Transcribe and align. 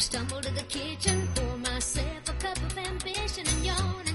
stumble 0.00 0.40
to 0.40 0.50
the 0.54 0.62
kitchen, 0.62 1.28
pour 1.34 1.56
myself 1.58 2.28
a 2.28 2.32
cup 2.42 2.56
of 2.56 2.78
ambition, 2.78 3.46
and 3.46 3.64
yawn 3.66 4.09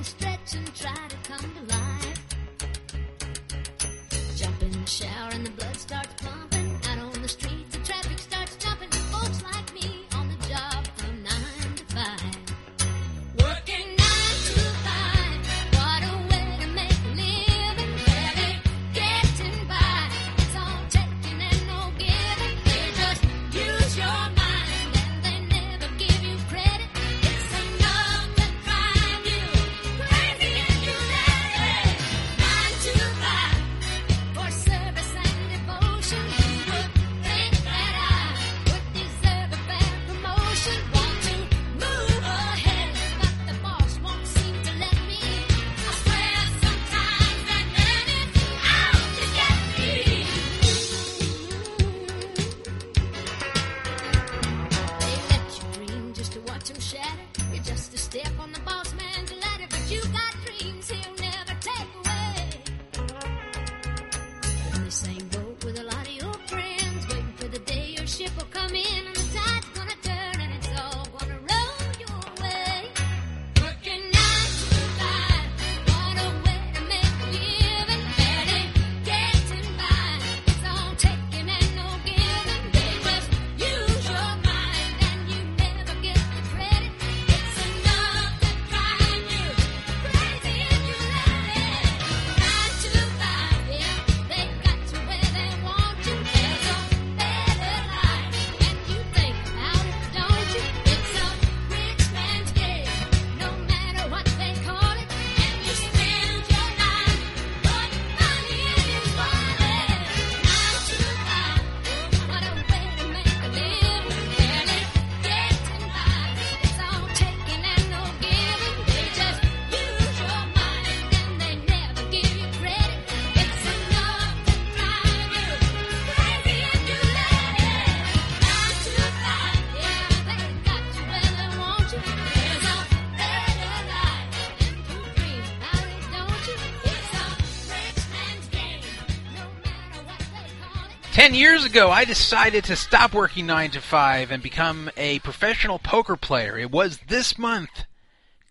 years 141.36 141.66
ago, 141.66 141.92
I 141.92 142.06
decided 142.06 142.64
to 142.66 142.76
stop 142.76 143.14
working 143.14 143.46
9 143.46 143.72
to 143.72 143.82
5 143.82 144.32
and 144.32 144.42
become 144.42 144.90
a 144.96 145.20
professional 145.20 145.80
poker 145.80 146.16
player. 146.16 146.58
It 146.58 146.72
was 146.72 147.00
this 147.08 147.38
month, 147.38 147.84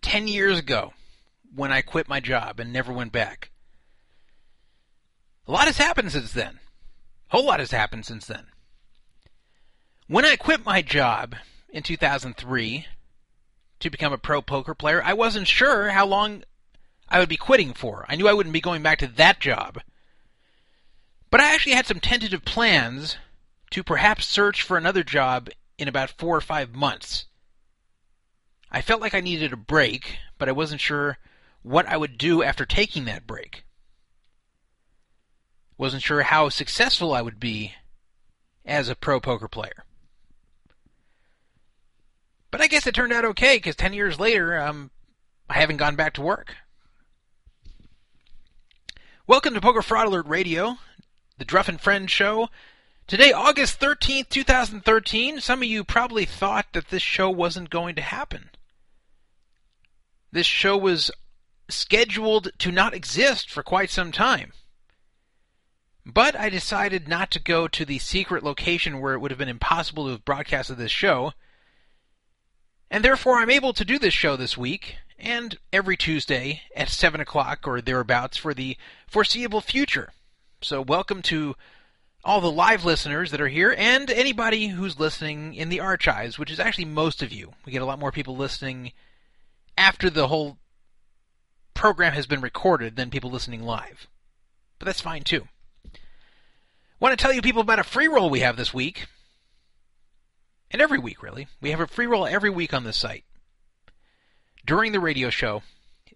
10 0.01 0.27
years 0.27 0.59
ago, 0.59 0.93
when 1.53 1.71
I 1.71 1.81
quit 1.81 2.07
my 2.07 2.19
job 2.19 2.59
and 2.59 2.71
never 2.71 2.93
went 2.93 3.11
back. 3.11 3.49
A 5.47 5.51
lot 5.51 5.65
has 5.65 5.77
happened 5.77 6.11
since 6.11 6.31
then. 6.31 6.59
A 7.31 7.37
whole 7.37 7.45
lot 7.45 7.59
has 7.59 7.71
happened 7.71 8.05
since 8.05 8.27
then. 8.27 8.45
When 10.07 10.25
I 10.25 10.35
quit 10.35 10.65
my 10.65 10.81
job 10.81 11.35
in 11.69 11.81
2003 11.81 12.85
to 13.79 13.89
become 13.89 14.13
a 14.13 14.17
pro 14.17 14.41
poker 14.41 14.75
player, 14.75 15.01
I 15.03 15.13
wasn't 15.13 15.47
sure 15.47 15.89
how 15.89 16.05
long 16.05 16.43
I 17.09 17.19
would 17.19 17.29
be 17.29 17.37
quitting 17.37 17.73
for. 17.73 18.05
I 18.07 18.15
knew 18.15 18.27
I 18.27 18.33
wouldn't 18.33 18.53
be 18.53 18.61
going 18.61 18.83
back 18.83 18.99
to 18.99 19.07
that 19.07 19.39
job. 19.39 19.81
But 21.35 21.43
I 21.43 21.53
actually 21.53 21.73
had 21.73 21.85
some 21.85 21.99
tentative 21.99 22.45
plans 22.45 23.17
to 23.71 23.83
perhaps 23.83 24.25
search 24.25 24.61
for 24.61 24.77
another 24.77 25.03
job 25.03 25.49
in 25.77 25.89
about 25.89 26.11
four 26.11 26.33
or 26.33 26.39
five 26.39 26.73
months. 26.73 27.25
I 28.71 28.81
felt 28.81 29.01
like 29.01 29.13
I 29.13 29.19
needed 29.19 29.51
a 29.51 29.57
break, 29.57 30.19
but 30.37 30.47
I 30.47 30.53
wasn't 30.53 30.79
sure 30.79 31.17
what 31.61 31.87
I 31.87 31.97
would 31.97 32.17
do 32.17 32.41
after 32.41 32.65
taking 32.65 33.03
that 33.03 33.27
break. 33.27 33.65
Wasn't 35.77 36.03
sure 36.03 36.21
how 36.21 36.47
successful 36.47 37.13
I 37.13 37.21
would 37.21 37.37
be 37.37 37.73
as 38.63 38.87
a 38.87 38.95
pro 38.95 39.19
poker 39.19 39.49
player. 39.49 39.83
But 42.49 42.61
I 42.61 42.67
guess 42.67 42.87
it 42.87 42.95
turned 42.95 43.11
out 43.11 43.25
okay 43.25 43.57
because 43.57 43.75
10 43.75 43.91
years 43.91 44.21
later, 44.21 44.57
um, 44.57 44.89
I 45.49 45.55
haven't 45.55 45.83
gone 45.83 45.97
back 45.97 46.13
to 46.13 46.21
work. 46.21 46.55
Welcome 49.27 49.53
to 49.53 49.59
Poker 49.59 49.81
Fraud 49.81 50.07
Alert 50.07 50.27
Radio, 50.27 50.77
the 51.37 51.45
Druff 51.45 51.67
and 51.67 51.79
Friends 51.79 52.11
show. 52.11 52.49
Today, 53.07 53.31
August 53.31 53.79
13th, 53.79 54.29
2013. 54.29 55.39
Some 55.39 55.61
of 55.61 55.67
you 55.67 55.83
probably 55.83 56.25
thought 56.25 56.67
that 56.73 56.89
this 56.89 57.03
show 57.03 57.29
wasn't 57.29 57.69
going 57.69 57.95
to 57.95 58.01
happen. 58.01 58.49
This 60.31 60.47
show 60.47 60.77
was 60.77 61.11
scheduled 61.69 62.49
to 62.59 62.71
not 62.71 62.93
exist 62.93 63.49
for 63.49 63.63
quite 63.63 63.89
some 63.89 64.11
time. 64.11 64.53
But 66.05 66.35
I 66.35 66.49
decided 66.49 67.07
not 67.07 67.31
to 67.31 67.39
go 67.39 67.67
to 67.67 67.85
the 67.85 67.99
secret 67.99 68.43
location 68.43 68.99
where 68.99 69.13
it 69.13 69.19
would 69.19 69.31
have 69.31 69.39
been 69.39 69.49
impossible 69.49 70.05
to 70.05 70.11
have 70.11 70.25
broadcasted 70.25 70.77
this 70.77 70.91
show. 70.91 71.33
And 72.91 73.03
therefore, 73.03 73.39
I'm 73.39 73.49
able 73.49 73.73
to 73.73 73.85
do 73.85 73.97
this 73.97 74.13
show 74.13 74.35
this 74.35 74.57
week 74.57 74.97
and 75.17 75.57
every 75.73 75.97
Tuesday 75.97 76.61
at 76.75 76.89
7 76.89 77.19
o'clock 77.19 77.67
or 77.67 77.81
thereabouts 77.81 78.37
for 78.37 78.53
the 78.53 78.77
foreseeable 79.07 79.61
future. 79.61 80.13
So, 80.61 80.81
welcome 80.81 81.21
to 81.23 81.55
all 82.23 82.41
the 82.41 82.51
live 82.51 82.85
listeners 82.85 83.31
that 83.31 83.41
are 83.41 83.47
here 83.47 83.75
and 83.77 84.09
anybody 84.09 84.67
who's 84.69 84.99
listening 84.99 85.53
in 85.53 85.69
the 85.69 85.79
archives, 85.79 86.39
which 86.39 86.49
is 86.49 86.59
actually 86.59 86.85
most 86.85 87.21
of 87.21 87.31
you. 87.31 87.53
We 87.65 87.71
get 87.71 87.81
a 87.81 87.85
lot 87.85 87.99
more 87.99 88.11
people 88.11 88.35
listening 88.35 88.93
after 89.77 90.09
the 90.09 90.27
whole 90.27 90.57
program 91.73 92.13
has 92.13 92.25
been 92.25 92.41
recorded 92.41 92.95
than 92.95 93.11
people 93.11 93.29
listening 93.29 93.61
live. 93.61 94.07
But 94.79 94.87
that's 94.87 95.01
fine 95.01 95.23
too. 95.23 95.47
Want 96.99 97.17
to 97.17 97.21
tell 97.21 97.33
you 97.33 97.41
people 97.41 97.61
about 97.61 97.79
a 97.79 97.83
free 97.83 98.07
roll 98.07 98.29
we 98.29 98.39
have 98.39 98.57
this 98.57 98.73
week. 98.73 99.05
And 100.71 100.81
every 100.81 100.97
week, 100.97 101.21
really. 101.21 101.47
We 101.61 101.71
have 101.71 101.79
a 101.79 101.87
free 101.87 102.07
roll 102.07 102.25
every 102.25 102.49
week 102.49 102.73
on 102.73 102.85
this 102.85 102.97
site. 102.97 103.25
During 104.65 104.93
the 104.93 104.99
radio 104.99 105.29
show, 105.29 105.61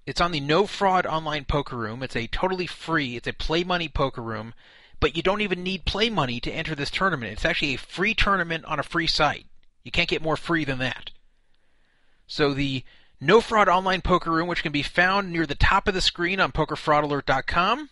it's 0.06 0.22
on 0.22 0.32
the 0.32 0.40
No 0.40 0.66
Fraud 0.66 1.06
Online 1.06 1.46
Poker 1.46 1.76
Room. 1.76 2.02
It's 2.04 2.16
a 2.16 2.28
totally 2.28 2.68
free, 2.68 3.16
it's 3.16 3.28
a 3.28 3.34
play 3.34 3.64
money 3.64 3.88
poker 3.88 4.22
room, 4.22 4.54
but 5.00 5.16
you 5.16 5.24
don't 5.24 5.42
even 5.42 5.64
need 5.64 5.86
play 5.86 6.10
money 6.10 6.40
to 6.40 6.52
enter 6.52 6.76
this 6.76 6.92
tournament. 6.92 7.34
It's 7.34 7.46
actually 7.46 7.76
a 7.76 7.80
free 7.80 8.14
tournament 8.14 8.66
on 8.66 8.80
a 8.80 8.84
free 8.84 9.08
site. 9.08 9.46
You 9.84 9.92
can't 9.92 10.10
get 10.10 10.22
more 10.22 10.38
free 10.38 10.66
than 10.66 10.80
that. 10.80 11.12
So 12.28 12.54
the 12.54 12.84
No 13.20 13.42
Fraud 13.42 13.70
Online 13.70 14.02
Poker 14.02 14.32
Room, 14.32 14.48
which 14.48 14.64
can 14.64 14.72
be 14.72 14.84
found 14.84 15.32
near 15.32 15.46
the 15.46 15.56
top 15.56 15.88
of 15.88 15.94
the 15.94 16.02
screen 16.02 16.40
on 16.40 16.52
PokerFraudAlert.com. 16.52 17.90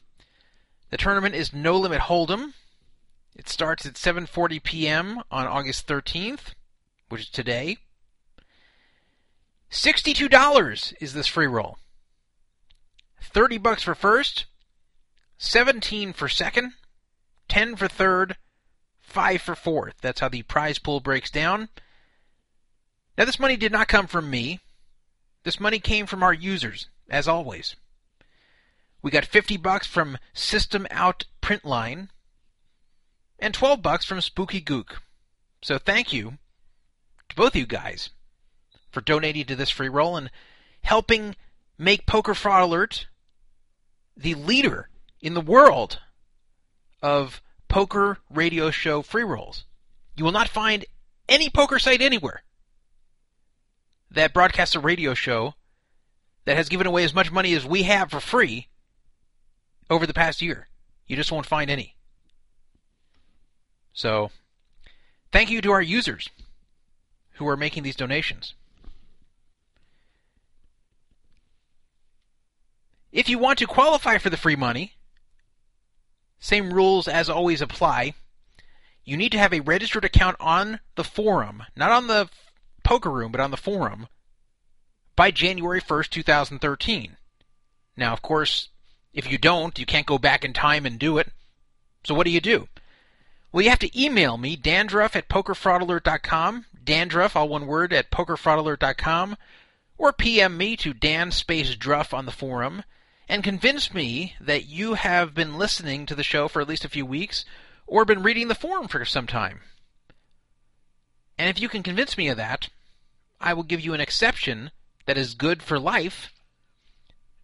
The 0.89 0.97
tournament 0.97 1.35
is 1.35 1.53
No 1.53 1.77
Limit 1.77 2.01
Hold'em. 2.01 2.53
It 3.35 3.49
starts 3.49 3.85
at 3.85 3.93
7:40 3.93 4.63
p.m. 4.63 5.21
on 5.29 5.45
August 5.45 5.87
13th, 5.87 6.53
which 7.09 7.21
is 7.21 7.29
today. 7.29 7.77
$62 9.69 10.93
is 11.01 11.13
this 11.13 11.27
free 11.27 11.45
roll. 11.45 11.77
30 13.21 13.57
bucks 13.57 13.83
for 13.83 13.95
first, 13.95 14.45
17 15.37 16.13
for 16.13 16.27
second, 16.27 16.73
10 17.49 17.75
for 17.75 17.87
third, 17.87 18.37
5 19.01 19.41
for 19.41 19.55
fourth. 19.55 19.95
That's 20.01 20.19
how 20.19 20.29
the 20.29 20.43
prize 20.43 20.79
pool 20.79 20.99
breaks 20.99 21.29
down. 21.29 21.69
Now, 23.17 23.25
this 23.25 23.39
money 23.39 23.55
did 23.55 23.71
not 23.71 23.87
come 23.87 24.07
from 24.07 24.29
me. 24.29 24.59
This 25.43 25.59
money 25.59 25.79
came 25.79 26.05
from 26.05 26.23
our 26.23 26.33
users, 26.33 26.89
as 27.09 27.27
always. 27.27 27.75
We 29.01 29.11
got 29.11 29.25
50 29.25 29.57
bucks 29.57 29.87
from 29.87 30.17
System 30.33 30.85
Out 30.91 31.25
Printline 31.41 32.09
and 33.39 33.53
12 33.53 33.81
bucks 33.81 34.05
from 34.05 34.21
Spooky 34.21 34.61
Gook. 34.61 34.97
So 35.61 35.77
thank 35.77 36.11
you 36.11 36.37
to 37.29 37.35
both 37.35 37.55
you 37.55 37.65
guys 37.65 38.09
for 38.91 39.01
donating 39.01 39.45
to 39.45 39.55
this 39.55 39.69
free 39.69 39.89
roll 39.89 40.17
and 40.17 40.29
helping 40.81 41.35
make 41.77 42.05
Poker 42.05 42.33
Fraud 42.33 42.63
Alert 42.63 43.07
the 44.15 44.35
leader 44.35 44.89
in 45.21 45.33
the 45.33 45.41
world 45.41 45.99
of 47.01 47.41
poker 47.67 48.17
radio 48.29 48.71
show 48.71 49.01
free 49.01 49.23
rolls. 49.23 49.65
You 50.15 50.25
will 50.25 50.31
not 50.31 50.49
find 50.49 50.85
any 51.29 51.49
poker 51.49 51.79
site 51.79 52.01
anywhere 52.01 52.43
that 54.09 54.33
broadcasts 54.33 54.75
a 54.75 54.79
radio 54.79 55.13
show 55.13 55.53
that 56.45 56.57
has 56.57 56.69
given 56.69 56.87
away 56.87 57.03
as 57.03 57.13
much 57.13 57.31
money 57.31 57.53
as 57.53 57.65
we 57.65 57.83
have 57.83 58.09
for 58.09 58.19
free 58.19 58.67
over 59.89 60.07
the 60.07 60.13
past 60.13 60.41
year. 60.41 60.67
You 61.05 61.15
just 61.15 61.31
won't 61.31 61.45
find 61.45 61.69
any. 61.69 61.95
So, 63.93 64.31
thank 65.31 65.49
you 65.49 65.61
to 65.61 65.71
our 65.71 65.81
users 65.81 66.29
who 67.33 67.47
are 67.47 67.57
making 67.57 67.83
these 67.83 67.95
donations. 67.95 68.53
If 73.17 73.27
you 73.29 73.39
want 73.39 73.57
to 73.57 73.65
qualify 73.65 74.19
for 74.19 74.29
the 74.29 74.37
free 74.37 74.55
money, 74.55 74.93
same 76.37 76.71
rules 76.71 77.07
as 77.07 77.31
always 77.31 77.63
apply. 77.63 78.13
You 79.03 79.17
need 79.17 79.31
to 79.31 79.39
have 79.39 79.51
a 79.51 79.61
registered 79.61 80.05
account 80.05 80.37
on 80.39 80.81
the 80.93 81.03
forum, 81.03 81.63
not 81.75 81.89
on 81.89 82.05
the 82.05 82.29
poker 82.83 83.09
room, 83.09 83.31
but 83.31 83.41
on 83.41 83.49
the 83.49 83.57
forum, 83.57 84.05
by 85.15 85.31
January 85.31 85.81
1st, 85.81 86.09
2013. 86.11 87.17
Now, 87.97 88.13
of 88.13 88.21
course, 88.21 88.69
if 89.15 89.31
you 89.31 89.39
don't, 89.39 89.79
you 89.79 89.87
can't 89.87 90.05
go 90.05 90.19
back 90.19 90.45
in 90.45 90.53
time 90.53 90.85
and 90.85 90.99
do 90.99 91.17
it. 91.17 91.31
So 92.03 92.13
what 92.13 92.25
do 92.25 92.31
you 92.31 92.39
do? 92.39 92.67
Well, 93.51 93.63
you 93.63 93.71
have 93.71 93.79
to 93.79 93.99
email 93.99 94.37
me, 94.37 94.55
dandruff 94.55 95.15
at 95.15 95.27
pokerfraudalert.com, 95.27 96.65
dandruff, 96.83 97.35
all 97.35 97.49
one 97.49 97.65
word, 97.65 97.93
at 97.93 98.11
pokerfraudalert.com, 98.11 99.37
or 99.97 100.13
PM 100.13 100.55
me 100.55 100.77
to 100.77 100.93
Dan 100.93 101.31
Space 101.31 101.75
Druff 101.75 102.13
on 102.13 102.27
the 102.27 102.31
forum, 102.31 102.83
and 103.29 103.43
convince 103.43 103.93
me 103.93 104.35
that 104.39 104.67
you 104.67 104.93
have 104.95 105.33
been 105.33 105.57
listening 105.57 106.05
to 106.05 106.15
the 106.15 106.23
show 106.23 106.47
for 106.47 106.61
at 106.61 106.67
least 106.67 106.85
a 106.85 106.89
few 106.89 107.05
weeks, 107.05 107.45
or 107.85 108.05
been 108.05 108.23
reading 108.23 108.47
the 108.47 108.55
forum 108.55 108.87
for 108.87 109.03
some 109.05 109.27
time. 109.27 109.61
And 111.37 111.49
if 111.49 111.59
you 111.59 111.69
can 111.69 111.83
convince 111.83 112.17
me 112.17 112.27
of 112.29 112.37
that, 112.37 112.69
I 113.39 113.53
will 113.53 113.63
give 113.63 113.81
you 113.81 113.93
an 113.93 114.01
exception 114.01 114.71
that 115.05 115.17
is 115.17 115.33
good 115.33 115.61
for 115.61 115.79
life 115.79 116.31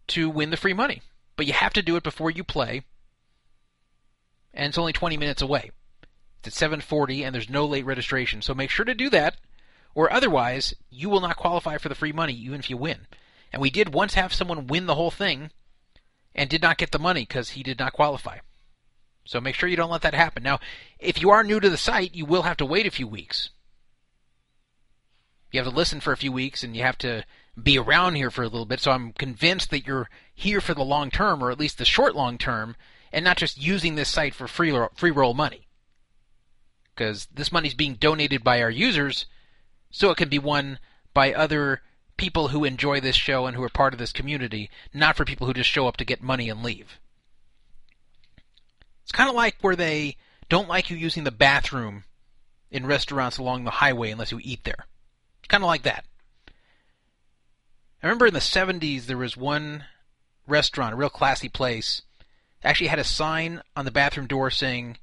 to 0.08 0.28
win 0.28 0.50
the 0.50 0.56
free 0.56 0.72
money. 0.72 1.02
But 1.36 1.46
you 1.46 1.52
have 1.52 1.72
to 1.74 1.82
do 1.82 1.96
it 1.96 2.02
before 2.02 2.30
you 2.30 2.44
play, 2.44 2.82
and 4.52 4.68
it's 4.68 4.78
only 4.78 4.92
20 4.92 5.16
minutes 5.16 5.42
away. 5.42 5.70
It's 6.38 6.62
at 6.62 6.70
7:40 6.70 7.24
and 7.24 7.34
there's 7.34 7.48
no 7.48 7.64
late 7.64 7.86
registration. 7.86 8.42
So 8.42 8.54
make 8.54 8.70
sure 8.70 8.84
to 8.84 8.94
do 8.94 9.08
that 9.10 9.36
or 9.94 10.12
otherwise 10.12 10.74
you 10.90 11.08
will 11.08 11.20
not 11.20 11.36
qualify 11.36 11.78
for 11.78 11.88
the 11.88 11.94
free 11.94 12.12
money 12.12 12.34
even 12.34 12.60
if 12.60 12.68
you 12.68 12.76
win. 12.76 13.06
And 13.52 13.62
we 13.62 13.70
did 13.70 13.94
once 13.94 14.14
have 14.14 14.34
someone 14.34 14.66
win 14.66 14.86
the 14.86 14.94
whole 14.94 15.10
thing 15.10 15.50
and 16.34 16.50
did 16.50 16.62
not 16.62 16.78
get 16.78 16.90
the 16.90 16.98
money 16.98 17.22
because 17.22 17.50
he 17.50 17.62
did 17.62 17.78
not 17.78 17.92
qualify. 17.92 18.38
So 19.24 19.40
make 19.40 19.54
sure 19.54 19.68
you 19.68 19.76
don't 19.76 19.90
let 19.90 20.02
that 20.02 20.14
happen. 20.14 20.42
Now, 20.42 20.60
if 20.98 21.20
you 21.20 21.30
are 21.30 21.44
new 21.44 21.60
to 21.60 21.70
the 21.70 21.76
site, 21.76 22.14
you 22.14 22.26
will 22.26 22.42
have 22.42 22.58
to 22.58 22.66
wait 22.66 22.86
a 22.86 22.90
few 22.90 23.06
weeks. 23.06 23.50
You 25.50 25.60
have 25.60 25.70
to 25.70 25.74
listen 25.74 26.00
for 26.00 26.12
a 26.12 26.16
few 26.16 26.32
weeks 26.32 26.62
and 26.62 26.76
you 26.76 26.82
have 26.82 26.98
to 26.98 27.24
be 27.60 27.78
around 27.78 28.16
here 28.16 28.30
for 28.30 28.42
a 28.42 28.48
little 28.48 28.66
bit. 28.66 28.80
So 28.80 28.90
I'm 28.90 29.12
convinced 29.12 29.70
that 29.70 29.86
you're 29.86 30.10
here 30.34 30.60
for 30.60 30.74
the 30.74 30.82
long 30.82 31.10
term, 31.10 31.42
or 31.42 31.50
at 31.50 31.58
least 31.58 31.78
the 31.78 31.84
short 31.84 32.14
long 32.14 32.38
term, 32.38 32.76
and 33.12 33.24
not 33.24 33.36
just 33.36 33.62
using 33.62 33.94
this 33.94 34.08
site 34.08 34.34
for 34.34 34.48
free 34.48 34.76
free 34.94 35.12
roll 35.12 35.34
money. 35.34 35.68
Because 36.94 37.26
this 37.32 37.52
money 37.52 37.68
is 37.68 37.74
being 37.74 37.94
donated 37.94 38.42
by 38.42 38.60
our 38.60 38.70
users, 38.70 39.26
so 39.90 40.10
it 40.10 40.16
can 40.16 40.28
be 40.28 40.38
won 40.38 40.78
by 41.12 41.32
other 41.32 41.82
people 42.16 42.48
who 42.48 42.64
enjoy 42.64 43.00
this 43.00 43.16
show 43.16 43.46
and 43.46 43.56
who 43.56 43.62
are 43.62 43.68
part 43.68 43.92
of 43.92 43.98
this 43.98 44.12
community, 44.12 44.70
not 44.92 45.16
for 45.16 45.24
people 45.24 45.46
who 45.46 45.54
just 45.54 45.70
show 45.70 45.86
up 45.86 45.96
to 45.96 46.04
get 46.04 46.22
money 46.22 46.48
and 46.48 46.62
leave. 46.62 46.98
It's 49.02 49.12
kind 49.12 49.28
of 49.28 49.34
like 49.34 49.56
where 49.60 49.76
they 49.76 50.16
don't 50.48 50.68
like 50.68 50.90
you 50.90 50.96
using 50.96 51.24
the 51.24 51.30
bathroom 51.30 52.04
in 52.70 52.86
restaurants 52.86 53.38
along 53.38 53.64
the 53.64 53.70
highway 53.70 54.10
unless 54.10 54.32
you 54.32 54.40
eat 54.42 54.64
there. 54.64 54.86
Kind 55.48 55.62
of 55.62 55.68
like 55.68 55.82
that. 55.82 56.04
I 58.02 58.06
remember 58.06 58.26
in 58.26 58.34
the 58.34 58.40
70s 58.40 59.06
there 59.06 59.16
was 59.16 59.36
one 59.36 59.84
restaurant, 60.46 60.92
a 60.92 60.96
real 60.96 61.08
classy 61.08 61.48
place, 61.48 62.02
actually 62.62 62.88
had 62.88 62.98
a 62.98 63.04
sign 63.04 63.62
on 63.76 63.84
the 63.84 63.90
bathroom 63.90 64.26
door 64.26 64.50
saying, 64.50 64.98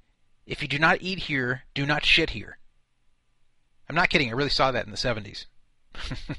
if 0.46 0.62
you 0.62 0.68
do 0.68 0.80
not 0.80 0.98
eat 1.02 1.20
here, 1.20 1.64
do 1.74 1.86
not 1.86 2.06
shit 2.06 2.32
here. 2.32 2.58
I'm 3.88 3.96
not 3.96 4.10
kidding, 4.10 4.30
I 4.30 4.34
really 4.34 4.50
saw 4.50 4.72
that 4.72 4.86
in 4.86 4.92
the 4.92 4.98
70s. 4.98 5.46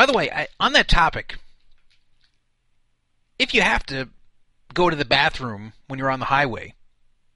By 0.00 0.06
the 0.06 0.14
way, 0.14 0.30
I, 0.30 0.48
on 0.58 0.72
that 0.72 0.88
topic, 0.88 1.36
if 3.38 3.52
you 3.52 3.60
have 3.60 3.84
to 3.84 4.08
go 4.72 4.88
to 4.88 4.96
the 4.96 5.04
bathroom 5.04 5.74
when 5.88 5.98
you're 5.98 6.10
on 6.10 6.20
the 6.20 6.24
highway 6.24 6.72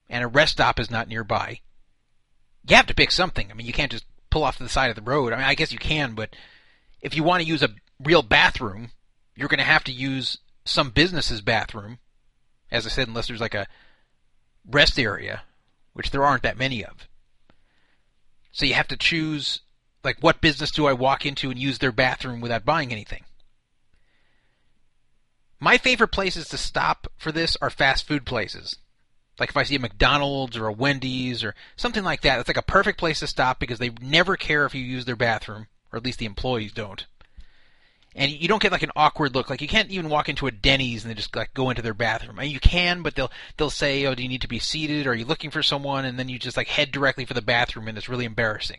and 0.08 0.25
a 0.25 0.28
rest 0.28 0.52
stop 0.52 0.81
is 0.81 0.90
not 0.90 1.06
nearby, 1.06 1.61
you 2.66 2.75
have 2.75 2.87
to 2.87 2.94
pick 2.94 3.11
something. 3.11 3.50
I 3.50 3.55
mean, 3.55 3.66
you 3.66 3.75
can't 3.75 3.93
just 3.93 4.06
pull 4.31 4.44
off 4.44 4.56
to 4.56 4.62
the 4.62 4.70
side 4.70 4.88
of 4.88 4.96
the 4.96 5.02
road. 5.02 5.34
I 5.34 5.37
mean, 5.37 5.44
I 5.44 5.55
guess 5.55 5.72
you 5.72 5.78
can, 5.78 6.14
but 6.14 6.34
if 7.02 7.14
you 7.14 7.22
want 7.22 7.43
to 7.43 7.46
use 7.46 7.62
a 7.62 7.69
real 8.02 8.22
bathroom, 8.22 8.93
you're 9.37 9.49
going 9.49 9.58
to 9.58 9.64
have 9.64 9.84
to 9.84 9.93
use 9.93 10.38
some 10.64 10.88
business's 10.88 11.43
bathroom. 11.43 11.99
As 12.70 12.87
I 12.87 12.88
said, 12.88 13.08
unless 13.08 13.26
there's 13.26 13.43
like 13.43 13.52
a 13.52 13.66
rest 14.70 14.99
area, 14.99 15.43
which 15.93 16.12
there 16.12 16.25
aren't 16.25 16.44
that 16.44 16.56
many 16.56 16.82
of. 16.82 17.08
So 18.52 18.64
you 18.64 18.72
have 18.72 18.88
to 18.88 18.96
choose 18.96 19.61
like 20.04 20.18
what 20.20 20.40
business 20.40 20.70
do 20.70 20.86
I 20.86 20.92
walk 20.92 21.24
into 21.24 21.50
and 21.50 21.58
use 21.58 21.78
their 21.78 21.92
bathroom 21.92 22.40
without 22.40 22.64
buying 22.64 22.92
anything? 22.92 23.25
My 25.58 25.78
favorite 25.78 26.08
places 26.08 26.49
to 26.49 26.58
stop 26.58 27.06
for 27.16 27.32
this 27.32 27.56
are 27.62 27.70
fast 27.70 28.06
food 28.06 28.26
places. 28.26 28.76
Like 29.38 29.49
if 29.49 29.56
I 29.56 29.62
see 29.62 29.76
a 29.76 29.80
McDonald's 29.80 30.56
or 30.56 30.66
a 30.66 30.73
Wendy's 30.73 31.42
or 31.42 31.54
something 31.76 32.04
like 32.04 32.20
that, 32.20 32.38
it's 32.38 32.49
like 32.49 32.56
a 32.56 32.62
perfect 32.62 32.99
place 32.99 33.20
to 33.20 33.26
stop 33.26 33.58
because 33.58 33.78
they 33.78 33.90
never 34.00 34.37
care 34.37 34.66
if 34.66 34.75
you 34.75 34.82
use 34.82 35.06
their 35.06 35.16
bathroom, 35.16 35.66
or 35.90 35.96
at 35.96 36.04
least 36.04 36.18
the 36.18 36.26
employees 36.26 36.73
don't. 36.73 37.06
And 38.14 38.30
you 38.30 38.46
don't 38.46 38.62
get 38.62 38.70
like 38.70 38.84
an 38.84 38.92
awkward 38.94 39.34
look. 39.34 39.50
Like 39.50 39.61
you 39.61 39.66
can't 39.66 39.90
even 39.90 40.08
walk 40.08 40.28
into 40.28 40.46
a 40.46 40.52
Denny's 40.52 41.02
and 41.02 41.11
they 41.11 41.16
just 41.16 41.34
like 41.34 41.52
go 41.52 41.70
into 41.70 41.82
their 41.82 41.94
bathroom. 41.94 42.38
I 42.38 42.42
mean, 42.42 42.52
you 42.52 42.61
can, 42.61 43.02
but 43.02 43.16
they'll 43.16 43.32
they'll 43.56 43.70
say, 43.70 44.06
"Oh, 44.06 44.14
do 44.14 44.23
you 44.23 44.28
need 44.28 44.42
to 44.42 44.49
be 44.49 44.61
seated? 44.61 45.06
Or 45.06 45.11
are 45.11 45.14
you 45.16 45.25
looking 45.25 45.50
for 45.50 45.64
someone?" 45.64 46.04
And 46.04 46.16
then 46.16 46.28
you 46.28 46.38
just 46.38 46.56
like 46.56 46.68
head 46.68 46.92
directly 46.92 47.25
for 47.25 47.34
the 47.34 47.42
bathroom, 47.42 47.88
and 47.88 47.99
it's 47.99 48.08
really 48.08 48.25
embarrassing 48.25 48.78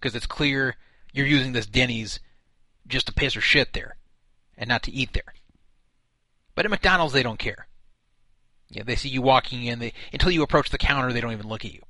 because 0.00 0.14
it's 0.14 0.26
clear 0.26 0.76
you're 1.12 1.26
using 1.26 1.52
this 1.52 1.66
Denny's 1.66 2.20
just 2.86 3.06
to 3.06 3.12
piss 3.12 3.36
or 3.36 3.40
shit 3.40 3.72
there, 3.72 3.96
and 4.56 4.68
not 4.68 4.82
to 4.84 4.92
eat 4.92 5.12
there. 5.12 5.34
But 6.54 6.64
at 6.64 6.70
McDonald's, 6.70 7.12
they 7.12 7.22
don't 7.22 7.38
care. 7.38 7.66
Yeah, 8.68 8.84
they 8.84 8.96
see 8.96 9.08
you 9.08 9.22
walking 9.22 9.64
in. 9.64 9.78
They 9.78 9.92
until 10.12 10.30
you 10.30 10.42
approach 10.42 10.70
the 10.70 10.78
counter, 10.78 11.12
they 11.12 11.20
don't 11.20 11.32
even 11.32 11.48
look 11.48 11.64
at 11.64 11.72
you. 11.72 11.82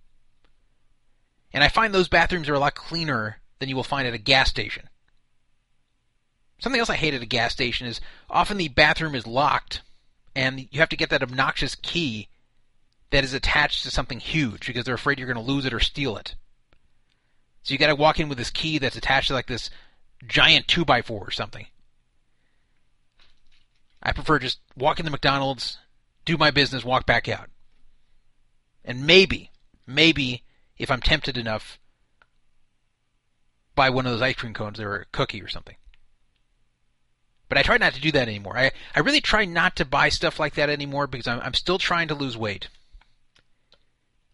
And 1.53 1.65
I 1.65 1.69
find 1.69 1.93
those 1.93 2.09
bathrooms 2.09 2.49
are 2.49 2.55
a 2.55 2.59
lot 2.59 2.75
cleaner 2.75 3.39
than 3.59 3.69
you 3.69 3.77
will 3.77 3.83
find 3.83 4.07
at 4.07 4.15
a 4.15 4.19
gas 4.19 4.49
station. 4.49 4.89
Something 6.59 6.79
else 6.79 6.91
I 6.91 6.97
hate 6.97 7.15
at 7.15 7.23
a 7.23 7.27
gas 7.27 7.53
station 7.53 7.87
is 7.87 8.01
often 8.29 8.57
the 8.57 8.69
bathroom 8.69 9.15
is 9.15 9.27
locked, 9.27 9.83
and 10.35 10.69
you 10.71 10.81
have 10.81 10.89
to 10.91 10.97
get 10.97 11.11
that 11.11 11.23
obnoxious 11.23 11.75
key 11.75 12.29
that 13.11 13.25
is 13.25 13.35
attached 13.35 13.83
to 13.83 13.91
something 13.91 14.21
huge 14.21 14.67
because 14.67 14.85
they're 14.85 14.95
afraid 14.95 15.19
you're 15.19 15.33
going 15.33 15.45
to 15.45 15.53
lose 15.53 15.65
it 15.65 15.75
or 15.75 15.81
steal 15.81 16.17
it. 16.17 16.35
So 17.63 17.73
you 17.73 17.79
got 17.79 17.89
to 17.89 17.95
walk 17.95 18.19
in 18.19 18.29
with 18.29 18.39
this 18.39 18.51
key 18.51 18.79
that's 18.79 18.97
attached 18.97 19.29
to 19.29 19.35
like 19.35 19.47
this 19.47 19.71
giant 20.27 20.69
two 20.69 20.85
by 20.85 21.03
four 21.03 21.27
or 21.27 21.31
something. 21.31 21.67
I 24.03 24.13
prefer 24.13 24.39
just 24.39 24.61
walk 24.77 24.99
into 24.99 25.11
McDonald's, 25.11 25.79
do 26.25 26.39
my 26.39 26.51
business, 26.51 26.85
walk 26.85 27.05
back 27.05 27.29
out. 27.29 27.51
And 28.85 29.07
maybe, 29.07 29.51
maybe 29.87 30.43
if 30.79 30.91
I'm 30.91 31.03
tempted 31.03 31.37
enough, 31.37 31.79
buy 33.75 33.91
one 33.91 34.07
of 34.07 34.13
those 34.13 34.23
ice 34.23 34.37
cream 34.37 34.55
cones 34.55 34.81
or 34.81 34.95
a 34.97 35.05
cookie 35.07 35.43
or 35.43 35.49
something. 35.49 35.77
But 37.49 37.59
I 37.59 37.63
try 37.63 37.77
not 37.77 37.95
to 37.95 38.01
do 38.01 38.13
that 38.13 38.29
anymore. 38.29 38.57
I, 38.57 38.71
I 38.95 39.01
really 39.01 39.21
try 39.21 39.45
not 39.45 39.77
to 39.77 39.85
buy 39.85 40.09
stuff 40.09 40.39
like 40.39 40.55
that 40.55 40.71
anymore 40.71 41.07
because 41.07 41.27
I'm, 41.27 41.41
I'm 41.41 41.55
still 41.55 41.79
trying 41.79 42.09
to 42.09 42.15
lose 42.15 42.37
weight. 42.37 42.69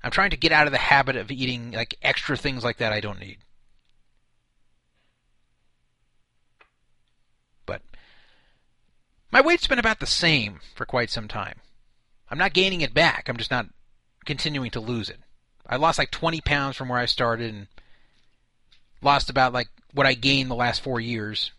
I'm 0.02 0.10
trying 0.10 0.30
to 0.30 0.36
get 0.36 0.52
out 0.52 0.66
of 0.66 0.72
the 0.72 0.78
habit 0.78 1.16
of 1.16 1.30
eating 1.30 1.72
like 1.72 1.96
extra 2.02 2.36
things 2.36 2.62
like 2.62 2.78
that 2.78 2.92
I 2.92 3.00
don't 3.00 3.20
need. 3.20 3.38
But 7.64 7.82
my 9.32 9.40
weight's 9.40 9.66
been 9.66 9.78
about 9.78 10.00
the 10.00 10.06
same 10.06 10.60
for 10.74 10.86
quite 10.86 11.10
some 11.10 11.28
time. 11.28 11.60
I'm 12.30 12.38
not 12.38 12.52
gaining 12.52 12.80
it 12.80 12.94
back. 12.94 13.28
I'm 13.28 13.36
just 13.36 13.50
not 13.50 13.66
continuing 14.24 14.70
to 14.72 14.80
lose 14.80 15.08
it. 15.08 15.20
I 15.68 15.76
lost 15.76 15.98
like 15.98 16.10
20 16.10 16.40
pounds 16.42 16.76
from 16.76 16.88
where 16.88 16.98
I 16.98 17.06
started, 17.06 17.52
and 17.52 17.66
lost 19.02 19.30
about 19.30 19.52
like 19.52 19.68
what 19.92 20.06
I 20.06 20.14
gained 20.14 20.50
the 20.50 20.54
last 20.54 20.82
four 20.82 21.00
years, 21.00 21.52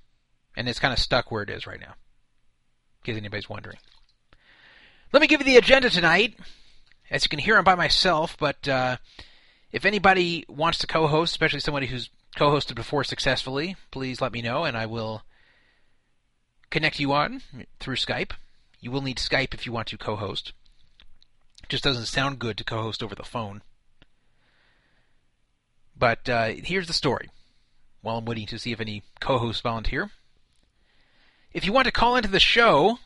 and 0.56 0.70
it's 0.70 0.80
kind 0.80 0.94
of 0.94 1.00
stuck 1.00 1.32
where 1.32 1.44
it 1.44 1.50
is 1.50 1.68
right 1.68 1.80
now. 1.80 1.96
In 3.00 3.14
case 3.14 3.18
anybody's 3.18 3.50
wondering. 3.50 3.78
Let 5.14 5.22
me 5.22 5.28
give 5.28 5.42
you 5.42 5.46
the 5.46 5.58
agenda 5.58 5.90
tonight. 5.90 6.38
As 7.10 7.24
you 7.24 7.30
can 7.30 7.40
hear, 7.40 7.58
I'm 7.58 7.64
by 7.64 7.76
myself, 7.76 8.36
but 8.38 8.68
uh, 8.68 8.98
if 9.72 9.86
anybody 9.86 10.46
wants 10.50 10.80
to 10.80 10.88
co-host, 10.88 11.32
especially 11.32 11.62
somebody 11.62 11.88
who's 11.88 12.10
co-hosted 12.36 12.76
before 12.76 13.04
successfully, 13.04 13.76
please 13.92 14.22
let 14.22 14.34
me 14.34 14.42
know, 14.42 14.66
and 14.66 14.76
I 14.76 14.86
will 14.86 15.24
connect 16.70 17.00
you 17.00 17.14
on 17.14 17.42
through 17.80 17.96
Skype. 17.96 18.32
You 18.80 18.92
will 18.92 19.02
need 19.02 19.18
Skype 19.18 19.54
if 19.54 19.66
you 19.66 19.72
want 19.72 19.88
to 19.88 19.98
co-host. 19.98 20.52
It 21.64 21.70
just 21.70 21.84
doesn't 21.84 22.06
sound 22.06 22.40
good 22.40 22.58
to 22.58 22.64
co-host 22.64 23.02
over 23.02 23.16
the 23.16 23.24
phone. 23.24 23.62
But 25.98 26.30
uh, 26.30 26.50
here's 26.64 26.88
the 26.88 26.94
story. 26.94 27.30
While 28.02 28.18
I'm 28.18 28.26
waiting 28.26 28.48
to 28.48 28.60
see 28.60 28.72
if 28.72 28.80
any 28.80 29.04
co-hosts 29.20 29.62
volunteer, 29.62 30.12
if 31.54 31.66
you 31.66 31.74
want 31.74 31.86
to 31.86 31.92
call 31.92 32.16
into 32.16 32.30
the 32.30 32.40
show, 32.40 33.00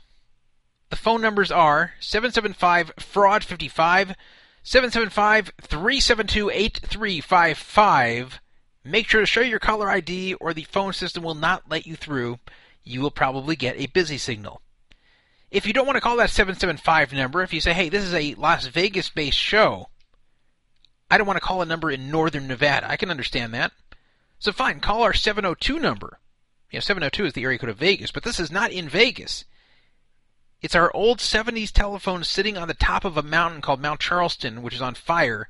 the 0.91 0.97
phone 0.97 1.21
numbers 1.21 1.51
are 1.51 1.93
775 1.99 2.93
fraud 2.99 3.43
55 3.43 4.15
775 4.63 5.51
372 5.61 6.51
8355. 6.51 8.41
Make 8.83 9.07
sure 9.07 9.21
to 9.21 9.25
show 9.25 9.41
your 9.41 9.59
caller 9.59 9.89
ID 9.89 10.35
or 10.35 10.53
the 10.53 10.63
phone 10.65 10.93
system 10.93 11.23
will 11.23 11.35
not 11.35 11.69
let 11.69 11.87
you 11.87 11.95
through. 11.95 12.39
You 12.83 13.01
will 13.01 13.11
probably 13.11 13.55
get 13.55 13.79
a 13.79 13.87
busy 13.87 14.17
signal. 14.17 14.61
If 15.49 15.65
you 15.65 15.73
don't 15.73 15.85
want 15.85 15.97
to 15.97 16.01
call 16.01 16.17
that 16.17 16.29
775 16.29 17.13
number, 17.13 17.41
if 17.41 17.53
you 17.53 17.61
say, 17.61 17.73
hey, 17.73 17.89
this 17.89 18.03
is 18.03 18.13
a 18.13 18.35
Las 18.35 18.67
Vegas 18.67 19.09
based 19.09 19.37
show, 19.37 19.87
I 21.09 21.17
don't 21.17 21.27
want 21.27 21.37
to 21.37 21.45
call 21.45 21.61
a 21.61 21.65
number 21.65 21.91
in 21.91 22.11
northern 22.11 22.47
Nevada, 22.47 22.89
I 22.89 22.97
can 22.97 23.09
understand 23.09 23.53
that. 23.53 23.71
So 24.39 24.51
fine, 24.51 24.79
call 24.79 25.03
our 25.03 25.13
702 25.13 25.79
number. 25.79 26.19
You 26.71 26.77
know, 26.77 26.81
702 26.81 27.25
is 27.25 27.33
the 27.33 27.43
area 27.43 27.57
code 27.57 27.69
of 27.69 27.77
Vegas, 27.77 28.11
but 28.11 28.23
this 28.23 28.39
is 28.39 28.51
not 28.51 28.71
in 28.71 28.87
Vegas. 28.87 29.43
It's 30.61 30.75
our 30.75 30.91
old 30.95 31.17
70s 31.17 31.71
telephone 31.71 32.23
sitting 32.23 32.55
on 32.55 32.67
the 32.67 32.75
top 32.75 33.03
of 33.03 33.17
a 33.17 33.23
mountain 33.23 33.61
called 33.61 33.81
Mount 33.81 33.99
Charleston, 33.99 34.61
which 34.61 34.75
is 34.75 34.81
on 34.81 34.93
fire, 34.93 35.49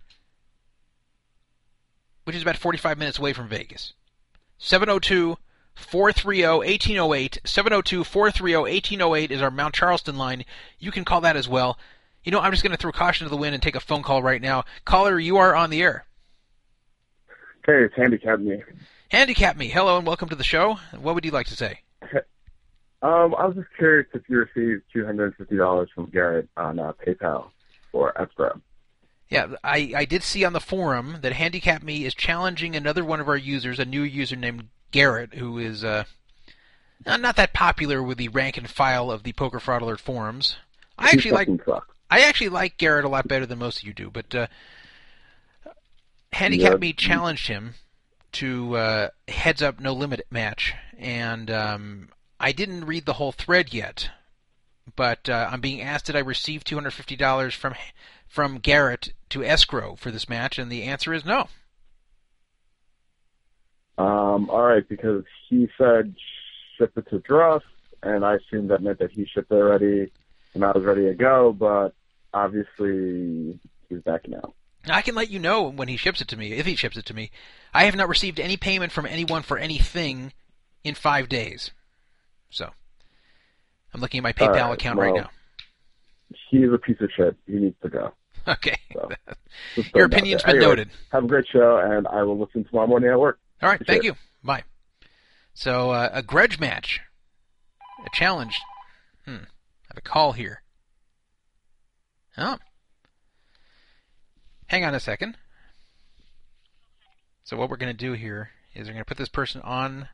which 2.23 2.35
is 2.35 2.41
about 2.41 2.55
45 2.55 2.97
minutes 2.97 3.19
away 3.19 3.33
from 3.33 3.49
Vegas. 3.49 3.93
702 4.57 5.37
430 5.75 6.43
1808. 6.43 7.39
702 7.43 8.03
430 8.05 8.55
1808 8.55 9.31
is 9.31 9.41
our 9.41 9.51
Mount 9.51 9.75
Charleston 9.75 10.17
line. 10.17 10.45
You 10.79 10.91
can 10.91 11.03
call 11.03 11.19
that 11.21 11.35
as 11.35 11.49
well. 11.49 11.77
You 12.23 12.31
know, 12.31 12.39
I'm 12.39 12.51
just 12.51 12.63
going 12.63 12.71
to 12.71 12.77
throw 12.77 12.93
caution 12.93 13.25
to 13.25 13.29
the 13.29 13.35
wind 13.35 13.53
and 13.53 13.61
take 13.61 13.75
a 13.75 13.81
phone 13.81 14.03
call 14.03 14.23
right 14.23 14.41
now. 14.41 14.63
Caller, 14.85 15.19
you 15.19 15.37
are 15.37 15.55
on 15.55 15.71
the 15.71 15.81
air. 15.81 16.05
Hey, 17.65 17.83
it's 17.83 17.95
Handicap 17.95 18.39
Me. 18.39 18.63
Handicap 19.09 19.57
me. 19.57 19.67
Hello 19.67 19.97
and 19.97 20.07
welcome 20.07 20.29
to 20.29 20.35
the 20.35 20.43
show. 20.43 20.79
What 20.97 21.15
would 21.15 21.25
you 21.25 21.31
like 21.31 21.47
to 21.47 21.57
say? 21.57 21.81
Um, 23.01 23.33
I 23.35 23.45
was 23.45 23.55
just 23.55 23.69
curious 23.77 24.07
if 24.13 24.21
you 24.29 24.37
received 24.37 24.83
$250 24.95 25.87
from 25.93 26.05
Garrett 26.07 26.47
on 26.55 26.79
uh, 26.79 26.93
PayPal 27.05 27.49
for 27.91 28.19
escrow. 28.19 28.61
Yeah, 29.29 29.55
I, 29.63 29.93
I 29.95 30.05
did 30.05 30.23
see 30.23 30.43
on 30.43 30.53
the 30.53 30.59
forum 30.59 31.17
that 31.21 31.33
Handicap 31.33 31.81
Me 31.83 32.05
is 32.05 32.13
challenging 32.13 32.75
another 32.75 33.03
one 33.03 33.19
of 33.19 33.29
our 33.29 33.37
users, 33.37 33.79
a 33.79 33.85
new 33.85 34.01
user 34.01 34.35
named 34.35 34.67
Garrett, 34.91 35.35
who 35.35 35.57
is 35.57 35.83
uh, 35.83 36.03
not 37.05 37.37
that 37.37 37.53
popular 37.53 38.03
with 38.03 38.17
the 38.17 38.27
rank 38.27 38.57
and 38.57 38.69
file 38.69 39.09
of 39.09 39.23
the 39.23 39.33
Poker 39.33 39.59
Fraud 39.59 39.81
Alert 39.81 40.01
forums. 40.01 40.57
I 40.97 41.09
He 41.09 41.17
actually 41.17 41.31
like 41.31 41.47
sucks. 41.65 41.87
I 42.09 42.21
actually 42.21 42.49
like 42.49 42.77
Garrett 42.77 43.05
a 43.05 43.09
lot 43.09 43.27
better 43.27 43.45
than 43.45 43.57
most 43.57 43.79
of 43.79 43.87
you 43.87 43.93
do, 43.93 44.09
but 44.11 44.35
uh, 44.35 44.47
Handicap 46.33 46.73
Yeah. 46.73 46.77
Me 46.77 46.93
challenged 46.93 47.47
him 47.47 47.75
to 48.33 48.75
uh, 48.75 49.09
heads 49.29 49.61
up 49.61 49.79
no 49.79 49.93
limit 49.93 50.25
match, 50.29 50.73
and 50.97 51.49
um, 51.49 52.09
I 52.41 52.51
didn't 52.51 52.85
read 52.85 53.05
the 53.05 53.13
whole 53.13 53.31
thread 53.31 53.71
yet, 53.71 54.09
but 54.95 55.29
uh, 55.29 55.49
I'm 55.51 55.61
being 55.61 55.79
asked 55.79 56.07
did 56.07 56.15
I 56.15 56.19
receive 56.19 56.63
two 56.63 56.75
hundred 56.75 56.91
fifty 56.91 57.15
dollars 57.15 57.53
from 57.53 57.75
from 58.27 58.57
Garrett 58.57 59.13
to 59.29 59.43
escrow 59.43 59.95
for 59.95 60.09
this 60.09 60.27
match, 60.27 60.57
and 60.57 60.71
the 60.71 60.83
answer 60.83 61.13
is 61.13 61.23
no. 61.23 61.47
Um, 63.97 64.49
all 64.49 64.63
right, 64.63 64.87
because 64.87 65.23
he 65.47 65.69
said 65.77 66.15
ship 66.77 66.97
it 66.97 67.07
to 67.11 67.19
Druff, 67.19 67.61
and 68.01 68.25
I 68.25 68.35
assumed 68.35 68.71
that 68.71 68.81
meant 68.81 68.97
that 68.99 69.11
he 69.11 69.25
shipped 69.25 69.51
it 69.51 69.55
already, 69.55 70.11
and 70.55 70.65
I 70.65 70.71
was 70.71 70.83
ready 70.83 71.05
to 71.05 71.13
go, 71.13 71.53
but 71.53 71.93
obviously 72.33 73.59
he's 73.87 74.01
back 74.01 74.27
now. 74.27 74.53
I 74.89 75.03
can 75.03 75.13
let 75.13 75.29
you 75.29 75.37
know 75.37 75.69
when 75.69 75.89
he 75.89 75.97
ships 75.97 76.21
it 76.21 76.27
to 76.29 76.37
me, 76.37 76.53
if 76.53 76.65
he 76.65 76.75
ships 76.75 76.97
it 76.97 77.05
to 77.05 77.13
me. 77.13 77.29
I 77.71 77.83
have 77.83 77.95
not 77.95 78.09
received 78.09 78.39
any 78.39 78.57
payment 78.57 78.91
from 78.91 79.05
anyone 79.05 79.43
for 79.43 79.59
anything 79.59 80.33
in 80.83 80.95
five 80.95 81.29
days. 81.29 81.69
So, 82.51 82.69
I'm 83.93 83.99
looking 84.01 84.19
at 84.19 84.23
my 84.23 84.33
PayPal 84.33 84.67
right, 84.69 84.73
account 84.73 84.99
right 84.99 85.13
well- 85.13 85.23
now. 85.23 85.29
He's 86.49 86.71
a 86.73 86.77
piece 86.77 86.97
of 87.01 87.09
shit. 87.15 87.35
He 87.45 87.53
needs 87.53 87.75
to 87.81 87.89
go. 87.89 88.13
Okay. 88.47 88.77
So, 88.93 89.09
Your 89.93 90.05
it 90.05 90.13
opinion's 90.13 90.41
been 90.41 90.55
Anyway, 90.55 90.65
noted. 90.67 90.89
Have 91.11 91.25
a 91.25 91.27
great 91.27 91.45
show, 91.47 91.77
and 91.77 92.07
I 92.07 92.23
will 92.23 92.39
listen 92.39 92.63
tomorrow 92.63 92.87
morning 92.87 93.11
at 93.11 93.19
work. 93.19 93.37
All 93.61 93.69
right, 93.69 93.79
thank 93.85 94.01
Sure. 94.03 94.13
you. 94.13 94.17
Bye. 94.43 94.63
So, 95.53 95.91
uh, 95.91 96.09
a 96.11 96.23
grudge 96.23 96.59
match. 96.59 97.01
A 98.03 98.09
challenge. 98.15 98.59
Hmm. 99.25 99.31
I 99.43 99.89
have 99.89 99.97
a 99.97 100.01
call 100.01 100.31
here. 100.31 100.63
Oh. 102.35 102.57
Hang 104.67 104.85
on 104.85 104.95
a 104.95 104.99
second. 104.99 105.37
So, 107.43 107.57
what 107.57 107.69
we're 107.69 107.77
going 107.77 107.95
to 107.95 108.05
do 108.05 108.13
here 108.13 108.49
is 108.73 108.87
we're 108.87 108.93
going 108.93 109.03
to 109.03 109.07
put 109.07 109.17
this 109.17 109.29
person 109.29 109.61
on 109.61 110.07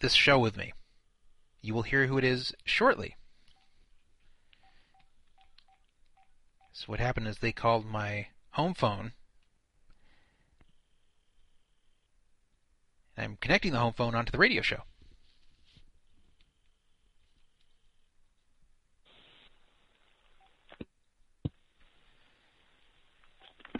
this 0.00 0.14
show 0.14 0.38
with 0.38 0.56
me. 0.56 0.72
You 1.60 1.74
will 1.74 1.82
hear 1.82 2.06
who 2.06 2.18
it 2.18 2.24
is 2.24 2.54
shortly. 2.64 3.16
So, 6.72 6.84
what 6.86 7.00
happened 7.00 7.26
is 7.26 7.38
they 7.38 7.52
called 7.52 7.84
my 7.84 8.28
home 8.50 8.74
phone 8.74 9.12
I'm 13.18 13.36
connecting 13.40 13.72
the 13.72 13.80
home 13.80 13.94
phone 13.94 14.14
onto 14.14 14.30
the 14.30 14.38
radio 14.38 14.62
show. 14.62 14.84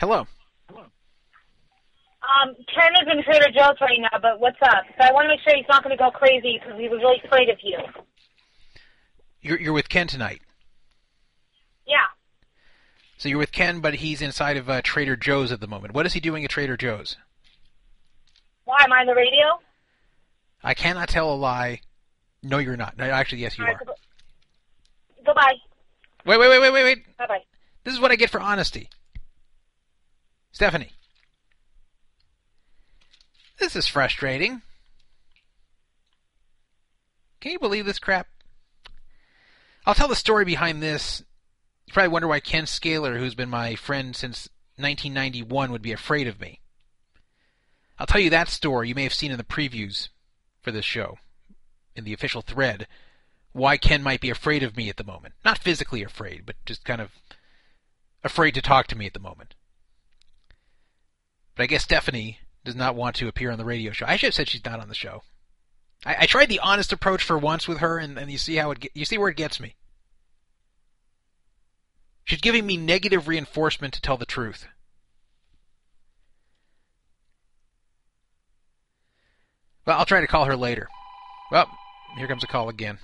Hello. 0.00 0.26
Um, 2.42 2.54
Ken 2.74 2.92
is 3.02 3.08
in 3.10 3.22
Trader 3.24 3.50
Joe's 3.52 3.80
right 3.80 3.98
now, 4.00 4.18
but 4.20 4.38
what's 4.40 4.58
up? 4.62 4.84
So 5.00 5.04
I 5.06 5.12
want 5.12 5.24
to 5.24 5.28
make 5.28 5.40
sure 5.40 5.56
he's 5.56 5.64
not 5.68 5.82
going 5.82 5.96
to 5.96 6.02
go 6.02 6.10
crazy 6.10 6.60
because 6.62 6.78
he 6.78 6.88
was 6.88 7.00
really 7.00 7.20
afraid 7.24 7.48
of 7.48 7.58
you. 7.62 7.78
You're 9.40 9.60
you're 9.60 9.72
with 9.72 9.88
Ken 9.88 10.06
tonight. 10.06 10.42
Yeah. 11.86 11.96
So 13.16 13.28
you're 13.28 13.38
with 13.38 13.52
Ken, 13.52 13.80
but 13.80 13.94
he's 13.94 14.20
inside 14.22 14.56
of 14.56 14.68
uh, 14.68 14.80
Trader 14.82 15.16
Joe's 15.16 15.50
at 15.52 15.60
the 15.60 15.66
moment. 15.66 15.94
What 15.94 16.06
is 16.06 16.12
he 16.12 16.20
doing 16.20 16.44
at 16.44 16.50
Trader 16.50 16.76
Joe's? 16.76 17.16
Why 18.64 18.76
am 18.82 18.92
I 18.92 18.98
on 19.00 19.06
the 19.06 19.14
radio? 19.14 19.60
I 20.62 20.74
cannot 20.74 21.08
tell 21.08 21.32
a 21.32 21.34
lie. 21.34 21.80
No, 22.42 22.58
you're 22.58 22.76
not. 22.76 22.96
No, 22.98 23.04
actually, 23.04 23.40
yes, 23.40 23.56
you 23.58 23.64
right, 23.64 23.74
are. 23.74 23.78
goodb- 23.78 25.24
Goodbye. 25.24 25.54
Wait, 26.26 26.38
wait, 26.38 26.48
wait, 26.48 26.60
wait, 26.60 26.72
wait, 26.72 26.84
wait. 26.84 27.16
Bye 27.16 27.26
bye. 27.26 27.42
This 27.84 27.94
is 27.94 28.00
what 28.00 28.10
I 28.10 28.16
get 28.16 28.30
for 28.30 28.40
honesty. 28.40 28.88
Stephanie. 30.52 30.90
This 33.58 33.74
is 33.74 33.88
frustrating. 33.88 34.62
Can 37.40 37.52
you 37.52 37.58
believe 37.58 37.86
this 37.86 37.98
crap? 37.98 38.28
I'll 39.84 39.94
tell 39.94 40.08
the 40.08 40.16
story 40.16 40.44
behind 40.44 40.82
this. 40.82 41.22
You 41.86 41.92
probably 41.92 42.08
wonder 42.08 42.28
why 42.28 42.40
Ken 42.40 42.66
Scaler, 42.66 43.18
who's 43.18 43.34
been 43.34 43.48
my 43.48 43.74
friend 43.74 44.14
since 44.14 44.48
1991, 44.76 45.72
would 45.72 45.82
be 45.82 45.92
afraid 45.92 46.28
of 46.28 46.40
me. 46.40 46.60
I'll 47.98 48.06
tell 48.06 48.20
you 48.20 48.30
that 48.30 48.48
story 48.48 48.88
you 48.88 48.94
may 48.94 49.02
have 49.02 49.14
seen 49.14 49.32
in 49.32 49.38
the 49.38 49.44
previews 49.44 50.08
for 50.60 50.70
this 50.70 50.84
show, 50.84 51.18
in 51.96 52.04
the 52.04 52.12
official 52.12 52.42
thread, 52.42 52.86
why 53.52 53.76
Ken 53.76 54.02
might 54.02 54.20
be 54.20 54.30
afraid 54.30 54.62
of 54.62 54.76
me 54.76 54.88
at 54.88 54.96
the 54.98 55.04
moment. 55.04 55.34
Not 55.44 55.58
physically 55.58 56.04
afraid, 56.04 56.46
but 56.46 56.56
just 56.64 56.84
kind 56.84 57.00
of 57.00 57.10
afraid 58.22 58.52
to 58.52 58.62
talk 58.62 58.86
to 58.88 58.96
me 58.96 59.06
at 59.06 59.14
the 59.14 59.18
moment. 59.18 59.54
But 61.56 61.64
I 61.64 61.66
guess 61.66 61.82
Stephanie 61.82 62.38
does 62.68 62.76
not 62.76 62.94
want 62.94 63.16
to 63.16 63.28
appear 63.28 63.50
on 63.50 63.56
the 63.56 63.64
radio 63.64 63.92
show. 63.92 64.04
I 64.06 64.16
should 64.16 64.26
have 64.26 64.34
said 64.34 64.48
she's 64.48 64.64
not 64.64 64.78
on 64.78 64.88
the 64.88 64.94
show. 64.94 65.22
I, 66.04 66.16
I 66.20 66.26
tried 66.26 66.50
the 66.50 66.60
honest 66.60 66.92
approach 66.92 67.22
for 67.22 67.38
once 67.38 67.66
with 67.66 67.78
her, 67.78 67.98
and, 67.98 68.18
and 68.18 68.30
you 68.30 68.36
see 68.36 68.56
how 68.56 68.70
it 68.70 68.80
get, 68.80 68.92
you 68.94 69.06
see 69.06 69.16
where 69.16 69.30
it 69.30 69.38
gets 69.38 69.58
me. 69.58 69.74
She's 72.24 72.42
giving 72.42 72.66
me 72.66 72.76
negative 72.76 73.26
reinforcement 73.26 73.94
to 73.94 74.02
tell 74.02 74.18
the 74.18 74.26
truth. 74.26 74.66
Well, 79.86 79.98
I'll 79.98 80.04
try 80.04 80.20
to 80.20 80.26
call 80.26 80.44
her 80.44 80.56
later. 80.56 80.88
Well, 81.50 81.70
here 82.18 82.28
comes 82.28 82.44
a 82.44 82.46
call 82.46 82.68
again. 82.68 82.98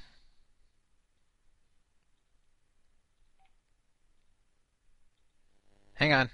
Hang 5.95 6.13
on. 6.13 6.29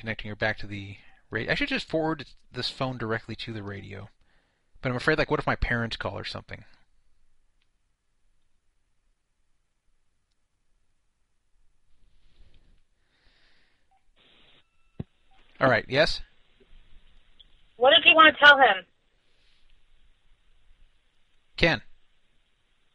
Connecting 0.00 0.30
her 0.30 0.36
back 0.36 0.58
to 0.58 0.66
the 0.66 0.96
radio. 1.30 1.52
I 1.52 1.54
should 1.54 1.68
just 1.68 1.88
forward 1.88 2.24
this 2.52 2.70
phone 2.70 2.98
directly 2.98 3.36
to 3.36 3.52
the 3.52 3.62
radio. 3.62 4.08
But 4.82 4.90
I'm 4.90 4.96
afraid, 4.96 5.18
like, 5.18 5.30
what 5.30 5.38
if 5.38 5.46
my 5.46 5.56
parents 5.56 5.96
call 5.96 6.18
or 6.18 6.24
something? 6.24 6.64
All 15.60 15.68
right. 15.68 15.84
Yes. 15.86 16.22
What 17.76 17.90
did 17.90 18.08
you 18.08 18.14
want 18.14 18.34
to 18.34 18.44
tell 18.44 18.56
him? 18.56 18.86
Ken. 21.58 21.82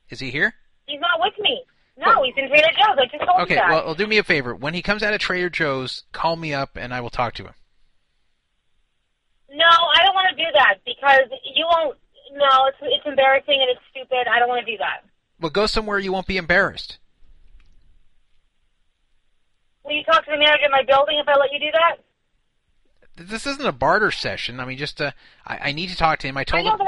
Is 0.09 0.19
he 0.19 0.31
here? 0.31 0.55
He's 0.87 0.99
not 0.99 1.19
with 1.19 1.33
me. 1.39 1.63
No, 1.97 2.23
he's 2.23 2.33
in 2.37 2.47
Trader 2.49 2.67
Joe's. 2.73 2.97
I 2.99 3.05
just 3.05 3.23
told 3.25 3.41
Okay. 3.41 3.53
you 3.55 3.59
that. 3.61 3.69
Well, 3.69 3.85
well, 3.85 3.95
do 3.95 4.05
me 4.07 4.17
a 4.17 4.23
favor. 4.23 4.53
When 4.53 4.73
he 4.73 4.81
comes 4.81 5.01
out 5.01 5.13
of 5.13 5.19
Trader 5.21 5.49
Joe's, 5.49 6.03
call 6.11 6.35
me 6.35 6.53
up 6.53 6.71
and 6.75 6.93
I 6.93 6.99
will 7.01 7.09
talk 7.09 7.33
to 7.35 7.43
him. 7.45 7.53
No, 9.49 9.65
I 9.65 10.03
don't 10.03 10.13
want 10.13 10.27
to 10.29 10.35
do 10.35 10.49
that 10.53 10.75
because 10.85 11.21
you 11.55 11.65
won't. 11.65 11.97
No, 12.33 12.65
it's 12.67 12.77
it's 12.81 13.05
embarrassing 13.05 13.57
and 13.61 13.69
it's 13.69 13.79
stupid. 13.89 14.27
I 14.29 14.39
don't 14.39 14.49
want 14.49 14.65
to 14.65 14.71
do 14.71 14.77
that. 14.79 15.05
Well, 15.39 15.49
go 15.51 15.65
somewhere 15.67 15.99
you 15.99 16.11
won't 16.11 16.27
be 16.27 16.35
embarrassed. 16.35 16.97
Will 19.85 19.93
you 19.93 20.03
talk 20.03 20.25
to 20.25 20.31
the 20.31 20.37
manager 20.37 20.65
of 20.65 20.71
my 20.71 20.83
building 20.83 21.17
if 21.19 21.27
I 21.27 21.35
let 21.39 21.53
you 21.53 21.59
do 21.59 21.71
that? 21.71 21.97
This 23.17 23.47
isn't 23.47 23.65
a 23.65 23.71
barter 23.71 24.11
session. 24.11 24.59
I 24.59 24.65
mean, 24.65 24.77
just 24.77 24.99
uh, 24.99 25.11
I, 25.47 25.69
I 25.69 25.71
need 25.71 25.89
to 25.89 25.95
talk 25.95 26.19
to 26.19 26.27
him. 26.27 26.35
I 26.35 26.41
I 26.41 26.43
told 26.43 26.65
know, 26.65 26.75
him. 26.75 26.81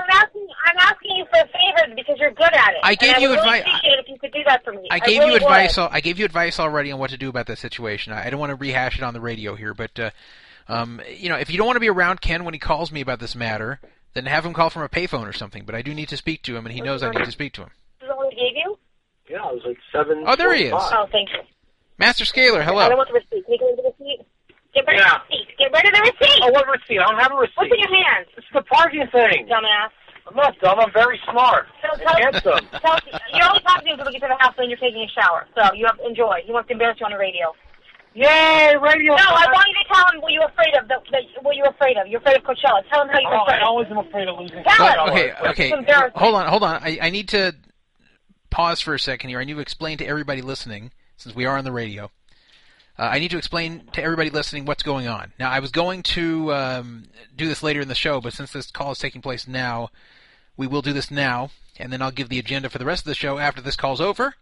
But 0.75 0.81
I'm 0.81 0.89
asking. 0.89 1.15
You 1.17 1.25
for 1.31 1.39
a 1.39 1.45
favor 1.47 1.95
because 1.95 2.17
you're 2.19 2.31
good 2.31 2.53
at 2.53 2.69
it. 2.71 2.79
I 2.83 2.95
gave 2.95 3.13
and 3.15 3.21
you 3.23 3.29
I 3.29 3.31
really 3.35 3.37
advice- 3.59 3.61
appreciate 3.61 3.99
if 3.99 4.07
you 4.09 4.19
could 4.19 4.31
do 4.33 4.43
that 4.45 4.63
for 4.63 4.73
me. 4.73 4.87
I 4.91 4.99
gave 4.99 5.19
really 5.19 5.31
you 5.31 5.35
advice. 5.37 5.77
Would. 5.77 5.83
al- 5.83 5.89
I 5.91 5.99
gave 6.01 6.19
you 6.19 6.25
advice 6.25 6.59
already 6.59 6.91
on 6.91 6.99
what 6.99 7.09
to 7.11 7.17
do 7.17 7.29
about 7.29 7.47
this 7.47 7.59
situation. 7.59 8.13
I, 8.13 8.27
I 8.27 8.29
don't 8.29 8.39
want 8.39 8.49
to 8.51 8.55
rehash 8.55 8.97
it 8.97 9.03
on 9.03 9.13
the 9.13 9.21
radio 9.21 9.55
here, 9.55 9.73
but 9.73 9.97
uh, 9.99 10.09
um, 10.67 11.01
you 11.09 11.29
know, 11.29 11.37
if 11.37 11.49
you 11.49 11.57
don't 11.57 11.65
want 11.67 11.77
to 11.77 11.81
be 11.81 11.89
around 11.89 12.21
Ken 12.21 12.43
when 12.43 12.53
he 12.53 12.59
calls 12.59 12.91
me 12.91 13.01
about 13.01 13.19
this 13.19 13.35
matter, 13.35 13.79
then 14.13 14.25
have 14.25 14.45
him 14.45 14.53
call 14.53 14.69
from 14.69 14.83
a 14.83 14.89
payphone 14.89 15.27
or 15.27 15.33
something. 15.33 15.63
But 15.65 15.75
I 15.75 15.81
do 15.81 15.93
need 15.93 16.09
to 16.09 16.17
speak 16.17 16.41
to 16.43 16.55
him, 16.55 16.65
and 16.65 16.73
he 16.75 16.81
knows 16.81 17.01
I 17.03 17.09
need 17.09 17.23
to 17.25 17.31
speak 17.31 17.53
to 17.53 17.61
him. 17.63 17.69
This 17.99 18.07
is 18.07 18.11
all 18.15 18.29
he 18.29 18.35
gave 18.35 18.55
you. 18.57 18.77
Yeah, 19.29 19.47
it 19.49 19.55
was 19.55 19.63
like 19.65 19.77
seven. 19.91 20.23
Oh, 20.27 20.35
there 20.35 20.53
he 20.53 20.65
is. 20.65 20.73
Oh, 20.75 21.07
thank 21.11 21.29
you. 21.29 21.39
Master 21.97 22.25
Scaler, 22.25 22.61
hello. 22.63 22.79
I 22.79 22.89
don't 22.89 22.97
want 22.97 23.09
the 23.09 23.15
receipt. 23.15 23.43
Can 23.45 23.53
you 23.53 23.57
get 23.59 23.65
rid 23.65 23.79
of 23.79 23.83
the 23.97 24.03
receipt? 24.05 24.25
Get 24.75 24.85
rid 24.87 24.99
Yeah. 24.99 25.15
of 25.15 25.21
the 25.27 25.35
receipt. 25.35 25.57
Get 25.57 25.71
rid 25.73 25.85
of 25.87 25.93
the 25.93 26.01
receipt. 26.13 26.39
Oh, 26.43 26.51
what 26.51 26.67
receipt? 26.67 26.99
I 26.99 27.09
don't 27.09 27.19
have 27.19 27.31
a 27.31 27.35
receipt. 27.35 27.57
What's 27.57 27.71
in 27.73 27.79
your 27.79 27.95
hands, 28.05 28.27
It's 28.37 28.47
the 28.53 28.61
parking 28.61 29.07
thing. 29.11 29.47
dumbass? 29.49 29.89
I'm 30.29 30.35
not 30.35 30.59
dumb. 30.59 30.79
I'm 30.79 30.91
very 30.93 31.19
smart. 31.29 31.67
So 31.81 31.89
I'm 31.93 31.99
tell, 31.99 32.15
handsome. 32.17 32.67
tell, 32.81 32.99
you 33.33 33.41
only 33.43 33.61
talk 33.61 33.79
to 33.79 33.85
me 33.85 33.91
until 33.91 34.05
we 34.07 34.13
get 34.13 34.21
to 34.21 34.27
the 34.29 34.43
house 34.43 34.53
when 34.57 34.69
you're 34.69 34.77
taking 34.79 35.01
a 35.03 35.07
shower. 35.19 35.47
So 35.55 35.73
you 35.73 35.85
have 35.85 35.97
enjoy. 36.05 36.41
He 36.45 36.51
wants 36.51 36.67
to 36.67 36.73
embarrass 36.73 36.99
you 36.99 37.05
on 37.05 37.11
the 37.11 37.17
radio. 37.17 37.53
Yay, 38.13 38.73
radio. 38.81 39.13
No, 39.13 39.23
I 39.29 39.45
want 39.53 39.67
you 39.67 39.75
to 39.83 39.93
tell 39.93 40.11
him 40.11 40.21
what 40.21 40.31
you're 40.33 40.45
afraid 40.47 40.73
of. 40.81 40.87
The, 40.87 40.95
the, 41.11 41.41
what 41.43 41.55
you're 41.55 41.69
afraid 41.69 41.97
of. 41.97 42.07
You're 42.07 42.19
afraid 42.19 42.37
of 42.37 42.43
Coachella. 42.43 42.81
Tell 42.91 43.03
him 43.03 43.09
how 43.09 43.19
you're 43.19 43.33
Oh, 43.35 43.43
afraid. 43.43 43.59
I 43.59 43.65
always 43.65 43.87
am 43.91 43.97
afraid 43.99 44.27
of 44.27 44.39
losing. 44.39 44.63
Tell 44.63 45.05
him. 45.05 45.11
okay, 45.13 45.33
But 45.39 45.49
okay. 45.51 45.69
It's 45.69 45.77
embarrassing. 45.77 46.19
Hold 46.19 46.35
on, 46.35 46.47
hold 46.47 46.63
on. 46.63 46.81
I, 46.83 46.97
I 47.01 47.09
need 47.11 47.29
to 47.29 47.53
pause 48.49 48.81
for 48.81 48.95
a 48.95 48.99
second 48.99 49.29
here. 49.29 49.39
I 49.39 49.43
need 49.43 49.53
to 49.53 49.59
explain 49.59 49.99
to 49.99 50.05
everybody 50.07 50.41
listening, 50.41 50.91
since 51.17 51.35
we 51.35 51.45
are 51.45 51.57
on 51.57 51.63
the 51.63 51.71
radio. 51.71 52.09
Uh, 52.97 53.03
I 53.03 53.19
need 53.19 53.29
to 53.29 53.37
explain 53.37 53.83
to 53.93 54.01
everybody 54.01 54.31
listening 54.31 54.65
what's 54.65 54.81
going 54.81 55.07
on. 55.07 55.31
Now, 55.37 55.51
I 55.51 55.59
was 55.59 55.69
going 55.69 56.01
to 56.03 56.51
um, 56.55 57.03
do 57.35 57.47
this 57.47 57.61
later 57.61 57.81
in 57.81 57.87
the 57.87 57.93
show, 57.93 58.19
but 58.19 58.33
since 58.33 58.51
this 58.51 58.71
call 58.71 58.93
is 58.93 58.97
taking 58.97 59.21
place 59.21 59.47
now, 59.47 59.89
we 60.57 60.67
will 60.67 60.81
do 60.81 60.93
this 60.93 61.11
now, 61.11 61.51
and 61.77 61.93
then 61.93 62.01
I'll 62.01 62.11
give 62.11 62.29
the 62.29 62.39
agenda 62.39 62.69
for 62.69 62.79
the 62.79 62.85
rest 62.85 63.01
of 63.01 63.07
the 63.07 63.15
show 63.15 63.37
after 63.37 63.61
this 63.61 63.75
call's 63.75 64.01
over. 64.01 64.35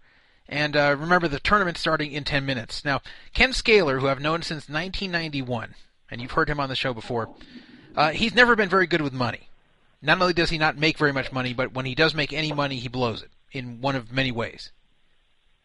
And 0.47 0.75
uh, 0.75 0.95
remember, 0.97 1.27
the 1.27 1.39
tournament's 1.39 1.81
starting 1.81 2.11
in 2.11 2.23
10 2.23 2.45
minutes. 2.45 2.85
Now, 2.85 3.01
Ken 3.33 3.51
Scaler, 3.51 3.99
who 3.99 4.07
I've 4.07 4.21
known 4.21 4.41
since 4.41 4.69
1991, 4.69 5.75
and 6.09 6.21
you've 6.21 6.31
heard 6.31 6.49
him 6.49 6.59
on 6.59 6.69
the 6.69 6.75
show 6.75 6.93
before, 6.93 7.29
uh, 7.95 8.11
he's 8.11 8.35
never 8.35 8.55
been 8.55 8.69
very 8.69 8.87
good 8.87 9.01
with 9.01 9.13
money. 9.13 9.49
Not 10.01 10.21
only 10.21 10.33
does 10.33 10.51
he 10.51 10.57
not 10.57 10.77
make 10.77 10.97
very 10.97 11.11
much 11.11 11.31
money, 11.31 11.53
but 11.53 11.73
when 11.73 11.85
he 11.85 11.95
does 11.95 12.13
make 12.13 12.31
any 12.31 12.51
money, 12.53 12.77
he 12.77 12.87
blows 12.87 13.23
it 13.23 13.29
in 13.51 13.81
one 13.81 13.95
of 13.95 14.11
many 14.11 14.31
ways. 14.31 14.71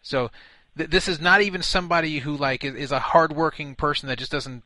So 0.03 0.31
th- 0.79 0.91
this 0.91 1.09
is 1.09 1.21
not 1.21 1.43
even 1.43 1.63
somebody 1.63 2.21
who 2.21 2.37
like 2.37 2.65
is, 2.65 2.75
is 2.75 2.93
a 2.93 3.01
hardworking 3.01 3.75
person 3.75 4.09
that 4.09 4.19
just 4.19 4.33
doesn't 4.33 4.63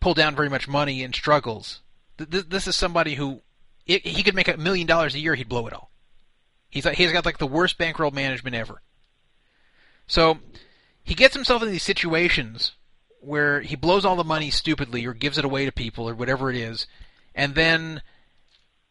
pull 0.00 0.14
down 0.14 0.34
very 0.34 0.48
much 0.48 0.66
money 0.66 1.04
and 1.04 1.14
struggles. 1.14 1.80
Th- 2.16 2.46
this 2.48 2.66
is 2.66 2.74
somebody 2.74 3.14
who 3.14 3.42
i 3.88 4.00
he 4.04 4.22
could 4.22 4.34
make 4.34 4.48
a 4.48 4.56
million 4.56 4.86
dollars 4.86 5.14
a 5.14 5.18
year, 5.18 5.34
he'd 5.34 5.48
blow 5.48 5.66
it 5.66 5.72
all. 5.72 5.90
He's 6.70 6.84
like, 6.84 6.96
he's 6.96 7.12
got 7.12 7.24
like 7.24 7.38
the 7.38 7.46
worst 7.46 7.78
bankroll 7.78 8.10
management 8.10 8.54
ever. 8.54 8.82
So 10.06 10.38
he 11.02 11.14
gets 11.14 11.34
himself 11.34 11.62
in 11.62 11.70
these 11.70 11.82
situations 11.82 12.72
where 13.20 13.60
he 13.60 13.76
blows 13.76 14.04
all 14.04 14.16
the 14.16 14.24
money 14.24 14.50
stupidly 14.50 15.04
or 15.06 15.14
gives 15.14 15.38
it 15.38 15.44
away 15.44 15.64
to 15.64 15.72
people 15.72 16.08
or 16.08 16.14
whatever 16.14 16.50
it 16.50 16.56
is, 16.56 16.86
and 17.34 17.54
then 17.54 18.02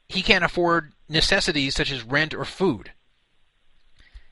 he 0.07 0.21
can't 0.21 0.43
afford 0.43 0.93
necessities 1.10 1.75
such 1.75 1.91
as 1.91 2.03
rent 2.03 2.33
or 2.33 2.45
food. 2.45 2.91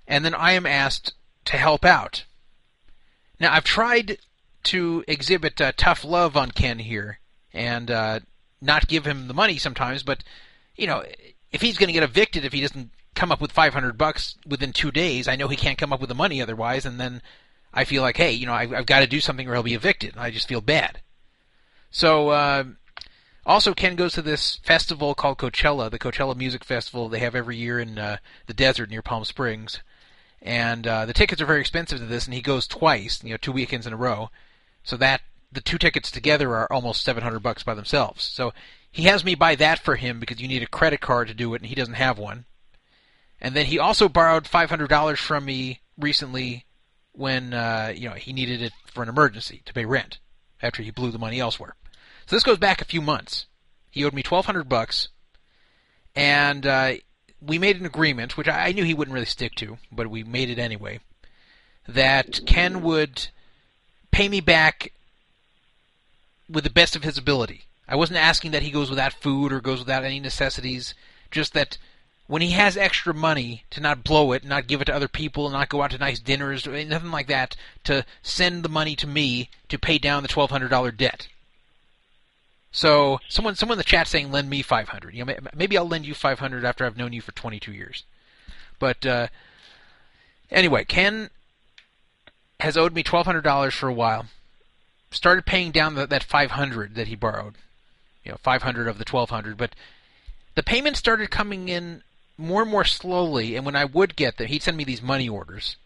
And 0.08 0.23
then 0.23 0.34
I 0.34 0.54
am 0.54 0.65
asked 0.65 1.13
to 1.45 1.58
help 1.58 1.86
out. 1.86 2.25
Now, 3.39 3.54
I've 3.54 3.63
tried 3.63 4.17
to 4.63 5.04
exhibit 5.08 5.60
uh, 5.60 5.73
tough 5.75 6.04
love 6.04 6.36
on 6.38 6.51
Ken 6.51 6.80
here 6.80 7.19
and 7.54 7.91
uh, 7.91 8.19
not 8.62 8.88
give 8.88 9.06
him 9.06 9.28
the 9.28 9.34
money 9.34 9.58
sometimes, 9.58 10.04
but, 10.04 10.23
you 10.76 10.88
know, 10.88 11.04
if 11.52 11.62
he's 11.62 11.78
going 11.78 11.88
to 11.88 11.94
get 11.94 12.04
evicted 12.04 12.46
if 12.46 12.54
he 12.54 12.62
doesn't 12.62 12.92
come 13.16 13.32
up 13.32 13.42
with 13.42 13.52
500 13.52 13.98
bucks 13.98 14.36
within 14.46 14.74
two 14.74 14.92
days, 14.92 15.28
I 15.28 15.36
know 15.36 15.48
he 15.48 15.56
can't 15.56 15.78
come 15.78 15.94
up 15.94 16.02
with 16.02 16.10
the 16.10 16.16
money 16.16 16.42
otherwise, 16.42 16.86
and 16.86 17.00
then 17.00 17.22
I 17.74 17.84
feel 17.84 18.02
like, 18.02 18.18
hey, 18.18 18.32
you 18.32 18.46
know, 18.46 18.54
I've, 18.54 18.74
I've 18.74 18.86
got 18.86 19.00
to 19.02 19.08
do 19.08 19.20
something 19.20 19.48
or 19.48 19.54
he'll 19.54 19.64
be 19.64 19.74
evicted. 19.74 20.14
And 20.14 20.22
I 20.22 20.32
just 20.32 20.48
feel 20.48 20.62
bad. 20.62 21.02
So, 21.92 22.30
uh, 22.30 22.64
also, 23.46 23.74
Ken 23.74 23.96
goes 23.96 24.14
to 24.14 24.22
this 24.22 24.56
festival 24.64 25.14
called 25.14 25.38
Coachella, 25.38 25.92
the 25.92 26.00
Coachella 26.00 26.36
Music 26.36 26.64
Festival 26.64 27.10
they 27.10 27.20
have 27.20 27.36
every 27.36 27.58
year 27.58 27.80
in 27.80 28.00
uh, 28.00 28.18
the 28.48 28.54
desert 28.54 28.90
near 28.90 29.02
Palm 29.02 29.24
Springs. 29.24 29.82
And 30.42 30.88
uh, 30.88 31.06
the 31.06 31.14
tickets 31.14 31.42
are 31.42 31.46
very 31.46 31.60
expensive 31.60 32.00
to 32.00 32.06
this, 32.06 32.26
and 32.26 32.34
he 32.34 32.42
goes 32.42 32.68
twice, 32.68 33.24
you 33.24 33.32
know, 33.32 33.38
two 33.38 33.52
weekends 33.52 33.86
in 33.86 33.94
a 33.94 33.98
row. 33.98 34.30
So 34.84 34.98
that 34.98 35.22
the 35.52 35.62
two 35.62 35.78
tickets 35.78 36.12
together 36.12 36.56
are 36.56 36.72
almost 36.72 37.04
700 37.04 37.40
bucks 37.40 37.64
by 37.64 37.74
themselves. 37.74 38.24
So 38.24 38.54
he 38.96 39.04
has 39.04 39.26
me 39.26 39.36
buy 39.36 39.56
that 39.56 39.80
for 39.80 39.98
him 39.98 40.22
because 40.22 40.40
you 40.40 40.48
need 40.48 40.64
a 40.64 40.68
credit 40.68 41.02
card 41.02 41.28
to 41.28 41.34
do 41.34 41.54
it, 41.54 41.62
and 41.62 41.68
he 41.68 41.76
doesn't 41.76 41.96
have 41.96 42.18
one. 42.18 42.46
And 43.42 43.54
then 43.54 43.66
he 43.66 43.78
also 43.78 44.08
borrowed 44.08 44.46
$500 44.46 45.18
from 45.18 45.44
me 45.44 45.82
recently 45.98 46.64
when 47.12 47.54
uh, 47.54 47.92
you 47.94 48.08
know 48.08 48.16
he 48.16 48.32
needed 48.32 48.62
it 48.62 48.72
for 48.86 49.04
an 49.04 49.10
emergency 49.10 49.62
to 49.66 49.74
pay 49.74 49.84
rent 49.84 50.20
after 50.62 50.82
he 50.82 50.92
blew 50.92 51.12
the 51.12 51.20
money 51.20 51.42
elsewhere. 51.42 51.76
So 52.26 52.38
this 52.38 52.44
goes 52.44 52.58
back 52.58 52.82
a 52.82 52.86
few 52.86 53.02
months. 53.02 53.48
He 53.92 54.06
owed 54.06 54.14
me 54.14 54.24
twelve 54.24 54.46
hundred 54.46 54.70
bucks, 54.70 55.10
and 56.16 56.66
uh, 56.66 56.94
we 57.42 57.60
made 57.60 57.78
an 57.78 57.86
agreement, 57.86 58.38
which 58.38 58.48
I 58.48 58.72
knew 58.72 58.86
he 58.86 58.94
wouldn't 58.94 59.14
really 59.14 59.26
stick 59.26 59.56
to, 59.56 59.78
but 59.92 60.10
we 60.10 60.24
made 60.24 60.50
it 60.50 60.58
anyway. 60.58 61.02
That 61.86 62.46
Ken 62.46 62.82
would 62.82 63.28
pay 64.12 64.30
me 64.30 64.40
back 64.40 64.94
with 66.50 66.64
the 66.64 66.70
best 66.70 66.96
of 66.96 67.04
his 67.04 67.18
ability. 67.18 67.66
I 67.88 67.95
wasn't 67.95 68.19
asking 68.19 68.52
that 68.52 68.63
he 68.63 68.71
goes 68.71 68.89
without 68.89 69.13
food 69.13 69.54
or 69.54 69.62
goes 69.62 69.80
without 69.80 70.04
any 70.04 70.19
necessities, 70.19 70.95
just 71.32 71.54
that 71.54 71.78
when 72.28 72.41
he 72.41 72.52
has 72.52 72.76
extra 72.76 73.13
money 73.13 73.63
to 73.69 73.80
not 73.80 74.04
blow 74.04 74.32
it, 74.32 74.43
not 74.43 74.67
give 74.67 74.82
it 74.82 74.86
to 74.86 74.95
other 74.95 75.08
people, 75.08 75.45
and 75.45 75.54
not 75.54 75.69
go 75.69 75.84
out 75.84 75.91
to 75.91 75.98
nice 75.98 76.19
dinners, 76.19 76.65
nothing 76.65 77.12
like 77.12 77.28
that, 77.28 77.56
to 77.84 78.04
send 78.24 78.63
the 78.63 78.69
money 78.69 78.95
to 78.95 79.06
me 79.06 79.50
to 79.69 79.78
pay 79.78 80.00
down 80.00 80.24
the 80.24 80.30
twelve 80.30 80.50
hundred 80.50 80.69
dollar 80.69 80.91
debt. 80.91 81.28
So 82.71 83.19
someone 83.30 83.56
someone 83.56 83.76
in 83.76 83.80
the 83.80 83.84
chat 83.84 84.08
saying 84.08 84.32
lend 84.32 84.50
me 84.50 84.62
five 84.63 84.89
hundred. 84.89 85.13
You 85.13 85.24
know, 85.24 85.36
maybe 85.56 85.78
I'll 85.78 85.88
lend 85.88 86.06
you 86.06 86.15
five 86.15 86.39
hundred 86.39 86.65
after 86.65 86.86
I've 86.86 86.98
known 86.98 87.13
you 87.13 87.21
for 87.21 87.32
twenty 87.32 87.60
two 87.60 87.71
years. 87.71 88.04
But 88.80 89.06
uh, 89.06 89.28
anyway, 90.50 90.84
Ken 90.84 91.30
has 92.60 92.76
owed 92.76 92.93
me 92.93 93.04
twelve 93.04 93.28
hundred 93.28 93.43
dollars 93.43 93.76
for 93.76 93.88
a 93.88 93.93
while. 93.93 94.26
Started 95.12 95.45
paying 95.45 95.71
down 95.71 95.95
the, 95.95 96.08
that 96.08 96.24
five 96.24 96.52
hundred 96.52 96.95
that 96.95 97.08
he 97.08 97.15
borrowed. 97.15 97.56
You 98.26 98.32
know, 98.32 98.38
five 98.42 98.64
hundred 98.64 98.88
of 98.88 98.98
the 98.98 99.06
twelve 99.06 99.30
hundred, 99.30 99.58
but 99.58 99.72
the 100.56 100.64
payments 100.64 101.00
started 101.00 101.30
coming 101.30 101.70
in 101.70 102.02
more 102.38 102.62
and 102.62 102.72
more 102.72 102.84
slowly. 102.84 103.56
And 103.56 103.66
when 103.66 103.76
I 103.76 103.86
would 103.86 104.16
get 104.16 104.38
them, 104.38 104.48
he'd 104.48 104.64
send 104.64 104.78
me 104.78 104.84
these 104.84 105.02
money 105.02 105.30
orders. 105.30 105.78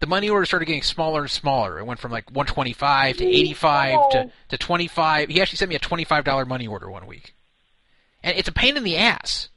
The 0.00 0.06
money 0.06 0.28
order 0.28 0.44
started 0.44 0.66
getting 0.66 0.82
smaller 0.82 1.22
and 1.22 1.30
smaller. 1.30 1.78
It 1.78 1.86
went 1.86 2.00
from 2.00 2.12
like 2.12 2.28
125 2.30 3.18
to 3.18 3.24
85 3.24 4.10
to, 4.10 4.30
to 4.48 4.58
25. 4.58 5.28
He 5.28 5.40
actually 5.40 5.56
sent 5.56 5.68
me 5.68 5.76
a 5.76 5.80
$25 5.80 6.46
money 6.46 6.66
order 6.66 6.90
one 6.90 7.06
week. 7.06 7.34
And 8.22 8.36
it's 8.36 8.48
a 8.48 8.52
pain 8.52 8.76
in 8.76 8.84
the 8.84 8.96
ass 8.96 9.48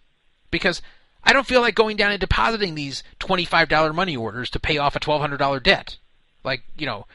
because 0.52 0.82
I 1.24 1.34
don't 1.34 1.48
feel 1.48 1.62
like 1.62 1.76
going 1.76 1.98
down 1.98 2.12
and 2.12 2.20
depositing 2.20 2.76
these 2.76 3.04
$25 3.20 3.94
money 3.96 4.16
orders 4.16 4.50
to 4.52 4.60
pay 4.60 4.78
off 4.78 4.96
a 4.96 5.00
$1,200 5.00 5.64
debt. 5.64 5.98
Like, 6.44 6.64
you 6.78 6.86
know, 6.86 7.06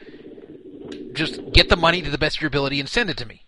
just 1.12 1.53
get 1.53 1.68
the 1.68 1.77
money 1.77 2.03
to 2.03 2.11
the 2.11 2.18
best 2.18 2.37
of 2.37 2.42
your 2.42 2.48
ability 2.48 2.81
and 2.81 2.88
send 2.88 3.09
it 3.09 3.16
to 3.18 3.27
me. 3.27 3.42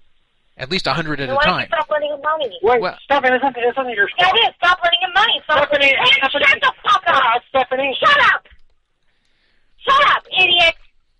At 0.56 0.70
least 0.70 0.86
a 0.86 0.92
hundred 0.94 1.20
at 1.20 1.28
a 1.28 1.34
time. 1.42 1.66
stop 1.66 1.90
lending 1.90 2.12
him 2.12 2.20
money? 2.22 2.50
Wait, 2.62 2.80
well, 2.80 2.96
Stephanie, 3.02 3.30
that's 3.30 3.42
not, 3.42 3.54
that's 3.54 3.76
not 3.76 3.90
your 3.90 4.08
fault. 4.16 4.32
That 4.32 4.48
is, 4.48 4.54
stop 4.56 4.78
lending 4.84 5.02
him 5.02 5.12
money. 5.12 5.40
Stop 5.42 5.66
Stephanie, 5.66 5.94
hey, 5.98 6.10
Stephanie, 6.18 6.44
shut 6.46 6.60
the 6.62 6.72
fuck 6.82 7.02
up. 7.06 7.42
Stephanie. 7.48 7.96
Shut 7.98 8.20
up. 8.32 8.46
Shut 9.78 10.16
up, 10.16 10.22
idiot. 10.38 10.74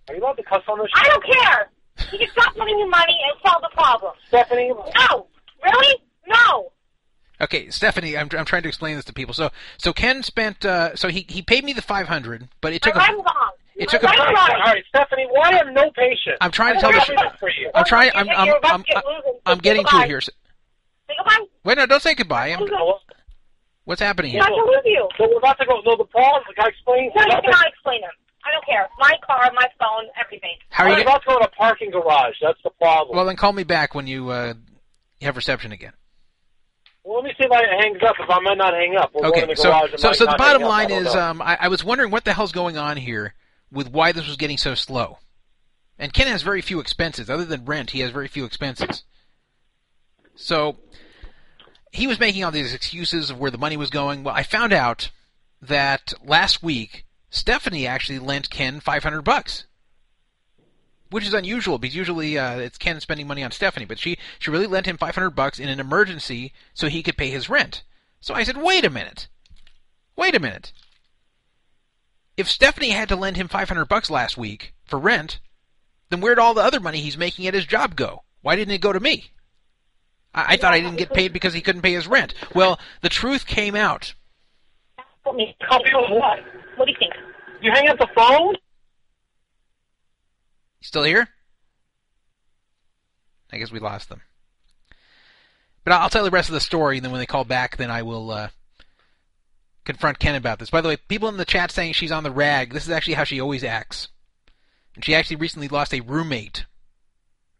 Are 0.07 0.15
you 0.15 0.21
allowed 0.21 0.37
to 0.37 0.43
cuss 0.43 0.63
on 0.67 0.79
this 0.79 0.87
show? 0.87 1.01
I 1.01 1.09
don't 1.09 1.23
care. 1.25 1.69
You 2.11 2.19
can 2.19 2.29
stop 2.31 2.55
lending 2.55 2.79
him 2.79 2.89
money 2.89 3.17
and 3.27 3.39
solve 3.45 3.61
the 3.61 3.69
problem. 3.73 4.13
Stephanie. 4.27 4.71
No. 4.71 5.27
Really? 5.63 6.01
No. 6.27 6.71
Okay, 7.41 7.69
Stephanie, 7.69 8.17
I'm 8.17 8.29
I'm 8.37 8.45
trying 8.45 8.61
to 8.63 8.69
explain 8.69 8.95
this 8.95 9.05
to 9.05 9.13
people. 9.13 9.33
So 9.33 9.49
so 9.77 9.91
Ken 9.91 10.23
spent 10.23 10.65
uh, 10.65 10.95
so 10.95 11.09
he 11.09 11.25
he 11.27 11.41
paid 11.41 11.65
me 11.65 11.73
the 11.73 11.81
500, 11.81 12.47
but 12.61 12.71
it 12.71 12.81
took. 12.81 12.93
But 12.93 13.03
a, 13.03 13.05
I'm 13.07 13.17
wrong 13.17 13.51
it 13.75 13.89
took 13.89 14.03
a 14.03 14.09
I'm 14.09 14.19
All 14.19 14.33
right, 14.33 14.51
all 14.55 14.73
right, 14.73 14.83
Stephanie, 14.89 15.27
why 15.31 15.53
have 15.53 15.67
no 15.73 15.91
patience? 15.91 16.37
I'm 16.41 16.51
trying 16.51 16.75
to 16.75 16.79
tell 16.81 16.91
the 16.91 16.97
this. 16.99 17.69
I'm 17.73 17.85
trying 17.85 18.11
I'm 18.15 18.27
You're 18.45 18.55
I'm 18.63 18.73
I'm, 18.75 18.81
get. 18.83 19.03
I'm 19.45 19.57
getting 19.59 19.83
to 19.83 19.91
goodbye. 19.91 20.03
it 20.05 20.07
here. 20.07 20.21
Say 20.21 20.31
goodbye. 21.17 21.45
Wait, 21.63 21.77
no, 21.77 21.85
don't 21.85 22.01
say 22.01 22.15
goodbye. 22.15 22.49
I'm, 22.49 22.67
what's 23.83 24.01
happening 24.01 24.31
I'm 24.31 24.47
here? 24.47 24.55
not 24.57 24.63
to 24.65 24.71
lose 24.71 24.81
you. 24.85 25.07
so 25.17 25.27
we're 25.29 25.37
about 25.37 25.57
to 25.59 25.65
go. 25.65 25.81
No, 25.85 25.95
the 25.97 26.05
problem. 26.05 26.43
The 26.47 26.53
guy 26.55 26.67
explains. 26.69 27.11
No, 27.15 27.23
you 27.25 27.41
cannot 27.41 27.67
explain 27.67 28.01
them. 28.01 28.11
I 28.45 28.51
don't 28.51 28.65
care. 28.65 28.87
My 28.99 29.11
car, 29.25 29.51
my 29.55 29.67
phone, 29.79 30.05
everything. 30.23 30.55
How 30.69 30.83
are 30.85 30.89
We're 30.91 30.97
you? 30.97 31.01
about 31.03 31.21
to 31.23 31.27
go 31.27 31.39
to 31.39 31.45
a 31.45 31.49
parking 31.49 31.89
garage. 31.91 32.35
That's 32.41 32.59
the 32.63 32.69
problem. 32.71 33.15
Well, 33.15 33.25
then 33.25 33.35
call 33.35 33.53
me 33.53 33.63
back 33.63 33.95
when 33.95 34.05
you 34.07 34.29
uh, 34.29 34.53
have 35.21 35.35
reception 35.35 35.71
again. 35.71 35.93
Well, 37.03 37.17
let 37.17 37.25
me 37.25 37.31
see 37.39 37.45
if 37.45 37.51
I 37.51 37.61
hang 37.81 37.95
up. 38.07 38.15
If 38.19 38.29
I 38.29 38.39
might 38.39 38.57
not 38.57 38.73
hang 38.73 38.95
up, 38.97 39.11
we'll 39.13 39.23
go 39.23 39.37
in 39.37 39.43
Okay, 39.43 39.53
the 39.53 39.61
so 39.61 39.69
garage. 39.69 39.91
so 39.97 40.11
so 40.13 40.25
the 40.25 40.35
bottom 40.37 40.61
hang 40.61 40.63
up. 40.63 40.69
Line 40.69 40.91
is, 40.91 41.13
know. 41.13 41.21
um, 41.21 41.41
I, 41.41 41.57
I 41.61 41.67
was 41.67 41.83
wondering 41.83 42.11
what 42.11 42.23
the 42.23 42.33
hell's 42.33 42.51
going 42.51 42.77
on 42.77 42.97
here 42.97 43.33
with 43.75 43.91
why 43.91 44.11
this 44.11 44.25
was 44.25 44.37
getting 44.37 44.57
so 44.57 44.73
slow. 44.73 45.19
And 45.99 46.13
Ken 46.13 46.27
has 46.27 46.41
very 46.41 46.61
few 46.61 46.79
expenses, 46.79 47.29
other 47.29 47.45
than 47.45 47.65
rent. 47.65 47.91
He 47.91 47.99
has 47.99 48.11
very 48.11 48.27
few 48.27 48.45
expenses. 48.45 49.03
So 50.35 50.77
he 51.91 52.07
was 52.07 52.19
making 52.19 52.43
all 52.43 52.51
these 52.51 52.73
excuses 52.73 53.29
of 53.29 53.39
where 53.39 53.51
the 53.51 53.57
money 53.57 53.77
was 53.77 53.89
going. 53.89 54.23
Well, 54.23 54.35
I 54.35 54.43
found 54.43 54.73
out 54.73 55.11
that 55.61 56.13
last 56.23 56.63
week 56.63 57.05
Stephanie 57.29 57.85
actually 57.85 58.19
lent 58.19 58.49
Ken 58.49 58.79
500 58.79 59.21
bucks. 59.21 59.65
Which 61.11 61.25
is 61.25 61.33
unusual 61.33 61.77
because 61.77 61.95
usually 61.95 62.37
uh, 62.37 62.57
it's 62.57 62.77
Ken 62.77 62.99
spending 62.99 63.27
money 63.27 63.43
on 63.43 63.51
Stephanie, 63.51 63.85
but 63.85 63.99
she 63.99 64.17
she 64.39 64.51
really 64.51 64.67
lent 64.67 64.87
him 64.87 64.97
500 64.97 65.29
bucks 65.29 65.59
in 65.59 65.69
an 65.69 65.79
emergency 65.79 66.51
so 66.73 66.87
he 66.87 67.03
could 67.03 67.15
pay 67.15 67.29
his 67.29 67.47
rent. 67.47 67.83
So 68.19 68.33
I 68.33 68.43
said, 68.43 68.57
"Wait 68.57 68.83
a 68.83 68.89
minute. 68.89 69.27
Wait 70.17 70.35
a 70.35 70.39
minute. 70.39 70.73
If 72.37 72.49
Stephanie 72.49 72.89
had 72.89 73.09
to 73.09 73.15
lend 73.15 73.37
him 73.37 73.47
500 73.47 73.85
bucks 73.85 74.09
last 74.09 74.37
week 74.37 74.73
for 74.85 74.99
rent, 74.99 75.39
then 76.09 76.21
where'd 76.21 76.39
all 76.39 76.53
the 76.53 76.63
other 76.63 76.79
money 76.79 76.99
he's 76.99 77.17
making 77.17 77.47
at 77.47 77.53
his 77.53 77.65
job 77.65 77.95
go? 77.95 78.23
Why 78.41 78.55
didn't 78.55 78.73
it 78.73 78.81
go 78.81 78.93
to 78.93 78.99
me? 78.99 79.31
I, 80.33 80.53
I 80.53 80.57
thought 80.57 80.73
I 80.73 80.79
didn't 80.79 80.97
get 80.97 81.13
paid 81.13 81.33
because 81.33 81.53
he 81.53 81.61
couldn't 81.61 81.81
pay 81.81 81.93
his 81.93 82.07
rent. 82.07 82.33
Well, 82.53 82.79
the 83.01 83.09
truth 83.09 83.45
came 83.45 83.75
out. 83.75 84.13
Help 85.23 85.37
me. 85.37 85.55
Help 85.67 85.81
you 85.85 85.97
with 85.97 86.11
what? 86.11 86.39
What 86.75 86.85
do 86.85 86.91
you 86.91 86.97
think? 86.99 87.13
You 87.61 87.71
hang 87.73 87.89
up 87.89 87.97
the 87.97 88.07
phone? 88.15 88.55
Still 90.81 91.03
here? 91.03 91.27
I 93.51 93.57
guess 93.57 93.71
we 93.71 93.79
lost 93.79 94.09
them. 94.09 94.21
But 95.83 95.93
I'll 95.93 96.09
tell 96.09 96.23
the 96.23 96.31
rest 96.31 96.49
of 96.49 96.53
the 96.53 96.59
story, 96.59 96.97
and 96.97 97.05
then 97.05 97.11
when 97.11 97.19
they 97.19 97.25
call 97.25 97.45
back, 97.45 97.77
then 97.77 97.89
I 97.89 98.01
will 98.01 98.29
uh, 98.29 98.49
confront 99.85 100.19
Ken 100.19 100.35
about 100.35 100.59
this. 100.59 100.69
By 100.69 100.81
the 100.81 100.89
way, 100.89 100.97
people 100.97 101.29
in 101.29 101.37
the 101.37 101.45
chat 101.45 101.71
saying 101.71 101.93
she's 101.93 102.11
on 102.11 102.23
the 102.23 102.31
rag. 102.31 102.73
This 102.73 102.85
is 102.85 102.89
actually 102.91 103.13
how 103.13 103.23
she 103.23 103.39
always 103.39 103.63
acts. 103.63 104.09
And 104.95 105.05
she 105.05 105.15
actually 105.15 105.37
recently 105.37 105.67
lost 105.67 105.93
a 105.93 106.01
roommate 106.01 106.65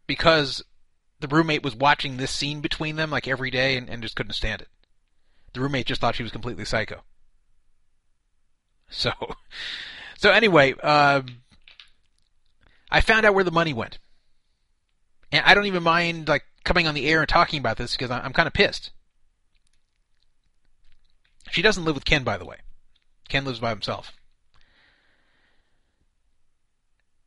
because 0.06 0.62
the 1.20 1.28
roommate 1.28 1.62
was 1.62 1.74
watching 1.74 2.16
this 2.16 2.30
scene 2.30 2.60
between 2.60 2.96
them 2.96 3.10
like 3.10 3.28
every 3.28 3.50
day 3.50 3.76
and, 3.76 3.88
and 3.88 4.02
just 4.02 4.16
couldn't 4.16 4.32
stand 4.32 4.62
it. 4.62 4.68
The 5.52 5.60
roommate 5.60 5.86
just 5.86 6.00
thought 6.00 6.16
she 6.16 6.22
was 6.22 6.32
completely 6.32 6.64
psycho. 6.64 7.02
So, 8.88 9.12
so 10.18 10.30
anyway, 10.30 10.74
uh, 10.82 11.22
I 12.90 13.00
found 13.00 13.24
out 13.24 13.34
where 13.34 13.44
the 13.44 13.50
money 13.50 13.72
went. 13.72 13.98
And 15.32 15.44
I 15.44 15.54
don't 15.54 15.66
even 15.66 15.82
mind 15.82 16.28
like 16.28 16.44
coming 16.64 16.86
on 16.86 16.94
the 16.94 17.06
air 17.06 17.20
and 17.20 17.28
talking 17.28 17.58
about 17.58 17.76
this 17.76 17.92
because 17.92 18.10
I'm 18.10 18.32
kind 18.32 18.46
of 18.46 18.52
pissed. 18.52 18.90
She 21.50 21.62
doesn't 21.62 21.84
live 21.84 21.94
with 21.94 22.04
Ken, 22.04 22.24
by 22.24 22.36
the 22.36 22.44
way. 22.44 22.58
Ken 23.28 23.44
lives 23.44 23.60
by 23.60 23.70
himself. 23.70 24.12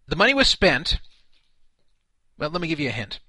The 0.07 0.15
money 0.15 0.33
was 0.33 0.47
spent. 0.47 0.99
Well, 2.37 2.49
let 2.49 2.61
me 2.61 2.67
give 2.67 2.79
you 2.79 2.89
a 2.89 2.91
hint. 2.91 3.19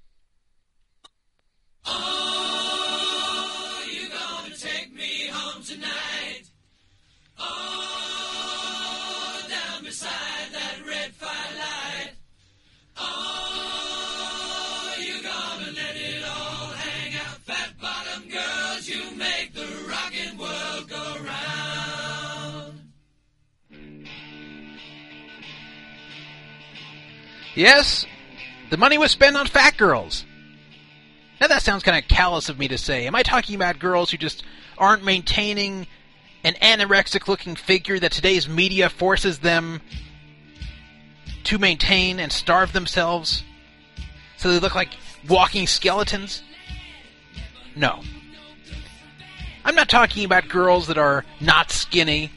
Yes, 27.61 28.07
the 28.71 28.77
money 28.77 28.97
was 28.97 29.11
spent 29.11 29.37
on 29.37 29.45
fat 29.45 29.77
girls. 29.77 30.25
Now 31.39 31.45
that 31.45 31.61
sounds 31.61 31.83
kind 31.83 32.03
of 32.03 32.09
callous 32.09 32.49
of 32.49 32.57
me 32.57 32.67
to 32.69 32.77
say. 32.79 33.05
Am 33.05 33.13
I 33.13 33.21
talking 33.21 33.53
about 33.53 33.77
girls 33.77 34.09
who 34.09 34.17
just 34.17 34.43
aren't 34.79 35.03
maintaining 35.03 35.85
an 36.43 36.55
anorexic 36.55 37.27
looking 37.27 37.55
figure 37.55 37.99
that 37.99 38.13
today's 38.13 38.49
media 38.49 38.89
forces 38.89 39.37
them 39.37 39.79
to 41.43 41.59
maintain 41.59 42.19
and 42.19 42.31
starve 42.31 42.73
themselves 42.73 43.43
so 44.37 44.51
they 44.51 44.57
look 44.57 44.73
like 44.73 44.89
walking 45.29 45.67
skeletons? 45.67 46.41
No. 47.75 48.01
I'm 49.63 49.75
not 49.75 49.87
talking 49.87 50.25
about 50.25 50.47
girls 50.47 50.87
that 50.87 50.97
are 50.97 51.25
not 51.39 51.69
skinny. 51.69 52.31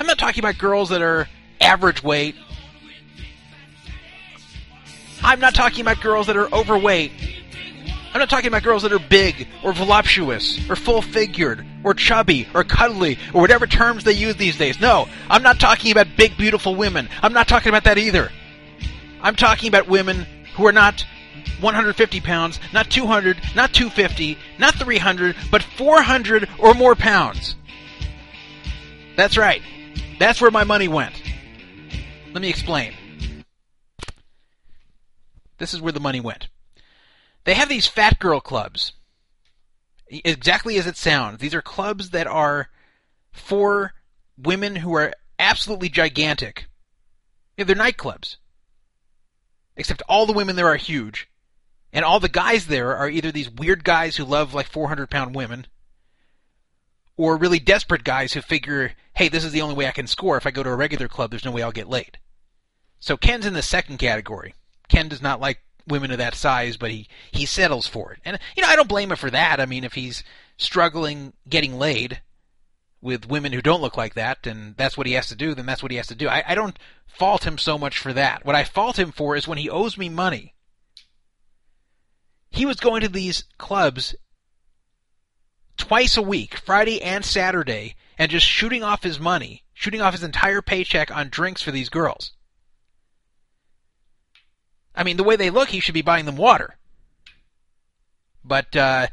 I'm 0.00 0.08
not 0.08 0.18
talking 0.18 0.42
about 0.42 0.58
girls 0.58 0.88
that 0.88 1.02
are 1.02 1.28
average 1.60 2.02
weight. 2.02 2.34
I'm 5.22 5.40
not 5.40 5.54
talking 5.54 5.80
about 5.80 6.00
girls 6.00 6.26
that 6.26 6.36
are 6.36 6.52
overweight. 6.52 7.12
I'm 8.12 8.18
not 8.18 8.28
talking 8.28 8.48
about 8.48 8.62
girls 8.62 8.82
that 8.82 8.92
are 8.92 8.98
big 8.98 9.48
or 9.62 9.72
voluptuous 9.72 10.68
or 10.68 10.76
full 10.76 11.00
figured 11.00 11.64
or 11.82 11.94
chubby 11.94 12.46
or 12.54 12.64
cuddly 12.64 13.18
or 13.32 13.40
whatever 13.40 13.66
terms 13.66 14.04
they 14.04 14.12
use 14.12 14.36
these 14.36 14.58
days. 14.58 14.80
No, 14.80 15.08
I'm 15.30 15.42
not 15.42 15.58
talking 15.58 15.92
about 15.92 16.08
big, 16.16 16.36
beautiful 16.36 16.74
women. 16.74 17.08
I'm 17.22 17.32
not 17.32 17.48
talking 17.48 17.70
about 17.70 17.84
that 17.84 17.96
either. 17.98 18.30
I'm 19.22 19.36
talking 19.36 19.68
about 19.68 19.88
women 19.88 20.26
who 20.56 20.66
are 20.66 20.72
not 20.72 21.06
150 21.60 22.20
pounds, 22.20 22.60
not 22.72 22.90
200, 22.90 23.40
not 23.54 23.72
250, 23.72 24.36
not 24.58 24.74
300, 24.74 25.36
but 25.50 25.62
400 25.62 26.48
or 26.58 26.74
more 26.74 26.94
pounds. 26.94 27.54
That's 29.16 29.38
right. 29.38 29.62
That's 30.18 30.40
where 30.40 30.50
my 30.50 30.64
money 30.64 30.88
went. 30.88 31.14
Let 32.32 32.42
me 32.42 32.48
explain. 32.48 32.92
This 35.58 35.74
is 35.74 35.80
where 35.80 35.92
the 35.92 36.00
money 36.00 36.20
went. 36.20 36.48
They 37.44 37.54
have 37.54 37.68
these 37.68 37.86
fat 37.86 38.18
girl 38.18 38.40
clubs. 38.40 38.92
Exactly 40.08 40.76
as 40.76 40.86
it 40.86 40.96
sounds. 40.96 41.38
These 41.38 41.54
are 41.54 41.62
clubs 41.62 42.10
that 42.10 42.26
are 42.26 42.68
for 43.32 43.92
women 44.36 44.76
who 44.76 44.94
are 44.94 45.12
absolutely 45.38 45.88
gigantic. 45.88 46.66
Yeah, 47.56 47.64
they're 47.64 47.76
nightclubs. 47.76 48.36
Except 49.76 50.02
all 50.08 50.26
the 50.26 50.32
women 50.32 50.56
there 50.56 50.68
are 50.68 50.76
huge. 50.76 51.28
And 51.92 52.04
all 52.04 52.20
the 52.20 52.28
guys 52.28 52.66
there 52.66 52.96
are 52.96 53.08
either 53.08 53.32
these 53.32 53.50
weird 53.50 53.84
guys 53.84 54.16
who 54.16 54.24
love 54.24 54.54
like 54.54 54.66
400 54.66 55.10
pound 55.10 55.34
women, 55.34 55.66
or 57.16 57.36
really 57.36 57.58
desperate 57.58 58.04
guys 58.04 58.32
who 58.32 58.40
figure, 58.40 58.92
hey, 59.14 59.28
this 59.28 59.44
is 59.44 59.52
the 59.52 59.62
only 59.62 59.74
way 59.74 59.86
I 59.86 59.92
can 59.92 60.06
score. 60.06 60.36
If 60.36 60.46
I 60.46 60.50
go 60.50 60.62
to 60.62 60.70
a 60.70 60.76
regular 60.76 61.08
club, 61.08 61.30
there's 61.30 61.44
no 61.44 61.50
way 61.50 61.62
I'll 61.62 61.72
get 61.72 61.88
laid. 61.88 62.18
So 62.98 63.16
Ken's 63.16 63.46
in 63.46 63.52
the 63.52 63.62
second 63.62 63.98
category. 63.98 64.54
Ken 64.92 65.08
does 65.08 65.22
not 65.22 65.40
like 65.40 65.62
women 65.88 66.10
of 66.10 66.18
that 66.18 66.34
size, 66.34 66.76
but 66.76 66.90
he, 66.90 67.08
he 67.30 67.46
settles 67.46 67.86
for 67.86 68.12
it. 68.12 68.20
And, 68.26 68.38
you 68.54 68.62
know, 68.62 68.68
I 68.68 68.76
don't 68.76 68.90
blame 68.90 69.10
him 69.10 69.16
for 69.16 69.30
that. 69.30 69.58
I 69.58 69.64
mean, 69.64 69.84
if 69.84 69.94
he's 69.94 70.22
struggling 70.58 71.32
getting 71.48 71.78
laid 71.78 72.20
with 73.00 73.26
women 73.26 73.54
who 73.54 73.62
don't 73.62 73.80
look 73.80 73.96
like 73.96 74.12
that, 74.14 74.46
and 74.46 74.76
that's 74.76 74.98
what 74.98 75.06
he 75.06 75.14
has 75.14 75.28
to 75.28 75.34
do, 75.34 75.54
then 75.54 75.64
that's 75.64 75.82
what 75.82 75.90
he 75.90 75.96
has 75.96 76.08
to 76.08 76.14
do. 76.14 76.28
I, 76.28 76.44
I 76.46 76.54
don't 76.54 76.78
fault 77.06 77.46
him 77.46 77.56
so 77.56 77.78
much 77.78 77.98
for 77.98 78.12
that. 78.12 78.44
What 78.44 78.54
I 78.54 78.64
fault 78.64 78.98
him 78.98 79.12
for 79.12 79.34
is 79.34 79.48
when 79.48 79.56
he 79.56 79.70
owes 79.70 79.96
me 79.96 80.10
money. 80.10 80.52
He 82.50 82.66
was 82.66 82.76
going 82.76 83.00
to 83.00 83.08
these 83.08 83.44
clubs 83.56 84.14
twice 85.78 86.18
a 86.18 86.22
week, 86.22 86.58
Friday 86.58 87.00
and 87.00 87.24
Saturday, 87.24 87.96
and 88.18 88.30
just 88.30 88.46
shooting 88.46 88.82
off 88.82 89.02
his 89.02 89.18
money, 89.18 89.64
shooting 89.72 90.02
off 90.02 90.12
his 90.12 90.22
entire 90.22 90.60
paycheck 90.60 91.10
on 91.10 91.30
drinks 91.30 91.62
for 91.62 91.70
these 91.70 91.88
girls. 91.88 92.32
I 94.94 95.04
mean, 95.04 95.16
the 95.16 95.24
way 95.24 95.36
they 95.36 95.50
look, 95.50 95.70
he 95.70 95.80
should 95.80 95.94
be 95.94 96.02
buying 96.02 96.26
them 96.26 96.36
water. 96.36 96.76
But 98.44 98.74
uh, 98.76 99.06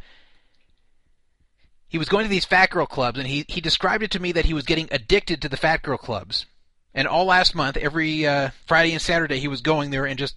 he 1.87 1.97
was 1.97 2.09
going 2.09 2.25
to 2.25 2.29
these 2.29 2.45
fat 2.45 2.69
girl 2.69 2.85
clubs, 2.85 3.17
and 3.17 3.27
he, 3.27 3.45
he 3.47 3.61
described 3.61 4.03
it 4.03 4.11
to 4.11 4.19
me 4.19 4.31
that 4.31 4.45
he 4.45 4.53
was 4.53 4.65
getting 4.65 4.89
addicted 4.91 5.41
to 5.41 5.49
the 5.49 5.57
fat 5.57 5.81
girl 5.81 5.97
clubs. 5.97 6.45
And 6.93 7.07
all 7.07 7.25
last 7.25 7.55
month, 7.55 7.77
every 7.77 8.25
uh, 8.25 8.49
Friday 8.65 8.91
and 8.91 9.01
Saturday, 9.01 9.39
he 9.39 9.47
was 9.47 9.61
going 9.61 9.91
there 9.91 10.05
and 10.05 10.17
just 10.17 10.35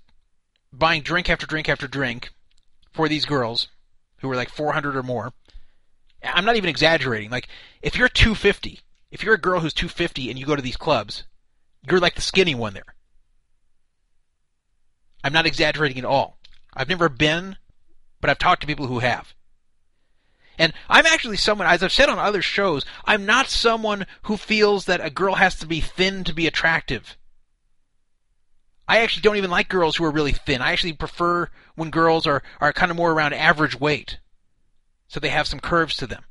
buying 0.72 1.02
drink 1.02 1.28
after 1.28 1.46
drink 1.46 1.68
after 1.68 1.88
drink 1.88 2.30
for 2.92 3.08
these 3.08 3.24
girls, 3.24 3.68
who 4.18 4.28
were 4.28 4.36
like 4.36 4.50
400 4.50 4.96
or 4.96 5.02
more, 5.02 5.32
I'm 6.22 6.44
not 6.44 6.56
even 6.56 6.70
exaggerating. 6.70 7.30
Like, 7.30 7.48
if 7.80 7.96
you're 7.96 8.08
250, 8.08 8.80
if 9.10 9.22
you're 9.22 9.34
a 9.34 9.40
girl 9.40 9.60
who's 9.60 9.74
250 9.74 10.30
and 10.30 10.38
you 10.38 10.46
go 10.46 10.56
to 10.56 10.62
these 10.62 10.76
clubs, 10.76 11.24
you're 11.88 12.00
like 12.00 12.14
the 12.14 12.20
skinny 12.20 12.54
one 12.54 12.74
there. 12.74 12.94
I'm 15.22 15.32
not 15.32 15.46
exaggerating 15.46 15.98
at 15.98 16.04
all. 16.04 16.38
I've 16.74 16.88
never 16.88 17.08
been, 17.08 17.56
but 18.20 18.30
I've 18.30 18.38
talked 18.38 18.62
to 18.62 18.66
people 18.66 18.86
who 18.86 19.00
have. 19.00 19.34
And 20.58 20.72
I'm 20.88 21.06
actually 21.06 21.36
someone, 21.38 21.66
as 21.66 21.82
I've 21.82 21.92
said 21.92 22.08
on 22.08 22.18
other 22.18 22.42
shows, 22.42 22.84
I'm 23.04 23.24
not 23.24 23.48
someone 23.48 24.06
who 24.22 24.36
feels 24.36 24.84
that 24.86 25.04
a 25.04 25.10
girl 25.10 25.34
has 25.36 25.56
to 25.56 25.66
be 25.66 25.80
thin 25.80 26.24
to 26.24 26.34
be 26.34 26.46
attractive. 26.46 27.16
I 28.86 28.98
actually 28.98 29.22
don't 29.22 29.36
even 29.36 29.50
like 29.50 29.68
girls 29.68 29.96
who 29.96 30.04
are 30.04 30.10
really 30.10 30.32
thin. 30.32 30.60
I 30.60 30.72
actually 30.72 30.92
prefer 30.92 31.48
when 31.76 31.90
girls 31.90 32.26
are, 32.26 32.42
are 32.60 32.72
kind 32.72 32.90
of 32.90 32.96
more 32.96 33.12
around 33.12 33.32
average 33.32 33.78
weight. 33.78 34.18
So 35.08 35.20
they 35.20 35.30
have 35.30 35.46
some 35.46 35.60
curves 35.60 35.96
to 35.96 36.06
them. 36.06 36.24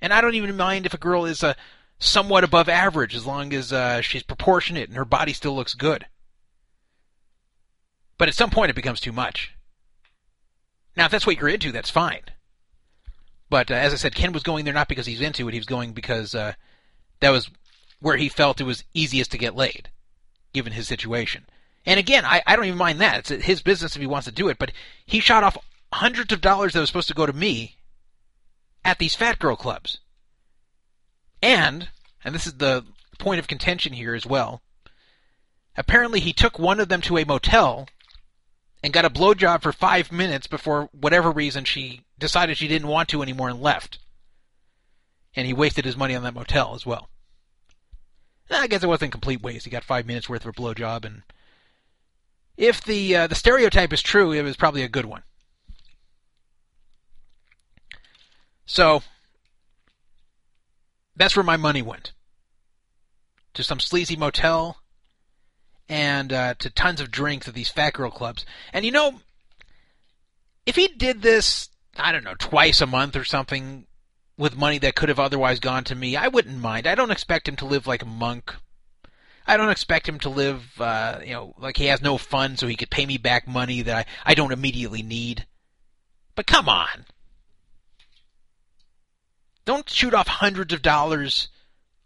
And 0.00 0.12
I 0.12 0.20
don't 0.20 0.34
even 0.34 0.56
mind 0.56 0.86
if 0.86 0.94
a 0.94 0.98
girl 0.98 1.24
is 1.24 1.42
uh, 1.42 1.54
somewhat 1.98 2.44
above 2.44 2.68
average 2.68 3.16
as 3.16 3.26
long 3.26 3.52
as 3.52 3.72
uh, 3.72 4.00
she's 4.00 4.22
proportionate 4.22 4.88
and 4.88 4.96
her 4.96 5.04
body 5.04 5.32
still 5.32 5.56
looks 5.56 5.74
good. 5.74 6.06
But 8.18 8.28
at 8.28 8.34
some 8.34 8.50
point 8.50 8.70
it 8.70 8.76
becomes 8.76 9.00
too 9.00 9.12
much. 9.12 9.54
Now, 10.96 11.06
if 11.06 11.12
that's 11.12 11.26
what 11.26 11.38
you're 11.38 11.48
into, 11.48 11.70
that's 11.70 11.90
fine. 11.90 12.22
But 13.48 13.70
uh, 13.70 13.74
as 13.74 13.92
I 13.92 13.96
said, 13.96 14.14
Ken 14.14 14.32
was 14.32 14.42
going 14.42 14.64
there 14.64 14.74
not 14.74 14.88
because 14.88 15.06
he's 15.06 15.20
into 15.20 15.48
it. 15.48 15.52
He 15.52 15.60
was 15.60 15.66
going 15.66 15.92
because 15.92 16.34
uh, 16.34 16.54
that 17.20 17.30
was 17.30 17.48
where 18.00 18.16
he 18.16 18.28
felt 18.28 18.60
it 18.60 18.64
was 18.64 18.84
easiest 18.92 19.30
to 19.30 19.38
get 19.38 19.56
laid, 19.56 19.90
given 20.52 20.72
his 20.72 20.88
situation. 20.88 21.46
And 21.86 21.98
again, 21.98 22.24
I, 22.24 22.42
I 22.46 22.56
don't 22.56 22.66
even 22.66 22.78
mind 22.78 23.00
that. 23.00 23.30
It's 23.30 23.44
his 23.46 23.62
business 23.62 23.94
if 23.94 24.00
he 24.00 24.06
wants 24.06 24.26
to 24.26 24.32
do 24.32 24.48
it. 24.48 24.58
But 24.58 24.72
he 25.06 25.20
shot 25.20 25.44
off 25.44 25.56
hundreds 25.92 26.32
of 26.32 26.40
dollars 26.40 26.72
that 26.72 26.80
was 26.80 26.88
supposed 26.88 27.08
to 27.08 27.14
go 27.14 27.26
to 27.26 27.32
me 27.32 27.76
at 28.84 28.98
these 28.98 29.14
fat 29.14 29.38
girl 29.38 29.56
clubs. 29.56 30.00
And, 31.40 31.88
and 32.24 32.34
this 32.34 32.46
is 32.46 32.54
the 32.54 32.84
point 33.18 33.38
of 33.38 33.48
contention 33.48 33.92
here 33.92 34.14
as 34.14 34.26
well, 34.26 34.62
apparently 35.76 36.20
he 36.20 36.32
took 36.32 36.58
one 36.58 36.80
of 36.80 36.88
them 36.88 37.00
to 37.02 37.18
a 37.18 37.24
motel 37.24 37.88
and 38.82 38.92
got 38.92 39.04
a 39.04 39.10
blowjob 39.10 39.62
for 39.62 39.72
five 39.72 40.12
minutes 40.12 40.46
before 40.46 40.88
whatever 40.92 41.30
reason 41.30 41.64
she 41.64 42.02
decided 42.18 42.56
she 42.56 42.68
didn't 42.68 42.88
want 42.88 43.08
to 43.08 43.22
anymore 43.22 43.48
and 43.48 43.60
left. 43.60 43.98
And 45.34 45.46
he 45.46 45.52
wasted 45.52 45.84
his 45.84 45.96
money 45.96 46.14
on 46.14 46.22
that 46.22 46.34
motel 46.34 46.74
as 46.74 46.86
well. 46.86 47.08
I 48.50 48.66
guess 48.66 48.82
it 48.82 48.88
wasn't 48.88 49.12
complete 49.12 49.42
waste. 49.42 49.64
He 49.64 49.70
got 49.70 49.84
five 49.84 50.06
minutes 50.06 50.28
worth 50.28 50.44
of 50.44 50.50
a 50.50 50.52
blowjob, 50.52 51.04
and 51.04 51.22
if 52.56 52.82
the 52.82 53.14
uh, 53.14 53.26
the 53.26 53.34
stereotype 53.34 53.92
is 53.92 54.02
true, 54.02 54.32
it 54.32 54.42
was 54.42 54.56
probably 54.56 54.82
a 54.82 54.88
good 54.88 55.04
one. 55.04 55.22
So 58.64 59.02
that's 61.14 61.36
where 61.36 61.44
my 61.44 61.56
money 61.56 61.82
went 61.82 62.12
to 63.54 63.62
some 63.62 63.80
sleazy 63.80 64.16
motel 64.16 64.78
and 65.88 66.32
uh, 66.32 66.54
to 66.54 66.70
tons 66.70 67.00
of 67.00 67.10
drinks 67.10 67.48
at 67.48 67.54
these 67.54 67.70
fat 67.70 67.94
girl 67.94 68.10
clubs. 68.10 68.44
And 68.72 68.84
you 68.84 68.92
know, 68.92 69.20
if 70.66 70.76
he 70.76 70.88
did 70.88 71.22
this, 71.22 71.70
I 71.96 72.12
don't 72.12 72.24
know, 72.24 72.34
twice 72.38 72.80
a 72.80 72.86
month 72.86 73.16
or 73.16 73.24
something 73.24 73.86
with 74.36 74.56
money 74.56 74.78
that 74.78 74.94
could 74.94 75.08
have 75.08 75.18
otherwise 75.18 75.60
gone 75.60 75.84
to 75.84 75.94
me, 75.94 76.16
I 76.16 76.28
wouldn't 76.28 76.60
mind. 76.60 76.86
I 76.86 76.94
don't 76.94 77.10
expect 77.10 77.48
him 77.48 77.56
to 77.56 77.66
live 77.66 77.86
like 77.86 78.02
a 78.02 78.06
monk. 78.06 78.54
I 79.46 79.56
don't 79.56 79.70
expect 79.70 80.06
him 80.06 80.18
to 80.20 80.28
live, 80.28 80.78
uh, 80.78 81.20
you 81.24 81.32
know, 81.32 81.54
like 81.58 81.78
he 81.78 81.86
has 81.86 82.02
no 82.02 82.18
funds 82.18 82.60
so 82.60 82.66
he 82.66 82.76
could 82.76 82.90
pay 82.90 83.06
me 83.06 83.16
back 83.16 83.48
money 83.48 83.80
that 83.80 83.96
I, 83.96 84.30
I 84.32 84.34
don't 84.34 84.52
immediately 84.52 85.02
need. 85.02 85.46
But 86.34 86.46
come 86.46 86.68
on. 86.68 87.06
Don't 89.64 89.88
shoot 89.88 90.12
off 90.12 90.28
hundreds 90.28 90.74
of 90.74 90.82
dollars 90.82 91.48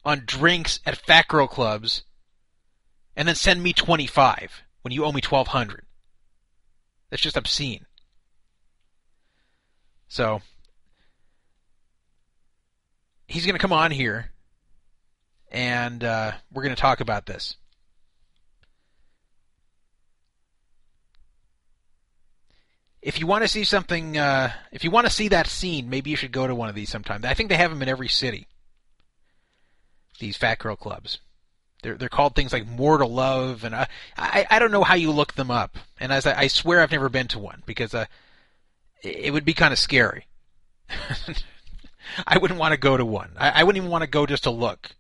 on 0.05 0.23
drinks 0.25 0.81
at 0.87 0.97
fat 0.97 1.27
girl 1.27 1.49
clubs 1.49 2.05
and 3.17 3.29
then 3.29 3.35
send 3.35 3.63
me 3.63 3.73
25 3.73 4.63
when 4.83 4.93
you 4.93 5.05
owe 5.05 5.13
me 5.13 5.23
1200. 5.27 5.85
That's 7.11 7.23
just 7.23 7.37
obscene. 7.37 7.87
So 10.09 10.41
he's 13.27 13.47
going 13.47 13.55
to 13.55 13.61
come 13.61 13.73
on 13.73 13.91
here 13.91 14.31
and 15.51 16.03
uh, 16.03 16.33
we're 16.53 16.63
going 16.63 16.75
to 16.75 16.81
talk 16.81 17.01
about 17.01 17.27
this. 17.27 17.57
If 23.03 23.19
you 23.19 23.27
want 23.27 23.43
to 23.43 23.49
see 23.49 23.65
something, 23.65 24.17
uh, 24.17 24.53
if 24.71 24.85
you 24.85 24.91
want 24.91 25.07
to 25.07 25.13
see 25.13 25.29
that 25.29 25.49
scene, 25.49 25.91
maybe 25.91 26.11
you 26.11 26.17
should 26.17 26.31
go 26.31 26.47
to 26.47 26.55
one 26.55 26.69
of 26.69 26.75
these 26.75 26.89
sometime. 26.89 27.25
I 27.25 27.35
think 27.35 27.49
they 27.49 27.57
have 27.57 27.71
them 27.71 27.83
in 27.83 27.89
every 27.89 28.09
city. 28.09 28.47
These 30.21 30.37
fat 30.37 30.61
girl 30.61 30.77
clubs. 30.77 31.19
They're 31.83 31.95
they're 31.95 32.09
called 32.09 32.35
things 32.35 32.53
like 32.53 32.67
Mortal 32.67 33.13
Love, 33.13 33.65
and 33.65 33.75
I 33.75 33.89
I, 34.17 34.47
I 34.51 34.59
don't 34.59 34.73
know 34.73 34.85
how 34.85 34.95
you 34.95 35.11
look 35.11 35.35
them 35.35 35.51
up. 35.51 35.77
And 36.01 36.13
as 36.13 36.27
I, 36.27 36.41
I 36.41 36.47
swear 36.47 36.81
I've 36.81 36.93
never 36.93 37.09
been 37.09 37.29
to 37.29 37.39
one 37.39 37.63
because 37.67 37.95
uh, 37.95 38.07
it 39.03 39.33
would 39.33 39.45
be 39.45 39.55
kind 39.55 39.73
of 39.73 39.79
scary. 39.79 40.27
I 42.27 42.39
wouldn't 42.39 42.61
want 42.61 42.73
to 42.73 42.79
go 42.79 42.97
to 42.97 43.05
one. 43.05 43.31
I, 43.37 43.61
I 43.61 43.65
wouldn't 43.65 43.83
even 43.83 43.91
want 43.91 44.03
to 44.03 44.11
go 44.11 44.27
just 44.27 44.45
to 44.45 44.51
look. 44.51 44.91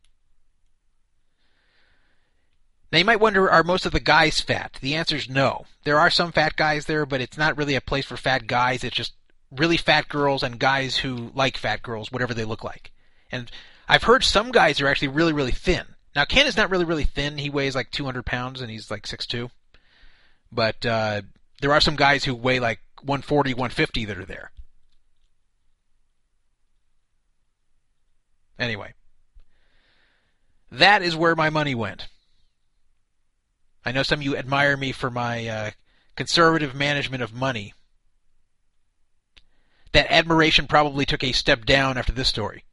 Now 2.91 2.99
you 2.99 3.05
might 3.07 3.21
wonder, 3.21 3.51
are 3.51 3.63
most 3.63 3.87
of 3.87 3.93
the 3.93 4.01
guys 4.01 4.41
fat? 4.41 4.79
The 4.83 4.95
answer 4.95 5.17
is 5.17 5.29
no. 5.29 5.65
There 5.85 5.99
are 5.99 6.11
some 6.11 6.31
fat 6.31 6.57
guys 6.57 6.85
there, 6.85 7.07
but 7.07 7.23
it's 7.23 7.39
not 7.39 7.57
really 7.57 7.75
a 7.75 7.81
place 7.81 8.05
for 8.05 8.19
fat 8.19 8.47
guys. 8.47 8.85
It's 8.85 8.97
just 8.97 9.15
really 9.51 9.79
fat 9.79 10.09
girls 10.09 10.43
and 10.43 10.59
guys 10.59 10.99
who 10.99 11.31
like 11.35 11.57
fat 11.57 11.83
girls, 11.83 12.13
whatever 12.13 12.35
they 12.35 12.45
look 12.45 12.63
like. 12.63 12.93
And 13.31 13.51
I've 13.89 14.03
heard 14.03 14.25
some 14.25 14.53
guys 14.53 14.81
are 14.81 14.89
actually 14.89 15.09
really, 15.09 15.33
really 15.33 15.53
thin. 15.53 15.85
Now 16.15 16.25
Ken 16.25 16.47
is 16.47 16.57
not 16.57 16.71
really, 16.71 16.85
really 16.85 17.05
thin. 17.05 17.39
He 17.39 17.51
weighs 17.51 17.75
like 17.75 17.91
200 17.91 18.25
pounds 18.27 18.61
and 18.61 18.71
he's 18.71 18.91
like 18.91 19.05
6'2". 19.05 19.51
But 20.51 20.85
uh, 20.85 21.23
there 21.61 21.73
are 21.73 21.81
some 21.81 21.97
guys 21.97 22.25
who 22.25 22.35
weigh 22.35 22.61
like 22.61 22.81
140, 23.01 23.55
150 23.55 24.05
that 24.05 24.19
are 24.19 24.25
there. 24.25 24.51
Anyway, 28.59 28.93
that 30.71 31.03
is 31.03 31.17
where 31.17 31.35
my 31.35 31.51
money 31.51 31.75
went. 31.75 32.07
I 33.85 33.93
know 33.93 34.03
some 34.03 34.21
of 34.21 34.23
you 34.23 34.37
admire 34.37 34.77
me 34.77 34.93
for 34.93 35.11
my 35.11 35.49
uh, 35.49 35.71
conservative 36.15 36.75
management 36.75 37.23
of 37.23 37.33
money. 37.33 37.75
That 39.93 40.11
admiration 40.11 40.67
probably 40.67 41.05
took 41.05 41.25
a 41.25 41.33
step 41.33 41.65
down 41.65 41.99
after 41.99 42.13
this 42.13 42.29
story. 42.29 42.65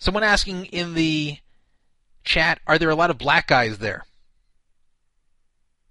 Someone 0.00 0.24
asking 0.24 0.64
in 0.66 0.94
the 0.94 1.36
chat, 2.24 2.58
are 2.66 2.78
there 2.78 2.88
a 2.88 2.96
lot 2.96 3.10
of 3.10 3.18
black 3.18 3.46
guys 3.46 3.78
there? 3.78 4.06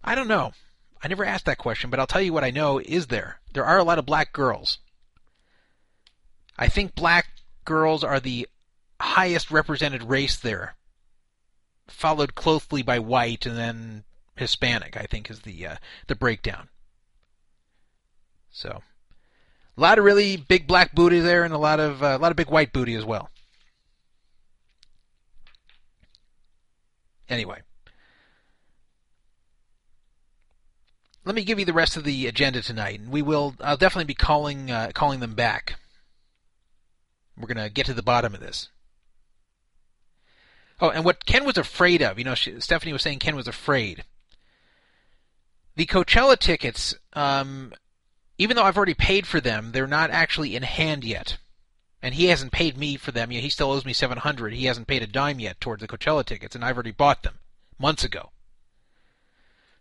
I 0.04 0.16
don't 0.16 0.28
know. 0.28 0.52
I 1.02 1.08
never 1.08 1.24
asked 1.24 1.46
that 1.46 1.60
question, 1.60 1.92
but 1.92 2.00
I'll 2.00 2.08
tell 2.08 2.22
you 2.22 2.34
what 2.34 2.44
I 2.44 2.50
know 2.50 2.80
is 2.80 3.08
there. 3.08 3.40
There 3.54 3.64
are 3.64 3.78
a 3.78 3.84
lot 3.84 4.00
of 4.00 4.08
black 4.08 4.34
girls. 4.34 4.80
I 6.58 6.68
think 6.68 6.96
black 6.96 7.28
girls 7.66 8.04
are 8.04 8.20
the 8.20 8.48
highest 9.00 9.52
represented 9.52 10.04
race 10.04 10.36
there 10.36 10.76
followed 11.88 12.34
closely 12.34 12.82
by 12.82 12.98
white 12.98 13.46
and 13.46 13.58
then 13.58 14.04
Hispanic. 14.36 14.98
I 14.98 15.04
think 15.04 15.30
is 15.30 15.42
the 15.42 15.68
uh, 15.68 15.76
the 16.08 16.16
breakdown. 16.16 16.70
So, 18.50 18.82
a 19.78 19.82
lot 19.82 20.00
of 20.00 20.04
really 20.06 20.36
big 20.36 20.66
black 20.66 20.96
booty 20.96 21.20
there, 21.20 21.44
and 21.44 21.54
a 21.54 21.60
lot 21.60 21.80
of 21.80 22.02
uh, 22.02 22.18
a 22.18 22.20
lot 22.20 22.32
of 22.32 22.38
big 22.38 22.50
white 22.50 22.74
booty 22.74 22.96
as 22.96 23.06
well. 23.06 23.30
Anyway, 27.30 27.62
let 31.26 31.36
me 31.36 31.44
give 31.44 31.60
you 31.60 31.66
the 31.66 31.74
rest 31.74 31.96
of 31.96 32.04
the 32.04 32.28
agenda 32.28 32.62
tonight, 32.62 33.00
and 33.00 33.12
we 33.12 33.22
will. 33.22 33.56
I'll 33.62 33.78
definitely 33.78 34.06
be 34.06 34.16
calling 34.16 34.72
uh, 34.72 34.92
calling 34.94 35.20
them 35.20 35.36
back. 35.36 35.80
We're 37.38 37.48
gonna 37.48 37.70
get 37.70 37.86
to 37.86 37.94
the 37.94 38.02
bottom 38.04 38.34
of 38.34 38.40
this. 38.40 38.70
Oh, 40.82 40.90
and 40.90 41.04
what 41.04 41.26
Ken 41.26 41.46
was 41.46 41.58
afraid 41.58 42.02
of, 42.02 42.18
you 42.18 42.24
know, 42.24 42.36
she, 42.36 42.60
Stephanie 42.62 42.94
was 42.94 43.02
saying 43.02 43.20
Ken 43.20 43.36
was 43.36 43.48
afraid. 43.48 44.06
The 45.76 45.86
Coachella 45.86 46.38
tickets, 46.38 46.96
um, 47.14 47.74
even 48.38 48.56
though 48.56 48.64
I've 48.64 48.78
already 48.78 48.94
paid 48.94 49.28
for 49.28 49.42
them, 49.42 49.72
they're 49.72 49.88
not 49.88 50.10
actually 50.10 50.56
in 50.56 50.64
hand 50.64 51.04
yet. 51.04 51.38
And 52.02 52.16
he 52.16 52.26
hasn't 52.28 52.54
paid 52.54 52.78
me 52.78 52.96
for 52.96 53.12
them 53.12 53.32
yet. 53.32 53.44
He 53.44 53.50
still 53.50 53.72
owes 53.72 53.86
me 53.86 53.94
700. 53.94 54.54
He 54.54 54.66
hasn't 54.66 54.88
paid 54.88 55.04
a 55.04 55.08
dime 55.08 55.40
yet 55.40 55.60
towards 55.60 55.82
the 55.82 55.88
Coachella 55.88 56.24
tickets, 56.26 56.56
and 56.56 56.64
I've 56.64 56.78
already 56.78 56.92
bought 56.92 57.24
them 57.24 57.40
months 57.78 58.04
ago. 58.04 58.32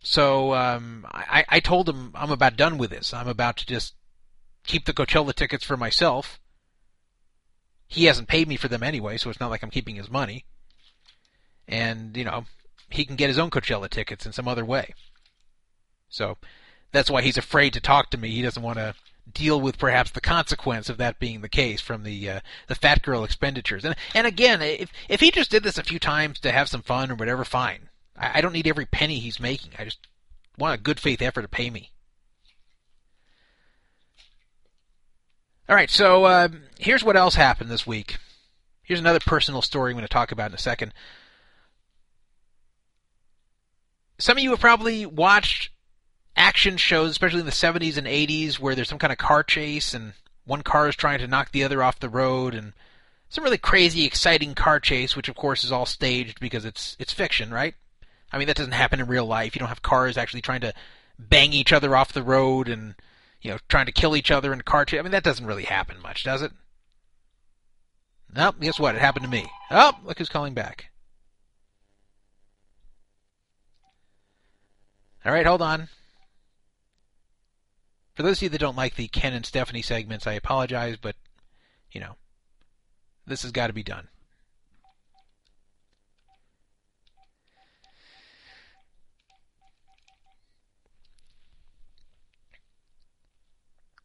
So 0.01 0.55
um, 0.55 1.07
I, 1.13 1.45
I 1.49 1.61
told 1.61 1.89
him 1.89 2.13
I'm 2.15 2.31
about 2.31 2.57
done 2.57 2.79
with 2.79 2.91
this. 2.91 3.15
I'm 3.15 3.29
about 3.29 3.57
to 3.59 3.67
just 3.67 3.95
keep 4.65 4.85
the 4.85 4.93
Coachella 4.93 5.35
tickets 5.35 5.65
for 5.65 5.77
myself. 5.77 6.41
He 7.87 8.07
hasn't 8.07 8.29
paid 8.29 8.49
me 8.49 8.57
for 8.57 8.69
them 8.69 8.83
anyway, 8.83 9.17
so 9.17 9.31
it's 9.31 9.41
not 9.41 9.51
like 9.51 9.63
I'm 9.63 9.71
keeping 9.71 9.97
his 9.97 10.11
money 10.11 10.45
and 11.69 12.17
you 12.17 12.25
know 12.25 12.47
he 12.91 13.05
can 13.05 13.17
get 13.17 13.29
his 13.29 13.39
own 13.39 13.51
Coachella 13.51 13.89
tickets 13.89 14.25
in 14.25 14.33
some 14.33 14.49
other 14.49 14.65
way. 14.65 14.95
So 16.09 16.39
that's 16.91 17.11
why 17.11 17.21
he's 17.21 17.37
afraid 17.37 17.75
to 17.75 17.81
talk 17.81 18.11
to 18.11 18.19
me. 18.19 18.31
He 18.31 18.41
doesn't 18.41 18.63
want 18.63 18.79
to 18.79 18.95
deal 19.33 19.61
with 19.61 19.79
perhaps 19.79 20.11
the 20.11 20.21
consequence 20.21 20.89
of 20.89 20.99
that 20.99 21.19
being 21.19 21.41
the 21.41 21.49
case 21.49 21.81
from 21.81 22.03
the 22.03 22.31
uh, 22.31 22.41
the 22.67 22.75
fat 22.75 23.03
girl 23.03 23.25
expenditures. 23.25 23.85
And 23.85 23.97
and 24.15 24.27
again, 24.27 24.63
if 24.63 24.91
if 25.09 25.21
he 25.21 25.31
just 25.31 25.51
did 25.51 25.63
this 25.63 25.79
a 25.79 25.83
few 25.83 25.99
times 25.99 26.41
to 26.41 26.53
have 26.53 26.69
some 26.69 26.83
fun 26.83 27.11
or 27.11 27.15
whatever, 27.15 27.45
fine. 27.45 27.89
I, 28.17 28.39
I 28.39 28.41
don't 28.41 28.53
need 28.53 28.67
every 28.67 28.87
penny 28.87 29.19
he's 29.19 29.41
making. 29.41 29.73
I 29.79 29.85
just 29.85 30.07
want 30.59 30.79
a 30.79 30.83
good 30.83 31.01
faith 31.01 31.23
effort 31.23 31.43
to 31.43 31.49
pay 31.49 31.71
me. 31.71 31.93
All 35.69 35.77
right, 35.77 35.91
so 35.91 36.25
uh, 36.25 36.49
here's 36.79 37.05
what 37.05 37.17
else 37.17 37.35
happened 37.35 37.71
this 37.71 37.87
week. 37.87 38.17
Here's 38.83 39.01
another 39.01 39.21
personal 39.21 39.61
story 39.61 39.91
I'm 39.91 39.97
going 39.97 40.07
to 40.07 40.09
talk 40.09 40.33
about 40.33 40.51
in 40.51 40.55
a 40.55 40.59
second. 40.59 40.95
Some 44.19 44.39
of 44.39 44.43
you 44.43 44.51
have 44.51 44.61
probably 44.61 45.05
watched 45.05 45.71
action 46.39 46.77
shows, 46.77 47.11
especially 47.11 47.41
in 47.41 47.47
the 47.47 47.53
70s 47.53 47.99
and 47.99 48.07
80s, 48.07 48.59
where 48.59 48.75
there's 48.75 48.89
some 48.89 48.99
kind 48.99 49.13
of 49.13 49.19
car 49.19 49.43
chase 49.43 49.93
and 49.93 50.15
one 50.47 50.63
car 50.63 50.89
is 50.89 50.97
trying 50.97 51.19
to 51.19 51.27
knock 51.27 51.53
the 51.53 51.65
other 51.65 51.83
off 51.83 52.01
the 52.01 52.09
road, 52.09 52.55
and 52.55 52.73
some 53.29 53.45
really 53.45 53.59
crazy, 53.59 54.07
exciting 54.07 54.55
car 54.55 54.81
chase, 54.81 55.15
which 55.15 55.29
of 55.29 55.37
course 55.37 55.63
is 55.63 55.71
all 55.71 55.85
staged 55.85 56.41
because 56.41 56.65
it's 56.65 56.97
it's 56.99 57.13
fiction, 57.13 57.51
right? 57.51 57.75
I 58.33 58.39
mean, 58.39 58.47
that 58.47 58.57
doesn't 58.57 58.73
happen 58.73 59.01
in 59.01 59.07
real 59.07 59.27
life. 59.27 59.55
You 59.55 59.59
don't 59.59 59.69
have 59.69 59.83
cars 59.83 60.17
actually 60.17 60.41
trying 60.41 60.63
to 60.63 60.73
bang 61.19 61.53
each 61.53 61.73
other 61.73 61.95
off 61.95 62.13
the 62.13 62.23
road 62.23 62.69
and 62.69 62.95
you 63.43 63.51
know 63.51 63.59
trying 63.69 63.87
to 63.87 63.93
kill 63.93 64.17
each 64.17 64.31
other 64.31 64.53
in 64.53 64.61
a 64.61 64.63
car 64.63 64.87
chase. 64.87 64.99
I 64.99 65.03
mean, 65.03 65.13
that 65.13 65.25
doesn't 65.25 65.47
really 65.47 65.65
happen 65.65 66.01
much, 66.01 66.25
does 66.25 66.41
it? 66.41 66.53
Nope. 68.35 68.57
Guess 68.61 68.81
what? 68.81 68.95
It 68.95 69.01
happened 69.03 69.25
to 69.25 69.31
me. 69.31 69.47
Oh, 69.71 69.93
look 70.05 70.19
who's 70.19 70.29
calling 70.31 70.55
back. 70.55 70.91
All 75.27 75.33
right, 75.33 75.47
hold 75.47 75.61
on. 75.61 75.89
For 78.19 78.25
those 78.25 78.39
of 78.39 78.43
you 78.43 78.49
that 78.49 78.59
don't 78.59 78.77
like 78.77 78.97
the 78.97 79.07
Ken 79.07 79.33
and 79.33 79.47
Stephanie 79.47 79.81
segments, 79.81 80.27
I 80.27 80.33
apologize, 80.33 80.97
but 81.01 81.15
you 81.93 82.01
know, 82.01 82.17
this 83.29 83.43
has 83.43 83.53
got 83.53 83.69
to 83.69 83.73
be 83.73 83.85
done. 83.85 84.09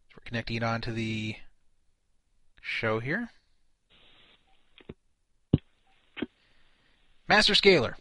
So 0.10 0.18
we're 0.18 0.26
connecting 0.26 0.58
it 0.58 0.64
onto 0.64 0.94
the 0.94 1.36
show 2.62 3.00
here. 3.00 3.32
Master 7.28 7.56
Scaler. 7.56 7.98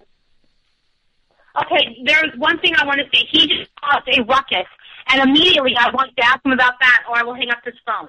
Okay, 1.57 1.96
there's 2.05 2.37
one 2.37 2.59
thing 2.59 2.75
I 2.77 2.85
want 2.85 3.01
to 3.01 3.07
say. 3.16 3.27
He 3.31 3.46
just 3.46 3.70
caused 3.77 4.09
a 4.09 4.22
ruckus, 4.25 4.66
and 5.12 5.29
immediately 5.29 5.75
I 5.79 5.90
want 5.90 6.16
to 6.16 6.25
ask 6.25 6.44
him 6.44 6.53
about 6.53 6.75
that, 6.81 7.03
or 7.09 7.16
I 7.16 7.22
will 7.22 7.35
hang 7.35 7.51
up 7.51 7.59
this 7.64 7.75
phone. 7.87 8.09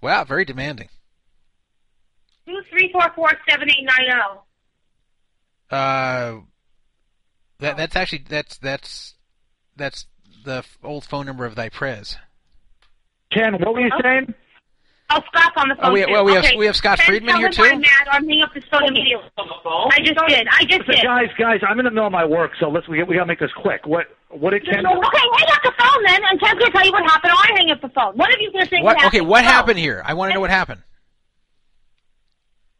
Wow, 0.00 0.24
very 0.24 0.44
demanding. 0.44 0.88
Two 2.46 2.60
three 2.70 2.90
four 2.92 3.10
four 3.14 3.30
seven 3.48 3.70
eight 3.70 3.84
nine 3.84 4.06
zero. 4.10 4.42
Uh, 5.70 6.40
that 7.60 7.76
that's 7.76 7.96
actually 7.96 8.24
that's 8.28 8.58
that's 8.58 9.14
that's 9.76 10.06
the 10.44 10.64
old 10.82 11.04
phone 11.04 11.26
number 11.26 11.46
of 11.46 11.54
thy 11.54 11.70
prez. 11.70 12.16
Ken, 13.32 13.54
what 13.54 13.74
were 13.74 13.80
you 13.80 13.90
saying? 14.02 14.34
Oh, 15.10 15.20
Scott's 15.28 15.52
on 15.56 15.68
the 15.68 15.74
phone. 15.76 15.90
Oh, 15.90 15.92
we, 15.92 16.04
too. 16.04 16.12
well, 16.12 16.24
we 16.24 16.32
have 16.32 16.46
we 16.56 16.66
have 16.66 16.76
Scott 16.76 16.98
Then 16.98 17.06
Friedman 17.06 17.36
here 17.36 17.50
too. 17.50 17.62
I'm 17.62 17.80
mad, 17.80 18.08
I'm 18.10 18.24
hanging 18.26 18.42
up 18.42 18.54
this 18.54 18.64
phone 18.70 18.88
immediately. 18.88 19.28
On 19.36 19.46
the 19.46 19.54
phone? 19.62 19.88
I 19.92 19.98
just 20.00 20.18
did. 20.26 20.48
I 20.50 20.64
just 20.64 20.80
Listen, 20.88 20.94
did. 20.96 21.04
guys, 21.04 21.28
guys, 21.38 21.60
I'm 21.68 21.78
in 21.78 21.84
the 21.84 21.90
middle 21.90 22.06
of 22.06 22.12
my 22.12 22.24
work, 22.24 22.52
so 22.58 22.68
let's 22.70 22.88
we, 22.88 23.02
we 23.04 23.14
gotta 23.16 23.26
make 23.26 23.38
this 23.38 23.52
quick. 23.52 23.86
What 23.86 24.06
what 24.30 24.50
did 24.50 24.64
Ken? 24.64 24.80
Okay, 24.86 24.88
hang 24.88 25.50
up 25.52 25.62
the 25.62 25.72
phone 25.78 26.02
then, 26.06 26.20
and 26.30 26.40
Ken's 26.40 26.58
going 26.58 26.72
to 26.72 26.76
tell 26.76 26.84
you 26.86 26.92
what 26.92 27.04
happened, 27.04 27.32
or 27.32 27.36
I 27.36 27.50
hang 27.56 27.70
up 27.70 27.80
the 27.82 27.88
phone. 27.90 28.16
What 28.16 28.34
of 28.34 28.40
you 28.40 28.50
going 28.50 28.64
to 28.64 28.70
say 28.70 28.82
What? 28.82 28.96
what 28.96 29.06
Okay, 29.06 29.20
what 29.20 29.42
Go. 29.42 29.48
happened 29.48 29.78
here? 29.78 30.02
I 30.04 30.14
want 30.14 30.30
to 30.30 30.34
know 30.34 30.40
what 30.40 30.50
happened. 30.50 30.82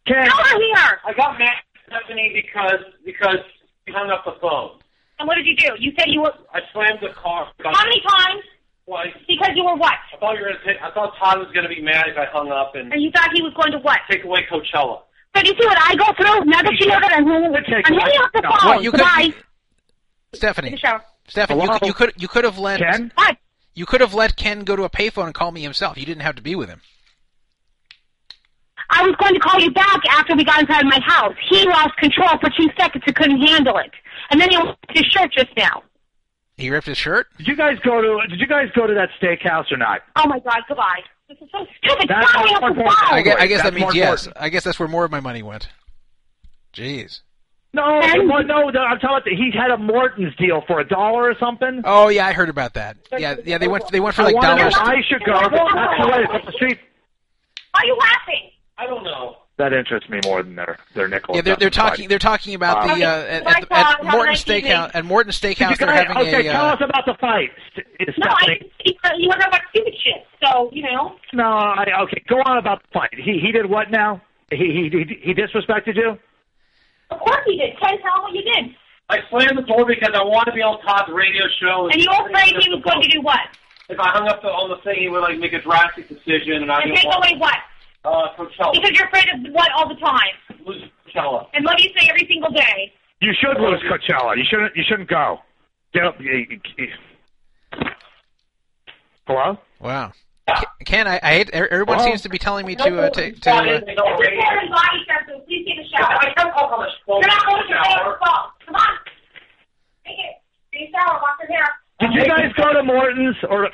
Ken, 0.06 0.26
Tell 0.26 0.37
her 0.37 0.58
here. 0.58 1.00
I 1.06 1.12
got 1.16 1.38
mad 1.38 1.48
at 1.48 1.80
Stephanie 2.02 2.32
because 2.34 2.80
because 3.04 3.38
he 3.87 3.92
hung 3.92 4.10
up 4.10 4.24
the 4.24 4.34
phone. 4.40 4.80
And 5.18 5.28
what 5.28 5.37
did 5.37 5.46
you 5.46 5.54
do? 5.56 5.68
You 5.78 5.92
said 5.96 6.06
you 6.08 6.22
were... 6.22 6.32
I 6.52 6.58
slammed 6.72 6.98
the 7.00 7.14
car. 7.14 7.46
How 7.62 7.84
many 7.84 8.02
times? 8.02 8.42
Twice. 8.87 9.14
Because 9.27 9.51
you 9.55 9.64
were 9.64 9.77
what? 9.77 9.94
I 10.12 10.16
thought 10.20 10.35
you 10.37 10.42
were 10.42 10.49
gonna 10.53 10.64
take, 10.66 10.77
I 10.83 10.90
thought 10.92 11.14
Todd 11.18 11.38
was 11.38 11.49
gonna 11.55 11.68
be 11.68 11.81
mad 11.81 12.05
if 12.09 12.18
I 12.18 12.27
hung 12.27 12.51
up 12.53 12.75
and 12.75 12.92
And 12.92 13.03
you 13.03 13.11
thought 13.11 13.31
he 13.35 13.40
was 13.42 13.53
going 13.55 13.73
to 13.73 13.79
what? 13.79 13.99
take 14.11 14.25
away 14.25 14.47
Coachella. 14.51 15.01
So 15.35 15.42
do 15.42 15.49
you 15.49 15.57
see 15.59 15.66
what 15.66 15.79
I 15.81 15.94
go 15.97 16.07
through? 16.16 16.44
Now 16.44 16.62
that 16.62 16.73
you 16.79 16.87
know 16.87 17.01
that 17.01 17.12
I'm 17.12 17.27
hanging, 17.27 17.53
Take- 17.64 17.90
I'm 17.90 17.99
hanging 17.99 18.20
up 18.23 18.31
the 18.33 18.40
No. 18.42 18.51
phone. 18.51 18.68
What 18.68 18.83
you 18.83 18.90
could, 18.90 19.01
Goodbye. 19.01 19.33
Stephanie, 20.35 20.70
Take 20.70 20.85
a. 20.85 21.03
Stephanie, 21.29 21.62
you 21.62 21.68
could, 21.70 21.87
you 21.87 21.94
could 21.94 22.12
you 22.18 22.29
could 22.29 22.44
have 22.44 22.59
let 22.59 22.81
Ken, 22.81 23.11
What? 23.14 23.37
you 23.75 23.87
could 23.87 24.01
have 24.03 24.12
let 24.14 24.37
Ken 24.37 24.61
go 24.64 24.77
to 24.77 24.85
a 24.85 24.90
payphone 24.90 25.25
and 25.27 25.35
call 25.35 25.51
me 25.51 25.62
himself. 25.62 25.97
You 25.97 26.05
didn't 26.05 26.23
have 26.23 26.37
to 26.37 26.42
be 26.42 26.55
with 26.55 26.68
him. 26.68 26.81
I 28.90 29.03
was 29.03 29.16
going 29.18 29.33
to 29.35 29.40
call 29.40 29.59
you 29.61 29.70
back 29.73 30.01
after 30.11 30.37
we 30.37 30.44
got 30.44 30.61
inside 30.61 30.85
my 30.85 31.01
house. 31.05 31.35
He 31.49 31.64
lost 31.66 31.97
control 31.97 32.29
for 32.40 32.51
two 32.51 32.68
seconds 32.79 33.03
and 33.07 33.16
couldn't 33.16 33.40
handle 33.40 33.79
it. 33.79 33.90
And 34.31 34.40
then 34.40 34.51
he 34.51 34.57
lost 34.59 34.79
his 34.90 35.05
shirt 35.07 35.33
just 35.33 35.49
now. 35.57 35.83
He 36.56 36.70
ripped 36.70 36.86
his 36.86 36.98
shirt. 36.98 37.26
did 37.38 37.48
you 37.48 37.56
guys 37.56 37.78
go 37.84 38.00
to 38.00 38.26
did 38.28 38.38
you 38.38 38.46
guys 38.46 38.68
go 38.74 38.86
to 38.86 38.94
that 38.94 39.08
steakhouse 39.20 39.72
or 39.72 39.76
not? 39.76 40.02
Oh 40.16 40.28
my 40.28 40.38
God, 40.38 40.60
goodbye. 40.68 41.00
This 41.28 41.38
is 41.40 41.48
so 41.50 41.66
stupid. 41.78 42.08
That's 42.08 42.28
Stop 42.30 42.60
more 42.60 42.70
important. 42.70 43.12
I 43.12 43.22
guess, 43.22 43.36
I 43.38 43.46
guess 43.46 43.62
that 43.62 43.74
means 43.74 43.94
yes. 43.94 44.26
important. 44.26 44.44
I 44.44 44.48
guess 44.50 44.64
that's 44.64 44.78
where 44.78 44.88
more 44.88 45.04
of 45.04 45.10
my 45.10 45.20
money 45.20 45.42
went. 45.42 45.68
Jeez. 46.72 47.20
No, 47.72 48.00
Ken? 48.02 48.28
no, 48.28 48.38
no, 48.40 48.80
I'm 48.80 49.00
talking 49.00 49.08
about 49.08 49.24
the, 49.24 49.34
he 49.34 49.50
had 49.50 49.72
a 49.72 49.76
Morton's 49.76 50.34
deal 50.36 50.62
for 50.66 50.78
a 50.78 50.86
dollar 50.86 51.28
or 51.30 51.34
something. 51.40 51.82
Oh 51.84 52.08
yeah, 52.08 52.26
I 52.26 52.32
heard 52.32 52.48
about 52.48 52.74
that. 52.74 52.98
Yeah, 53.18 53.34
yeah. 53.44 53.58
They 53.58 53.66
went 53.66 53.90
they 53.90 53.98
went 53.98 54.14
for 54.14 54.22
like 54.22 54.36
I 54.36 54.56
dollars. 54.56 54.74
I 54.78 55.02
should 55.08 55.24
go. 55.24 55.32
That's 55.32 55.50
the 55.50 56.08
way 56.08 56.22
it's 56.22 56.32
up 56.32 56.46
the 56.46 56.52
street. 56.52 56.78
Why 57.72 57.80
are 57.80 57.86
you 57.86 57.96
laughing? 57.96 58.50
I 58.78 58.86
don't 58.86 59.02
know. 59.02 59.38
That 59.56 59.72
interests 59.72 60.10
me 60.10 60.18
more 60.24 60.42
than 60.42 60.56
their 60.56 60.78
their 60.94 61.06
nickel. 61.06 61.36
Yeah, 61.36 61.42
they're 61.42 61.54
they're 61.56 61.68
and 61.68 61.74
dime 61.74 61.86
talking 61.90 62.08
they're 62.08 62.18
talking 62.18 62.54
about 62.54 62.86
the 62.88 62.90
uh, 62.90 62.94
Okay, 62.96 63.36
at, 63.36 63.46
at, 63.46 63.68
Todd. 63.68 63.96
at 64.00 64.04
Morton 64.04 64.26
nice 64.32 64.44
Steakhouse 64.44 64.90
at 64.94 65.04
Morton 65.04 65.30
Did 65.30 65.42
you 65.42 65.54
Steakhouse. 65.54 65.78
They're 65.78 65.86
guys, 65.86 66.06
having 66.08 66.16
okay, 66.28 66.48
a 66.48 66.52
tell 66.52 66.64
uh, 66.66 66.74
us 66.74 66.80
about 66.82 67.06
the 67.06 67.14
fight, 67.20 67.50
St- 67.72 67.86
No, 68.18 68.26
I 68.26 68.34
Stephanie. 68.34 68.58
didn't 68.58 68.72
see 68.84 68.98
you 69.22 69.28
were 69.28 69.36
about 69.36 69.60
stupid 69.70 69.94
shit. 70.02 70.26
So, 70.42 70.70
you 70.72 70.82
know. 70.82 71.14
No, 71.32 71.44
I, 71.44 71.86
okay, 72.02 72.22
go 72.28 72.36
on 72.44 72.58
about 72.58 72.82
the 72.82 72.88
fight. 72.92 73.14
He 73.14 73.38
he 73.38 73.52
did 73.52 73.66
what 73.66 73.92
now? 73.92 74.20
He 74.50 74.56
he 74.56 74.90
he, 74.90 75.18
he 75.22 75.34
disrespected 75.34 75.94
you. 75.94 76.18
Of 77.10 77.20
course 77.20 77.40
he 77.46 77.56
did. 77.56 77.78
Ken, 77.78 77.96
tell 78.02 78.16
him 78.16 78.22
what 78.22 78.32
you 78.34 78.42
did. 78.42 78.74
I 79.08 79.18
slammed 79.30 79.58
the 79.58 79.62
door 79.62 79.84
because 79.86 80.10
I 80.14 80.22
want 80.24 80.46
to 80.46 80.52
be 80.52 80.62
on 80.62 80.80
Todd's 80.82 81.12
radio 81.12 81.44
show. 81.60 81.88
And 81.92 82.00
you 82.00 82.08
were 82.10 82.26
afraid 82.26 82.56
he 82.58 82.70
was 82.70 82.82
going 82.82 83.02
to 83.02 83.08
do 83.08 83.20
what? 83.20 83.38
If 83.88 84.00
I 84.00 84.08
hung 84.10 84.26
up 84.28 84.40
the, 84.42 84.48
on 84.48 84.70
the 84.70 84.82
thing, 84.82 84.96
he 84.98 85.08
would 85.08 85.20
like 85.20 85.38
make 85.38 85.52
a 85.52 85.60
drastic 85.60 86.08
decision, 86.08 86.62
and 86.64 86.72
I 86.72 86.80
And 86.80 86.90
didn't 86.90 87.04
take 87.04 87.14
away 87.14 87.36
what? 87.38 87.54
Uh, 88.04 88.28
Coachella. 88.36 88.72
Because 88.72 88.90
you're 88.92 89.06
afraid 89.06 89.26
of 89.32 89.52
what 89.52 89.70
all 89.72 89.88
the 89.88 89.94
time. 90.00 90.34
Lose 90.66 90.82
Coachella. 91.08 91.46
And 91.54 91.64
what 91.64 91.78
do 91.78 91.84
you 91.84 91.90
say 91.98 92.08
every 92.08 92.26
single 92.28 92.50
day? 92.50 92.92
You 93.20 93.32
should 93.40 93.60
lose 93.60 93.82
Coachella. 93.90 94.36
You 94.36 94.44
shouldn't. 94.48 94.76
You 94.76 94.82
shouldn't 94.86 95.08
go. 95.08 95.38
Get 95.92 96.04
up. 96.04 96.16
Hello. 99.26 99.58
wow. 99.80 100.12
Ke- 100.46 100.84
Ken, 100.84 101.08
I, 101.08 101.18
I 101.22 101.44
er, 101.54 101.68
everyone 101.70 101.96
Well- 101.96 102.04
seems 102.06 102.20
to 102.22 102.28
be 102.28 102.36
telling 102.36 102.66
me 102.66 102.76
to 102.76 102.82
uh, 103.00 103.10
to, 103.10 103.32
to 103.32 103.40
Todd 103.40 103.66
uh, 103.66 103.70
is 103.72 103.80
making 103.86 103.88
a 103.88 103.92
It's 103.92 103.96
your 103.96 104.18
radio. 104.20 104.42
parents' 104.44 104.74
body 104.74 104.98
says 105.08 105.22
so. 105.26 105.40
Please 105.46 105.64
take 105.66 105.78
a 105.80 105.88
shower. 105.88 106.18
I 106.20 106.34
can't 106.36 106.52
talk 106.52 106.72
on 106.72 106.80
the 106.84 106.90
phone. 107.07 107.20
You're 107.20 107.28
not 107.28 107.46
going 107.46 107.62
to 107.62 107.68
take 107.68 107.84
shower. 107.84 108.12
a 108.12 108.18
phone. 108.20 108.50
Come 108.66 108.74
on. 108.74 108.92
Take 110.05 110.18
it. 110.20 110.34
Take 110.76 110.88
a 110.88 110.92
shower. 110.92 111.20
Wash 111.24 111.38
your 111.40 111.57
hair. 111.57 111.68
Did 112.00 112.12
you 112.12 112.24
guys 112.28 112.52
go 112.59 112.72
to 112.74 112.82
Morton's 112.82 113.36
or? 113.48 113.70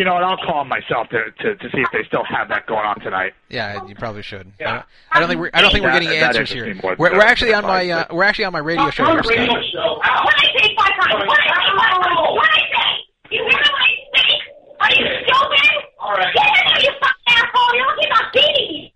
You 0.00 0.06
know, 0.08 0.14
what? 0.16 0.24
I'll 0.24 0.40
call 0.40 0.62
'em 0.64 0.68
myself 0.72 1.10
to, 1.12 1.28
to 1.44 1.56
to 1.60 1.66
see 1.76 1.84
if 1.84 1.92
they 1.92 2.00
still 2.08 2.24
have 2.24 2.48
that 2.48 2.64
going 2.64 2.86
on 2.88 2.98
tonight. 3.00 3.34
Yeah, 3.52 3.84
you 3.84 3.92
probably 3.94 4.22
should. 4.24 4.46
I 4.48 4.52
Yeah. 4.58 4.72
don't, 4.72 4.84
I 5.12 5.20
don't 5.20 5.28
think 5.28 5.40
we're 5.44 5.50
I 5.52 5.60
don't 5.60 5.72
think 5.76 5.84
we're 5.84 5.92
getting 5.92 6.08
answers 6.08 6.50
here. 6.50 6.72
me 6.72 6.80
We're, 6.82 6.96
we're 6.96 7.20
actually 7.20 7.52
on 7.52 7.64
my 7.68 7.84
uh, 7.84 8.04
we're 8.08 8.24
actually 8.24 8.46
on 8.48 8.54
my 8.56 8.64
radio 8.64 8.88
show 8.88 9.04
On 9.04 9.12
here. 9.12 9.20
the 9.22 9.28
radio 9.28 9.52
Scott. 9.52 9.64
show. 9.76 10.00
Ow. 10.00 10.24
What 10.24 10.34
I 10.40 10.46
say 10.56 10.66
five 10.72 10.94
times? 10.96 11.20
What 11.28 11.36
I 11.36 11.44
say 11.44 11.52
five 11.76 12.00
times? 12.00 12.16
What 12.16 12.48
I 12.48 12.60
say? 12.64 12.90
You 13.28 13.40
hear 13.44 13.60
what 13.60 13.76
I 13.76 13.92
say? 14.16 14.28
Are 14.80 14.92
you 14.96 15.04
stupid? 15.20 15.68
All 16.00 16.16
right. 16.16 16.32
Get 16.32 16.48
in 16.48 16.64
there, 16.64 16.80
you 16.80 16.92
fucking 16.96 17.28
asshole. 17.36 17.70
You're 17.76 17.86
looking 17.92 18.08
about 18.08 18.32
beating 18.32 18.68
me. 18.72 18.94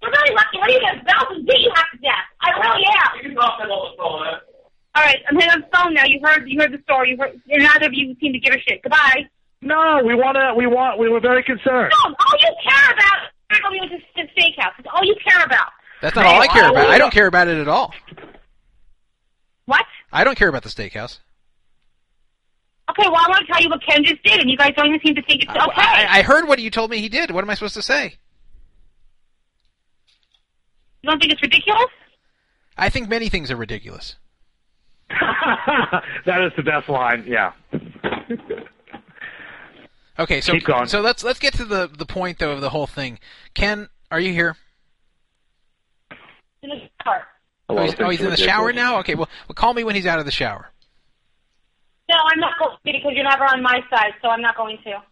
You're 0.00 0.14
really 0.14 0.30
lucky. 0.38 0.56
What 0.62 0.70
are 0.70 0.74
you 0.78 0.80
going 0.86 0.98
to 0.98 1.04
bells 1.10 1.28
and 1.34 1.42
beat 1.42 1.58
you 1.66 1.72
half 1.74 1.90
to 1.90 1.98
death? 1.98 2.26
I 2.46 2.48
really 2.54 2.86
am. 2.86 3.08
You 3.18 3.22
can 3.26 3.34
talk 3.34 3.58
to 3.58 3.66
on 3.66 3.82
the 3.90 3.96
phone. 3.98 4.22
Huh? 4.30 4.38
All 4.94 5.02
right, 5.02 5.18
I'm 5.26 5.34
hanging 5.34 5.58
up 5.58 5.66
the 5.66 5.76
phone 5.76 5.92
now. 5.92 6.06
You 6.06 6.22
heard, 6.22 6.46
you 6.48 6.54
heard 6.62 6.70
the 6.70 6.78
story. 6.86 7.10
You 7.10 7.16
heard, 7.18 7.34
and 7.50 7.62
neither 7.66 7.86
of 7.90 7.94
you 7.98 8.14
seem 8.22 8.30
to 8.32 8.38
give 8.38 8.54
a 8.54 8.60
shit. 8.62 8.80
Goodbye. 8.86 9.26
No, 9.66 10.00
we 10.06 10.14
want 10.14 10.36
to. 10.36 10.54
We 10.56 10.68
want. 10.68 11.00
We 11.00 11.08
were 11.08 11.18
very 11.18 11.42
concerned. 11.42 11.92
No, 11.92 12.14
all 12.14 12.38
you 12.40 12.54
care 12.62 12.92
about 12.92 13.18
is 13.50 13.58
going 13.58 13.88
to 13.88 13.98
the 14.14 14.22
steakhouse. 14.40 14.70
It's 14.78 14.86
all 14.94 15.04
you 15.04 15.16
care 15.28 15.44
about. 15.44 15.72
That's 16.00 16.14
not 16.14 16.24
all 16.24 16.40
I 16.40 16.46
care 16.46 16.70
about. 16.70 16.88
I 16.88 16.98
don't 16.98 17.12
care 17.12 17.26
about 17.26 17.48
it 17.48 17.58
at 17.58 17.66
all. 17.66 17.92
What? 19.64 19.84
I 20.12 20.22
don't 20.22 20.38
care 20.38 20.46
about 20.46 20.62
the 20.62 20.68
steakhouse. 20.68 21.18
Okay, 22.88 23.08
well, 23.08 23.16
I 23.16 23.28
want 23.28 23.44
to 23.44 23.52
tell 23.52 23.60
you 23.60 23.68
what 23.68 23.80
Ken 23.84 24.04
just 24.04 24.22
did, 24.22 24.38
and 24.38 24.48
you 24.48 24.56
guys 24.56 24.72
don't 24.76 24.86
even 24.86 25.00
seem 25.04 25.16
to 25.16 25.22
think 25.22 25.42
it's 25.42 25.50
okay. 25.50 25.72
I, 25.76 26.20
I 26.20 26.22
heard 26.22 26.46
what 26.46 26.60
you 26.60 26.70
told 26.70 26.88
me 26.88 26.98
he 26.98 27.08
did. 27.08 27.32
What 27.32 27.42
am 27.42 27.50
I 27.50 27.54
supposed 27.54 27.74
to 27.74 27.82
say? 27.82 28.14
you 31.02 31.10
don't 31.10 31.18
think 31.18 31.32
it's 31.32 31.42
ridiculous? 31.42 31.90
I 32.78 32.88
think 32.88 33.08
many 33.08 33.28
things 33.28 33.50
are 33.50 33.56
ridiculous. 33.56 34.14
that 35.10 36.42
is 36.42 36.52
the 36.56 36.62
best 36.62 36.88
line. 36.88 37.24
Yeah. 37.26 37.52
Okay, 40.18 40.40
so 40.40 40.52
Keep 40.52 40.64
going. 40.64 40.86
so 40.86 41.00
let's 41.00 41.22
let's 41.22 41.38
get 41.38 41.54
to 41.54 41.64
the 41.64 41.88
the 41.88 42.06
point 42.06 42.38
though 42.38 42.52
of 42.52 42.60
the 42.60 42.70
whole 42.70 42.86
thing. 42.86 43.18
Ken, 43.54 43.88
are 44.10 44.20
you 44.20 44.32
here? 44.32 44.56
In 46.62 46.70
the 46.70 46.76
shower. 47.04 47.22
Oh, 47.68 47.82
he's, 47.82 47.94
oh, 48.00 48.08
he's 48.08 48.20
in 48.20 48.30
the 48.30 48.36
shower 48.36 48.72
now. 48.72 48.98
Okay, 49.00 49.14
well, 49.14 49.28
well, 49.48 49.54
call 49.54 49.74
me 49.74 49.84
when 49.84 49.94
he's 49.94 50.06
out 50.06 50.18
of 50.18 50.24
the 50.24 50.30
shower. 50.30 50.70
No, 52.08 52.14
I'm 52.32 52.38
not 52.38 52.52
going 52.58 52.70
to 52.70 52.78
because 52.84 53.12
you're 53.14 53.24
never 53.28 53.44
on 53.44 53.62
my 53.62 53.80
side, 53.90 54.12
so 54.22 54.28
I'm 54.28 54.40
not 54.40 54.56
going 54.56 54.78
to. 54.84 55.02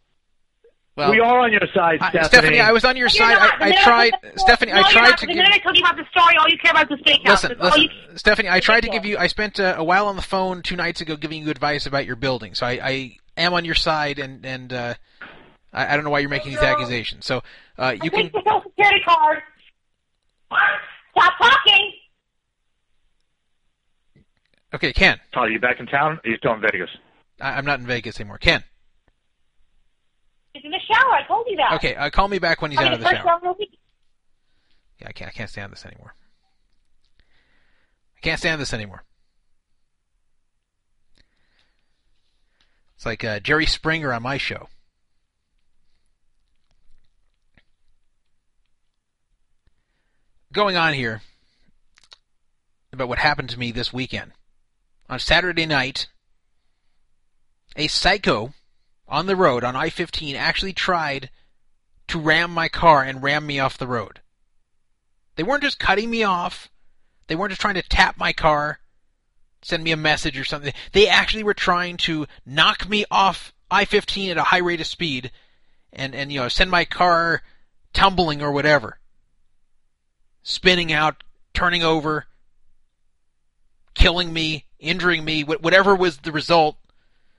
Well, 0.97 1.11
we 1.11 1.19
are 1.19 1.41
on 1.41 1.51
your 1.51 1.61
side, 1.75 1.99
I- 2.01 2.11
Stephanie. 2.11 2.29
Stephanie, 2.29 2.61
I 2.61 2.71
was 2.71 2.85
on 2.85 2.97
your 2.97 3.07
You're 3.07 3.11
side. 3.11 3.35
not. 3.35 3.61
I, 3.61 3.71
I 3.71 3.83
tried, 3.83 4.13
put 4.23 4.39
Stephanie. 4.39 4.71
no, 4.73 4.79
I 4.79 4.93
tried 4.93 5.09
not. 5.09 5.19
to 5.19 5.27
The 5.27 5.33
give. 5.33 5.37
minute 5.43 5.53
I 5.53 5.59
told 5.59 5.77
you 5.77 5.83
about 5.83 5.97
the 5.97 6.05
story, 6.13 6.37
all 6.39 6.49
you 6.49 6.57
care 6.59 6.71
about 6.71 6.91
is 6.93 6.99
the 6.99 7.05
steakhouse. 7.05 7.27
Listen, 7.43 7.57
listen, 7.61 7.83
you- 7.83 7.89
Stephanie. 8.17 8.49
I 8.49 8.61
tried 8.61 8.83
to 8.83 8.89
give 8.89 9.05
you. 9.05 9.19
I 9.19 9.27
spent 9.27 9.59
uh, 9.59 9.75
a 9.77 9.83
while 9.83 10.07
on 10.07 10.15
the 10.15 10.23
phone 10.23 10.63
two 10.63 10.77
nights 10.77 11.01
ago 11.01 11.17
giving 11.17 11.43
you 11.43 11.51
advice 11.51 11.87
about 11.87 12.07
your 12.07 12.15
building. 12.15 12.55
So 12.55 12.65
I, 12.65 12.79
I 12.81 13.17
am 13.37 13.55
on 13.55 13.65
your 13.65 13.75
side, 13.75 14.19
and 14.19 14.45
and 14.45 14.73
uh, 14.73 14.95
I, 15.73 15.93
I 15.93 15.97
don't 15.97 16.05
know 16.05 16.11
why 16.11 16.21
you're 16.21 16.31
making 16.31 16.53
these 16.53 16.63
accusations. 16.63 17.27
So 17.27 17.43
uh, 17.79 17.95
you 18.03 18.07
I 18.07 18.09
can. 18.09 18.23
take 18.23 18.33
the 18.33 18.43
social 18.45 18.63
security 18.71 19.01
card. 19.07 19.39
Stop 21.17 21.33
talking. 21.41 21.93
Okay, 24.75 24.93
Ken. 24.93 25.19
Are 25.35 25.49
you 25.49 25.61
back 25.61 25.79
in 25.79 25.87
town? 25.87 26.19
Are 26.25 26.31
you 26.31 26.37
still 26.37 26.53
in 26.55 26.61
Vegas? 26.61 26.91
I, 27.41 27.53
I'm 27.53 27.65
not 27.65 27.81
in 27.81 27.87
Vegas 27.87 28.19
anymore. 28.19 28.39
Ken. 28.39 28.65
He's 30.53 30.65
in 30.65 30.71
the 30.71 30.81
shower. 30.89 31.13
I 31.13 31.27
told 31.27 31.47
you 31.49 31.57
that. 31.57 31.75
Okay, 31.75 31.95
uh, 31.95 32.11
call 32.11 32.29
me 32.29 32.39
back 32.39 32.63
when 32.63 32.71
he's 32.71 32.79
Okay, 32.79 32.89
out 32.89 32.95
of 32.95 33.01
the 33.01 33.07
first 33.07 33.23
shower. 33.23 33.55
Yeah, 35.01 35.09
I 35.09 35.13
can't. 35.13 35.29
I 35.29 35.33
can't 35.33 35.51
stand 35.51 35.73
this 35.73 35.85
anymore. 35.85 36.15
I 38.17 38.21
can't 38.21 38.39
stand 38.39 38.61
this 38.61 38.73
anymore. 38.73 39.05
It's 43.05 43.07
like 43.07 43.23
uh, 43.23 43.39
Jerry 43.39 43.67
Springer 43.67 44.15
on 44.15 44.23
my 44.23 44.39
show. 44.39 44.71
Going 50.55 50.79
on 50.79 50.95
here 50.95 51.21
about 52.95 53.11
what 53.11 53.19
happened 53.19 53.51
to 53.51 53.59
me 53.59 53.73
this 53.73 53.93
weekend. 53.93 54.33
On 55.11 55.19
Saturday 55.19 55.67
night, 55.67 56.07
a 57.77 57.89
psycho 57.89 58.55
on 59.07 59.27
the 59.27 59.37
road 59.37 59.65
on 59.65 59.77
I 59.77 59.91
15 59.91 60.35
actually 60.35 60.73
tried 60.73 61.29
to 62.09 62.19
ram 62.19 62.53
my 62.53 62.71
car 62.71 63.03
and 63.03 63.23
ram 63.23 63.47
me 63.47 63.59
off 63.61 63.77
the 63.77 63.87
road. 63.87 64.23
They 65.37 65.43
weren't 65.43 65.63
just 65.63 65.79
cutting 65.79 66.09
me 66.09 66.23
off. 66.23 66.71
They 67.27 67.37
weren't 67.37 67.51
just 67.51 67.61
trying 67.61 67.75
to 67.75 67.83
tap 67.83 68.17
my 68.17 68.33
car, 68.33 68.79
send 69.65 69.83
me 69.83 69.93
a 69.93 69.97
message 69.97 70.39
or 70.39 70.45
something. 70.45 70.73
They 70.93 71.09
actually 71.09 71.43
were 71.43 71.55
trying 71.55 71.97
to 71.99 72.27
knock 72.45 72.89
me 72.89 73.05
off 73.11 73.53
I-15 73.71 74.31
at 74.31 74.37
a 74.37 74.43
high 74.45 74.59
rate 74.59 74.81
of 74.81 74.87
speed 74.87 75.31
and, 75.93 76.15
and, 76.15 76.31
you 76.31 76.41
know, 76.41 76.49
send 76.49 76.71
my 76.71 76.85
car 76.85 77.43
tumbling 77.93 78.43
or 78.43 78.53
whatever. 78.53 78.99
Spinning 80.43 80.93
out, 80.93 81.25
turning 81.55 81.83
over, 81.83 82.27
killing 83.95 84.33
me, 84.33 84.67
injuring 84.79 85.25
me, 85.25 85.43
whatever 85.43 85.95
was 85.95 86.19
the 86.19 86.33
result, 86.33 86.77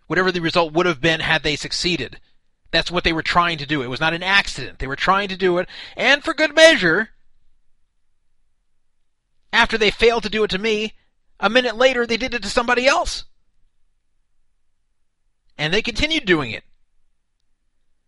whatever 0.07 0.31
the 0.31 0.39
result 0.39 0.73
would 0.73 0.85
have 0.85 1.01
been 1.01 1.19
had 1.19 1.43
they 1.43 1.55
succeeded. 1.55 2.19
That's 2.71 2.91
what 2.91 3.03
they 3.03 3.13
were 3.13 3.21
trying 3.21 3.59
to 3.59 3.65
do. 3.65 3.83
It 3.83 3.89
was 3.89 3.99
not 3.99 4.13
an 4.13 4.23
accident. 4.23 4.79
They 4.79 4.87
were 4.87 4.95
trying 4.95 5.29
to 5.29 5.37
do 5.37 5.59
it, 5.59 5.69
and 5.95 6.23
for 6.23 6.33
good 6.33 6.55
measure, 6.55 7.09
after 9.53 9.77
they 9.77 9.91
failed 9.91 10.23
to 10.23 10.29
do 10.29 10.43
it 10.43 10.49
to 10.49 10.57
me, 10.57 10.93
a 11.39 11.49
minute 11.49 11.75
later 11.75 12.05
they 12.05 12.17
did 12.17 12.33
it 12.33 12.43
to 12.43 12.49
somebody 12.49 12.87
else. 12.87 13.25
And 15.57 15.73
they 15.73 15.81
continued 15.81 16.25
doing 16.25 16.51
it. 16.51 16.63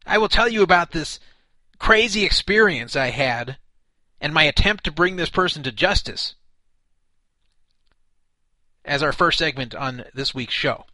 I 0.06 0.18
will 0.18 0.30
tell 0.30 0.50
you 0.50 0.64
about 0.64 0.92
this 0.92 1.20
crazy 1.80 2.24
experience 2.24 2.96
I 2.96 3.08
had 3.08 3.58
and 4.20 4.34
my 4.34 4.44
attempt 4.44 4.84
to 4.86 4.92
bring 4.92 5.16
this 5.16 5.30
person 5.30 5.64
to 5.64 5.72
justice 5.72 6.36
as 8.84 9.04
our 9.04 9.12
first 9.12 9.38
segment 9.38 9.76
on 9.76 10.06
this 10.14 10.34
week's 10.34 10.54
show. 10.54 10.86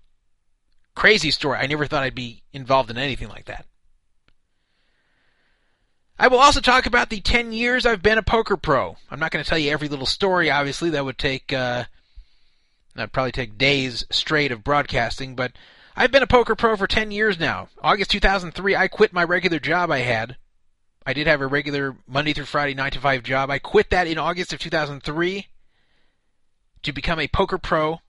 Crazy 0.96 1.32
story. 1.32 1.60
I 1.60 1.68
never 1.68 1.86
thought 1.86 2.04
I'd 2.04 2.16
be 2.16 2.44
involved 2.52 2.90
in 2.90 2.98
anything 2.98 3.30
like 3.30 3.46
that. 3.46 3.66
I 6.20 6.28
will 6.28 6.40
also 6.40 6.62
talk 6.62 6.86
about 6.86 7.10
the 7.10 7.22
10 7.22 7.54
years 7.54 7.86
I've 7.86 8.04
been 8.04 8.18
a 8.18 8.24
poker 8.24 8.58
pro. 8.58 8.98
I'm 9.10 9.20
not 9.20 9.32
going 9.32 9.44
to 9.44 9.50
tell 9.50 9.58
you 9.58 9.72
every 9.72 9.90
little 9.90 10.06
story, 10.06 10.52
obviously. 10.52 10.92
That 10.92 11.06
would 11.06 11.18
take, 11.18 11.52
uh, 11.52 11.86
that'd 12.96 13.12
probably 13.12 13.32
take 13.32 13.58
days 13.58 14.06
straight 14.10 14.52
of 14.52 14.64
broadcasting, 14.64 15.36
but 15.36 15.54
I've 15.96 16.12
been 16.12 16.24
a 16.24 16.28
poker 16.28 16.56
pro 16.56 16.76
for 16.76 16.88
10 16.88 17.12
years 17.12 17.40
now. 17.40 17.70
August 17.82 18.12
2003, 18.12 18.76
I 18.76 18.88
quit 18.88 19.14
my 19.14 19.24
regular 19.24 19.60
job 19.60 19.92
I 19.92 20.00
had. 20.00 20.38
I 21.06 21.14
did 21.14 21.28
have 21.28 21.42
a 21.42 21.48
regular 21.48 21.98
Monday 22.08 22.34
through 22.34 22.46
Friday 22.46 22.74
9 22.74 22.92
to 22.92 23.00
5 23.00 23.24
job. 23.24 23.50
I 23.50 23.60
quit 23.60 23.90
that 23.90 24.08
in 24.08 24.18
August 24.18 24.54
of 24.54 24.60
2003 24.60 25.48
to 26.84 26.92
become 26.92 27.20
a 27.20 27.28
poker 27.28 27.58
pro. 27.58 28.00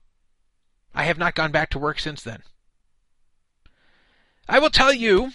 I 0.93 1.03
have 1.03 1.17
not 1.17 1.35
gone 1.35 1.51
back 1.51 1.69
to 1.71 1.79
work 1.79 1.99
since 1.99 2.23
then. 2.23 2.41
I 4.47 4.59
will 4.59 4.69
tell 4.69 4.93
you 4.93 5.31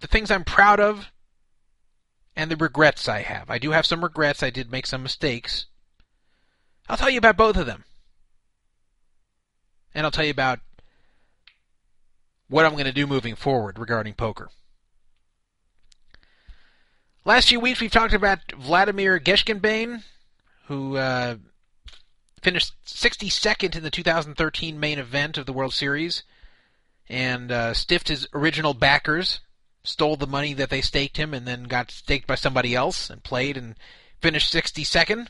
the 0.00 0.06
things 0.06 0.30
I'm 0.30 0.44
proud 0.44 0.80
of 0.80 1.10
and 2.34 2.50
the 2.50 2.56
regrets 2.56 3.08
I 3.08 3.22
have. 3.22 3.50
I 3.50 3.58
do 3.58 3.72
have 3.72 3.86
some 3.86 4.02
regrets. 4.02 4.42
I 4.42 4.50
did 4.50 4.70
make 4.70 4.86
some 4.86 5.02
mistakes. 5.02 5.66
I'll 6.88 6.96
tell 6.96 7.10
you 7.10 7.18
about 7.18 7.36
both 7.36 7.56
of 7.56 7.66
them. 7.66 7.84
And 9.96 10.04
I'll 10.04 10.12
tell 10.12 10.26
you 10.26 10.30
about 10.30 10.60
what 12.48 12.66
I'm 12.66 12.72
going 12.72 12.84
to 12.84 12.92
do 12.92 13.06
moving 13.06 13.34
forward 13.34 13.78
regarding 13.78 14.12
poker. 14.12 14.50
Last 17.24 17.48
few 17.48 17.58
weeks 17.58 17.80
we've 17.80 17.90
talked 17.90 18.12
about 18.12 18.40
Vladimir 18.52 19.18
Geshkenbein, 19.18 20.02
who 20.66 20.98
uh, 20.98 21.36
finished 22.42 22.74
62nd 22.84 23.74
in 23.74 23.82
the 23.82 23.90
2013 23.90 24.78
main 24.78 24.98
event 24.98 25.38
of 25.38 25.46
the 25.46 25.52
World 25.54 25.72
Series 25.72 26.24
and 27.08 27.50
uh, 27.50 27.72
stiffed 27.72 28.08
his 28.08 28.28
original 28.34 28.74
backers, 28.74 29.40
stole 29.82 30.16
the 30.16 30.26
money 30.26 30.52
that 30.52 30.68
they 30.68 30.82
staked 30.82 31.16
him, 31.16 31.32
and 31.32 31.48
then 31.48 31.64
got 31.64 31.90
staked 31.90 32.26
by 32.26 32.34
somebody 32.34 32.74
else 32.74 33.08
and 33.08 33.24
played 33.24 33.56
and 33.56 33.76
finished 34.20 34.52
62nd. 34.52 35.28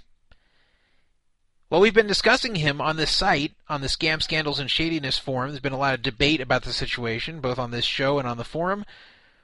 Well, 1.69 1.81
we've 1.81 1.95
been 1.95 2.07
discussing 2.07 2.57
him 2.57 2.81
on 2.81 2.97
this 2.97 3.11
site, 3.11 3.53
on 3.69 3.81
the 3.81 3.89
Scam 3.89 4.23
Scandals 4.23 4.61
and 4.61 4.71
Shadiness 4.71 5.19
forum. 5.19 5.51
There's 5.51 5.61
been 5.61 5.73
a 5.73 5.79
lot 5.79 5.95
of 5.95 6.03
debate 6.03 6.41
about 6.41 6.63
the 6.63 6.73
situation, 6.73 7.41
both 7.41 7.59
on 7.59 7.73
this 7.73 7.85
show 7.85 8.21
and 8.21 8.29
on 8.29 8.37
the 8.37 8.45
forum. 8.45 8.85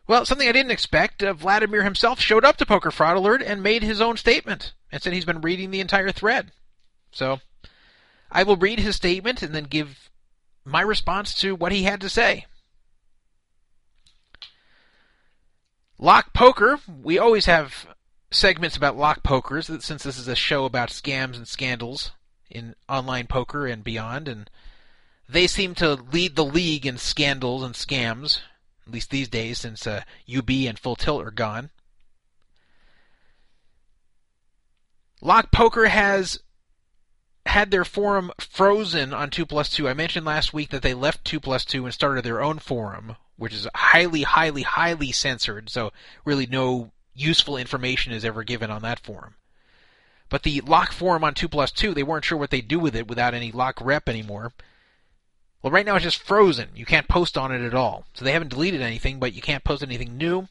Well, 0.07 0.25
something 0.25 0.49
I 0.49 0.53
didn't 0.53 0.71
expect, 0.71 1.23
uh, 1.23 1.33
Vladimir 1.33 1.83
himself 1.83 2.21
showed 2.21 2.45
up 2.45 2.57
to 2.59 2.67
Poker 2.67 2.93
Fraud 2.93 3.17
Alert 3.17 3.43
and 3.43 3.61
made 3.61 3.83
his 3.83 4.01
own 4.01 4.17
statement 4.17 4.73
and 4.93 5.03
said 5.03 5.13
he's 5.13 5.25
been 5.25 5.41
reading 5.41 5.73
the 5.73 5.81
entire 5.81 6.13
thread. 6.13 6.53
So, 7.11 7.41
I 8.31 8.45
will 8.45 8.57
read 8.57 8.79
his 8.79 8.97
statement 8.97 9.43
and 9.43 9.53
then 9.53 9.65
give 9.65 10.09
my 10.65 10.81
response 10.81 11.35
to 11.41 11.57
what 11.57 11.73
he 11.73 11.83
had 11.83 12.01
to 12.03 12.09
say. 12.09 12.47
Lock 15.99 16.33
Poker, 16.33 16.79
we 17.03 17.19
always 17.19 17.47
have 17.47 17.92
segments 18.33 18.77
about 18.77 18.97
lock 18.97 19.23
pokers 19.23 19.67
since 19.67 20.03
this 20.03 20.19
is 20.19 20.29
a 20.29 20.35
show 20.35 20.65
about 20.65 20.89
scams 20.89 21.37
and 21.37 21.47
scandals 21.47 22.13
in 22.51 22.75
online 22.89 23.27
poker 23.27 23.67
and 23.67 23.85
beyond 23.85 24.29
and 24.29 24.51
they 25.29 25.47
seem 25.47 25.75
to 25.75 25.95
lead 25.95 26.37
the 26.37 26.45
league 26.45 26.87
in 26.87 26.99
scandals 26.99 27.63
and 27.63 27.75
scams 27.75 28.41
at 28.87 28.93
least 28.93 29.11
these 29.11 29.29
days 29.29 29.59
since 29.59 29.87
uh, 29.87 30.03
UB 30.35 30.51
and 30.51 30.79
Full 30.79 30.97
Tilt 30.97 31.25
are 31.25 31.31
gone. 31.31 31.71
Lock 35.21 35.53
Poker 35.53 35.87
has 35.87 36.41
had 37.47 37.71
their 37.71 37.85
forum 37.85 38.33
frozen 38.39 39.15
on 39.15 39.31
2 39.31 39.47
plus 39.47 39.71
2. 39.71 39.89
I 39.89 39.95
mentioned 39.95 40.27
last 40.27 40.53
week 40.53 40.71
that 40.71 40.83
they 40.83 40.95
left 40.95 41.25
2 41.25 41.39
plus 41.39 41.65
2 41.65 41.85
and 41.85 41.95
started 41.95 42.25
their 42.25 42.43
own 42.43 42.59
forum, 42.59 43.17
which 43.37 43.55
is 43.55 43.69
highly, 43.75 44.23
highly, 44.23 44.63
highly 44.63 45.13
censored, 45.13 45.71
so 45.71 45.93
really 46.25 46.47
no 46.47 46.93
useful 47.15 47.57
information 47.57 48.13
is 48.13 48.25
ever 48.25 48.45
given 48.45 48.71
on 48.71 48.83
that 48.83 49.01
forum. 49.01 49.35
But 50.29 50.45
the 50.45 50.63
lock 50.63 50.93
forum 50.93 51.25
on 51.25 51.35
2 51.35 51.49
plus 51.49 51.71
2, 51.71 51.93
they 51.93 52.03
weren't 52.03 52.25
sure 52.25 52.39
what 52.39 52.51
they'd 52.51 52.67
do 52.67 52.79
with 52.79 52.97
it 52.97 53.07
without 53.07 53.35
any 53.35 53.53
lock 53.53 53.79
rep 53.81 54.09
anymore. 54.09 54.53
Well, 55.63 55.73
right 55.73 55.87
now 55.87 55.95
it's 55.95 56.05
just 56.05 56.23
frozen. 56.23 56.71
You 56.75 56.87
can't 56.87 57.07
post 57.07 57.37
on 57.37 57.53
it 57.53 57.61
at 57.61 57.75
all. 57.75 58.07
So 58.15 58.25
they 58.25 58.33
haven't 58.33 58.51
deleted 58.51 58.81
anything, 58.81 59.19
but 59.19 59.35
you 59.35 59.43
can't 59.43 59.63
post 59.63 59.83
anything 59.83 60.17
new. 60.17 60.49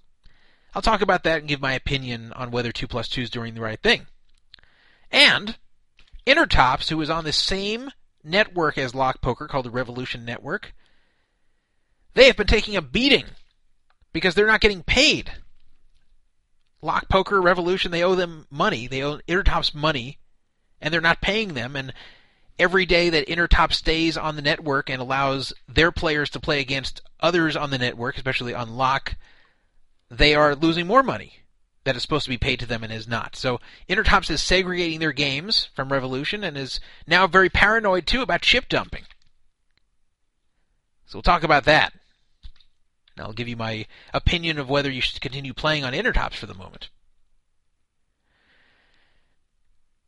I'll 0.73 0.81
talk 0.81 1.01
about 1.01 1.23
that 1.23 1.39
and 1.39 1.47
give 1.47 1.59
my 1.59 1.73
opinion 1.73 2.31
on 2.33 2.51
whether 2.51 2.71
2 2.71 2.87
plus 2.87 3.09
2 3.09 3.23
is 3.23 3.29
doing 3.29 3.55
the 3.55 3.61
right 3.61 3.81
thing. 3.81 4.07
And 5.11 5.57
Intertops, 6.25 6.89
who 6.89 7.01
is 7.01 7.09
on 7.09 7.25
the 7.25 7.33
same 7.33 7.91
network 8.23 8.77
as 8.77 8.95
Lock 8.95 9.21
Poker 9.21 9.47
called 9.47 9.65
the 9.65 9.71
Revolution 9.71 10.23
Network, 10.23 10.73
they 12.13 12.27
have 12.27 12.37
been 12.37 12.47
taking 12.47 12.75
a 12.75 12.81
beating 12.81 13.25
because 14.13 14.35
they're 14.35 14.45
not 14.45 14.61
getting 14.61 14.83
paid. 14.83 15.31
Lock 16.81 17.09
Poker 17.09 17.41
Revolution, 17.41 17.91
they 17.91 18.03
owe 18.03 18.15
them 18.15 18.47
money. 18.49 18.87
They 18.87 19.03
owe 19.03 19.19
Intertops 19.27 19.73
money, 19.73 20.17
and 20.81 20.93
they're 20.93 21.01
not 21.01 21.21
paying 21.21 21.53
them. 21.53 21.75
And 21.75 21.93
every 22.57 22.85
day 22.85 23.09
that 23.09 23.27
Intertop 23.27 23.73
stays 23.73 24.17
on 24.17 24.35
the 24.35 24.41
network 24.41 24.89
and 24.89 25.01
allows 25.01 25.53
their 25.67 25.91
players 25.91 26.29
to 26.31 26.39
play 26.39 26.59
against 26.59 27.01
others 27.19 27.55
on 27.55 27.69
the 27.69 27.77
network, 27.77 28.17
especially 28.17 28.53
on 28.53 28.75
lock, 28.75 29.15
they 30.09 30.35
are 30.35 30.55
losing 30.55 30.87
more 30.87 31.03
money 31.03 31.37
that 31.83 31.95
is 31.95 32.01
supposed 32.01 32.25
to 32.25 32.29
be 32.29 32.37
paid 32.37 32.59
to 32.59 32.65
them 32.65 32.83
and 32.83 32.93
is 32.93 33.07
not. 33.07 33.35
So 33.35 33.59
Intertops 33.89 34.29
is 34.29 34.41
segregating 34.41 34.99
their 34.99 35.11
games 35.11 35.69
from 35.75 35.91
Revolution 35.91 36.43
and 36.43 36.57
is 36.57 36.79
now 37.07 37.27
very 37.27 37.49
paranoid 37.49 38.05
too 38.05 38.21
about 38.21 38.41
chip 38.41 38.69
dumping. 38.69 39.03
So 41.05 41.17
we'll 41.17 41.23
talk 41.23 41.43
about 41.43 41.65
that. 41.65 41.93
And 43.15 43.25
I'll 43.25 43.33
give 43.33 43.47
you 43.47 43.57
my 43.57 43.85
opinion 44.13 44.57
of 44.57 44.69
whether 44.69 44.89
you 44.89 45.01
should 45.01 45.21
continue 45.21 45.53
playing 45.53 45.83
on 45.83 45.93
Intertops 45.93 46.35
for 46.35 46.45
the 46.45 46.53
moment. 46.53 46.89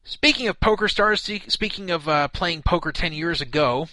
Speaking 0.04 0.48
of 0.48 0.60
poker 0.60 0.88
stars, 0.88 1.22
speaking 1.48 1.90
of 1.90 2.10
uh, 2.10 2.28
playing 2.28 2.64
poker 2.64 2.92
10 2.92 3.14
years 3.14 3.40
ago, 3.40 3.88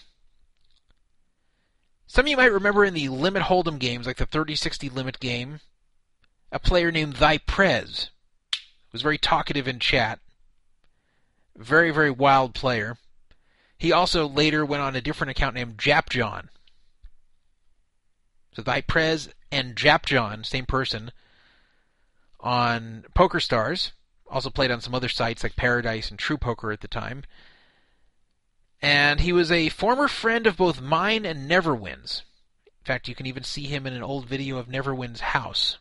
some 2.07 2.25
of 2.25 2.29
you 2.29 2.37
might 2.37 2.53
remember 2.53 2.85
in 2.85 2.95
the 2.95 3.09
limit 3.09 3.45
hold'em 3.45 3.79
games, 3.79 4.07
like 4.07 4.17
the 4.17 4.27
30-60 4.27 4.93
limit 4.93 5.21
game, 5.21 5.61
a 6.51 6.59
player 6.59 6.91
named 6.91 7.15
Thy 7.15 7.39
Prez 7.39 8.11
was 8.93 9.03
very 9.03 9.19
talkative 9.19 9.69
in 9.69 9.79
chat. 9.79 10.19
Very, 11.57 11.93
very 11.93 12.11
wild 12.11 12.55
player. 12.55 12.99
He 13.79 13.93
also 13.93 14.27
later 14.27 14.65
went 14.65 14.83
on 14.83 14.97
a 14.97 15.01
different 15.01 15.31
account 15.31 15.55
named 15.55 15.79
Japjohn. 15.79 16.49
So 18.61 18.65
Thy 18.65 18.83
Prez 18.83 19.31
and 19.51 19.75
Japjohn, 19.75 20.45
same 20.45 20.67
person, 20.67 21.13
on 22.41 23.07
Poker 23.15 23.41
Stars. 23.41 23.93
Also 24.29 24.51
played 24.51 24.71
on 24.71 24.83
some 24.83 24.95
other 24.95 25.09
sites 25.09 25.43
like 25.43 25.57
Paradise 25.57 26.11
and 26.11 26.19
True 26.19 26.37
Poker 26.37 26.71
at 26.71 26.83
the 26.83 26.87
time. 26.87 27.25
And 28.83 29.21
he 29.21 29.33
was 29.33 29.51
a 29.51 29.71
former 29.71 30.09
friend 30.09 30.47
of 30.47 30.59
both 30.59 30.79
mine 30.79 31.25
and 31.25 31.51
Neverwin's. 31.51 32.23
In 32.67 32.85
fact, 32.85 33.09
you 33.09 33.15
can 33.15 33.25
even 33.25 33.45
see 33.45 33.65
him 33.65 33.87
in 33.87 33.95
an 33.95 34.03
old 34.03 34.27
video 34.27 34.59
of 34.59 34.69
Neverwin's 34.69 35.21
house, 35.21 35.79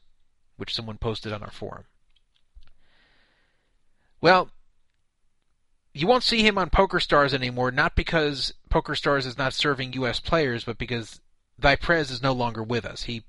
which 0.55 0.73
someone 0.73 0.97
posted 0.97 1.33
on 1.33 1.43
our 1.43 1.51
forum. 1.51 1.83
Well, 4.21 4.51
you 5.93 6.07
won't 6.07 6.23
see 6.23 6.43
him 6.47 6.57
on 6.57 6.69
Poker 6.69 7.01
Stars 7.01 7.33
anymore, 7.33 7.71
not 7.71 7.97
because 7.97 8.53
Poker 8.69 8.95
Stars 8.95 9.25
is 9.25 9.37
not 9.37 9.53
serving 9.53 9.91
U.S. 9.93 10.21
players, 10.21 10.63
but 10.63 10.77
because 10.77 11.19
Thy 11.61 11.75
Prez 11.75 12.11
is 12.11 12.21
no 12.21 12.33
longer 12.33 12.63
with 12.63 12.85
us. 12.85 13.03
He 13.03 13.23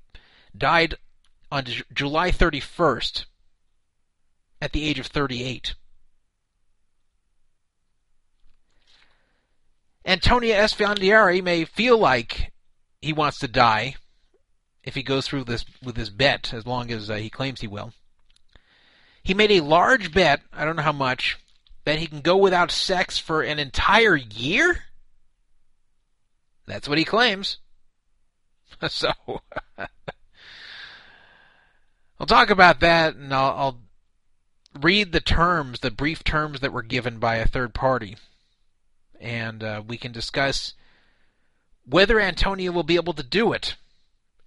died 0.55 0.95
on 1.51 1.65
J- 1.65 1.83
July 1.93 2.31
31st 2.31 3.25
at 4.61 4.71
the 4.71 4.87
age 4.87 4.99
of 4.99 5.07
38. 5.07 5.75
Antonio 10.05 10.55
Esfandiari 10.55 11.43
may 11.43 11.63
feel 11.65 11.97
like 11.97 12.51
he 13.01 13.13
wants 13.13 13.39
to 13.39 13.47
die 13.47 13.95
if 14.83 14.95
he 14.95 15.03
goes 15.03 15.27
through 15.27 15.43
this 15.43 15.63
with 15.83 15.95
this 15.95 16.09
bet, 16.09 16.53
as 16.53 16.65
long 16.65 16.91
as 16.91 17.09
uh, 17.09 17.15
he 17.15 17.29
claims 17.29 17.61
he 17.61 17.67
will. 17.67 17.93
He 19.23 19.33
made 19.35 19.51
a 19.51 19.61
large 19.61 20.11
bet, 20.11 20.41
I 20.51 20.65
don't 20.65 20.75
know 20.75 20.81
how 20.81 20.91
much, 20.91 21.37
that 21.85 21.99
he 21.99 22.07
can 22.07 22.21
go 22.21 22.37
without 22.37 22.71
sex 22.71 23.19
for 23.19 23.41
an 23.41 23.59
entire 23.59 24.15
year? 24.15 24.85
That's 26.65 26.87
what 26.87 26.97
he 26.97 27.05
claims. 27.05 27.57
so, 28.89 29.11
I'll 32.19 32.25
talk 32.27 32.49
about 32.49 32.79
that 32.81 33.15
and 33.15 33.33
I'll, 33.33 33.57
I'll 33.57 33.79
read 34.79 35.11
the 35.11 35.19
terms, 35.19 35.79
the 35.79 35.91
brief 35.91 36.23
terms 36.23 36.59
that 36.59 36.73
were 36.73 36.81
given 36.81 37.19
by 37.19 37.37
a 37.37 37.47
third 37.47 37.73
party, 37.73 38.17
and 39.19 39.63
uh, 39.63 39.81
we 39.85 39.97
can 39.97 40.11
discuss 40.11 40.73
whether 41.85 42.19
Antonio 42.19 42.71
will 42.71 42.83
be 42.83 42.95
able 42.95 43.13
to 43.13 43.23
do 43.23 43.53
it, 43.53 43.75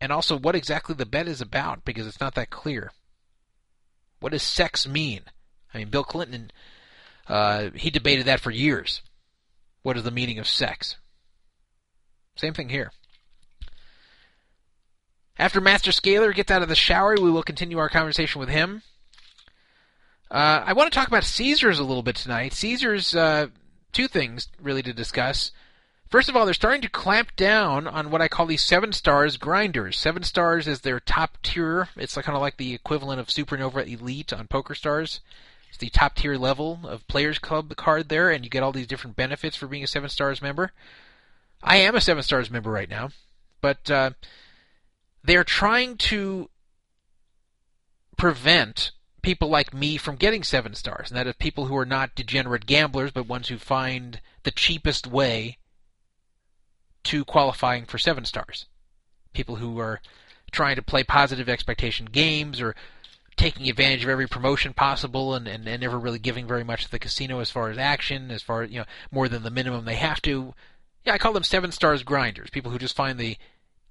and 0.00 0.12
also 0.12 0.36
what 0.38 0.54
exactly 0.54 0.94
the 0.94 1.06
bet 1.06 1.28
is 1.28 1.40
about, 1.40 1.84
because 1.84 2.06
it's 2.06 2.20
not 2.20 2.34
that 2.34 2.50
clear. 2.50 2.92
What 4.20 4.32
does 4.32 4.42
sex 4.42 4.88
mean? 4.88 5.22
I 5.72 5.78
mean, 5.78 5.88
Bill 5.88 6.04
Clinton, 6.04 6.50
uh, 7.28 7.70
he 7.74 7.90
debated 7.90 8.26
that 8.26 8.40
for 8.40 8.50
years. 8.50 9.02
What 9.82 9.96
is 9.96 10.04
the 10.04 10.10
meaning 10.10 10.38
of 10.38 10.48
sex? 10.48 10.96
Same 12.36 12.54
thing 12.54 12.68
here. 12.70 12.90
After 15.36 15.60
Master 15.60 15.90
Scaler 15.90 16.32
gets 16.32 16.50
out 16.50 16.62
of 16.62 16.68
the 16.68 16.76
shower, 16.76 17.16
we 17.20 17.30
will 17.30 17.42
continue 17.42 17.78
our 17.78 17.88
conversation 17.88 18.38
with 18.38 18.48
him. 18.48 18.82
Uh, 20.30 20.62
I 20.64 20.72
want 20.72 20.92
to 20.92 20.96
talk 20.96 21.08
about 21.08 21.24
Caesars 21.24 21.78
a 21.78 21.84
little 21.84 22.02
bit 22.02 22.16
tonight. 22.16 22.52
Caesars, 22.52 23.14
uh, 23.14 23.48
two 23.92 24.08
things 24.08 24.48
really 24.60 24.82
to 24.82 24.92
discuss. 24.92 25.50
First 26.08 26.28
of 26.28 26.36
all, 26.36 26.44
they're 26.44 26.54
starting 26.54 26.82
to 26.82 26.88
clamp 26.88 27.34
down 27.34 27.88
on 27.88 28.10
what 28.10 28.22
I 28.22 28.28
call 28.28 28.46
these 28.46 28.62
seven 28.62 28.92
stars 28.92 29.36
grinders. 29.36 29.98
Seven 29.98 30.22
stars 30.22 30.68
is 30.68 30.80
their 30.80 31.00
top 31.00 31.38
tier. 31.42 31.88
It's 31.96 32.14
kind 32.14 32.36
of 32.36 32.40
like 32.40 32.56
the 32.56 32.72
equivalent 32.72 33.20
of 33.20 33.26
Supernova 33.26 33.86
Elite 33.86 34.32
on 34.32 34.46
Poker 34.46 34.76
Stars. 34.76 35.20
It's 35.68 35.78
the 35.78 35.88
top 35.88 36.14
tier 36.14 36.36
level 36.36 36.80
of 36.84 37.08
Players 37.08 37.40
Club 37.40 37.74
card 37.74 38.08
there, 38.08 38.30
and 38.30 38.44
you 38.44 38.50
get 38.50 38.62
all 38.62 38.70
these 38.70 38.86
different 38.86 39.16
benefits 39.16 39.56
for 39.56 39.66
being 39.66 39.82
a 39.82 39.88
seven 39.88 40.08
stars 40.08 40.40
member. 40.40 40.70
I 41.62 41.78
am 41.78 41.96
a 41.96 42.00
seven 42.00 42.22
stars 42.22 42.48
member 42.48 42.70
right 42.70 42.88
now, 42.88 43.10
but 43.60 43.90
uh, 43.90 44.10
they're 45.24 45.44
trying 45.44 45.96
to 45.96 46.50
prevent 48.16 48.92
people 49.22 49.48
like 49.48 49.72
me 49.72 49.96
from 49.96 50.16
getting 50.16 50.44
seven 50.44 50.74
stars, 50.74 51.10
and 51.10 51.18
that 51.18 51.26
is 51.26 51.34
people 51.38 51.66
who 51.66 51.76
are 51.76 51.86
not 51.86 52.14
degenerate 52.14 52.66
gamblers, 52.66 53.10
but 53.10 53.26
ones 53.26 53.48
who 53.48 53.56
find 53.56 54.20
the 54.42 54.50
cheapest 54.50 55.06
way 55.06 55.56
to 57.04 57.24
qualifying 57.24 57.86
for 57.86 57.98
seven 57.98 58.24
stars. 58.24 58.66
People 59.32 59.56
who 59.56 59.78
are 59.78 60.00
trying 60.52 60.76
to 60.76 60.82
play 60.82 61.02
positive 61.02 61.48
expectation 61.48 62.06
games 62.06 62.60
or 62.60 62.76
taking 63.36 63.68
advantage 63.68 64.04
of 64.04 64.10
every 64.10 64.28
promotion 64.28 64.72
possible 64.72 65.34
and, 65.34 65.48
and, 65.48 65.66
and 65.66 65.80
never 65.80 65.98
really 65.98 66.20
giving 66.20 66.46
very 66.46 66.62
much 66.62 66.84
to 66.84 66.90
the 66.90 66.98
casino 66.98 67.40
as 67.40 67.50
far 67.50 67.68
as 67.70 67.78
action, 67.78 68.30
as 68.30 68.42
far 68.42 68.62
as, 68.62 68.70
you 68.70 68.78
know, 68.78 68.84
more 69.10 69.28
than 69.28 69.42
the 69.42 69.50
minimum 69.50 69.84
they 69.84 69.96
have 69.96 70.22
to. 70.22 70.54
Yeah, 71.04 71.14
I 71.14 71.18
call 71.18 71.32
them 71.32 71.42
seven 71.42 71.72
stars 71.72 72.02
grinders, 72.02 72.50
people 72.50 72.70
who 72.70 72.78
just 72.78 72.94
find 72.94 73.18
the 73.18 73.36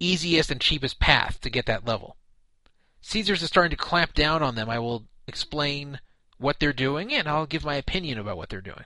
easiest 0.05 0.51
and 0.51 0.61
cheapest 0.61 0.99
path 0.99 1.39
to 1.41 1.49
get 1.49 1.65
that 1.65 1.85
level. 1.85 2.17
Caesars 3.01 3.41
is 3.41 3.49
starting 3.49 3.71
to 3.71 3.83
clamp 3.83 4.13
down 4.13 4.41
on 4.41 4.55
them. 4.55 4.69
I 4.69 4.79
will 4.79 5.05
explain 5.27 5.99
what 6.37 6.59
they're 6.59 6.73
doing 6.73 7.13
and 7.13 7.27
I'll 7.27 7.45
give 7.45 7.65
my 7.65 7.75
opinion 7.75 8.17
about 8.17 8.37
what 8.37 8.49
they're 8.49 8.61
doing. 8.61 8.85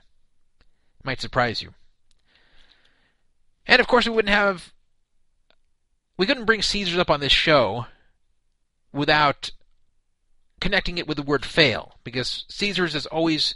It 1.00 1.04
might 1.04 1.20
surprise 1.20 1.62
you. 1.62 1.74
And 3.66 3.80
of 3.80 3.86
course, 3.86 4.06
we 4.06 4.14
wouldn't 4.14 4.34
have. 4.34 4.72
We 6.16 6.26
couldn't 6.26 6.46
bring 6.46 6.62
Caesars 6.62 6.98
up 6.98 7.10
on 7.10 7.20
this 7.20 7.32
show 7.32 7.86
without 8.92 9.50
connecting 10.60 10.98
it 10.98 11.06
with 11.06 11.16
the 11.16 11.22
word 11.22 11.44
fail, 11.44 11.98
because 12.02 12.44
Caesars 12.48 12.94
is 12.94 13.06
always 13.06 13.54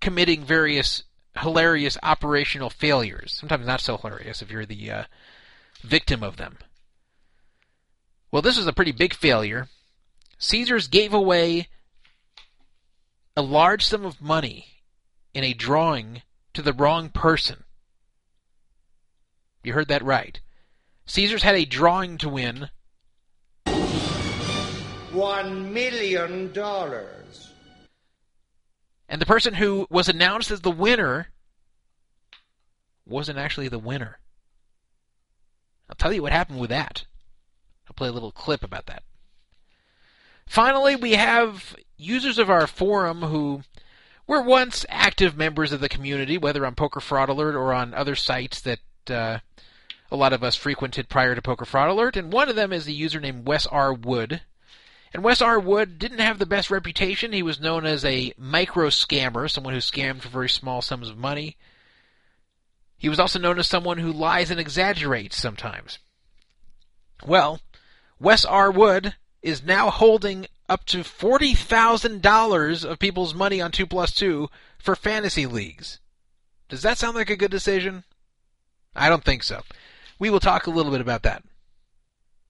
committing 0.00 0.42
various 0.42 1.04
hilarious 1.38 1.96
operational 2.02 2.70
failures. 2.70 3.36
Sometimes 3.36 3.66
not 3.66 3.80
so 3.80 3.96
hilarious 3.96 4.42
if 4.42 4.50
you're 4.50 4.66
the 4.66 4.90
uh, 4.90 5.04
victim 5.82 6.22
of 6.22 6.36
them. 6.38 6.58
Well, 8.32 8.42
this 8.42 8.56
is 8.56 8.66
a 8.66 8.72
pretty 8.72 8.92
big 8.92 9.14
failure. 9.14 9.68
Caesars 10.38 10.86
gave 10.86 11.12
away 11.12 11.68
a 13.36 13.42
large 13.42 13.84
sum 13.84 14.04
of 14.04 14.20
money 14.20 14.66
in 15.34 15.44
a 15.44 15.52
drawing 15.52 16.22
to 16.54 16.62
the 16.62 16.72
wrong 16.72 17.08
person. 17.10 17.64
You 19.62 19.72
heard 19.72 19.88
that 19.88 20.04
right. 20.04 20.40
Caesars 21.06 21.42
had 21.42 21.54
a 21.54 21.64
drawing 21.64 22.18
to 22.18 22.28
win. 22.28 22.70
One 25.12 25.74
million 25.74 26.52
dollars. 26.52 27.52
And 29.08 29.20
the 29.20 29.26
person 29.26 29.54
who 29.54 29.88
was 29.90 30.08
announced 30.08 30.52
as 30.52 30.60
the 30.60 30.70
winner 30.70 31.28
wasn't 33.04 33.38
actually 33.38 33.68
the 33.68 33.78
winner. 33.78 34.20
I'll 35.88 35.96
tell 35.96 36.12
you 36.12 36.22
what 36.22 36.30
happened 36.30 36.60
with 36.60 36.70
that. 36.70 37.04
I'll 37.90 37.94
play 37.94 38.08
a 38.08 38.12
little 38.12 38.30
clip 38.30 38.62
about 38.62 38.86
that. 38.86 39.02
Finally, 40.46 40.94
we 40.94 41.12
have 41.12 41.74
users 41.96 42.38
of 42.38 42.48
our 42.48 42.68
forum 42.68 43.22
who 43.22 43.62
were 44.28 44.40
once 44.40 44.86
active 44.88 45.36
members 45.36 45.72
of 45.72 45.80
the 45.80 45.88
community, 45.88 46.38
whether 46.38 46.64
on 46.64 46.76
Poker 46.76 47.00
Fraud 47.00 47.28
Alert 47.28 47.56
or 47.56 47.72
on 47.72 47.92
other 47.92 48.14
sites 48.14 48.60
that 48.60 48.78
uh, 49.08 49.38
a 50.08 50.16
lot 50.16 50.32
of 50.32 50.44
us 50.44 50.54
frequented 50.54 51.08
prior 51.08 51.34
to 51.34 51.42
Poker 51.42 51.64
Fraud 51.64 51.90
Alert. 51.90 52.16
And 52.16 52.32
one 52.32 52.48
of 52.48 52.54
them 52.54 52.72
is 52.72 52.86
a 52.86 52.92
user 52.92 53.18
named 53.18 53.48
Wes 53.48 53.66
R. 53.66 53.92
Wood. 53.92 54.42
And 55.12 55.24
Wes 55.24 55.42
R. 55.42 55.58
Wood 55.58 55.98
didn't 55.98 56.20
have 56.20 56.38
the 56.38 56.46
best 56.46 56.70
reputation. 56.70 57.32
He 57.32 57.42
was 57.42 57.58
known 57.58 57.84
as 57.84 58.04
a 58.04 58.32
micro 58.38 58.86
scammer, 58.86 59.50
someone 59.50 59.74
who 59.74 59.80
scammed 59.80 60.20
for 60.20 60.28
very 60.28 60.48
small 60.48 60.80
sums 60.80 61.10
of 61.10 61.18
money. 61.18 61.56
He 62.96 63.08
was 63.08 63.18
also 63.18 63.40
known 63.40 63.58
as 63.58 63.66
someone 63.66 63.98
who 63.98 64.12
lies 64.12 64.48
and 64.52 64.60
exaggerates 64.60 65.36
sometimes. 65.36 65.98
Well, 67.26 67.60
Wes 68.20 68.44
R. 68.44 68.70
Wood 68.70 69.14
is 69.42 69.62
now 69.62 69.88
holding 69.90 70.46
up 70.68 70.84
to 70.86 70.98
$40,000 70.98 72.84
of 72.84 72.98
people's 72.98 73.34
money 73.34 73.60
on 73.60 73.72
2 73.72 73.86
plus 73.86 74.12
2 74.12 74.48
for 74.78 74.94
fantasy 74.94 75.46
leagues. 75.46 75.98
Does 76.68 76.82
that 76.82 76.98
sound 76.98 77.16
like 77.16 77.30
a 77.30 77.36
good 77.36 77.50
decision? 77.50 78.04
I 78.94 79.08
don't 79.08 79.24
think 79.24 79.42
so. 79.42 79.62
We 80.18 80.28
will 80.30 80.38
talk 80.38 80.66
a 80.66 80.70
little 80.70 80.92
bit 80.92 81.00
about 81.00 81.22
that. 81.22 81.42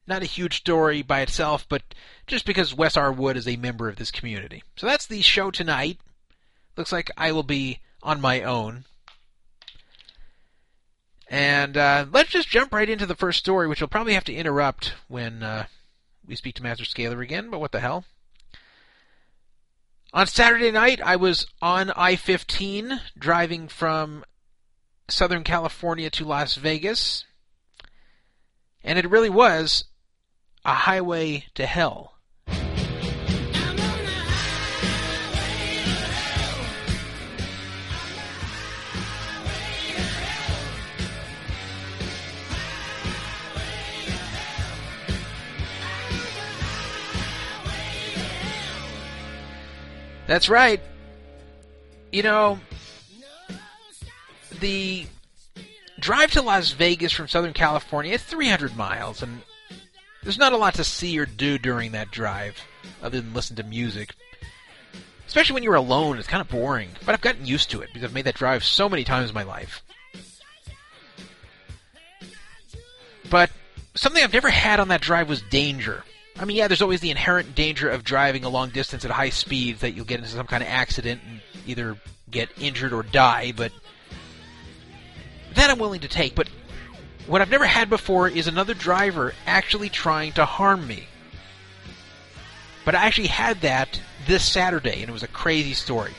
Not 0.06 0.22
a 0.22 0.26
huge 0.26 0.56
story 0.56 1.02
by 1.02 1.20
itself, 1.20 1.64
but 1.68 1.82
just 2.26 2.44
because 2.44 2.74
Wes 2.74 2.96
R. 2.96 3.12
Wood 3.12 3.36
is 3.36 3.46
a 3.46 3.56
member 3.56 3.88
of 3.88 3.96
this 3.96 4.10
community. 4.10 4.64
So 4.76 4.86
that's 4.86 5.06
the 5.06 5.22
show 5.22 5.52
tonight. 5.52 6.00
Looks 6.76 6.90
like 6.90 7.10
I 7.16 7.30
will 7.30 7.44
be 7.44 7.78
on 8.02 8.20
my 8.20 8.42
own. 8.42 8.86
And 11.31 11.76
uh, 11.76 12.07
let's 12.11 12.31
just 12.31 12.49
jump 12.49 12.74
right 12.74 12.91
into 12.91 13.07
the 13.07 13.14
first 13.14 13.39
story, 13.39 13.68
which 13.68 13.81
we'll 13.81 13.89
probably 13.89 14.14
have 14.14 14.24
to 14.24 14.35
interrupt 14.35 14.95
when 15.07 15.45
uh, 15.45 15.66
we 16.26 16.35
speak 16.35 16.57
to 16.57 16.62
Master 16.62 16.85
Scaler 16.85 17.22
again, 17.22 17.51
but 17.51 17.61
what 17.61 17.70
the 17.70 17.78
hell? 17.78 18.05
On 20.12 20.26
Saturday 20.26 20.72
night, 20.72 21.01
I 21.01 21.14
was 21.14 21.47
on 21.62 21.93
I 21.93 22.16
15 22.16 23.01
driving 23.16 23.68
from 23.68 24.24
Southern 25.09 25.45
California 25.45 26.11
to 26.11 26.24
Las 26.24 26.57
Vegas, 26.57 27.24
and 28.83 28.99
it 28.99 29.09
really 29.09 29.31
was 29.31 29.85
a 30.64 30.74
highway 30.74 31.45
to 31.55 31.64
hell. 31.64 32.14
That's 50.31 50.49
right. 50.49 50.81
You 52.12 52.22
know, 52.22 52.61
the 54.61 55.07
drive 55.99 56.31
to 56.31 56.43
Las 56.43 56.70
Vegas 56.70 57.11
from 57.11 57.26
Southern 57.26 57.53
California 57.53 58.12
is 58.12 58.22
300 58.22 58.76
miles, 58.76 59.24
and 59.24 59.43
there's 60.22 60.39
not 60.39 60.53
a 60.53 60.57
lot 60.57 60.74
to 60.74 60.85
see 60.85 61.18
or 61.18 61.26
do 61.26 61.59
during 61.59 61.91
that 61.93 62.12
drive 62.12 62.62
other 63.03 63.20
than 63.20 63.35
listen 63.35 63.57
to 63.57 63.64
music. 63.64 64.14
Especially 65.26 65.55
when 65.55 65.64
you're 65.64 65.74
alone, 65.74 66.16
it's 66.16 66.28
kind 66.28 66.41
of 66.41 66.49
boring. 66.49 66.91
But 67.05 67.16
I've 67.16 67.20
gotten 67.22 67.45
used 67.45 67.72
to 67.72 67.81
it 67.81 67.89
because 67.93 68.05
I've 68.05 68.14
made 68.14 68.26
that 68.26 68.37
drive 68.37 68.62
so 68.62 68.89
many 68.89 69.03
times 69.03 69.31
in 69.31 69.35
my 69.35 69.43
life. 69.43 69.83
But 73.28 73.51
something 73.97 74.22
I've 74.22 74.33
never 74.33 74.51
had 74.51 74.78
on 74.78 74.87
that 74.89 75.01
drive 75.01 75.28
was 75.28 75.43
danger. 75.43 76.05
I 76.41 76.47
mean, 76.47 76.57
yeah, 76.57 76.68
there's 76.68 76.80
always 76.80 77.01
the 77.01 77.11
inherent 77.11 77.55
danger 77.55 77.91
of 77.91 78.03
driving 78.03 78.45
a 78.45 78.49
long 78.49 78.70
distance 78.70 79.05
at 79.05 79.11
high 79.11 79.28
speeds 79.28 79.82
that 79.82 79.93
you'll 79.93 80.07
get 80.07 80.20
into 80.20 80.30
some 80.30 80.47
kind 80.47 80.62
of 80.62 80.70
accident 80.70 81.20
and 81.28 81.41
either 81.66 81.99
get 82.30 82.49
injured 82.59 82.95
or 82.95 83.03
die, 83.03 83.53
but 83.55 83.72
that 85.55 85.68
I'm 85.68 85.78
willing 85.78 86.01
to 86.01 86.09
take. 86.09 86.34
But 86.34 86.49
what 87.26 87.43
I've 87.43 87.51
never 87.51 87.66
had 87.66 87.91
before 87.91 88.26
is 88.26 88.47
another 88.47 88.72
driver 88.72 89.34
actually 89.47 89.91
trying 89.91 90.32
to 90.32 90.47
harm 90.47 90.86
me. 90.86 91.07
But 92.86 92.95
I 92.95 93.05
actually 93.05 93.28
had 93.28 93.61
that 93.61 94.01
this 94.26 94.43
Saturday, 94.43 95.03
and 95.03 95.11
it 95.11 95.12
was 95.12 95.22
a 95.22 95.28
crazy 95.28 95.74
story. 95.74 96.12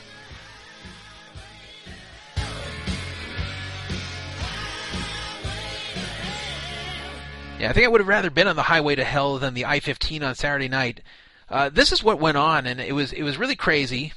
Yeah, 7.62 7.70
I 7.70 7.74
think 7.74 7.86
I 7.86 7.90
would 7.90 8.00
have 8.00 8.08
rather 8.08 8.28
been 8.28 8.48
on 8.48 8.56
the 8.56 8.64
highway 8.64 8.96
to 8.96 9.04
hell 9.04 9.38
than 9.38 9.54
the 9.54 9.66
I-15 9.66 10.26
on 10.26 10.34
Saturday 10.34 10.68
night. 10.68 11.00
Uh, 11.48 11.68
this 11.68 11.92
is 11.92 12.02
what 12.02 12.18
went 12.18 12.36
on, 12.36 12.66
and 12.66 12.80
it 12.80 12.92
was 12.92 13.12
it 13.12 13.22
was 13.22 13.38
really 13.38 13.54
crazy. 13.54 14.12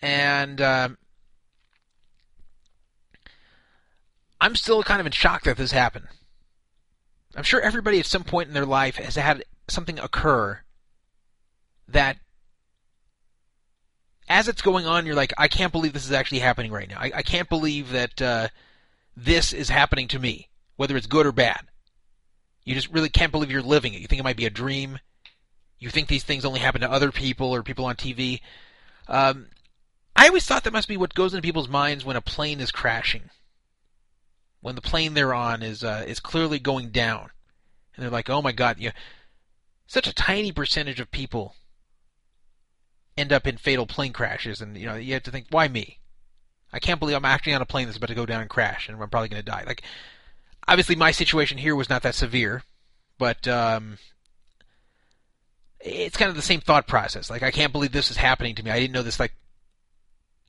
And 0.00 0.60
uh, 0.60 0.90
I'm 4.38 4.54
still 4.54 4.82
kind 4.82 5.00
of 5.00 5.06
in 5.06 5.12
shock 5.12 5.44
that 5.44 5.56
this 5.56 5.72
happened. 5.72 6.08
I'm 7.34 7.42
sure 7.42 7.62
everybody 7.62 7.98
at 7.98 8.04
some 8.04 8.22
point 8.22 8.48
in 8.48 8.54
their 8.54 8.66
life 8.66 8.96
has 8.96 9.16
had 9.16 9.44
something 9.66 9.98
occur 9.98 10.60
that, 11.88 12.18
as 14.28 14.46
it's 14.46 14.60
going 14.60 14.84
on, 14.84 15.06
you're 15.06 15.14
like, 15.14 15.32
I 15.38 15.48
can't 15.48 15.72
believe 15.72 15.94
this 15.94 16.04
is 16.04 16.12
actually 16.12 16.40
happening 16.40 16.70
right 16.70 16.90
now. 16.90 16.98
I, 16.98 17.12
I 17.14 17.22
can't 17.22 17.48
believe 17.48 17.92
that 17.92 18.20
uh, 18.20 18.48
this 19.16 19.54
is 19.54 19.70
happening 19.70 20.06
to 20.08 20.18
me, 20.18 20.50
whether 20.76 20.94
it's 20.94 21.06
good 21.06 21.24
or 21.24 21.32
bad. 21.32 21.62
You 22.68 22.74
just 22.74 22.92
really 22.92 23.08
can't 23.08 23.32
believe 23.32 23.50
you're 23.50 23.62
living 23.62 23.94
it. 23.94 24.02
You 24.02 24.06
think 24.06 24.20
it 24.20 24.24
might 24.24 24.36
be 24.36 24.44
a 24.44 24.50
dream. 24.50 24.98
You 25.78 25.88
think 25.88 26.06
these 26.06 26.22
things 26.22 26.44
only 26.44 26.60
happen 26.60 26.82
to 26.82 26.90
other 26.90 27.10
people 27.10 27.54
or 27.54 27.62
people 27.62 27.86
on 27.86 27.96
TV. 27.96 28.42
Um, 29.08 29.46
I 30.14 30.28
always 30.28 30.44
thought 30.44 30.64
that 30.64 30.72
must 30.74 30.86
be 30.86 30.98
what 30.98 31.14
goes 31.14 31.32
into 31.32 31.40
people's 31.40 31.70
minds 31.70 32.04
when 32.04 32.16
a 32.16 32.20
plane 32.20 32.60
is 32.60 32.70
crashing. 32.70 33.30
When 34.60 34.74
the 34.74 34.82
plane 34.82 35.14
they're 35.14 35.32
on 35.32 35.62
is 35.62 35.82
uh, 35.82 36.04
is 36.06 36.20
clearly 36.20 36.58
going 36.58 36.90
down, 36.90 37.30
and 37.96 38.02
they're 38.02 38.10
like, 38.10 38.28
"Oh 38.28 38.42
my 38.42 38.52
God!" 38.52 38.78
You, 38.78 38.90
such 39.86 40.06
a 40.06 40.12
tiny 40.12 40.52
percentage 40.52 41.00
of 41.00 41.10
people 41.10 41.54
end 43.16 43.32
up 43.32 43.46
in 43.46 43.56
fatal 43.56 43.86
plane 43.86 44.12
crashes, 44.12 44.60
and 44.60 44.76
you 44.76 44.84
know 44.84 44.96
you 44.96 45.14
have 45.14 45.22
to 45.22 45.30
think, 45.30 45.46
"Why 45.48 45.68
me?" 45.68 46.00
I 46.70 46.80
can't 46.80 47.00
believe 47.00 47.16
I'm 47.16 47.24
actually 47.24 47.54
on 47.54 47.62
a 47.62 47.66
plane 47.66 47.86
that's 47.86 47.96
about 47.96 48.08
to 48.08 48.14
go 48.14 48.26
down 48.26 48.42
and 48.42 48.50
crash, 48.50 48.88
and 48.90 49.02
I'm 49.02 49.08
probably 49.08 49.30
going 49.30 49.42
to 49.42 49.50
die. 49.50 49.64
Like, 49.66 49.84
obviously, 50.68 50.94
my 50.94 51.10
situation 51.10 51.58
here 51.58 51.74
was 51.74 51.88
not 51.88 52.02
that 52.02 52.14
severe, 52.14 52.62
but 53.18 53.48
um, 53.48 53.98
it's 55.80 56.16
kind 56.16 56.28
of 56.28 56.36
the 56.36 56.42
same 56.42 56.60
thought 56.60 56.86
process. 56.86 57.30
Like, 57.30 57.42
I 57.42 57.50
can't 57.50 57.72
believe 57.72 57.92
this 57.92 58.10
is 58.10 58.18
happening 58.18 58.54
to 58.54 58.62
me. 58.62 58.70
I 58.70 58.78
didn't 58.78 58.92
know 58.92 59.02
this 59.02 59.18
like 59.18 59.32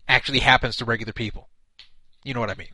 actually 0.08 0.40
happens 0.40 0.76
to 0.78 0.86
regular 0.86 1.14
people. 1.14 1.50
You 2.24 2.34
know 2.34 2.40
what 2.42 2.50
I 2.50 2.56
mean? 2.56 2.74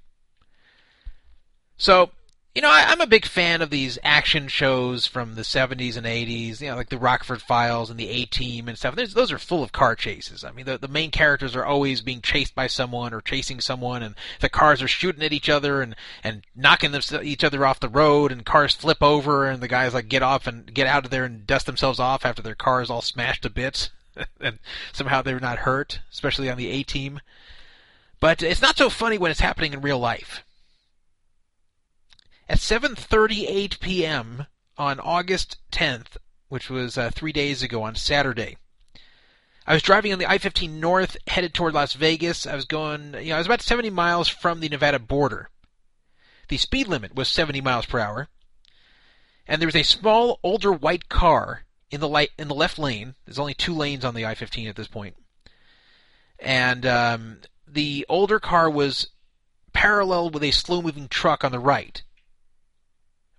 So, 1.77 2.09
you 2.55 2.61
know, 2.61 2.69
I, 2.69 2.85
I'm 2.87 3.01
a 3.01 3.07
big 3.07 3.25
fan 3.25 3.61
of 3.61 3.69
these 3.69 3.99
action 4.01 4.47
shows 4.47 5.05
from 5.05 5.35
the 5.35 5.41
70s 5.41 5.97
and 5.97 6.05
80s, 6.05 6.61
you 6.61 6.69
know, 6.69 6.77
like 6.77 6.87
the 6.87 6.97
Rockford 6.97 7.41
Files 7.41 7.89
and 7.89 7.99
the 7.99 8.07
A 8.07 8.25
Team 8.25 8.69
and 8.69 8.77
stuff. 8.77 8.95
There's, 8.95 9.13
those 9.13 9.33
are 9.33 9.37
full 9.37 9.61
of 9.61 9.73
car 9.73 9.93
chases. 9.93 10.45
I 10.45 10.53
mean, 10.53 10.65
the, 10.65 10.77
the 10.77 10.87
main 10.87 11.11
characters 11.11 11.53
are 11.53 11.65
always 11.65 11.99
being 11.99 12.21
chased 12.21 12.55
by 12.55 12.67
someone 12.67 13.13
or 13.13 13.19
chasing 13.19 13.59
someone, 13.59 14.01
and 14.01 14.15
the 14.39 14.47
cars 14.47 14.81
are 14.81 14.87
shooting 14.87 15.21
at 15.21 15.33
each 15.33 15.49
other 15.49 15.81
and, 15.81 15.97
and 16.23 16.45
knocking 16.55 16.93
them, 16.93 17.01
each 17.21 17.43
other 17.43 17.65
off 17.65 17.81
the 17.81 17.89
road, 17.89 18.31
and 18.31 18.45
cars 18.45 18.73
flip 18.73 19.03
over, 19.03 19.49
and 19.49 19.61
the 19.61 19.67
guys 19.67 19.93
like 19.93 20.07
get 20.07 20.23
off 20.23 20.47
and 20.47 20.73
get 20.73 20.87
out 20.87 21.03
of 21.03 21.11
there 21.11 21.25
and 21.25 21.45
dust 21.45 21.65
themselves 21.65 21.99
off 21.99 22.25
after 22.25 22.41
their 22.41 22.55
car 22.55 22.81
is 22.81 22.89
all 22.89 23.01
smashed 23.01 23.41
to 23.41 23.49
bits, 23.49 23.89
and 24.39 24.59
somehow 24.93 25.21
they're 25.21 25.41
not 25.41 25.59
hurt, 25.59 25.99
especially 26.09 26.49
on 26.49 26.57
the 26.57 26.69
A 26.69 26.83
Team. 26.83 27.19
But 28.21 28.41
it's 28.41 28.61
not 28.61 28.77
so 28.77 28.89
funny 28.89 29.17
when 29.17 29.29
it's 29.29 29.41
happening 29.41 29.73
in 29.73 29.81
real 29.81 29.99
life. 29.99 30.41
At 32.47 32.59
7:38 32.59 33.79
p.m. 33.79 34.45
on 34.77 34.99
August 34.99 35.57
10th, 35.71 36.17
which 36.47 36.69
was 36.69 36.95
uh, 36.95 37.09
three 37.09 37.31
days 37.31 37.63
ago 37.63 37.81
on 37.81 37.95
Saturday, 37.95 38.57
I 39.65 39.73
was 39.73 39.81
driving 39.81 40.13
on 40.13 40.19
the 40.19 40.29
I-15 40.29 40.69
north, 40.69 41.17
headed 41.25 41.55
toward 41.55 41.73
Las 41.73 41.93
Vegas. 41.93 42.45
I 42.45 42.53
was 42.53 42.65
going, 42.65 43.15
you 43.15 43.29
know, 43.29 43.35
I 43.35 43.37
was 43.39 43.47
about 43.47 43.63
70 43.63 43.89
miles 43.89 44.27
from 44.27 44.59
the 44.59 44.69
Nevada 44.69 44.99
border. 44.99 45.49
The 46.49 46.57
speed 46.57 46.87
limit 46.87 47.15
was 47.15 47.29
70 47.29 47.61
miles 47.61 47.87
per 47.87 47.97
hour, 47.97 48.27
and 49.47 49.59
there 49.59 49.67
was 49.67 49.75
a 49.75 49.81
small, 49.81 50.39
older 50.43 50.71
white 50.71 51.09
car 51.09 51.65
in 51.89 51.99
the 51.99 52.07
light 52.07 52.29
in 52.37 52.47
the 52.47 52.53
left 52.53 52.77
lane. 52.77 53.15
There's 53.25 53.39
only 53.39 53.55
two 53.55 53.73
lanes 53.73 54.05
on 54.05 54.13
the 54.13 54.27
I-15 54.27 54.69
at 54.69 54.75
this 54.75 54.87
point, 54.87 55.15
and 56.37 56.85
um, 56.85 57.39
the 57.67 58.05
older 58.07 58.39
car 58.39 58.69
was 58.69 59.07
parallel 59.73 60.29
with 60.29 60.43
a 60.43 60.51
slow-moving 60.51 61.07
truck 61.07 61.43
on 61.43 61.51
the 61.51 61.59
right 61.59 62.03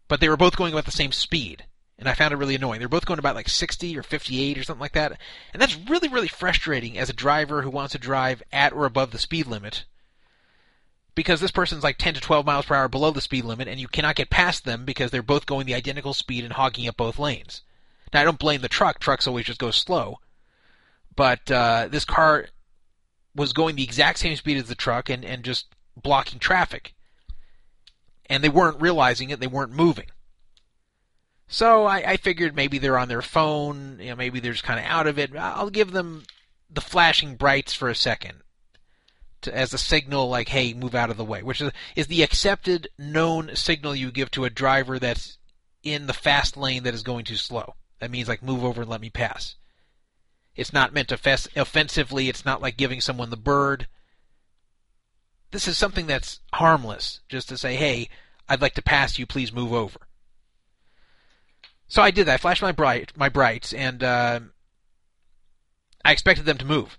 but 0.09 0.21
they 0.21 0.29
were 0.29 0.37
both 0.37 0.57
going 0.57 0.73
about 0.73 0.85
the 0.85 0.91
same 0.91 1.13
speed. 1.13 1.65
And 1.99 2.09
I 2.09 2.15
found 2.15 2.35
it 2.35 2.37
really 2.37 2.55
annoying. 2.55 2.79
They're 2.79 2.89
both 2.89 3.07
going 3.07 3.19
about 3.19 3.35
like 3.35 3.49
60 3.49 3.97
or 3.97 4.03
58 4.03 4.59
or 4.59 4.63
something 4.63 4.81
like 4.81 4.93
that. 4.93 5.19
And 5.53 5.63
that's 5.63 5.77
really, 5.89 6.09
really 6.09 6.29
frustrating 6.29 6.99
as 6.99 7.09
a 7.09 7.15
driver 7.15 7.63
who 7.63 7.71
wants 7.71 7.93
to 7.93 7.99
drive 7.99 8.43
at 8.53 8.75
or 8.75 8.85
above 8.85 9.13
the 9.13 9.19
speed 9.19 9.47
limit. 9.47 9.85
Because 11.15 11.41
this 11.41 11.51
person's 11.51 11.83
like 11.83 11.97
10 11.97 12.15
to 12.15 12.21
12 12.21 12.45
miles 12.45 12.67
per 12.67 12.75
hour 12.75 12.89
below 12.89 13.11
the 13.11 13.23
speed 13.23 13.47
limit, 13.47 13.69
and 13.69 13.81
you 13.81 13.89
cannot 13.89 14.17
get 14.17 14.29
past 14.29 14.67
them 14.67 14.85
because 14.85 15.11
they're 15.11 15.23
both 15.23 15.47
going 15.47 15.65
the 15.65 15.75
identical 15.75 16.13
speed 16.13 16.45
and 16.45 16.53
hogging 16.53 16.87
up 16.87 16.99
both 16.99 17.19
lanes. 17.19 17.63
Now, 18.13 18.21
I 18.21 18.25
don't 18.25 18.39
blame 18.39 18.61
the 18.61 18.69
truck. 18.69 18.99
Trucks 18.99 19.27
always 19.27 19.47
just 19.47 19.59
go 19.59 19.71
slow. 19.71 20.21
But 21.17 21.51
uh, 21.51 21.89
this 21.91 22.05
car 22.05 22.49
was 23.35 23.55
going 23.55 23.77
the 23.77 23.83
exact 23.83 24.19
same 24.19 24.37
speed 24.37 24.59
as 24.59 24.69
the 24.69 24.75
truck 24.75 25.09
and, 25.09 25.25
and 25.25 25.43
just 25.43 25.67
blocking 25.97 26.39
traffic 26.39 26.93
and 28.29 28.43
they 28.43 28.49
weren't 28.49 28.81
realizing 28.81 29.31
it. 29.31 29.41
They 29.41 29.47
weren't 29.47 29.73
moving. 29.73 30.07
So 31.49 31.85
I, 31.85 31.99
I 32.13 32.17
figured 32.17 32.57
maybe 32.57 32.79
they're 32.79 32.99
on 32.99 33.09
their 33.09 33.23
phone. 33.23 33.99
You 34.01 34.11
know, 34.11 34.17
maybe 34.17 34.41
they're 34.41 34.53
just 34.53 34.65
kind 34.65 34.81
of 34.81 34.87
out 34.87 35.07
of 35.07 35.19
it. 35.19 35.35
I'll 35.37 35.71
give 35.71 35.93
them 35.93 36.25
the 36.69 36.81
flashing 36.81 37.37
brights 37.37 37.73
for 37.73 37.89
a 37.89 37.95
second 37.95 38.43
to, 39.43 39.57
as 39.57 39.73
a 39.73 39.79
signal, 39.79 40.29
like, 40.29 40.49
"Hey, 40.49 40.75
move 40.75 40.95
out 40.95 41.11
of 41.11 41.17
the 41.17 41.25
way," 41.25 41.43
which 41.43 41.61
is 41.61 41.71
is 41.95 42.09
the 42.09 42.23
accepted, 42.23 42.89
known 42.99 43.55
signal 43.55 43.95
you 43.95 44.11
give 44.11 44.31
to 44.33 44.45
a 44.45 44.51
driver 44.51 44.99
that's 44.99 45.39
in 45.83 46.07
the 46.07 46.13
fast 46.13 46.57
lane 46.57 46.83
that 46.83 46.95
is 46.95 47.03
going 47.03 47.25
too 47.25 47.37
slow. 47.37 47.75
That 48.01 48.11
means 48.11 48.29
like, 48.29 48.43
move 48.43 48.65
over 48.65 48.83
and 48.83 48.91
let 48.91 49.01
me 49.01 49.09
pass. 49.09 49.55
It's 50.55 50.73
not 50.73 50.93
meant 50.93 51.09
to 51.09 51.41
offensively. 51.57 52.29
It's 52.29 52.45
not 52.45 52.63
like 52.63 52.77
giving 52.77 53.01
someone 53.01 53.31
the 53.31 53.37
bird. 53.37 53.87
This 55.51 55.69
is 55.69 55.79
something 55.79 56.07
that's 56.07 56.41
harmless, 56.53 57.21
just 57.29 57.49
to 57.49 57.59
say, 57.59 57.77
hey, 57.77 58.09
I'd 58.49 58.63
like 58.63 58.75
to 58.75 58.83
pass 58.83 59.19
you, 59.19 59.27
please 59.27 59.53
move 59.53 59.73
over. 59.73 60.01
So 61.89 62.03
I 62.03 62.11
did 62.11 62.27
that. 62.27 62.35
I 62.35 62.39
flashed 62.39 62.63
my 62.63 62.73
bright 62.73 63.13
my 63.17 63.29
brights, 63.29 63.73
and 63.73 64.03
uh, 64.03 64.41
I 66.05 66.13
expected 66.13 66.45
them 66.45 66.59
to 66.59 66.65
move. 66.65 66.99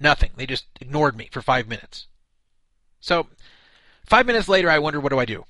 Nothing. 0.00 0.30
They 0.36 0.46
just 0.46 0.66
ignored 0.80 1.16
me 1.16 1.28
for 1.30 1.42
five 1.42 1.68
minutes. 1.68 2.06
So 3.00 3.26
five 4.06 4.26
minutes 4.26 4.48
later, 4.48 4.70
I 4.70 4.78
wonder, 4.78 5.00
what 5.00 5.10
do 5.10 5.18
I 5.18 5.24
do? 5.24 5.44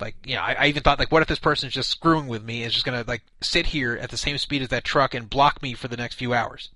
Like, 0.00 0.14
you 0.24 0.36
know, 0.36 0.42
I, 0.42 0.56
I 0.58 0.66
even 0.66 0.82
thought, 0.82 0.98
like, 0.98 1.10
what 1.10 1.22
if 1.22 1.28
this 1.28 1.40
person's 1.40 1.72
just 1.72 1.90
screwing 1.90 2.28
with 2.28 2.44
me? 2.44 2.62
Is 2.62 2.72
just 2.72 2.84
gonna 2.84 3.04
like 3.06 3.22
sit 3.40 3.66
here 3.66 3.96
at 3.96 4.10
the 4.10 4.16
same 4.16 4.38
speed 4.38 4.62
as 4.62 4.68
that 4.68 4.84
truck 4.84 5.14
and 5.14 5.28
block 5.28 5.60
me 5.62 5.74
for 5.74 5.88
the 5.88 5.96
next 5.96 6.14
few 6.14 6.32
hours? 6.32 6.70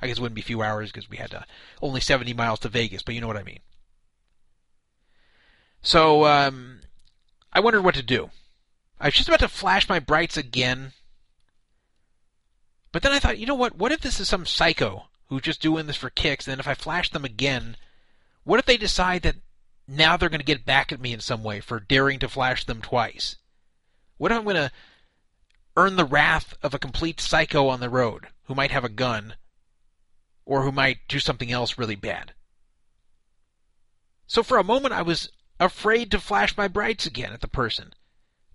I 0.00 0.06
guess 0.06 0.18
it 0.18 0.20
wouldn't 0.20 0.36
be 0.36 0.40
a 0.40 0.44
few 0.44 0.62
hours 0.62 0.90
because 0.90 1.10
we 1.10 1.18
had 1.18 1.34
uh, 1.34 1.42
only 1.82 2.00
70 2.00 2.32
miles 2.34 2.60
to 2.60 2.68
Vegas, 2.68 3.02
but 3.02 3.14
you 3.14 3.20
know 3.20 3.26
what 3.26 3.36
I 3.36 3.42
mean. 3.42 3.60
So 5.82 6.26
um, 6.26 6.80
I 7.52 7.60
wondered 7.60 7.82
what 7.82 7.94
to 7.94 8.02
do. 8.02 8.30
I 9.00 9.06
was 9.06 9.14
just 9.14 9.28
about 9.28 9.40
to 9.40 9.48
flash 9.48 9.88
my 9.88 9.98
brights 9.98 10.36
again, 10.36 10.92
but 12.92 13.02
then 13.02 13.12
I 13.12 13.18
thought, 13.18 13.38
you 13.38 13.46
know 13.46 13.54
what? 13.54 13.76
What 13.76 13.92
if 13.92 14.00
this 14.00 14.20
is 14.20 14.28
some 14.28 14.44
psycho 14.44 15.04
who's 15.28 15.42
just 15.42 15.62
doing 15.62 15.86
this 15.86 15.96
for 15.96 16.10
kicks? 16.10 16.46
And 16.46 16.52
then 16.52 16.60
if 16.60 16.68
I 16.68 16.74
flash 16.74 17.10
them 17.10 17.24
again, 17.24 17.76
what 18.44 18.58
if 18.58 18.66
they 18.66 18.76
decide 18.76 19.22
that 19.22 19.36
now 19.88 20.16
they're 20.16 20.28
going 20.28 20.40
to 20.40 20.44
get 20.44 20.64
back 20.66 20.92
at 20.92 21.00
me 21.00 21.12
in 21.12 21.20
some 21.20 21.42
way 21.42 21.60
for 21.60 21.80
daring 21.80 22.18
to 22.18 22.28
flash 22.28 22.64
them 22.64 22.82
twice? 22.82 23.36
What 24.18 24.32
if 24.32 24.38
I'm 24.38 24.44
going 24.44 24.56
to 24.56 24.72
earn 25.76 25.96
the 25.96 26.04
wrath 26.04 26.54
of 26.62 26.74
a 26.74 26.78
complete 26.78 27.20
psycho 27.20 27.68
on 27.68 27.80
the 27.80 27.88
road 27.88 28.26
who 28.44 28.54
might 28.54 28.70
have 28.70 28.84
a 28.84 28.90
gun 28.90 29.34
or 30.44 30.62
who 30.62 30.72
might 30.72 31.08
do 31.08 31.18
something 31.18 31.50
else 31.50 31.78
really 31.78 31.96
bad? 31.96 32.32
So 34.26 34.42
for 34.42 34.58
a 34.58 34.64
moment 34.64 34.94
I 34.94 35.02
was 35.02 35.30
afraid 35.58 36.10
to 36.10 36.20
flash 36.20 36.56
my 36.56 36.68
brights 36.68 37.06
again 37.06 37.32
at 37.32 37.40
the 37.40 37.48
person. 37.48 37.92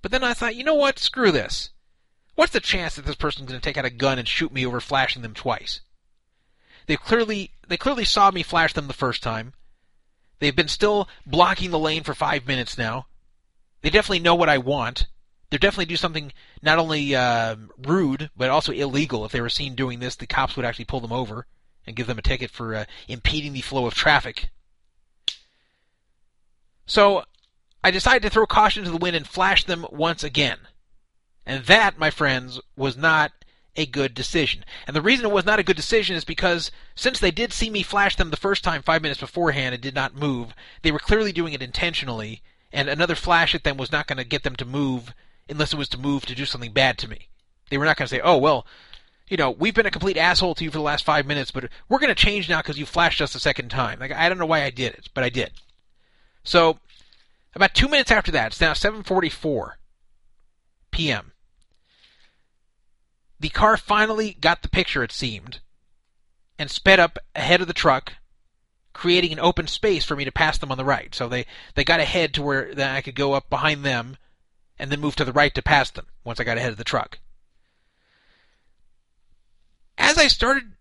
But 0.02 0.12
then 0.12 0.24
I 0.24 0.34
thought, 0.34 0.56
you 0.56 0.64
know 0.64 0.76
what? 0.76 1.00
Screw 1.00 1.32
this. 1.32 1.72
What's 2.36 2.52
the 2.52 2.60
chance 2.60 2.96
that 2.96 3.06
this 3.06 3.16
person's 3.16 3.48
going 3.48 3.60
to 3.60 3.64
take 3.64 3.78
out 3.78 3.86
a 3.86 3.90
gun 3.90 4.20
and 4.20 4.28
shoot 4.28 4.52
me 4.52 4.66
over 4.66 4.80
flashing 4.80 5.22
them 5.22 5.34
twice? 5.34 5.82
They 6.88 6.98
clearly 6.98 7.52
they 7.68 7.78
clearly 7.78 8.06
saw 8.06 8.30
me 8.32 8.44
flash 8.44 8.74
them 8.74 8.88
the 8.88 8.94
first 8.94 9.24
time. 9.24 9.54
They've 10.40 10.56
been 10.56 10.68
still 10.68 11.08
blocking 11.26 11.72
the 11.72 11.80
lane 11.80 12.04
for 12.04 12.14
five 12.14 12.46
minutes 12.46 12.78
now. 12.78 13.08
They 13.82 13.90
definitely 13.90 14.20
know 14.20 14.36
what 14.36 14.50
I 14.50 14.58
want. 14.58 15.08
They 15.50 15.58
definitely 15.58 15.86
do 15.86 15.98
something 15.98 16.34
not 16.62 16.78
only 16.78 17.16
uh, 17.16 17.56
rude 17.78 18.30
but 18.36 18.50
also 18.50 18.72
illegal. 18.72 19.26
If 19.26 19.32
they 19.32 19.42
were 19.42 19.50
seen 19.50 19.76
doing 19.76 20.00
this, 20.00 20.16
the 20.16 20.28
cops 20.28 20.56
would 20.56 20.66
actually 20.66 20.86
pull 20.86 21.00
them 21.00 21.14
over 21.14 21.48
and 21.86 21.96
give 21.96 22.08
them 22.08 22.18
a 22.18 22.22
ticket 22.22 22.52
for 22.52 22.76
uh, 22.76 22.86
impeding 23.08 23.54
the 23.54 23.62
flow 23.62 23.86
of 23.86 23.94
traffic. 23.94 24.50
So 26.86 27.24
I 27.84 27.92
decided 27.92 28.24
to 28.24 28.30
throw 28.30 28.46
caution 28.46 28.84
to 28.84 28.92
the 28.92 28.98
wind 28.98 29.16
and 29.16 29.28
flash 29.28 29.64
them 29.64 29.86
once 29.92 30.24
again. 30.24 30.60
And 31.46 31.66
that, 31.66 32.00
my 32.00 32.10
friends, 32.10 32.60
was 32.76 32.98
not 32.98 33.32
a 33.76 33.86
good 33.86 34.14
decision. 34.14 34.64
And 34.88 34.96
the 34.96 35.02
reason 35.02 35.26
it 35.26 35.32
was 35.32 35.46
not 35.46 35.60
a 35.60 35.64
good 35.64 35.76
decision 35.76 36.16
is 36.16 36.24
because 36.24 36.72
since 36.96 37.20
they 37.20 37.32
did 37.32 37.52
see 37.52 37.70
me 37.70 37.84
flash 37.84 38.16
them 38.16 38.30
the 38.30 38.38
first 38.38 38.64
time 38.64 38.82
five 38.82 39.02
minutes 39.02 39.20
beforehand 39.20 39.74
and 39.74 39.84
did 39.84 39.96
not 39.96 40.16
move, 40.16 40.54
they 40.82 40.92
were 40.92 41.00
clearly 41.00 41.32
doing 41.32 41.54
it 41.54 41.62
intentionally, 41.62 42.42
and 42.72 42.88
another 42.88 43.16
flash 43.16 43.54
at 43.54 43.64
them 43.64 43.78
was 43.78 43.92
not 43.92 44.08
going 44.08 44.18
to 44.18 44.24
get 44.24 44.44
them 44.44 44.56
to 44.56 44.66
move 44.66 45.14
unless 45.50 45.74
it 45.74 45.78
was 45.78 45.90
to 45.90 45.98
move 45.98 46.26
to 46.26 46.36
do 46.36 46.46
something 46.46 46.72
bad 46.72 46.98
to 47.00 47.10
me. 47.10 47.28
They 47.70 47.78
were 47.78 47.86
not 47.86 47.98
going 47.98 48.08
to 48.08 48.16
say, 48.16 48.22
oh, 48.22 48.38
well, 48.38 48.66
you 49.28 49.38
know, 49.38 49.52
we've 49.52 49.74
been 49.74 49.86
a 49.86 49.92
complete 49.92 50.18
asshole 50.18 50.56
to 50.56 50.64
you 50.64 50.72
for 50.72 50.78
the 50.78 50.84
last 50.84 51.04
five 51.04 51.26
minutes, 51.26 51.52
but 51.52 51.70
we're 51.90 52.00
going 52.00 52.14
to 52.14 52.16
change 52.16 52.48
now 52.48 52.60
because 52.60 52.78
you 52.78 52.86
flashed 52.86 53.22
us 53.22 53.34
a 53.34 53.40
second 53.40 53.70
time. 53.70 54.00
Like, 54.00 54.12
I 54.12 54.30
don't 54.30 54.38
know 54.38 54.46
why 54.46 54.64
I 54.64 54.70
did 54.70 54.94
it, 54.94 55.10
but 55.14 55.24
I 55.24 55.30
did. 55.30 55.52
So, 56.44 56.78
about 57.56 57.74
two 57.74 57.88
minutes 57.88 58.12
after 58.12 58.32
that, 58.32 58.48
it's 58.48 58.62
now 58.62 58.74
7:44 58.74 59.72
p.m. 60.92 61.32
The 63.40 63.50
car 63.50 63.78
finally 63.78 64.38
got 64.40 64.62
the 64.62 64.70
picture, 64.70 65.04
it 65.04 65.12
seemed, 65.12 65.60
and 66.60 66.70
sped 66.70 67.00
up 67.00 67.18
ahead 67.34 67.62
of 67.62 67.68
the 67.68 67.74
truck, 67.74 68.14
creating 68.94 69.34
an 69.34 69.40
open 69.40 69.68
space 69.68 70.06
for 70.06 70.16
me 70.16 70.24
to 70.24 70.32
pass 70.32 70.58
them 70.58 70.72
on 70.72 70.78
the 70.78 70.86
right. 70.86 71.14
So 71.14 71.28
they, 71.28 71.46
they 71.74 71.84
got 71.84 72.00
ahead 72.00 72.34
to 72.36 72.42
where 72.42 72.72
I 72.78 73.02
could 73.02 73.16
go 73.16 73.34
up 73.34 73.50
behind 73.50 73.84
them 73.84 74.18
and 74.80 74.92
then 74.92 75.02
move 75.02 75.16
to 75.18 75.26
the 75.26 75.34
right 75.34 75.54
to 75.56 75.62
pass 75.62 75.90
them 75.90 76.06
once 76.24 76.40
I 76.40 76.44
got 76.44 76.58
ahead 76.58 76.72
of 76.72 76.78
the 76.78 76.84
truck. 76.84 77.20
As 79.98 80.18
I 80.18 80.28
started 80.28 80.74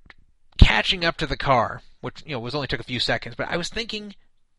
catching 0.58 1.04
up 1.04 1.16
to 1.18 1.26
the 1.26 1.36
car, 1.36 1.82
which 2.00 2.22
you 2.26 2.32
know 2.32 2.40
was 2.40 2.54
only 2.54 2.66
took 2.66 2.80
a 2.80 2.84
few 2.84 3.00
seconds, 3.00 3.34
but 3.36 3.48
I 3.48 3.56
was 3.56 3.68
thinking, 3.68 4.14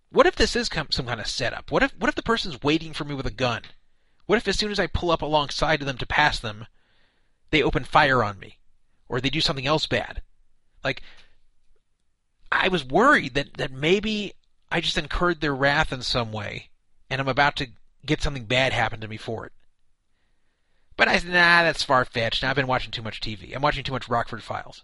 what 0.09 0.25
if 0.25 0.35
this 0.35 0.55
is 0.55 0.69
some 0.89 1.05
kind 1.05 1.19
of 1.19 1.27
setup? 1.27 1.71
What 1.71 1.83
if 1.83 1.95
what 1.97 2.09
if 2.09 2.15
the 2.15 2.23
person's 2.23 2.63
waiting 2.63 2.93
for 2.93 3.03
me 3.03 3.15
with 3.15 3.25
a 3.25 3.31
gun? 3.31 3.63
What 4.25 4.37
if 4.37 4.47
as 4.47 4.57
soon 4.57 4.71
as 4.71 4.79
I 4.79 4.87
pull 4.87 5.11
up 5.11 5.21
alongside 5.21 5.81
of 5.81 5.87
them 5.87 5.97
to 5.97 6.05
pass 6.05 6.39
them, 6.39 6.67
they 7.51 7.61
open 7.61 7.83
fire 7.83 8.23
on 8.23 8.39
me, 8.39 8.57
or 9.07 9.21
they 9.21 9.29
do 9.29 9.41
something 9.41 9.67
else 9.67 9.85
bad? 9.85 10.21
Like, 10.83 11.03
I 12.51 12.67
was 12.69 12.83
worried 12.83 13.33
that 13.35 13.55
that 13.55 13.71
maybe 13.71 14.33
I 14.71 14.81
just 14.81 14.97
incurred 14.97 15.41
their 15.41 15.55
wrath 15.55 15.93
in 15.93 16.01
some 16.01 16.31
way, 16.31 16.69
and 17.09 17.21
I'm 17.21 17.27
about 17.27 17.55
to 17.57 17.67
get 18.05 18.21
something 18.21 18.45
bad 18.45 18.73
happen 18.73 19.01
to 19.01 19.07
me 19.07 19.17
for 19.17 19.45
it. 19.45 19.53
But 20.97 21.07
I 21.07 21.17
said, 21.17 21.29
nah, 21.29 21.63
that's 21.63 21.83
far 21.83 22.05
fetched. 22.05 22.43
I've 22.43 22.55
been 22.55 22.67
watching 22.67 22.91
too 22.91 23.01
much 23.01 23.19
TV. 23.19 23.55
I'm 23.55 23.61
watching 23.61 23.83
too 23.83 23.91
much 23.91 24.07
Rockford 24.07 24.43
Files. 24.43 24.83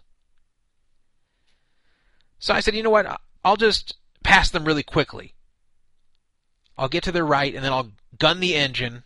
So 2.38 2.52
I 2.52 2.60
said, 2.60 2.74
you 2.74 2.82
know 2.82 2.90
what? 2.90 3.20
I'll 3.44 3.56
just 3.56 3.96
pass 4.22 4.50
them 4.50 4.64
really 4.64 4.82
quickly. 4.82 5.34
I'll 6.76 6.88
get 6.88 7.04
to 7.04 7.12
their 7.12 7.24
right, 7.24 7.54
and 7.54 7.64
then 7.64 7.72
I'll 7.72 7.92
gun 8.18 8.40
the 8.40 8.54
engine 8.54 9.04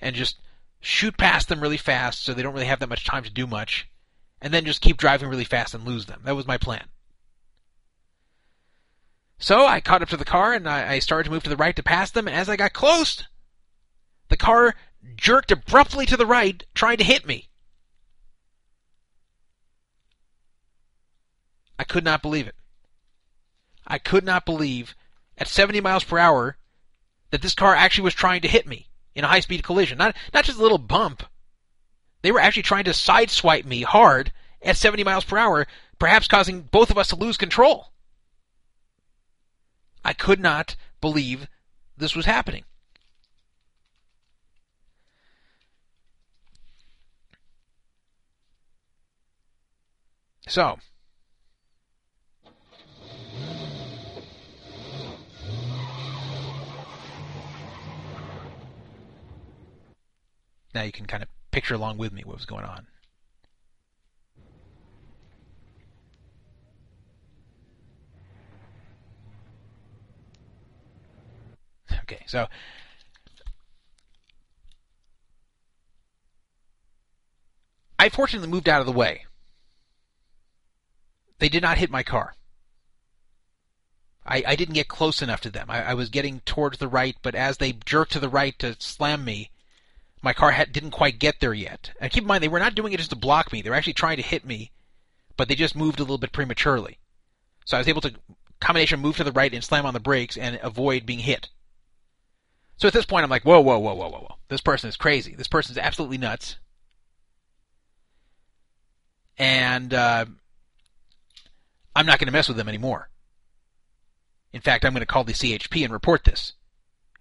and 0.00 0.16
just 0.16 0.40
shoot 0.80 1.16
past 1.16 1.48
them 1.48 1.60
really 1.60 1.76
fast 1.76 2.24
so 2.24 2.32
they 2.32 2.42
don't 2.42 2.54
really 2.54 2.66
have 2.66 2.80
that 2.80 2.88
much 2.88 3.04
time 3.04 3.24
to 3.24 3.30
do 3.30 3.46
much, 3.46 3.88
and 4.40 4.52
then 4.52 4.64
just 4.64 4.80
keep 4.80 4.96
driving 4.96 5.28
really 5.28 5.44
fast 5.44 5.74
and 5.74 5.84
lose 5.84 6.06
them. 6.06 6.22
That 6.24 6.36
was 6.36 6.46
my 6.46 6.58
plan. 6.58 6.86
So 9.38 9.66
I 9.66 9.80
caught 9.80 10.02
up 10.02 10.08
to 10.08 10.16
the 10.16 10.24
car 10.24 10.54
and 10.54 10.68
I, 10.68 10.94
I 10.94 10.98
started 10.98 11.24
to 11.24 11.30
move 11.30 11.42
to 11.42 11.50
the 11.50 11.56
right 11.56 11.76
to 11.76 11.82
pass 11.82 12.10
them, 12.10 12.26
and 12.26 12.36
as 12.36 12.48
I 12.48 12.56
got 12.56 12.72
close, 12.72 13.24
the 14.28 14.36
car 14.36 14.74
jerked 15.14 15.50
abruptly 15.50 16.06
to 16.06 16.16
the 16.16 16.26
right, 16.26 16.64
trying 16.74 16.96
to 16.98 17.04
hit 17.04 17.26
me. 17.26 17.48
I 21.78 21.84
could 21.84 22.04
not 22.04 22.22
believe 22.22 22.46
it. 22.46 22.54
I 23.86 23.98
could 23.98 24.24
not 24.24 24.46
believe 24.46 24.94
at 25.38 25.48
70 25.48 25.80
miles 25.80 26.04
per 26.04 26.18
hour 26.18 26.56
that 27.30 27.42
this 27.42 27.54
car 27.54 27.74
actually 27.74 28.04
was 28.04 28.14
trying 28.14 28.40
to 28.42 28.48
hit 28.48 28.66
me 28.66 28.88
in 29.14 29.24
a 29.24 29.28
high 29.28 29.40
speed 29.40 29.62
collision. 29.62 29.98
Not, 29.98 30.16
not 30.32 30.44
just 30.44 30.58
a 30.58 30.62
little 30.62 30.78
bump. 30.78 31.22
They 32.22 32.32
were 32.32 32.40
actually 32.40 32.62
trying 32.62 32.84
to 32.84 32.90
sideswipe 32.90 33.64
me 33.64 33.82
hard 33.82 34.32
at 34.62 34.76
70 34.76 35.04
miles 35.04 35.24
per 35.24 35.38
hour, 35.38 35.66
perhaps 35.98 36.28
causing 36.28 36.62
both 36.62 36.90
of 36.90 36.98
us 36.98 37.08
to 37.08 37.16
lose 37.16 37.36
control. 37.36 37.92
I 40.04 40.12
could 40.12 40.40
not 40.40 40.76
believe 41.00 41.48
this 41.96 42.16
was 42.16 42.26
happening. 42.26 42.64
So, 50.48 50.78
now 60.74 60.82
you 60.82 60.92
can 60.92 61.06
kind 61.06 61.22
of 61.22 61.28
picture 61.50 61.74
along 61.74 61.98
with 61.98 62.12
me 62.12 62.22
what 62.24 62.36
was 62.36 62.46
going 62.46 62.64
on. 62.64 62.86
Okay, 72.02 72.22
so 72.26 72.46
I 77.98 78.08
fortunately 78.08 78.48
moved 78.48 78.68
out 78.68 78.80
of 78.80 78.86
the 78.86 78.92
way. 78.92 79.26
They 81.38 81.48
did 81.48 81.62
not 81.62 81.78
hit 81.78 81.90
my 81.90 82.02
car. 82.02 82.34
I, 84.24 84.42
I 84.46 84.56
didn't 84.56 84.74
get 84.74 84.88
close 84.88 85.22
enough 85.22 85.40
to 85.42 85.50
them. 85.50 85.70
I, 85.70 85.90
I 85.90 85.94
was 85.94 86.08
getting 86.08 86.40
towards 86.40 86.78
the 86.78 86.88
right, 86.88 87.16
but 87.22 87.34
as 87.34 87.58
they 87.58 87.72
jerked 87.72 88.12
to 88.12 88.20
the 88.20 88.28
right 88.28 88.58
to 88.58 88.76
slam 88.80 89.24
me, 89.24 89.50
my 90.22 90.32
car 90.32 90.50
had, 90.50 90.72
didn't 90.72 90.90
quite 90.90 91.20
get 91.20 91.40
there 91.40 91.54
yet. 91.54 91.92
And 92.00 92.10
keep 92.10 92.24
in 92.24 92.28
mind, 92.28 92.42
they 92.42 92.48
were 92.48 92.58
not 92.58 92.74
doing 92.74 92.92
it 92.92 92.98
just 92.98 93.10
to 93.10 93.16
block 93.16 93.52
me. 93.52 93.62
They 93.62 93.70
were 93.70 93.76
actually 93.76 93.92
trying 93.92 94.16
to 94.16 94.22
hit 94.22 94.44
me, 94.44 94.72
but 95.36 95.48
they 95.48 95.54
just 95.54 95.76
moved 95.76 96.00
a 96.00 96.02
little 96.02 96.18
bit 96.18 96.32
prematurely. 96.32 96.98
So 97.64 97.76
I 97.76 97.80
was 97.80 97.88
able 97.88 98.00
to 98.00 98.14
combination 98.60 99.00
move 99.00 99.16
to 99.18 99.24
the 99.24 99.32
right 99.32 99.52
and 99.52 99.62
slam 99.62 99.86
on 99.86 99.94
the 99.94 100.00
brakes 100.00 100.36
and 100.36 100.58
avoid 100.62 101.06
being 101.06 101.20
hit. 101.20 101.48
So 102.78 102.88
at 102.88 102.94
this 102.94 103.06
point, 103.06 103.24
I'm 103.24 103.30
like, 103.30 103.44
whoa, 103.44 103.60
whoa, 103.60 103.78
whoa, 103.78 103.94
whoa, 103.94 104.08
whoa, 104.08 104.18
whoa. 104.18 104.36
This 104.48 104.60
person 104.60 104.88
is 104.88 104.96
crazy. 104.96 105.34
This 105.34 105.48
person 105.48 105.72
is 105.72 105.78
absolutely 105.78 106.18
nuts. 106.18 106.56
And 109.38 109.92
uh, 109.94 110.26
I'm 111.96 112.04
not 112.04 112.18
going 112.18 112.26
to 112.26 112.32
mess 112.32 112.46
with 112.46 112.58
them 112.58 112.68
anymore. 112.68 113.08
In 114.52 114.60
fact, 114.60 114.84
I'm 114.84 114.92
going 114.92 115.00
to 115.00 115.06
call 115.06 115.24
the 115.24 115.32
CHP 115.32 115.82
and 115.82 115.92
report 115.92 116.24
this. 116.24 116.52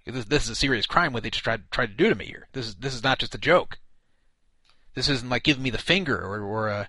This, 0.05 0.25
this 0.25 0.43
is 0.43 0.49
a 0.49 0.55
serious 0.55 0.85
crime 0.85 1.13
what 1.13 1.23
they 1.23 1.29
just 1.29 1.45
tried, 1.45 1.71
tried 1.71 1.87
to 1.87 1.93
do 1.93 2.09
to 2.09 2.15
me 2.15 2.25
here. 2.25 2.49
This 2.51 2.67
is, 2.67 2.75
this 2.75 2.93
is 2.93 3.01
not 3.01 3.17
just 3.17 3.33
a 3.33 3.39
joke. 3.39 3.79
This 4.93 5.07
isn't 5.07 5.29
like 5.29 5.43
giving 5.43 5.63
me 5.63 5.69
the 5.69 5.77
finger 5.77 6.17
or, 6.17 6.41
or 6.41 6.69
uh, 6.69 6.85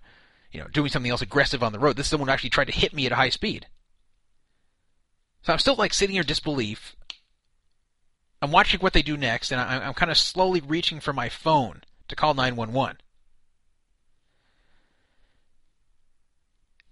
you 0.51 0.61
know, 0.61 0.67
doing 0.67 0.91
something 0.91 1.11
else 1.11 1.23
aggressive 1.23 1.63
on 1.63 1.73
the 1.73 1.79
road. 1.79 1.97
This 1.97 2.07
is 2.07 2.11
someone 2.11 2.29
who 2.29 2.33
actually 2.33 2.51
tried 2.51 2.67
to 2.67 2.73
hit 2.73 2.93
me 2.93 3.07
at 3.07 3.13
a 3.13 3.17
high 3.17 3.31
speed. 3.31 3.69
So 5.43 5.53
I'm 5.53 5.61
still 5.61 5.77
like 5.77 5.95
sitting 5.95 6.15
here 6.15 6.23
in 6.23 6.27
disbelief. 6.27 6.97
I'm 8.43 8.51
watching 8.51 8.81
what 8.81 8.95
they 8.95 9.03
do 9.03 9.17
next, 9.17 9.53
and 9.53 9.61
I, 9.61 9.87
I'm 9.87 9.95
kind 9.95 10.11
of 10.11 10.19
slowly 10.19 10.61
reaching 10.61 10.99
for 10.99 11.13
my 11.13 11.29
phone 11.29 11.83
to 12.09 12.17
call 12.17 12.35
911. 12.35 12.99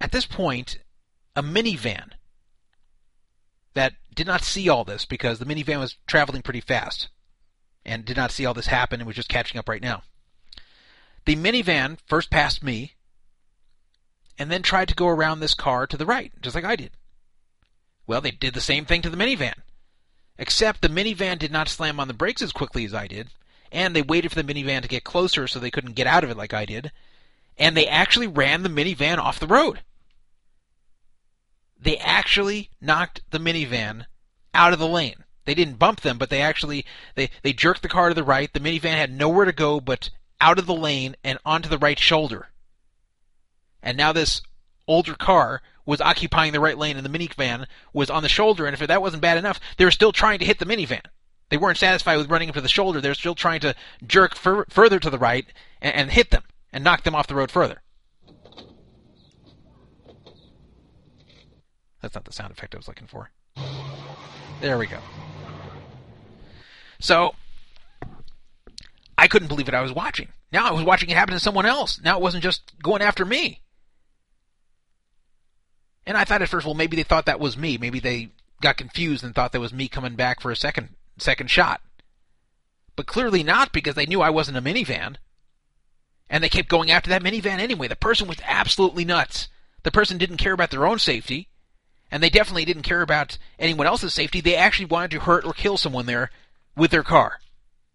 At 0.00 0.12
this 0.12 0.24
point, 0.24 0.78
a 1.36 1.42
minivan 1.42 2.10
that 3.74 3.94
did 4.14 4.26
not 4.26 4.42
see 4.42 4.68
all 4.68 4.84
this 4.84 5.04
because 5.04 5.38
the 5.38 5.44
minivan 5.44 5.80
was 5.80 5.96
traveling 6.06 6.42
pretty 6.42 6.60
fast 6.60 7.08
and 7.84 8.04
did 8.04 8.16
not 8.16 8.30
see 8.30 8.46
all 8.46 8.54
this 8.54 8.68
happen 8.68 9.00
and 9.00 9.06
was 9.06 9.16
just 9.16 9.28
catching 9.28 9.58
up 9.58 9.68
right 9.68 9.82
now. 9.82 10.02
The 11.24 11.36
minivan 11.36 11.98
first 12.06 12.30
passed 12.30 12.62
me 12.62 12.94
and 14.38 14.50
then 14.50 14.62
tried 14.62 14.88
to 14.88 14.94
go 14.94 15.08
around 15.08 15.40
this 15.40 15.54
car 15.54 15.86
to 15.86 15.96
the 15.96 16.06
right, 16.06 16.32
just 16.40 16.54
like 16.54 16.64
I 16.64 16.76
did. 16.76 16.90
Well, 18.06 18.20
they 18.20 18.30
did 18.30 18.54
the 18.54 18.60
same 18.60 18.84
thing 18.84 19.02
to 19.02 19.10
the 19.10 19.16
minivan. 19.16 19.54
Except 20.36 20.82
the 20.82 20.88
minivan 20.88 21.38
did 21.38 21.52
not 21.52 21.68
slam 21.68 22.00
on 22.00 22.08
the 22.08 22.14
brakes 22.14 22.42
as 22.42 22.52
quickly 22.52 22.84
as 22.84 22.92
I 22.92 23.06
did, 23.06 23.28
and 23.70 23.94
they 23.94 24.02
waited 24.02 24.32
for 24.32 24.42
the 24.42 24.54
minivan 24.54 24.82
to 24.82 24.88
get 24.88 25.04
closer 25.04 25.46
so 25.46 25.58
they 25.58 25.70
couldn't 25.70 25.92
get 25.92 26.06
out 26.06 26.24
of 26.24 26.30
it 26.30 26.36
like 26.36 26.52
I 26.52 26.64
did, 26.66 26.90
and 27.56 27.76
they 27.76 27.86
actually 27.86 28.26
ran 28.26 28.62
the 28.62 28.68
minivan 28.68 29.18
off 29.18 29.38
the 29.38 29.46
road. 29.46 29.80
They 31.84 31.98
actually 31.98 32.70
knocked 32.80 33.20
the 33.30 33.38
minivan 33.38 34.06
out 34.54 34.72
of 34.72 34.78
the 34.78 34.88
lane. 34.88 35.24
They 35.44 35.54
didn't 35.54 35.78
bump 35.78 36.00
them, 36.00 36.16
but 36.16 36.30
they 36.30 36.40
actually 36.40 36.86
they, 37.14 37.28
they 37.42 37.52
jerked 37.52 37.82
the 37.82 37.88
car 37.88 38.08
to 38.08 38.14
the 38.14 38.24
right. 38.24 38.50
The 38.50 38.60
minivan 38.60 38.96
had 38.96 39.12
nowhere 39.12 39.44
to 39.44 39.52
go 39.52 39.80
but 39.80 40.08
out 40.40 40.58
of 40.58 40.64
the 40.64 40.74
lane 40.74 41.14
and 41.22 41.38
onto 41.44 41.68
the 41.68 41.78
right 41.78 41.98
shoulder. 41.98 42.48
And 43.82 43.98
now 43.98 44.12
this 44.12 44.40
older 44.88 45.14
car 45.14 45.60
was 45.84 46.00
occupying 46.00 46.52
the 46.52 46.60
right 46.60 46.78
lane 46.78 46.96
and 46.96 47.04
the 47.04 47.18
minivan 47.18 47.66
was 47.92 48.08
on 48.08 48.22
the 48.22 48.30
shoulder. 48.30 48.64
And 48.64 48.72
if 48.72 48.86
that 48.86 49.02
wasn't 49.02 49.20
bad 49.20 49.36
enough, 49.36 49.60
they 49.76 49.84
were 49.84 49.90
still 49.90 50.12
trying 50.12 50.38
to 50.38 50.46
hit 50.46 50.58
the 50.58 50.64
minivan. 50.64 51.02
They 51.50 51.58
weren't 51.58 51.76
satisfied 51.76 52.16
with 52.16 52.30
running 52.30 52.48
into 52.48 52.62
the 52.62 52.68
shoulder. 52.68 53.02
They 53.02 53.10
were 53.10 53.14
still 53.14 53.34
trying 53.34 53.60
to 53.60 53.74
jerk 54.06 54.34
fur- 54.34 54.64
further 54.70 54.98
to 55.00 55.10
the 55.10 55.18
right 55.18 55.46
and, 55.82 55.94
and 55.94 56.10
hit 56.10 56.30
them 56.30 56.44
and 56.72 56.82
knock 56.82 57.02
them 57.02 57.14
off 57.14 57.26
the 57.26 57.34
road 57.34 57.50
further. 57.50 57.82
That's 62.04 62.14
not 62.14 62.26
the 62.26 62.32
sound 62.32 62.52
effect 62.52 62.74
I 62.74 62.76
was 62.76 62.86
looking 62.86 63.06
for. 63.06 63.30
There 64.60 64.76
we 64.76 64.86
go. 64.86 64.98
So, 67.00 67.34
I 69.16 69.26
couldn't 69.26 69.48
believe 69.48 69.66
what 69.66 69.74
I 69.74 69.80
was 69.80 69.92
watching. 69.92 70.28
Now 70.52 70.68
I 70.68 70.72
was 70.72 70.84
watching 70.84 71.08
it 71.08 71.16
happen 71.16 71.32
to 71.32 71.40
someone 71.40 71.64
else. 71.64 71.98
Now 72.04 72.18
it 72.18 72.22
wasn't 72.22 72.42
just 72.42 72.78
going 72.82 73.00
after 73.00 73.24
me. 73.24 73.62
And 76.06 76.18
I 76.18 76.24
thought 76.24 76.42
at 76.42 76.50
first, 76.50 76.66
well, 76.66 76.74
maybe 76.74 76.94
they 76.94 77.04
thought 77.04 77.24
that 77.24 77.40
was 77.40 77.56
me. 77.56 77.78
Maybe 77.78 78.00
they 78.00 78.28
got 78.60 78.76
confused 78.76 79.24
and 79.24 79.34
thought 79.34 79.52
that 79.52 79.60
was 79.60 79.72
me 79.72 79.88
coming 79.88 80.14
back 80.14 80.42
for 80.42 80.50
a 80.50 80.56
second 80.56 80.90
second 81.16 81.50
shot. 81.50 81.80
But 82.96 83.06
clearly 83.06 83.42
not, 83.42 83.72
because 83.72 83.94
they 83.94 84.04
knew 84.04 84.20
I 84.20 84.28
wasn't 84.28 84.58
a 84.58 84.62
minivan. 84.62 85.16
And 86.28 86.44
they 86.44 86.50
kept 86.50 86.68
going 86.68 86.90
after 86.90 87.08
that 87.08 87.22
minivan 87.22 87.60
anyway. 87.60 87.88
The 87.88 87.96
person 87.96 88.28
was 88.28 88.42
absolutely 88.44 89.06
nuts. 89.06 89.48
The 89.84 89.90
person 89.90 90.18
didn't 90.18 90.36
care 90.36 90.52
about 90.52 90.70
their 90.70 90.86
own 90.86 90.98
safety, 90.98 91.48
and 92.14 92.22
they 92.22 92.30
definitely 92.30 92.64
didn't 92.64 92.84
care 92.84 93.02
about 93.02 93.38
anyone 93.58 93.88
else's 93.88 94.14
safety. 94.14 94.40
They 94.40 94.54
actually 94.54 94.86
wanted 94.86 95.10
to 95.10 95.18
hurt 95.18 95.44
or 95.44 95.52
kill 95.52 95.76
someone 95.76 96.06
there 96.06 96.30
with 96.76 96.92
their 96.92 97.02
car. 97.02 97.40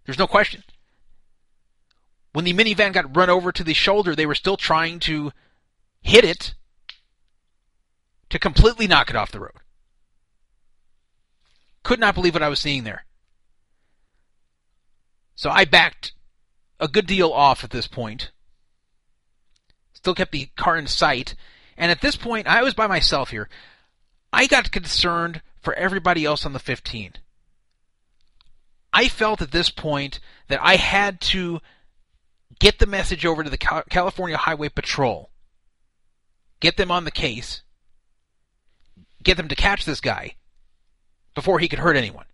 There's 0.05 0.19
no 0.19 0.27
question. 0.27 0.61
When 2.33 2.43
the 2.43 2.51
minivan 2.51 2.91
got 2.91 3.15
run 3.15 3.29
over 3.29 3.53
to 3.53 3.63
the 3.63 3.73
shoulder, 3.73 4.13
they 4.13 4.25
were 4.25 4.35
still 4.35 4.57
trying 4.57 4.99
to 4.99 5.31
hit 6.01 6.25
it 6.25 6.53
to 8.29 8.37
completely 8.37 8.87
knock 8.87 9.09
it 9.09 9.15
off 9.15 9.31
the 9.31 9.39
road. 9.39 9.53
Could 11.83 12.01
not 12.01 12.13
believe 12.13 12.33
what 12.33 12.43
I 12.43 12.49
was 12.49 12.59
seeing 12.59 12.83
there. 12.83 13.05
So 15.35 15.49
I 15.49 15.63
backed 15.63 16.11
a 16.77 16.89
good 16.89 17.07
deal 17.07 17.31
off 17.31 17.63
at 17.63 17.69
this 17.69 17.87
point. 17.87 18.31
Still 19.93 20.13
kept 20.13 20.33
the 20.33 20.49
car 20.57 20.75
in 20.75 20.87
sight. 20.87 21.35
And 21.77 21.89
at 21.89 22.01
this 22.01 22.17
point, 22.17 22.47
I 22.47 22.63
was 22.63 22.73
by 22.73 22.87
myself 22.87 23.29
here. 23.29 23.47
I 24.31 24.47
got 24.47 24.71
concerned 24.71 25.41
for 25.61 25.73
everybody 25.73 26.25
else 26.25 26.45
on 26.45 26.53
the 26.53 26.59
15. 26.59 27.13
I 28.91 29.07
felt 29.07 29.41
at 29.41 29.51
this 29.51 29.69
point 29.69 30.19
that 30.47 30.59
I 30.61 30.75
had 30.75 31.21
to 31.21 31.59
get 32.59 32.79
the 32.79 32.85
message 32.85 33.25
over 33.25 33.43
to 33.43 33.49
the 33.49 33.57
California 33.57 34.37
Highway 34.37 34.69
Patrol, 34.69 35.29
get 36.59 36.77
them 36.77 36.91
on 36.91 37.05
the 37.05 37.11
case, 37.11 37.61
get 39.23 39.37
them 39.37 39.47
to 39.47 39.55
catch 39.55 39.85
this 39.85 40.01
guy 40.01 40.35
before 41.35 41.59
he 41.59 41.67
could 41.67 41.79
hurt 41.79 41.95
anyone. 41.95 42.25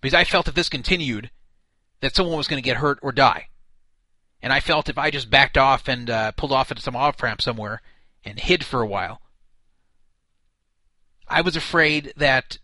Because 0.00 0.14
I 0.14 0.24
felt 0.24 0.46
if 0.46 0.54
this 0.54 0.68
continued, 0.68 1.30
that 2.00 2.14
someone 2.14 2.36
was 2.36 2.48
going 2.48 2.62
to 2.62 2.66
get 2.66 2.76
hurt 2.76 2.98
or 3.02 3.12
die. 3.12 3.48
And 4.42 4.52
I 4.52 4.60
felt 4.60 4.88
if 4.88 4.98
I 4.98 5.10
just 5.10 5.30
backed 5.30 5.56
off 5.56 5.88
and 5.88 6.08
uh, 6.10 6.32
pulled 6.32 6.52
off 6.52 6.70
at 6.70 6.78
some 6.78 6.94
off 6.94 7.22
ramp 7.22 7.40
somewhere 7.40 7.80
and 8.22 8.38
hid 8.38 8.64
for 8.64 8.82
a 8.82 8.86
while, 8.86 9.20
I 11.28 11.40
was 11.40 11.56
afraid 11.56 12.12
that 12.16 12.58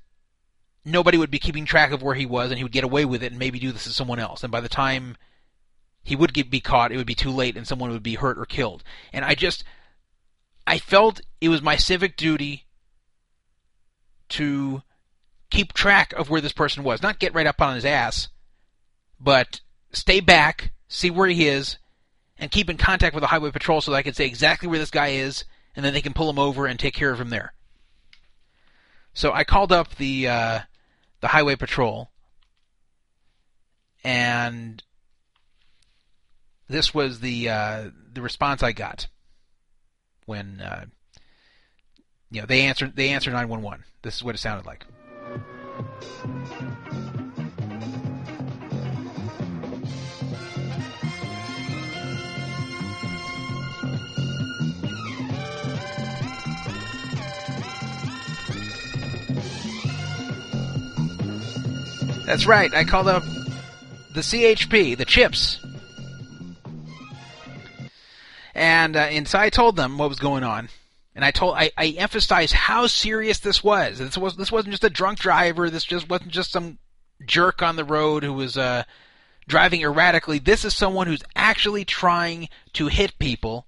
nobody 0.85 1.19
would 1.19 1.31
be 1.31 1.39
keeping 1.39 1.65
track 1.65 1.93
of 1.93 2.03
where 2.03 2.15
he 2.15 2.27
was 2.27 2.51
and 2.51 2.59
he 2.59 2.65
would 2.65 2.73
get 2.73 2.85
away 2.85 3.05
with 3.05 3.23
it 3.23 3.33
and 3.33 3.39
maybe 3.39 3.59
do 3.59 3.73
this 3.73 3.85
to 3.85 3.91
someone 3.91 4.19
else. 4.19 4.43
And 4.43 4.53
by 4.53 4.61
the 4.61 4.69
time 4.69 5.17
he 6.03 6.17
would 6.17 6.35
get, 6.35 6.51
be 6.51 6.61
caught, 6.61 6.93
it 6.93 6.97
would 6.97 7.07
be 7.07 7.15
too 7.15 7.31
late 7.31 7.57
and 7.57 7.67
someone 7.67 7.91
would 7.91 8.03
be 8.03 8.15
hurt 8.15 8.39
or 8.39 8.45
killed. 8.45 8.83
And 9.13 9.25
I 9.25 9.35
just, 9.35 9.65
I 10.67 10.79
felt 10.79 11.21
it 11.41 11.49
was 11.49 11.63
my 11.63 11.77
civic 11.77 12.17
duty 12.17 12.67
to 14.31 14.83
keep 15.51 15.73
track 15.73 16.13
of 16.15 16.31
where 16.31 16.41
this 16.41 16.53
person 16.53 16.83
was. 16.83 17.03
Not 17.03 17.19
get 17.19 17.35
right 17.35 17.47
up 17.47 17.61
on 17.61 17.75
his 17.75 17.85
ass, 17.85 18.29
but 19.21 19.61
stay 19.93 20.21
back, 20.21 20.73
see 20.89 21.11
where 21.11 21.29
he 21.29 21.47
is, 21.47 21.79
and 22.39 22.51
keep 22.51 22.71
in 22.71 22.77
contact 22.77 23.15
with 23.15 23.23
the 23.23 23.29
highway 23.29 23.51
patrol 23.51 23.81
so 23.81 23.91
that 23.91 23.99
I 23.99 24.03
can 24.03 24.15
say 24.15 24.27
exactly 24.27 24.69
where 24.69 24.79
this 24.79 24.91
guy 24.91 25.09
is, 25.09 25.45
and 25.77 25.85
then 25.85 25.93
they 25.93 26.01
can 26.01 26.15
pull 26.15 26.31
him 26.31 26.39
over 26.39 26.67
and 26.67 26.79
take 26.79 26.95
care 26.95 27.13
of 27.13 27.21
him 27.21 27.31
there. 27.31 27.53
So 29.15 29.33
I 29.33 29.45
called 29.45 29.73
up 29.73 29.95
the 29.97 30.29
uh, 30.29 30.61
the 31.21 31.29
highway 31.29 31.57
patrol, 31.57 32.11
and 34.03 34.83
this 36.69 36.95
was 36.95 37.21
the 37.21 37.49
uh, 37.49 37.91
the 38.13 38.23
response 38.23 38.63
I 38.63 38.73
got 38.73 39.07
when 40.27 40.61
uh, 40.61 40.87
you 42.31 42.41
know 42.41 42.47
they 42.47 42.63
answered 42.63 42.97
they 42.97 43.11
answered 43.11 43.33
911. 43.33 43.85
This 44.03 44.17
is 44.17 44.25
what 44.25 44.35
it 44.35 44.39
sounded 44.39 44.67
like. 44.67 44.87
That's 62.33 62.47
right. 62.47 62.73
I 62.73 62.85
called 62.85 63.09
up 63.09 63.25
the 64.15 64.23
CHP, 64.23 64.97
the 64.97 65.05
chips. 65.05 65.63
And, 68.55 68.97
uh, 68.97 69.01
and 69.01 69.29
so 69.29 69.39
I 69.39 69.51
told 69.51 69.77
them 69.77 69.99
what 69.99 70.09
was 70.09 70.19
going 70.19 70.43
on. 70.43 70.71
And 71.15 71.27
I 71.27 71.31
told, 71.31 71.57
I, 71.59 71.73
I 71.77 71.89
emphasized 71.89 72.55
how 72.55 72.87
serious 72.87 73.41
this 73.41 73.63
was. 73.63 73.99
This 73.99 74.17
was, 74.17 74.39
this 74.39 74.51
wasn't 74.51 74.73
just 74.73 74.83
a 74.83 74.89
drunk 74.89 75.19
driver. 75.19 75.69
This 75.69 75.85
just 75.85 76.09
wasn't 76.09 76.31
just 76.31 76.53
some 76.53 76.79
jerk 77.27 77.61
on 77.61 77.77
the 77.77 77.85
road 77.85 78.25
who 78.25 78.33
was, 78.33 78.57
uh, 78.57 78.85
driving 79.47 79.83
erratically. 79.83 80.39
This 80.39 80.65
is 80.65 80.75
someone 80.75 81.09
who's 81.09 81.23
actually 81.37 81.85
trying 81.85 82.49
to 82.73 82.87
hit 82.87 83.19
people, 83.19 83.67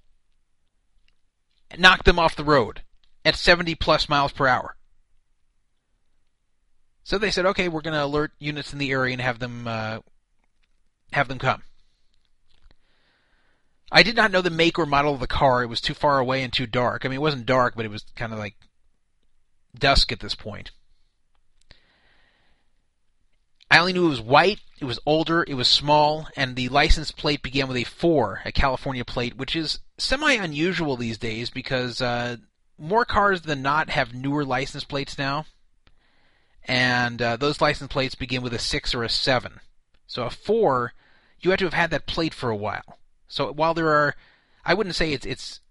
knock 1.77 2.03
them 2.03 2.17
off 2.17 2.35
the 2.35 2.43
road 2.43 2.81
at 3.23 3.35
70 3.35 3.75
plus 3.75 4.09
miles 4.09 4.31
per 4.31 4.47
hour. 4.47 4.75
So 7.05 7.19
they 7.19 7.29
said, 7.29 7.45
okay, 7.45 7.69
we're 7.69 7.81
going 7.81 7.93
to 7.93 8.03
alert 8.03 8.31
units 8.39 8.73
in 8.73 8.79
the 8.79 8.89
area 8.89 9.13
and 9.13 9.21
have 9.21 9.37
them 9.37 9.67
uh, 9.67 9.99
have 11.13 11.27
them 11.27 11.37
come. 11.37 11.61
I 13.91 14.01
did 14.01 14.15
not 14.15 14.31
know 14.31 14.41
the 14.41 14.49
make 14.49 14.79
or 14.79 14.87
model 14.87 15.13
of 15.13 15.19
the 15.19 15.27
car. 15.27 15.61
It 15.61 15.67
was 15.67 15.79
too 15.79 15.93
far 15.93 16.17
away 16.17 16.41
and 16.41 16.51
too 16.51 16.65
dark. 16.65 17.05
I 17.05 17.07
mean, 17.07 17.17
it 17.17 17.21
wasn't 17.21 17.45
dark, 17.45 17.75
but 17.75 17.85
it 17.85 17.91
was 17.91 18.03
kind 18.15 18.33
of 18.33 18.39
like 18.39 18.55
dusk 19.77 20.11
at 20.11 20.19
this 20.19 20.33
point. 20.33 20.71
I 23.69 23.77
only 23.77 23.93
knew 23.93 24.07
it 24.07 24.09
was 24.09 24.21
white, 24.21 24.61
it 24.79 24.85
was 24.85 24.99
older, 25.05 25.45
it 25.47 25.53
was 25.53 25.67
small, 25.67 26.27
and 26.35 26.55
the 26.55 26.69
license 26.69 27.11
plate 27.11 27.43
began 27.43 27.67
with 27.67 27.77
a 27.77 27.83
4, 27.83 28.41
a 28.45 28.51
California 28.51 29.05
plate, 29.05 29.37
which 29.37 29.55
is 29.55 29.79
semi 29.99 30.33
unusual 30.33 30.97
these 30.97 31.19
days 31.19 31.51
because 31.51 32.01
uh, 32.01 32.37
more 32.79 33.05
cars 33.05 33.41
than 33.41 33.61
not 33.61 33.91
have 33.91 34.13
newer 34.13 34.43
license 34.43 34.83
plates 34.83 35.19
now, 35.19 35.45
and 36.65 37.21
uh, 37.21 37.37
those 37.37 37.61
license 37.61 37.91
plates 37.91 38.15
begin 38.15 38.41
with 38.41 38.53
a 38.53 38.59
six 38.59 38.93
or 38.93 39.03
a 39.03 39.09
seven. 39.09 39.59
So 40.07 40.23
a 40.23 40.29
four, 40.29 40.93
you 41.39 41.51
have 41.51 41.59
to 41.59 41.65
have 41.65 41.73
had 41.73 41.91
that 41.91 42.07
plate 42.07 42.33
for 42.33 42.49
a 42.49 42.55
while. 42.55 42.97
So 43.27 43.51
while 43.51 43.73
there 43.73 43.89
are, 43.89 44.15
I 44.65 44.73
wouldn't 44.73 44.95
say 44.95 45.13
it's 45.13 45.25
it's 45.25 45.61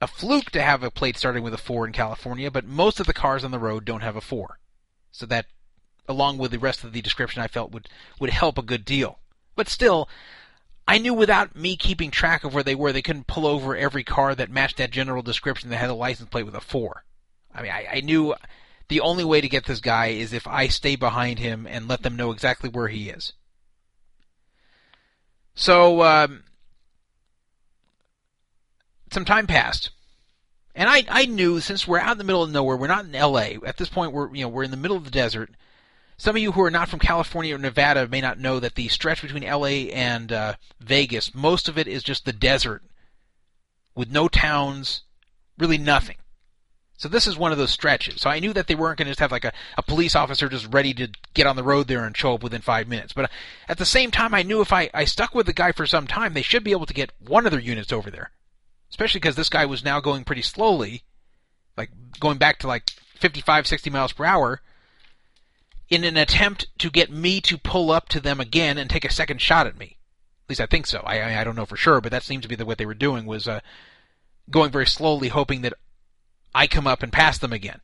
a 0.00 0.06
fluke 0.06 0.50
to 0.50 0.62
have 0.62 0.82
a 0.82 0.90
plate 0.90 1.16
starting 1.16 1.44
with 1.44 1.54
a 1.54 1.58
four 1.58 1.86
in 1.86 1.92
California, 1.92 2.50
but 2.50 2.64
most 2.64 2.98
of 2.98 3.06
the 3.06 3.12
cars 3.12 3.44
on 3.44 3.52
the 3.52 3.58
road 3.58 3.84
don't 3.84 4.02
have 4.02 4.16
a 4.16 4.20
four. 4.20 4.58
So 5.12 5.26
that, 5.26 5.46
along 6.08 6.38
with 6.38 6.50
the 6.50 6.58
rest 6.58 6.82
of 6.82 6.92
the 6.92 7.02
description, 7.02 7.40
I 7.40 7.46
felt 7.46 7.70
would 7.70 7.88
would 8.18 8.30
help 8.30 8.58
a 8.58 8.62
good 8.62 8.84
deal. 8.84 9.18
But 9.54 9.68
still, 9.68 10.08
I 10.88 10.98
knew 10.98 11.14
without 11.14 11.54
me 11.54 11.76
keeping 11.76 12.10
track 12.10 12.42
of 12.42 12.54
where 12.54 12.64
they 12.64 12.74
were, 12.74 12.92
they 12.92 13.02
couldn't 13.02 13.28
pull 13.28 13.46
over 13.46 13.76
every 13.76 14.02
car 14.02 14.34
that 14.34 14.50
matched 14.50 14.78
that 14.78 14.90
general 14.90 15.22
description 15.22 15.70
that 15.70 15.76
had 15.76 15.90
a 15.90 15.94
license 15.94 16.30
plate 16.30 16.46
with 16.46 16.54
a 16.54 16.60
four. 16.60 17.04
I 17.54 17.62
mean, 17.62 17.70
I, 17.70 17.86
I 17.92 18.00
knew 18.00 18.34
the 18.92 19.00
only 19.00 19.24
way 19.24 19.40
to 19.40 19.48
get 19.48 19.64
this 19.64 19.80
guy 19.80 20.08
is 20.08 20.34
if 20.34 20.46
I 20.46 20.68
stay 20.68 20.96
behind 20.96 21.38
him 21.38 21.66
and 21.66 21.88
let 21.88 22.02
them 22.02 22.14
know 22.14 22.30
exactly 22.30 22.68
where 22.68 22.88
he 22.88 23.08
is. 23.08 23.32
So, 25.54 26.02
um, 26.02 26.44
some 29.10 29.24
time 29.24 29.46
passed. 29.46 29.88
And 30.74 30.90
I, 30.90 31.04
I 31.08 31.24
knew 31.24 31.60
since 31.60 31.88
we're 31.88 32.00
out 32.00 32.12
in 32.12 32.18
the 32.18 32.24
middle 32.24 32.42
of 32.42 32.50
nowhere, 32.50 32.76
we're 32.76 32.86
not 32.86 33.06
in 33.06 33.12
LA. 33.12 33.64
At 33.64 33.78
this 33.78 33.88
point, 33.88 34.12
we're 34.12 34.34
you 34.34 34.42
know 34.42 34.48
we're 34.50 34.62
in 34.62 34.70
the 34.70 34.76
middle 34.76 34.98
of 34.98 35.04
the 35.04 35.10
desert. 35.10 35.48
Some 36.18 36.36
of 36.36 36.42
you 36.42 36.52
who 36.52 36.62
are 36.62 36.70
not 36.70 36.90
from 36.90 36.98
California 36.98 37.54
or 37.54 37.58
Nevada 37.58 38.06
may 38.06 38.20
not 38.20 38.38
know 38.38 38.60
that 38.60 38.74
the 38.74 38.88
stretch 38.88 39.22
between 39.22 39.42
LA 39.42 39.88
and 39.94 40.30
uh, 40.30 40.54
Vegas, 40.80 41.34
most 41.34 41.66
of 41.66 41.78
it 41.78 41.88
is 41.88 42.02
just 42.02 42.26
the 42.26 42.32
desert, 42.32 42.82
with 43.94 44.10
no 44.10 44.28
towns, 44.28 45.02
really 45.58 45.78
nothing. 45.78 46.16
So 46.96 47.08
this 47.08 47.26
is 47.26 47.36
one 47.36 47.50
of 47.52 47.58
those 47.58 47.70
stretches. 47.70 48.20
So 48.20 48.30
I 48.30 48.38
knew 48.38 48.52
that 48.52 48.68
they 48.68 48.74
weren't 48.74 48.98
going 48.98 49.06
to 49.06 49.10
just 49.10 49.20
have 49.20 49.32
like 49.32 49.44
a, 49.44 49.52
a 49.76 49.82
police 49.82 50.14
officer 50.14 50.48
just 50.48 50.72
ready 50.72 50.94
to 50.94 51.08
get 51.34 51.46
on 51.46 51.56
the 51.56 51.64
road 51.64 51.88
there 51.88 52.04
and 52.04 52.16
show 52.16 52.34
up 52.34 52.42
within 52.42 52.62
five 52.62 52.86
minutes. 52.86 53.12
But 53.12 53.30
at 53.68 53.78
the 53.78 53.84
same 53.84 54.10
time, 54.10 54.34
I 54.34 54.42
knew 54.42 54.60
if 54.60 54.72
I, 54.72 54.88
I 54.94 55.04
stuck 55.04 55.34
with 55.34 55.46
the 55.46 55.52
guy 55.52 55.72
for 55.72 55.86
some 55.86 56.06
time, 56.06 56.34
they 56.34 56.42
should 56.42 56.62
be 56.62 56.70
able 56.70 56.86
to 56.86 56.94
get 56.94 57.12
one 57.18 57.44
of 57.44 57.50
their 57.50 57.60
units 57.60 57.92
over 57.92 58.10
there 58.10 58.30
especially 58.92 59.20
because 59.20 59.36
this 59.36 59.48
guy 59.48 59.64
was 59.64 59.82
now 59.82 60.00
going 60.00 60.22
pretty 60.22 60.42
slowly, 60.42 61.02
like 61.78 61.90
going 62.20 62.36
back 62.36 62.58
to 62.58 62.68
like 62.68 62.90
55, 63.16 63.66
60 63.66 63.88
miles 63.88 64.12
per 64.12 64.24
hour, 64.26 64.60
in 65.88 66.04
an 66.04 66.18
attempt 66.18 66.66
to 66.78 66.90
get 66.90 67.10
me 67.10 67.40
to 67.40 67.56
pull 67.56 67.90
up 67.90 68.10
to 68.10 68.20
them 68.20 68.38
again 68.38 68.76
and 68.76 68.90
take 68.90 69.04
a 69.04 69.12
second 69.12 69.40
shot 69.40 69.66
at 69.66 69.78
me. 69.78 69.96
At 70.44 70.50
least 70.50 70.60
I 70.60 70.66
think 70.66 70.86
so. 70.86 71.00
I 71.06 71.40
I 71.40 71.44
don't 71.44 71.56
know 71.56 71.64
for 71.64 71.76
sure, 71.76 72.02
but 72.02 72.12
that 72.12 72.22
seems 72.22 72.42
to 72.42 72.48
be 72.48 72.54
the, 72.54 72.66
what 72.66 72.76
they 72.76 72.86
were 72.86 72.94
doing 72.94 73.24
was 73.24 73.48
uh, 73.48 73.60
going 74.50 74.70
very 74.70 74.86
slowly, 74.86 75.28
hoping 75.28 75.62
that 75.62 75.74
I 76.54 76.66
come 76.66 76.86
up 76.86 77.02
and 77.02 77.12
pass 77.12 77.38
them 77.38 77.52
again, 77.52 77.80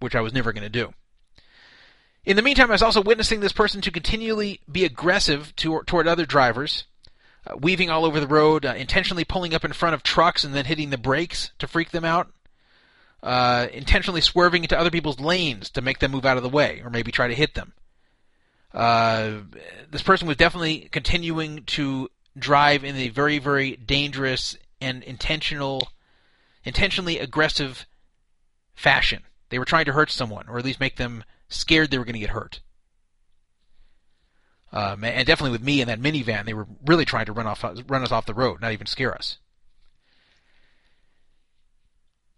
which 0.00 0.14
I 0.14 0.20
was 0.20 0.32
never 0.32 0.52
going 0.52 0.64
to 0.64 0.68
do. 0.68 0.92
In 2.24 2.36
the 2.36 2.42
meantime, 2.42 2.70
I 2.70 2.74
was 2.74 2.82
also 2.82 3.02
witnessing 3.02 3.40
this 3.40 3.52
person 3.52 3.80
to 3.82 3.90
continually 3.90 4.60
be 4.70 4.84
aggressive 4.84 5.54
to, 5.56 5.82
toward 5.82 6.08
other 6.08 6.24
drivers, 6.24 6.84
uh, 7.46 7.56
weaving 7.58 7.90
all 7.90 8.04
over 8.04 8.18
the 8.18 8.26
road, 8.26 8.64
uh, 8.64 8.74
intentionally 8.76 9.24
pulling 9.24 9.54
up 9.54 9.64
in 9.64 9.72
front 9.72 9.94
of 9.94 10.02
trucks 10.02 10.42
and 10.42 10.54
then 10.54 10.64
hitting 10.64 10.90
the 10.90 10.98
brakes 10.98 11.52
to 11.58 11.66
freak 11.66 11.90
them 11.90 12.04
out, 12.04 12.32
uh, 13.22 13.66
intentionally 13.72 14.22
swerving 14.22 14.62
into 14.62 14.78
other 14.78 14.90
people's 14.90 15.20
lanes 15.20 15.68
to 15.70 15.82
make 15.82 15.98
them 15.98 16.12
move 16.12 16.24
out 16.24 16.38
of 16.38 16.42
the 16.42 16.48
way 16.48 16.80
or 16.82 16.90
maybe 16.90 17.12
try 17.12 17.28
to 17.28 17.34
hit 17.34 17.54
them. 17.54 17.74
Uh, 18.72 19.40
this 19.90 20.02
person 20.02 20.26
was 20.26 20.36
definitely 20.36 20.88
continuing 20.90 21.62
to 21.64 22.08
drive 22.36 22.84
in 22.84 22.96
a 22.96 23.08
very, 23.08 23.38
very 23.38 23.76
dangerous 23.76 24.56
and 24.80 25.02
intentional, 25.04 25.88
intentionally 26.64 27.18
aggressive 27.18 27.86
fashion. 28.74 29.22
They 29.50 29.58
were 29.58 29.64
trying 29.64 29.84
to 29.84 29.92
hurt 29.92 30.10
someone, 30.10 30.48
or 30.48 30.58
at 30.58 30.64
least 30.64 30.80
make 30.80 30.96
them 30.96 31.24
scared 31.48 31.90
they 31.90 31.98
were 31.98 32.04
going 32.04 32.14
to 32.14 32.20
get 32.20 32.30
hurt. 32.30 32.60
Um, 34.72 35.04
and 35.04 35.24
definitely 35.24 35.52
with 35.52 35.62
me 35.62 35.80
in 35.80 35.86
that 35.86 36.00
minivan, 36.00 36.44
they 36.44 36.54
were 36.54 36.66
really 36.84 37.04
trying 37.04 37.26
to 37.26 37.32
run 37.32 37.46
off 37.46 37.62
run 37.62 38.02
us 38.02 38.10
off 38.10 38.26
the 38.26 38.34
road, 38.34 38.60
not 38.60 38.72
even 38.72 38.86
scare 38.86 39.14
us. 39.14 39.38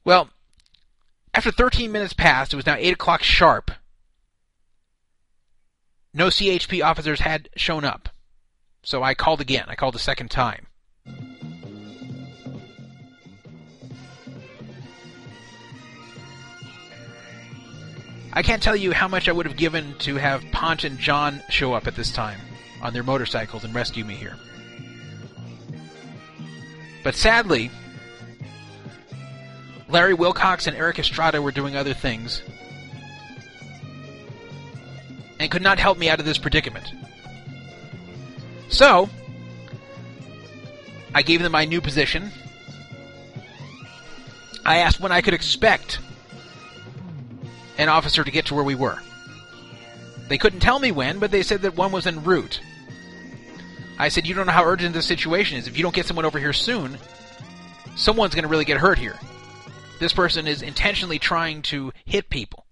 Well, 0.04 0.28
after 1.32 1.50
13 1.50 1.90
minutes 1.90 2.12
passed, 2.12 2.52
it 2.52 2.56
was 2.56 2.66
now 2.66 2.76
8 2.76 2.92
o'clock 2.92 3.22
sharp. 3.22 3.70
No 6.12 6.28
CHP 6.28 6.84
officers 6.84 7.20
had 7.20 7.48
shown 7.56 7.84
up. 7.84 8.10
So 8.82 9.02
I 9.02 9.14
called 9.14 9.40
again. 9.40 9.64
I 9.68 9.74
called 9.74 9.96
a 9.96 9.98
second 9.98 10.30
time. 10.30 10.66
I 18.36 18.42
can't 18.42 18.62
tell 18.62 18.76
you 18.76 18.92
how 18.92 19.08
much 19.08 19.30
I 19.30 19.32
would 19.32 19.46
have 19.46 19.56
given 19.56 19.94
to 20.00 20.16
have 20.16 20.44
Ponch 20.52 20.84
and 20.84 20.98
Jon 20.98 21.42
show 21.48 21.72
up 21.72 21.86
at 21.86 21.96
this 21.96 22.12
time 22.12 22.38
on 22.82 22.92
their 22.92 23.02
motorcycles 23.02 23.64
and 23.64 23.74
rescue 23.74 24.04
me 24.04 24.14
here. 24.14 24.36
But 27.02 27.14
sadly, 27.14 27.70
Larry 29.88 30.12
Wilcox 30.12 30.66
and 30.66 30.76
Erik 30.76 30.98
Estrada 30.98 31.40
were 31.40 31.50
doing 31.50 31.76
other 31.76 31.94
things 31.94 32.42
and 35.40 35.50
could 35.50 35.62
not 35.62 35.78
help 35.78 35.96
me 35.96 36.10
out 36.10 36.20
of 36.20 36.26
this 36.26 36.36
predicament. 36.36 36.92
So, 38.68 39.08
I 41.14 41.22
gave 41.22 41.40
them 41.40 41.52
my 41.52 41.64
new 41.64 41.80
position. 41.80 42.30
I 44.66 44.78
asked 44.78 45.00
when 45.00 45.12
I 45.12 45.22
could 45.22 45.32
expect 45.32 46.00
an 47.78 47.88
officer 47.88 48.24
to 48.24 48.30
get 48.30 48.46
to 48.46 48.54
where 48.54 48.64
we 48.64 48.74
were. 48.74 48.98
They 50.28 50.38
couldn't 50.38 50.60
tell 50.60 50.78
me 50.78 50.92
when, 50.92 51.18
but 51.18 51.30
they 51.30 51.42
said 51.42 51.62
that 51.62 51.76
one 51.76 51.92
was 51.92 52.06
en 52.06 52.24
route. 52.24 52.60
I 53.98 54.08
said, 54.08 54.26
You 54.26 54.34
don't 54.34 54.46
know 54.46 54.52
how 54.52 54.64
urgent 54.64 54.94
this 54.94 55.06
situation 55.06 55.58
is. 55.58 55.68
If 55.68 55.76
you 55.76 55.82
don't 55.82 55.94
get 55.94 56.06
someone 56.06 56.24
over 56.24 56.38
here 56.38 56.52
soon, 56.52 56.98
someone's 57.96 58.34
going 58.34 58.42
to 58.42 58.48
really 58.48 58.64
get 58.64 58.78
hurt 58.78 58.98
here. 58.98 59.18
This 59.98 60.12
person 60.12 60.46
is 60.46 60.62
intentionally 60.62 61.18
trying 61.18 61.62
to 61.62 61.92
hit 62.04 62.28
people. 62.28 62.66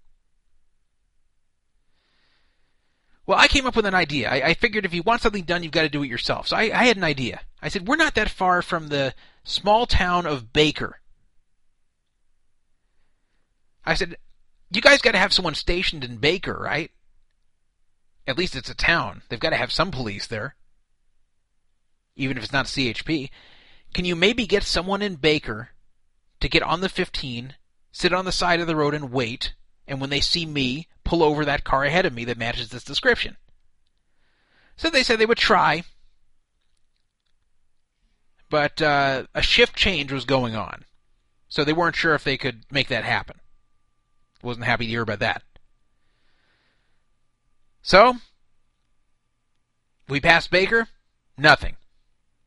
Well, 3.25 3.39
I 3.39 3.47
came 3.47 3.65
up 3.65 3.75
with 3.75 3.87
an 3.87 3.95
idea. 3.95 4.29
I, 4.29 4.49
I 4.49 4.53
figured 4.53 4.85
if 4.85 4.93
you 4.93 5.01
want 5.01 5.21
something 5.21 5.43
done, 5.43 5.63
you've 5.63 5.71
got 5.71 5.81
to 5.81 5.89
do 5.89 6.03
it 6.03 6.09
yourself. 6.09 6.47
So 6.47 6.55
I, 6.55 6.63
I 6.63 6.85
had 6.85 6.97
an 6.97 7.03
idea. 7.03 7.41
I 7.61 7.69
said, 7.69 7.87
We're 7.87 7.95
not 7.95 8.15
that 8.15 8.29
far 8.29 8.61
from 8.61 8.89
the 8.89 9.15
small 9.43 9.85
town 9.87 10.27
of 10.27 10.53
Baker. 10.53 10.99
I 13.85 13.93
said, 13.93 14.17
you 14.75 14.81
guys 14.81 15.01
got 15.01 15.11
to 15.11 15.17
have 15.17 15.33
someone 15.33 15.55
stationed 15.55 16.03
in 16.03 16.17
Baker, 16.17 16.57
right? 16.59 16.91
At 18.27 18.37
least 18.37 18.55
it's 18.55 18.69
a 18.69 18.75
town. 18.75 19.21
They've 19.29 19.39
got 19.39 19.51
to 19.51 19.57
have 19.57 19.71
some 19.71 19.91
police 19.91 20.27
there. 20.27 20.55
Even 22.15 22.37
if 22.37 22.43
it's 22.43 22.53
not 22.53 22.65
CHP. 22.65 23.29
Can 23.93 24.05
you 24.05 24.15
maybe 24.15 24.47
get 24.47 24.63
someone 24.63 25.01
in 25.01 25.15
Baker 25.15 25.69
to 26.39 26.49
get 26.49 26.63
on 26.63 26.81
the 26.81 26.89
15, 26.89 27.55
sit 27.91 28.13
on 28.13 28.25
the 28.25 28.31
side 28.31 28.59
of 28.59 28.67
the 28.67 28.75
road 28.75 28.93
and 28.93 29.11
wait, 29.11 29.53
and 29.87 30.01
when 30.01 30.09
they 30.09 30.19
see 30.19 30.45
me, 30.45 30.87
pull 31.03 31.23
over 31.23 31.45
that 31.45 31.63
car 31.63 31.83
ahead 31.83 32.05
of 32.05 32.13
me 32.13 32.25
that 32.25 32.37
matches 32.37 32.69
this 32.69 32.83
description? 32.83 33.37
So 34.75 34.89
they 34.89 35.03
said 35.03 35.19
they 35.19 35.25
would 35.25 35.37
try. 35.37 35.83
But 38.49 38.81
uh, 38.81 39.25
a 39.33 39.41
shift 39.41 39.75
change 39.75 40.11
was 40.11 40.25
going 40.25 40.55
on. 40.55 40.85
So 41.47 41.63
they 41.63 41.73
weren't 41.73 41.95
sure 41.95 42.15
if 42.15 42.23
they 42.23 42.37
could 42.37 42.65
make 42.71 42.87
that 42.89 43.05
happen. 43.05 43.39
Wasn't 44.45 44.65
happy 44.65 44.85
to 44.85 44.91
hear 44.91 45.01
about 45.01 45.19
that. 45.19 45.41
So, 47.81 48.17
we 50.07 50.21
passed 50.21 50.51
Baker. 50.51 50.87
Nothing. 51.35 51.77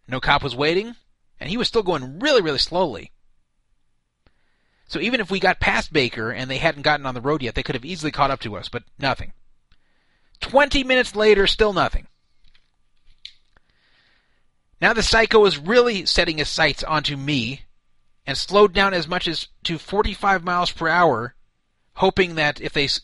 No 0.06 0.20
cop 0.20 0.44
was 0.44 0.54
waiting, 0.54 0.94
and 1.40 1.50
he 1.50 1.56
was 1.56 1.66
still 1.66 1.82
going 1.82 2.20
really, 2.20 2.40
really 2.40 2.58
slowly. 2.58 3.10
So 4.86 5.00
even 5.00 5.20
if 5.20 5.28
we 5.28 5.40
got 5.40 5.58
past 5.58 5.92
Baker 5.92 6.30
and 6.30 6.48
they 6.48 6.58
hadn't 6.58 6.82
gotten 6.82 7.04
on 7.04 7.14
the 7.14 7.20
road 7.20 7.42
yet, 7.42 7.56
they 7.56 7.64
could 7.64 7.74
have 7.74 7.84
easily 7.84 8.12
caught 8.12 8.30
up 8.30 8.40
to 8.40 8.56
us, 8.56 8.68
but 8.68 8.84
nothing. 8.98 9.32
Twenty 10.40 10.84
minutes 10.84 11.16
later, 11.16 11.48
still 11.48 11.72
nothing. 11.72 12.06
Now 14.80 14.92
the 14.92 15.02
psycho 15.02 15.44
is 15.46 15.58
really 15.58 16.06
setting 16.06 16.38
his 16.38 16.48
sights 16.48 16.84
onto 16.84 17.16
me 17.16 17.62
and 18.24 18.38
slowed 18.38 18.72
down 18.72 18.94
as 18.94 19.08
much 19.08 19.26
as 19.26 19.48
to 19.64 19.78
45 19.78 20.44
miles 20.44 20.70
per 20.70 20.86
hour 20.88 21.34
hoping 21.98 22.36
that 22.36 22.60
if 22.60 22.72
they 22.72 22.84
s- 22.84 23.00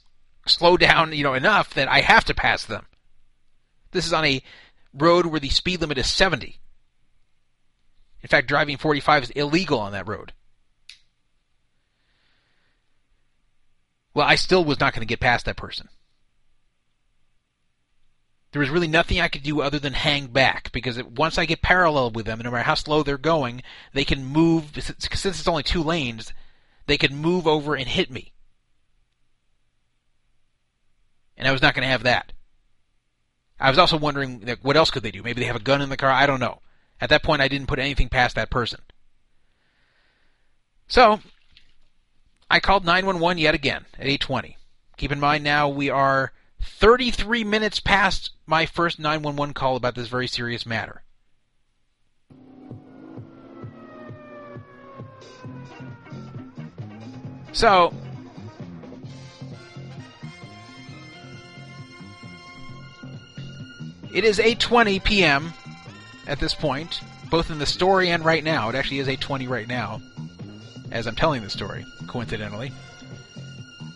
slow 0.46 0.76
down, 0.76 1.12
you 1.12 1.22
know, 1.22 1.34
enough 1.34 1.74
that 1.74 1.88
I 1.88 2.00
have 2.00 2.24
to 2.24 2.34
pass 2.34 2.64
them. 2.64 2.86
This 3.90 4.06
is 4.06 4.12
on 4.12 4.24
a 4.24 4.42
road 4.92 5.26
where 5.26 5.40
the 5.40 5.48
speed 5.48 5.80
limit 5.80 5.98
is 5.98 6.10
70. 6.10 6.60
In 8.22 8.28
fact, 8.28 8.48
driving 8.48 8.76
45 8.76 9.24
is 9.24 9.30
illegal 9.30 9.78
on 9.78 9.92
that 9.92 10.08
road. 10.08 10.32
Well, 14.14 14.26
I 14.26 14.36
still 14.36 14.64
was 14.64 14.78
not 14.78 14.92
going 14.92 15.00
to 15.00 15.06
get 15.06 15.20
past 15.20 15.44
that 15.46 15.56
person. 15.56 15.88
There 18.52 18.60
was 18.60 18.70
really 18.70 18.86
nothing 18.86 19.20
I 19.20 19.26
could 19.26 19.42
do 19.42 19.60
other 19.60 19.80
than 19.80 19.94
hang 19.94 20.28
back 20.28 20.70
because 20.70 20.96
it, 20.96 21.10
once 21.10 21.36
I 21.36 21.44
get 21.44 21.60
parallel 21.60 22.12
with 22.12 22.26
them, 22.26 22.38
no 22.38 22.52
matter 22.52 22.62
how 22.62 22.74
slow 22.74 23.02
they're 23.02 23.18
going, 23.18 23.64
they 23.92 24.04
can 24.04 24.24
move. 24.24 24.70
Since 24.78 25.24
it's 25.26 25.48
only 25.48 25.64
two 25.64 25.82
lanes, 25.82 26.32
they 26.86 26.96
could 26.96 27.10
move 27.10 27.48
over 27.48 27.74
and 27.74 27.88
hit 27.88 28.12
me. 28.12 28.33
And 31.36 31.48
I 31.48 31.52
was 31.52 31.62
not 31.62 31.74
going 31.74 31.82
to 31.82 31.90
have 31.90 32.04
that. 32.04 32.32
I 33.58 33.70
was 33.70 33.78
also 33.78 33.96
wondering 33.96 34.44
like, 34.44 34.60
what 34.62 34.76
else 34.76 34.90
could 34.90 35.02
they 35.02 35.10
do? 35.10 35.22
Maybe 35.22 35.40
they 35.40 35.46
have 35.46 35.56
a 35.56 35.60
gun 35.60 35.82
in 35.82 35.88
the 35.88 35.96
car. 35.96 36.10
I 36.10 36.26
don't 36.26 36.40
know. 36.40 36.60
At 37.00 37.10
that 37.10 37.22
point, 37.22 37.42
I 37.42 37.48
didn't 37.48 37.66
put 37.66 37.78
anything 37.78 38.08
past 38.08 38.36
that 38.36 38.50
person. 38.50 38.80
So, 40.86 41.20
I 42.50 42.60
called 42.60 42.84
911 42.84 43.38
yet 43.38 43.54
again 43.54 43.86
at 43.98 44.06
8:20. 44.06 44.56
Keep 44.96 45.12
in 45.12 45.20
mind 45.20 45.42
now 45.42 45.68
we 45.68 45.90
are 45.90 46.32
33 46.60 47.42
minutes 47.44 47.80
past 47.80 48.30
my 48.46 48.66
first 48.66 48.98
911 48.98 49.54
call 49.54 49.76
about 49.76 49.94
this 49.94 50.08
very 50.08 50.28
serious 50.28 50.64
matter. 50.64 51.02
So, 57.52 57.94
it 64.14 64.24
is 64.24 64.38
8:20 64.38 65.02
p.m. 65.02 65.52
at 66.26 66.40
this 66.40 66.54
point, 66.54 67.00
both 67.30 67.50
in 67.50 67.58
the 67.58 67.66
story 67.66 68.10
and 68.10 68.24
right 68.24 68.42
now. 68.42 68.68
It 68.70 68.74
actually 68.74 69.00
is 69.00 69.08
8:20 69.08 69.48
right 69.48 69.68
now 69.68 70.00
as 70.90 71.06
I'm 71.06 71.16
telling 71.16 71.42
the 71.42 71.50
story, 71.50 71.84
coincidentally. 72.06 72.72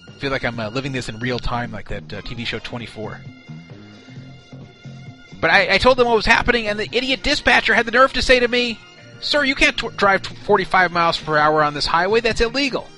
I 0.08 0.10
feel 0.20 0.32
like 0.32 0.44
I'm 0.44 0.58
uh, 0.58 0.68
living 0.68 0.92
this 0.92 1.08
in 1.08 1.20
real 1.20 1.38
time, 1.38 1.70
like 1.70 1.88
that 1.88 2.12
uh, 2.12 2.20
TV 2.22 2.44
show 2.44 2.58
24. 2.58 3.20
But 5.40 5.50
I, 5.50 5.74
I, 5.74 5.78
told 5.78 5.96
them 5.96 6.08
what 6.08 6.16
was 6.16 6.26
happening, 6.26 6.66
and 6.66 6.78
the 6.80 6.88
idiot 6.90 7.22
dispatcher 7.22 7.72
had 7.72 7.86
the 7.86 7.92
nerve 7.92 8.12
to 8.14 8.22
say 8.22 8.40
to 8.40 8.48
me, 8.48 8.80
Sir, 9.20 9.44
you 9.44 9.54
can't 9.54 9.78
t- 9.78 9.88
drive 9.96 10.26
45 10.26 10.90
miles 10.90 11.18
per 11.20 11.38
hour 11.38 11.62
on 11.62 11.74
this 11.74 11.86
highway. 11.86 12.20
That's 12.20 12.40
illegal. 12.40 12.88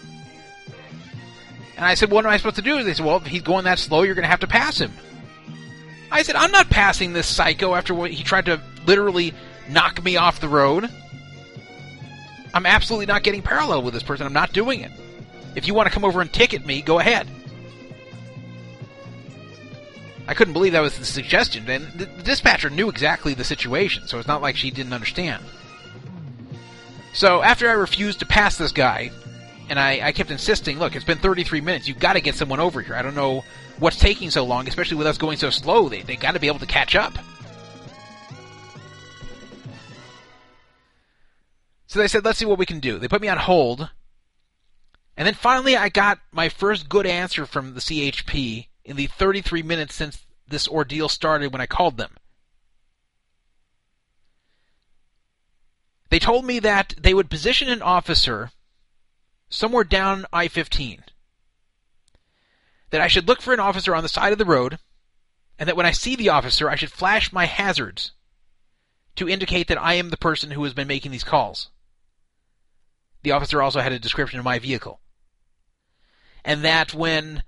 And 1.77 1.85
I 1.85 1.93
said, 1.93 2.11
What 2.11 2.25
am 2.25 2.31
I 2.31 2.39
supposed 2.39 2.57
to 2.57 2.63
do? 2.63 2.83
They 2.83 2.95
said, 2.95 3.05
Well, 3.05 3.17
if 3.17 3.27
he's 3.27 3.43
going 3.43 3.65
that 3.65 3.79
slow, 3.79 4.03
you're 4.03 4.15
going 4.15 4.25
to 4.25 4.31
have 4.31 4.41
to 4.41 4.47
pass 4.47 4.79
him. 4.79 4.93
I 6.11 6.23
said, 6.23 6.37
I'm 6.37 6.51
not 6.51 6.71
passing 6.71 7.13
this 7.13 7.27
psycho 7.27 7.75
after 7.75 7.95
what 7.95 8.11
he 8.11 8.23
tried 8.23 8.47
to 8.47 8.61
literally 8.87 9.33
knock 9.69 10.03
me 10.03 10.17
off 10.17 10.41
the 10.41 10.49
road. 10.49 10.89
I'm 12.53 12.67
absolutely 12.67 13.07
not 13.07 13.23
getting 13.23 13.43
parallel 13.43 13.83
with 13.83 13.95
this 13.95 14.03
person. 14.03 14.27
I'm 14.27 14.33
not 14.33 14.53
doing 14.53 14.81
it. 14.81 14.91
If 15.55 15.67
you 15.67 15.75
want 15.75 15.89
to 15.89 15.95
come 15.95 16.05
over 16.05 16.21
and 16.21 16.33
ticket 16.33 16.67
me, 16.67 16.83
go 16.83 16.99
ahead. 16.99 17.29
I 20.27 20.35
couldn't 20.35 20.53
believe 20.53 20.73
that 20.73 20.81
was 20.81 20.97
the 20.99 21.05
suggestion, 21.05 21.69
and 21.69 21.87
the, 21.93 22.07
dispatcher 22.07 22.71
knew 22.71 22.89
exactly 22.89 23.35
the 23.35 23.43
situation, 23.43 24.07
so 24.07 24.19
it's 24.19 24.29
not 24.29 24.43
like 24.43 24.57
she 24.57 24.71
didn't 24.71 24.93
understand. 24.93 25.43
So 27.13 27.43
after 27.43 27.69
I 27.69 27.73
refused 27.73 28.21
to 28.21 28.27
pass 28.27 28.57
this 28.57 28.71
guy, 28.71 29.11
and 29.69 29.79
I, 29.79 30.01
I 30.07 30.13
kept 30.13 30.31
insisting, 30.31 30.79
look, 30.79 30.95
it's 30.95 31.05
been 31.05 31.19
33 31.19 31.61
minutes. 31.61 31.89
You've 31.89 31.99
got 31.99 32.13
to 32.13 32.21
get 32.21 32.37
someone 32.37 32.61
over 32.61 32.81
here. 32.81 32.95
I 32.95 33.03
don't 33.03 33.17
know 33.17 33.45
what's 33.81 33.99
taking 33.99 34.31
so 34.31 34.45
long, 34.45 34.69
especially 34.69 34.97
with 34.97 35.07
us 35.07 35.19
going 35.19 35.39
so 35.39 35.51
slow. 35.51 35.89
They 35.89 36.03
they 36.03 36.17
got 36.17 36.33
to 36.33 36.41
be 36.41 36.47
able 36.47 36.61
to 36.61 36.67
catch 36.67 36.95
up. 36.95 37.15
So 41.87 41.99
they 41.99 42.07
said, 42.07 42.25
let's 42.25 42.39
see 42.39 42.45
what 42.45 42.59
we 42.59 42.67
can 42.67 42.79
do. 42.79 43.01
They 43.01 43.09
put 43.09 43.21
me 43.21 43.27
on 43.27 43.37
hold. 43.37 43.91
And 45.17 45.27
then 45.27 45.35
finally, 45.35 45.77
I 45.77 45.89
got 45.89 46.21
my 46.31 46.49
first 46.49 46.89
good 46.89 47.05
answer 47.05 47.47
from 47.47 47.75
the 47.75 47.81
CHP 47.81 48.69
in 48.85 48.95
the 48.95 49.09
33 49.09 49.65
minutes 49.65 49.97
since 49.97 50.25
this 50.47 50.69
ordeal 50.69 51.09
started 51.09 51.53
when 51.53 51.61
I 51.61 51.67
called 51.67 51.97
them. 51.97 52.17
They 56.11 56.21
told 56.21 56.45
me 56.45 56.61
that 56.61 56.95
they 56.97 57.13
would 57.13 57.29
position 57.29 57.69
an 57.69 57.83
officer 57.83 58.53
somewhere 59.49 59.85
down 59.85 60.27
I 60.33 60.47
15. 60.47 61.03
That 62.91 63.01
I 63.01 63.09
should 63.09 63.29
look 63.29 63.41
for 63.41 63.55
an 63.55 63.61
officer 63.61 63.95
on 63.95 64.03
the 64.03 64.09
side 64.09 64.33
of 64.33 64.39
the 64.39 64.45
road, 64.45 64.79
and 65.59 65.69
that 65.69 65.77
when 65.77 65.87
I 65.87 65.93
see 65.93 66.17
the 66.17 66.31
officer, 66.31 66.69
I 66.69 66.75
should 66.75 66.91
flash 66.91 67.33
my 67.33 67.47
hazards 67.47 68.13
to 69.17 69.29
indicate 69.29 69.69
that 69.69 69.81
I 69.81 69.95
am 69.95 70.11
the 70.11 70.17
person 70.17 70.51
who 70.53 70.65
has 70.65 70.75
been 70.75 70.89
making 70.89 71.13
these 71.13 71.25
calls. 71.25 71.69
The 73.23 73.33
officer 73.33 73.61
also 73.61 73.81
had 73.81 73.93
a 73.93 73.99
description 73.99 74.39
of 74.39 74.45
my 74.45 74.59
vehicle. 74.59 75.01
And 76.45 76.65
that 76.65 76.95
when 76.95 77.43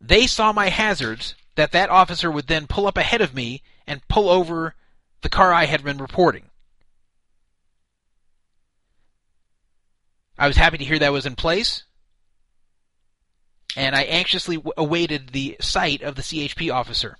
they 0.00 0.26
saw 0.26 0.52
my 0.52 0.68
hazards, 0.68 1.34
that 1.54 1.72
that 1.72 1.88
officer 1.88 2.30
would 2.30 2.48
then 2.48 2.66
pull 2.66 2.86
up 2.86 2.98
ahead 2.98 3.22
of 3.22 3.34
me 3.34 3.62
and 3.86 4.06
pull 4.08 4.28
over 4.28 4.74
the 5.22 5.28
car 5.28 5.52
I 5.52 5.64
had 5.64 5.82
been 5.82 5.98
reporting. 5.98 6.50
I 10.38 10.46
was 10.46 10.56
happy 10.56 10.76
to 10.78 10.84
hear 10.84 10.98
that 10.98 11.12
was 11.12 11.24
in 11.24 11.34
place, 11.34 11.84
and 13.76 13.94
I 13.94 14.04
anxiously 14.04 14.56
w- 14.56 14.72
awaited 14.76 15.28
the 15.28 15.56
sight 15.60 16.02
of 16.02 16.14
the 16.16 16.22
CHP 16.22 16.72
officer. 16.72 17.18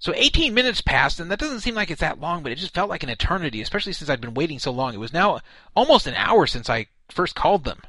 So 0.00 0.12
18 0.14 0.52
minutes 0.52 0.82
passed, 0.82 1.18
and 1.18 1.30
that 1.30 1.38
doesn't 1.38 1.60
seem 1.60 1.76
like 1.76 1.90
it's 1.90 2.02
that 2.02 2.20
long, 2.20 2.42
but 2.42 2.52
it 2.52 2.58
just 2.58 2.74
felt 2.74 2.90
like 2.90 3.02
an 3.02 3.08
eternity, 3.08 3.62
especially 3.62 3.94
since 3.94 4.10
I'd 4.10 4.20
been 4.20 4.34
waiting 4.34 4.58
so 4.58 4.70
long. 4.70 4.92
It 4.92 4.98
was 4.98 5.14
now 5.14 5.40
almost 5.74 6.06
an 6.06 6.14
hour 6.14 6.46
since 6.46 6.68
I 6.68 6.88
first 7.08 7.34
called 7.34 7.64
them. 7.64 7.80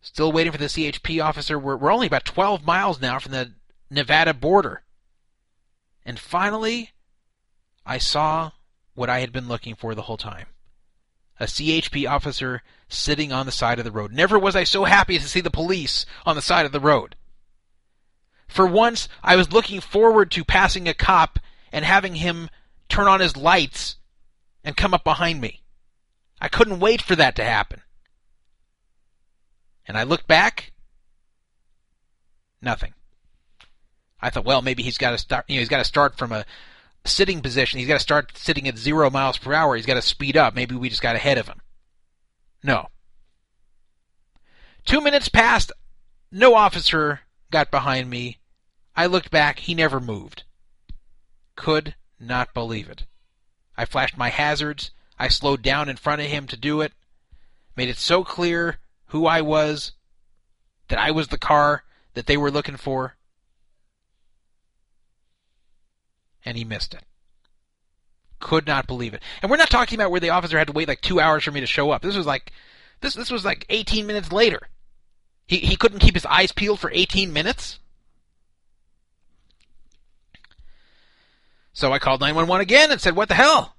Still 0.00 0.32
waiting 0.32 0.52
for 0.52 0.58
the 0.58 0.64
CHP 0.64 1.22
officer. 1.22 1.58
We're, 1.58 1.76
we're 1.76 1.92
only 1.92 2.06
about 2.06 2.24
12 2.24 2.64
miles 2.64 3.00
now 3.00 3.18
from 3.18 3.32
the 3.32 3.52
Nevada 3.90 4.34
border. 4.34 4.82
And 6.04 6.18
finally, 6.18 6.92
I 7.84 7.98
saw 7.98 8.52
what 8.94 9.10
I 9.10 9.20
had 9.20 9.32
been 9.32 9.48
looking 9.48 9.74
for 9.74 9.94
the 9.94 10.02
whole 10.02 10.16
time. 10.16 10.46
A 11.38 11.44
CHP 11.44 12.08
officer 12.08 12.62
sitting 12.88 13.32
on 13.32 13.46
the 13.46 13.52
side 13.52 13.78
of 13.78 13.84
the 13.84 13.92
road. 13.92 14.12
Never 14.12 14.38
was 14.38 14.56
I 14.56 14.64
so 14.64 14.84
happy 14.84 15.18
to 15.18 15.28
see 15.28 15.40
the 15.40 15.50
police 15.50 16.06
on 16.24 16.36
the 16.36 16.42
side 16.42 16.66
of 16.66 16.72
the 16.72 16.80
road. 16.80 17.16
For 18.48 18.66
once, 18.66 19.08
I 19.22 19.36
was 19.36 19.52
looking 19.52 19.80
forward 19.80 20.30
to 20.32 20.44
passing 20.44 20.88
a 20.88 20.94
cop 20.94 21.38
and 21.72 21.84
having 21.84 22.16
him 22.16 22.48
turn 22.88 23.06
on 23.06 23.20
his 23.20 23.36
lights 23.36 23.96
and 24.64 24.76
come 24.76 24.94
up 24.94 25.04
behind 25.04 25.40
me. 25.40 25.62
I 26.40 26.48
couldn't 26.48 26.80
wait 26.80 27.02
for 27.02 27.16
that 27.16 27.36
to 27.36 27.44
happen. 27.44 27.82
And 29.86 29.96
I 29.96 30.04
looked 30.04 30.26
back. 30.26 30.72
Nothing. 32.60 32.94
I 34.20 34.30
thought, 34.30 34.44
well, 34.44 34.62
maybe 34.62 34.82
he's 34.82 34.98
got 34.98 35.10
to 35.10 35.18
start. 35.18 35.44
You 35.48 35.56
know, 35.56 35.60
he's 35.60 35.68
got 35.68 35.78
to 35.78 35.84
start 35.84 36.16
from 36.16 36.32
a 36.32 36.44
sitting 37.06 37.40
position. 37.40 37.78
He's 37.78 37.88
got 37.88 37.94
to 37.94 38.00
start 38.00 38.36
sitting 38.36 38.68
at 38.68 38.78
zero 38.78 39.10
miles 39.10 39.38
per 39.38 39.52
hour. 39.52 39.76
He's 39.76 39.86
got 39.86 39.94
to 39.94 40.02
speed 40.02 40.36
up. 40.36 40.54
Maybe 40.54 40.74
we 40.74 40.88
just 40.88 41.02
got 41.02 41.16
ahead 41.16 41.38
of 41.38 41.48
him. 41.48 41.60
No. 42.62 42.88
Two 44.84 45.00
minutes 45.00 45.28
passed. 45.28 45.72
No 46.30 46.54
officer 46.54 47.20
got 47.50 47.70
behind 47.70 48.10
me. 48.10 48.38
I 48.96 49.06
looked 49.06 49.30
back. 49.30 49.60
He 49.60 49.74
never 49.74 50.00
moved. 50.00 50.44
Could 51.54 51.94
not 52.18 52.54
believe 52.54 52.88
it. 52.88 53.04
I 53.76 53.84
flashed 53.84 54.16
my 54.16 54.30
hazards. 54.30 54.90
I 55.18 55.28
slowed 55.28 55.62
down 55.62 55.88
in 55.88 55.96
front 55.96 56.20
of 56.20 56.28
him 56.28 56.46
to 56.48 56.56
do 56.56 56.80
it. 56.80 56.92
Made 57.76 57.88
it 57.88 57.98
so 57.98 58.24
clear 58.24 58.78
who 59.06 59.26
I 59.26 59.40
was, 59.40 59.92
that 60.88 60.98
I 60.98 61.10
was 61.10 61.28
the 61.28 61.38
car 61.38 61.84
that 62.14 62.26
they 62.26 62.36
were 62.36 62.50
looking 62.50 62.76
for. 62.76 63.16
And 66.46 66.56
he 66.56 66.64
missed 66.64 66.94
it. 66.94 67.02
Could 68.38 68.66
not 68.66 68.86
believe 68.86 69.12
it. 69.12 69.22
And 69.42 69.50
we're 69.50 69.56
not 69.56 69.70
talking 69.70 69.98
about 69.98 70.10
where 70.10 70.20
the 70.20 70.30
officer 70.30 70.56
had 70.56 70.68
to 70.68 70.72
wait 70.72 70.88
like 70.88 71.00
two 71.00 71.20
hours 71.20 71.42
for 71.44 71.50
me 71.50 71.60
to 71.60 71.66
show 71.66 71.90
up. 71.90 72.02
This 72.02 72.16
was 72.16 72.26
like 72.26 72.52
this 73.00 73.14
this 73.14 73.30
was 73.30 73.44
like 73.44 73.66
18 73.68 74.06
minutes 74.06 74.30
later. 74.30 74.68
He 75.46 75.58
he 75.58 75.76
couldn't 75.76 75.98
keep 75.98 76.14
his 76.14 76.26
eyes 76.26 76.52
peeled 76.52 76.78
for 76.78 76.90
18 76.92 77.32
minutes. 77.32 77.80
So 81.72 81.92
I 81.92 81.98
called 81.98 82.20
911 82.20 82.62
again 82.62 82.90
and 82.90 83.00
said, 83.00 83.16
"What 83.16 83.28
the 83.28 83.34
hell? 83.34 83.76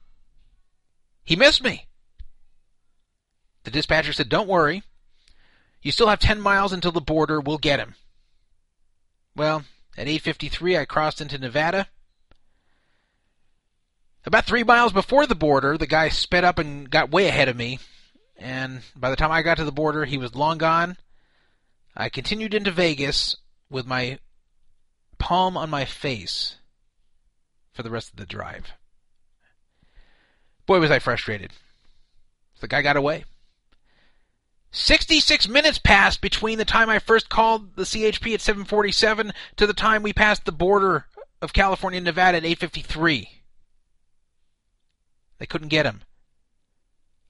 He 1.23 1.35
missed 1.35 1.64
me." 1.64 1.88
The 3.64 3.72
dispatcher 3.72 4.14
said, 4.14 4.30
"Don't 4.30 4.48
worry. 4.48 4.84
You 5.81 5.91
still 5.91 6.07
have 6.07 6.19
10 6.19 6.41
miles 6.41 6.73
until 6.73 6.91
the 6.91 7.02
border. 7.02 7.39
We'll 7.39 7.57
get 7.57 7.80
him." 7.80 7.95
Well, 9.35 9.65
at 9.98 10.07
8:53 10.07 10.77
I 10.77 10.85
crossed 10.85 11.22
into 11.22 11.38
Nevada. 11.38 11.88
About 14.26 14.45
3 14.45 14.64
miles 14.64 14.91
before 14.91 15.26
the 15.26 15.35
border, 15.35 15.77
the 15.77 15.88
guy 15.88 16.10
sped 16.10 16.44
up 16.44 16.60
and 16.60 16.89
got 16.89 17.11
way 17.11 17.27
ahead 17.27 17.48
of 17.48 17.56
me, 17.56 17.80
and 18.38 18.81
by 18.95 19.10
the 19.10 19.15
time 19.15 19.31
I 19.31 19.41
got 19.41 19.57
to 19.57 19.65
the 19.65 19.72
border, 19.72 20.06
he 20.06 20.18
was 20.18 20.35
long 20.35 20.57
gone. 20.57 20.98
I 21.95 22.10
continued 22.10 22.53
into 22.53 22.72
Vegas 22.72 23.38
with 23.69 23.88
my 23.88 24.19
palm 25.18 25.56
on 25.57 25.69
my 25.69 25.85
face 25.85 26.57
for 27.73 27.84
the 27.84 27.89
rest 27.89 28.10
of 28.10 28.18
the 28.18 28.26
drive. 28.26 28.73
Boy, 30.65 30.80
was 30.80 30.91
I 30.91 30.99
frustrated. 30.99 31.52
The 32.60 32.68
guy 32.68 32.81
got 32.81 32.98
away. 32.98 33.23
66 34.72 35.48
minutes 35.48 35.77
passed 35.77 36.19
between 36.19 36.57
the 36.57 36.65
time 36.65 36.89
I 36.89 36.99
first 36.99 37.30
called 37.30 37.76
the 37.77 37.84
CHP 37.84 38.34
at 38.34 38.41
747 38.41 39.31
to 39.56 39.65
the 39.65 39.73
time 39.73 40.03
we 40.03 40.11
passed 40.11 40.44
the 40.44 40.52
border 40.52 41.06
of 41.41 41.53
California 41.53 41.98
and 41.98 42.06
Nevada 42.06 42.38
at 42.38 42.45
853. 42.45 43.30
They 45.38 45.46
couldn't 45.46 45.68
get 45.70 45.86
him. 45.86 46.02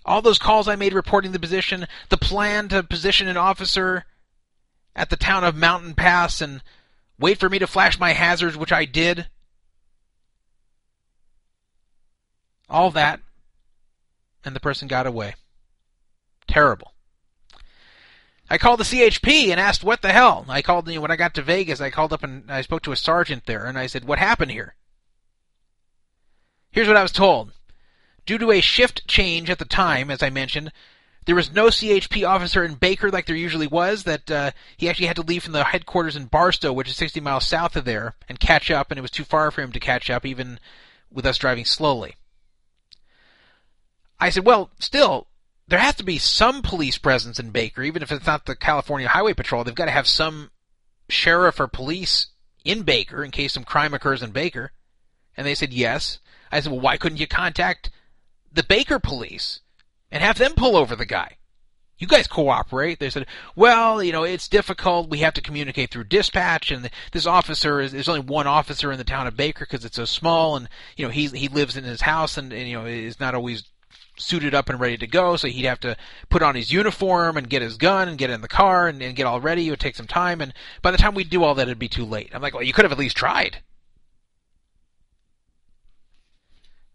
All 0.06 0.22
those 0.22 0.40
calls 0.40 0.68
I 0.68 0.76
made 0.76 0.94
reporting 0.94 1.34
the 1.34 1.40
position, 1.40 1.88
the 2.10 2.18
plan 2.18 2.70
to 2.70 2.82
position 2.82 3.28
an 3.28 3.38
officer 3.38 4.06
at 4.96 5.10
the 5.10 5.18
town 5.18 5.44
of 5.44 5.56
Mountain 5.56 5.96
Pass 5.96 6.42
and 6.42 6.64
wait 7.20 7.40
for 7.40 7.50
me 7.50 7.60
to 7.60 7.68
flash 7.68 8.00
my 8.00 8.14
hazards, 8.14 8.56
which 8.56 8.72
I 8.72 8.86
did. 8.86 9.28
All 12.70 12.92
that, 12.92 13.20
and 14.44 14.56
the 14.56 14.60
person 14.62 14.88
got 14.88 15.08
away. 15.08 15.36
Terrible. 16.48 16.94
I 18.50 18.58
called 18.58 18.80
the 18.80 18.86
CHP 18.86 19.50
and 19.50 19.60
asked 19.60 19.84
what 19.84 20.02
the 20.02 20.14
hell. 20.14 20.46
I 20.48 20.62
called 20.62 20.88
you 20.88 20.96
know, 20.96 21.02
when 21.02 21.12
I 21.12 21.18
got 21.18 21.34
to 21.36 21.42
Vegas. 21.42 21.82
I 21.82 21.90
called 21.90 22.14
up 22.14 22.24
and 22.24 22.50
I 22.50 22.62
spoke 22.62 22.82
to 22.84 22.94
a 22.94 22.98
sergeant 22.98 23.46
there, 23.46 23.66
and 23.66 23.78
I 23.78 23.88
said, 23.88 24.06
"What 24.06 24.20
happened 24.20 24.52
here?" 24.52 24.76
Here's 26.72 26.88
what 26.88 26.98
I 26.98 27.02
was 27.02 27.12
told. 27.12 27.52
Due 28.28 28.38
to 28.38 28.52
a 28.52 28.62
shift 28.62 29.08
change 29.08 29.50
at 29.50 29.58
the 29.58 29.66
time, 29.66 30.12
as 30.12 30.22
I 30.22 30.30
mentioned, 30.30 30.74
there 31.26 31.36
was 31.36 31.52
no 31.52 31.68
CHP 31.68 32.28
officer 32.28 32.64
in 32.64 32.76
Baker 32.76 33.10
like 33.10 33.26
there 33.26 33.38
usually 33.38 33.68
was. 33.68 34.04
That 34.04 34.30
uh, 34.30 34.52
he 34.76 34.90
actually 34.90 35.08
had 35.08 35.16
to 35.16 35.22
leave 35.22 35.44
from 35.44 35.54
the 35.54 35.64
headquarters 35.64 36.18
in 36.18 36.26
Barstow, 36.26 36.74
which 36.74 36.90
is 36.90 36.98
60 36.98 37.22
miles 37.22 37.48
south 37.48 37.78
of 37.78 37.86
there, 37.86 38.16
and 38.28 38.38
catch 38.38 38.70
up. 38.70 38.92
And 38.92 38.98
it 38.98 39.02
was 39.02 39.12
too 39.12 39.24
far 39.24 39.50
for 39.50 39.62
him 39.62 39.72
to 39.72 39.80
catch 39.80 40.10
up, 40.10 40.26
even 40.26 40.60
with 41.10 41.26
us 41.26 41.38
driving 41.38 41.64
slowly. 41.64 42.16
I 44.20 44.30
said, 44.30 44.46
"Well, 44.46 44.72
still, 44.78 45.28
there 45.70 45.80
has 45.80 45.96
to 45.96 46.04
be 46.04 46.18
some 46.18 46.62
police 46.62 46.98
presence 46.98 47.40
in 47.40 47.52
Baker, 47.52 47.82
even 47.82 48.02
if 48.02 48.12
it's 48.12 48.28
not 48.28 48.46
the 48.46 48.58
California 48.58 49.08
Highway 49.08 49.34
Patrol. 49.34 49.64
They've 49.64 49.74
got 49.74 49.86
to 49.86 49.92
have 49.92 50.08
some 50.08 50.52
sheriff 51.08 51.62
or 51.62 51.68
police 51.68 52.28
in 52.66 52.84
Baker 52.84 53.24
in 53.24 53.32
case 53.32 53.54
some 53.54 53.64
crime 53.64 53.94
occurs 53.94 54.22
in 54.22 54.32
Baker." 54.32 54.74
And 55.38 55.48
they 55.48 55.56
said 55.56 55.72
yes. 55.72 56.20
I 56.52 56.60
said, 56.60 56.74
"Well, 56.74 56.82
why 56.82 56.98
couldn't 56.98 57.20
you 57.20 57.28
contact 57.28 57.90
the 58.58 58.64
Baker 58.64 59.00
police 59.00 59.62
and 60.12 60.22
have 60.22 60.38
them 60.38 60.54
pull 60.56 60.76
over 60.76 60.96
the 60.96 61.06
guy?" 61.06 61.38
You 62.00 62.06
guys 62.06 62.28
cooperate. 62.28 63.00
They 63.00 63.10
said, 63.10 63.26
well, 63.56 64.04
you 64.04 64.12
know, 64.12 64.24
it's 64.24 64.48
difficult. 64.48 65.10
We 65.10 65.20
have 65.20 65.34
to 65.34 65.42
communicate 65.42 65.90
through 65.90 66.04
dispatch, 66.04 66.70
and 66.70 66.92
this 67.12 67.26
officer 67.26 67.82
is 67.82 67.92
there's 67.92 68.08
only 68.08 68.22
one 68.22 68.46
officer 68.46 68.92
in 68.92 69.00
the 69.00 69.04
town 69.04 69.26
of 69.26 69.36
Baker 69.36 69.66
because 69.66 69.84
it's 69.84 69.96
so 69.96 70.06
small, 70.06 70.56
and 70.56 70.70
you 70.96 71.06
know 71.06 71.12
he 71.12 71.28
he 71.28 71.48
lives 71.48 71.76
in 71.76 71.84
his 71.84 72.02
house, 72.02 72.38
and, 72.38 72.54
and 72.54 72.68
you 72.68 72.78
know 72.78 72.86
is 72.86 73.20
not 73.20 73.34
always 73.34 73.64
suited 74.20 74.54
up 74.54 74.70
and 74.70 74.80
ready 74.80 74.98
to 74.98 75.08
go, 75.08 75.36
so 75.38 75.48
he'd 75.48 75.66
have 75.66 75.80
to 75.80 75.98
put 76.30 76.44
on 76.44 76.56
his 76.56 76.72
uniform 76.72 77.38
and 77.38 77.50
get 77.50 77.62
his 77.62 77.78
gun 77.78 78.08
and 78.08 78.18
get 78.18 78.30
in 78.30 78.42
the 78.42 78.48
car 78.48 78.88
and, 78.88 79.02
and 79.02 79.16
get 79.16 79.26
all 79.26 79.42
ready. 79.42 79.68
It 79.68 79.72
would 79.72 79.80
take 79.80 79.96
some 79.96 80.08
time, 80.08 80.40
and 80.40 80.54
by 80.84 80.92
the 80.92 80.98
time 80.98 81.16
we 81.16 81.24
do 81.24 81.44
all 81.44 81.56
that, 81.56 81.68
it'd 81.68 81.80
be 81.80 81.90
too 81.90 82.06
late. 82.06 82.30
I'm 82.34 82.42
like, 82.42 82.54
well, 82.54 82.64
you 82.64 82.74
could 82.74 82.86
have 82.86 82.92
at 82.92 83.00
least 83.00 83.18
tried. 83.18 83.64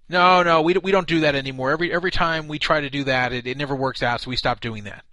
No, 0.08 0.42
no, 0.42 0.62
we 0.62 0.74
we 0.74 0.92
don't 0.92 1.06
do 1.06 1.20
that 1.20 1.34
anymore. 1.34 1.70
Every 1.70 1.92
every 1.92 2.10
time 2.10 2.48
we 2.48 2.58
try 2.58 2.80
to 2.80 2.90
do 2.90 3.04
that, 3.04 3.32
it, 3.32 3.46
it 3.46 3.56
never 3.56 3.74
works 3.74 4.02
out, 4.02 4.20
so 4.20 4.30
we 4.30 4.36
stop 4.36 4.60
doing 4.60 4.84
that. 4.84 5.04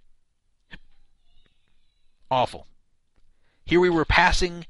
Awful. 2.30 2.66
Here 3.64 3.80
we 3.80 3.90
were 3.90 4.04
passing 4.04 4.66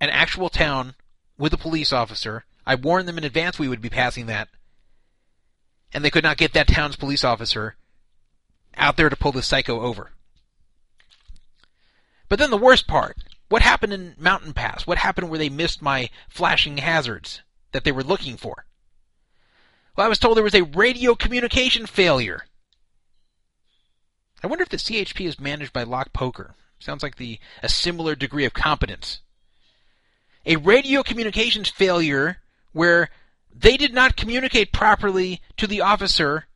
an 0.00 0.10
actual 0.10 0.48
town 0.48 0.94
with 1.38 1.52
a 1.52 1.58
police 1.58 1.92
officer. 1.92 2.44
I 2.66 2.74
warned 2.74 3.08
them 3.08 3.18
in 3.18 3.24
advance 3.24 3.58
we 3.58 3.68
would 3.68 3.80
be 3.80 3.88
passing 3.88 4.26
that 4.26 4.48
and 5.92 6.04
they 6.04 6.10
could 6.10 6.24
not 6.24 6.36
get 6.36 6.52
that 6.54 6.68
town's 6.68 6.96
police 6.96 7.24
officer 7.24 7.76
out 8.76 8.96
there 8.96 9.10
to 9.10 9.16
pull 9.16 9.32
the 9.32 9.42
psycho 9.42 9.80
over. 9.80 10.10
But 12.28 12.38
then 12.38 12.50
the 12.50 12.56
worst 12.56 12.86
part 12.86 13.16
what 13.48 13.60
happened 13.60 13.92
in 13.92 14.14
Mountain 14.16 14.54
Pass? 14.54 14.86
What 14.86 14.96
happened 14.96 15.28
where 15.28 15.38
they 15.38 15.50
missed 15.50 15.82
my 15.82 16.08
flashing 16.30 16.78
hazards 16.78 17.42
that 17.72 17.84
they 17.84 17.92
were 17.92 18.02
looking 18.02 18.38
for? 18.38 18.64
Well, 19.96 20.06
I 20.06 20.08
was 20.08 20.18
told 20.18 20.36
there 20.36 20.44
was 20.44 20.54
a 20.54 20.62
radio 20.62 21.14
communication 21.14 21.86
failure. 21.86 22.46
I 24.42 24.46
wonder 24.46 24.62
if 24.62 24.70
the 24.70 24.78
CHP 24.78 25.26
is 25.26 25.38
managed 25.38 25.72
by 25.72 25.82
Lock 25.82 26.12
Poker. 26.12 26.54
Sounds 26.78 27.02
like 27.02 27.16
the 27.16 27.38
a 27.62 27.68
similar 27.68 28.14
degree 28.14 28.44
of 28.44 28.54
competence. 28.54 29.20
A 30.46 30.56
radio 30.56 31.02
communications 31.02 31.68
failure 31.68 32.38
where 32.72 33.10
they 33.54 33.76
did 33.76 33.92
not 33.94 34.16
communicate 34.16 34.72
properly 34.72 35.40
to 35.58 35.66
the 35.66 35.82
officer 35.82 36.46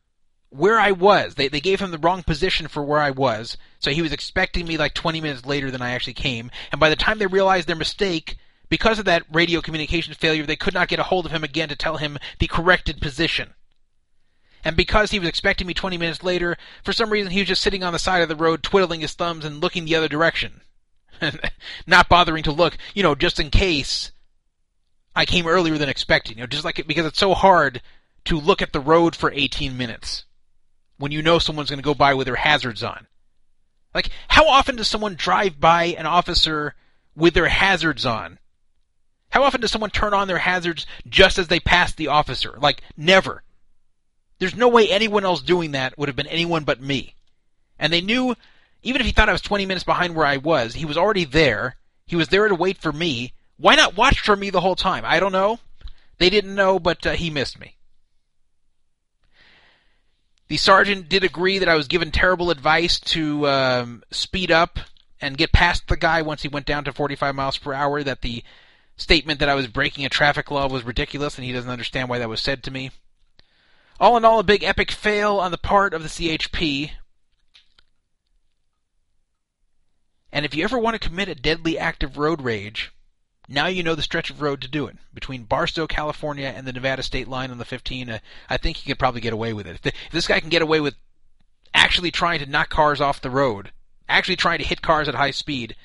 where 0.49 0.79
I 0.79 0.91
was. 0.91 1.35
They 1.35 1.47
they 1.47 1.61
gave 1.61 1.79
him 1.79 1.91
the 1.91 1.97
wrong 1.97 2.23
position 2.23 2.67
for 2.67 2.83
where 2.83 2.99
I 2.99 3.11
was, 3.11 3.55
so 3.79 3.91
he 3.91 4.01
was 4.01 4.11
expecting 4.11 4.65
me 4.65 4.77
like 4.77 4.93
20 4.93 5.21
minutes 5.21 5.45
later 5.45 5.69
than 5.71 5.81
I 5.81 5.91
actually 5.91 6.13
came. 6.13 6.51
And 6.71 6.79
by 6.79 6.89
the 6.89 6.95
time 6.95 7.19
they 7.19 7.27
realized 7.27 7.67
their 7.67 7.75
mistake, 7.75 8.37
because 8.69 8.99
of 8.99 9.05
that 9.05 9.23
radio 9.31 9.61
communication 9.61 10.13
failure, 10.13 10.45
they 10.45 10.55
could 10.55 10.73
not 10.73 10.87
get 10.87 10.99
a 10.99 11.03
hold 11.03 11.25
of 11.25 11.31
him 11.31 11.43
again 11.43 11.69
to 11.69 11.75
tell 11.75 11.97
him 11.97 12.17
the 12.39 12.47
corrected 12.47 13.01
position. 13.01 13.53
And 14.63 14.75
because 14.75 15.11
he 15.11 15.19
was 15.19 15.29
expecting 15.29 15.67
me 15.67 15.73
20 15.73 15.97
minutes 15.97 16.23
later, 16.23 16.57
for 16.83 16.91
some 16.91 17.09
reason 17.09 17.31
he 17.31 17.39
was 17.39 17.47
just 17.47 17.61
sitting 17.61 17.83
on 17.83 17.93
the 17.93 17.99
side 17.99 18.21
of 18.21 18.29
the 18.29 18.35
road, 18.35 18.63
twiddling 18.63 19.01
his 19.01 19.13
thumbs 19.13 19.45
and 19.45 19.61
looking 19.61 19.85
the 19.85 19.95
other 19.95 20.09
direction. 20.09 20.61
Not 21.87 22.09
bothering 22.09 22.43
to 22.43 22.51
look, 22.51 22.77
you 22.93 23.03
know, 23.03 23.15
just 23.15 23.39
in 23.39 23.49
case 23.49 24.11
I 25.15 25.25
came 25.25 25.47
earlier 25.47 25.77
than 25.77 25.89
expected. 25.89 26.35
You 26.35 26.43
know, 26.43 26.47
just 26.47 26.65
like 26.65 26.79
it, 26.79 26.87
because 26.87 27.05
it's 27.05 27.19
so 27.19 27.33
hard 27.33 27.81
to 28.25 28.39
look 28.39 28.61
at 28.61 28.73
the 28.73 28.79
road 28.79 29.15
for 29.15 29.31
18 29.31 29.77
minutes 29.77 30.25
when 30.97 31.11
you 31.11 31.21
know 31.21 31.39
someone's 31.39 31.69
going 31.69 31.79
to 31.79 31.83
go 31.83 31.93
by 31.93 32.13
with 32.13 32.25
their 32.25 32.35
hazards 32.35 32.83
on. 32.83 33.07
Like, 33.95 34.09
how 34.27 34.47
often 34.47 34.75
does 34.75 34.87
someone 34.87 35.15
drive 35.15 35.59
by 35.59 35.85
an 35.85 36.05
officer 36.05 36.75
with 37.15 37.33
their 37.33 37.47
hazards 37.47 38.05
on? 38.05 38.37
How 39.29 39.43
often 39.43 39.61
does 39.61 39.71
someone 39.71 39.89
turn 39.89 40.13
on 40.13 40.27
their 40.27 40.37
hazards 40.37 40.85
just 41.07 41.37
as 41.37 41.47
they 41.47 41.59
pass 41.59 41.93
the 41.93 42.07
officer? 42.07 42.57
Like, 42.59 42.81
never. 42.95 43.43
There's 44.39 44.55
no 44.55 44.67
way 44.67 44.89
anyone 44.89 45.25
else 45.25 45.41
doing 45.41 45.71
that 45.71 45.97
would 45.97 46.09
have 46.09 46.15
been 46.15 46.27
anyone 46.27 46.63
but 46.63 46.81
me. 46.81 47.15
And 47.79 47.91
they 47.91 48.01
knew, 48.01 48.35
even 48.83 49.01
if 49.01 49.05
he 49.05 49.13
thought 49.13 49.29
I 49.29 49.33
was 49.33 49.41
20 49.41 49.65
minutes 49.65 49.83
behind 49.83 50.15
where 50.15 50.25
I 50.25 50.37
was, 50.37 50.75
he 50.75 50.85
was 50.85 50.97
already 50.97 51.25
there. 51.25 51.75
He 52.05 52.15
was 52.15 52.29
there 52.29 52.47
to 52.47 52.55
wait 52.55 52.77
for 52.77 52.91
me, 52.91 53.33
why 53.57 53.75
not 53.75 53.97
watch 53.97 54.19
for 54.19 54.35
me 54.35 54.49
the 54.49 54.61
whole 54.61 54.75
time? 54.75 55.03
I 55.05 55.19
don't 55.19 55.31
know. 55.31 55.59
They 56.19 56.29
didn't 56.29 56.55
know, 56.55 56.79
but 56.79 57.05
uh, 57.05 57.11
he 57.13 57.29
missed 57.29 57.59
me. 57.59 57.75
The 60.47 60.57
sergeant 60.57 61.09
did 61.09 61.23
agree 61.23 61.59
that 61.59 61.67
I 61.67 61.75
was 61.75 61.87
given 61.87 62.11
terrible 62.11 62.51
advice 62.51 62.99
to 63.01 63.47
um, 63.47 64.03
speed 64.11 64.51
up 64.51 64.79
and 65.19 65.37
get 65.37 65.51
past 65.51 65.87
the 65.87 65.97
guy 65.97 66.21
once 66.21 66.43
he 66.43 66.47
went 66.47 66.65
down 66.65 66.85
to 66.85 66.93
45 66.93 67.35
miles 67.35 67.57
per 67.57 67.73
hour. 67.73 68.01
That 68.01 68.21
the 68.21 68.43
statement 68.97 69.39
that 69.39 69.49
I 69.49 69.55
was 69.55 69.67
breaking 69.67 70.05
a 70.05 70.09
traffic 70.09 70.51
law 70.51 70.67
was 70.67 70.83
ridiculous, 70.83 71.37
and 71.37 71.45
he 71.45 71.53
doesn't 71.53 71.69
understand 71.69 72.09
why 72.09 72.19
that 72.19 72.29
was 72.29 72.41
said 72.41 72.63
to 72.63 72.71
me. 72.71 72.91
All 73.99 74.17
in 74.17 74.25
all, 74.25 74.39
a 74.39 74.43
big 74.43 74.63
epic 74.63 74.91
fail 74.91 75.39
on 75.39 75.51
the 75.51 75.57
part 75.57 75.93
of 75.93 76.03
the 76.03 76.09
CHP. 76.09 76.91
And 80.31 80.45
if 80.45 80.53
you 80.53 80.63
ever 80.63 80.77
want 80.77 80.99
to 80.99 81.07
commit 81.07 81.29
a 81.29 81.35
deadly 81.35 81.79
act 81.79 82.03
of 82.03 82.17
road 82.17 82.41
rage, 82.41 82.91
now 83.47 83.67
you 83.67 83.81
know 83.81 83.95
the 83.95 84.01
stretch 84.01 84.29
of 84.29 84.41
road 84.41 84.61
to 84.61 84.67
do 84.67 84.87
it. 84.87 84.97
Between 85.13 85.43
Barstow, 85.43 85.87
California, 85.87 86.53
and 86.55 86.67
the 86.67 86.73
Nevada 86.73 87.01
state 87.01 87.27
line 87.27 87.49
on 87.49 87.57
the 87.57 87.65
15, 87.65 88.09
uh, 88.09 88.19
I 88.49 88.57
think 88.57 88.77
he 88.77 88.89
could 88.89 88.99
probably 88.99 89.21
get 89.21 89.33
away 89.33 89.53
with 89.53 89.65
it. 89.65 89.75
If, 89.75 89.81
the, 89.81 89.89
if 89.89 90.11
this 90.11 90.27
guy 90.27 90.39
can 90.39 90.49
get 90.49 90.61
away 90.61 90.79
with 90.81 90.95
actually 91.73 92.11
trying 92.11 92.39
to 92.39 92.45
knock 92.45 92.69
cars 92.69 93.01
off 93.01 93.21
the 93.21 93.29
road, 93.29 93.71
actually 94.09 94.35
trying 94.35 94.59
to 94.59 94.65
hit 94.65 94.81
cars 94.81 95.07
at 95.07 95.15
high 95.15 95.31
speed, 95.31 95.75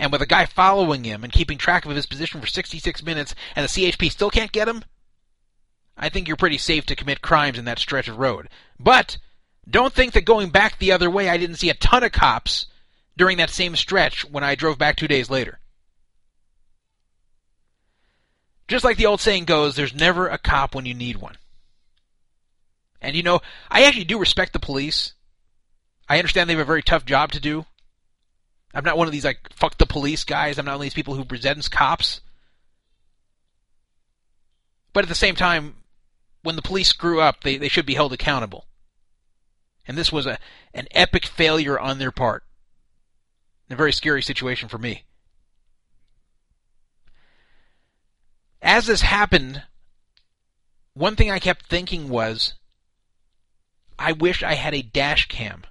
and 0.00 0.10
with 0.10 0.22
a 0.22 0.26
guy 0.26 0.46
following 0.46 1.04
him 1.04 1.22
and 1.22 1.32
keeping 1.32 1.58
track 1.58 1.84
of 1.84 1.94
his 1.94 2.06
position 2.06 2.40
for 2.40 2.46
66 2.46 3.02
minutes, 3.04 3.34
and 3.54 3.62
the 3.62 3.68
CHP 3.68 4.10
still 4.10 4.30
can't 4.30 4.50
get 4.50 4.66
him, 4.66 4.82
I 5.96 6.08
think 6.08 6.26
you're 6.26 6.38
pretty 6.38 6.56
safe 6.56 6.86
to 6.86 6.96
commit 6.96 7.20
crimes 7.20 7.58
in 7.58 7.66
that 7.66 7.78
stretch 7.78 8.08
of 8.08 8.18
road. 8.18 8.48
But 8.78 9.18
don't 9.68 9.92
think 9.92 10.14
that 10.14 10.24
going 10.24 10.48
back 10.48 10.78
the 10.78 10.92
other 10.92 11.10
way, 11.10 11.28
I 11.28 11.36
didn't 11.36 11.56
see 11.56 11.68
a 11.68 11.74
ton 11.74 12.02
of 12.02 12.12
cops 12.12 12.66
during 13.14 13.36
that 13.36 13.50
same 13.50 13.76
stretch 13.76 14.24
when 14.24 14.42
I 14.42 14.54
drove 14.54 14.78
back 14.78 14.96
two 14.96 15.06
days 15.06 15.28
later. 15.28 15.60
Just 18.68 18.84
like 18.84 18.96
the 18.96 19.06
old 19.06 19.20
saying 19.20 19.44
goes, 19.44 19.76
there's 19.76 19.94
never 19.94 20.28
a 20.28 20.38
cop 20.38 20.74
when 20.74 20.86
you 20.86 20.94
need 20.94 21.18
one. 21.18 21.36
And 23.02 23.14
you 23.14 23.22
know, 23.22 23.40
I 23.70 23.84
actually 23.84 24.04
do 24.04 24.18
respect 24.18 24.54
the 24.54 24.58
police. 24.60 25.12
I 26.08 26.18
understand 26.18 26.48
they 26.48 26.54
have 26.54 26.62
a 26.62 26.64
very 26.64 26.82
tough 26.82 27.04
job 27.04 27.32
to 27.32 27.40
do. 27.40 27.66
I'm 28.72 28.84
not 28.84 28.96
one 28.96 29.08
of 29.08 29.12
these 29.12 29.24
like 29.24 29.52
fuck 29.52 29.78
the 29.78 29.86
police 29.86 30.24
guys. 30.24 30.58
I'm 30.58 30.64
not 30.64 30.72
one 30.72 30.80
of 30.80 30.82
these 30.82 30.94
people 30.94 31.14
who 31.14 31.24
presents 31.24 31.68
cops. 31.68 32.20
But 34.92 35.04
at 35.04 35.08
the 35.08 35.14
same 35.14 35.36
time, 35.36 35.76
when 36.42 36.56
the 36.56 36.62
police 36.62 36.88
screw 36.88 37.20
up, 37.20 37.42
they, 37.42 37.56
they 37.56 37.68
should 37.68 37.86
be 37.86 37.94
held 37.94 38.12
accountable. 38.12 38.66
And 39.86 39.96
this 39.96 40.12
was 40.12 40.26
a 40.26 40.38
an 40.74 40.86
epic 40.92 41.26
failure 41.26 41.78
on 41.78 41.98
their 41.98 42.12
part. 42.12 42.44
A 43.70 43.76
very 43.76 43.92
scary 43.92 44.22
situation 44.22 44.68
for 44.68 44.78
me. 44.78 45.04
as 48.62 48.86
this 48.86 49.00
happened, 49.00 49.62
one 50.94 51.16
thing 51.16 51.30
I 51.30 51.38
kept 51.38 51.66
thinking 51.66 52.08
was, 52.08 52.54
I 53.98 54.12
wish 54.12 54.42
I 54.42 54.54
had 54.54 54.74
a 54.74 54.82
dash 54.82 55.28
cam. 55.28 55.64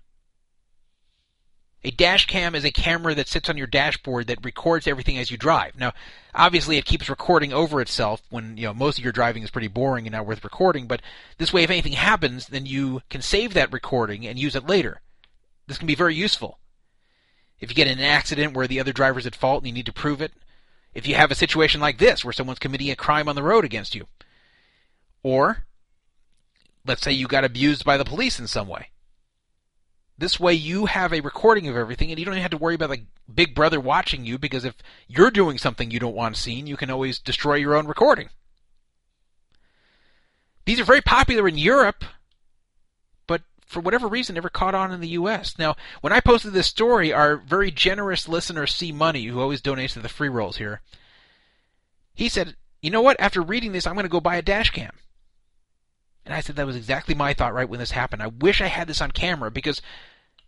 A 1.83 1.91
dash 1.91 2.25
cam 2.25 2.55
is 2.55 2.65
a 2.65 2.71
camera 2.71 3.15
that 3.15 3.29
sits 3.29 3.49
on 3.49 3.55
your 3.55 3.67
dashboard 3.67 4.27
that 4.27 4.43
records 4.43 4.85
everything 4.85 5.17
as 5.17 5.31
you 5.31 5.37
drive. 5.37 5.77
Now, 5.77 5.93
obviously 6.35 6.77
it 6.77 6.85
keeps 6.85 7.09
recording 7.09 7.53
over 7.53 7.79
itself 7.79 8.21
when, 8.29 8.57
you 8.57 8.65
know, 8.65 8.73
most 8.73 8.97
of 8.97 9.03
your 9.03 9.13
driving 9.13 9.43
is 9.43 9.49
pretty 9.49 9.69
boring 9.69 10.05
and 10.05 10.11
not 10.11 10.25
worth 10.25 10.43
recording, 10.43 10.87
but 10.87 11.01
this 11.37 11.53
way 11.53 11.63
if 11.63 11.69
anything 11.69 11.93
happens, 11.93 12.47
then 12.47 12.65
you 12.65 13.01
can 13.09 13.21
save 13.21 13.53
that 13.53 13.71
recording 13.71 14.27
and 14.27 14.37
use 14.37 14.55
it 14.55 14.67
later. 14.67 14.99
This 15.67 15.77
can 15.77 15.87
be 15.87 15.95
very 15.95 16.15
useful. 16.15 16.59
If 17.61 17.69
you 17.69 17.75
get 17.75 17.87
in 17.87 17.99
an 17.99 18.03
accident 18.03 18.53
where 18.53 18.67
the 18.67 18.79
other 18.79 18.93
driver's 18.93 19.25
at 19.25 19.35
fault 19.35 19.61
and 19.61 19.67
you 19.67 19.73
need 19.73 19.85
to 19.85 19.93
prove 19.93 20.21
it, 20.21 20.33
if 20.93 21.07
you 21.07 21.15
have 21.15 21.31
a 21.31 21.35
situation 21.35 21.79
like 21.79 21.97
this 21.97 22.25
where 22.25 22.33
someone's 22.33 22.59
committing 22.59 22.89
a 22.89 22.95
crime 22.95 23.29
on 23.29 23.35
the 23.35 23.43
road 23.43 23.63
against 23.63 23.95
you, 23.95 24.07
or 25.23 25.65
let's 26.85 27.01
say 27.01 27.11
you 27.11 27.27
got 27.27 27.45
abused 27.45 27.85
by 27.85 27.95
the 27.95 28.05
police 28.05 28.37
in 28.37 28.47
some 28.47 28.67
way. 28.67 28.89
This 30.19 30.37
way 30.37 30.53
you 30.53 30.85
have 30.85 31.13
a 31.13 31.21
recording 31.21 31.69
of 31.69 31.77
everything 31.77 32.11
and 32.11 32.19
you 32.19 32.25
don't 32.25 32.35
have 32.35 32.51
to 32.51 32.57
worry 32.57 32.75
about 32.75 32.89
like 32.89 33.05
big 33.33 33.55
brother 33.55 33.79
watching 33.79 34.25
you 34.25 34.37
because 34.37 34.65
if 34.65 34.75
you're 35.07 35.31
doing 35.31 35.57
something 35.57 35.89
you 35.89 35.99
don't 35.99 36.13
want 36.13 36.35
seen, 36.35 36.67
you 36.67 36.75
can 36.75 36.89
always 36.89 37.19
destroy 37.19 37.55
your 37.55 37.73
own 37.73 37.87
recording. 37.87 38.27
These 40.65 40.81
are 40.81 40.83
very 40.83 40.99
popular 40.99 41.47
in 41.47 41.57
Europe, 41.57 42.03
but 43.27 43.43
for 43.65 43.79
whatever 43.79 44.09
reason 44.09 44.35
never 44.35 44.49
caught 44.49 44.75
on 44.75 44.91
in 44.91 44.99
the 44.99 45.15
US. 45.19 45.57
Now, 45.57 45.77
when 46.01 46.11
I 46.11 46.19
posted 46.19 46.51
this 46.51 46.67
story, 46.67 47.13
our 47.13 47.37
very 47.37 47.71
generous 47.71 48.27
listener 48.27 48.67
C 48.67 48.91
Money, 48.91 49.25
who 49.27 49.39
always 49.39 49.61
donates 49.61 49.93
to 49.93 49.99
the 50.01 50.09
free 50.09 50.27
rolls 50.27 50.57
here, 50.57 50.81
he 52.13 52.27
said, 52.27 52.57
"You 52.81 52.91
know 52.91 53.01
what? 53.01 53.17
After 53.21 53.41
reading 53.41 53.71
this, 53.71 53.87
I'm 53.87 53.93
going 53.93 54.03
to 54.03 54.09
go 54.09 54.19
buy 54.19 54.35
a 54.35 54.41
dash 54.41 54.71
cam." 54.71 54.91
And 56.25 56.33
I 56.33 56.41
said 56.41 56.55
that 56.55 56.65
was 56.65 56.75
exactly 56.75 57.15
my 57.15 57.33
thought 57.33 57.53
right 57.53 57.67
when 57.67 57.79
this 57.79 57.91
happened. 57.91 58.21
I 58.21 58.27
wish 58.27 58.61
I 58.61 58.67
had 58.67 58.87
this 58.87 59.01
on 59.01 59.11
camera 59.11 59.49
because 59.49 59.81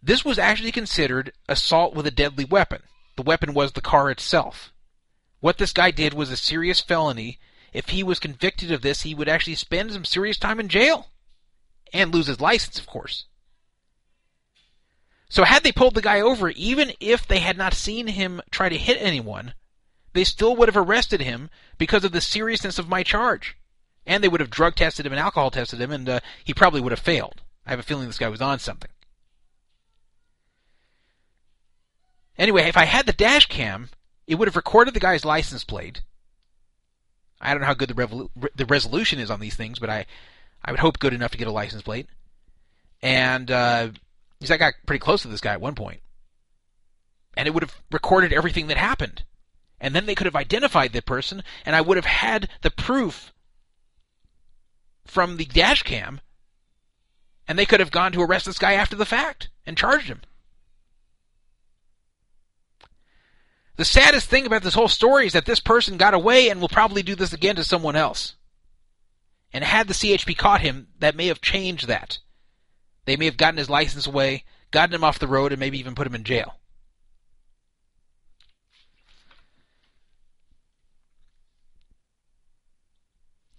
this 0.04 0.26
was 0.26 0.40
actually 0.40 0.72
considered 0.72 1.34
assault 1.48 1.94
with 1.94 2.06
a 2.08 2.12
deadly 2.12 2.46
weapon. 2.46 2.84
The 3.16 3.24
weapon 3.24 3.54
was 3.54 3.72
the 3.72 3.82
car 3.82 4.10
itself. 4.10 4.72
What 5.40 5.58
this 5.58 5.74
guy 5.74 5.92
did 5.92 6.14
was 6.14 6.32
a 6.32 6.38
serious 6.38 6.80
felony. 6.80 7.40
If 7.74 7.90
he 7.90 8.04
was 8.04 8.20
convicted 8.20 8.72
of 8.72 8.82
this, 8.82 9.02
he 9.02 9.16
would 9.16 9.30
actually 9.30 9.56
spend 9.56 9.92
some 9.92 10.06
serious 10.06 10.38
time 10.38 10.60
in 10.60 10.70
jail. 10.70 11.08
And 11.94 12.14
lose 12.14 12.28
his 12.28 12.40
license, 12.40 12.80
of 12.80 12.88
course. 12.88 13.26
So 15.30 15.44
had 15.44 15.64
they 15.64 15.72
pulled 15.72 15.96
the 15.96 16.02
guy 16.02 16.22
over, 16.22 16.50
even 16.50 16.94
if 17.00 17.28
they 17.28 17.40
had 17.40 17.58
not 17.58 17.74
seen 17.74 18.08
him 18.08 18.42
try 18.52 18.70
to 18.70 18.78
hit 18.78 18.98
anyone, 19.02 19.54
they 20.14 20.24
still 20.24 20.56
would 20.56 20.68
have 20.68 20.78
arrested 20.78 21.22
him 21.22 21.50
because 21.78 22.04
of 22.04 22.12
the 22.12 22.22
seriousness 22.22 22.78
of 22.78 22.90
my 22.90 23.02
charge 23.04 23.58
and 24.06 24.24
they 24.24 24.28
would 24.28 24.42
have 24.42 24.50
drug 24.50 24.76
tested 24.76 25.06
him 25.06 25.14
and 25.14 25.20
alcohol 25.20 25.52
tested 25.52 25.80
him, 25.80 25.92
and 25.92 26.10
uh, 26.10 26.20
he 26.44 26.54
probably 26.54 26.82
would 26.82 26.92
have 26.92 27.00
failed. 27.00 27.42
I 27.66 27.70
have 27.72 27.80
a 27.80 27.84
feeling 27.84 28.08
this 28.08 28.18
guy 28.18 28.30
was 28.30 28.42
on 28.42 28.60
something. 28.60 28.90
Anyway, 32.38 32.64
if 32.64 32.78
I 32.78 32.86
had 32.86 33.06
the 33.06 33.14
dash 33.14 33.46
cam, 33.46 33.90
it 34.26 34.36
would 34.36 34.48
have 34.48 34.56
recorded 34.56 34.94
the 34.94 35.00
guy's 35.00 35.26
license 35.26 35.64
plate. 35.64 36.02
I 37.40 37.52
don't 37.52 37.62
know 37.62 37.68
how 37.68 37.74
good 37.74 37.90
the, 37.90 37.96
revolu- 37.96 38.30
the 38.56 38.66
resolution 38.66 39.20
is 39.20 39.30
on 39.30 39.40
these 39.40 39.56
things, 39.56 39.80
but 39.80 39.90
I, 39.90 40.06
I 40.64 40.72
would 40.72 40.80
hope 40.80 41.00
good 41.00 41.14
enough 41.14 41.32
to 41.32 41.38
get 41.38 41.48
a 41.48 41.52
license 41.52 41.82
plate. 41.82 42.08
And 43.02 43.50
uh, 43.52 43.90
I 44.50 44.58
got 44.58 44.74
pretty 44.86 45.00
close 45.00 45.22
to 45.24 45.28
this 45.28 45.42
guy 45.42 45.54
at 45.54 45.62
one 45.62 45.76
point. 45.76 45.98
point, 45.98 46.02
and 47.36 47.48
it 47.48 47.54
would 47.54 47.64
have 47.64 47.82
recorded 47.92 48.34
everything 48.34 48.68
that 48.68 48.78
happened, 48.78 49.24
and 49.80 49.96
then 49.96 50.06
they 50.06 50.16
could 50.16 50.26
have 50.26 50.36
identified 50.36 50.94
the 50.94 51.02
person, 51.02 51.44
and 51.66 51.76
I 51.76 51.82
would 51.82 51.98
have 51.98 52.06
had 52.06 52.50
the 52.62 52.72
proof 52.72 53.34
from 55.06 55.38
the 55.38 55.46
dash 55.46 55.84
cam, 55.84 56.22
and 57.48 57.58
they 57.58 57.66
could 57.66 57.80
have 57.80 57.92
gone 57.92 58.12
to 58.14 58.22
arrest 58.22 58.46
this 58.46 58.60
guy 58.60 58.74
after 58.74 58.96
the 58.96 59.06
fact 59.06 59.50
and 59.66 59.78
charged 59.78 60.08
him. 60.08 60.22
The 63.78 63.86
saddest 63.86 64.30
thing 64.30 64.46
about 64.46 64.64
this 64.64 64.76
whole 64.76 64.88
story 64.88 65.26
is 65.26 65.34
that 65.34 65.46
this 65.46 65.60
person 65.60 65.98
got 65.98 66.14
away 66.14 66.50
and 66.50 66.62
will 66.62 66.70
probably 66.70 67.02
do 67.02 67.16
this 67.16 67.34
again 67.34 67.56
to 67.56 67.64
someone 67.64 67.96
else. 67.96 68.36
And 69.52 69.64
had 69.64 69.88
the 69.88 69.94
CHP 69.94 70.38
caught 70.38 70.62
him, 70.62 70.88
that 71.00 71.16
may 71.16 71.28
have 71.28 71.42
changed 71.42 71.88
that. 71.88 72.20
They 73.06 73.18
may 73.18 73.26
have 73.26 73.38
gotten 73.38 73.58
his 73.58 73.70
license 73.70 74.08
away, 74.08 74.46
gotten 74.70 74.94
him 74.94 75.04
off 75.04 75.20
the 75.20 75.28
road, 75.28 75.52
and 75.52 75.60
maybe 75.60 75.80
even 75.80 75.96
put 75.96 76.08
him 76.08 76.16
in 76.16 76.24
jail. 76.24 76.61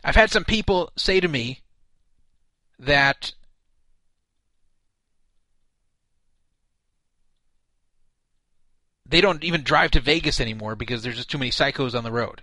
I've 0.05 0.17
had 0.17 0.31
some 0.31 0.45
people 0.45 0.91
say 0.97 1.21
to 1.21 1.29
me 1.29 1.61
that 2.79 3.35
they 9.07 9.21
don't 9.21 9.45
even 9.45 9.63
drive 9.63 9.93
to 9.93 10.01
Vegas 10.01 10.41
anymore 10.41 10.75
because 10.75 11.03
there's 11.03 11.17
just 11.17 11.31
too 11.31 11.39
many 11.39 11.51
psychos 11.51 11.95
on 11.95 12.03
the 12.03 12.11
road. 12.11 12.43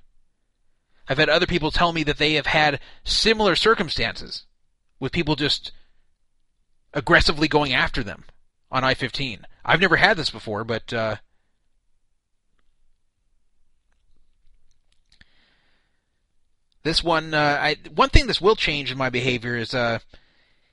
I've 1.10 1.18
had 1.18 1.30
other 1.30 1.48
people 1.48 1.72
tell 1.72 1.92
me 1.92 2.04
that 2.04 2.18
they 2.18 2.34
have 2.34 2.46
had 2.46 2.80
similar 3.04 3.56
circumstances 3.56 4.46
with 5.00 5.12
people 5.12 5.36
just 5.36 5.72
aggressively 6.94 7.48
going 7.48 7.74
after 7.74 8.04
them 8.04 8.26
on 8.72 8.84
I 8.84 8.94
15. 8.94 9.46
I've 9.66 9.82
never 9.82 9.96
had 9.96 10.18
this 10.18 10.30
before, 10.30 10.64
but 10.64 10.94
uh, 10.94 11.16
This 16.84 17.04
one, 17.04 17.34
uh, 17.34 17.58
I, 17.62 17.76
one 17.94 18.10
thing 18.10 18.28
this 18.28 18.42
will 18.42 18.56
change 18.56 18.92
in 18.92 18.98
my 18.98 19.10
behavior 19.10 19.58
is 19.58 19.74
uh, 19.74 20.00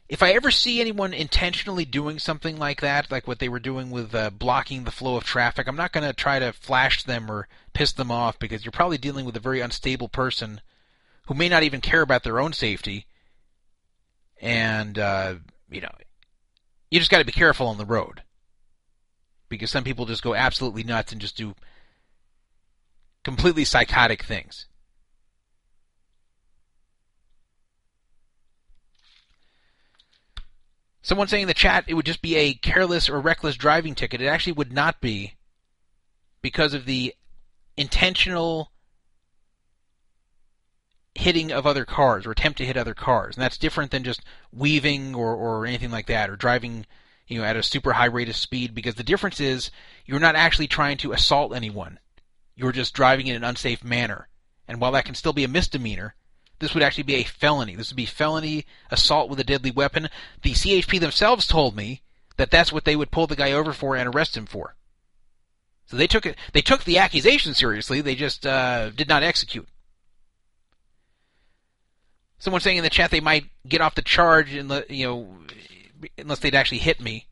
if 0.09 0.23
I 0.23 0.33
ever 0.33 0.51
see 0.51 0.81
anyone 0.81 1.13
intentionally 1.13 1.85
doing 1.85 2.19
something 2.19 2.59
like 2.59 2.81
that, 2.81 3.11
like 3.11 3.27
what 3.27 3.41
they 3.41 3.49
were 3.49 3.59
doing 3.59 3.91
with 3.91 4.15
uh, 4.15 4.31
blocking 4.31 4.85
the 4.85 4.93
flow 4.93 5.17
of 5.17 5.25
traffic, 5.25 5.67
I'm 5.67 5.77
not 5.77 5.93
going 5.93 6.07
to 6.07 6.13
try 6.13 6.39
to 6.39 6.53
flash 6.53 7.03
them 7.03 7.31
or 7.31 7.49
piss 7.73 7.93
them 7.93 8.13
off 8.13 8.39
because 8.39 8.65
you're 8.65 8.73
probably 8.73 8.99
dealing 8.99 9.25
with 9.25 9.37
a 9.37 9.41
very 9.41 9.61
unstable 9.61 10.09
person 10.09 10.61
who 11.27 11.35
may 11.35 11.49
not 11.49 11.65
even 11.65 11.81
care 11.81 12.03
about 12.03 12.23
their 12.23 12.39
own 12.39 12.53
safety. 12.53 13.07
And, 14.41 14.97
uh, 14.97 15.37
you 15.71 15.81
know, 15.81 15.93
you 16.91 17.01
just 17.01 17.11
got 17.11 17.19
to 17.19 17.25
be 17.25 17.33
careful 17.33 17.67
on 17.67 17.79
the 17.79 17.85
road 17.85 18.23
because 19.49 19.71
some 19.71 19.83
people 19.83 20.07
just 20.07 20.23
go 20.23 20.37
absolutely 20.37 20.85
nuts 20.85 21.11
and 21.11 21.21
just 21.21 21.37
do 21.37 21.57
completely 23.25 23.65
psychotic 23.65 24.23
things. 24.23 24.67
Someone 31.07 31.29
saying 31.29 31.43
in 31.43 31.49
the 31.49 31.55
chat 31.55 31.85
it 31.87 31.95
would 31.95 32.05
just 32.05 32.21
be 32.21 32.35
a 32.35 32.53
careless 32.53 33.09
or 33.09 33.21
reckless 33.21 33.55
driving 33.55 33.95
ticket. 33.95 34.21
It 34.21 34.27
actually 34.27 34.55
would 34.55 34.73
not 34.73 35.01
be 35.01 35.35
because 36.43 36.75
of 36.75 36.85
the 36.85 37.15
intentional 37.77 38.73
hitting 41.15 41.53
of 41.53 41.65
other 41.65 41.85
cars 41.85 42.27
or 42.27 42.33
attempt 42.33 42.59
to 42.59 42.67
hit 42.67 42.77
other 42.77 42.93
cars. 42.93 43.37
And 43.37 43.43
that's 43.45 43.57
different 43.57 43.93
than 43.93 44.03
just 44.03 44.23
weaving 44.51 45.15
or, 45.15 45.33
or 45.33 45.65
anything 45.65 45.93
like 45.93 46.07
that 46.07 46.29
or 46.29 46.35
driving 46.35 46.87
you 47.29 47.39
know 47.39 47.45
at 47.45 47.55
a 47.55 47.63
super 47.63 47.93
high 47.93 48.07
rate 48.07 48.29
of 48.29 48.35
speed 48.35 48.75
because 48.75 48.97
the 48.97 49.05
difference 49.05 49.39
is 49.39 49.71
you're 50.07 50.19
not 50.19 50.35
actually 50.35 50.67
trying 50.67 50.97
to 50.97 51.13
assault 51.13 51.55
anyone. 51.55 52.01
You're 52.57 52.73
just 52.73 52.95
driving 52.95 53.29
in 53.29 53.37
an 53.37 53.45
unsafe 53.45 53.85
manner. 53.85 54.27
And 54.67 54.81
while 54.81 54.91
that 54.91 55.05
can 55.05 55.15
still 55.15 55.33
be 55.33 55.45
a 55.45 55.49
misdemeanor, 55.49 56.17
this 56.59 56.75
would 56.75 56.83
actually 56.83 57.05
be 57.05 57.17
a 57.17 57.25
felony. 57.25 57.75
This 57.75 57.91
would 57.91 57.97
be 57.97 58.07
felony 58.07 58.65
assault 58.91 59.29
with 59.29 59.41
a 59.41 59.45
deadly 59.45 59.71
weapon. 59.71 60.09
The 60.43 60.53
CHP 60.53 61.01
themselves 61.01 61.47
told 61.47 61.77
me 61.77 62.03
that 62.37 62.51
that's 62.51 62.73
what 62.73 62.85
they 62.85 62.97
would 62.97 63.11
pull 63.11 63.27
the 63.27 63.37
guy 63.37 63.53
over 63.53 63.73
for 63.73 63.97
and 63.97 64.15
arrest 64.15 64.37
him 64.37 64.47
for. 64.47 64.75
So 65.87 65.97
they 65.97 66.07
took 66.07 66.27
it. 66.27 66.37
They 66.53 66.63
took 66.63 66.85
the 66.85 66.99
accusation 66.99 67.55
seriously. 67.55 68.01
They 68.01 68.15
just 68.15 68.47
uh, 68.47 68.91
did 68.91 69.09
not 69.09 69.23
execute. 69.23 69.69
Someone 72.39 72.61
saying 72.61 72.79
in 72.79 72.85
the 72.85 72.91
chat 72.91 73.11
they 73.11 73.21
might 73.21 73.47
get 73.67 73.81
off 73.81 73.95
the 73.95 74.03
charge, 74.03 74.53
the, 74.53 74.85
you 74.89 75.07
know, 75.07 75.29
unless 76.19 76.41
they'd 76.41 76.55
actually 76.55 76.79
hit 76.79 77.01
me. 77.01 77.27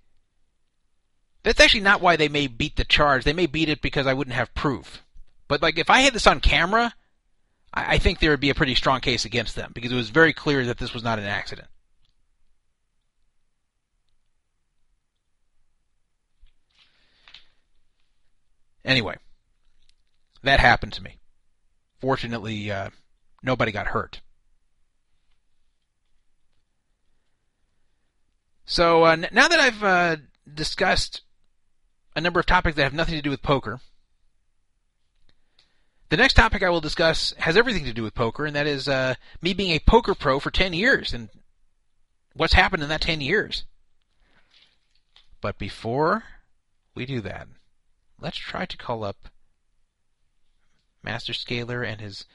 That's 1.42 1.60
actually 1.60 1.82
not 1.82 2.01
why 2.01 2.16
they 2.16 2.28
may 2.28 2.46
beat 2.46 2.76
the 2.76 2.84
charge. 2.84 3.24
They 3.24 3.34
may 3.34 3.46
beat 3.46 3.68
it 3.68 3.82
because 3.82 4.06
I 4.06 4.14
wouldn't 4.14 4.36
have 4.36 4.55
proof. 4.55 5.02
But 5.46 5.60
like 5.60 5.78
if 5.78 5.90
I 5.90 6.01
had 6.01 6.14
this 6.14 6.26
on 6.26 6.40
camera, 6.40 6.94
I, 7.74 7.94
I 7.94 7.98
think 7.98 8.18
there 8.18 8.30
would 8.30 8.40
be 8.40 8.51
a 8.51 8.55
pretty 8.55 8.74
strong 8.74 9.01
case 9.01 9.24
against 9.24 9.56
them 9.56 9.72
because 9.74 9.92
it 9.92 9.96
was 9.96 10.10
very 10.10 10.32
clear 10.32 10.64
that 10.66 10.78
this 10.78 10.94
was 10.94 11.02
not 11.02 11.18
an 11.18 11.26
accident. 11.26 11.68
Anyway, 18.84 19.16
that 20.42 20.60
happened 20.60 20.92
to 20.92 21.02
me. 21.02 21.18
Fortunately, 22.01 22.70
uh, 22.70 22.90
nobody 23.42 23.72
got 23.72 23.88
hurt. 23.88 24.20
So 28.66 29.05
uh, 29.05 29.16
now 29.16 29.48
that 29.48 29.60
I've 29.60 29.84
uh, 29.84 30.16
discussed 30.52 31.22
a 32.16 32.20
number 32.20 32.40
of 32.40 32.46
topics 32.46 32.76
that 32.76 32.82
have 32.82 32.94
nothing 32.94 33.14
to 33.14 33.22
do 33.22 33.30
with 33.30 33.42
poker, 33.42 33.80
the 36.15 36.23
next 36.23 36.35
topic 36.35 36.62
I 36.62 36.70
will 36.70 36.81
discuss 36.81 37.35
has 37.39 37.57
everything 37.57 37.86
to 37.86 37.93
do 37.93 38.05
with 38.05 38.15
poker, 38.15 38.47
and 38.47 38.55
that 38.55 38.69
is 38.69 38.86
uh, 38.86 39.16
me 39.43 39.53
being 39.53 39.73
a 39.73 39.81
poker 39.81 40.15
pro 40.15 40.39
for 40.39 40.53
10 40.53 40.73
years 40.73 41.12
and 41.12 41.28
what's 42.35 42.53
happened 42.53 42.85
in 42.85 42.89
that 42.89 43.01
10 43.01 43.20
years. 43.20 43.65
But 45.41 45.59
before 45.59 46.23
we 46.95 47.05
do 47.05 47.20
that, 47.23 47.49
let's 48.20 48.36
try 48.36 48.65
to 48.65 48.77
call 48.77 49.03
up 49.03 49.28
Master 51.03 51.32
Scaler 51.32 51.82
and 51.82 52.01
his 52.01 52.27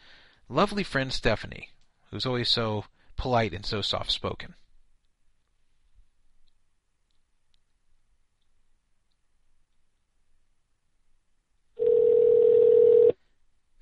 lovely 0.49 0.83
friend 0.83 1.13
Stephanie, 1.13 1.69
who's 2.11 2.25
always 2.25 2.49
so 2.49 2.83
polite 3.15 3.53
and 3.53 3.65
so 3.65 3.81
soft 3.81 4.11
spoken. 4.11 4.55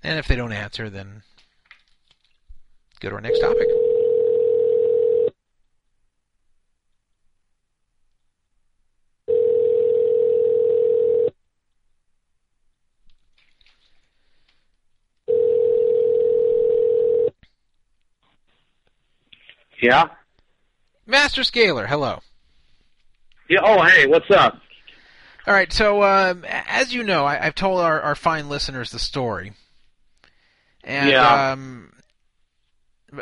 And 0.07 0.17
if 0.17 0.25
they 0.25 0.37
don't 0.37 0.53
answer, 0.53 0.89
then 0.89 1.21
go 3.01 3.09
to 3.09 3.15
our 3.15 3.21
next 3.21 3.41
topic. 3.41 3.67
Yeah? 19.81 20.05
Master 21.05 21.43
Scaler, 21.43 21.85
hello. 21.85 22.19
Yeah, 23.49 23.59
oh, 23.61 23.83
hey, 23.83 24.07
what's 24.07 24.31
up? 24.31 24.57
All 25.45 25.53
right, 25.53 25.73
so 25.73 26.01
um, 26.03 26.45
as 26.47 26.93
you 26.93 27.03
know, 27.03 27.25
I, 27.25 27.45
I've 27.45 27.55
told 27.55 27.81
our, 27.81 27.99
our 27.99 28.15
fine 28.15 28.47
listeners 28.47 28.91
the 28.91 28.99
story. 28.99 29.51
And 30.87 31.09
Yeah. 31.11 31.51
um, 31.51 31.91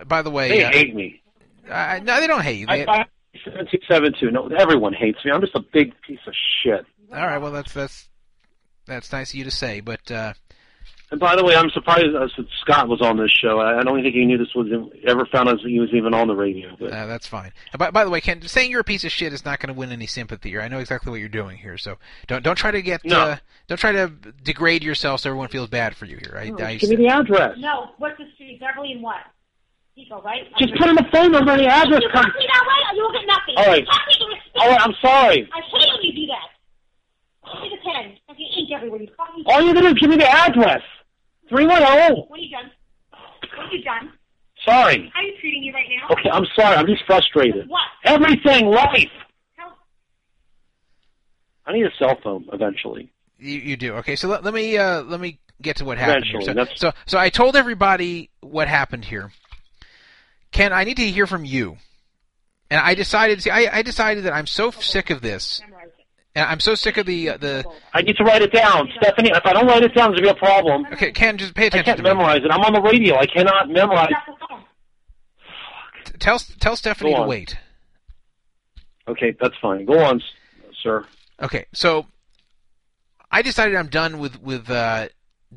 by 0.05 0.21
the 0.21 0.29
way, 0.29 0.49
They 0.49 0.63
uh, 0.63 0.71
hate 0.71 0.95
me. 0.95 1.21
I, 1.69 1.99
no, 1.99 2.19
they 2.21 2.27
don't 2.27 2.43
hate 2.43 2.59
you. 2.59 2.67
They, 2.67 2.85
I, 2.85 3.01
I, 3.01 3.05
7272. 3.43 4.31
No, 4.31 4.47
everyone 4.55 4.93
hates 4.93 5.17
me. 5.25 5.31
I'm 5.31 5.41
just 5.41 5.55
a 5.55 5.63
big 5.73 5.93
piece 6.01 6.19
of 6.27 6.33
shit. 6.63 6.85
all 7.11 7.25
right, 7.25 7.39
well 7.39 7.51
that's 7.51 7.73
that's 7.73 8.07
that's 8.85 9.11
nice 9.11 9.31
of 9.31 9.35
you 9.35 9.43
to 9.45 9.51
say, 9.51 9.79
but 9.79 10.09
uh, 10.11 10.33
And 11.11 11.19
by 11.19 11.35
the 11.35 11.43
way, 11.43 11.55
I'm 11.55 11.69
surprised 11.69 12.15
uh, 12.15 12.27
Scott 12.61 12.87
was 12.87 12.99
on 13.01 13.17
this 13.17 13.31
show. 13.31 13.59
I, 13.59 13.79
I 13.79 13.83
don't 13.83 14.01
think 14.01 14.15
he 14.15 14.25
knew 14.25 14.37
this 14.39 14.53
was 14.55 14.67
ever 15.05 15.25
found 15.27 15.49
out 15.49 15.61
that 15.61 15.69
he 15.69 15.79
was 15.79 15.89
even 15.93 16.13
on 16.15 16.27
the 16.27 16.35
radio. 16.35 16.75
But 16.79 16.91
uh, 16.91 17.05
that's 17.05 17.27
fine. 17.27 17.53
By, 17.77 17.91
by 17.91 18.03
the 18.03 18.09
way, 18.09 18.21
Ken, 18.21 18.41
saying 18.41 18.71
you're 18.71 18.81
a 18.81 18.85
piece 18.85 19.03
of 19.03 19.11
shit 19.11 19.31
is 19.31 19.45
not 19.45 19.59
going 19.59 19.73
to 19.73 19.79
win 19.79 19.91
any 19.91 20.07
sympathy 20.07 20.49
here. 20.49 20.61
I 20.61 20.67
know 20.67 20.79
exactly 20.79 21.11
what 21.11 21.19
you're 21.19 21.29
doing 21.29 21.57
here, 21.57 21.77
so 21.77 21.97
don't 22.27 22.43
don't 22.43 22.55
try 22.55 22.71
to 22.71 22.81
get 22.81 23.05
No. 23.05 23.19
uh, 23.19 23.37
don't 23.67 23.77
try 23.77 23.91
to 23.91 24.07
degrade 24.43 24.83
yourself 24.83 25.21
so 25.21 25.29
everyone 25.29 25.49
feels 25.49 25.69
bad 25.69 25.95
for 25.95 26.05
you 26.05 26.17
here. 26.17 26.35
I, 26.37 26.51
I, 26.63 26.75
give 26.75 26.89
me 26.89 26.95
the 26.95 27.07
address. 27.07 27.55
No, 27.59 27.91
what's 27.97 28.17
the 28.17 28.25
street? 28.33 28.59
Beverly 28.59 28.93
and 28.93 29.03
what? 29.03 29.17
Eagle, 29.95 30.21
right? 30.23 30.41
Just 30.59 30.75
put 30.75 30.89
in 30.89 30.95
the 30.95 31.05
phone 31.13 31.31
number 31.31 31.51
and 31.51 31.61
the 31.61 31.67
address. 31.67 32.01
Card. 32.11 32.25
You 32.27 32.33
Come. 32.33 32.33
me 32.37 32.47
that 32.51 32.65
way, 32.67 32.79
or 32.89 32.95
you 32.95 33.01
will 33.03 33.13
get 33.13 33.27
nothing. 33.27 33.55
All 33.57 33.65
right. 33.67 33.85
Talk 33.85 34.01
to 34.09 34.19
me 34.19 34.25
with 34.27 34.37
respect. 34.43 34.57
All 34.57 34.69
right, 34.69 34.81
I'm 34.81 34.93
sorry. 35.01 35.49
I 35.53 35.61
hate 35.61 35.91
when 35.93 36.03
you 36.03 36.13
do 36.13 36.25
that. 36.33 36.49
Give 37.53 37.61
me 37.61 37.69
the 37.69 37.81
pen. 37.89 38.17
Fucking 38.27 38.49
ink 38.57 38.71
everywhere. 38.75 39.01
You 39.01 39.07
fucking. 39.15 39.43
All 39.45 39.61
you 39.61 39.67
have 39.67 39.75
to 39.77 39.81
do 39.81 39.87
is 39.87 39.93
give 39.93 40.09
me 40.09 40.17
the 40.17 40.27
address. 40.29 40.81
310. 41.55 42.25
What 42.27 42.39
are 42.39 42.41
you 42.41 42.49
done? 42.51 42.71
What 43.11 43.63
have 43.65 43.71
you 43.73 43.83
done? 43.83 44.11
Sorry. 44.65 45.11
How 45.13 45.19
are 45.21 45.23
you 45.23 45.33
treating 45.39 45.61
me 45.61 45.71
right 45.73 45.85
now? 45.89 46.15
Okay, 46.15 46.29
I'm 46.31 46.45
sorry. 46.55 46.75
I'm 46.75 46.87
just 46.87 47.03
frustrated. 47.05 47.67
What? 47.69 47.81
Everything, 48.03 48.67
life. 48.67 49.09
How? 49.55 49.73
I 51.65 51.73
need 51.73 51.85
a 51.85 51.91
cell 51.99 52.17
phone 52.23 52.45
eventually. 52.51 53.11
You, 53.37 53.59
you 53.59 53.77
do 53.77 53.93
okay. 53.95 54.15
So 54.15 54.27
let, 54.27 54.43
let 54.43 54.53
me 54.53 54.77
uh, 54.77 55.01
let 55.03 55.19
me 55.19 55.39
get 55.61 55.77
to 55.77 55.85
what 55.85 55.97
happened 55.97 56.25
here. 56.25 56.35
Eventually, 56.39 56.53
So, 56.53 56.53
that's- 56.59 56.79
so 56.79 56.91
so 57.05 57.17
I 57.19 57.29
told 57.29 57.55
everybody 57.55 58.29
what 58.41 58.67
happened 58.67 59.05
here. 59.05 59.31
Ken, 60.51 60.71
I 60.73 60.83
need 60.85 60.97
to 60.97 61.03
hear 61.05 61.27
from 61.27 61.43
you. 61.45 61.77
And 62.71 62.79
I 62.79 62.95
decided. 62.95 63.43
See, 63.43 63.51
I, 63.51 63.77
I 63.79 63.81
decided 63.83 64.23
that 64.23 64.33
I'm 64.33 64.47
so 64.47 64.71
sick 64.71 65.09
of 65.11 65.21
this. 65.21 65.61
Memorize 65.61 65.84
it. 65.84 65.84
And 66.35 66.45
I'm 66.49 66.59
so 66.59 66.75
sick 66.75 66.97
of 66.97 67.05
the 67.05 67.29
uh, 67.29 67.37
the. 67.37 67.65
I 67.93 68.01
need 68.01 68.17
to 68.17 68.23
write 68.25 68.41
it 68.41 68.51
down, 68.51 68.89
Stephanie. 68.97 69.31
If 69.33 69.45
I 69.45 69.53
don't 69.53 69.67
write 69.67 69.83
it 69.83 69.95
down, 69.95 70.11
there's 70.11 70.19
gonna 70.19 70.33
be 70.33 70.37
a 70.37 70.45
problem. 70.45 70.85
Okay, 70.91 71.11
Ken, 71.13 71.37
just 71.37 71.55
pay 71.55 71.67
attention. 71.67 71.79
I 71.79 71.95
can't 71.95 71.97
to 71.97 72.03
me. 72.03 72.09
memorize 72.09 72.41
it. 72.43 72.51
I'm 72.51 72.61
on 72.61 72.73
the 72.73 72.81
radio. 72.81 73.15
I 73.15 73.25
cannot 73.25 73.69
memorize. 73.69 74.11
Tell 76.19 76.37
tell 76.59 76.75
Stephanie 76.75 77.15
to 77.15 77.23
wait. 77.23 77.57
Okay, 79.07 79.35
that's 79.39 79.55
fine. 79.61 79.85
Go 79.85 79.97
on, 80.03 80.21
sir. 80.83 81.05
Okay, 81.41 81.67
so 81.73 82.05
I 83.31 83.41
decided 83.41 83.75
I'm 83.75 83.87
done 83.87 84.19
with 84.19 84.41
with 84.41 84.69
uh, 84.69 85.07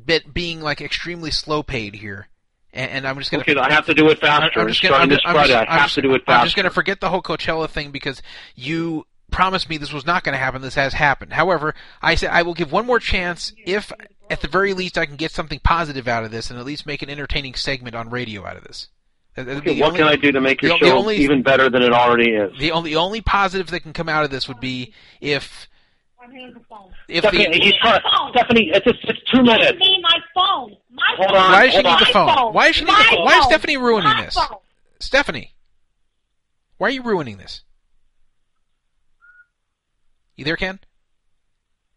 bit 0.05 0.33
being 0.33 0.61
like 0.61 0.79
extremely 0.79 1.31
slow 1.31 1.61
paid 1.61 1.95
here, 1.95 2.29
and, 2.71 2.89
and 2.91 3.07
I'm 3.07 3.17
just 3.17 3.31
gonna. 3.31 3.41
Okay, 3.41 3.55
I 3.55 3.73
have 3.73 3.85
to 3.87 3.93
do 3.93 4.09
it 4.09 4.19
faster. 4.19 4.61
I'm 4.61 4.67
just 4.69 4.81
gonna. 4.81 4.95
I'm 4.95 5.09
just, 5.09 5.21
I'm, 5.25 5.35
just, 5.47 5.69
I 5.69 5.77
have 5.77 5.91
to 5.91 6.01
do 6.01 6.13
it 6.13 6.21
I'm 6.27 6.45
just 6.45 6.55
gonna 6.55 6.69
forget 6.69 7.01
the 7.01 7.09
whole 7.09 7.21
Coachella 7.21 7.69
thing 7.69 7.91
because 7.91 8.21
you 8.55 9.05
promised 9.31 9.69
me 9.69 9.77
this 9.77 9.93
was 9.93 10.05
not 10.05 10.23
going 10.23 10.33
to 10.33 10.39
happen. 10.39 10.61
This 10.61 10.75
has 10.75 10.93
happened. 10.93 11.33
However, 11.33 11.75
I 12.01 12.15
said 12.15 12.31
I 12.31 12.41
will 12.43 12.53
give 12.53 12.71
one 12.71 12.85
more 12.85 12.99
chance 12.99 13.53
if, 13.65 13.91
at 14.29 14.41
the 14.41 14.47
very 14.47 14.73
least, 14.73 14.97
I 14.97 15.05
can 15.05 15.15
get 15.15 15.31
something 15.31 15.59
positive 15.63 16.07
out 16.07 16.23
of 16.23 16.31
this 16.31 16.49
and 16.49 16.59
at 16.59 16.65
least 16.65 16.85
make 16.85 17.01
an 17.01 17.09
entertaining 17.09 17.53
segment 17.55 17.95
on 17.95 18.09
radio 18.09 18.45
out 18.45 18.57
of 18.57 18.63
this. 18.63 18.89
That- 19.35 19.45
that'd 19.45 19.63
be 19.63 19.71
Okay, 19.71 19.79
what 19.81 19.87
only- 19.89 19.99
can 19.99 20.07
I 20.07 20.15
do 20.15 20.31
to 20.31 20.41
make 20.41 20.61
your 20.61 20.73
the- 20.77 20.85
the 20.85 20.91
show 20.91 20.97
only- 20.97 21.17
even 21.17 21.43
better 21.43 21.69
than 21.69 21.83
it 21.83 21.93
already 21.93 22.31
is? 22.31 22.57
The 22.59 22.71
only 22.71 22.91
the 22.91 22.95
only 22.97 23.21
positive 23.21 23.67
that 23.67 23.81
can 23.81 23.93
come 23.93 24.09
out 24.09 24.23
of 24.23 24.31
this 24.31 24.47
would 24.47 24.59
be 24.59 24.93
if 25.21 25.67
I'm 26.21 26.31
the 26.53 26.59
phone. 26.69 26.91
if 27.07 27.19
Stephanie, 27.23 27.45
the 27.47 27.59
he's 27.63 27.73
trying. 27.81 28.01
Stephanie, 28.31 28.71
it's 28.73 28.85
just 28.85 28.99
it's 29.03 29.19
two 29.31 29.37
Give 29.37 29.45
minutes. 29.45 29.79
me 29.79 29.99
my 30.01 30.17
phone. 30.33 30.75
My 30.91 31.03
Hold 31.17 31.29
phone. 31.29 31.37
on, 31.37 31.51
why 31.51 31.65
does 31.67 31.75
she 31.75 31.81
need 31.81 31.99
the 31.99 32.05
phone? 32.07 32.35
phone. 32.35 32.53
Why 32.53 32.67
does 32.67 32.75
she 32.75 32.83
need 32.85 32.91
the 32.97 33.03
phone? 33.03 33.25
Why 33.25 33.39
is. 33.39 33.45
Stephanie 33.45 33.77
ruining 33.77 34.09
My 34.13 34.25
this? 34.25 34.35
phone. 34.35 34.57
Stephanie, 34.99 35.53
why 36.77 36.87
are 36.87 36.91
you 36.91 37.03
ruining 37.03 37.37
this? 37.37 37.61
You 40.39 40.45
there, 40.45 40.55
Ken? 40.55 40.79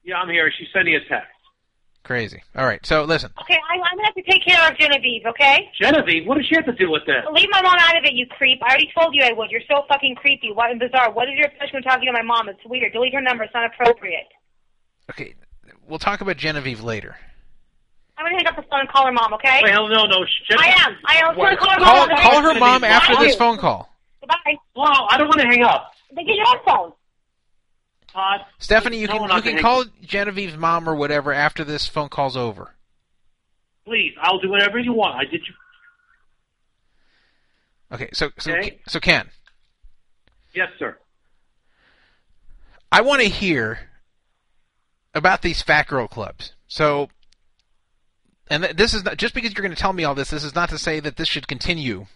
Yeah, 0.02 0.16
I'm 0.16 0.28
here. 0.28 0.50
She's 0.58 0.66
sending 0.74 0.96
a 0.96 1.00
text. 1.08 1.30
Crazy. 2.02 2.42
All 2.56 2.66
right. 2.66 2.84
So 2.84 3.04
listen. 3.04 3.30
Okay, 3.40 3.54
I, 3.54 3.74
I'm 3.74 3.96
gonna 3.96 4.06
have 4.06 4.16
to 4.16 4.22
take 4.28 4.44
care 4.44 4.58
of 4.68 4.76
Genevieve. 4.76 5.22
Okay. 5.26 5.70
Genevieve, 5.80 6.26
what 6.26 6.38
does 6.38 6.46
she 6.48 6.56
have 6.56 6.66
to 6.66 6.72
do 6.72 6.90
with 6.90 7.06
this? 7.06 7.22
Leave 7.30 7.46
my 7.52 7.62
mom 7.62 7.76
out 7.78 7.96
of 7.96 8.02
it, 8.02 8.14
you 8.14 8.26
creep. 8.26 8.58
I 8.64 8.70
already 8.70 8.90
told 8.98 9.14
you 9.14 9.22
I 9.22 9.32
would. 9.32 9.52
You're 9.52 9.60
so 9.70 9.84
fucking 9.86 10.16
creepy. 10.16 10.50
What 10.52 10.72
and 10.72 10.80
bizarre. 10.80 11.12
What 11.12 11.28
is 11.28 11.34
your 11.36 11.46
obsession 11.46 11.74
with 11.74 11.84
talking 11.84 12.06
to 12.06 12.12
my 12.12 12.22
mom? 12.22 12.48
It's 12.48 12.58
weird. 12.66 12.92
Delete 12.92 13.14
her 13.14 13.20
number. 13.20 13.44
It's 13.44 13.54
not 13.54 13.64
appropriate. 13.72 14.26
Okay, 15.10 15.36
we'll 15.86 16.00
talk 16.00 16.20
about 16.20 16.36
Genevieve 16.36 16.82
later. 16.82 17.14
I'm 18.18 18.26
gonna 18.26 18.38
hang 18.38 18.46
up 18.48 18.56
the 18.56 18.62
phone 18.68 18.80
and 18.80 18.88
call 18.88 19.06
her 19.06 19.12
mom. 19.12 19.34
Okay. 19.34 19.60
Wait, 19.62 19.70
hell 19.70 19.86
no, 19.86 20.06
no. 20.06 20.26
I 20.58 20.74
am. 20.84 20.96
I 21.06 21.18
am. 21.18 21.28
I'm 21.30 21.36
gonna 21.36 21.56
call 21.56 21.70
her 21.70 21.78
Call 21.78 22.06
mom. 22.08 22.18
call 22.18 22.40
her 22.42 22.58
mom 22.58 22.82
after 22.82 23.14
Why? 23.14 23.22
this 23.24 23.36
phone 23.36 23.58
call. 23.58 23.88
Goodbye. 24.18 24.56
Wow, 24.74 25.06
I 25.10 25.16
don't 25.16 25.28
want 25.28 25.40
to 25.42 25.46
hang 25.46 25.62
up. 25.62 25.92
Then 26.12 26.26
get 26.26 26.34
your 26.34 26.48
own 26.48 26.58
phone. 26.66 26.92
Todd. 28.12 28.40
Stephanie, 28.58 28.98
you 28.98 29.08
can 29.08 29.22
you 29.22 29.42
can 29.42 29.58
call 29.58 29.84
Genevieve's 30.02 30.56
mom 30.56 30.88
or 30.88 30.94
whatever 30.94 31.32
after 31.32 31.64
this 31.64 31.86
phone 31.86 32.08
call's 32.08 32.36
over. 32.36 32.74
Please, 33.84 34.14
I'll 34.20 34.38
do 34.38 34.48
whatever 34.50 34.78
you 34.78 34.92
want. 34.92 35.16
I 35.16 35.24
did 35.24 35.42
you. 35.46 35.54
Okay. 37.92 38.08
So 38.12 38.30
so 38.38 38.52
Okay. 38.52 38.80
so 38.86 39.00
Ken, 39.00 39.28
Yes, 40.54 40.68
sir. 40.78 40.96
I 42.90 43.00
want 43.00 43.22
to 43.22 43.28
hear 43.28 43.88
about 45.14 45.42
these 45.42 45.62
fat 45.62 45.86
girl 45.88 46.06
clubs. 46.08 46.52
So. 46.68 47.08
And 48.48 48.64
th- 48.64 48.76
this 48.76 48.92
is 48.92 49.04
not 49.04 49.16
just 49.16 49.32
because 49.34 49.54
you're 49.54 49.62
going 49.62 49.74
to 49.74 49.80
tell 49.80 49.92
me 49.94 50.04
all 50.04 50.14
this. 50.14 50.28
This 50.30 50.44
is 50.44 50.54
not 50.54 50.68
to 50.70 50.78
say 50.78 51.00
that 51.00 51.16
this 51.16 51.28
should 51.28 51.48
continue, 51.48 52.06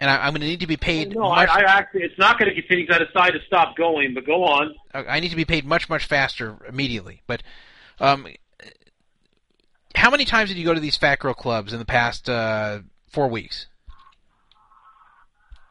and 0.00 0.10
I, 0.10 0.26
I'm 0.26 0.32
going 0.32 0.42
to 0.42 0.46
need 0.46 0.60
to 0.60 0.66
be 0.66 0.76
paid. 0.76 1.14
No, 1.14 1.24
I, 1.24 1.46
much, 1.46 1.50
I 1.50 1.62
actually, 1.62 2.02
it's 2.02 2.18
not 2.18 2.38
going 2.38 2.54
to 2.54 2.60
continue 2.60 2.86
because 2.86 3.00
I 3.00 3.04
decided 3.04 3.40
to 3.40 3.46
stop 3.46 3.76
going. 3.76 4.14
But 4.14 4.26
go 4.26 4.44
on. 4.44 4.74
I 4.92 5.20
need 5.20 5.30
to 5.30 5.36
be 5.36 5.44
paid 5.44 5.64
much 5.64 5.88
much 5.88 6.04
faster 6.04 6.56
immediately. 6.68 7.22
But 7.26 7.42
um, 8.00 8.26
how 9.94 10.10
many 10.10 10.24
times 10.24 10.50
did 10.50 10.58
you 10.58 10.64
go 10.64 10.74
to 10.74 10.80
these 10.80 10.96
fat 10.96 11.18
girl 11.18 11.34
clubs 11.34 11.72
in 11.72 11.78
the 11.78 11.84
past 11.84 12.28
uh, 12.28 12.80
four 13.10 13.28
weeks? 13.28 13.66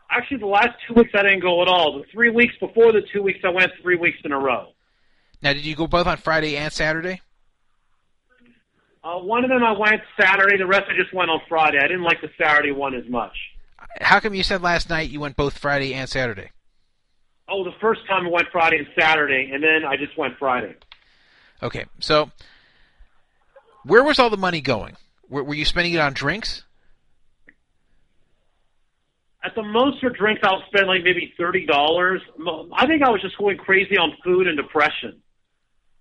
Actually, 0.09 0.37
the 0.37 0.47
last 0.47 0.69
two 0.87 0.93
weeks 0.93 1.11
I 1.13 1.23
didn't 1.23 1.41
go 1.41 1.61
at 1.61 1.67
all. 1.67 1.99
The 1.99 2.05
three 2.11 2.29
weeks 2.29 2.53
before 2.59 2.91
the 2.91 3.01
two 3.13 3.21
weeks 3.21 3.39
I 3.43 3.49
went 3.49 3.71
three 3.81 3.97
weeks 3.97 4.17
in 4.23 4.31
a 4.31 4.39
row. 4.39 4.69
Now, 5.41 5.53
did 5.53 5.65
you 5.65 5.75
go 5.75 5.87
both 5.87 6.07
on 6.07 6.17
Friday 6.17 6.57
and 6.57 6.71
Saturday? 6.71 7.21
Uh, 9.03 9.19
one 9.19 9.43
of 9.43 9.49
them 9.49 9.63
I 9.63 9.73
went 9.73 10.01
Saturday. 10.19 10.57
The 10.57 10.65
rest 10.65 10.83
I 10.89 10.95
just 10.95 11.13
went 11.13 11.29
on 11.29 11.39
Friday. 11.47 11.77
I 11.77 11.87
didn't 11.87 12.03
like 12.03 12.21
the 12.21 12.29
Saturday 12.41 12.71
one 12.71 12.95
as 12.95 13.07
much. 13.07 13.35
How 14.01 14.19
come 14.19 14.33
you 14.33 14.43
said 14.43 14.61
last 14.61 14.89
night 14.89 15.09
you 15.09 15.19
went 15.19 15.35
both 15.35 15.57
Friday 15.57 15.93
and 15.93 16.09
Saturday? 16.09 16.51
Oh, 17.47 17.63
the 17.63 17.73
first 17.79 18.01
time 18.07 18.25
I 18.25 18.29
went 18.29 18.47
Friday 18.51 18.77
and 18.79 18.87
Saturday, 18.99 19.51
and 19.53 19.63
then 19.63 19.85
I 19.85 19.97
just 19.97 20.17
went 20.17 20.37
Friday. 20.37 20.75
Okay, 21.61 21.85
so 21.99 22.31
where 23.83 24.03
was 24.03 24.19
all 24.19 24.29
the 24.29 24.37
money 24.37 24.61
going? 24.61 24.95
Were, 25.29 25.43
were 25.43 25.53
you 25.53 25.65
spending 25.65 25.93
it 25.93 25.99
on 25.99 26.13
drinks? 26.13 26.63
At 29.43 29.53
the 29.53 29.63
most 29.63 29.99
for 30.01 30.09
drinks, 30.09 30.41
I'll 30.43 30.63
spend 30.67 30.87
like 30.87 31.03
maybe 31.03 31.31
thirty 31.37 31.67
dollars. 31.67 32.21
I 32.75 32.87
think 32.87 33.03
I 33.03 33.11
was 33.11 33.21
just 33.21 33.37
going 33.37 33.57
crazy 33.57 33.95
on 33.95 34.13
food 34.23 34.47
and 34.47 34.57
depression. 34.57 35.21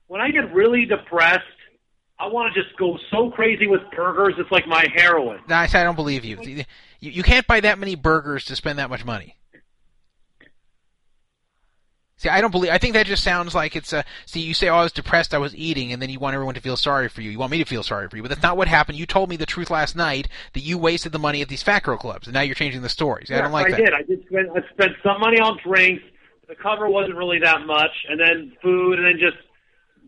When 0.07 0.23
I 0.23 0.31
get 0.31 0.53
really 0.55 0.87
depressed, 0.87 1.43
I 2.19 2.29
want 2.29 2.55
to 2.55 2.63
just 2.63 2.75
go 2.79 2.99
so 3.11 3.31
crazy 3.31 3.67
with 3.67 3.83
burgers. 3.95 4.35
It's 4.39 4.51
like 4.51 4.67
my 4.67 4.87
heroin. 4.95 5.41
No, 5.47 5.57
I 5.57 5.67
said 5.67 5.83
I 5.83 5.85
don't 5.85 5.97
believe 5.97 6.25
you. 6.25 6.65
You. 7.05 7.11
You 7.13 7.23
can't 7.23 7.47
buy 7.47 7.61
that 7.61 7.79
many 7.79 7.95
burgers 7.95 8.45
to 8.47 8.57
spend 8.57 8.79
that 8.79 8.91
much 8.91 9.05
money. 9.05 9.37
See, 12.17 12.29
I 12.29 12.41
don't 12.41 12.53
believe. 12.53 12.71
I 12.71 12.79
think 12.79 12.95
that 12.95 13.07
just 13.07 13.25
sounds 13.25 13.55
like 13.57 13.75
it's 13.75 13.93
a. 13.93 14.05
See, 14.25 14.41
you 14.41 14.55
say, 14.55 14.69
"Oh, 14.69 14.77
I 14.77 14.83
was 14.85 14.93
depressed. 14.93 15.35
I 15.35 15.39
was 15.39 15.55
eating," 15.57 15.93
and 15.93 16.01
then 16.01 16.11
you 16.11 16.21
want 16.21 16.35
everyone 16.35 16.55
to 16.55 16.61
feel 16.61 16.77
sorry 16.77 17.09
for 17.09 17.23
you. 17.23 17.31
You 17.31 17.39
want 17.39 17.51
me 17.51 17.59
to 17.59 17.65
feel 17.65 17.83
sorry 17.83 18.09
for 18.09 18.17
you, 18.17 18.23
but 18.23 18.29
that's 18.29 18.43
not 18.43 18.57
what 18.57 18.69
happened. 18.69 18.97
You 18.99 19.05
told 19.05 19.29
me 19.29 19.37
the 19.37 19.45
truth 19.47 19.69
last 19.69 19.97
night 19.97 20.29
that 20.53 20.61
you 20.61 20.79
wasted 20.79 21.11
the 21.13 21.19
money 21.19 21.43
at 21.43 21.49
these 21.49 21.63
fat 21.65 21.83
girl 21.83 21.97
clubs, 21.99 22.29
and 22.29 22.35
now 22.35 22.41
you're 22.43 22.55
changing 22.55 22.83
the 22.83 22.89
story. 22.89 23.25
See, 23.27 23.35
I 23.35 23.41
don't 23.41 23.53
like 23.53 23.67
I 23.67 23.71
that. 23.73 23.77
did. 23.79 23.93
I 23.95 24.03
did 24.03 24.25
spend 24.27 24.49
I 24.57 24.61
spent 24.73 24.93
some 25.03 25.21
money 25.21 25.41
on 25.41 25.59
drinks. 25.65 26.05
The 26.49 26.55
cover 26.55 26.89
wasn't 26.89 27.17
really 27.17 27.41
that 27.41 27.67
much, 27.67 27.91
and 28.09 28.21
then 28.21 28.53
food, 28.63 28.99
and 29.01 29.07
then 29.09 29.19
just 29.19 29.37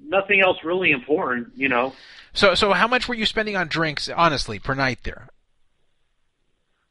nothing 0.07 0.41
else 0.41 0.59
really 0.63 0.93
important. 0.93 1.49
You 1.57 1.69
know, 1.69 1.93
So, 2.35 2.55
so 2.55 2.73
how 2.73 2.87
much 2.87 3.09
were 3.09 3.15
you 3.17 3.27
spending 3.27 3.57
on 3.57 3.67
drinks, 3.67 4.09
honestly, 4.09 4.59
per 4.61 4.75
night 4.75 5.01
there? 5.03 5.29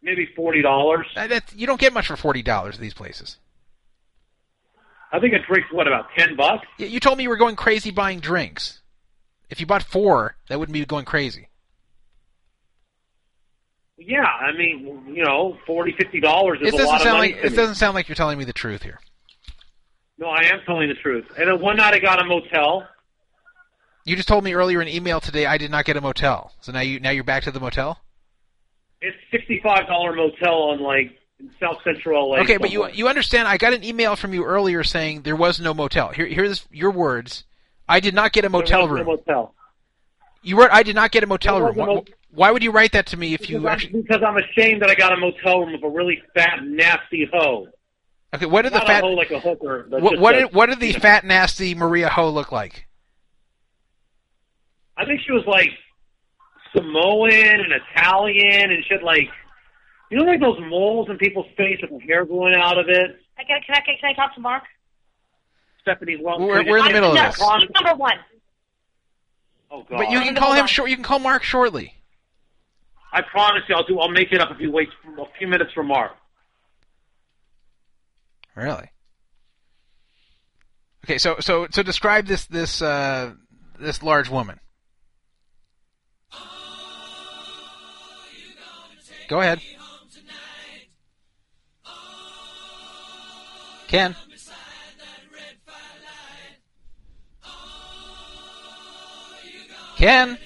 Maybe 0.05 0.27
forty 0.35 0.61
dollars. 0.61 1.07
You 1.53 1.67
don't 1.67 1.79
get 1.81 1.91
much 1.91 2.07
for 2.07 2.15
forty 2.15 2.41
dollars 2.43 2.75
at 2.75 2.81
these 2.81 2.93
places. 2.93 3.37
I 5.11 5.19
think 5.19 5.33
a 5.33 5.39
drink's 5.45 5.67
what 5.73 5.87
about 5.87 6.05
ten 6.17 6.35
bucks? 6.37 6.65
Y- 6.79 6.85
You 6.85 6.99
told 7.01 7.17
me 7.17 7.23
you 7.23 7.29
were 7.29 7.35
going 7.37 7.55
crazy 7.57 7.91
buying 7.91 8.19
drinks. 8.21 8.81
If 9.49 9.59
you 9.59 9.65
bought 9.65 9.83
four, 9.83 10.37
that 10.49 10.57
wouldn't 10.59 10.73
be 10.73 10.85
going 10.85 11.05
crazy. 11.05 11.49
Yeah, 13.97 14.23
I 14.23 14.51
mean, 14.51 15.05
you 15.15 15.23
know, 15.23 15.57
forty, 15.65 15.93
fifty 15.97 16.19
dollars 16.19 16.59
is 16.61 16.67
It 16.69 16.73
a 16.73 16.77
doesn't 16.77 16.85
lot 16.87 16.95
of 16.97 17.01
sound 17.03 17.17
money 17.19 17.33
like 17.33 17.43
it 17.45 17.51
me. 17.51 17.55
doesn't 17.55 17.75
sound 17.75 17.95
like 17.95 18.07
you're 18.09 18.15
telling 18.15 18.37
me 18.37 18.43
the 18.45 18.53
truth 18.53 18.83
here. 18.83 18.99
No, 20.17 20.27
I 20.27 20.43
am 20.45 20.59
telling 20.65 20.89
the 20.89 20.95
truth. 20.95 21.25
And 21.37 21.47
then 21.49 21.59
one 21.61 21.77
night 21.77 21.93
I 21.93 21.99
got 21.99 22.21
a 22.21 22.25
motel. 22.25 22.87
You 24.05 24.15
just 24.15 24.27
told 24.27 24.43
me 24.43 24.53
earlier 24.53 24.81
in 24.81 24.87
email 24.87 25.19
today 25.19 25.45
I 25.45 25.57
did 25.57 25.71
not 25.71 25.85
get 25.85 25.97
a 25.97 26.01
motel. 26.01 26.51
So 26.61 26.71
now 26.71 26.81
you 26.81 26.99
now 26.99 27.11
you're 27.11 27.23
back 27.23 27.43
to 27.43 27.51
the 27.51 27.59
motel. 27.59 27.99
It's 29.01 29.17
sixty-five 29.31 29.87
dollar 29.87 30.15
motel 30.15 30.53
on 30.71 30.79
like 30.81 31.11
in 31.39 31.51
South 31.59 31.77
Central 31.83 32.31
LA. 32.31 32.37
Okay, 32.39 32.57
but 32.57 32.71
you 32.71 32.87
you 32.91 33.07
understand? 33.07 33.47
I 33.47 33.57
got 33.57 33.73
an 33.73 33.83
email 33.83 34.15
from 34.15 34.33
you 34.33 34.43
earlier 34.45 34.83
saying 34.83 35.21
there 35.23 35.35
was 35.35 35.59
no 35.59 35.73
motel. 35.73 36.09
Here 36.09 36.25
here's 36.25 36.65
your 36.71 36.91
words. 36.91 37.43
I 37.87 37.99
did 37.99 38.13
not 38.15 38.31
get 38.33 38.45
a 38.45 38.49
motel 38.49 38.81
wasn't 38.87 39.01
a 39.01 39.03
room. 39.03 39.17
motel. 39.27 39.53
You 40.41 40.59
wrote 40.59 40.69
I 40.71 40.83
did 40.83 40.95
not 40.95 41.11
get 41.11 41.23
a 41.23 41.27
motel 41.27 41.59
room. 41.61 41.77
a 41.77 41.79
Why, 41.79 41.85
mo- 41.85 42.05
why 42.31 42.51
would 42.51 42.63
you 42.63 42.71
write 42.71 42.93
that 42.93 43.07
to 43.07 43.17
me 43.17 43.33
if 43.33 43.41
Because 43.41 43.51
you 43.61 43.67
actually? 43.67 44.01
because 44.01 44.21
I'm 44.25 44.37
ashamed 44.37 44.81
that 44.81 44.89
I 44.89 44.95
got 44.95 45.13
a 45.13 45.17
motel 45.17 45.59
room 45.61 45.75
of 45.75 45.83
a 45.83 45.89
really 45.89 46.21
fat, 46.33 46.59
nasty 46.63 47.29
hoe. 47.31 47.67
Okay, 48.33 48.45
what 48.45 48.63
did 48.63 48.73
the 48.73 48.79
fat 48.81 49.03
a 49.03 49.07
hoe 49.07 49.13
like 49.13 49.31
a 49.31 49.39
hooker. 49.39 49.85
what 49.89 50.19
what 50.19 50.31
did 50.33 50.53
what 50.53 50.67
did 50.67 50.79
the 50.79 50.93
fat 50.93 51.25
nasty 51.25 51.75
Maria 51.75 52.09
Ho 52.09 52.29
look 52.29 52.51
like? 52.51 52.87
I 54.97 55.05
think 55.05 55.21
she 55.25 55.31
was 55.31 55.43
like 55.45 55.69
Samoan 56.75 57.31
and 57.31 57.71
Italian 57.71 58.71
and 58.71 58.83
shit. 58.85 59.03
Like, 59.03 59.29
you 60.11 60.17
know, 60.17 60.23
like 60.23 60.39
those 60.39 60.59
moles 60.69 61.09
in 61.09 61.17
people's 61.17 61.47
face 61.57 61.79
with 61.81 61.91
the 61.91 61.99
hair 62.05 62.25
going 62.25 62.53
out 62.55 62.77
of 62.77 62.87
it. 62.89 63.17
I 63.37 63.43
can, 63.43 63.61
can 63.65 63.75
I 63.75 63.81
can 63.81 64.09
I 64.09 64.13
talk 64.13 64.35
to 64.35 64.41
Mark? 64.41 64.63
Stephanie, 65.81 66.17
well, 66.21 66.39
We're- 66.39 66.69
we're 66.69 66.77
in 66.79 66.85
the 66.85 66.93
middle 66.93 67.09
of 67.11 67.15
no, 67.15 67.23
this. 67.27 67.35
he's 67.35 67.69
number 67.81 67.95
one. 67.95 68.17
Oh 69.71 69.83
God! 69.89 69.97
But 69.97 70.11
you 70.11 70.19
can 70.21 70.35
call 70.35 70.53
him 70.53 70.67
short. 70.67 70.89
You 70.89 70.95
can 70.95 71.03
call 71.03 71.19
Mark 71.19 71.43
shortly. 71.43 71.93
I 73.11 73.21
promise 73.21 73.63
you, 73.69 73.75
I'll 73.75 73.83
do. 73.85 73.99
I'll 73.99 74.09
make 74.09 74.31
it 74.31 74.39
up 74.41 74.49
if 74.51 74.59
you 74.59 74.71
wait 74.71 74.89
a 75.17 75.23
few 75.37 75.47
minutes 75.47 75.71
for 75.73 75.83
Mark. 75.83 76.11
Really? 78.55 78.89
Okay, 81.05 81.17
so 81.17 81.35
so 81.39 81.67
so 81.71 81.83
describe 81.83 82.25
this 82.25 82.45
this 82.47 82.81
uh, 82.81 83.33
this 83.79 84.01
large 84.01 84.29
woman. 84.29 84.59
Go 89.27 89.41
ahead. 89.41 89.61
Ken. 93.87 94.15
Ken. 99.97 100.37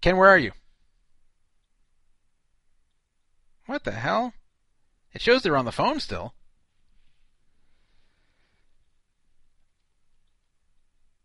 Ken, 0.00 0.16
where 0.16 0.28
are 0.28 0.38
you? 0.38 0.52
What 3.66 3.84
the 3.84 3.92
hell? 3.92 4.32
It 5.12 5.20
shows 5.20 5.42
they're 5.42 5.56
on 5.56 5.64
the 5.64 5.72
phone 5.72 6.00
still. 6.00 6.34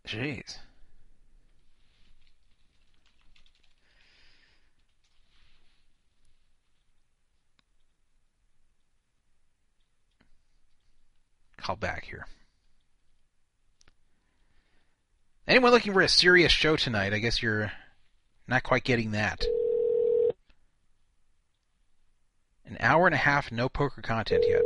Jeez. 0.08 0.58
Call 11.62 11.76
back 11.76 12.06
here. 12.06 12.26
Anyone 15.48 15.72
looking 15.72 15.94
for 15.94 16.02
a 16.02 16.10
serious 16.10 16.52
show 16.52 16.76
tonight? 16.76 17.14
I 17.14 17.20
guess 17.20 17.44
you're 17.44 17.72
not 18.48 18.64
quite 18.64 18.84
getting 18.84 19.12
that. 19.12 19.46
An 22.66 22.78
hour 22.80 23.06
and 23.06 23.14
a 23.14 23.18
half, 23.18 23.52
no 23.52 23.70
poker 23.70 24.02
content 24.02 24.44
yet. 24.48 24.62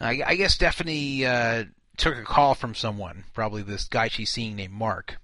I, 0.00 0.22
I 0.26 0.34
guess 0.36 0.54
Stephanie 0.54 1.26
uh, 1.26 1.64
took 1.96 2.16
a 2.16 2.22
call 2.22 2.54
from 2.54 2.74
someone, 2.74 3.24
probably 3.32 3.62
this 3.62 3.84
guy 3.84 4.08
she's 4.08 4.30
seeing 4.30 4.56
named 4.56 4.72
Mark. 4.72 5.18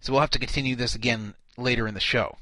So 0.00 0.12
we'll 0.12 0.20
have 0.20 0.30
to 0.30 0.38
continue 0.38 0.76
this 0.76 0.94
again 0.94 1.34
later 1.56 1.88
in 1.88 1.94
the 1.94 2.00
show. 2.00 2.36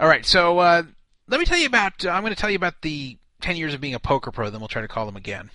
All 0.00 0.08
right, 0.08 0.24
so 0.24 0.58
uh, 0.60 0.82
let 1.26 1.40
me 1.40 1.46
tell 1.46 1.58
you 1.58 1.66
about. 1.66 2.04
Uh, 2.04 2.10
I'm 2.10 2.22
going 2.22 2.34
to 2.34 2.40
tell 2.40 2.50
you 2.50 2.56
about 2.56 2.82
the 2.82 3.18
10 3.40 3.56
years 3.56 3.74
of 3.74 3.80
being 3.80 3.94
a 3.94 3.98
poker 3.98 4.30
pro. 4.30 4.48
Then 4.48 4.60
we'll 4.60 4.68
try 4.68 4.82
to 4.82 4.88
call 4.88 5.06
them 5.06 5.16
again. 5.16 5.50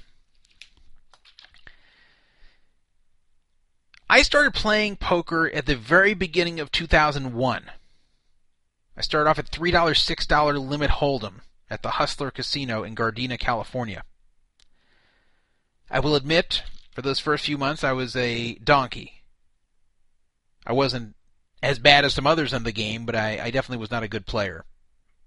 I 4.10 4.22
started 4.22 4.54
playing 4.54 4.98
poker 4.98 5.50
at 5.50 5.66
the 5.66 5.76
very 5.76 6.14
beginning 6.14 6.60
of 6.60 6.72
2001. 6.72 7.72
I 8.96 9.02
started 9.02 9.30
off 9.30 9.40
at 9.40 9.50
$3, 9.50 9.72
$6 9.72 10.70
limit 10.70 10.92
hold'em 10.92 11.40
at 11.74 11.82
the 11.82 11.90
Hustler 11.90 12.30
Casino 12.30 12.84
in 12.84 12.94
Gardena, 12.94 13.40
California. 13.40 14.04
I 15.90 16.00
will 16.00 16.16
admit, 16.16 16.62
for 16.92 17.02
those 17.02 17.20
first 17.20 17.46
few 17.46 17.58
months, 17.58 17.84
I 17.84 17.94
was 17.94 18.16
a 18.16 18.54
donkey. 18.56 19.24
I 20.68 20.74
wasn't 20.74 21.16
as 21.64 21.80
bad 21.80 22.06
as 22.06 22.14
some 22.14 22.28
others 22.28 22.54
in 22.54 22.62
the 22.62 22.72
game, 22.72 23.08
but 23.08 23.16
I, 23.16 23.40
I 23.46 23.50
definitely 23.50 23.82
was 23.82 23.90
not 23.90 24.04
a 24.04 24.08
good 24.08 24.28
player 24.28 24.66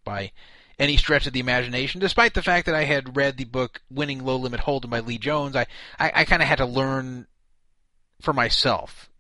by 0.05 0.31
any 0.79 0.97
stretch 0.97 1.27
of 1.27 1.33
the 1.33 1.41
imagination. 1.41 2.01
Despite 2.01 2.35
the 2.35 2.43
fact 2.43 2.67
that 2.67 2.77
I 2.77 2.85
had 2.85 3.17
read 3.17 3.39
the 3.39 3.45
book 3.45 3.83
Winning 3.91 4.25
Low 4.25 4.37
Limit 4.37 4.61
Hold'em 4.61 4.91
by 4.91 5.01
Lee 5.01 5.19
Jones, 5.19 5.57
I, 5.57 5.67
I, 5.99 6.13
I 6.15 6.25
kind 6.25 6.43
of 6.43 6.49
had 6.49 6.59
to 6.59 6.67
learn 6.67 7.27
for 8.21 8.33
myself. 8.33 9.11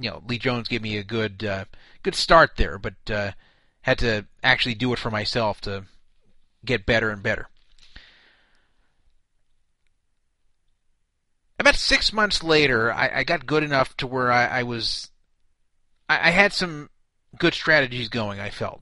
You 0.00 0.10
know, 0.10 0.22
Lee 0.26 0.38
Jones 0.38 0.66
gave 0.66 0.82
me 0.82 0.96
a 0.96 1.04
good 1.04 1.44
uh, 1.44 1.66
good 2.02 2.16
start 2.16 2.56
there, 2.56 2.76
but 2.76 2.94
uh, 3.08 3.32
had 3.82 3.98
to 3.98 4.26
actually 4.42 4.74
do 4.74 4.92
it 4.92 4.98
for 4.98 5.10
myself 5.10 5.60
to 5.62 5.84
get 6.64 6.86
better 6.86 7.10
and 7.10 7.22
better. 7.22 7.48
About 11.58 11.76
six 11.76 12.12
months 12.12 12.42
later, 12.42 12.92
I, 12.92 13.18
I 13.18 13.24
got 13.24 13.46
good 13.46 13.62
enough 13.62 13.96
to 13.98 14.06
where 14.06 14.32
I, 14.32 14.46
I 14.46 14.62
was. 14.62 15.10
I, 16.08 16.28
I 16.28 16.30
had 16.30 16.52
some 16.52 16.88
good 17.36 17.54
strategies 17.54 18.08
going. 18.08 18.40
I 18.40 18.50
felt 18.50 18.80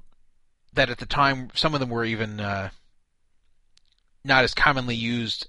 that 0.74 0.90
at 0.90 0.98
the 0.98 1.06
time, 1.06 1.50
some 1.54 1.74
of 1.74 1.80
them 1.80 1.90
were 1.90 2.04
even 2.04 2.38
uh, 2.38 2.70
not 4.24 4.44
as 4.44 4.54
commonly 4.54 4.94
used 4.94 5.48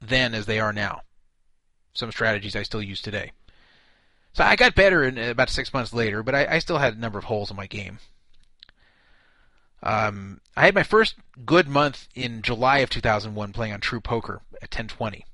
then 0.00 0.34
as 0.34 0.44
they 0.44 0.60
are 0.60 0.72
now. 0.72 1.00
Some 1.94 2.12
strategies 2.12 2.56
I 2.56 2.62
still 2.62 2.82
use 2.82 3.00
today. 3.00 3.32
So 4.34 4.44
I 4.44 4.56
got 4.56 4.74
better 4.74 5.04
in 5.04 5.16
about 5.16 5.48
six 5.48 5.72
months 5.72 5.94
later, 5.94 6.22
but 6.22 6.34
I, 6.34 6.56
I 6.56 6.58
still 6.58 6.78
had 6.78 6.94
a 6.94 7.00
number 7.00 7.18
of 7.18 7.24
holes 7.24 7.50
in 7.50 7.56
my 7.56 7.66
game. 7.66 8.00
Um, 9.82 10.40
I 10.56 10.66
had 10.66 10.74
my 10.74 10.82
first 10.82 11.16
good 11.44 11.68
month 11.68 12.08
in 12.14 12.42
July 12.42 12.78
of 12.78 12.90
2001 12.90 13.52
playing 13.52 13.72
on 13.72 13.80
True 13.80 14.00
Poker 14.00 14.40
at 14.56 14.70
1020. 14.70 15.24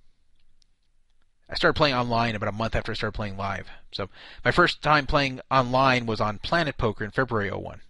I 1.49 1.55
started 1.55 1.77
playing 1.77 1.95
online 1.95 2.35
about 2.37 2.49
a 2.49 2.53
month 2.53 2.77
after 2.77 2.93
I 2.93 2.95
started 2.95 3.17
playing 3.17 3.37
live. 3.37 3.69
So 3.93 4.09
my 4.45 4.53
first 4.53 4.83
time 4.83 5.07
playing 5.07 5.41
online 5.51 6.07
was 6.07 6.21
on 6.21 6.39
Planet 6.39 6.77
Poker 6.77 7.05
in 7.05 7.11
February 7.11 7.51
01. 7.51 7.81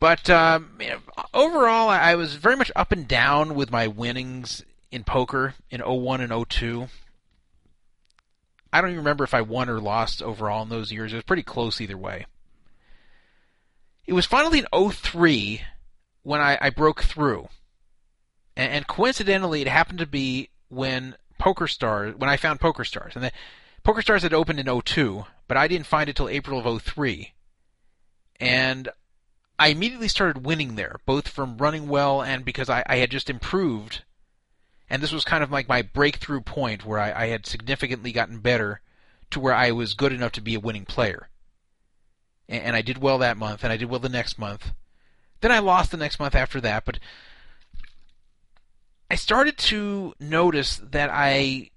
But 0.00 0.28
um, 0.28 0.76
you 0.80 0.88
know, 0.90 0.98
overall, 1.32 1.88
I 1.88 2.12
I 2.12 2.14
was 2.14 2.34
very 2.34 2.56
much 2.56 2.70
up 2.76 2.92
and 2.92 3.08
down 3.08 3.54
with 3.54 3.70
my 3.70 3.86
winnings 3.86 4.62
in 4.90 5.02
poker 5.02 5.54
in 5.70 5.80
01 5.80 6.20
and 6.20 6.48
02. 6.48 6.88
I 8.72 8.80
don't 8.80 8.90
even 8.90 8.98
remember 8.98 9.24
if 9.24 9.32
I 9.32 9.40
won 9.40 9.70
or 9.70 9.80
lost 9.80 10.22
overall 10.22 10.62
in 10.62 10.68
those 10.68 10.92
years. 10.92 11.12
It 11.12 11.16
was 11.16 11.24
pretty 11.24 11.42
close 11.42 11.80
either 11.80 11.96
way. 11.96 12.26
It 14.06 14.12
was 14.12 14.26
finally 14.26 14.58
in 14.58 14.90
03 14.90 15.62
when 16.22 16.40
I, 16.40 16.58
I 16.60 16.70
broke 16.70 17.02
through. 17.02 17.48
And, 18.56 18.72
and 18.72 18.86
coincidentally, 18.86 19.62
it 19.62 19.68
happened 19.68 19.98
to 20.00 20.06
be 20.06 20.50
when 20.68 21.16
Poker 21.38 21.66
Stars, 21.66 22.14
when 22.16 22.30
I 22.30 22.36
found 22.36 22.60
Poker 22.60 22.84
Stars. 22.84 23.14
And 23.14 23.24
the, 23.24 23.32
Poker 23.82 24.02
Stars 24.02 24.22
had 24.22 24.34
opened 24.34 24.60
in 24.60 24.80
02, 24.80 25.24
but 25.46 25.56
I 25.56 25.68
didn't 25.68 25.86
find 25.86 26.08
it 26.08 26.16
till 26.16 26.28
April 26.28 26.58
of 26.58 26.82
03. 26.82 27.34
And 28.40 28.88
I 29.58 29.68
immediately 29.68 30.08
started 30.08 30.44
winning 30.44 30.74
there, 30.74 30.96
both 31.06 31.28
from 31.28 31.58
running 31.58 31.88
well 31.88 32.22
and 32.22 32.44
because 32.44 32.68
I, 32.68 32.82
I 32.86 32.96
had 32.96 33.10
just 33.10 33.30
improved. 33.30 34.02
And 34.90 35.02
this 35.02 35.12
was 35.12 35.24
kind 35.24 35.44
of 35.44 35.50
like 35.50 35.68
my 35.68 35.82
breakthrough 35.82 36.40
point 36.40 36.84
where 36.84 36.98
I, 36.98 37.24
I 37.24 37.26
had 37.28 37.46
significantly 37.46 38.12
gotten 38.12 38.38
better 38.38 38.80
to 39.30 39.40
where 39.40 39.54
I 39.54 39.70
was 39.70 39.94
good 39.94 40.12
enough 40.12 40.32
to 40.32 40.40
be 40.40 40.54
a 40.54 40.60
winning 40.60 40.84
player. 40.84 41.28
And, 42.48 42.76
I 42.76 42.82
did 42.82 42.98
well 42.98 43.18
that 43.18 43.36
month, 43.36 43.64
and 43.64 43.72
I 43.72 43.76
did 43.76 43.88
well 43.88 44.00
the 44.00 44.08
next 44.08 44.38
month. 44.38 44.72
Then 45.40 45.50
I 45.50 45.60
lost 45.60 45.90
the 45.90 45.96
next 45.96 46.20
month 46.20 46.34
after 46.34 46.60
that, 46.60 46.84
but 46.84 46.98
I 49.10 49.14
started 49.14 49.56
to 49.58 50.14
notice 50.20 50.76
that 50.76 51.10
I, 51.10 51.70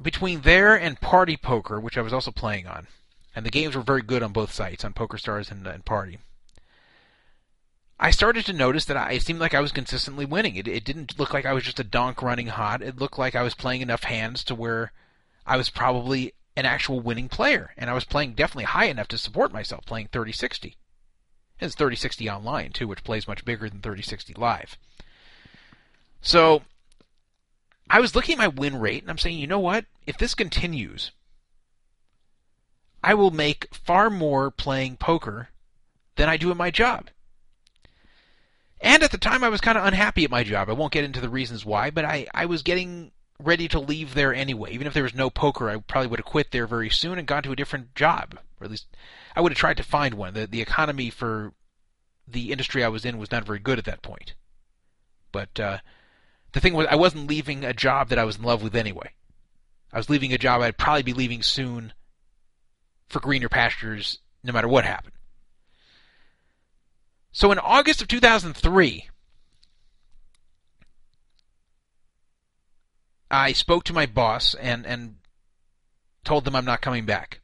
between 0.00 0.40
there 0.40 0.74
and 0.74 1.00
Party 1.00 1.36
Poker, 1.36 1.78
which 1.78 1.96
I 1.96 2.02
was 2.02 2.12
also 2.12 2.30
playing 2.30 2.66
on, 2.66 2.88
and 3.36 3.46
the 3.46 3.50
games 3.50 3.76
were 3.76 3.82
very 3.82 4.02
good 4.02 4.22
on 4.22 4.32
both 4.32 4.52
sites, 4.52 4.84
on 4.84 4.94
PokerStars 4.94 5.50
and, 5.50 5.66
and 5.66 5.84
Party. 5.84 6.18
I 8.00 8.10
started 8.12 8.46
to 8.46 8.52
notice 8.52 8.84
that 8.84 8.96
I, 8.96 9.18
seemed 9.18 9.40
like 9.40 9.54
I 9.54 9.60
was 9.60 9.72
consistently 9.72 10.24
winning. 10.24 10.54
It, 10.54 10.68
it 10.68 10.84
didn't 10.84 11.18
look 11.18 11.34
like 11.34 11.44
I 11.44 11.52
was 11.52 11.64
just 11.64 11.80
a 11.80 11.84
donk 11.84 12.22
running 12.22 12.46
hot. 12.46 12.80
It 12.80 12.98
looked 12.98 13.18
like 13.18 13.34
I 13.34 13.42
was 13.42 13.54
playing 13.54 13.80
enough 13.80 14.04
hands 14.04 14.44
to 14.44 14.54
where 14.54 14.92
I 15.44 15.56
was 15.56 15.68
probably 15.68 16.32
an 16.58 16.66
actual 16.66 16.98
winning 16.98 17.28
player, 17.28 17.72
and 17.76 17.88
I 17.88 17.92
was 17.92 18.04
playing 18.04 18.34
definitely 18.34 18.64
high 18.64 18.86
enough 18.86 19.06
to 19.08 19.18
support 19.18 19.52
myself, 19.52 19.86
playing 19.86 20.08
3060. 20.10 20.76
It's 21.60 21.76
3060 21.76 22.28
online 22.28 22.72
too, 22.72 22.88
which 22.88 23.04
plays 23.04 23.28
much 23.28 23.44
bigger 23.44 23.70
than 23.70 23.80
3060 23.80 24.34
live. 24.34 24.76
So 26.20 26.62
I 27.88 28.00
was 28.00 28.16
looking 28.16 28.32
at 28.32 28.38
my 28.38 28.48
win 28.48 28.80
rate, 28.80 29.02
and 29.02 29.10
I'm 29.10 29.18
saying, 29.18 29.38
you 29.38 29.46
know 29.46 29.60
what? 29.60 29.84
If 30.04 30.18
this 30.18 30.34
continues, 30.34 31.12
I 33.04 33.14
will 33.14 33.30
make 33.30 33.72
far 33.72 34.10
more 34.10 34.50
playing 34.50 34.96
poker 34.96 35.50
than 36.16 36.28
I 36.28 36.36
do 36.36 36.50
in 36.50 36.56
my 36.56 36.72
job. 36.72 37.08
And 38.80 39.04
at 39.04 39.12
the 39.12 39.18
time, 39.18 39.44
I 39.44 39.48
was 39.48 39.60
kind 39.60 39.78
of 39.78 39.84
unhappy 39.84 40.24
at 40.24 40.30
my 40.30 40.42
job. 40.42 40.68
I 40.68 40.72
won't 40.72 40.92
get 40.92 41.04
into 41.04 41.20
the 41.20 41.28
reasons 41.28 41.64
why, 41.64 41.90
but 41.90 42.04
I, 42.04 42.26
I 42.34 42.46
was 42.46 42.62
getting 42.62 43.12
ready 43.42 43.68
to 43.68 43.78
leave 43.78 44.14
there 44.14 44.34
anyway. 44.34 44.72
Even 44.72 44.86
if 44.86 44.94
there 44.94 45.02
was 45.02 45.14
no 45.14 45.30
poker, 45.30 45.70
I 45.70 45.76
probably 45.78 46.08
would 46.08 46.20
have 46.20 46.26
quit 46.26 46.50
there 46.50 46.66
very 46.66 46.90
soon 46.90 47.18
and 47.18 47.26
gone 47.26 47.42
to 47.44 47.52
a 47.52 47.56
different 47.56 47.94
job. 47.94 48.38
Or 48.60 48.64
at 48.64 48.70
least 48.70 48.86
I 49.36 49.40
would 49.40 49.52
have 49.52 49.58
tried 49.58 49.76
to 49.76 49.82
find 49.82 50.14
one. 50.14 50.34
The, 50.34 50.46
the 50.46 50.62
economy 50.62 51.10
for 51.10 51.52
the 52.26 52.50
industry 52.50 52.82
I 52.82 52.88
was 52.88 53.04
in 53.04 53.18
was 53.18 53.30
not 53.30 53.44
very 53.44 53.58
good 53.58 53.78
at 53.78 53.84
that 53.84 54.02
point. 54.02 54.34
But 55.30 55.60
uh, 55.60 55.78
the 56.52 56.60
thing 56.60 56.74
was, 56.74 56.86
I 56.90 56.96
wasn't 56.96 57.28
leaving 57.28 57.64
a 57.64 57.72
job 57.72 58.08
that 58.08 58.18
I 58.18 58.24
was 58.24 58.36
in 58.36 58.42
love 58.42 58.62
with 58.62 58.74
anyway. 58.74 59.10
I 59.92 59.98
was 59.98 60.10
leaving 60.10 60.32
a 60.32 60.38
job 60.38 60.60
I'd 60.60 60.76
probably 60.76 61.02
be 61.02 61.14
leaving 61.14 61.42
soon 61.42 61.92
for 63.08 63.20
greener 63.20 63.48
pastures 63.48 64.18
no 64.42 64.52
matter 64.52 64.68
what 64.68 64.84
happened. 64.84 65.14
So 67.32 67.52
in 67.52 67.58
August 67.58 68.02
of 68.02 68.08
2003, 68.08 69.08
I 73.30 73.52
spoke 73.52 73.84
to 73.84 73.92
my 73.92 74.06
boss 74.06 74.54
and, 74.54 74.86
and 74.86 75.16
told 76.24 76.44
them 76.44 76.56
I'm 76.56 76.64
not 76.64 76.80
coming 76.80 77.04
back. 77.04 77.40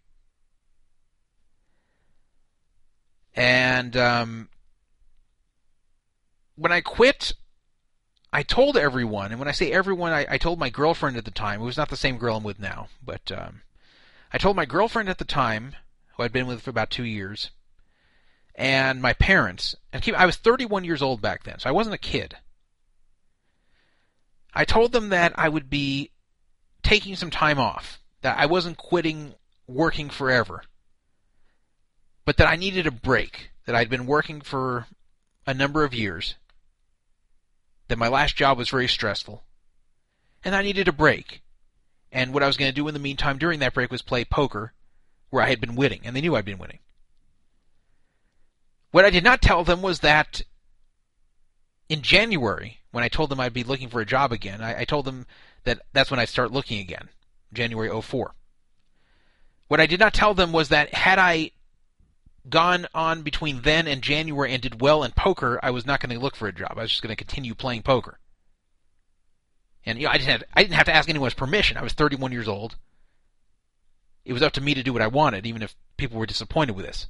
And 3.35 3.97
um, 3.97 4.49
when 6.57 6.73
I 6.73 6.81
quit, 6.81 7.33
I 8.33 8.43
told 8.43 8.77
everyone, 8.77 9.31
and 9.31 9.39
when 9.39 9.49
I 9.49 9.53
say 9.53 9.73
everyone, 9.73 10.13
I, 10.13 10.27
I, 10.29 10.39
told 10.39 10.59
my 10.59 10.71
girlfriend 10.71 11.17
at 11.17 11.25
the 11.25 11.31
time, 11.31 11.61
who 11.61 11.67
was 11.67 11.77
not 11.77 11.89
the 11.89 11.97
same 11.97 12.19
girl 12.19 12.37
I'm 12.37 12.45
with 12.45 12.59
now, 12.59 12.89
but 13.05 13.31
um, 13.33 13.63
I 14.33 14.39
told 14.39 14.57
my 14.57 14.65
girlfriend 14.65 15.09
at 15.09 15.19
the 15.19 15.25
time, 15.25 15.75
who 16.17 16.23
I'd 16.23 16.33
been 16.33 16.47
with 16.47 16.63
for 16.63 16.71
about 16.71 16.91
two 16.91 17.05
years, 17.05 17.51
and 18.55 19.03
my 19.03 19.13
parents, 19.13 19.77
and 19.93 20.03
keep, 20.03 20.15
I 20.15 20.27
was 20.27 20.37
31 20.37 20.85
years 20.85 21.03
old 21.03 21.21
back 21.21 21.45
then, 21.45 21.59
so 21.59 21.69
I 21.69 21.73
wasn't 21.73 21.95
a 21.95 21.99
kid. 21.99 22.37
I 24.55 24.65
told 24.65 24.93
them 24.93 25.09
that 25.09 25.33
I 25.37 25.49
would 25.49 25.69
be 25.69 26.11
taking 26.83 27.17
some 27.17 27.31
time 27.31 27.59
off, 27.59 28.01
that 28.23 28.39
I 28.39 28.47
wasn't 28.47 28.77
quitting 28.77 29.35
working 29.67 30.11
forever, 30.11 30.63
but 32.25 32.37
that 32.37 32.49
I 32.49 32.57
needed 32.57 32.87
a 32.87 32.93
break, 32.93 33.51
that 33.67 33.75
I'd 33.75 33.91
been 33.91 34.07
working 34.07 34.41
for 34.41 34.87
a 35.47 35.55
number 35.55 35.85
of 35.85 35.95
years, 35.95 36.37
that 37.89 37.99
my 37.99 38.09
last 38.09 38.37
job 38.37 38.59
was 38.59 38.71
very 38.71 38.89
stressful, 38.89 39.43
and 40.45 40.55
I 40.55 40.63
needed 40.63 40.89
a 40.89 40.93
break. 40.93 41.43
And 42.13 42.33
what 42.33 42.45
I 42.45 42.47
was 42.47 42.57
going 42.57 42.71
to 42.71 42.75
do 42.75 42.87
in 42.87 42.95
the 42.95 43.01
meantime 43.01 43.39
during 43.39 43.59
that 43.59 43.75
break 43.75 43.91
was 43.91 44.03
play 44.03 44.25
poker, 44.25 44.73
where 45.31 45.43
I 45.43 45.49
had 45.49 45.61
been 45.61 45.75
winning, 45.75 46.03
and 46.05 46.15
they 46.15 46.21
knew 46.21 46.37
I'd 46.37 46.45
been 46.45 46.59
winning. 46.59 46.79
What 48.93 49.05
I 49.05 49.11
did 49.11 49.25
not 49.25 49.43
tell 49.43 49.65
them 49.65 49.83
was 49.83 50.01
that 50.01 50.43
in 51.89 52.03
January, 52.03 52.79
when 52.91 53.05
I 53.05 53.09
told 53.09 53.31
them 53.31 53.41
I'd 53.41 53.53
be 53.53 53.65
looking 53.65 53.89
for 53.89 54.01
a 54.01 54.07
job 54.07 54.33
again, 54.33 54.61
I, 54.61 54.81
I 54.81 54.85
told 54.85 55.05
them 55.05 55.27
that 55.65 55.81
that's 55.93 56.11
when 56.11 56.21
I'd 56.21 56.29
start 56.29 56.53
looking 56.53 56.81
again, 56.81 57.09
January 57.53 57.91
04. 58.01 58.35
What 59.69 59.81
I 59.81 59.87
did 59.87 60.01
not 60.01 60.15
tell 60.15 60.35
them 60.35 60.53
was 60.53 60.69
that 60.69 60.95
had 60.95 61.19
I 61.19 61.51
gone 62.49 62.87
on 62.95 63.23
between 63.23 63.63
then 63.63 63.87
and 63.87 64.03
January 64.03 64.53
and 64.53 64.63
did 64.63 64.81
well 64.81 65.03
in 65.03 65.13
poker, 65.13 65.59
I 65.63 65.71
was 65.71 65.87
not 65.87 66.01
going 66.01 66.15
to 66.15 66.23
look 66.23 66.37
for 66.37 66.49
a 66.49 66.53
job. 66.53 66.75
I 66.77 66.83
was 66.83 66.91
just 66.91 67.03
going 67.03 67.15
to 67.15 67.23
continue 67.23 67.55
playing 67.55 67.83
poker. 67.83 68.19
And 69.87 69.99
you 69.99 70.07
know, 70.07 70.11
I 70.11 70.19
didn't 70.19 70.31
have 70.31 70.45
I 70.55 70.63
didn't 70.63 70.77
have 70.77 70.87
to 70.87 70.95
ask 70.95 71.09
anyone's 71.09 71.35
permission. 71.35 71.77
I 71.77 71.83
was 71.83 71.93
31 71.93 72.33
years 72.33 72.49
old. 72.49 72.77
It 74.25 74.33
was 74.33 74.43
up 74.43 74.53
to 74.53 74.61
me 74.61 74.73
to 74.75 74.83
do 74.83 74.93
what 74.93 75.03
I 75.03 75.07
wanted, 75.07 75.47
even 75.47 75.63
if 75.63 75.75
people 75.97 76.19
were 76.19 76.27
disappointed 76.27 76.75
with 76.75 76.87
this. 76.87 77.09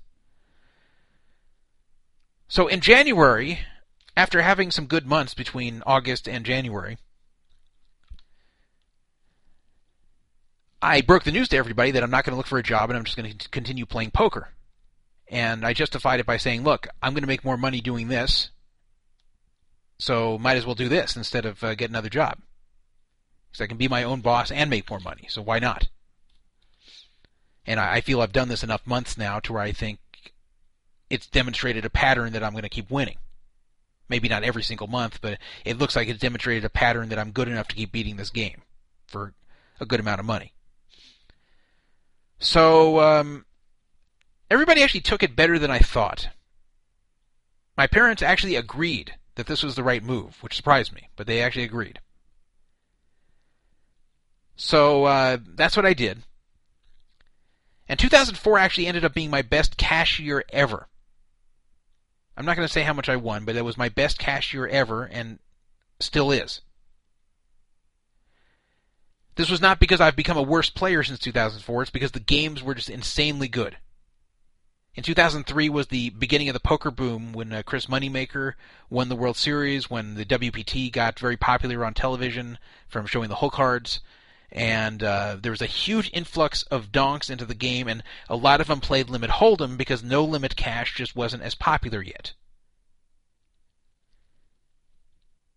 So 2.49 2.67
in 2.67 2.81
January, 2.81 3.61
after 4.17 4.43
having 4.43 4.71
some 4.71 4.87
good 4.87 5.07
months 5.07 5.35
between 5.35 5.83
August 5.87 6.29
and 6.29 6.45
January, 6.45 6.99
I 10.81 11.01
broke 11.01 11.25
the 11.25 11.33
news 11.33 11.49
to 11.49 11.57
everybody 11.57 11.93
that 11.93 12.03
I'm 12.03 12.11
not 12.11 12.25
going 12.25 12.33
to 12.33 12.37
look 12.37 12.47
for 12.47 12.59
a 12.59 12.63
job 12.63 12.91
and 12.91 12.97
I'm 12.97 13.05
just 13.05 13.17
going 13.17 13.37
to 13.37 13.49
continue 13.49 13.87
playing 13.87 14.11
poker. 14.11 14.51
And 15.29 15.67
I 15.67 15.73
justified 15.73 16.21
it 16.21 16.27
by 16.27 16.37
saying, 16.37 16.63
look, 16.63 16.87
I'm 17.03 17.15
going 17.15 17.23
to 17.23 17.29
make 17.29 17.45
more 17.45 17.57
money 17.57 17.81
doing 17.81 18.09
this, 18.09 18.51
so 19.99 20.37
might 20.39 20.59
as 20.59 20.67
well 20.67 20.75
do 20.75 20.89
this 20.89 21.17
instead 21.17 21.47
of 21.47 21.65
uh, 21.65 21.75
get 21.75 21.89
another 21.89 22.11
job. 22.11 22.39
Because 23.51 23.65
I 23.65 23.67
can 23.67 23.79
be 23.79 23.89
my 23.89 24.05
own 24.05 24.21
boss 24.21 24.51
and 24.51 24.69
make 24.69 24.91
more 24.91 25.01
money, 25.01 25.27
so 25.29 25.41
why 25.41 25.59
not? 25.59 25.89
And 27.67 27.81
I, 27.81 27.95
I 27.95 28.01
feel 28.03 28.21
I've 28.21 28.33
done 28.33 28.49
this 28.49 28.63
enough 28.63 28.87
months 28.87 29.17
now 29.17 29.41
to 29.41 29.55
where 29.55 29.63
I 29.63 29.73
think 29.73 30.01
it's 31.09 31.27
demonstrated 31.27 31.87
a 31.87 31.91
pattern 31.91 32.35
that 32.35 32.45
I'm 32.45 32.53
going 32.53 32.63
to 32.63 32.69
keep 32.69 32.91
winning. 32.91 33.17
Maybe 34.09 34.29
not 34.29 34.45
every 34.45 34.63
single 34.63 34.87
month, 34.87 35.21
but 35.21 35.39
it 35.65 35.79
looks 35.79 35.97
like 35.97 36.09
it's 36.09 36.21
demonstrated 36.21 36.65
a 36.65 36.71
pattern 36.71 37.09
that 37.09 37.19
I'm 37.19 37.31
good 37.31 37.49
enough 37.49 37.69
to 37.69 37.77
keep 37.77 37.93
beating 37.93 38.17
this 38.17 38.31
game 38.31 38.63
for 39.07 39.33
a 39.81 39.87
good 39.87 40.01
amount 40.01 40.21
of 40.21 40.27
money. 40.27 40.53
So, 42.39 43.01
um, 43.01 43.47
everybody 44.51 44.83
actually 44.83 45.01
took 45.01 45.23
it 45.23 45.37
better 45.37 45.59
than 45.59 45.71
I 45.71 45.79
thought. 45.79 46.29
My 47.77 47.87
parents 47.87 48.23
actually 48.23 48.57
agreed 48.57 49.15
that 49.37 49.47
this 49.47 49.63
was 49.63 49.75
the 49.75 49.83
right 49.83 50.03
move, 50.03 50.43
which 50.43 50.57
surprised 50.57 50.93
me, 50.93 51.09
but 51.17 51.27
they 51.27 51.43
actually 51.43 51.65
agreed. 51.65 52.01
So, 54.57 55.05
uh, 55.05 55.39
that's 55.55 55.77
what 55.77 55.87
I 55.87 55.95
did. 55.95 56.23
And 57.89 57.99
2004 57.99 58.59
actually 58.59 58.87
ended 58.87 59.05
up 59.05 59.15
being 59.15 59.31
my 59.31 59.43
best 59.43 59.77
cash 59.77 60.19
year 60.19 60.45
ever. 60.51 60.89
I'm 62.37 62.45
not 62.45 62.57
going 62.57 62.67
to 62.67 62.73
say 62.73 62.83
how 62.83 62.93
much 62.93 63.09
I 63.09 63.17
won, 63.17 63.45
but 63.45 63.57
it 63.57 63.65
was 63.65 63.77
my 63.77 63.89
best 63.89 64.19
cash 64.19 64.53
year 64.53 64.67
ever 64.67 65.05
and 65.05 65.39
still 66.01 66.31
is. 66.31 66.61
This 69.37 69.51
was 69.51 69.61
not 69.61 69.81
because 69.81 70.01
I've 70.01 70.17
become 70.17 70.37
a 70.37 70.43
worse 70.43 70.71
player 70.71 71.03
since 71.03 71.19
2004, 71.19 71.83
it's 71.83 71.91
because 71.91 72.13
the 72.13 72.21
games 72.21 72.63
were 72.63 72.75
just 72.75 72.91
insanely 72.91 73.49
good. 73.49 73.79
In 74.95 75.03
2003 75.03 75.69
was 75.69 75.89
the 75.89 76.11
beginning 76.11 76.49
of 76.49 76.53
the 76.53 76.61
poker 76.61 76.93
boom 76.93 77.33
when 77.33 77.53
uh, 77.53 77.63
Chris 77.67 77.87
Moneymaker 77.87 78.53
won 78.89 79.09
the 79.09 79.17
World 79.17 79.37
Series, 79.37 79.91
when 79.91 80.15
the 80.15 80.25
WPT 80.25 80.93
got 80.93 81.19
very 81.19 81.37
popular 81.37 81.85
on 81.85 81.95
television 81.95 82.59
from 82.87 83.07
showing 83.07 83.29
the 83.29 83.37
hole 83.37 83.51
cards, 83.51 83.99
and 84.55 85.03
uh, 85.03 85.37
there 85.43 85.51
was 85.51 85.61
a 85.61 85.67
huge 85.67 86.09
influx 86.15 86.63
of 86.65 86.93
donks 86.93 87.29
into 87.29 87.45
the 87.45 87.57
game, 87.57 87.89
and 87.89 88.05
a 88.29 88.37
lot 88.37 88.61
of 88.61 88.69
them 88.69 88.81
played 88.81 89.11
limit 89.11 89.31
hold'em 89.31 89.77
because 89.77 90.05
no 90.05 90.25
limit 90.25 90.55
cash 90.55 90.95
just 90.95 91.17
wasn't 91.17 91.43
as 91.43 91.57
popular 91.57 92.01
yet. 92.01 92.33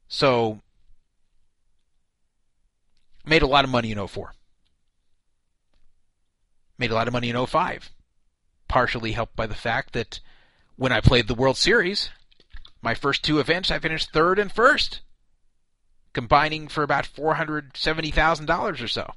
So, 0.07 0.61
made 3.23 3.43
a 3.43 3.47
lot 3.47 3.65
of 3.65 3.69
money 3.69 3.91
in 3.91 4.07
04. 4.07 4.33
Made 6.79 6.91
a 6.91 6.95
lot 6.95 7.07
of 7.07 7.13
money 7.13 7.29
in 7.29 7.45
05. 7.45 7.91
Partially 8.67 9.11
helped 9.11 9.35
by 9.35 9.45
the 9.45 9.55
fact 9.55 9.93
that 9.93 10.19
when 10.75 10.91
I 10.91 11.01
played 11.01 11.27
the 11.27 11.35
World 11.35 11.57
Series, 11.57 12.09
My 12.81 12.93
first 12.93 13.23
two 13.23 13.39
events, 13.39 13.71
I 13.71 13.79
finished 13.79 14.11
third 14.11 14.39
and 14.39 14.51
first, 14.51 15.01
combining 16.17 16.67
for 16.67 16.81
about 16.81 17.05
$470,000 17.05 18.83
or 18.83 18.87
so. 18.87 19.13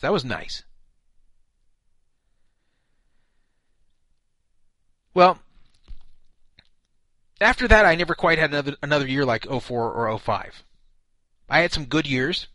That 0.00 0.12
was 0.12 0.24
nice. 0.24 0.62
Well, 5.12 5.40
after 7.40 7.66
that, 7.66 7.84
I 7.84 7.96
never 7.96 8.14
quite 8.14 8.38
had 8.38 8.50
another 8.50 8.76
another 8.84 9.08
year 9.08 9.24
like 9.24 9.44
04 9.44 9.92
or 9.92 10.16
05. 10.16 10.62
I 11.48 11.58
had 11.58 11.72
some 11.72 11.86
good 11.86 12.06
years. 12.06 12.46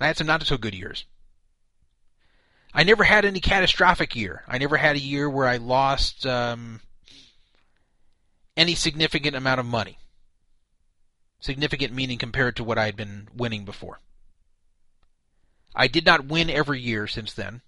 I 0.00 0.08
had 0.08 0.16
some 0.16 0.26
not 0.26 0.42
so 0.42 0.58
good 0.58 0.74
years. 0.74 1.04
I 2.74 2.82
never 2.82 3.04
had 3.04 3.24
any 3.24 3.38
catastrophic 3.38 4.16
year. 4.16 4.42
I 4.48 4.58
never 4.58 4.76
had 4.76 4.96
a 4.96 5.06
year 5.12 5.30
where 5.30 5.46
I 5.46 5.58
lost 5.58 6.26
um, 6.26 6.80
any 8.56 8.74
significant 8.74 9.36
amount 9.36 9.60
of 9.60 9.66
money. 9.66 9.99
Significant 11.40 11.94
meaning 11.94 12.18
compared 12.18 12.54
to 12.56 12.64
what 12.64 12.78
I 12.78 12.84
had 12.84 12.96
been 12.96 13.28
winning 13.34 13.64
before. 13.64 14.00
I 15.74 15.86
did 15.86 16.04
not 16.04 16.26
win 16.26 16.50
every 16.50 16.80
year 16.80 17.06
since 17.06 17.32
then. 17.32 17.62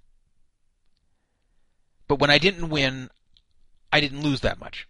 But 2.07 2.19
when 2.19 2.31
I 2.31 2.39
didn't 2.39 2.69
win, 2.69 3.11
I 3.91 4.01
didn't 4.01 4.23
lose 4.23 4.41
that 4.41 4.61
much. 4.61 4.87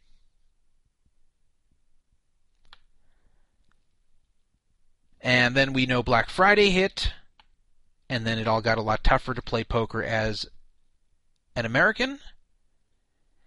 And 5.20 5.54
then 5.54 5.72
we 5.72 5.86
know 5.86 6.02
Black 6.02 6.28
Friday 6.30 6.70
hit, 6.70 7.12
and 8.08 8.26
then 8.26 8.38
it 8.38 8.48
all 8.48 8.60
got 8.60 8.78
a 8.78 8.82
lot 8.82 9.04
tougher 9.04 9.34
to 9.34 9.42
play 9.42 9.62
poker 9.62 10.02
as 10.02 10.46
an 11.54 11.64
American. 11.64 12.18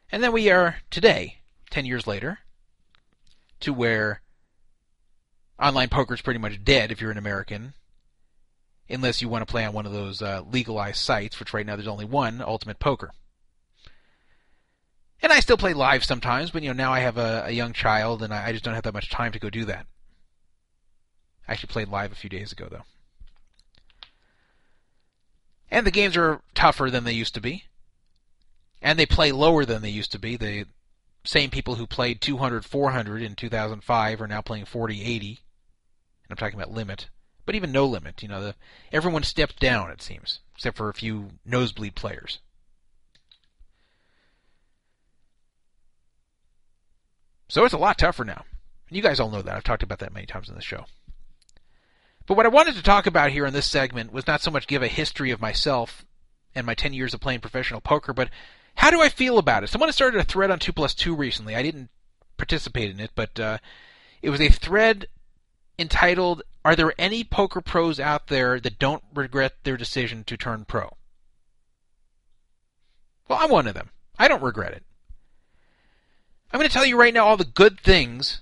And 0.10 0.24
then 0.24 0.32
we 0.32 0.49
are 0.49 0.78
today, 0.90 1.40
10 1.72 1.86
years 1.86 2.07
later, 2.07 2.40
to 3.60 3.74
where 3.74 4.22
online 5.60 5.90
poker 5.90 6.14
is 6.14 6.22
pretty 6.22 6.40
much 6.40 6.64
dead 6.64 6.91
if 6.91 7.02
you're 7.02 7.11
an 7.11 7.18
American, 7.18 7.73
unless 8.90 9.22
you 9.22 9.30
want 9.30 9.41
to 9.41 9.52
play 9.52 9.65
on 9.65 9.73
one 9.73 9.86
of 9.86 9.94
those 9.94 10.22
uh, 10.22 10.41
legalized 10.49 10.98
sites, 10.98 11.40
which 11.40 11.53
right 11.53 11.65
now 11.65 11.76
there's 11.76 11.88
only 11.88 12.06
one, 12.06 12.41
Ultimate 12.41 12.80
Poker. 12.80 13.11
And 15.22 15.32
I 15.32 15.40
still 15.40 15.57
play 15.57 15.73
live 15.73 16.03
sometimes, 16.03 16.52
but 16.52 16.61
you 16.61 16.69
know 16.69 16.84
now 16.84 16.94
I 16.94 16.99
have 16.99 17.18
a, 17.18 17.45
a 17.48 17.52
young 17.52 17.73
child, 17.73 18.22
and 18.22 18.34
I, 18.34 18.48
I 18.48 18.52
just 18.52 18.64
don't 18.64 18.76
have 18.76 18.84
that 18.84 18.94
much 18.94 19.10
time 19.10 19.32
to 19.32 19.40
go 19.40 19.49
do 19.49 19.65
that. 19.65 19.88
I 21.48 21.53
actually 21.53 21.72
played 21.72 21.88
live 21.88 22.11
a 22.11 22.15
few 22.15 22.30
days 22.30 22.52
ago, 22.52 22.68
though. 22.69 22.84
And 25.72 25.86
the 25.86 25.91
games 25.91 26.15
are 26.15 26.41
tougher 26.53 26.90
than 26.90 27.03
they 27.06 27.14
used 27.14 27.34
to 27.36 27.41
be. 27.41 27.65
And 28.82 28.99
they 28.99 29.06
play 29.06 29.32
lower 29.32 29.65
than 29.65 29.82
they 29.82 29.90
used 29.90 30.11
to 30.11 30.19
be. 30.19 30.38
The 30.38 30.65
same 31.23 31.49
people 31.49 31.76
who 31.76 31.88
played 31.88 32.22
200, 32.22 32.65
400 32.65 33.22
in 33.22 33.36
2005 33.36 34.22
are 34.22 34.27
now 34.27 34.41
playing 34.41 34.65
40, 34.65 35.03
80. 35.03 35.40
And 36.27 36.31
I'm 36.31 36.38
talking 36.38 36.60
about 36.60 36.72
limit. 36.72 37.10
But 37.45 37.56
even 37.56 37.72
no 37.72 37.85
limit, 37.85 38.23
you 38.23 38.30
know, 38.30 38.41
the, 38.41 38.56
everyone 38.91 39.23
stepped 39.23 39.60
down, 39.60 39.91
it 39.91 40.02
seems, 40.02 40.39
except 40.56 40.77
for 40.77 40.89
a 40.89 40.93
few 40.93 41.30
nosebleed 41.45 41.93
players. 41.93 42.39
So 47.47 47.64
it's 47.64 47.73
a 47.73 47.77
lot 47.77 47.99
tougher 47.99 48.26
now. 48.26 48.45
You 48.89 49.03
guys 49.03 49.19
all 49.19 49.30
know 49.30 49.43
that. 49.43 49.56
I've 49.56 49.64
talked 49.64 49.84
about 49.84 49.99
that 49.99 50.14
many 50.14 50.26
times 50.26 50.49
in 50.49 50.56
the 50.56 50.61
show. 50.61 50.85
But 52.26 52.35
what 52.35 52.47
I 52.47 52.49
wanted 52.49 52.76
to 52.76 52.84
talk 52.84 53.06
about 53.06 53.31
here 53.31 53.45
in 53.45 53.53
this 53.53 53.68
segment 53.68 54.11
was 54.11 54.26
not 54.26 54.41
so 54.41 54.49
much 54.49 54.68
give 54.68 54.81
a 54.81 54.88
history 54.88 55.30
of 55.30 55.39
myself 55.39 56.03
and 56.56 56.65
my 56.65 56.73
10 56.73 56.93
years 56.93 57.14
of 57.14 57.19
playing 57.19 57.41
professional 57.41 57.81
poker, 57.81 58.14
but 58.14 58.30
how 58.76 58.89
do 58.89 59.02
I 59.02 59.10
feel 59.10 59.38
about 59.38 59.64
it? 59.64 59.69
Someone 59.69 59.91
started 59.91 60.19
a 60.19 60.23
thread 60.23 60.49
on 60.49 60.60
2 60.60 60.73
plus 60.73 60.95
2 60.95 61.15
recently. 61.15 61.56
I 61.56 61.61
didn't 61.61 61.89
participate 62.38 62.89
in 62.89 62.99
it, 62.99 63.11
but 63.15 63.39
uh, 63.39 63.57
it 64.22 64.30
was 64.30 64.41
a 64.41 64.49
thread 64.49 65.07
entitled, 65.77 66.43
Are 66.64 66.76
there 66.76 66.93
any 66.97 67.23
poker 67.23 67.61
pros 67.61 67.99
out 67.99 68.27
there 68.27 68.60
that 68.60 68.80
don't 68.80 69.03
regret 69.14 69.53
their 69.64 69.77
decision 69.77 70.23
to 70.26 70.38
turn 70.38 70.65
pro? 70.65 70.95
Well, 73.27 73.39
I'm 73.41 73.49
one 73.49 73.68
of 73.68 73.73
them. 73.73 73.89
I 74.18 74.27
don't 74.27 74.43
regret 74.43 74.73
it. 74.73 74.84
I'm 76.52 76.60
going 76.60 76.69
to 76.69 76.73
tell 76.73 76.85
you 76.85 76.97
right 76.97 77.14
now 77.14 77.26
all 77.26 77.38
the 77.38 77.43
good 77.43 77.80
things 77.80 78.41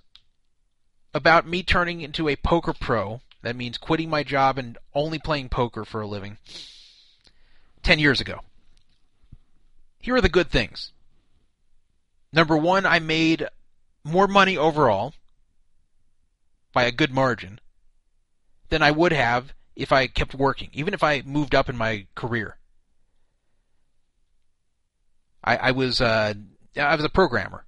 about 1.14 1.48
me 1.48 1.64
turning 1.64 2.02
into 2.02 2.28
a 2.28 2.36
poker 2.36 2.74
pro 2.74 3.22
that 3.42 3.56
means 3.56 3.78
quitting 3.78 4.10
my 4.10 4.24
job 4.24 4.58
and 4.58 4.78
only 4.94 5.20
playing 5.20 5.50
poker 5.50 5.86
for 5.86 6.02
a 6.02 6.08
living 6.08 6.38
10 7.84 8.00
years 8.00 8.22
ago. 8.22 8.40
Here 10.00 10.16
are 10.16 10.22
the 10.22 10.30
good 10.30 10.50
things. 10.50 10.92
Number 12.32 12.58
one, 12.58 12.86
I 12.86 13.00
made 13.00 13.48
more 14.04 14.28
money 14.28 14.58
overall 14.58 15.14
by 16.74 16.84
a 16.84 16.92
good 16.92 17.12
margin 17.12 17.60
than 18.70 18.82
I 18.82 18.92
would 18.92 19.14
have 19.14 19.54
if 19.76 19.92
I 19.92 20.08
kept 20.08 20.36
working, 20.36 20.70
even 20.74 20.94
if 20.94 21.04
I 21.04 21.22
moved 21.26 21.56
up 21.56 21.70
in 21.70 21.78
my 21.78 22.08
career. 22.16 22.58
I, 25.44 25.58
I 25.58 25.72
was 25.72 26.02
uh, 26.02 26.34
I 26.76 26.96
was 26.96 27.06
a 27.06 27.10
programmer, 27.10 27.66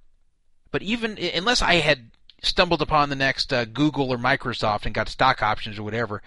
but 0.70 0.82
even 0.82 1.18
unless 1.18 1.62
I 1.62 1.74
had 1.74 2.10
stumbled 2.42 2.82
upon 2.82 3.08
the 3.08 3.16
next 3.16 3.52
uh, 3.52 3.64
Google 3.64 4.10
or 4.10 4.18
Microsoft 4.18 4.86
and 4.86 4.94
got 4.94 5.08
stock 5.08 5.42
options 5.42 5.78
or 5.78 5.82
whatever, 5.82 6.22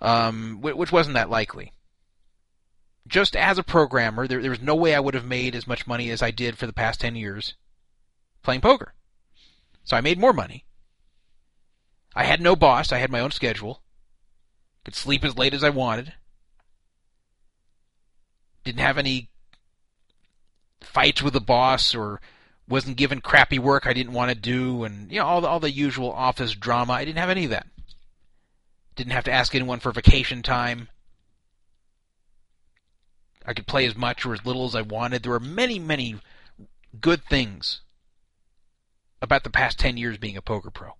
um, 0.00 0.60
which 0.60 0.92
wasn't 0.92 1.14
that 1.14 1.30
likely. 1.30 1.72
Just 3.06 3.36
as 3.36 3.56
a 3.56 3.62
programmer, 3.62 4.26
there, 4.26 4.40
there 4.42 4.50
was 4.50 4.60
no 4.60 4.74
way 4.74 4.94
I 4.94 5.00
would 5.00 5.14
have 5.14 5.24
made 5.24 5.54
as 5.54 5.66
much 5.66 5.86
money 5.86 6.10
as 6.10 6.22
I 6.22 6.32
did 6.32 6.58
for 6.58 6.66
the 6.66 6.72
past 6.72 7.00
10 7.00 7.14
years 7.14 7.54
playing 8.42 8.60
poker. 8.60 8.94
So 9.84 9.96
I 9.96 10.00
made 10.00 10.18
more 10.18 10.32
money. 10.32 10.65
I 12.16 12.24
had 12.24 12.40
no 12.40 12.56
boss, 12.56 12.92
I 12.92 12.98
had 12.98 13.10
my 13.10 13.20
own 13.20 13.30
schedule. 13.30 13.82
Could 14.84 14.94
sleep 14.94 15.22
as 15.22 15.36
late 15.36 15.52
as 15.52 15.62
I 15.62 15.68
wanted. 15.68 16.14
Didn't 18.64 18.80
have 18.80 18.96
any 18.96 19.28
fights 20.80 21.22
with 21.22 21.34
the 21.34 21.40
boss 21.40 21.94
or 21.94 22.22
wasn't 22.66 22.96
given 22.96 23.20
crappy 23.20 23.58
work 23.58 23.86
I 23.86 23.92
didn't 23.92 24.14
want 24.14 24.30
to 24.30 24.34
do, 24.34 24.84
and 24.84 25.12
you 25.12 25.20
know 25.20 25.26
all 25.26 25.40
the, 25.42 25.46
all 25.46 25.60
the 25.60 25.70
usual 25.70 26.10
office 26.10 26.54
drama. 26.54 26.94
I 26.94 27.04
didn't 27.04 27.18
have 27.18 27.30
any 27.30 27.44
of 27.44 27.50
that. 27.50 27.66
Didn't 28.96 29.12
have 29.12 29.24
to 29.24 29.32
ask 29.32 29.54
anyone 29.54 29.78
for 29.78 29.92
vacation 29.92 30.42
time. 30.42 30.88
I 33.44 33.52
could 33.52 33.66
play 33.66 33.84
as 33.86 33.94
much 33.94 34.24
or 34.24 34.32
as 34.32 34.44
little 34.44 34.64
as 34.64 34.74
I 34.74 34.82
wanted. 34.82 35.22
There 35.22 35.32
were 35.32 35.38
many, 35.38 35.78
many 35.78 36.16
good 36.98 37.22
things 37.24 37.82
about 39.20 39.44
the 39.44 39.50
past 39.50 39.78
10 39.78 39.98
years 39.98 40.16
being 40.16 40.36
a 40.36 40.42
poker 40.42 40.70
pro. 40.70 40.94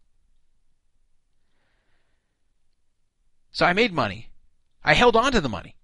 So 3.57 3.65
I 3.65 3.73
made 3.73 3.91
money. 3.91 4.29
I 4.85 4.93
held 4.93 5.17
on 5.17 5.33
to 5.33 5.41
the 5.41 5.49
money. 5.49 5.77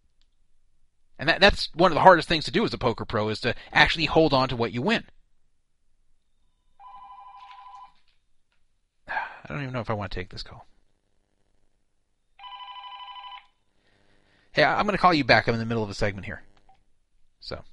And 1.18 1.26
that, 1.26 1.40
that's 1.40 1.70
one 1.72 1.90
of 1.90 1.94
the 1.94 2.02
hardest 2.02 2.28
things 2.28 2.44
to 2.44 2.50
do 2.50 2.66
as 2.66 2.74
a 2.74 2.76
poker 2.76 3.06
pro 3.06 3.30
is 3.30 3.40
to 3.40 3.54
actually 3.72 4.04
hold 4.04 4.34
on 4.34 4.50
to 4.50 4.56
what 4.56 4.72
you 4.72 4.82
win. 4.82 5.04
I 9.08 9.48
don't 9.48 9.62
even 9.62 9.72
know 9.72 9.80
if 9.80 9.88
I 9.88 9.94
want 9.94 10.12
to 10.12 10.14
take 10.14 10.28
this 10.28 10.42
call. 10.42 10.66
Hey, 14.52 14.64
I'm 14.64 14.84
going 14.84 14.92
to 14.92 15.00
call 15.00 15.14
you 15.14 15.24
back. 15.24 15.48
I'm 15.48 15.54
in 15.54 15.60
the 15.60 15.64
middle 15.64 15.82
of 15.82 15.88
a 15.88 15.94
segment 15.94 16.26
here. 16.26 16.42
So, 17.40 17.64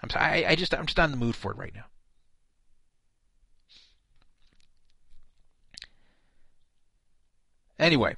I'm 0.00 0.08
I 0.14 0.54
just 0.54 0.72
I'm 0.72 0.86
just 0.86 0.96
not 0.96 1.06
in 1.06 1.10
the 1.10 1.16
mood 1.16 1.34
for 1.34 1.50
it 1.50 1.58
right 1.58 1.74
now. 1.74 1.86
Anyway, 7.80 8.14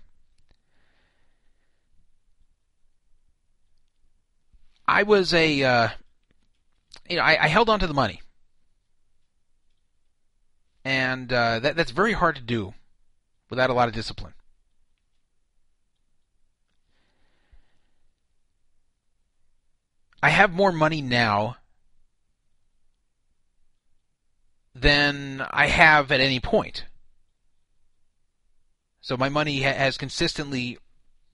I 4.89 5.03
was 5.03 5.35
a 5.35 5.63
uh, 5.63 5.89
you 7.09 7.17
know 7.17 7.23
I, 7.23 7.45
I 7.45 7.49
held 7.49 7.69
on 7.69 7.81
to 7.81 7.87
the 7.87 7.95
money 7.95 8.21
and 10.87 11.33
uh, 11.33 11.59
that 11.59 11.75
that's 11.75 11.91
very 11.91 12.13
hard 12.13 12.37
to 12.37 12.43
do 12.43 12.73
without 13.51 13.71
a 13.71 13.73
lot 13.73 13.89
of 13.89 13.95
discipline. 13.95 14.35
I 20.23 20.31
have 20.31 20.53
more 20.53 20.71
money 20.71 21.03
now 21.03 21.57
than 24.77 25.45
I 25.51 25.67
have 25.67 26.13
at 26.13 26.21
any 26.21 26.39
point. 26.39 26.85
So 29.01 29.17
my 29.17 29.29
money 29.29 29.63
ha- 29.63 29.73
has 29.73 29.99
consistently 29.99 30.79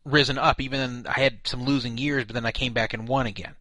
risen 0.04 0.38
up, 0.38 0.60
even 0.60 1.06
I 1.06 1.20
had 1.20 1.40
some 1.44 1.64
losing 1.64 1.98
years, 1.98 2.24
but 2.24 2.34
then 2.34 2.46
I 2.46 2.52
came 2.52 2.72
back 2.72 2.94
and 2.94 3.08
won 3.08 3.26
again. 3.26 3.54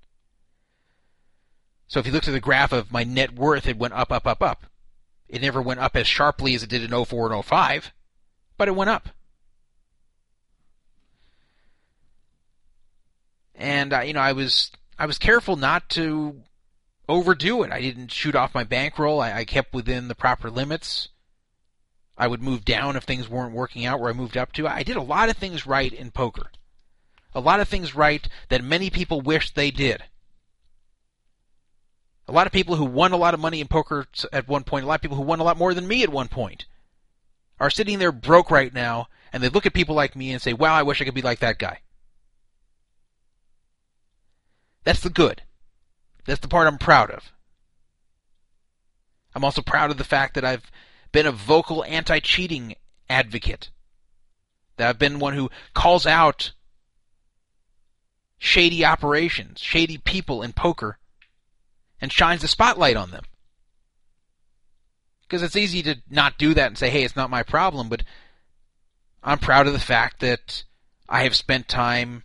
So 1.87 1.99
if 1.99 2.05
you 2.05 2.11
looked 2.11 2.27
at 2.27 2.31
the 2.33 2.39
graph 2.39 2.71
of 2.71 2.91
my 2.91 3.03
net 3.03 3.33
worth, 3.33 3.67
it 3.67 3.77
went 3.77 3.93
up, 3.93 4.11
up, 4.11 4.25
up, 4.25 4.41
up. 4.41 4.65
It 5.27 5.41
never 5.41 5.61
went 5.61 5.79
up 5.79 5.95
as 5.95 6.07
sharply 6.07 6.55
as 6.55 6.63
it 6.63 6.69
did 6.69 6.83
in 6.83 7.05
04 7.05 7.31
and 7.31 7.45
05, 7.45 7.91
but 8.57 8.67
it 8.67 8.75
went 8.75 8.89
up. 8.89 9.09
And 13.55 13.93
uh, 13.93 13.99
you 13.99 14.13
know, 14.13 14.21
I 14.21 14.31
was 14.31 14.71
I 14.97 15.05
was 15.05 15.19
careful 15.19 15.55
not 15.55 15.89
to 15.91 16.41
overdo 17.07 17.63
it. 17.63 17.71
I 17.71 17.79
didn't 17.79 18.11
shoot 18.11 18.35
off 18.35 18.55
my 18.55 18.63
bankroll. 18.63 19.21
I, 19.21 19.33
I 19.33 19.45
kept 19.45 19.73
within 19.73 20.07
the 20.07 20.15
proper 20.15 20.49
limits. 20.49 21.09
I 22.17 22.27
would 22.27 22.41
move 22.41 22.65
down 22.65 22.95
if 22.95 23.03
things 23.03 23.29
weren't 23.29 23.53
working 23.53 23.85
out 23.85 23.99
where 23.99 24.09
I 24.09 24.13
moved 24.13 24.37
up 24.37 24.51
to. 24.53 24.67
I 24.67 24.83
did 24.83 24.97
a 24.97 25.01
lot 25.01 25.29
of 25.29 25.37
things 25.37 25.65
right 25.65 25.91
in 25.91 26.11
poker. 26.11 26.51
A 27.33 27.39
lot 27.39 27.59
of 27.59 27.67
things 27.67 27.95
right 27.95 28.27
that 28.49 28.63
many 28.63 28.89
people 28.89 29.21
wish 29.21 29.51
they 29.51 29.71
did. 29.71 30.03
A 32.27 32.31
lot 32.31 32.47
of 32.47 32.53
people 32.53 32.75
who 32.75 32.85
won 32.85 33.11
a 33.11 33.17
lot 33.17 33.33
of 33.33 33.39
money 33.39 33.59
in 33.59 33.67
poker 33.67 34.05
at 34.31 34.47
one 34.47 34.63
point, 34.63 34.85
a 34.85 34.87
lot 34.87 34.95
of 34.95 35.01
people 35.01 35.17
who 35.17 35.23
won 35.23 35.39
a 35.39 35.43
lot 35.43 35.57
more 35.57 35.73
than 35.73 35.87
me 35.87 36.03
at 36.03 36.09
one 36.09 36.27
point, 36.27 36.65
are 37.59 37.69
sitting 37.69 37.99
there 37.99 38.11
broke 38.11 38.51
right 38.51 38.73
now, 38.73 39.07
and 39.33 39.41
they 39.41 39.49
look 39.49 39.65
at 39.65 39.73
people 39.73 39.95
like 39.95 40.15
me 40.15 40.31
and 40.31 40.41
say, 40.41 40.53
wow, 40.53 40.73
I 40.73 40.83
wish 40.83 41.01
I 41.01 41.05
could 41.05 41.13
be 41.13 41.21
like 41.21 41.39
that 41.39 41.59
guy. 41.59 41.79
That's 44.83 45.01
the 45.01 45.09
good. 45.09 45.43
That's 46.25 46.39
the 46.39 46.47
part 46.47 46.67
I'm 46.67 46.77
proud 46.77 47.11
of. 47.11 47.31
I'm 49.33 49.43
also 49.43 49.61
proud 49.61 49.91
of 49.91 49.97
the 49.97 50.03
fact 50.03 50.35
that 50.35 50.45
I've 50.45 50.69
been 51.11 51.25
a 51.25 51.31
vocal 51.31 51.83
anti 51.83 52.19
cheating 52.19 52.75
advocate. 53.09 53.69
That 54.77 54.89
I've 54.89 54.99
been 54.99 55.19
one 55.19 55.33
who 55.33 55.49
calls 55.73 56.05
out 56.05 56.53
shady 58.37 58.83
operations, 58.83 59.59
shady 59.59 59.97
people 59.97 60.41
in 60.41 60.53
poker, 60.53 60.97
and 61.99 62.11
shines 62.11 62.41
the 62.41 62.47
spotlight 62.47 62.97
on 62.97 63.11
them. 63.11 63.23
Because 65.21 65.43
it's 65.43 65.55
easy 65.55 65.83
to 65.83 65.97
not 66.09 66.37
do 66.37 66.53
that 66.53 66.67
and 66.67 66.77
say, 66.77 66.89
hey, 66.89 67.03
it's 67.03 67.15
not 67.15 67.29
my 67.29 67.43
problem, 67.43 67.87
but 67.87 68.03
I'm 69.23 69.37
proud 69.37 69.67
of 69.67 69.73
the 69.73 69.79
fact 69.79 70.19
that 70.21 70.63
I 71.07 71.23
have 71.23 71.35
spent 71.35 71.67
time 71.67 72.23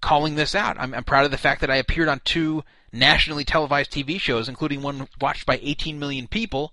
calling 0.00 0.36
this 0.36 0.54
out. 0.54 0.76
I'm, 0.78 0.94
I'm 0.94 1.04
proud 1.04 1.24
of 1.24 1.30
the 1.30 1.36
fact 1.36 1.60
that 1.62 1.70
I 1.70 1.76
appeared 1.76 2.08
on 2.08 2.20
two 2.24 2.62
nationally 2.92 3.44
televised 3.44 3.90
TV 3.90 4.20
shows, 4.20 4.48
including 4.48 4.82
one 4.82 5.08
watched 5.20 5.46
by 5.46 5.58
18 5.60 5.98
million 5.98 6.28
people, 6.28 6.72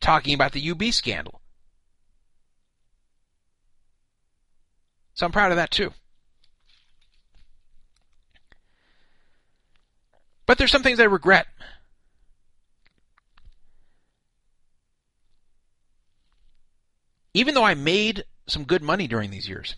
talking 0.00 0.34
about 0.34 0.52
the 0.52 0.70
UB 0.70 0.84
scandal. 0.92 1.40
So 5.14 5.24
I'm 5.24 5.32
proud 5.32 5.52
of 5.52 5.56
that 5.56 5.70
too. 5.70 5.92
But 10.46 10.58
there's 10.58 10.72
some 10.72 10.82
things 10.82 11.00
I 11.00 11.04
regret. 11.04 11.46
Even 17.32 17.54
though 17.54 17.64
I 17.64 17.74
made 17.74 18.24
some 18.46 18.64
good 18.64 18.82
money 18.82 19.08
during 19.08 19.30
these 19.30 19.48
years, 19.48 19.76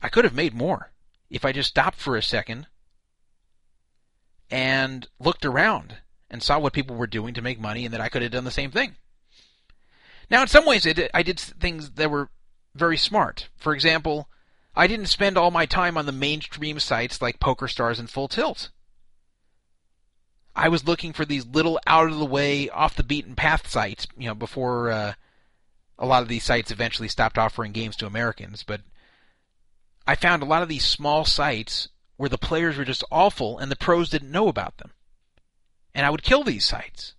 I 0.00 0.08
could 0.08 0.24
have 0.24 0.34
made 0.34 0.54
more 0.54 0.92
if 1.28 1.44
I 1.44 1.52
just 1.52 1.70
stopped 1.70 1.98
for 1.98 2.16
a 2.16 2.22
second 2.22 2.66
and 4.50 5.08
looked 5.18 5.44
around 5.44 5.96
and 6.32 6.42
saw 6.42 6.58
what 6.58 6.72
people 6.72 6.96
were 6.96 7.06
doing 7.06 7.34
to 7.34 7.42
make 7.42 7.60
money 7.60 7.84
and 7.84 7.92
that 7.92 8.00
I 8.00 8.08
could 8.08 8.22
have 8.22 8.32
done 8.32 8.44
the 8.44 8.50
same 8.50 8.70
thing. 8.70 8.96
Now, 10.30 10.40
in 10.42 10.48
some 10.48 10.64
ways, 10.64 10.86
I 11.12 11.22
did 11.22 11.38
things 11.38 11.90
that 11.90 12.10
were 12.10 12.30
very 12.74 12.96
smart. 12.96 13.48
For 13.56 13.74
example, 13.74 14.28
I 14.74 14.86
didn't 14.86 15.06
spend 15.06 15.36
all 15.36 15.50
my 15.50 15.66
time 15.66 15.98
on 15.98 16.06
the 16.06 16.12
mainstream 16.12 16.80
sites 16.80 17.20
like 17.20 17.38
PokerStars 17.38 17.98
and 17.98 18.08
Full 18.08 18.28
Tilt. 18.28 18.70
I 20.56 20.68
was 20.68 20.86
looking 20.86 21.12
for 21.12 21.26
these 21.26 21.46
little 21.46 21.78
out 21.86 22.10
of 22.10 22.18
the 22.18 22.24
way, 22.24 22.70
off 22.70 22.96
the 22.96 23.02
beaten 23.02 23.36
path 23.36 23.68
sites, 23.68 24.06
you 24.16 24.26
know, 24.26 24.34
before 24.34 24.90
uh, 24.90 25.14
a 25.98 26.06
lot 26.06 26.22
of 26.22 26.28
these 26.28 26.44
sites 26.44 26.70
eventually 26.70 27.08
stopped 27.08 27.38
offering 27.38 27.72
games 27.72 27.96
to 27.96 28.06
Americans. 28.06 28.62
But 28.62 28.80
I 30.06 30.14
found 30.14 30.42
a 30.42 30.46
lot 30.46 30.62
of 30.62 30.68
these 30.68 30.84
small 30.84 31.26
sites 31.26 31.88
where 32.16 32.28
the 32.28 32.38
players 32.38 32.78
were 32.78 32.84
just 32.84 33.04
awful 33.10 33.58
and 33.58 33.70
the 33.70 33.76
pros 33.76 34.08
didn't 34.08 34.32
know 34.32 34.48
about 34.48 34.78
them. 34.78 34.92
And 35.94 36.06
I 36.06 36.10
would 36.10 36.22
kill 36.22 36.44
these 36.44 36.64
sites. 36.64 37.14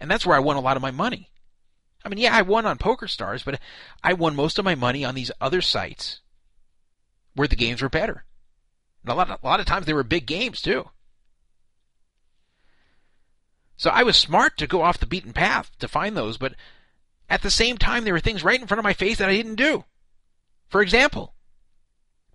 And 0.00 0.10
that's 0.10 0.26
where 0.26 0.36
I 0.36 0.40
won 0.40 0.56
a 0.56 0.60
lot 0.60 0.76
of 0.76 0.82
my 0.82 0.90
money. 0.90 1.30
I 2.04 2.08
mean, 2.08 2.18
yeah, 2.18 2.36
I 2.36 2.42
won 2.42 2.66
on 2.66 2.76
PokerStars, 2.76 3.44
but 3.44 3.58
I 4.02 4.12
won 4.12 4.36
most 4.36 4.58
of 4.58 4.64
my 4.64 4.74
money 4.74 5.04
on 5.04 5.14
these 5.14 5.30
other 5.40 5.62
sites 5.62 6.20
where 7.34 7.48
the 7.48 7.56
games 7.56 7.80
were 7.80 7.88
better. 7.88 8.24
And 9.02 9.12
a 9.12 9.14
lot, 9.14 9.30
a 9.30 9.46
lot 9.46 9.60
of 9.60 9.66
times 9.66 9.86
they 9.86 9.94
were 9.94 10.02
big 10.02 10.26
games 10.26 10.60
too. 10.60 10.90
So 13.76 13.90
I 13.90 14.02
was 14.02 14.16
smart 14.16 14.56
to 14.58 14.66
go 14.66 14.82
off 14.82 14.98
the 14.98 15.06
beaten 15.06 15.32
path 15.32 15.70
to 15.78 15.88
find 15.88 16.16
those, 16.16 16.36
but 16.36 16.54
at 17.28 17.42
the 17.42 17.50
same 17.50 17.78
time, 17.78 18.04
there 18.04 18.12
were 18.12 18.20
things 18.20 18.44
right 18.44 18.60
in 18.60 18.66
front 18.66 18.78
of 18.78 18.84
my 18.84 18.92
face 18.92 19.18
that 19.18 19.28
I 19.28 19.36
didn't 19.36 19.56
do. 19.56 19.84
For 20.68 20.82
example, 20.82 21.34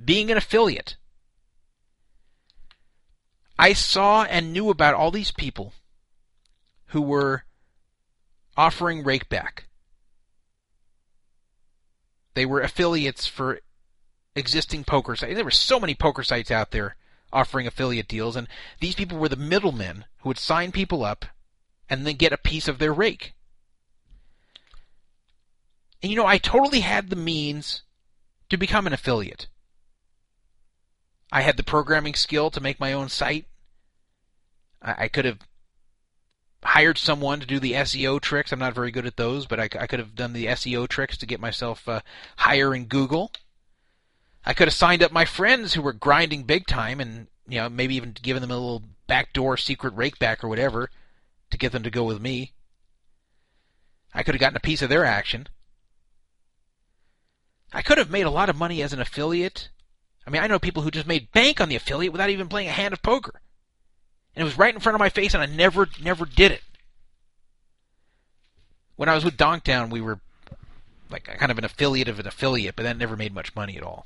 being 0.04 0.32
an 0.32 0.38
affiliate. 0.38 0.98
I 3.60 3.74
saw 3.74 4.24
and 4.24 4.54
knew 4.54 4.70
about 4.70 4.94
all 4.94 5.12
these 5.12 5.32
people 5.32 5.74
who 6.88 7.02
were 7.02 7.44
offering 8.56 9.04
rakeback. 9.04 9.66
They 12.36 12.46
were 12.46 12.62
affiliates 12.62 13.28
for 13.28 13.60
existing 14.34 14.86
poker 14.86 15.18
sites. 15.18 15.36
There 15.36 15.44
were 15.44 15.52
so 15.52 15.78
many 15.78 15.94
poker 15.94 16.24
sites 16.24 16.50
out 16.50 16.72
there 16.72 16.96
offering 17.34 17.68
affiliate 17.68 18.08
deals, 18.08 18.38
and 18.38 18.48
these 18.80 18.96
people 18.96 19.18
were 19.18 19.28
the 19.28 19.36
middlemen 19.36 20.06
who 20.20 20.30
would 20.30 20.38
sign 20.38 20.72
people 20.72 21.04
up 21.04 21.26
and 21.90 22.08
then 22.08 22.16
get 22.16 22.32
a 22.32 22.38
piece 22.38 22.70
of 22.70 22.80
their 22.80 22.94
rake. 22.94 23.34
And 26.02 26.10
you 26.10 26.16
know, 26.16 26.26
I 26.26 26.38
totally 26.38 26.80
had 26.80 27.10
the 27.10 27.18
means 27.18 27.82
to 28.50 28.56
become 28.56 28.88
an 28.88 28.94
affiliate. 28.94 29.48
I 31.30 31.42
had 31.42 31.58
the 31.58 31.64
programming 31.64 32.16
skill 32.16 32.50
to 32.52 32.62
make 32.62 32.80
my 32.80 32.94
own 32.94 33.10
site. 33.10 33.48
I, 34.82 34.96
I 34.98 35.08
could 35.08 35.26
have 35.26 35.40
hired 36.64 36.98
someone 36.98 37.40
to 37.40 37.46
do 37.46 37.60
the 37.60 37.74
SEO 37.74 38.20
tricks. 38.20 38.52
I'm 38.52 38.60
not 38.60 38.76
very 38.76 38.92
good 38.92 39.06
at 39.06 39.18
those, 39.18 39.46
but 39.46 39.60
I, 39.60 39.64
I 39.64 39.88
could 39.88 40.00
have 40.00 40.16
done 40.16 40.34
the 40.34 40.48
SEO 40.48 40.88
tricks 40.88 41.18
to 41.18 41.26
get 41.26 41.40
myself 41.40 41.88
uh, 41.88 42.02
higher 42.38 42.76
in 42.76 42.86
Google. 42.86 43.32
I 44.46 44.54
could 44.54 44.68
have 44.68 44.76
signed 44.76 45.04
up 45.04 45.12
my 45.12 45.26
friends 45.26 45.74
who 45.74 45.82
were 45.82 45.94
grinding 45.94 46.44
big 46.44 46.66
time 46.66 47.00
and 47.00 47.28
you 47.48 47.60
know 47.60 47.70
maybe 47.70 47.96
even 47.96 48.16
given 48.22 48.42
them 48.42 48.52
a 48.52 48.56
little 48.56 48.84
backdoor 49.08 49.58
secret 49.58 49.96
rakeback 49.96 50.44
or 50.44 50.48
whatever 50.48 50.90
to 51.52 51.58
get 51.58 51.72
them 51.72 51.84
to 51.84 51.90
go 51.90 52.04
with 52.04 52.22
me. 52.22 52.54
I 54.14 54.24
could 54.24 54.36
have 54.36 54.40
gotten 54.40 54.58
a 54.58 54.62
piece 54.62 54.82
of 54.82 54.90
their 54.90 55.06
action. 55.06 55.48
I 57.72 57.82
could 57.82 57.98
have 57.98 58.10
made 58.10 58.26
a 58.26 58.32
lot 58.32 58.50
of 58.50 58.58
money 58.58 58.82
as 58.82 58.94
an 58.94 59.02
affiliate. 59.02 59.70
I 60.26 60.32
mean, 60.32 60.42
I 60.42 60.48
know 60.48 60.60
people 60.60 60.84
who 60.84 60.92
just 60.92 61.08
made 61.08 61.32
bank 61.32 61.62
on 61.62 61.70
the 61.70 61.76
affiliate 61.76 62.12
without 62.12 62.30
even 62.30 62.48
playing 62.48 62.68
a 62.68 62.72
hand 62.72 62.94
of 62.94 63.02
poker. 63.02 63.42
And 64.40 64.46
it 64.46 64.52
was 64.52 64.58
right 64.58 64.74
in 64.74 64.80
front 64.80 64.96
of 64.96 65.00
my 65.00 65.10
face, 65.10 65.34
and 65.34 65.44
I 65.44 65.48
never, 65.48 65.90
never 66.02 66.24
did 66.24 66.54
it. 66.54 66.64
When 68.96 69.10
I 69.10 69.14
was 69.14 69.26
with 69.26 69.36
Donkdown, 69.36 69.90
we 69.90 70.00
were 70.00 70.22
like 71.10 71.26
kind 71.26 71.52
of 71.52 71.58
an 71.58 71.66
affiliate 71.66 72.08
of 72.08 72.22
an 72.22 72.26
affiliate, 72.26 72.78
but 72.78 72.84
that 72.84 72.96
never 72.96 73.18
made 73.18 73.34
much 73.34 73.54
money 73.54 73.76
at 73.76 73.84
all. 73.84 74.06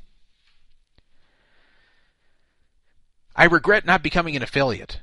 I 3.36 3.44
regret 3.44 3.86
not 3.86 4.02
becoming 4.02 4.36
an 4.36 4.42
affiliate. 4.42 5.02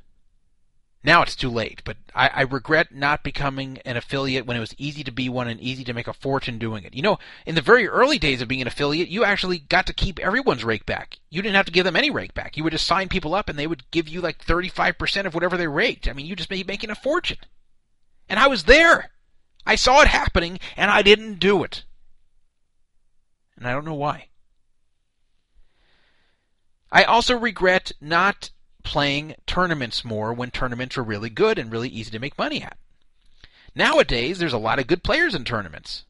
Now 1.02 1.22
it's 1.22 1.34
too 1.34 1.48
late, 1.48 1.80
but 1.84 1.96
I, 2.14 2.28
I, 2.28 2.42
regret 2.42 2.94
not 2.94 3.24
becoming 3.24 3.78
an 3.86 3.96
affiliate 3.96 4.44
when 4.44 4.58
it 4.58 4.60
was 4.60 4.74
easy 4.76 5.02
to 5.04 5.10
be 5.10 5.30
one 5.30 5.48
and 5.48 5.58
easy 5.58 5.82
to 5.84 5.94
make 5.94 6.06
a 6.06 6.12
fortune 6.12 6.58
doing 6.58 6.84
it. 6.84 6.92
You 6.92 7.00
know, 7.00 7.18
in 7.46 7.54
the 7.54 7.62
very 7.62 7.88
early 7.88 8.18
days 8.18 8.42
of 8.42 8.48
being 8.48 8.60
an 8.60 8.66
affiliate, 8.66 9.08
you 9.08 9.24
actually 9.24 9.60
got 9.60 9.86
to 9.86 9.94
keep 9.94 10.18
everyone's 10.18 10.62
rake 10.62 10.84
back. 10.84 11.18
You 11.30 11.40
didn't 11.40 11.56
have 11.56 11.64
to 11.66 11.72
give 11.72 11.84
them 11.84 11.96
any 11.96 12.10
rake 12.10 12.34
back. 12.34 12.54
You 12.54 12.64
would 12.64 12.74
just 12.74 12.86
sign 12.86 13.08
people 13.08 13.34
up 13.34 13.48
and 13.48 13.58
they 13.58 13.66
would 13.66 13.90
give 13.90 14.08
you 14.08 14.20
like 14.20 14.44
35% 14.44 15.24
of 15.24 15.32
whatever 15.32 15.56
they 15.56 15.68
raked. 15.68 16.06
I 16.06 16.12
mean, 16.12 16.26
you 16.26 16.36
just 16.36 16.50
be 16.50 16.64
making 16.64 16.90
a 16.90 16.94
fortune. 16.94 17.38
And 18.28 18.38
I 18.38 18.48
was 18.48 18.64
there. 18.64 19.10
I 19.64 19.76
saw 19.76 20.02
it 20.02 20.08
happening 20.08 20.60
and 20.76 20.90
I 20.90 21.00
didn't 21.00 21.38
do 21.38 21.64
it. 21.64 21.84
And 23.56 23.66
I 23.66 23.72
don't 23.72 23.86
know 23.86 23.94
why. 23.94 24.26
I 26.92 27.04
also 27.04 27.38
regret 27.38 27.92
not 28.02 28.50
playing 28.90 29.36
tournaments 29.46 30.04
more 30.04 30.32
when 30.32 30.50
tournaments 30.50 30.98
are 30.98 31.04
really 31.04 31.30
good 31.30 31.60
and 31.60 31.70
really 31.70 31.88
easy 31.88 32.10
to 32.10 32.18
make 32.18 32.36
money 32.36 32.60
at. 32.60 32.76
Nowadays, 33.72 34.40
there's 34.40 34.52
a 34.52 34.58
lot 34.58 34.80
of 34.80 34.88
good 34.88 35.04
players 35.04 35.32
in 35.32 35.44
tournaments. 35.44 36.04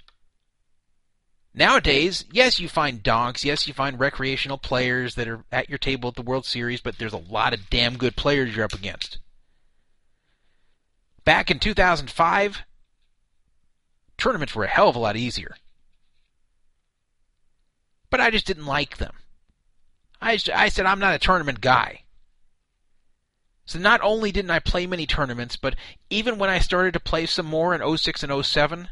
Nowadays, 1.52 2.24
yes, 2.32 2.58
you 2.58 2.70
find 2.70 3.02
donks, 3.02 3.44
yes, 3.44 3.68
you 3.68 3.74
find 3.74 4.00
recreational 4.00 4.56
players 4.56 5.14
that 5.16 5.28
are 5.28 5.44
at 5.52 5.68
your 5.68 5.76
table 5.76 6.08
at 6.08 6.14
the 6.14 6.22
World 6.22 6.46
Series, 6.46 6.80
but 6.80 6.96
there's 6.96 7.12
a 7.12 7.18
lot 7.18 7.52
of 7.52 7.68
damn 7.68 7.98
good 7.98 8.16
players 8.16 8.56
you're 8.56 8.64
up 8.64 8.72
against. 8.72 9.18
Back 11.26 11.50
in 11.50 11.58
2005, 11.58 12.62
tournaments 14.16 14.54
were 14.54 14.64
a 14.64 14.68
hell 14.68 14.88
of 14.88 14.96
a 14.96 15.00
lot 15.00 15.18
easier. 15.18 15.54
But 18.08 18.22
I 18.22 18.30
just 18.30 18.46
didn't 18.46 18.64
like 18.64 18.96
them. 18.96 19.12
I, 20.22 20.38
I 20.54 20.70
said, 20.70 20.86
I'm 20.86 20.98
not 20.98 21.14
a 21.14 21.18
tournament 21.18 21.60
guy. 21.60 22.04
So 23.70 23.78
not 23.78 24.00
only 24.02 24.32
didn't 24.32 24.50
I 24.50 24.58
play 24.58 24.84
many 24.88 25.06
tournaments, 25.06 25.54
but 25.54 25.76
even 26.10 26.38
when 26.38 26.50
I 26.50 26.58
started 26.58 26.92
to 26.94 26.98
play 26.98 27.24
some 27.24 27.46
more 27.46 27.72
in 27.72 27.96
06 27.96 28.24
and 28.24 28.44
07, 28.44 28.88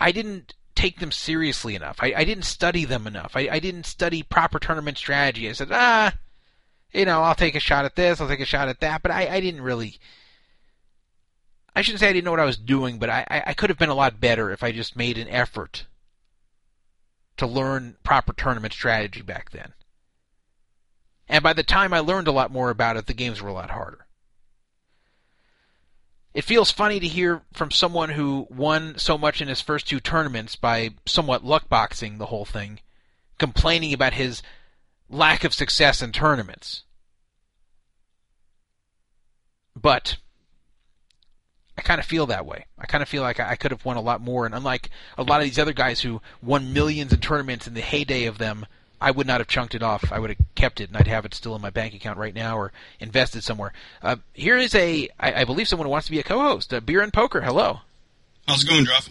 I 0.00 0.10
didn't 0.10 0.54
take 0.74 0.98
them 0.98 1.12
seriously 1.12 1.76
enough. 1.76 1.98
I, 2.00 2.12
I 2.16 2.24
didn't 2.24 2.42
study 2.42 2.84
them 2.84 3.06
enough. 3.06 3.36
I, 3.36 3.48
I 3.48 3.60
didn't 3.60 3.86
study 3.86 4.24
proper 4.24 4.58
tournament 4.58 4.98
strategy. 4.98 5.48
I 5.48 5.52
said, 5.52 5.68
ah, 5.70 6.12
You 6.92 7.04
know, 7.04 7.22
I'll 7.22 7.36
take 7.36 7.54
a 7.54 7.60
shot 7.60 7.84
at 7.84 7.94
this, 7.94 8.20
I'll 8.20 8.26
take 8.26 8.40
a 8.40 8.44
shot 8.44 8.68
at 8.68 8.80
that, 8.80 9.00
but 9.00 9.12
I, 9.12 9.36
I 9.36 9.38
didn't 9.38 9.62
really. 9.62 10.00
I 11.76 11.82
shouldn't 11.82 12.00
say 12.00 12.08
I 12.08 12.12
didn't 12.12 12.24
know 12.24 12.32
what 12.32 12.40
I 12.40 12.46
was 12.46 12.56
doing, 12.56 12.98
but 12.98 13.10
I, 13.10 13.24
I, 13.30 13.42
I 13.46 13.54
could 13.54 13.70
have 13.70 13.78
been 13.78 13.90
a 13.90 13.94
lot 13.94 14.18
better 14.18 14.50
if 14.50 14.64
I 14.64 14.72
just 14.72 14.96
made 14.96 15.16
an 15.18 15.28
effort 15.28 15.86
to 17.36 17.46
learn 17.46 17.94
proper 18.02 18.32
tournament 18.32 18.72
strategy 18.72 19.22
back 19.22 19.50
then. 19.50 19.74
And 21.30 21.44
by 21.44 21.52
the 21.52 21.62
time 21.62 21.94
I 21.94 22.00
learned 22.00 22.26
a 22.26 22.32
lot 22.32 22.50
more 22.50 22.70
about 22.70 22.96
it, 22.96 23.06
the 23.06 23.14
games 23.14 23.40
were 23.40 23.48
a 23.48 23.54
lot 23.54 23.70
harder. 23.70 24.04
It 26.34 26.42
feels 26.42 26.72
funny 26.72 26.98
to 26.98 27.06
hear 27.06 27.42
from 27.52 27.70
someone 27.70 28.10
who 28.10 28.48
won 28.50 28.98
so 28.98 29.16
much 29.16 29.40
in 29.40 29.46
his 29.46 29.60
first 29.60 29.88
two 29.88 30.00
tournaments 30.00 30.56
by 30.56 30.90
somewhat 31.06 31.44
luckboxing 31.44 32.18
the 32.18 32.26
whole 32.26 32.44
thing, 32.44 32.80
complaining 33.38 33.94
about 33.94 34.14
his 34.14 34.42
lack 35.08 35.44
of 35.44 35.54
success 35.54 36.02
in 36.02 36.10
tournaments. 36.10 36.82
But 39.76 40.16
I 41.78 41.82
kind 41.82 42.00
of 42.00 42.06
feel 42.06 42.26
that 42.26 42.44
way. 42.44 42.66
I 42.76 42.86
kind 42.86 43.02
of 43.02 43.08
feel 43.08 43.22
like 43.22 43.38
I 43.38 43.54
could 43.54 43.70
have 43.70 43.84
won 43.84 43.96
a 43.96 44.02
lot 44.02 44.20
more. 44.20 44.46
And 44.46 44.54
unlike 44.54 44.90
a 45.16 45.22
lot 45.22 45.40
of 45.40 45.44
these 45.44 45.60
other 45.60 45.72
guys 45.72 46.00
who 46.00 46.20
won 46.42 46.72
millions 46.72 47.12
in 47.12 47.20
tournaments 47.20 47.68
in 47.68 47.74
the 47.74 47.80
heyday 47.80 48.24
of 48.24 48.38
them, 48.38 48.66
I 49.00 49.10
would 49.10 49.26
not 49.26 49.40
have 49.40 49.48
chunked 49.48 49.74
it 49.74 49.82
off. 49.82 50.12
I 50.12 50.18
would 50.18 50.30
have 50.30 50.38
kept 50.54 50.80
it, 50.80 50.88
and 50.88 50.96
I'd 50.96 51.06
have 51.06 51.24
it 51.24 51.34
still 51.34 51.56
in 51.56 51.62
my 51.62 51.70
bank 51.70 51.94
account 51.94 52.18
right 52.18 52.34
now 52.34 52.58
or 52.58 52.72
invested 52.98 53.42
somewhere. 53.42 53.72
Uh, 54.02 54.16
here 54.34 54.58
is 54.58 54.74
a, 54.74 55.08
I, 55.18 55.40
I 55.40 55.44
believe 55.44 55.68
someone 55.68 55.86
who 55.86 55.90
wants 55.90 56.06
to 56.06 56.12
be 56.12 56.18
a 56.18 56.22
co-host. 56.22 56.74
Uh, 56.74 56.80
Beer 56.80 57.00
and 57.00 57.12
Poker, 57.12 57.40
hello. 57.40 57.80
How's 58.46 58.64
it 58.64 58.68
going, 58.68 58.84
Druff? 58.84 59.08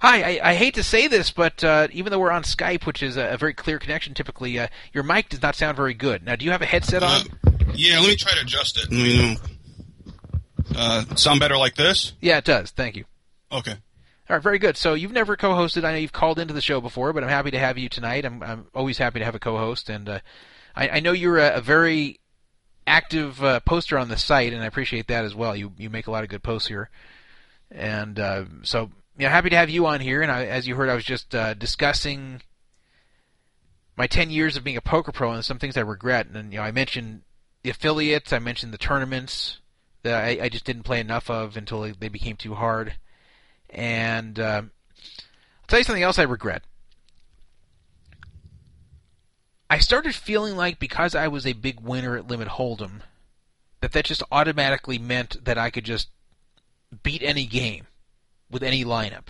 Hi, 0.00 0.22
I, 0.22 0.50
I 0.50 0.54
hate 0.54 0.74
to 0.74 0.82
say 0.82 1.08
this, 1.08 1.30
but 1.30 1.62
uh, 1.62 1.88
even 1.92 2.10
though 2.10 2.18
we're 2.18 2.30
on 2.30 2.42
Skype, 2.42 2.86
which 2.86 3.02
is 3.02 3.16
a, 3.16 3.34
a 3.34 3.36
very 3.36 3.52
clear 3.52 3.78
connection 3.78 4.14
typically, 4.14 4.58
uh, 4.58 4.68
your 4.92 5.04
mic 5.04 5.28
does 5.28 5.42
not 5.42 5.54
sound 5.54 5.76
very 5.76 5.94
good. 5.94 6.24
Now, 6.24 6.36
do 6.36 6.44
you 6.44 6.50
have 6.50 6.62
a 6.62 6.66
headset 6.66 7.02
on? 7.02 7.20
Uh, 7.46 7.50
yeah, 7.74 7.98
let 7.98 8.08
me 8.08 8.16
try 8.16 8.32
to 8.32 8.40
adjust 8.40 8.78
it. 8.78 8.90
Let 8.90 9.02
me 9.02 9.34
know. 9.34 9.36
Uh, 10.74 11.04
sound 11.16 11.40
better 11.40 11.58
like 11.58 11.74
this? 11.74 12.12
Yeah, 12.20 12.38
it 12.38 12.44
does. 12.44 12.70
Thank 12.70 12.96
you. 12.96 13.04
Okay. 13.52 13.74
All 14.30 14.36
right, 14.36 14.42
very 14.44 14.60
good. 14.60 14.76
So 14.76 14.94
you've 14.94 15.10
never 15.10 15.36
co-hosted. 15.36 15.84
I 15.84 15.90
know 15.90 15.98
you've 15.98 16.12
called 16.12 16.38
into 16.38 16.54
the 16.54 16.60
show 16.60 16.80
before, 16.80 17.12
but 17.12 17.24
I'm 17.24 17.28
happy 17.28 17.50
to 17.50 17.58
have 17.58 17.76
you 17.78 17.88
tonight. 17.88 18.24
I'm 18.24 18.44
I'm 18.44 18.66
always 18.76 18.96
happy 18.96 19.18
to 19.18 19.24
have 19.24 19.34
a 19.34 19.40
co-host, 19.40 19.90
and 19.90 20.08
uh, 20.08 20.20
I, 20.76 20.88
I 20.88 21.00
know 21.00 21.10
you're 21.10 21.38
a, 21.38 21.56
a 21.56 21.60
very 21.60 22.20
active 22.86 23.42
uh, 23.42 23.58
poster 23.58 23.98
on 23.98 24.08
the 24.08 24.16
site, 24.16 24.52
and 24.52 24.62
I 24.62 24.66
appreciate 24.66 25.08
that 25.08 25.24
as 25.24 25.34
well. 25.34 25.56
You 25.56 25.72
you 25.76 25.90
make 25.90 26.06
a 26.06 26.12
lot 26.12 26.22
of 26.22 26.30
good 26.30 26.44
posts 26.44 26.68
here, 26.68 26.90
and 27.72 28.20
uh, 28.20 28.44
so 28.62 28.92
yeah, 29.18 29.30
happy 29.30 29.50
to 29.50 29.56
have 29.56 29.68
you 29.68 29.84
on 29.86 30.00
here. 30.00 30.22
And 30.22 30.30
I, 30.30 30.46
as 30.46 30.68
you 30.68 30.76
heard, 30.76 30.88
I 30.88 30.94
was 30.94 31.04
just 31.04 31.34
uh, 31.34 31.54
discussing 31.54 32.40
my 33.96 34.06
10 34.06 34.30
years 34.30 34.56
of 34.56 34.62
being 34.62 34.76
a 34.76 34.80
poker 34.80 35.10
pro 35.10 35.32
and 35.32 35.44
some 35.44 35.58
things 35.58 35.76
I 35.76 35.80
regret. 35.80 36.28
And 36.32 36.52
you 36.52 36.60
know, 36.60 36.64
I 36.64 36.70
mentioned 36.70 37.22
the 37.64 37.70
affiliates, 37.70 38.32
I 38.32 38.38
mentioned 38.38 38.72
the 38.72 38.78
tournaments 38.78 39.58
that 40.04 40.14
I, 40.14 40.44
I 40.44 40.48
just 40.48 40.64
didn't 40.64 40.84
play 40.84 41.00
enough 41.00 41.28
of 41.28 41.56
until 41.56 41.82
they 41.98 42.08
became 42.08 42.36
too 42.36 42.54
hard. 42.54 42.94
And 43.70 44.38
uh, 44.38 44.62
I'll 44.62 45.66
tell 45.68 45.78
you 45.78 45.84
something 45.84 46.02
else 46.02 46.18
I 46.18 46.24
regret. 46.24 46.62
I 49.68 49.78
started 49.78 50.14
feeling 50.14 50.56
like 50.56 50.80
because 50.80 51.14
I 51.14 51.28
was 51.28 51.46
a 51.46 51.52
big 51.52 51.80
winner 51.80 52.16
at 52.16 52.26
Limit 52.26 52.48
Hold'em, 52.48 53.02
that 53.80 53.92
that 53.92 54.04
just 54.04 54.22
automatically 54.32 54.98
meant 54.98 55.44
that 55.44 55.56
I 55.56 55.70
could 55.70 55.84
just 55.84 56.08
beat 57.02 57.22
any 57.22 57.46
game 57.46 57.86
with 58.50 58.64
any 58.64 58.84
lineup. 58.84 59.26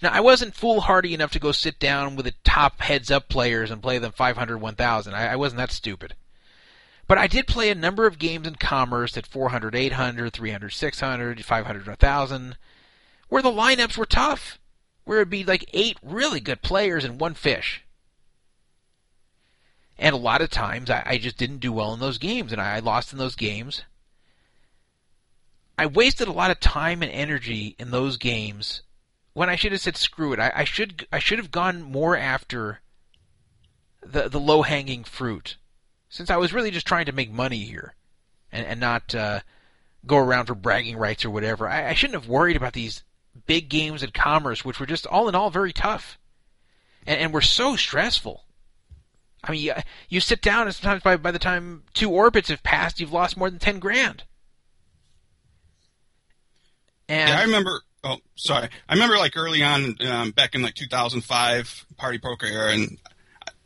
Now, 0.00 0.12
I 0.12 0.20
wasn't 0.20 0.54
foolhardy 0.54 1.14
enough 1.14 1.32
to 1.32 1.40
go 1.40 1.52
sit 1.52 1.78
down 1.78 2.16
with 2.16 2.26
the 2.26 2.34
top 2.44 2.80
heads 2.80 3.10
up 3.10 3.28
players 3.28 3.70
and 3.70 3.82
play 3.82 3.98
them 3.98 4.12
500, 4.12 4.58
1000. 4.58 5.14
I, 5.14 5.32
I 5.32 5.36
wasn't 5.36 5.58
that 5.58 5.72
stupid. 5.72 6.14
But 7.08 7.18
I 7.18 7.26
did 7.26 7.46
play 7.46 7.70
a 7.70 7.74
number 7.74 8.06
of 8.06 8.18
games 8.18 8.46
in 8.46 8.56
Commerce 8.56 9.16
at 9.16 9.26
400, 9.26 9.74
800, 9.74 10.32
300, 10.32 10.70
600, 10.70 11.44
500, 11.44 11.86
1000 11.86 12.56
where 13.28 13.42
the 13.42 13.50
lineups 13.50 13.96
were 13.96 14.06
tough, 14.06 14.58
where 15.04 15.18
it'd 15.18 15.30
be 15.30 15.44
like 15.44 15.68
eight 15.72 15.98
really 16.02 16.40
good 16.40 16.62
players 16.62 17.04
and 17.04 17.20
one 17.20 17.34
fish. 17.34 17.84
And 19.98 20.14
a 20.14 20.18
lot 20.18 20.42
of 20.42 20.50
times 20.50 20.90
I, 20.90 21.02
I 21.06 21.18
just 21.18 21.38
didn't 21.38 21.58
do 21.58 21.72
well 21.72 21.94
in 21.94 22.00
those 22.00 22.18
games, 22.18 22.52
and 22.52 22.60
I, 22.60 22.76
I 22.76 22.78
lost 22.80 23.12
in 23.12 23.18
those 23.18 23.34
games. 23.34 23.82
I 25.78 25.86
wasted 25.86 26.28
a 26.28 26.32
lot 26.32 26.50
of 26.50 26.60
time 26.60 27.02
and 27.02 27.12
energy 27.12 27.76
in 27.78 27.90
those 27.90 28.16
games 28.16 28.82
when 29.32 29.50
I 29.50 29.56
should 29.56 29.72
have 29.72 29.80
said 29.80 29.96
screw 29.96 30.32
it. 30.32 30.40
I, 30.40 30.52
I 30.54 30.64
should 30.64 31.06
I 31.12 31.18
should 31.18 31.38
have 31.38 31.50
gone 31.50 31.82
more 31.82 32.16
after 32.16 32.80
the 34.02 34.28
the 34.28 34.40
low 34.40 34.62
hanging 34.62 35.04
fruit, 35.04 35.56
since 36.08 36.30
I 36.30 36.36
was 36.36 36.54
really 36.54 36.70
just 36.70 36.86
trying 36.86 37.06
to 37.06 37.12
make 37.12 37.30
money 37.30 37.58
here, 37.58 37.94
and 38.50 38.66
and 38.66 38.80
not 38.80 39.14
uh, 39.14 39.40
go 40.06 40.16
around 40.16 40.46
for 40.46 40.54
bragging 40.54 40.96
rights 40.96 41.24
or 41.24 41.30
whatever. 41.30 41.68
I, 41.68 41.90
I 41.90 41.94
shouldn't 41.94 42.20
have 42.20 42.28
worried 42.28 42.56
about 42.56 42.72
these 42.72 43.02
big 43.46 43.68
games 43.68 44.02
at 44.02 44.14
Commerce, 44.14 44.64
which 44.64 44.80
were 44.80 44.86
just 44.86 45.06
all 45.06 45.28
in 45.28 45.34
all 45.34 45.50
very 45.50 45.72
tough, 45.72 46.18
and, 47.06 47.20
and 47.20 47.34
were 47.34 47.40
so 47.40 47.76
stressful. 47.76 48.44
I 49.42 49.52
mean, 49.52 49.62
you, 49.62 49.72
you 50.08 50.20
sit 50.20 50.42
down, 50.42 50.66
and 50.66 50.74
sometimes 50.74 51.02
by 51.02 51.16
by 51.16 51.30
the 51.30 51.38
time 51.38 51.84
two 51.94 52.10
orbits 52.10 52.48
have 52.48 52.62
passed, 52.62 53.00
you've 53.00 53.12
lost 53.12 53.36
more 53.36 53.50
than 53.50 53.58
ten 53.58 53.78
grand. 53.78 54.24
And 57.08 57.28
yeah, 57.28 57.38
I 57.38 57.42
remember. 57.42 57.82
Oh, 58.04 58.18
sorry. 58.36 58.68
I 58.88 58.94
remember 58.94 59.16
like 59.16 59.36
early 59.36 59.62
on, 59.62 59.96
um, 60.06 60.30
back 60.30 60.54
in 60.54 60.62
like 60.62 60.74
2005 60.74 61.86
Party 61.96 62.18
Poker 62.18 62.46
era, 62.46 62.72
and 62.72 62.98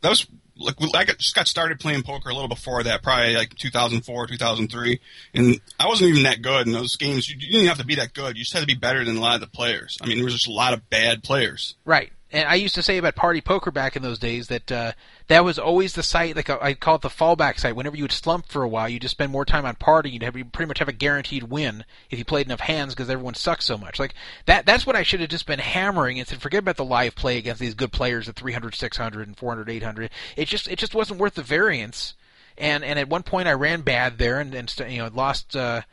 that 0.01 0.09
was 0.09 0.25
like 0.57 0.75
I 0.95 1.05
got, 1.05 1.17
just 1.17 1.35
got 1.35 1.47
started 1.47 1.79
playing 1.79 2.03
poker 2.03 2.29
a 2.29 2.33
little 2.33 2.49
before 2.49 2.83
that, 2.83 3.03
probably 3.03 3.35
like 3.35 3.55
2004, 3.55 4.27
2003, 4.27 4.99
and 5.33 5.61
I 5.79 5.87
wasn't 5.87 6.11
even 6.11 6.23
that 6.23 6.41
good 6.41 6.67
in 6.67 6.73
those 6.73 6.95
games. 6.95 7.29
You, 7.29 7.35
you 7.39 7.51
didn't 7.53 7.67
have 7.67 7.79
to 7.79 7.85
be 7.85 7.95
that 7.95 8.13
good; 8.13 8.37
you 8.37 8.43
just 8.43 8.53
had 8.53 8.61
to 8.61 8.67
be 8.67 8.75
better 8.75 9.03
than 9.03 9.17
a 9.17 9.21
lot 9.21 9.35
of 9.35 9.41
the 9.41 9.47
players. 9.47 9.97
I 10.01 10.07
mean, 10.07 10.17
there 10.17 10.25
was 10.25 10.33
just 10.33 10.47
a 10.47 10.53
lot 10.53 10.73
of 10.73 10.89
bad 10.89 11.23
players. 11.23 11.75
Right. 11.85 12.11
And 12.33 12.47
I 12.47 12.55
used 12.55 12.75
to 12.75 12.83
say 12.83 12.97
about 12.97 13.15
Party 13.15 13.41
Poker 13.41 13.71
back 13.71 13.95
in 13.95 14.03
those 14.03 14.19
days 14.19 14.47
that 14.47 14.71
uh, 14.71 14.93
that 15.31 15.45
was 15.45 15.57
always 15.57 15.93
the 15.93 16.03
site, 16.03 16.35
like 16.35 16.49
I 16.49 16.73
call 16.73 16.95
it 16.95 17.03
the 17.03 17.07
fallback 17.07 17.57
site. 17.57 17.73
Whenever 17.73 17.95
you 17.95 18.03
would 18.03 18.11
slump 18.11 18.47
for 18.47 18.63
a 18.63 18.67
while, 18.67 18.89
you 18.89 18.99
just 18.99 19.13
spend 19.13 19.31
more 19.31 19.45
time 19.45 19.65
on 19.65 19.75
Party. 19.75 20.09
You'd 20.09 20.23
have 20.23 20.35
you 20.35 20.43
pretty 20.43 20.67
much 20.67 20.79
have 20.79 20.89
a 20.89 20.93
guaranteed 20.93 21.43
win 21.43 21.85
if 22.09 22.19
you 22.19 22.25
played 22.25 22.47
enough 22.47 22.59
hands 22.59 22.93
because 22.93 23.09
everyone 23.09 23.35
sucks 23.35 23.63
so 23.63 23.77
much. 23.77 23.97
Like 23.97 24.13
that. 24.45 24.65
That's 24.65 24.85
what 24.85 24.97
I 24.97 25.03
should 25.03 25.21
have 25.21 25.29
just 25.29 25.45
been 25.45 25.59
hammering 25.59 26.19
and 26.19 26.27
said, 26.27 26.41
forget 26.41 26.59
about 26.59 26.75
the 26.75 26.83
live 26.83 27.15
play 27.15 27.37
against 27.37 27.61
these 27.61 27.75
good 27.75 27.93
players 27.93 28.27
at 28.27 28.35
300, 28.35 28.75
600, 28.75 29.25
and 29.25 29.37
400, 29.37 29.69
800. 29.69 30.09
It 30.35 30.49
just 30.49 30.67
it 30.67 30.77
just 30.77 30.93
wasn't 30.93 31.21
worth 31.21 31.35
the 31.35 31.43
variance. 31.43 32.13
And 32.57 32.83
and 32.83 32.99
at 32.99 33.07
one 33.07 33.23
point 33.23 33.47
I 33.47 33.53
ran 33.53 33.81
bad 33.83 34.17
there 34.17 34.37
and 34.37 34.53
and 34.53 34.73
you 34.89 34.97
know 34.97 35.09
lost. 35.13 35.55
Uh, 35.55 35.83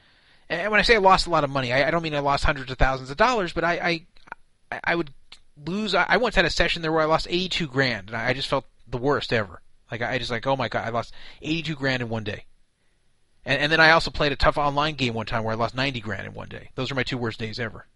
and 0.48 0.68
when 0.72 0.80
I 0.80 0.82
say 0.82 0.96
I 0.96 0.98
lost 0.98 1.28
a 1.28 1.30
lot 1.30 1.44
of 1.44 1.50
money, 1.50 1.72
I, 1.72 1.86
I 1.86 1.90
don't 1.92 2.02
mean 2.02 2.16
I 2.16 2.20
lost 2.20 2.42
hundreds 2.42 2.72
of 2.72 2.78
thousands 2.78 3.10
of 3.10 3.16
dollars, 3.16 3.52
but 3.52 3.62
I 3.62 4.04
I, 4.72 4.80
I 4.82 4.94
would 4.96 5.12
lose. 5.64 5.94
I 5.94 6.16
once 6.16 6.34
had 6.34 6.44
a 6.44 6.50
session 6.50 6.82
there 6.82 6.90
where 6.90 7.02
I 7.02 7.04
lost 7.04 7.28
82 7.30 7.68
grand, 7.68 8.08
and 8.08 8.16
I 8.16 8.32
just 8.32 8.48
felt 8.48 8.64
the 8.90 8.98
worst 8.98 9.32
ever. 9.32 9.62
Like 9.90 10.02
I 10.02 10.18
just 10.18 10.30
like, 10.30 10.46
oh 10.46 10.56
my 10.56 10.68
god, 10.68 10.86
I 10.86 10.90
lost 10.90 11.14
82 11.42 11.74
grand 11.74 12.02
in 12.02 12.08
one 12.08 12.24
day. 12.24 12.44
And, 13.44 13.62
and 13.62 13.72
then 13.72 13.80
I 13.80 13.92
also 13.92 14.10
played 14.10 14.32
a 14.32 14.36
tough 14.36 14.58
online 14.58 14.94
game 14.94 15.14
one 15.14 15.26
time 15.26 15.44
where 15.44 15.54
I 15.54 15.56
lost 15.56 15.74
90 15.74 16.00
grand 16.00 16.26
in 16.26 16.34
one 16.34 16.48
day. 16.48 16.70
Those 16.74 16.90
are 16.90 16.94
my 16.94 17.02
two 17.02 17.18
worst 17.18 17.38
days 17.38 17.58
ever. 17.58 17.86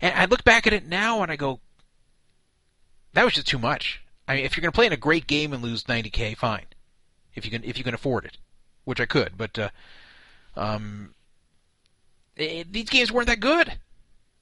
And 0.00 0.14
I 0.14 0.24
look 0.24 0.44
back 0.44 0.66
at 0.66 0.72
it 0.72 0.86
now 0.86 1.22
and 1.22 1.30
I 1.30 1.36
go, 1.36 1.60
that 3.12 3.24
was 3.24 3.34
just 3.34 3.46
too 3.46 3.58
much. 3.58 4.02
I 4.26 4.36
mean, 4.36 4.44
if 4.44 4.56
you're 4.56 4.62
going 4.62 4.72
to 4.72 4.76
play 4.76 4.86
in 4.86 4.92
a 4.92 4.96
great 4.96 5.26
game 5.26 5.52
and 5.52 5.62
lose 5.62 5.84
90k, 5.84 6.36
fine. 6.36 6.66
If 7.34 7.44
you 7.44 7.50
can, 7.50 7.64
if 7.64 7.78
you 7.78 7.84
can 7.84 7.94
afford 7.94 8.24
it, 8.24 8.38
which 8.84 9.00
I 9.00 9.06
could, 9.06 9.36
but 9.36 9.58
uh, 9.58 9.68
um, 10.56 11.14
it, 12.36 12.72
these 12.72 12.88
games 12.88 13.12
weren't 13.12 13.26
that 13.26 13.40
good. 13.40 13.78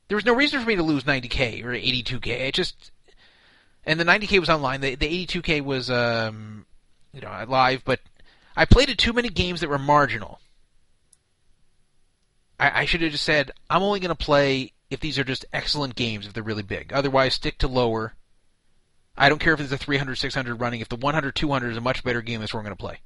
There 0.09 0.17
was 0.17 0.25
no 0.25 0.35
reason 0.35 0.61
for 0.61 0.69
me 0.69 0.77
to 0.77 0.83
lose 0.83 1.05
90k 1.05 1.65
or 1.65 1.71
82k. 1.73 2.27
It 2.27 2.55
just 2.55 2.91
and 3.85 3.99
the 3.99 4.05
90k 4.05 4.39
was 4.39 4.51
online. 4.51 4.81
The 4.81 4.95
the 4.95 5.27
82k 5.27 5.63
was 5.63 5.91
um, 5.91 6.67
you 7.13 7.21
know 7.21 7.45
live, 7.49 7.85
but 7.85 8.01
I 8.57 8.65
played 8.65 8.91
at 8.91 8.99
too 8.99 9.13
many 9.13 9.29
games 9.29 9.61
that 9.61 9.71
were 9.71 9.79
marginal. 9.79 10.41
I, 12.59 12.83
I 12.83 12.85
should 12.85 13.03
have 13.03 13.13
just 13.13 13.25
said 13.25 13.51
I'm 13.69 13.83
only 13.83 14.01
going 14.01 14.11
to 14.11 14.15
play 14.15 14.73
if 14.91 15.01
these 15.01 15.19
are 15.19 15.25
just 15.25 15.45
excellent 15.53 15.95
games 15.95 16.27
if 16.27 16.33
they're 16.33 16.43
really 16.43 16.63
big. 16.63 16.93
Otherwise, 16.93 17.35
stick 17.35 17.59
to 17.59 17.69
lower. 17.69 18.15
I 19.17 19.29
don't 19.29 19.39
care 19.39 19.53
if 19.53 19.59
there's 19.59 19.73
a 19.73 19.79
300, 19.79 20.17
600 20.17 20.55
running. 20.55 20.81
If 20.81 20.89
the 20.89 20.97
100, 20.97 21.35
200 21.35 21.71
is 21.71 21.77
a 21.77 21.81
much 21.81 22.03
better 22.03 22.23
game, 22.23 22.41
that's 22.41 22.55
where 22.55 22.61
I'm 22.61 22.65
going 22.65 22.77
to 22.77 22.81
play. 22.81 23.01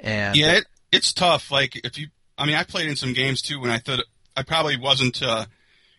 And 0.00 0.36
yeah, 0.36 0.52
it, 0.52 0.66
it's 0.90 1.12
tough. 1.12 1.50
Like 1.50 1.76
if 1.84 1.98
you, 1.98 2.08
I 2.38 2.46
mean, 2.46 2.56
I 2.56 2.64
played 2.64 2.88
in 2.88 2.96
some 2.96 3.12
games 3.12 3.42
too 3.42 3.60
when 3.60 3.70
I 3.70 3.78
thought 3.78 4.00
I 4.36 4.42
probably 4.42 4.76
wasn't, 4.78 5.22
uh, 5.22 5.46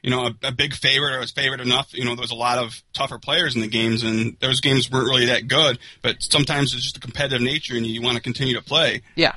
you 0.03 0.09
know, 0.09 0.27
a, 0.27 0.47
a, 0.47 0.51
big 0.51 0.73
favorite 0.73 1.15
or 1.15 1.19
was 1.19 1.31
favorite 1.31 1.61
enough. 1.61 1.93
You 1.93 2.03
know, 2.03 2.13
there 2.13 2.21
was 2.21 2.31
a 2.31 2.35
lot 2.35 2.57
of 2.57 2.83
tougher 2.91 3.17
players 3.17 3.55
in 3.55 3.61
the 3.61 3.69
games, 3.69 4.03
and 4.03 4.35
those 4.41 4.59
games 4.59 4.91
weren't 4.91 5.07
really 5.07 5.27
that 5.27 5.47
good. 5.47 5.79
But 6.01 6.17
sometimes 6.19 6.73
it's 6.73 6.83
just 6.83 6.97
a 6.97 6.99
competitive 6.99 7.41
nature, 7.41 7.77
and 7.77 7.87
you 7.87 8.01
want 8.01 8.17
to 8.17 8.21
continue 8.21 8.53
to 8.55 8.61
play. 8.61 9.01
Yeah. 9.15 9.35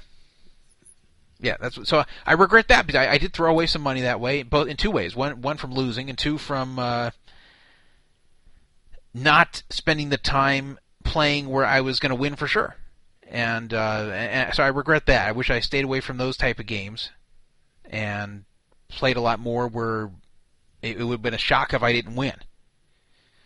Yeah, 1.39 1.57
that's 1.61 1.79
what, 1.79 1.87
so. 1.87 2.03
I 2.25 2.33
regret 2.33 2.69
that 2.69 2.87
because 2.87 2.99
I, 2.99 3.13
I 3.13 3.19
did 3.19 3.33
throw 3.33 3.51
away 3.51 3.67
some 3.67 3.83
money 3.83 4.01
that 4.01 4.19
way, 4.19 4.43
both 4.43 4.67
in 4.69 4.77
two 4.77 4.91
ways. 4.91 5.15
One, 5.15 5.41
one 5.41 5.57
from 5.57 5.73
losing, 5.73 6.09
and 6.09 6.19
two 6.19 6.37
from 6.37 6.79
uh, 6.81 7.11
not 9.15 9.63
spending 9.71 10.09
the 10.09 10.17
time 10.17 10.79
playing 11.05 11.49
where 11.49 11.65
I 11.65 11.83
was 11.83 12.01
going 12.01 12.11
to 12.11 12.17
win 12.17 12.35
for 12.35 12.49
sure. 12.49 12.75
and, 13.29 13.73
uh, 13.73 14.11
and 14.13 14.55
so 14.55 14.65
I 14.65 14.69
regret 14.69 15.07
that. 15.07 15.29
I 15.29 15.33
wish 15.33 15.51
I 15.51 15.61
stayed 15.61 15.85
away 15.85 16.01
from 16.01 16.17
those 16.17 16.37
type 16.37 16.59
of 16.59 16.67
games 16.67 17.11
and 17.85 18.45
played 18.89 19.17
a 19.17 19.21
lot 19.21 19.39
more 19.39 19.69
where 19.69 20.11
it, 20.83 20.99
it 20.99 21.05
would 21.05 21.15
have 21.15 21.23
been 21.23 21.35
a 21.35 21.39
shock 21.39 21.75
if 21.75 21.83
I 21.83 21.93
didn't 21.93 22.17
win. 22.17 22.35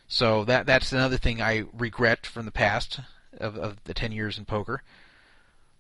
So 0.09 0.45
that 0.45 0.67
that's 0.67 0.93
another 0.93 1.17
thing 1.17 1.41
I 1.41 1.65
regret 1.73 2.27
from 2.27 2.45
the 2.45 2.51
past 2.51 3.01
of, 3.39 3.57
of 3.57 3.83
the 3.85 3.95
10 3.95 4.13
years 4.13 4.39
in 4.39 4.45
poker. 4.45 4.83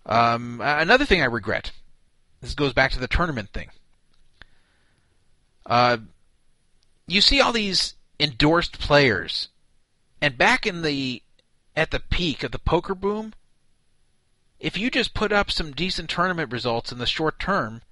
Um, 0.06 0.60
another 0.62 1.04
thing 1.04 1.20
I 1.20 1.26
regret. 1.26 1.72
This 2.40 2.54
goes 2.54 2.72
back 2.72 2.92
to 2.92 3.00
the 3.00 3.08
tournament 3.08 3.50
thing. 3.52 3.68
Uh, 5.66 5.98
you 7.06 7.20
see 7.20 7.40
all 7.40 7.52
these 7.52 7.94
endorsed 8.18 8.78
players, 8.78 9.48
and 10.20 10.38
back 10.38 10.66
in 10.66 10.82
the 10.82 11.22
at 11.76 11.90
the 11.90 12.00
peak 12.00 12.42
of 12.42 12.52
the 12.52 12.58
poker 12.58 12.94
boom, 12.94 13.34
if 14.58 14.78
you 14.78 14.90
just 14.90 15.14
put 15.14 15.32
up 15.32 15.50
some 15.50 15.72
decent 15.72 16.08
tournament 16.08 16.52
results 16.52 16.92
in 16.92 16.98
the 16.98 17.06
short 17.06 17.38
term, 17.38 17.82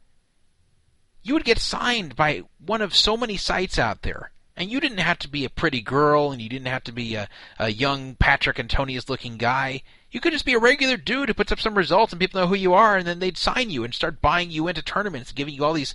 you 1.28 1.34
would 1.34 1.44
get 1.44 1.58
signed 1.58 2.16
by 2.16 2.42
one 2.64 2.80
of 2.80 2.94
so 2.94 3.16
many 3.16 3.36
sites 3.36 3.78
out 3.78 4.02
there. 4.02 4.32
And 4.56 4.70
you 4.70 4.80
didn't 4.80 4.98
have 4.98 5.18
to 5.20 5.28
be 5.28 5.44
a 5.44 5.50
pretty 5.50 5.82
girl, 5.82 6.32
and 6.32 6.42
you 6.42 6.48
didn't 6.48 6.66
have 6.66 6.82
to 6.84 6.92
be 6.92 7.14
a, 7.14 7.28
a 7.58 7.70
young 7.70 8.16
Patrik 8.16 8.58
Antonius 8.58 9.08
looking 9.08 9.36
guy. 9.36 9.82
You 10.10 10.20
could 10.20 10.32
just 10.32 10.46
be 10.46 10.54
a 10.54 10.58
regular 10.58 10.96
dude 10.96 11.28
who 11.28 11.34
puts 11.34 11.52
up 11.52 11.60
some 11.60 11.76
results, 11.76 12.12
and 12.12 12.18
people 12.18 12.40
know 12.40 12.48
who 12.48 12.56
you 12.56 12.74
are, 12.74 12.96
and 12.96 13.06
then 13.06 13.20
they'd 13.20 13.36
sign 13.36 13.70
you 13.70 13.84
and 13.84 13.94
start 13.94 14.22
buying 14.22 14.50
you 14.50 14.66
into 14.66 14.82
tournaments, 14.82 15.30
giving 15.30 15.54
you 15.54 15.64
all 15.64 15.74
these 15.74 15.94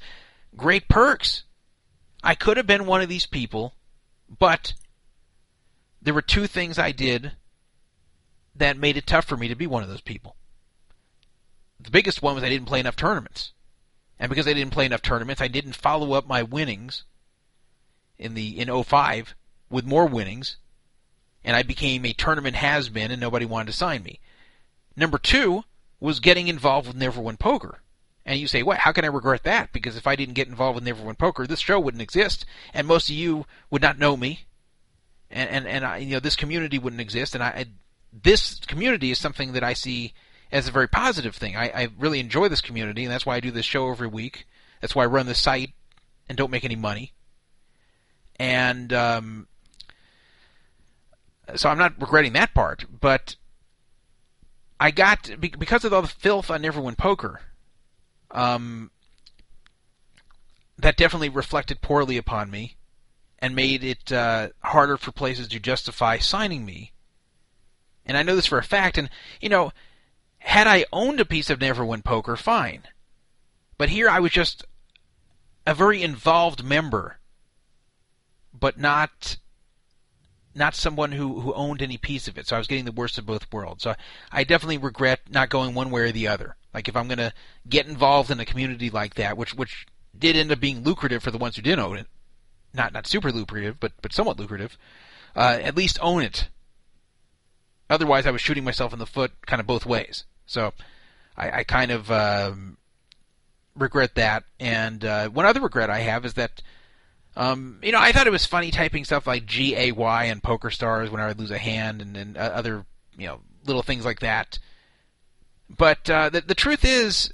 great 0.55 0.87
perks. 0.87 1.43
I 2.23 2.35
could 2.35 2.55
have 2.55 2.67
been 2.67 2.85
one 2.85 3.01
of 3.01 3.09
these 3.09 3.25
people, 3.25 3.73
but 4.39 4.73
there 6.01 6.13
were 6.13 6.21
two 6.21 6.47
things 6.47 6.77
I 6.77 6.91
did 6.91 7.33
that 8.55 8.77
made 8.77 8.95
it 8.95 9.07
tough 9.07 9.25
for 9.25 9.35
me 9.35 9.49
to 9.49 9.55
be 9.55 9.67
one 9.67 9.83
of 9.83 9.89
those 9.89 9.99
people. 9.99 10.37
The 11.81 11.91
biggest 11.91 12.21
one 12.21 12.35
was 12.35 12.43
I 12.43 12.49
didn't 12.49 12.67
play 12.67 12.79
enough 12.79 12.95
tournaments. 12.95 13.51
And 14.23 14.29
because 14.29 14.47
I 14.47 14.53
didn't 14.53 14.71
play 14.71 14.85
enough 14.85 15.01
tournaments, 15.01 15.41
I 15.41 15.49
didn't 15.49 15.75
follow 15.75 16.13
up 16.13 16.25
my 16.25 16.43
winnings 16.43 17.03
in 18.17 18.35
the 18.35 18.57
in 18.57 18.83
05 18.83 19.35
with 19.69 19.83
more 19.83 20.05
winnings, 20.05 20.55
and 21.43 21.57
I 21.57 21.63
became 21.63 22.05
a 22.05 22.13
tournament 22.13 22.55
has 22.55 22.87
been 22.87 23.11
and 23.11 23.19
nobody 23.19 23.43
wanted 23.43 23.73
to 23.73 23.77
sign 23.77 24.01
me. 24.01 24.21
Number 24.95 25.17
two 25.17 25.65
was 25.99 26.21
getting 26.21 26.47
involved 26.47 26.87
with 26.87 26.95
Never 26.95 27.19
Win 27.19 27.35
Poker. 27.35 27.81
And 28.25 28.39
you 28.39 28.47
say, 28.47 28.63
what? 28.63 28.77
How 28.77 28.93
can 28.93 29.03
I 29.03 29.09
regret 29.09 29.43
that? 29.43 29.73
Because 29.73 29.97
if 29.97 30.07
I 30.07 30.15
didn't 30.15 30.35
get 30.35 30.47
involved 30.47 30.75
with 30.75 30.85
Never 30.85 31.03
Win 31.03 31.15
Poker, 31.15 31.45
this 31.45 31.59
show 31.59 31.77
wouldn't 31.77 32.01
exist, 32.01 32.45
and 32.73 32.87
most 32.87 33.09
of 33.09 33.15
you 33.17 33.45
would 33.71 33.81
not 33.81 33.99
know 33.99 34.15
me, 34.15 34.45
and 35.29 35.49
and 35.49 35.67
and 35.67 35.83
I, 35.83 35.97
you 35.97 36.13
know 36.13 36.21
this 36.21 36.37
community 36.37 36.79
wouldn't 36.79 37.01
exist. 37.01 37.35
And 37.35 37.43
I, 37.43 37.47
I 37.47 37.65
this 38.13 38.61
community 38.61 39.11
is 39.11 39.19
something 39.19 39.51
that 39.51 39.65
I 39.65 39.73
see 39.73 40.13
as 40.53 40.67
a 40.67 40.71
very 40.71 40.87
positive 40.87 41.35
thing. 41.35 41.57
I, 41.57 41.69
I 41.69 41.87
really 41.97 42.19
enjoy 42.19 42.47
this 42.47 42.61
community, 42.61 43.03
and 43.03 43.11
that's 43.11 43.25
why 43.25 43.35
I 43.35 43.39
do 43.39 43.51
this 43.51 43.65
show 43.65 43.89
every 43.89 44.07
week. 44.07 44.45
That's 44.79 44.95
why 44.95 45.03
I 45.03 45.07
run 45.07 45.25
the 45.25 45.35
site 45.35 45.71
and 46.29 46.37
don't 46.37 46.51
make 46.51 46.63
any 46.63 46.75
money. 46.75 47.11
And 48.37 48.93
um, 48.93 49.47
so 51.55 51.69
I'm 51.69 51.77
not 51.77 51.99
regretting 51.99 52.33
that 52.33 52.53
part, 52.53 52.85
but 53.01 53.35
I 54.79 54.91
got 54.91 55.29
because 55.39 55.83
of 55.83 55.91
all 55.91 56.03
the 56.03 56.07
filth 56.07 56.51
on 56.51 56.61
Never 56.61 56.79
Win 56.79 56.95
Poker. 56.95 57.41
Um, 58.29 58.91
that 60.77 60.97
definitely 60.97 61.29
reflected 61.29 61.81
poorly 61.81 62.17
upon 62.17 62.51
me, 62.51 62.75
and 63.39 63.55
made 63.55 63.83
it 63.83 64.11
uh, 64.11 64.49
harder 64.63 64.97
for 64.97 65.11
places 65.11 65.47
to 65.47 65.59
justify 65.59 66.17
signing 66.17 66.65
me. 66.65 66.91
And 68.05 68.17
I 68.17 68.23
know 68.23 68.35
this 68.35 68.47
for 68.47 68.57
a 68.57 68.63
fact. 68.63 68.97
And 68.97 69.09
you 69.39 69.49
know, 69.49 69.71
had 70.43 70.67
I 70.67 70.85
owned 70.91 71.19
a 71.19 71.25
piece 71.25 71.49
of 71.49 71.61
Never 71.61 71.85
Win 71.85 72.01
Poker, 72.01 72.35
fine. 72.35 72.83
But 73.77 73.89
here 73.89 74.09
I 74.09 74.19
was 74.19 74.31
just 74.31 74.65
a 75.65 75.73
very 75.73 76.03
involved 76.03 76.63
member, 76.63 77.17
but 78.53 78.77
not 78.77 79.37
not 80.53 80.75
someone 80.75 81.13
who, 81.13 81.39
who 81.39 81.53
owned 81.53 81.81
any 81.81 81.97
piece 81.97 82.27
of 82.27 82.37
it. 82.37 82.45
So 82.45 82.55
I 82.55 82.59
was 82.59 82.67
getting 82.67 82.85
the 82.85 82.91
worst 82.91 83.17
of 83.17 83.25
both 83.25 83.51
worlds. 83.51 83.83
So 83.83 83.95
I 84.31 84.43
definitely 84.43 84.77
regret 84.77 85.21
not 85.27 85.49
going 85.49 85.73
one 85.73 85.89
way 85.89 86.01
or 86.01 86.11
the 86.11 86.27
other. 86.27 86.55
Like 86.73 86.87
if 86.87 86.95
I'm 86.95 87.07
going 87.07 87.17
to 87.17 87.33
get 87.67 87.87
involved 87.87 88.29
in 88.29 88.39
a 88.39 88.45
community 88.45 88.89
like 88.91 89.15
that, 89.15 89.37
which 89.37 89.55
which 89.55 89.87
did 90.17 90.35
end 90.35 90.51
up 90.51 90.59
being 90.59 90.83
lucrative 90.83 91.23
for 91.23 91.31
the 91.31 91.39
ones 91.39 91.55
who 91.55 91.61
did 91.61 91.79
own 91.79 91.97
it, 91.97 92.07
not 92.73 92.93
not 92.93 93.07
super 93.07 93.31
lucrative, 93.31 93.79
but 93.79 93.93
but 94.01 94.13
somewhat 94.13 94.37
lucrative. 94.37 94.77
Uh, 95.35 95.57
at 95.61 95.77
least 95.77 95.97
own 96.01 96.21
it. 96.21 96.49
Otherwise, 97.89 98.27
I 98.27 98.31
was 98.31 98.41
shooting 98.41 98.63
myself 98.63 98.93
in 98.93 98.99
the 98.99 99.07
foot, 99.07 99.31
kind 99.47 99.59
of 99.59 99.65
both 99.65 99.85
ways. 99.85 100.25
So 100.45 100.73
I, 101.37 101.59
I 101.59 101.63
kind 101.63 101.91
of 101.91 102.11
um, 102.11 102.77
regret 103.75 104.15
that. 104.15 104.43
And 104.59 105.03
uh, 105.03 105.29
one 105.29 105.45
other 105.45 105.61
regret 105.61 105.89
I 105.89 105.99
have 105.99 106.25
is 106.25 106.33
that 106.35 106.61
um, 107.35 107.79
you 107.81 107.91
know, 107.91 107.99
I 107.99 108.11
thought 108.11 108.27
it 108.27 108.31
was 108.31 108.45
funny 108.45 108.69
typing 108.69 109.05
stuff 109.05 109.25
like 109.25 109.45
G 109.45 109.75
A 109.75 109.91
Y 109.91 110.23
and 110.25 110.41
PokerStars 110.43 111.09
when 111.09 111.19
I 111.19 111.27
would 111.27 111.39
lose 111.39 111.51
a 111.51 111.57
hand, 111.57 112.01
and, 112.01 112.15
and 112.15 112.37
uh, 112.37 112.41
other 112.41 112.85
you 113.17 113.27
know 113.27 113.41
little 113.65 113.81
things 113.81 114.05
like 114.05 114.19
that. 114.19 114.59
But 115.75 116.09
uh, 116.09 116.29
the 116.29 116.41
the 116.41 116.53
truth 116.55 116.85
is, 116.85 117.33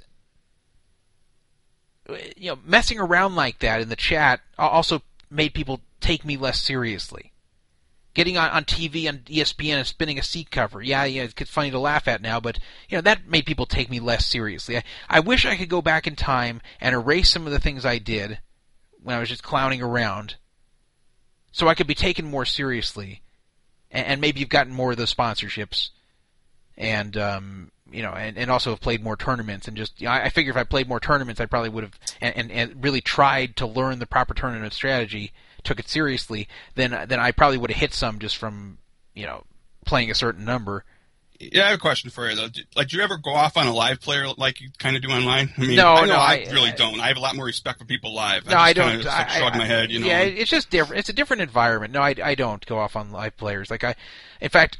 you 2.36 2.50
know, 2.50 2.58
messing 2.64 2.98
around 2.98 3.34
like 3.34 3.58
that 3.58 3.82
in 3.82 3.90
the 3.90 3.96
chat 3.96 4.40
also 4.58 5.02
made 5.30 5.52
people 5.52 5.80
take 6.00 6.24
me 6.24 6.38
less 6.38 6.60
seriously. 6.60 7.29
Getting 8.20 8.36
on, 8.36 8.50
on 8.50 8.64
TV 8.66 9.08
on 9.08 9.20
ESPN 9.20 9.78
and 9.78 9.86
spinning 9.86 10.18
a 10.18 10.22
seat 10.22 10.50
cover, 10.50 10.82
yeah, 10.82 11.04
yeah, 11.04 11.22
it's 11.22 11.50
funny 11.50 11.70
to 11.70 11.78
laugh 11.78 12.06
at 12.06 12.20
now, 12.20 12.38
but 12.38 12.58
you 12.90 12.98
know 12.98 13.00
that 13.00 13.26
made 13.26 13.46
people 13.46 13.64
take 13.64 13.88
me 13.88 13.98
less 13.98 14.26
seriously. 14.26 14.76
I, 14.76 14.82
I 15.08 15.20
wish 15.20 15.46
I 15.46 15.56
could 15.56 15.70
go 15.70 15.80
back 15.80 16.06
in 16.06 16.16
time 16.16 16.60
and 16.82 16.94
erase 16.94 17.30
some 17.30 17.46
of 17.46 17.52
the 17.54 17.58
things 17.58 17.86
I 17.86 17.96
did 17.96 18.38
when 19.02 19.16
I 19.16 19.20
was 19.20 19.30
just 19.30 19.42
clowning 19.42 19.80
around, 19.80 20.34
so 21.50 21.66
I 21.66 21.74
could 21.74 21.86
be 21.86 21.94
taken 21.94 22.26
more 22.26 22.44
seriously, 22.44 23.22
and, 23.90 24.06
and 24.06 24.20
maybe 24.20 24.40
you've 24.40 24.50
gotten 24.50 24.74
more 24.74 24.90
of 24.90 24.98
those 24.98 25.14
sponsorships, 25.14 25.88
and 26.76 27.16
um, 27.16 27.72
you 27.90 28.02
know, 28.02 28.12
and, 28.12 28.36
and 28.36 28.50
also 28.50 28.68
have 28.68 28.82
played 28.82 29.02
more 29.02 29.16
tournaments, 29.16 29.66
and 29.66 29.78
just 29.78 29.98
you 29.98 30.08
know, 30.08 30.12
I, 30.12 30.24
I 30.24 30.28
figure 30.28 30.50
if 30.50 30.58
I 30.58 30.64
played 30.64 30.90
more 30.90 31.00
tournaments, 31.00 31.40
I 31.40 31.46
probably 31.46 31.70
would 31.70 31.84
have 31.84 31.98
and, 32.20 32.36
and, 32.36 32.52
and 32.52 32.84
really 32.84 33.00
tried 33.00 33.56
to 33.56 33.66
learn 33.66 33.98
the 33.98 34.04
proper 34.04 34.34
tournament 34.34 34.74
strategy, 34.74 35.32
took 35.60 35.78
it 35.80 35.88
seriously, 35.88 36.48
then 36.74 36.90
then 37.08 37.20
I 37.20 37.32
probably 37.32 37.58
would 37.58 37.70
have 37.70 37.80
hit 37.80 37.94
some 37.94 38.18
just 38.18 38.36
from 38.36 38.78
you 39.14 39.26
know 39.26 39.44
playing 39.86 40.10
a 40.10 40.14
certain 40.14 40.44
number. 40.44 40.84
Yeah, 41.42 41.62
I 41.64 41.66
have 41.70 41.76
a 41.76 41.80
question 41.80 42.10
for 42.10 42.28
you 42.28 42.36
though. 42.36 42.48
Like, 42.76 42.88
do 42.88 42.98
you 42.98 43.02
ever 43.02 43.16
go 43.16 43.30
off 43.32 43.56
on 43.56 43.66
a 43.66 43.72
live 43.72 43.98
player 44.02 44.26
like 44.36 44.60
you 44.60 44.68
kind 44.78 44.94
of 44.94 45.00
do 45.00 45.08
online? 45.08 45.50
I 45.56 45.60
mean, 45.62 45.76
No, 45.76 45.94
I 45.94 46.04
no, 46.04 46.14
I, 46.16 46.44
I- 46.46 46.52
really 46.52 46.68
I- 46.70 46.76
don't. 46.76 47.00
I 47.00 47.08
have 47.08 47.16
a 47.16 47.20
lot 47.20 47.34
more 47.34 47.46
respect 47.46 47.78
for 47.78 47.86
people 47.86 48.14
live. 48.14 48.46
No, 48.46 48.58
I, 48.58 48.74
don't. 48.74 48.88
Kinda, 48.90 49.04
just, 49.04 49.16
like, 49.16 49.30
shrug 49.30 49.56
my 49.56 49.64
head, 49.64 49.90
you 49.90 50.00
know. 50.00 50.06
Yeah, 50.06 50.18
it's 50.20 50.50
just 50.50 50.68
different. 50.68 51.00
It's 51.00 51.08
a 51.08 51.14
different 51.14 51.40
environment. 51.40 51.94
No, 51.94 52.02
I, 52.02 52.14
I 52.22 52.34
don't 52.34 52.64
go 52.66 52.78
off 52.78 52.94
on 52.94 53.10
live 53.10 53.38
players. 53.38 53.70
Like 53.70 53.84
I, 53.84 53.94
in 54.42 54.50
fact, 54.50 54.76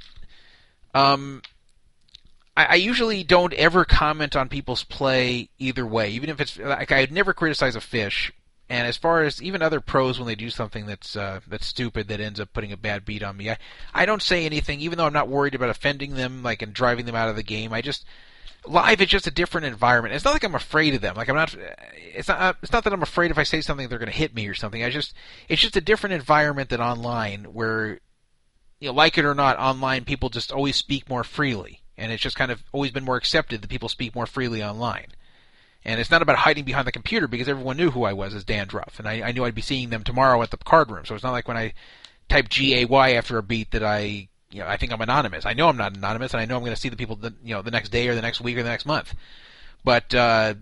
um, 0.94 1.40
I, 2.57 2.65
I 2.66 2.74
usually 2.74 3.23
don't 3.24 3.55
ever 3.55 3.86
comment 3.86 4.36
on 4.36 4.51
people's 4.51 4.85
play 4.85 5.48
either 5.59 5.86
way, 5.86 6.11
even 6.11 6.28
if 6.28 6.40
it's 6.43 6.59
like 6.59 6.93
I'd 6.93 7.11
never 7.12 7.32
criticize 7.32 7.74
a 7.74 7.81
fish. 7.81 8.32
And 8.70 8.86
as 8.86 8.97
far 8.97 9.24
as 9.24 9.42
even 9.42 9.62
other 9.62 9.80
pros 9.80 10.20
when 10.20 10.28
they 10.28 10.36
do 10.36 10.48
something 10.48 10.86
that's 10.86 11.16
uh, 11.16 11.40
that's 11.48 11.66
stupid 11.66 12.06
that 12.06 12.20
ends 12.20 12.38
up 12.38 12.52
putting 12.52 12.70
a 12.70 12.76
bad 12.76 13.05
beat 13.05 13.24
on 13.24 13.36
me, 13.36 13.51
I, 13.51 13.59
I 13.92 14.06
don't 14.06 14.22
say 14.22 14.47
anything, 14.47 14.80
even 14.80 14.97
though 14.97 15.06
I'm 15.06 15.12
not 15.12 15.28
worried 15.28 15.56
about 15.56 15.70
offending 15.70 16.14
them, 16.14 16.44
like 16.44 16.62
and 16.62 16.72
driving 16.72 17.05
them 17.05 17.16
out 17.16 17.28
of 17.28 17.34
the 17.34 17.42
game. 17.42 17.72
I 17.72 17.82
just 17.82 18.05
live 18.64 19.01
it's 19.01 19.10
just 19.10 19.26
a 19.26 19.32
different 19.32 19.66
environment. 19.66 20.14
It's 20.14 20.24
not 20.24 20.34
like 20.34 20.44
I'm 20.44 20.55
afraid 20.55 20.94
of 20.94 21.01
them. 21.01 21.16
Like 21.16 21.28
I'm 21.28 21.34
not. 21.34 21.56
It's 22.14 22.28
not. 22.28 22.59
It's 22.62 22.72
not 22.72 22.84
that 22.84 22.92
I'm 22.92 23.02
afraid 23.02 23.32
if 23.32 23.38
I 23.38 23.42
say 23.42 23.60
something 23.60 23.88
they're 23.88 23.98
going 23.98 24.09
to 24.09 24.16
hit 24.16 24.36
me 24.36 24.47
or 24.47 24.55
something. 24.55 24.84
I 24.84 24.90
just. 24.90 25.14
It's 25.48 25.62
just 25.62 25.76
a 25.76 25.80
different 25.80 26.14
environment 26.14 26.70
than 26.70 26.80
online, 26.80 27.47
where, 27.47 27.98
you 28.78 28.88
know, 28.88 28.92
like 28.92 29.18
it 29.18 29.24
or 29.24 29.34
not, 29.34 29.59
online 29.59 30.05
people 30.05 30.28
just 30.28 30.52
always 30.52 30.76
speak 30.76 31.09
more 31.09 31.24
freely, 31.24 31.82
and 31.98 32.12
it's 32.12 32.22
just 32.22 32.36
kind 32.36 32.52
of 32.52 32.62
always 32.70 32.92
been 32.92 33.05
more 33.05 33.16
accepted 33.16 33.62
that 33.62 33.68
people 33.68 33.88
speak 33.88 34.14
more 34.14 34.26
freely 34.26 34.62
online. 34.62 35.09
And 35.85 35.98
it's 35.98 36.11
not 36.11 36.23
about 36.23 36.36
hiding 36.36 36.65
behind 36.65 36.86
the 36.86 36.93
computer 36.93 37.27
because 37.27 37.48
everyone 37.48 37.77
knew 37.77 37.90
who 37.90 38.05
I 38.05 38.12
was 38.12 38.35
as 38.35 38.44
Dan 38.44 38.66
Druff, 38.66 38.98
and 38.98 39.09
I, 39.09 39.23
I 39.23 39.32
knew 39.32 39.44
I'd 39.44 39.55
be 39.55 39.62
seeing 39.62 39.90
them 39.90 40.05
tomorrow 40.05 40.43
at 40.43 40.51
the 40.51 40.59
card 40.59 40.90
room. 40.90 41.05
So 41.07 41.15
it's 41.15 41.24
not 41.24 41.32
like 41.32 41.48
when 41.48 41.57
I 41.57 41.73
type 42.28 42.48
G 42.48 42.82
A 42.82 42.85
Y 42.85 43.12
after 43.12 43.39
a 43.39 43.43
beat 43.43 43.70
that 43.70 43.82
I 43.82 44.28
you 44.51 44.61
know, 44.61 44.66
I 44.66 44.77
think 44.77 44.93
I'm 44.93 45.01
anonymous. 45.01 45.47
I 45.47 45.52
know 45.52 45.69
I'm 45.69 45.77
not 45.77 45.97
anonymous, 45.97 46.35
and 46.35 46.40
I 46.40 46.44
know 46.44 46.57
I'm 46.57 46.62
going 46.62 46.74
to 46.74 46.81
see 46.81 46.89
the 46.89 46.97
people, 46.97 47.16
the, 47.16 47.32
you 47.43 47.55
know, 47.55 47.62
the 47.62 47.70
next 47.70 47.90
day 47.90 48.09
or 48.09 48.15
the 48.15 48.23
next 48.23 48.40
week 48.40 48.57
or 48.57 48.62
the 48.62 48.69
next 48.69 48.85
month. 48.85 49.15
But 49.85 50.15
uh, 50.15 50.55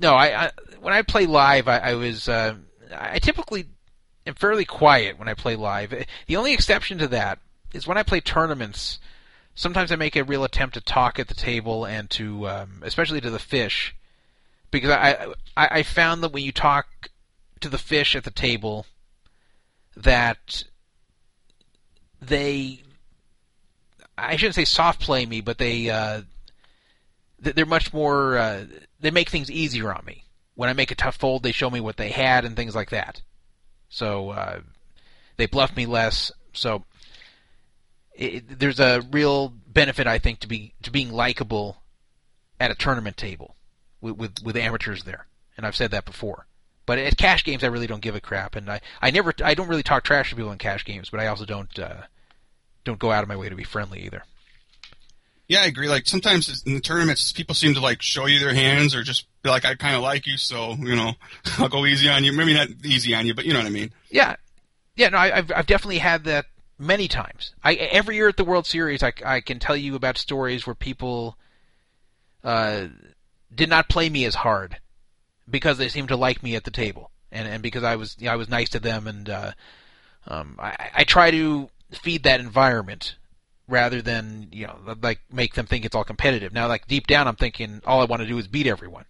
no, 0.00 0.14
I, 0.14 0.46
I 0.46 0.50
when 0.80 0.94
I 0.94 1.02
play 1.02 1.26
live, 1.26 1.68
I, 1.68 1.78
I 1.78 1.94
was 1.94 2.28
uh, 2.28 2.54
I 2.94 3.18
typically 3.18 3.66
am 4.26 4.34
fairly 4.34 4.64
quiet 4.64 5.18
when 5.18 5.28
I 5.28 5.34
play 5.34 5.56
live. 5.56 5.92
The 6.26 6.36
only 6.36 6.52
exception 6.52 6.98
to 6.98 7.08
that 7.08 7.40
is 7.72 7.86
when 7.86 7.98
I 7.98 8.02
play 8.02 8.20
tournaments. 8.20 8.98
Sometimes 9.54 9.90
I 9.90 9.96
make 9.96 10.16
a 10.16 10.24
real 10.24 10.44
attempt 10.44 10.74
to 10.74 10.82
talk 10.82 11.18
at 11.18 11.28
the 11.28 11.34
table 11.34 11.86
and 11.86 12.10
to, 12.10 12.46
um, 12.46 12.82
especially 12.82 13.22
to 13.22 13.30
the 13.30 13.38
fish, 13.38 13.96
because 14.70 14.90
I, 14.90 15.32
I 15.56 15.68
I 15.78 15.82
found 15.82 16.22
that 16.22 16.32
when 16.32 16.44
you 16.44 16.52
talk 16.52 17.10
to 17.60 17.68
the 17.68 17.78
fish 17.78 18.14
at 18.14 18.24
the 18.24 18.30
table, 18.30 18.86
that 19.96 20.64
they 22.20 22.82
I 24.18 24.36
shouldn't 24.36 24.54
say 24.54 24.64
soft 24.64 25.00
play 25.00 25.26
me, 25.26 25.40
but 25.40 25.58
they 25.58 25.90
uh, 25.90 26.22
they're 27.38 27.66
much 27.66 27.92
more. 27.92 28.38
Uh, 28.38 28.64
they 29.00 29.10
make 29.10 29.28
things 29.28 29.50
easier 29.50 29.92
on 29.92 30.04
me. 30.06 30.24
When 30.54 30.70
I 30.70 30.72
make 30.72 30.90
a 30.90 30.94
tough 30.94 31.16
fold, 31.16 31.42
they 31.42 31.52
show 31.52 31.68
me 31.68 31.80
what 31.80 31.98
they 31.98 32.08
had 32.08 32.44
and 32.44 32.56
things 32.56 32.74
like 32.74 32.90
that. 32.90 33.20
So 33.88 34.30
uh, 34.30 34.60
they 35.36 35.46
bluff 35.46 35.76
me 35.76 35.84
less. 35.84 36.32
So 36.54 36.84
it, 38.14 38.58
there's 38.58 38.80
a 38.80 39.02
real 39.10 39.48
benefit, 39.48 40.06
I 40.06 40.18
think, 40.18 40.40
to 40.40 40.48
be 40.48 40.72
to 40.82 40.90
being 40.90 41.12
likable 41.12 41.82
at 42.58 42.70
a 42.70 42.74
tournament 42.74 43.18
table 43.18 43.55
with, 44.06 44.16
with 44.16 44.42
with 44.42 44.56
amateurs 44.56 45.04
there. 45.04 45.26
And 45.56 45.66
I've 45.66 45.76
said 45.76 45.90
that 45.92 46.04
before. 46.04 46.46
But 46.84 46.98
at 46.98 47.16
cash 47.16 47.42
games, 47.44 47.64
I 47.64 47.68
really 47.68 47.88
don't 47.88 48.02
give 48.02 48.14
a 48.14 48.20
crap, 48.20 48.54
and 48.54 48.70
I, 48.70 48.80
I 49.02 49.10
never 49.10 49.34
I 49.44 49.54
don't 49.54 49.68
really 49.68 49.82
talk 49.82 50.04
trash 50.04 50.30
to 50.30 50.36
people 50.36 50.52
in 50.52 50.58
cash 50.58 50.84
games, 50.84 51.10
but 51.10 51.18
I 51.18 51.26
also 51.26 51.44
don't 51.44 51.76
uh, 51.78 52.02
don't 52.84 52.98
go 52.98 53.10
out 53.10 53.24
of 53.24 53.28
my 53.28 53.36
way 53.36 53.48
to 53.48 53.56
be 53.56 53.64
friendly 53.64 54.04
either. 54.04 54.22
Yeah, 55.48 55.62
I 55.62 55.66
agree. 55.66 55.88
Like 55.88 56.06
sometimes 56.06 56.62
in 56.64 56.74
the 56.74 56.80
tournaments, 56.80 57.32
people 57.32 57.54
seem 57.54 57.74
to 57.74 57.80
like 57.80 58.02
show 58.02 58.26
you 58.26 58.38
their 58.38 58.54
hands 58.54 58.94
or 58.94 59.02
just 59.02 59.26
be 59.42 59.50
like, 59.50 59.64
"I 59.64 59.74
kind 59.74 59.96
of 59.96 60.02
like 60.02 60.26
you, 60.26 60.36
so 60.36 60.74
you 60.74 60.94
know, 60.94 61.14
I'll 61.58 61.68
go 61.68 61.86
easy 61.86 62.08
on 62.08 62.22
you." 62.22 62.32
Maybe 62.32 62.54
not 62.54 62.68
easy 62.84 63.14
on 63.14 63.26
you, 63.26 63.34
but 63.34 63.44
you 63.44 63.52
know 63.52 63.58
what 63.58 63.66
I 63.66 63.70
mean. 63.70 63.92
Yeah, 64.10 64.36
yeah. 64.94 65.08
No, 65.08 65.18
I, 65.18 65.38
I've 65.38 65.52
I've 65.54 65.66
definitely 65.66 65.98
had 65.98 66.24
that 66.24 66.46
many 66.78 67.08
times. 67.08 67.52
I 67.64 67.74
every 67.74 68.14
year 68.14 68.28
at 68.28 68.36
the 68.36 68.44
World 68.44 68.66
Series, 68.66 69.02
I 69.02 69.12
I 69.24 69.40
can 69.40 69.58
tell 69.58 69.76
you 69.76 69.96
about 69.96 70.18
stories 70.18 70.66
where 70.66 70.74
people 70.74 71.36
uh, 72.44 72.86
did 73.56 73.68
not 73.68 73.88
play 73.88 74.08
me 74.08 74.24
as 74.24 74.36
hard 74.36 74.78
because 75.48 75.78
they 75.78 75.88
seemed 75.88 76.08
to 76.08 76.16
like 76.16 76.42
me 76.42 76.54
at 76.54 76.64
the 76.64 76.70
table, 76.70 77.10
and 77.32 77.48
and 77.48 77.62
because 77.62 77.82
I 77.82 77.96
was 77.96 78.16
you 78.18 78.26
know, 78.26 78.32
I 78.32 78.36
was 78.36 78.48
nice 78.48 78.68
to 78.70 78.80
them, 78.80 79.06
and 79.06 79.28
uh, 79.28 79.52
um, 80.28 80.56
I 80.58 80.90
I 80.94 81.04
try 81.04 81.30
to 81.30 81.68
feed 81.90 82.22
that 82.24 82.40
environment 82.40 83.16
rather 83.68 84.00
than 84.02 84.48
you 84.52 84.66
know 84.66 84.96
like 85.02 85.20
make 85.30 85.54
them 85.54 85.66
think 85.66 85.84
it's 85.84 85.94
all 85.94 86.04
competitive. 86.04 86.52
Now, 86.52 86.68
like 86.68 86.86
deep 86.86 87.06
down, 87.06 87.28
I'm 87.28 87.36
thinking 87.36 87.82
all 87.86 88.00
I 88.00 88.04
want 88.04 88.22
to 88.22 88.28
do 88.28 88.38
is 88.38 88.46
beat 88.46 88.66
everyone, 88.66 89.04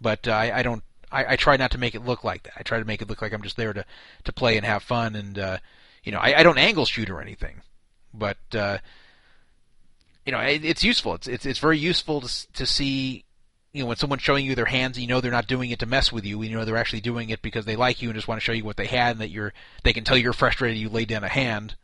but 0.00 0.26
uh, 0.28 0.32
I, 0.32 0.58
I 0.58 0.62
don't. 0.62 0.82
I, 1.10 1.32
I 1.32 1.36
try 1.36 1.56
not 1.56 1.70
to 1.70 1.78
make 1.78 1.94
it 1.94 2.04
look 2.04 2.24
like 2.24 2.42
that. 2.44 2.54
I 2.56 2.62
try 2.62 2.78
to 2.78 2.84
make 2.84 3.00
it 3.00 3.08
look 3.08 3.22
like 3.22 3.32
I'm 3.32 3.42
just 3.42 3.56
there 3.56 3.72
to 3.72 3.84
to 4.24 4.32
play 4.32 4.56
and 4.56 4.66
have 4.66 4.82
fun, 4.82 5.14
and 5.14 5.38
uh, 5.38 5.58
you 6.02 6.12
know 6.12 6.18
I, 6.18 6.40
I 6.40 6.42
don't 6.42 6.58
angle 6.58 6.84
shoot 6.84 7.10
or 7.10 7.20
anything, 7.20 7.62
but 8.12 8.38
uh, 8.54 8.78
you 10.24 10.32
know 10.32 10.40
it, 10.40 10.64
it's 10.64 10.84
useful. 10.84 11.14
It's 11.14 11.28
it's 11.28 11.46
it's 11.46 11.58
very 11.58 11.78
useful 11.78 12.20
to 12.20 12.52
to 12.52 12.66
see. 12.66 13.24
You 13.76 13.82
know, 13.82 13.88
when 13.88 13.98
someone's 13.98 14.22
showing 14.22 14.46
you 14.46 14.54
their 14.54 14.64
hands, 14.64 14.98
you 14.98 15.06
know 15.06 15.20
they're 15.20 15.30
not 15.30 15.46
doing 15.46 15.70
it 15.70 15.80
to 15.80 15.86
mess 15.86 16.10
with 16.10 16.24
you. 16.24 16.42
You 16.42 16.56
know 16.56 16.64
they're 16.64 16.78
actually 16.78 17.02
doing 17.02 17.28
it 17.28 17.42
because 17.42 17.66
they 17.66 17.76
like 17.76 18.00
you 18.00 18.08
and 18.08 18.16
just 18.16 18.26
want 18.26 18.40
to 18.40 18.44
show 18.44 18.52
you 18.52 18.64
what 18.64 18.78
they 18.78 18.86
had, 18.86 19.12
and 19.12 19.20
that 19.20 19.28
you're 19.28 19.52
they 19.82 19.92
can 19.92 20.02
tell 20.02 20.16
you're 20.16 20.32
frustrated. 20.32 20.78
You 20.78 20.88
laid 20.88 21.08
down 21.08 21.24
a 21.24 21.28
hand, 21.28 21.76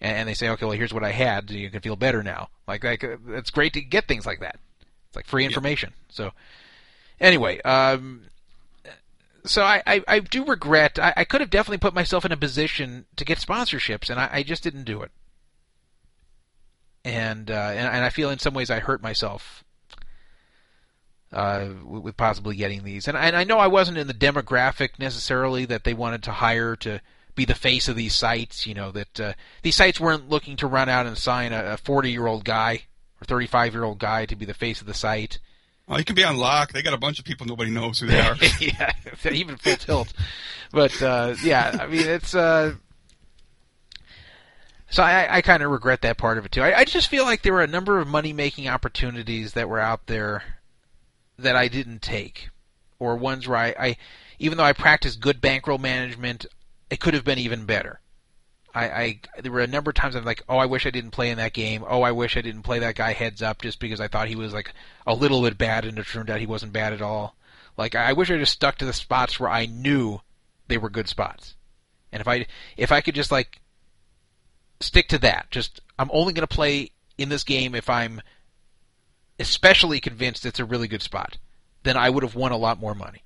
and 0.00 0.28
they 0.28 0.34
say, 0.34 0.48
okay, 0.50 0.64
well, 0.64 0.76
here's 0.76 0.94
what 0.94 1.02
I 1.02 1.10
had. 1.10 1.50
You 1.50 1.70
can 1.70 1.80
feel 1.80 1.96
better 1.96 2.22
now. 2.22 2.50
Like, 2.68 2.84
like 2.84 3.04
it's 3.30 3.50
great 3.50 3.72
to 3.72 3.80
get 3.80 4.06
things 4.06 4.26
like 4.26 4.40
that. 4.40 4.60
It's 5.08 5.16
like 5.16 5.26
free 5.26 5.44
information. 5.44 5.92
So, 6.08 6.30
anyway, 7.20 7.60
um, 7.62 8.26
so 9.44 9.62
I, 9.62 9.82
I, 9.86 10.04
I 10.06 10.20
do 10.20 10.44
regret. 10.44 11.00
I, 11.00 11.14
I, 11.16 11.24
could 11.24 11.40
have 11.40 11.50
definitely 11.50 11.78
put 11.78 11.94
myself 11.94 12.24
in 12.24 12.32
a 12.32 12.36
position 12.36 13.06
to 13.16 13.24
get 13.24 13.38
sponsorships, 13.38 14.08
and 14.08 14.20
I, 14.20 14.28
I 14.30 14.42
just 14.44 14.62
didn't 14.62 14.84
do 14.84 15.02
it. 15.02 15.10
And, 17.04 17.50
uh, 17.50 17.72
and 17.74 17.88
and 17.88 18.04
I 18.04 18.10
feel 18.10 18.30
in 18.30 18.38
some 18.38 18.54
ways 18.54 18.70
I 18.70 18.80
hurt 18.80 19.02
myself 19.02 19.64
uh, 21.32 21.68
with 21.84 22.16
possibly 22.16 22.56
getting 22.56 22.84
these. 22.84 23.08
And 23.08 23.16
and 23.16 23.36
I 23.36 23.44
know 23.44 23.58
I 23.58 23.66
wasn't 23.66 23.98
in 23.98 24.06
the 24.06 24.14
demographic 24.14 24.98
necessarily 24.98 25.64
that 25.66 25.84
they 25.84 25.94
wanted 25.94 26.22
to 26.24 26.32
hire 26.32 26.76
to 26.76 27.00
be 27.34 27.44
the 27.44 27.54
face 27.54 27.88
of 27.88 27.96
these 27.96 28.14
sites. 28.14 28.66
You 28.66 28.74
know 28.74 28.90
that 28.92 29.20
uh, 29.20 29.32
these 29.62 29.76
sites 29.76 30.00
weren't 30.00 30.28
looking 30.28 30.56
to 30.56 30.66
run 30.66 30.88
out 30.88 31.06
and 31.06 31.16
sign 31.16 31.52
a 31.52 31.76
40 31.76 32.10
year 32.10 32.26
old 32.26 32.44
guy 32.44 32.82
or 33.20 33.24
35 33.24 33.74
year 33.74 33.84
old 33.84 33.98
guy 33.98 34.26
to 34.26 34.36
be 34.36 34.44
the 34.44 34.54
face 34.54 34.80
of 34.80 34.86
the 34.86 34.94
site. 34.94 35.38
Well, 35.86 35.98
you 35.98 36.04
can 36.04 36.14
be 36.14 36.24
on 36.24 36.36
lock. 36.36 36.72
They 36.72 36.82
got 36.82 36.92
a 36.92 36.98
bunch 36.98 37.18
of 37.18 37.24
people 37.24 37.46
nobody 37.46 37.70
knows 37.70 38.00
who 38.00 38.06
they 38.06 38.20
are. 38.20 38.36
yeah, 38.60 38.92
even 39.30 39.56
full 39.56 39.76
tilt. 39.76 40.12
But 40.70 41.00
uh, 41.02 41.34
yeah, 41.42 41.78
I 41.80 41.86
mean 41.86 42.06
it's. 42.06 42.34
Uh, 42.34 42.74
so 44.90 45.02
I, 45.02 45.36
I 45.36 45.42
kind 45.42 45.62
of 45.62 45.70
regret 45.70 46.00
that 46.02 46.16
part 46.16 46.38
of 46.38 46.46
it 46.46 46.52
too. 46.52 46.62
I, 46.62 46.78
I 46.78 46.84
just 46.84 47.08
feel 47.08 47.24
like 47.24 47.42
there 47.42 47.52
were 47.52 47.62
a 47.62 47.66
number 47.66 47.98
of 47.98 48.08
money 48.08 48.32
making 48.32 48.68
opportunities 48.68 49.52
that 49.52 49.68
were 49.68 49.80
out 49.80 50.06
there 50.06 50.42
that 51.38 51.56
I 51.56 51.68
didn't 51.68 52.02
take, 52.02 52.50
or 52.98 53.16
ones 53.16 53.46
where 53.46 53.58
I, 53.58 53.74
I 53.78 53.96
even 54.38 54.58
though 54.58 54.64
I 54.64 54.72
practiced 54.72 55.20
good 55.20 55.40
bankroll 55.40 55.78
management, 55.78 56.46
it 56.90 57.00
could 57.00 57.14
have 57.14 57.24
been 57.24 57.38
even 57.38 57.64
better. 57.64 58.00
I, 58.74 58.88
I 58.88 59.20
there 59.40 59.52
were 59.52 59.60
a 59.60 59.66
number 59.66 59.90
of 59.90 59.94
times 59.94 60.14
I'm 60.14 60.24
like, 60.24 60.42
oh, 60.48 60.58
I 60.58 60.66
wish 60.66 60.86
I 60.86 60.90
didn't 60.90 61.10
play 61.12 61.30
in 61.30 61.38
that 61.38 61.52
game. 61.52 61.84
Oh, 61.86 62.02
I 62.02 62.12
wish 62.12 62.36
I 62.36 62.42
didn't 62.42 62.62
play 62.62 62.78
that 62.80 62.96
guy 62.96 63.12
heads 63.12 63.42
up 63.42 63.62
just 63.62 63.80
because 63.80 64.00
I 64.00 64.08
thought 64.08 64.28
he 64.28 64.36
was 64.36 64.52
like 64.52 64.72
a 65.06 65.14
little 65.14 65.42
bit 65.42 65.58
bad, 65.58 65.84
and 65.84 65.98
it 65.98 66.06
turned 66.06 66.30
out 66.30 66.40
he 66.40 66.46
wasn't 66.46 66.72
bad 66.72 66.92
at 66.92 67.02
all. 67.02 67.34
Like 67.76 67.94
I 67.94 68.12
wish 68.12 68.30
I 68.30 68.36
just 68.36 68.52
stuck 68.52 68.78
to 68.78 68.84
the 68.84 68.92
spots 68.92 69.40
where 69.40 69.50
I 69.50 69.66
knew 69.66 70.20
they 70.68 70.78
were 70.78 70.90
good 70.90 71.08
spots, 71.08 71.54
and 72.12 72.20
if 72.20 72.28
I 72.28 72.46
if 72.76 72.92
I 72.92 73.00
could 73.00 73.14
just 73.14 73.32
like 73.32 73.60
stick 74.80 75.08
to 75.08 75.18
that, 75.18 75.50
just 75.50 75.80
I'm 75.98 76.10
only 76.12 76.32
going 76.32 76.46
to 76.46 76.54
play 76.54 76.90
in 77.16 77.28
this 77.28 77.44
game 77.44 77.74
if 77.74 77.90
I'm 77.90 78.20
especially 79.38 80.00
convinced 80.00 80.44
it's 80.44 80.58
a 80.58 80.64
really 80.64 80.88
good 80.88 81.02
spot, 81.02 81.38
then 81.82 81.96
I 81.96 82.10
would 82.10 82.22
have 82.22 82.34
won 82.34 82.52
a 82.52 82.56
lot 82.56 82.80
more 82.80 82.94
money. 82.94 83.22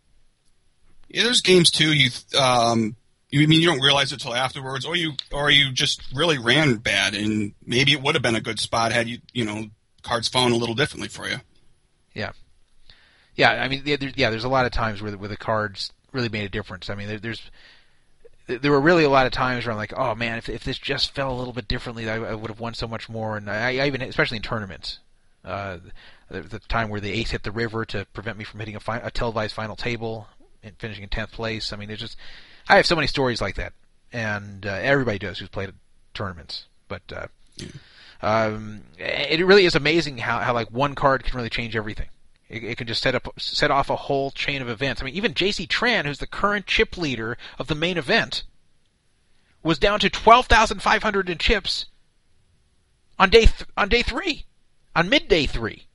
Yeah, 1.08 1.24
there's 1.24 1.40
games 1.40 1.70
too. 1.70 1.92
You 1.92 2.10
um, 2.38 2.96
you 3.30 3.46
mean 3.46 3.60
you 3.60 3.66
don't 3.66 3.80
realize 3.80 4.12
it 4.12 4.20
till 4.20 4.34
afterwards, 4.34 4.84
or 4.84 4.96
you 4.96 5.12
or 5.30 5.50
you 5.50 5.72
just 5.72 6.02
really 6.14 6.38
ran 6.38 6.76
bad, 6.76 7.14
and 7.14 7.54
maybe 7.64 7.92
it 7.92 8.02
would 8.02 8.14
have 8.14 8.22
been 8.22 8.36
a 8.36 8.40
good 8.40 8.60
spot 8.60 8.92
had 8.92 9.08
you 9.08 9.18
you 9.32 9.44
know 9.44 9.66
cards 10.02 10.28
fallen 10.28 10.52
a 10.52 10.56
little 10.56 10.74
differently 10.74 11.08
for 11.08 11.28
you. 11.28 11.36
Yeah, 12.14 12.32
yeah. 13.34 13.50
I 13.50 13.68
mean, 13.68 13.82
yeah, 13.84 13.96
there, 13.96 14.12
yeah 14.14 14.30
there's 14.30 14.44
a 14.44 14.48
lot 14.48 14.66
of 14.66 14.72
times 14.72 15.02
where 15.02 15.10
the, 15.10 15.18
where 15.18 15.28
the 15.28 15.36
cards 15.36 15.92
really 16.12 16.28
made 16.28 16.44
a 16.44 16.48
difference. 16.48 16.88
I 16.88 16.94
mean, 16.94 17.08
there, 17.08 17.18
there's 17.18 17.50
there 18.46 18.70
were 18.70 18.80
really 18.80 19.04
a 19.04 19.10
lot 19.10 19.26
of 19.26 19.32
times 19.32 19.64
where 19.64 19.72
I'm 19.72 19.78
like, 19.78 19.92
oh 19.96 20.14
man, 20.14 20.38
if 20.38 20.48
if 20.48 20.64
this 20.64 20.78
just 20.78 21.14
fell 21.14 21.32
a 21.32 21.36
little 21.36 21.52
bit 21.52 21.68
differently, 21.68 22.08
I, 22.08 22.16
I 22.16 22.34
would 22.34 22.50
have 22.50 22.60
won 22.60 22.74
so 22.74 22.86
much 22.86 23.08
more. 23.08 23.36
And 23.36 23.50
I, 23.50 23.76
I 23.76 23.86
even, 23.86 24.02
especially 24.02 24.38
in 24.38 24.42
tournaments, 24.42 24.98
uh, 25.44 25.78
the, 26.30 26.42
the 26.42 26.58
time 26.60 26.88
where 26.88 27.00
the 27.00 27.12
ace 27.12 27.30
hit 27.30 27.42
the 27.42 27.50
river 27.50 27.84
to 27.86 28.06
prevent 28.12 28.38
me 28.38 28.44
from 28.44 28.60
hitting 28.60 28.76
a, 28.76 28.80
fi- 28.80 28.98
a 28.98 29.10
televised 29.10 29.54
final 29.54 29.76
table 29.76 30.28
and 30.62 30.76
finishing 30.78 31.02
in 31.02 31.08
tenth 31.08 31.32
place. 31.32 31.72
I 31.72 31.76
mean, 31.76 31.90
it's 31.90 32.00
just 32.00 32.16
I 32.68 32.76
have 32.76 32.86
so 32.86 32.94
many 32.94 33.06
stories 33.06 33.40
like 33.40 33.56
that, 33.56 33.72
and 34.12 34.64
uh, 34.66 34.70
everybody 34.70 35.18
does 35.18 35.38
who's 35.38 35.48
played 35.48 35.70
at 35.70 35.74
tournaments. 36.14 36.66
But 36.88 37.02
uh, 37.12 37.26
um, 38.22 38.82
it 38.98 39.44
really 39.44 39.64
is 39.64 39.74
amazing 39.74 40.18
how, 40.18 40.38
how 40.38 40.54
like 40.54 40.70
one 40.70 40.94
card 40.94 41.24
can 41.24 41.36
really 41.36 41.50
change 41.50 41.74
everything. 41.74 42.08
It, 42.48 42.62
it 42.64 42.78
can 42.78 42.86
just 42.86 43.02
set 43.02 43.14
up 43.14 43.28
set 43.38 43.70
off 43.70 43.90
a 43.90 43.96
whole 43.96 44.30
chain 44.30 44.62
of 44.62 44.68
events. 44.68 45.02
I 45.02 45.04
mean, 45.04 45.14
even 45.14 45.34
J.C. 45.34 45.66
Tran, 45.66 46.04
who's 46.04 46.18
the 46.18 46.26
current 46.26 46.66
chip 46.66 46.96
leader 46.96 47.36
of 47.58 47.66
the 47.66 47.74
main 47.74 47.98
event, 47.98 48.44
was 49.62 49.78
down 49.78 49.98
to 50.00 50.10
twelve 50.10 50.46
thousand 50.46 50.82
five 50.82 51.02
hundred 51.02 51.28
in 51.28 51.38
chips 51.38 51.86
on 53.18 53.30
day 53.30 53.46
th- 53.46 53.68
on 53.76 53.88
day 53.88 54.02
three, 54.02 54.44
on 54.94 55.08
midday 55.08 55.46
three. 55.46 55.86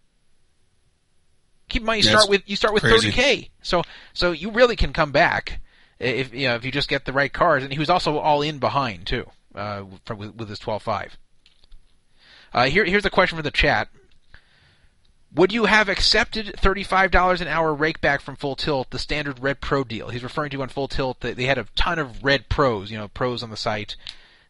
Keep 1.69 1.81
in 1.81 1.85
mind, 1.85 2.03
you 2.03 2.09
That's 2.09 2.21
start 2.23 2.29
with 2.29 2.49
you 2.49 2.55
start 2.55 2.73
with 2.73 2.83
thirty 2.83 3.11
k. 3.11 3.49
So 3.61 3.83
so 4.13 4.31
you 4.31 4.51
really 4.51 4.75
can 4.75 4.93
come 4.93 5.11
back 5.11 5.59
if 5.99 6.33
you 6.33 6.47
know 6.47 6.55
if 6.55 6.63
you 6.63 6.71
just 6.71 6.89
get 6.89 7.05
the 7.05 7.13
right 7.13 7.31
cards. 7.31 7.63
And 7.63 7.73
he 7.73 7.79
was 7.79 7.89
also 7.89 8.17
all 8.17 8.41
in 8.41 8.59
behind 8.59 9.05
too, 9.05 9.25
uh, 9.53 9.83
from, 10.05 10.17
with, 10.17 10.35
with 10.35 10.49
his 10.49 10.59
twelve 10.59 10.83
five. 10.83 11.17
Uh, 12.53 12.65
here 12.65 12.85
here's 12.85 13.05
a 13.05 13.09
question 13.09 13.37
for 13.37 13.43
the 13.43 13.51
chat. 13.51 13.89
Would 15.35 15.51
you 15.51 15.65
have 15.65 15.89
accepted 15.89 16.55
$35 16.57 17.41
an 17.41 17.47
hour 17.47 17.75
rakeback 17.75 18.21
from 18.21 18.37
Full 18.37 18.55
Tilt, 18.55 18.89
the 18.91 18.97
standard 18.97 19.39
Red 19.39 19.59
Pro 19.59 19.83
deal? 19.83 20.07
He's 20.07 20.23
referring 20.23 20.51
to 20.51 20.61
on 20.61 20.69
Full 20.69 20.87
Tilt 20.87 21.19
that 21.19 21.35
they 21.35 21.43
had 21.43 21.57
a 21.57 21.67
ton 21.75 21.99
of 21.99 22.23
Red 22.23 22.47
Pros, 22.47 22.89
you 22.89 22.97
know, 22.97 23.09
pros 23.09 23.43
on 23.43 23.49
the 23.49 23.57
site. 23.57 23.97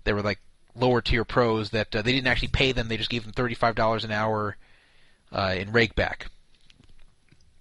They 0.03 0.13
were 0.13 0.21
like 0.21 0.39
lower 0.79 1.01
tier 1.01 1.25
pros 1.25 1.71
that 1.71 1.95
uh, 1.95 2.01
they 2.01 2.11
didn't 2.11 2.27
actually 2.27 2.49
pay 2.49 2.71
them; 2.71 2.87
they 2.87 2.97
just 2.97 3.09
gave 3.09 3.23
them 3.23 3.33
$35 3.33 4.03
an 4.03 4.11
hour 4.11 4.57
uh, 5.31 5.55
in 5.57 5.71
rakeback. 5.71 6.27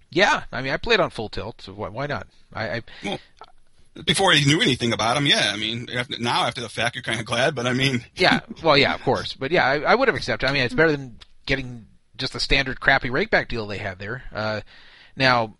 Yeah, 0.09 0.43
I 0.51 0.61
mean, 0.61 0.73
I 0.73 0.77
played 0.77 0.99
on 0.99 1.09
Full 1.09 1.29
Tilt, 1.29 1.61
so 1.61 1.73
why, 1.73 1.89
why 1.89 2.07
not? 2.07 2.27
I, 2.53 2.69
I 2.69 2.81
Well, 3.03 3.19
before 4.05 4.33
you 4.33 4.45
knew 4.45 4.61
anything 4.61 4.93
about 4.93 5.17
him, 5.17 5.25
yeah. 5.25 5.51
I 5.53 5.57
mean, 5.57 5.89
after, 5.93 6.17
now 6.19 6.45
after 6.45 6.61
the 6.61 6.69
fact, 6.69 6.95
you're 6.95 7.03
kind 7.03 7.19
of 7.19 7.25
glad, 7.25 7.55
but 7.55 7.67
I 7.67 7.73
mean, 7.73 8.05
yeah, 8.15 8.39
well, 8.63 8.77
yeah, 8.77 8.93
of 8.93 9.01
course, 9.03 9.33
but 9.33 9.51
yeah, 9.51 9.65
I, 9.65 9.79
I 9.81 9.95
would 9.95 10.07
have 10.07 10.15
accepted. 10.15 10.49
I 10.49 10.53
mean, 10.53 10.63
it's 10.63 10.73
better 10.73 10.91
than 10.91 11.17
getting 11.45 11.87
just 12.17 12.33
the 12.33 12.39
standard 12.39 12.79
crappy 12.79 13.09
rakeback 13.09 13.47
deal 13.47 13.67
they 13.67 13.77
had 13.77 13.99
there. 13.99 14.23
Uh, 14.33 14.61
now, 15.15 15.55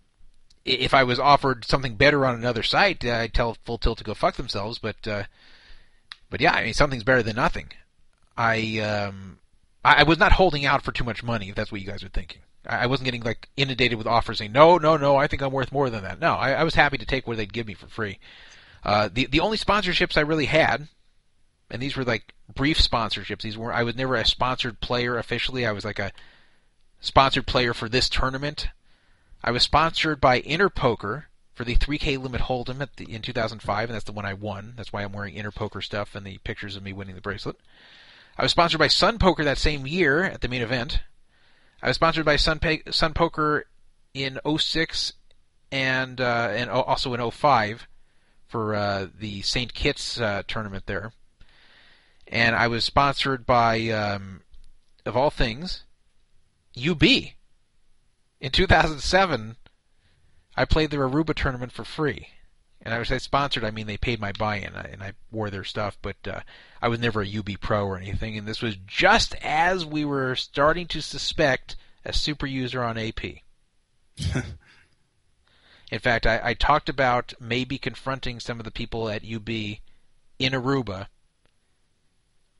if 0.65 0.93
I 0.93 1.03
was 1.03 1.19
offered 1.19 1.65
something 1.65 1.95
better 1.95 2.25
on 2.25 2.35
another 2.35 2.63
site, 2.63 3.03
I'd 3.05 3.33
tell 3.33 3.57
Full 3.65 3.77
Tilt 3.77 3.99
to 3.99 4.03
go 4.03 4.13
fuck 4.13 4.35
themselves. 4.35 4.79
But, 4.79 5.07
uh, 5.07 5.23
but 6.29 6.41
yeah, 6.41 6.53
I 6.53 6.63
mean, 6.63 6.73
something's 6.73 7.03
better 7.03 7.23
than 7.23 7.35
nothing. 7.35 7.69
I, 8.37 8.79
um, 8.79 9.39
I, 9.83 10.01
I 10.01 10.03
was 10.03 10.17
not 10.17 10.33
holding 10.33 10.65
out 10.65 10.83
for 10.83 10.91
too 10.91 11.03
much 11.03 11.23
money, 11.23 11.49
if 11.49 11.55
that's 11.55 11.71
what 11.71 11.81
you 11.81 11.87
guys 11.87 12.03
are 12.03 12.09
thinking. 12.09 12.41
I, 12.65 12.87
wasn't 12.87 13.05
getting 13.05 13.23
like 13.23 13.47
inundated 13.55 13.97
with 13.97 14.07
offers 14.07 14.39
saying, 14.39 14.51
no, 14.51 14.77
no, 14.77 14.97
no, 14.97 15.15
I 15.15 15.27
think 15.27 15.41
I'm 15.41 15.53
worth 15.53 15.71
more 15.71 15.89
than 15.89 16.03
that. 16.03 16.19
No, 16.19 16.33
I, 16.33 16.51
I 16.51 16.63
was 16.63 16.75
happy 16.75 16.97
to 16.97 17.05
take 17.05 17.25
what 17.25 17.37
they'd 17.37 17.53
give 17.53 17.67
me 17.67 17.73
for 17.73 17.87
free. 17.87 18.19
Uh, 18.83 19.09
the 19.11 19.25
the 19.25 19.39
only 19.39 19.57
sponsorships 19.57 20.17
I 20.17 20.21
really 20.21 20.45
had 20.45 20.87
and 21.69 21.81
these 21.81 21.95
were 21.95 22.03
like 22.03 22.33
brief 22.53 22.79
sponsorships. 22.79 23.41
These 23.41 23.57
were 23.57 23.73
I 23.73 23.83
was 23.83 23.95
never 23.95 24.15
a 24.15 24.25
sponsored 24.25 24.79
player 24.79 25.17
officially. 25.17 25.65
I 25.65 25.71
was 25.71 25.85
like 25.85 25.99
a 25.99 26.11
sponsored 26.99 27.45
player 27.45 27.73
for 27.73 27.89
this 27.89 28.09
tournament. 28.09 28.69
I 29.43 29.51
was 29.51 29.63
sponsored 29.63 30.19
by 30.19 30.41
Interpoker 30.41 31.25
for 31.57 31.63
the 31.63 31.75
3K 31.75 32.21
Limit 32.21 32.41
Hold'em 32.41 32.81
at 32.81 32.97
the, 32.97 33.11
in 33.11 33.23
2005, 33.23 33.89
and 33.89 33.95
that's 33.95 34.05
the 34.05 34.11
one 34.11 34.25
I 34.25 34.35
won. 34.35 34.73
That's 34.77 34.93
why 34.93 35.01
I'm 35.01 35.11
wearing 35.11 35.33
Interpoker 35.33 35.83
stuff 35.83 36.13
and 36.13 36.23
the 36.23 36.37
pictures 36.43 36.75
of 36.75 36.83
me 36.83 36.93
winning 36.93 37.15
the 37.15 37.21
bracelet. 37.21 37.57
I 38.37 38.43
was 38.43 38.51
sponsored 38.51 38.77
by 38.77 38.89
Sun 38.89 39.17
Poker 39.17 39.43
that 39.43 39.57
same 39.57 39.87
year 39.87 40.23
at 40.23 40.41
the 40.41 40.49
main 40.49 40.61
event. 40.61 40.99
I 41.81 41.87
was 41.87 41.95
sponsored 41.95 42.25
by 42.25 42.35
Sun, 42.35 42.59
Sun 42.91 43.15
Poker 43.15 43.65
in 44.13 44.39
06 44.45 45.13
and 45.71 46.21
uh, 46.21 46.49
and 46.51 46.69
also 46.69 47.15
in 47.15 47.31
05 47.31 47.87
for 48.47 48.75
uh, 48.75 49.07
the 49.19 49.41
St. 49.41 49.73
Kitts 49.73 50.21
uh, 50.21 50.43
tournament 50.47 50.85
there. 50.85 51.11
And 52.27 52.55
I 52.55 52.67
was 52.67 52.85
sponsored 52.85 53.47
by, 53.47 53.89
um, 53.89 54.41
of 55.07 55.17
all 55.17 55.31
things, 55.31 55.85
UB. 56.77 57.03
In 57.03 58.51
2007, 58.51 59.55
I 60.57 60.65
played 60.65 60.89
the 60.89 60.97
Aruba 60.97 61.35
tournament 61.35 61.71
for 61.71 61.85
free. 61.85 62.29
And 62.81 62.93
I 62.93 62.99
was 62.99 63.09
say 63.09 63.19
sponsored, 63.19 63.63
I 63.63 63.71
mean 63.71 63.85
they 63.85 63.97
paid 63.97 64.19
my 64.19 64.31
buy-in, 64.31 64.73
and 64.73 65.03
I 65.03 65.13
wore 65.31 65.49
their 65.49 65.63
stuff, 65.63 65.97
but 66.01 66.15
uh, 66.27 66.39
I 66.81 66.87
was 66.87 66.99
never 66.99 67.21
a 67.21 67.37
UB 67.37 67.59
pro 67.59 67.85
or 67.85 67.97
anything. 67.97 68.37
And 68.37 68.47
this 68.47 68.61
was 68.61 68.75
just 68.87 69.35
as 69.43 69.85
we 69.85 70.03
were 70.05 70.35
starting 70.35 70.87
to 70.87 71.01
suspect 71.01 71.75
a 72.03 72.13
super 72.13 72.45
user 72.45 72.83
on 72.83 72.97
AP. 72.97 73.23
In 75.91 75.99
fact, 75.99 76.25
I, 76.25 76.39
I 76.43 76.53
talked 76.53 76.89
about 76.89 77.33
maybe 77.39 77.77
confronting 77.77 78.39
some 78.39 78.59
of 78.59 78.65
the 78.65 78.71
people 78.71 79.09
at 79.09 79.23
UB 79.23 79.49
in 79.49 80.53
Aruba, 80.53 81.07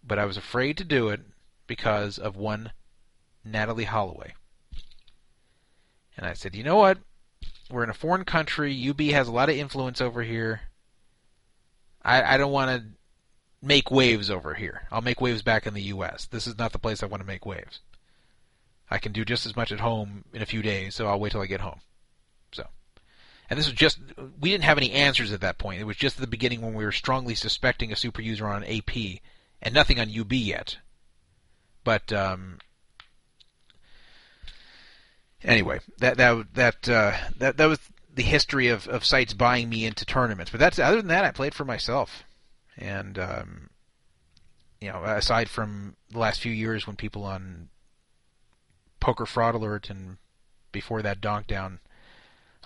but 0.06 0.20
I 0.20 0.26
was 0.26 0.38
afraid 0.38 0.78
to 0.78 0.84
do 0.84 1.10
it 1.10 1.22
because 1.68 2.18
of 2.18 2.36
one 2.36 2.72
Natalee 3.48 3.86
Holloway. 3.86 4.34
And 6.16 6.26
I 6.26 6.34
said, 6.34 6.56
you 6.56 6.64
know 6.64 6.78
what? 6.78 6.98
We're 7.70 7.84
in 7.84 7.90
a 7.90 7.94
foreign 7.94 8.24
country. 8.24 8.90
UB 8.90 9.00
has 9.12 9.28
a 9.28 9.32
lot 9.32 9.50
of 9.50 9.56
influence 9.56 10.02
over 10.02 10.24
here. 10.24 10.62
I, 12.04 12.36
I 12.36 12.38
don't 12.38 12.52
want 12.52 12.72
to 12.72 12.88
make 13.62 13.92
waves 13.92 14.30
over 14.30 14.54
here. 14.54 14.88
I'll 14.92 15.02
make 15.02 15.20
waves 15.20 15.42
back 15.42 15.68
in 15.68 15.74
the 15.74 15.82
U.S. 15.84 16.26
This 16.26 16.48
is 16.48 16.58
not 16.58 16.72
the 16.72 16.80
place 16.80 17.04
I 17.04 17.08
want 17.08 17.22
to 17.22 17.28
make 17.28 17.46
waves. 17.46 17.82
I 18.90 18.98
can 19.00 19.12
do 19.12 19.26
just 19.26 19.46
as 19.46 19.56
much 19.56 19.72
at 19.72 19.82
home 19.82 20.24
in 20.34 20.42
a 20.42 20.46
few 20.46 20.62
days, 20.62 20.96
so 20.96 21.08
I'll 21.08 21.20
wait 21.20 21.34
till 21.34 21.42
I 21.42 21.46
get 21.46 21.62
home. 21.62 21.82
So, 22.54 22.68
and 23.50 23.60
this 23.60 23.68
was 23.68 23.76
just 23.76 24.00
we 24.40 24.52
didn't 24.52 24.64
have 24.64 24.78
any 24.78 24.92
answers 24.92 25.34
at 25.34 25.42
that 25.42 25.58
point. 25.58 25.82
It 25.82 25.86
was 25.86 25.98
just 25.98 26.16
at 26.16 26.22
the 26.22 26.28
beginning 26.28 26.62
when 26.62 26.74
we 26.74 26.86
were 26.86 26.94
strongly 26.94 27.36
suspecting 27.36 27.92
a 27.92 27.98
super 27.98 28.22
user 28.22 28.48
on 28.48 28.64
AP, 28.64 28.96
and 29.62 29.74
nothing 29.74 30.00
on 30.00 30.18
UB 30.18 30.32
yet. 30.32 30.78
But 31.84 32.14
um, 32.14 32.60
anyway, 35.44 35.80
that 36.00 36.18
that 36.18 36.54
that 36.54 36.90
uh, 36.90 37.18
that 37.38 37.58
that 37.58 37.66
was 37.66 37.80
the 38.14 38.24
history 38.24 38.68
of, 38.70 38.88
of 38.88 39.06
sites 39.06 39.34
buying 39.34 39.70
me 39.70 39.86
into 39.86 40.06
tournaments. 40.06 40.52
But 40.52 40.60
that's 40.60 40.80
other 40.80 40.98
than 40.98 41.08
that, 41.08 41.26
I 41.26 41.32
played 41.32 41.54
for 41.54 41.66
myself, 41.66 42.24
and 42.78 43.18
um, 43.18 43.70
you 44.82 44.90
know, 44.90 45.04
aside 45.04 45.50
from 45.50 45.96
the 46.12 46.20
last 46.20 46.42
few 46.42 46.52
years 46.52 46.86
when 46.86 46.96
people 46.96 47.24
on 47.24 47.70
Poker 49.00 49.26
Fraud 49.26 49.56
Alert 49.56 49.90
and 49.90 50.18
before 50.72 51.02
that 51.02 51.22
Donk 51.22 51.48
Down 51.48 51.80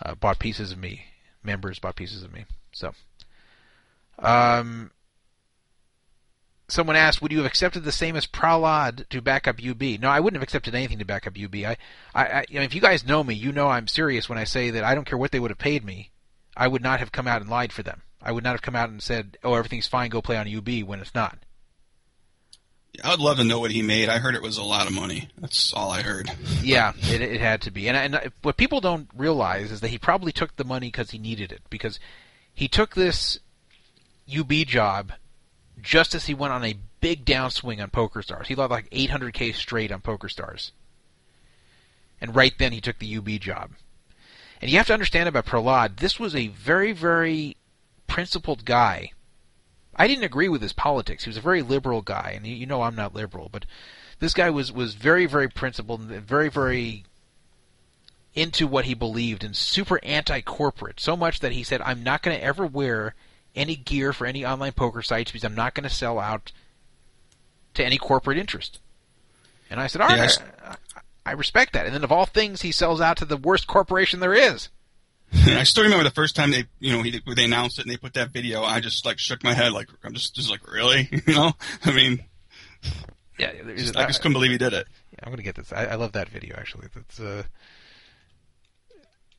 uh, 0.01 0.15
bought 0.15 0.39
pieces 0.39 0.71
of 0.71 0.77
me, 0.77 1.05
members 1.43 1.79
bought 1.79 1.95
pieces 1.95 2.23
of 2.23 2.33
me. 2.33 2.45
So, 2.71 2.93
um, 4.19 4.91
someone 6.71 6.95
asked, 6.95 7.21
would 7.21 7.31
you 7.31 7.39
have 7.39 7.47
accepted 7.47 7.83
the 7.83 7.91
same 7.91 8.15
as 8.15 8.25
Prahlad 8.25 9.07
to 9.09 9.21
back 9.21 9.47
up 9.47 9.59
UB? 9.63 9.81
No, 9.99 10.09
I 10.09 10.19
wouldn't 10.19 10.39
have 10.39 10.43
accepted 10.43 10.75
anything 10.75 10.99
to 10.99 11.05
back 11.05 11.27
up 11.27 11.37
UB. 11.41 11.55
I, 11.55 11.77
I, 12.13 12.25
I 12.25 12.45
you 12.49 12.59
know, 12.59 12.63
if 12.63 12.73
you 12.73 12.81
guys 12.81 13.05
know 13.05 13.23
me, 13.23 13.33
you 13.33 13.51
know 13.51 13.67
I'm 13.67 13.87
serious 13.87 14.29
when 14.29 14.37
I 14.37 14.45
say 14.45 14.71
that 14.71 14.83
I 14.83 14.95
don't 14.95 15.05
care 15.05 15.17
what 15.17 15.31
they 15.31 15.39
would 15.39 15.51
have 15.51 15.57
paid 15.57 15.83
me. 15.83 16.11
I 16.55 16.67
would 16.67 16.81
not 16.83 16.99
have 16.99 17.11
come 17.11 17.27
out 17.27 17.41
and 17.41 17.49
lied 17.49 17.71
for 17.71 17.83
them. 17.83 18.01
I 18.21 18.31
would 18.31 18.43
not 18.43 18.51
have 18.51 18.61
come 18.61 18.75
out 18.75 18.89
and 18.89 19.01
said, 19.01 19.37
"Oh, 19.43 19.55
everything's 19.55 19.87
fine, 19.87 20.09
go 20.09 20.21
play 20.21 20.37
on 20.37 20.53
UB" 20.53 20.83
when 20.83 20.99
it's 20.99 21.15
not. 21.15 21.39
I 23.03 23.11
would 23.11 23.19
love 23.19 23.37
to 23.37 23.43
know 23.43 23.59
what 23.59 23.71
he 23.71 23.81
made. 23.81 24.09
I 24.09 24.17
heard 24.17 24.35
it 24.35 24.41
was 24.41 24.57
a 24.57 24.63
lot 24.63 24.85
of 24.85 24.93
money. 24.93 25.29
That's 25.39 25.73
all 25.73 25.91
I 25.91 26.01
heard. 26.01 26.29
Yeah, 26.61 26.91
it, 27.09 27.21
it 27.21 27.39
had 27.39 27.61
to 27.61 27.71
be. 27.71 27.87
And, 27.87 27.95
and 27.95 28.15
uh, 28.15 28.29
what 28.41 28.57
people 28.57 28.81
don't 28.81 29.09
realize 29.15 29.71
is 29.71 29.79
that 29.79 29.87
he 29.87 29.97
probably 29.97 30.33
took 30.33 30.55
the 30.57 30.65
money 30.65 30.87
because 30.87 31.11
he 31.11 31.17
needed 31.17 31.53
it. 31.53 31.61
Because 31.69 31.99
he 32.53 32.67
took 32.67 32.93
this 32.93 33.39
UB 34.37 34.51
job 34.67 35.13
just 35.81 36.15
as 36.15 36.25
he 36.25 36.33
went 36.33 36.53
on 36.53 36.63
a 36.63 36.77
big 36.99 37.25
downswing 37.25 37.81
on 37.81 37.89
PokerStars. 37.89 38.47
He 38.47 38.55
lost 38.55 38.71
like 38.71 38.89
800k 38.89 39.53
straight 39.55 39.91
on 39.91 40.01
PokerStars. 40.01 40.71
And 42.19 42.35
right 42.35 42.53
then 42.57 42.71
he 42.71 42.81
took 42.81 42.99
the 42.99 43.17
UB 43.17 43.27
job. 43.39 43.71
And 44.61 44.69
you 44.69 44.77
have 44.77 44.87
to 44.87 44.93
understand 44.93 45.27
about 45.27 45.47
Prahlad, 45.47 45.97
this 45.97 46.19
was 46.19 46.35
a 46.35 46.47
very, 46.47 46.91
very 46.91 47.57
principled 48.07 48.63
guy. 48.63 49.11
I 49.95 50.07
didn't 50.07 50.23
agree 50.23 50.47
with 50.47 50.61
his 50.61 50.73
politics. 50.73 51.23
He 51.23 51.29
was 51.29 51.37
a 51.37 51.41
very 51.41 51.61
liberal 51.61 52.01
guy, 52.01 52.33
and 52.35 52.45
you 52.45 52.65
know 52.65 52.83
I'm 52.83 52.95
not 52.95 53.15
liberal, 53.15 53.49
but 53.51 53.65
this 54.19 54.33
guy 54.33 54.49
was 54.49 54.71
was 54.71 54.93
very, 54.93 55.25
very 55.25 55.49
principled 55.49 56.01
and 56.01 56.09
very, 56.21 56.49
very 56.49 57.03
into 58.33 58.67
what 58.67 58.85
he 58.85 58.93
believed 58.93 59.43
and 59.43 59.55
super 59.55 59.99
anti-corporate. 60.03 60.99
So 60.99 61.17
much 61.17 61.39
that 61.41 61.51
he 61.51 61.63
said, 61.63 61.81
"I'm 61.81 62.03
not 62.03 62.21
going 62.21 62.37
to 62.37 62.43
ever 62.43 62.65
wear 62.65 63.15
any 63.55 63.75
gear 63.75 64.13
for 64.13 64.25
any 64.25 64.45
online 64.45 64.71
poker 64.73 65.01
sites 65.01 65.31
because 65.31 65.43
I'm 65.43 65.55
not 65.55 65.73
going 65.73 65.83
to 65.87 65.93
sell 65.93 66.19
out 66.19 66.51
to 67.75 67.85
any 67.85 67.97
corporate 67.97 68.37
interest." 68.37 68.79
And 69.69 69.79
I 69.79 69.87
said, 69.87 70.01
"All 70.01 70.07
right. 70.09 70.37
I, 70.63 70.75
I 71.25 71.31
respect 71.33 71.73
that." 71.73 71.85
And 71.85 71.95
then, 71.95 72.03
of 72.03 72.11
all 72.11 72.25
things, 72.25 72.61
he 72.61 72.71
sells 72.71 73.01
out 73.01 73.17
to 73.17 73.25
the 73.25 73.37
worst 73.37 73.67
corporation 73.67 74.19
there 74.19 74.33
is. 74.33 74.69
I 75.33 75.63
still 75.63 75.83
remember 75.83 76.03
the 76.03 76.11
first 76.11 76.35
time 76.35 76.51
they, 76.51 76.65
you 76.79 76.91
know, 76.91 77.03
he, 77.03 77.21
they 77.35 77.45
announced 77.45 77.79
it 77.79 77.83
and 77.83 77.91
they 77.91 77.97
put 77.97 78.13
that 78.15 78.31
video. 78.31 78.63
I 78.63 78.81
just 78.81 79.05
like 79.05 79.17
shook 79.17 79.43
my 79.43 79.53
head, 79.53 79.71
like 79.71 79.87
I'm 80.03 80.13
just, 80.13 80.35
just 80.35 80.49
like 80.49 80.69
really, 80.69 81.07
you 81.25 81.33
know. 81.33 81.53
I 81.85 81.91
mean, 81.91 82.23
Yeah, 83.39 83.53
just, 83.75 83.95
I 83.95 84.05
just 84.07 84.21
couldn't 84.21 84.33
believe 84.33 84.51
he 84.51 84.57
did 84.57 84.73
it. 84.73 84.87
Yeah, 85.11 85.19
I'm 85.23 85.31
gonna 85.31 85.43
get 85.43 85.55
this. 85.55 85.71
I, 85.71 85.85
I 85.85 85.95
love 85.95 86.11
that 86.13 86.27
video 86.27 86.55
actually. 86.57 86.87
That's 86.93 87.19
uh, 87.19 87.43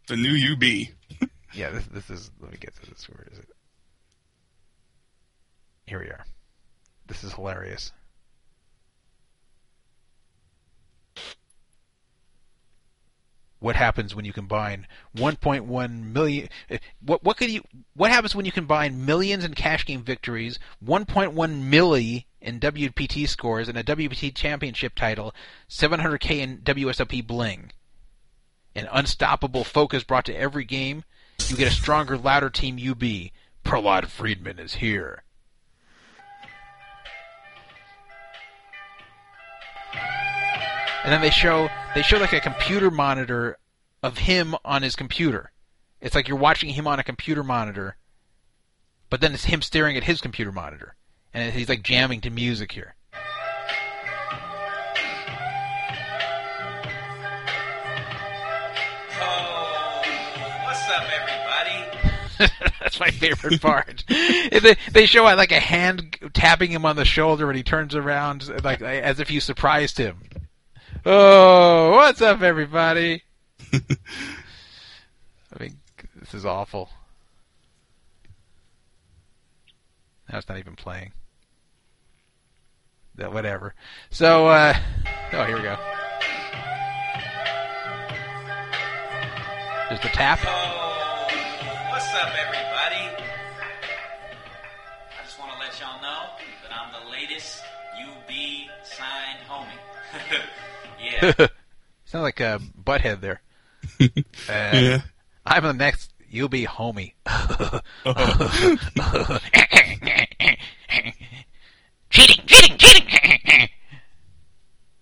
The 0.09 0.17
new 0.17 0.53
UB. 0.55 1.29
yeah. 1.55 1.71
This 1.71 1.85
this 1.87 2.11
is. 2.11 2.31
Let 2.41 2.53
me 2.53 2.59
get 2.59 2.75
to 2.77 2.91
this. 2.91 3.09
Where 3.09 3.27
is 3.31 3.39
it? 3.39 3.49
Here 5.93 6.01
we 6.01 6.07
are. 6.07 6.25
This 7.07 7.23
is 7.23 7.35
hilarious. 7.35 7.93
What 13.59 13.77
happens 13.77 14.15
when 14.15 14.25
you 14.25 14.33
combine 14.33 14.87
1.1 15.15 16.03
million? 16.15 16.49
eh, 16.71 16.79
What 17.03 17.23
what 17.23 17.37
could 17.37 17.51
you? 17.51 17.63
What 17.93 18.11
happens 18.11 18.35
when 18.35 18.47
you 18.47 18.53
combine 18.53 19.05
millions 19.05 19.45
in 19.45 19.53
cash 19.53 19.85
game 19.85 20.03
victories, 20.03 20.59
1.1 20.83 21.35
milli 21.35 22.25
in 22.41 22.59
WPT 22.59 23.29
scores, 23.29 23.69
and 23.69 23.77
a 23.77 23.85
WPT 23.85 24.35
championship 24.35 24.95
title, 24.95 25.35
700k 25.69 26.39
in 26.39 26.59
WSOP 26.63 27.27
bling? 27.27 27.71
An 28.75 28.89
unstoppable 28.91 29.63
focus 29.63 30.05
brought 30.05 30.25
to 30.25 30.35
every 30.35 30.65
game. 30.65 31.05
You 31.49 31.57
get 31.57 31.69
a 31.69 31.71
stronger, 31.71 32.17
louder 32.17 32.49
team 32.49 32.77
UB. 32.77 33.31
Prahlad 33.63 34.07
Friedman 34.07 34.59
is 34.59 34.77
here. 34.77 35.25
And 41.05 41.13
then 41.13 41.21
they 41.21 41.31
show 41.31 41.69
they 41.95 42.03
show 42.03 42.19
like 42.19 42.33
a 42.33 42.41
computer 42.41 42.91
monitor 42.91 43.59
of 44.03 44.19
him 44.19 44.55
on 44.65 44.83
his 44.83 44.95
computer. 44.95 45.51
It's 46.01 46.15
like 46.15 46.29
you're 46.29 46.39
watching 46.39 46.71
him 46.71 46.87
on 46.87 46.99
a 46.99 47.05
computer 47.05 47.43
monitor, 47.43 47.97
but 49.11 49.21
then 49.21 49.35
it's 49.35 49.45
him 49.45 49.63
staring 49.63 49.97
at 49.97 50.05
his 50.05 50.21
computer 50.21 50.53
monitor, 50.53 50.95
and 51.35 51.53
he's 51.53 51.69
like 51.69 51.83
jamming 51.83 52.21
to 52.23 52.31
music 52.31 52.73
here. 52.73 52.95
Oh, 59.21 60.03
what's 60.65 60.89
up, 60.89 61.05
everybody? 62.39 62.55
That's 62.81 63.01
my 63.01 63.11
favorite 63.11 63.61
part. 63.61 64.05
they, 64.09 64.77
they 64.93 65.07
show 65.07 65.25
like 65.25 65.53
a 65.53 65.61
hand 65.61 66.17
tapping 66.33 66.71
him 66.71 66.87
on 66.87 66.95
the 66.95 67.05
shoulder 67.05 67.47
when 67.47 67.57
he 67.57 67.65
turns 67.65 67.97
around, 67.97 68.49
like 68.63 68.83
as 68.83 69.19
if 69.19 69.33
you 69.33 69.41
surprised 69.41 69.99
him. 69.99 70.23
Oh, 71.05 71.97
what's 71.97 72.23
up, 72.23 72.43
everybody? 72.43 73.25
I 73.73 73.81
mean, 75.59 75.81
this 76.15 76.33
is 76.33 76.47
awful. 76.47 76.91
Now 80.31 80.39
it's 80.39 80.49
not 80.49 80.59
even 80.59 80.77
playing. 80.77 81.13
That 83.17 83.33
whatever. 83.33 83.75
So, 84.11 84.47
uh, 84.47 84.75
oh, 85.33 85.45
here 85.45 85.57
we 85.57 85.63
go. 85.63 85.77
Is 89.91 90.01
the 90.01 90.09
tap. 90.09 90.39
Oh, 90.47 91.27
what's 91.91 92.15
up, 92.15 92.33
everybody? 92.47 93.25
I 95.19 95.25
just 95.25 95.37
want 95.41 95.51
to 95.51 95.59
let 95.59 95.81
y'all 95.81 96.01
know 96.01 96.31
that 96.63 96.73
I'm 96.73 96.93
the 96.93 97.11
latest 97.11 97.61
UB 98.01 98.31
signed 98.85 99.41
homie. 99.49 100.39
yeah. 101.03 101.47
Sound 102.05 102.23
like 102.23 102.41
a 102.41 102.61
butthead 102.83 103.21
there. 103.21 103.41
Uh, 104.01 104.09
Yeah. 104.49 105.01
I'm 105.45 105.65
the 105.65 105.73
next. 105.73 106.13
You'll 106.31 106.49
be 106.49 106.65
homie. 106.67 107.15
cheating, 112.11 112.45
cheating, 112.47 112.77
cheating. 112.79 113.09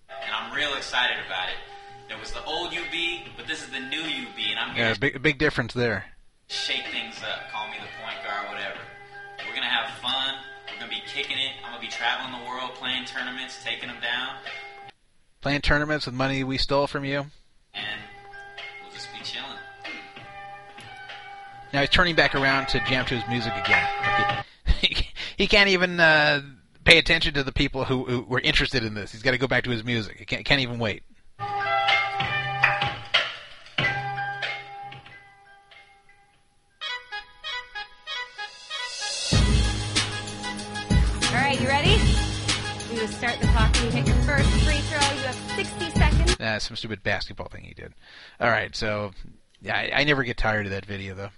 and 0.09 0.31
I'm 0.33 0.53
real 0.55 0.73
excited 0.75 1.17
about 1.25 1.49
it. 1.49 1.55
There 2.09 2.17
was 2.17 2.31
the 2.31 2.43
old 2.43 2.73
UB, 2.73 2.93
but 3.37 3.47
this 3.47 3.61
is 3.63 3.69
the 3.69 3.79
new 3.79 4.01
UB, 4.01 4.37
and 4.49 4.59
I'm 4.59 4.75
here 4.75 4.85
yeah, 4.87 4.93
big 4.99 5.21
big 5.21 5.37
difference 5.37 5.73
there. 5.73 6.05
shake 6.47 6.85
things 6.91 7.15
up. 7.23 7.49
Call 7.51 7.67
me 7.67 7.75
the 7.79 7.87
point 8.03 8.17
guard, 8.25 8.49
whatever. 8.49 8.79
We're 9.47 9.55
gonna 9.55 9.67
have 9.67 9.89
fun. 10.01 10.35
We're 10.67 10.79
gonna 10.79 10.91
be 10.91 11.01
kicking 11.07 11.37
it. 11.37 11.51
I'm 11.63 11.71
gonna 11.71 11.81
be 11.81 11.87
traveling 11.87 12.33
the 12.41 12.47
world, 12.49 12.73
playing 12.75 13.05
tournaments, 13.05 13.57
taking 13.63 13.87
them 13.89 14.01
down, 14.01 14.35
Playing 15.41 15.61
tournaments 15.61 16.05
with 16.05 16.13
money 16.13 16.43
we 16.43 16.57
stole 16.57 16.85
from 16.87 17.03
you. 17.03 17.25
and 17.73 17.85
we'll 18.83 18.93
just 18.93 19.11
be 19.11 19.23
chilling. 19.23 19.47
Now 21.73 21.79
he's 21.79 21.89
turning 21.89 22.15
back 22.15 22.35
around 22.35 22.67
to 22.69 22.79
jam 22.87 23.05
to 23.05 23.15
his 23.15 23.27
music 23.27 23.53
again. 23.55 24.43
He, 24.79 25.07
he 25.37 25.47
can't 25.47 25.69
even 25.69 25.99
uh, 25.99 26.41
pay 26.83 26.99
attention 26.99 27.33
to 27.33 27.43
the 27.43 27.51
people 27.51 27.85
who, 27.85 28.05
who 28.05 28.21
were 28.21 28.39
interested 28.39 28.83
in 28.83 28.93
this. 28.93 29.11
He's 29.11 29.23
got 29.23 29.31
to 29.31 29.37
go 29.39 29.47
back 29.47 29.63
to 29.63 29.71
his 29.71 29.83
music. 29.83 30.17
He 30.19 30.25
can't, 30.25 30.45
can't 30.45 30.61
even 30.61 30.77
wait. 30.77 31.03
Start 43.21 43.39
the 43.39 43.47
clock 43.49 43.71
when 43.75 43.85
you 43.85 43.91
hit 43.91 44.07
your 44.07 44.15
first 44.23 44.49
free 44.65 44.79
throw. 44.79 45.15
You 45.15 45.27
have 45.27 45.35
60 45.55 45.89
seconds. 45.91 46.39
Uh, 46.39 46.57
some 46.57 46.75
stupid 46.75 47.03
basketball 47.03 47.49
thing 47.49 47.63
he 47.63 47.75
did. 47.75 47.93
All 48.39 48.49
right, 48.49 48.75
so 48.75 49.11
yeah, 49.61 49.75
I, 49.75 49.91
I 49.97 50.03
never 50.05 50.23
get 50.23 50.37
tired 50.37 50.65
of 50.65 50.71
that 50.71 50.87
video 50.87 51.13
though. 51.13 51.29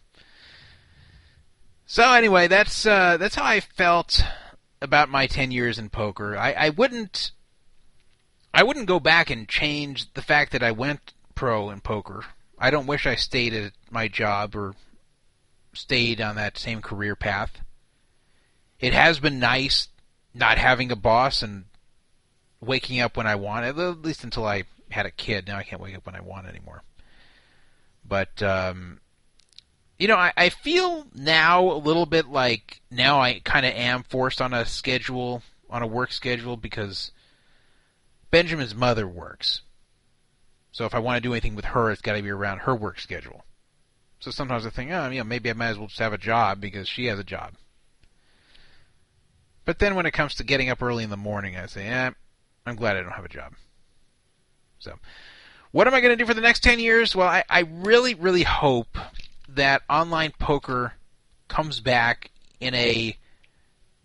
So 1.86 2.14
anyway, 2.14 2.48
that's 2.48 2.86
uh, 2.86 3.18
that's 3.18 3.36
how 3.36 3.44
I 3.44 3.60
felt 3.60 4.24
about 4.82 5.10
my 5.10 5.28
ten 5.28 5.52
years 5.52 5.78
in 5.78 5.90
poker. 5.90 6.38
I, 6.38 6.54
I 6.54 6.70
wouldn't 6.70 7.32
I 8.54 8.64
wouldn't 8.64 8.88
go 8.88 9.02
back 9.02 9.30
and 9.30 9.46
change 9.50 10.14
the 10.14 10.22
fact 10.22 10.54
that 10.54 10.64
I 10.64 10.72
went 10.72 11.12
pro 11.36 11.70
in 11.70 11.82
poker. 11.82 12.24
I 12.58 12.72
don't 12.72 12.88
wish 12.88 13.06
I 13.06 13.16
stayed 13.16 13.54
at 13.54 13.74
my 13.92 14.08
job 14.08 14.56
or 14.56 14.74
stayed 15.74 16.22
on 16.22 16.38
that 16.38 16.58
same 16.58 16.82
career 16.82 17.18
path. 17.18 17.60
It 18.80 18.94
has 18.94 19.20
been 19.20 19.40
nice 19.40 19.90
not 20.34 20.58
having 20.58 20.90
a 20.90 20.96
boss 20.96 21.42
and 21.42 21.66
waking 22.66 23.00
up 23.00 23.18
when 23.18 23.28
I 23.28 23.36
want, 23.36 23.66
at 23.66 23.78
least 23.78 24.24
until 24.24 24.46
I 24.46 24.64
had 24.90 25.06
a 25.06 25.12
kid. 25.12 25.48
Now 25.48 25.58
I 25.58 25.64
can't 25.64 25.82
wake 25.82 25.96
up 25.96 26.06
when 26.06 26.16
I 26.16 26.22
want 26.22 26.48
anymore. 26.48 26.84
But 28.06 28.42
um, 28.44 29.00
you 29.98 30.08
know, 30.08 30.18
I, 30.18 30.34
I 30.36 30.50
feel 30.50 31.08
now 31.14 31.72
a 31.72 31.78
little 31.78 32.06
bit 32.06 32.28
like 32.28 32.82
now 32.92 33.22
I 33.22 33.40
kind 33.44 33.66
of 33.66 33.74
am 33.74 34.04
forced 34.04 34.42
on 34.42 34.54
a 34.54 34.66
schedule, 34.66 35.44
on 35.70 35.82
a 35.82 35.88
work 35.88 36.12
schedule, 36.12 36.58
because 36.58 37.12
Benjamin's 38.32 38.76
mother 38.76 39.08
works. 39.08 39.62
So 40.72 40.86
if 40.86 40.96
I 40.96 41.00
want 41.00 41.18
to 41.18 41.22
do 41.28 41.34
anything 41.34 41.56
with 41.56 41.66
her, 41.66 41.92
it's 41.92 42.02
got 42.02 42.16
to 42.16 42.24
be 42.24 42.32
around 42.32 42.60
her 42.60 42.76
work 42.76 43.00
schedule. 43.00 43.46
So 44.20 44.32
sometimes 44.32 44.66
I 44.66 44.72
think, 44.72 44.92
oh, 44.92 45.10
you 45.10 45.20
know, 45.20 45.24
maybe 45.24 45.50
I 45.50 45.54
might 45.54 45.68
as 45.68 45.78
well 45.78 45.88
just 45.88 46.00
have 46.00 46.14
a 46.14 46.18
job 46.18 46.60
because 46.60 46.88
she 46.88 47.06
has 47.06 47.20
a 47.20 47.24
job. 47.24 47.54
But 49.66 49.80
then 49.80 49.96
when 49.96 50.06
it 50.06 50.12
comes 50.12 50.36
to 50.36 50.44
getting 50.44 50.70
up 50.70 50.82
early 50.82 51.04
in 51.04 51.10
the 51.10 51.18
morning, 51.18 51.56
I 51.56 51.68
say, 51.68 51.88
eh, 51.88 52.12
I'm 52.66 52.76
glad 52.76 52.98
I 52.98 53.02
don't 53.02 53.12
have 53.12 53.26
a 53.26 53.30
job. 53.30 53.54
So, 54.80 54.98
what 55.72 55.88
am 55.88 55.94
I 55.94 56.02
going 56.02 56.18
to 56.18 56.22
do 56.22 56.26
for 56.26 56.34
the 56.34 56.42
next 56.42 56.62
10 56.62 56.80
years? 56.80 57.16
Well, 57.16 57.28
I, 57.28 57.44
I 57.50 57.62
really, 57.62 58.14
really 58.14 58.44
hope 58.44 58.98
that 59.50 59.82
online 59.90 60.34
poker 60.40 60.94
comes 61.48 61.80
back 61.80 62.32
in 62.60 62.74
a 62.74 63.18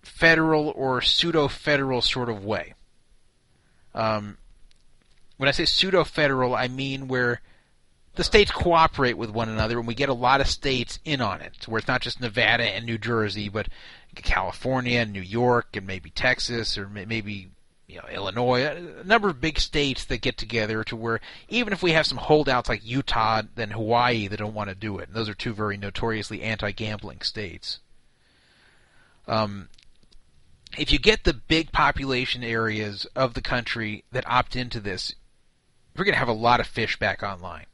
federal 0.03 0.71
or 0.71 1.01
pseudo 1.01 1.49
federal 1.49 2.01
sort 2.01 2.29
of 2.29 2.45
way. 2.45 2.75
Um, 3.95 4.39
when 5.37 5.49
I 5.49 5.53
say 5.53 5.65
pseudo 5.65 6.05
federal, 6.05 6.55
I 6.55 6.69
mean 6.69 7.09
where 7.09 7.41
the 8.15 8.25
states 8.25 8.51
cooperate 8.51 9.17
with 9.17 9.31
one 9.31 9.49
another 9.49 9.79
and 9.79 9.87
we 9.87 9.95
get 9.95 10.09
a 10.09 10.15
lot 10.15 10.41
of 10.41 10.49
states 10.49 10.99
in 11.05 11.21
on 11.21 11.41
it, 11.41 11.69
where 11.69 11.79
it's 11.79 11.89
not 11.89 12.01
just 12.01 12.21
Nevada 12.21 12.65
and 12.65 12.85
New 12.85 12.99
Jersey, 12.99 13.49
but 13.49 13.69
California 14.17 14.99
and 15.01 15.13
New 15.13 15.23
York 15.23 15.77
and 15.77 15.87
maybe 15.87 16.11
Texas 16.11 16.77
or 16.77 16.89
maybe 16.89 17.51
you 17.89 17.97
know 17.97 18.09
Illinois, 18.13 18.65
a 18.65 19.05
number 19.05 19.29
of 19.29 19.41
big 19.41 19.59
states 19.59 20.05
that 20.05 20.21
get 20.21 20.37
together 20.37 20.85
to 20.85 20.95
where 20.95 21.21
even 21.49 21.73
if 21.73 21.83
we 21.83 21.93
have 21.93 22.07
some 22.07 22.19
holdouts 22.19 22.69
like 22.69 22.85
Utah 22.85 23.43
and 23.57 23.73
Hawaii 23.73 24.29
that 24.29 24.37
don't 24.37 24.55
want 24.55 24.69
to 24.69 24.77
do 24.77 24.99
it, 24.99 25.09
and 25.09 25.17
those 25.17 25.29
are 25.29 25.35
two 25.35 25.55
very 25.55 25.77
notoriously 25.77 26.43
anti-gambling 26.43 27.23
states. 27.23 27.81
Um, 29.27 29.69
if 30.77 30.93
you 30.93 30.99
get 30.99 31.25
the 31.25 31.33
big 31.35 31.73
population 31.73 32.45
areas 32.45 33.07
of 33.17 33.35
the 33.35 33.41
country 33.41 34.05
that 34.13 34.29
opt 34.29 34.55
into 34.55 34.81
this, 34.81 35.15
we're 35.97 36.05
going 36.05 36.15
to 36.15 36.19
have 36.19 36.29
a 36.29 36.33
lot 36.33 36.61
of 36.61 36.67
fish 36.67 36.99
back 36.99 37.23
online. 37.23 37.67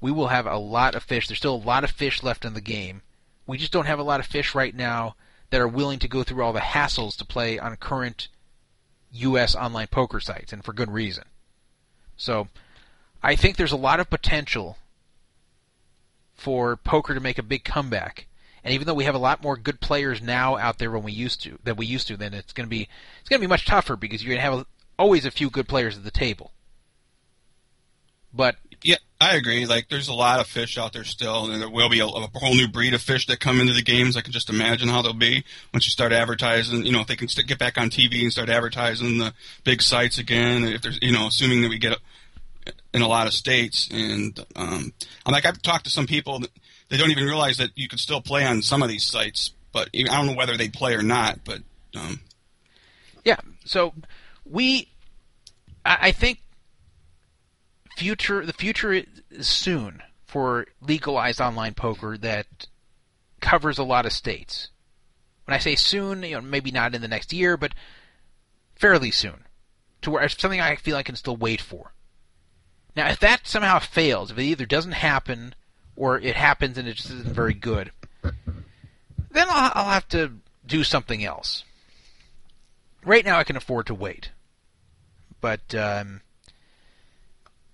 We 0.00 0.10
will 0.10 0.28
have 0.28 0.46
a 0.46 0.56
lot 0.56 0.94
of 0.94 1.02
fish. 1.02 1.28
There's 1.28 1.38
still 1.38 1.54
a 1.54 1.56
lot 1.56 1.84
of 1.84 1.90
fish 1.90 2.22
left 2.22 2.44
in 2.44 2.54
the 2.54 2.60
game. 2.60 3.02
We 3.46 3.58
just 3.58 3.72
don't 3.72 3.86
have 3.86 3.98
a 3.98 4.04
lot 4.04 4.18
of 4.18 4.26
fish 4.26 4.54
right 4.54 4.74
now 4.74 5.14
that 5.50 5.60
are 5.60 5.68
willing 5.68 5.98
to 6.00 6.08
go 6.08 6.22
through 6.22 6.42
all 6.42 6.52
the 6.52 6.60
hassles 6.60 7.16
to 7.18 7.24
play 7.24 7.58
on 7.58 7.76
current 7.76 8.28
U.S. 9.12 9.54
online 9.54 9.88
poker 9.88 10.20
sites, 10.20 10.52
and 10.52 10.64
for 10.64 10.72
good 10.72 10.90
reason. 10.90 11.24
So, 12.16 12.48
I 13.22 13.36
think 13.36 13.56
there's 13.56 13.72
a 13.72 13.76
lot 13.76 14.00
of 14.00 14.10
potential 14.10 14.78
for 16.34 16.76
poker 16.76 17.14
to 17.14 17.20
make 17.20 17.38
a 17.38 17.42
big 17.42 17.64
comeback. 17.64 18.26
And 18.64 18.74
even 18.74 18.86
though 18.86 18.94
we 18.94 19.04
have 19.04 19.14
a 19.14 19.18
lot 19.18 19.42
more 19.42 19.56
good 19.56 19.80
players 19.80 20.22
now 20.22 20.56
out 20.56 20.78
there 20.78 20.90
than 20.90 21.02
we 21.02 21.12
used 21.12 21.42
to, 21.42 21.58
than 21.62 21.76
we 21.76 21.86
used 21.86 22.06
to, 22.08 22.16
then 22.16 22.32
it's 22.34 22.52
going 22.52 22.66
to 22.66 22.70
be 22.70 22.88
it's 23.20 23.28
going 23.28 23.40
to 23.40 23.46
be 23.46 23.50
much 23.50 23.66
tougher 23.66 23.96
because 23.96 24.22
you're 24.22 24.34
going 24.36 24.44
to 24.44 24.56
have 24.56 24.66
always 24.98 25.24
a 25.24 25.30
few 25.30 25.50
good 25.50 25.68
players 25.68 25.96
at 25.96 26.04
the 26.04 26.10
table. 26.10 26.52
But 28.32 28.56
Yeah, 28.84 28.96
I 29.20 29.36
agree. 29.36 29.66
Like, 29.66 29.88
there's 29.88 30.08
a 30.08 30.14
lot 30.14 30.40
of 30.40 30.46
fish 30.46 30.76
out 30.76 30.92
there 30.92 31.04
still, 31.04 31.50
and 31.50 31.62
there 31.62 31.70
will 31.70 31.88
be 31.88 32.00
a, 32.00 32.06
a 32.06 32.28
whole 32.34 32.54
new 32.54 32.68
breed 32.68 32.94
of 32.94 33.02
fish 33.02 33.26
that 33.26 33.38
come 33.40 33.60
into 33.60 33.72
the 33.72 33.82
games. 33.82 34.16
I 34.16 34.20
can 34.20 34.32
just 34.32 34.50
imagine 34.50 34.88
how 34.88 35.02
they'll 35.02 35.12
be 35.12 35.44
once 35.72 35.86
you 35.86 35.90
start 35.90 36.12
advertising. 36.12 36.84
You 36.84 36.92
know, 36.92 37.00
if 37.00 37.06
they 37.06 37.16
can 37.16 37.28
st- 37.28 37.46
get 37.46 37.58
back 37.58 37.78
on 37.78 37.90
TV 37.90 38.22
and 38.22 38.32
start 38.32 38.48
advertising 38.48 39.18
the 39.18 39.32
big 39.64 39.82
sites 39.82 40.18
again. 40.18 40.64
If 40.64 40.82
there's, 40.82 40.98
you 41.00 41.12
know, 41.12 41.28
assuming 41.28 41.62
that 41.62 41.68
we 41.68 41.78
get 41.78 41.96
in 42.94 43.02
a 43.02 43.08
lot 43.08 43.26
of 43.26 43.32
states, 43.32 43.88
and 43.92 44.38
um, 44.56 44.92
I'm 45.24 45.32
like, 45.32 45.46
I've 45.46 45.62
talked 45.62 45.84
to 45.84 45.90
some 45.90 46.06
people 46.06 46.40
that 46.40 46.50
they 46.88 46.96
don't 46.96 47.10
even 47.10 47.24
realize 47.24 47.56
that 47.58 47.70
you 47.74 47.88
could 47.88 48.00
still 48.00 48.20
play 48.20 48.44
on 48.44 48.62
some 48.62 48.82
of 48.82 48.88
these 48.88 49.04
sites, 49.04 49.52
but 49.72 49.88
I 49.94 50.02
don't 50.02 50.26
know 50.26 50.34
whether 50.34 50.56
they 50.56 50.68
play 50.68 50.94
or 50.94 51.02
not. 51.02 51.40
But 51.44 51.60
um, 51.96 52.20
Yeah. 53.24 53.40
So 53.64 53.94
we, 54.44 54.88
I 55.84 55.98
I 56.08 56.12
think, 56.12 56.42
future 57.96 58.44
the 58.44 58.52
future 58.52 58.92
is 58.92 59.48
soon 59.48 60.02
for 60.24 60.66
legalized 60.80 61.40
online 61.40 61.74
poker 61.74 62.16
that 62.18 62.66
covers 63.40 63.78
a 63.78 63.84
lot 63.84 64.06
of 64.06 64.12
states. 64.12 64.68
When 65.44 65.54
I 65.54 65.58
say 65.58 65.74
soon, 65.74 66.22
you 66.22 66.36
know, 66.36 66.40
maybe 66.40 66.70
not 66.70 66.94
in 66.94 67.02
the 67.02 67.08
next 67.08 67.32
year, 67.32 67.56
but 67.56 67.72
fairly 68.74 69.10
soon, 69.10 69.44
to 70.00 70.10
where 70.10 70.22
it's 70.22 70.40
something 70.40 70.60
I 70.60 70.76
feel 70.76 70.96
I 70.96 71.02
can 71.02 71.16
still 71.16 71.36
wait 71.36 71.60
for. 71.60 71.92
Now, 72.96 73.08
if 73.08 73.20
that 73.20 73.46
somehow 73.46 73.78
fails, 73.78 74.30
if 74.30 74.38
it 74.38 74.44
either 74.44 74.66
doesn't 74.66 74.92
happen 74.92 75.54
or 75.96 76.18
it 76.18 76.36
happens 76.36 76.78
and 76.78 76.86
it 76.86 76.94
just 76.94 77.10
isn't 77.10 77.34
very 77.34 77.54
good, 77.54 77.90
then 78.22 79.46
I'll, 79.48 79.72
I'll 79.74 79.90
have 79.90 80.08
to 80.08 80.32
do 80.64 80.84
something 80.84 81.24
else. 81.24 81.64
Right 83.04 83.24
now, 83.24 83.38
I 83.38 83.44
can 83.44 83.56
afford 83.56 83.86
to 83.86 83.94
wait, 83.94 84.30
but 85.40 85.74
um, 85.74 86.20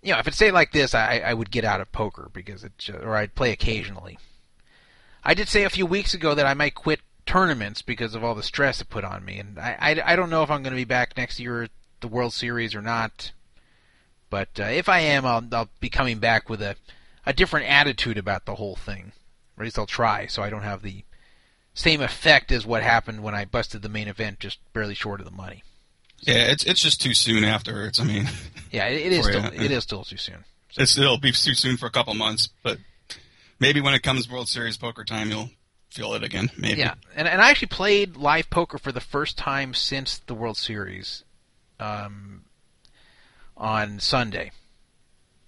you 0.02 0.12
know, 0.12 0.18
if 0.18 0.28
it 0.28 0.34
stayed 0.34 0.52
like 0.52 0.72
this, 0.72 0.94
I, 0.94 1.22
I 1.24 1.34
would 1.34 1.50
get 1.50 1.64
out 1.64 1.80
of 1.80 1.92
poker 1.92 2.30
because 2.32 2.64
it, 2.64 2.88
or 3.02 3.16
I'd 3.16 3.34
play 3.34 3.50
occasionally. 3.50 4.18
I 5.24 5.34
did 5.34 5.48
say 5.48 5.64
a 5.64 5.70
few 5.70 5.86
weeks 5.86 6.14
ago 6.14 6.34
that 6.34 6.46
I 6.46 6.54
might 6.54 6.74
quit 6.74 7.00
tournaments 7.26 7.82
because 7.82 8.14
of 8.14 8.24
all 8.24 8.34
the 8.34 8.42
stress 8.42 8.80
it 8.80 8.88
put 8.88 9.04
on 9.04 9.24
me, 9.24 9.38
and 9.38 9.58
I, 9.58 9.76
I, 9.78 10.12
I 10.12 10.16
don't 10.16 10.30
know 10.30 10.42
if 10.42 10.50
I'm 10.50 10.62
going 10.62 10.72
to 10.72 10.80
be 10.80 10.84
back 10.84 11.16
next 11.16 11.38
year 11.40 11.64
at 11.64 11.70
the 12.00 12.08
World 12.08 12.32
Series 12.32 12.74
or 12.74 12.82
not. 12.82 13.32
But 14.30 14.60
uh, 14.60 14.64
if 14.64 14.88
I 14.88 15.00
am, 15.00 15.24
I'll, 15.24 15.46
I'll 15.52 15.70
be 15.80 15.88
coming 15.88 16.18
back 16.18 16.48
with 16.48 16.62
a, 16.62 16.76
a 17.24 17.32
different 17.32 17.68
attitude 17.68 18.18
about 18.18 18.44
the 18.44 18.56
whole 18.56 18.76
thing. 18.76 19.12
Or 19.56 19.62
at 19.62 19.66
least 19.66 19.78
I'll 19.78 19.86
try, 19.86 20.26
so 20.26 20.42
I 20.42 20.50
don't 20.50 20.62
have 20.62 20.82
the 20.82 21.04
same 21.74 22.00
effect 22.00 22.52
as 22.52 22.66
what 22.66 22.82
happened 22.82 23.22
when 23.22 23.34
I 23.34 23.44
busted 23.44 23.82
the 23.82 23.88
main 23.88 24.08
event 24.08 24.40
just 24.40 24.58
barely 24.72 24.94
short 24.94 25.20
of 25.20 25.26
the 25.26 25.32
money. 25.32 25.62
yeah, 26.20 26.50
it's 26.50 26.64
it's 26.64 26.82
just 26.82 27.00
too 27.00 27.14
soon 27.14 27.44
after. 27.44 27.86
It's 27.86 28.00
I 28.00 28.04
mean, 28.04 28.28
Yeah, 28.70 28.86
it, 28.86 29.12
is 29.12 29.24
still 29.26 29.44
it 29.44 29.70
is 29.70 29.82
still 29.82 30.04
too 30.04 30.16
soon. 30.16 30.44
it's, 30.76 30.98
it'll 30.98 31.18
be 31.18 31.32
too 31.32 31.54
soon 31.54 31.76
for 31.76 31.86
a 31.86 31.90
couple 31.90 32.14
months, 32.14 32.48
but 32.62 32.78
maybe 33.58 33.80
when 33.80 33.94
it 33.94 34.02
comes 34.02 34.30
World 34.30 34.48
Series 34.48 34.76
poker 34.76 35.04
time, 35.04 35.30
you'll 35.30 35.50
feel 35.90 36.14
it 36.14 36.22
again. 36.22 36.50
Maybe. 36.58 36.80
Yeah, 36.80 36.94
and 37.14 37.28
and 37.28 37.40
I 37.40 37.50
actually 37.50 37.68
played 37.68 38.16
live 38.16 38.50
poker 38.50 38.78
for 38.78 38.92
the 38.92 39.00
first 39.00 39.38
time 39.38 39.74
since 39.74 40.18
the 40.18 40.34
World 40.34 40.56
Series. 40.56 41.24
Um, 41.80 42.42
on 43.58 43.98
Sunday. 44.00 44.52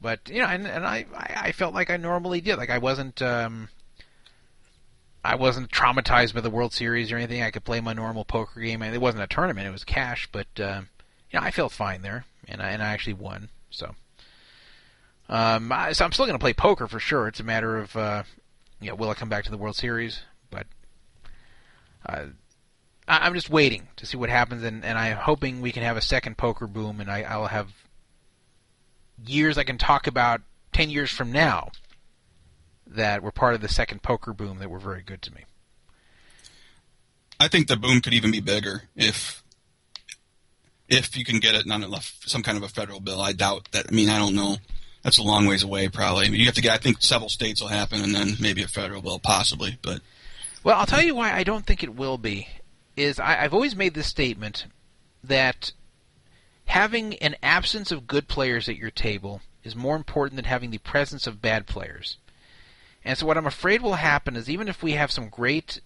But 0.01 0.29
you 0.29 0.41
know, 0.41 0.47
and, 0.47 0.67
and 0.67 0.87
I, 0.87 1.07
I 1.15 1.53
felt 1.53 1.75
like 1.75 1.91
I 1.91 1.97
normally 1.97 2.41
did. 2.41 2.57
Like 2.57 2.71
I 2.71 2.79
wasn't 2.79 3.21
um, 3.23 3.69
I 5.25 5.37
wasn't 5.37 5.71
traumatized 5.71 6.35
by 6.35 6.41
the 6.41 6.51
World 6.51 6.73
Series 6.73 7.13
or 7.13 7.17
anything. 7.17 7.43
I 7.43 7.51
could 7.51 7.65
play 7.65 7.81
my 7.81 7.93
normal 7.93 8.25
poker 8.25 8.61
game. 8.61 8.83
And 8.83 8.95
it 8.95 9.01
wasn't 9.01 9.23
a 9.23 9.27
tournament; 9.27 9.67
it 9.67 9.73
was 9.73 9.85
cash. 9.85 10.29
But 10.33 10.49
uh, 10.59 10.83
you 11.31 11.39
know, 11.39 11.45
I 11.45 11.51
felt 11.51 11.73
fine 11.73 12.03
there, 12.03 12.25
and 12.51 12.61
I 12.61 12.71
and 12.71 12.83
I 12.83 12.93
actually 12.93 13.15
won. 13.15 13.49
So, 13.71 13.95
um, 15.29 15.71
I, 15.73 15.93
so 15.93 16.05
I'm 16.05 16.13
still 16.13 16.27
going 16.27 16.39
to 16.39 16.43
play 16.43 16.53
poker 16.53 16.87
for 16.87 16.99
sure. 16.99 17.29
It's 17.29 17.41
a 17.41 17.45
matter 17.45 17.79
of 17.79 17.97
uh, 17.97 18.23
you 18.81 18.89
know, 18.89 18.95
will 18.95 19.11
I 19.11 19.15
come 19.15 19.29
back 19.29 19.45
to 19.45 19.51
the 19.51 19.59
World 19.59 19.77
Series? 19.77 20.23
But 20.51 20.67
uh, 22.07 22.27
I, 23.07 23.27
I'm 23.27 23.35
just 23.35 23.51
waiting 23.51 23.89
to 23.97 24.07
see 24.07 24.17
what 24.17 24.31
happens, 24.31 24.63
and, 24.63 24.85
and 24.85 24.99
I'm 24.99 25.17
hoping 25.17 25.61
we 25.61 25.73
can 25.73 25.83
have 25.83 25.97
a 25.97 26.03
second 26.03 26.37
poker 26.37 26.67
boom, 26.67 27.01
and 27.01 27.11
I, 27.11 27.23
I'll 27.23 27.47
have 27.47 27.73
years 29.25 29.59
I 29.59 29.65
can 29.65 29.79
talk 29.79 30.07
about 30.07 30.41
ten 30.73 30.91
years 30.91 31.11
from 31.11 31.31
now 31.31 31.71
that 32.87 33.23
were 33.23 33.31
part 33.31 33.55
of 33.55 33.61
the 33.61 33.69
second 33.69 34.03
poker 34.03 34.33
boom 34.33 34.59
that 34.59 34.71
were 34.71 34.81
very 34.81 35.03
good 35.03 35.23
to 35.23 35.33
me. 35.33 35.45
I 37.39 37.49
think 37.49 37.69
the 37.69 37.77
boom 37.77 38.01
could 38.01 38.13
even 38.13 38.33
be 38.33 38.41
bigger 38.41 38.83
if 38.95 39.43
if 40.91 41.17
you 41.17 41.25
can 41.25 41.39
get 41.39 41.55
it 41.55 41.71
on 41.71 41.85
some 42.27 42.43
kind 42.43 42.59
of 42.59 42.65
a 42.65 42.69
federal 42.69 43.01
bill. 43.01 43.21
I 43.21 43.33
doubt 43.33 43.69
that. 43.73 43.87
I 43.89 43.95
mean, 43.95 44.11
I 44.11 44.19
don't 44.19 44.35
know. 44.35 44.57
That's 45.03 45.19
a 45.19 45.23
long 45.23 45.47
ways 45.47 45.63
away, 45.63 45.89
probably. 45.89 46.27
I 46.27 46.29
mean, 46.29 46.41
you 46.41 46.47
have 46.47 46.57
to 46.57 46.61
get. 46.61 46.73
I 46.73 46.79
think 46.79 46.99
several 47.01 47.31
states 47.31 47.61
will 47.61 47.69
happen, 47.69 48.03
and 48.03 48.15
then 48.15 48.35
maybe 48.39 48.63
a 48.63 48.69
federal 48.69 49.01
bill, 49.01 49.19
possibly. 49.19 49.79
But 49.81 50.03
Well, 50.63 50.79
I'll 50.79 50.87
tell 50.87 51.03
you 51.03 51.15
why 51.15 51.33
I 51.33 51.45
don't 51.45 51.65
think 51.65 51.83
it 51.83 51.95
will 51.95 52.19
be. 52.19 52.49
Is 52.97 53.19
I, 53.19 53.43
I've 53.43 53.55
always 53.55 53.75
made 53.75 53.95
this 53.95 54.09
statement 54.09 54.67
that 55.25 55.73
having 56.67 57.15
an 57.17 57.37
absence 57.43 57.91
of 57.91 58.07
good 58.07 58.29
players 58.29 58.69
at 58.69 58.77
your 58.77 58.91
table 58.91 59.41
is 59.65 59.75
more 59.75 59.97
important 59.97 60.37
than 60.37 60.45
having 60.45 60.71
the 60.71 60.79
presence 60.79 61.27
of 61.27 61.43
bad 61.43 61.67
players. 61.67 62.19
And 63.05 63.17
so, 63.17 63.27
what 63.27 63.39
I'm 63.39 63.47
afraid 63.47 63.81
will 63.81 63.95
happen 63.95 64.37
is 64.37 64.51
even 64.51 64.69
if 64.69 64.83
we 64.83 64.93
have 64.93 65.11
some 65.11 65.29
great, 65.29 65.81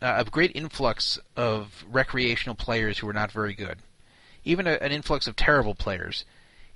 uh, 0.00 0.14
a 0.18 0.30
great 0.30 0.52
influx 0.54 1.18
of 1.36 1.84
recreational 1.90 2.54
players 2.54 2.98
who 2.98 3.08
are 3.08 3.14
not 3.14 3.32
very 3.32 3.54
good, 3.54 3.78
even 4.44 4.66
a, 4.66 4.72
an 4.72 4.92
influx 4.92 5.26
of 5.26 5.36
terrible 5.36 5.74
players, 5.74 6.24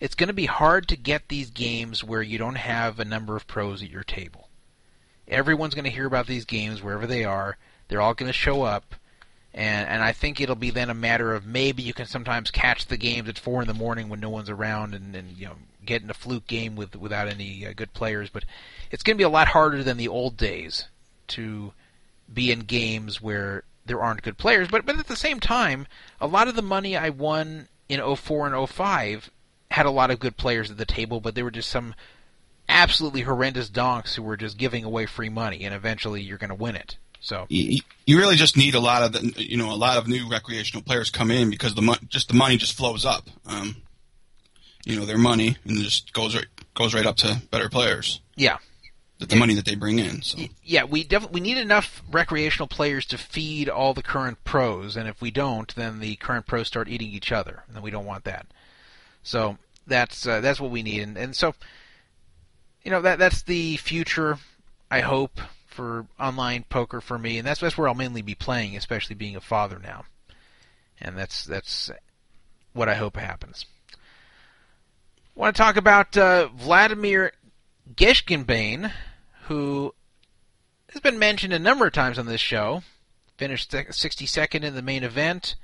it's 0.00 0.14
going 0.14 0.28
to 0.28 0.32
be 0.32 0.46
hard 0.46 0.88
to 0.88 0.96
get 0.96 1.28
these 1.28 1.50
games 1.50 2.02
where 2.02 2.22
you 2.22 2.38
don't 2.38 2.56
have 2.56 2.98
a 2.98 3.04
number 3.04 3.36
of 3.36 3.46
pros 3.46 3.82
at 3.82 3.90
your 3.90 4.02
table. 4.02 4.48
Everyone's 5.28 5.74
going 5.74 5.84
to 5.84 5.90
hear 5.90 6.06
about 6.06 6.26
these 6.26 6.44
games 6.44 6.82
wherever 6.82 7.06
they 7.06 7.24
are. 7.24 7.56
They're 7.88 8.00
all 8.00 8.14
going 8.14 8.28
to 8.28 8.32
show 8.32 8.62
up, 8.62 8.96
and 9.54 9.88
and 9.88 10.02
I 10.02 10.12
think 10.12 10.40
it'll 10.40 10.56
be 10.56 10.70
then 10.70 10.90
a 10.90 10.94
matter 10.94 11.32
of 11.34 11.46
maybe 11.46 11.82
you 11.82 11.94
can 11.94 12.06
sometimes 12.06 12.50
catch 12.50 12.86
the 12.86 12.96
games 12.96 13.28
at 13.28 13.38
four 13.38 13.62
in 13.62 13.68
the 13.68 13.74
morning 13.74 14.08
when 14.08 14.18
no 14.18 14.30
one's 14.30 14.50
around, 14.50 14.94
and, 14.94 15.14
and 15.14 15.36
you 15.36 15.46
know 15.46 15.54
get 15.84 16.02
in 16.02 16.10
a 16.10 16.14
fluke 16.14 16.46
game 16.46 16.74
with 16.74 16.96
without 16.96 17.28
any 17.28 17.64
uh, 17.66 17.72
good 17.74 17.92
players. 17.92 18.28
But 18.28 18.44
it's 18.90 19.02
going 19.02 19.16
to 19.16 19.20
be 19.20 19.24
a 19.24 19.28
lot 19.28 19.48
harder 19.48 19.84
than 19.84 19.96
the 19.96 20.08
old 20.08 20.36
days 20.36 20.86
to 21.28 21.72
be 22.34 22.52
in 22.52 22.60
games 22.60 23.20
where 23.20 23.64
there 23.86 24.00
aren't 24.00 24.22
good 24.22 24.38
players. 24.38 24.68
But 24.68 24.86
but 24.86 24.98
at 24.98 25.08
the 25.08 25.16
same 25.16 25.40
time, 25.40 25.86
a 26.20 26.26
lot 26.26 26.48
of 26.48 26.54
the 26.54 26.62
money 26.62 26.96
I 26.96 27.10
won 27.10 27.68
in 27.88 28.00
04 28.16 28.46
and 28.46 28.68
05 28.68 29.30
had 29.70 29.86
a 29.86 29.90
lot 29.90 30.10
of 30.10 30.20
good 30.20 30.36
players 30.36 30.70
at 30.70 30.76
the 30.76 30.84
table, 30.84 31.20
but 31.20 31.34
there 31.34 31.44
were 31.44 31.50
just 31.50 31.70
some 31.70 31.94
absolutely 32.68 33.22
horrendous 33.22 33.68
donks 33.68 34.14
who 34.14 34.22
were 34.22 34.36
just 34.36 34.56
giving 34.56 34.84
away 34.84 35.06
free 35.06 35.28
money, 35.28 35.64
and 35.64 35.74
eventually 35.74 36.22
you're 36.22 36.38
going 36.38 36.50
to 36.50 36.54
win 36.54 36.76
it. 36.76 36.96
So 37.20 37.46
you, 37.48 37.80
you 38.04 38.18
really 38.18 38.36
just 38.36 38.56
need 38.56 38.74
a 38.74 38.80
lot 38.80 39.02
of 39.02 39.12
the, 39.12 39.42
you 39.42 39.56
know 39.56 39.72
a 39.72 39.76
lot 39.76 39.96
of 39.96 40.08
new 40.08 40.28
recreational 40.28 40.82
players 40.82 41.10
come 41.10 41.30
in 41.30 41.50
because 41.50 41.74
the 41.74 41.82
mon- 41.82 42.08
just 42.08 42.28
the 42.28 42.34
money 42.34 42.56
just 42.56 42.76
flows 42.76 43.04
up. 43.04 43.28
Um, 43.46 43.76
you 44.84 44.96
know 44.96 45.04
their 45.04 45.18
money 45.18 45.56
and 45.64 45.78
just 45.78 46.12
goes 46.12 46.34
right 46.34 46.46
goes 46.74 46.94
right 46.94 47.06
up 47.06 47.16
to 47.18 47.40
better 47.50 47.68
players. 47.68 48.20
yeah, 48.36 48.58
The, 49.22 49.34
the 49.34 49.36
money 49.36 49.54
that 49.54 49.64
they 49.64 49.76
bring 49.76 50.00
in. 50.00 50.22
So 50.22 50.38
yeah, 50.64 50.82
we 50.82 51.04
definitely 51.04 51.40
we 51.40 51.46
need 51.46 51.58
enough 51.58 52.02
recreational 52.10 52.66
players 52.66 53.06
to 53.06 53.18
feed 53.18 53.68
all 53.68 53.94
the 53.94 54.02
current 54.02 54.42
pros, 54.42 54.96
and 54.96 55.08
if 55.08 55.20
we 55.20 55.30
don't, 55.30 55.72
then 55.76 56.00
the 56.00 56.16
current 56.16 56.46
pros 56.46 56.66
start 56.66 56.88
eating 56.88 57.10
each 57.10 57.30
other, 57.30 57.62
and 57.72 57.82
we 57.84 57.92
don't 57.92 58.04
want 58.04 58.24
that. 58.24 58.46
So 59.22 59.58
that's 59.86 60.26
uh, 60.26 60.40
that's 60.40 60.60
what 60.60 60.72
we 60.72 60.82
need, 60.82 61.02
and, 61.02 61.16
and 61.16 61.36
so 61.36 61.54
you 62.82 62.90
know 62.90 63.00
that 63.02 63.20
that's 63.20 63.42
the 63.42 63.76
future. 63.76 64.38
I 64.90 65.00
hope 65.00 65.40
for 65.66 66.06
online 66.18 66.64
poker 66.68 67.00
for 67.00 67.16
me, 67.16 67.38
and 67.38 67.46
that's 67.46 67.60
that's 67.60 67.78
where 67.78 67.86
I'll 67.86 67.94
mainly 67.94 68.22
be 68.22 68.34
playing, 68.34 68.76
especially 68.76 69.14
being 69.14 69.36
a 69.36 69.40
father 69.40 69.78
now, 69.78 70.04
and 71.00 71.16
that's 71.16 71.44
that's 71.44 71.92
what 72.72 72.88
I 72.88 72.94
hope 72.94 73.16
happens. 73.16 73.66
want 75.36 75.54
to 75.54 75.62
talk 75.62 75.76
about 75.76 76.16
uh, 76.16 76.48
Vladimir 76.48 77.32
Geshkenbein, 77.94 78.92
who 79.52 79.94
has 80.88 81.02
been 81.02 81.18
mentioned 81.18 81.52
a 81.52 81.58
number 81.58 81.86
of 81.86 81.92
times 81.92 82.18
on 82.18 82.24
this 82.24 82.40
show. 82.40 82.82
Finished 83.36 83.70
62nd 83.70 84.62
in 84.62 84.74
the 84.74 84.80
main 84.80 85.04
event. 85.04 85.56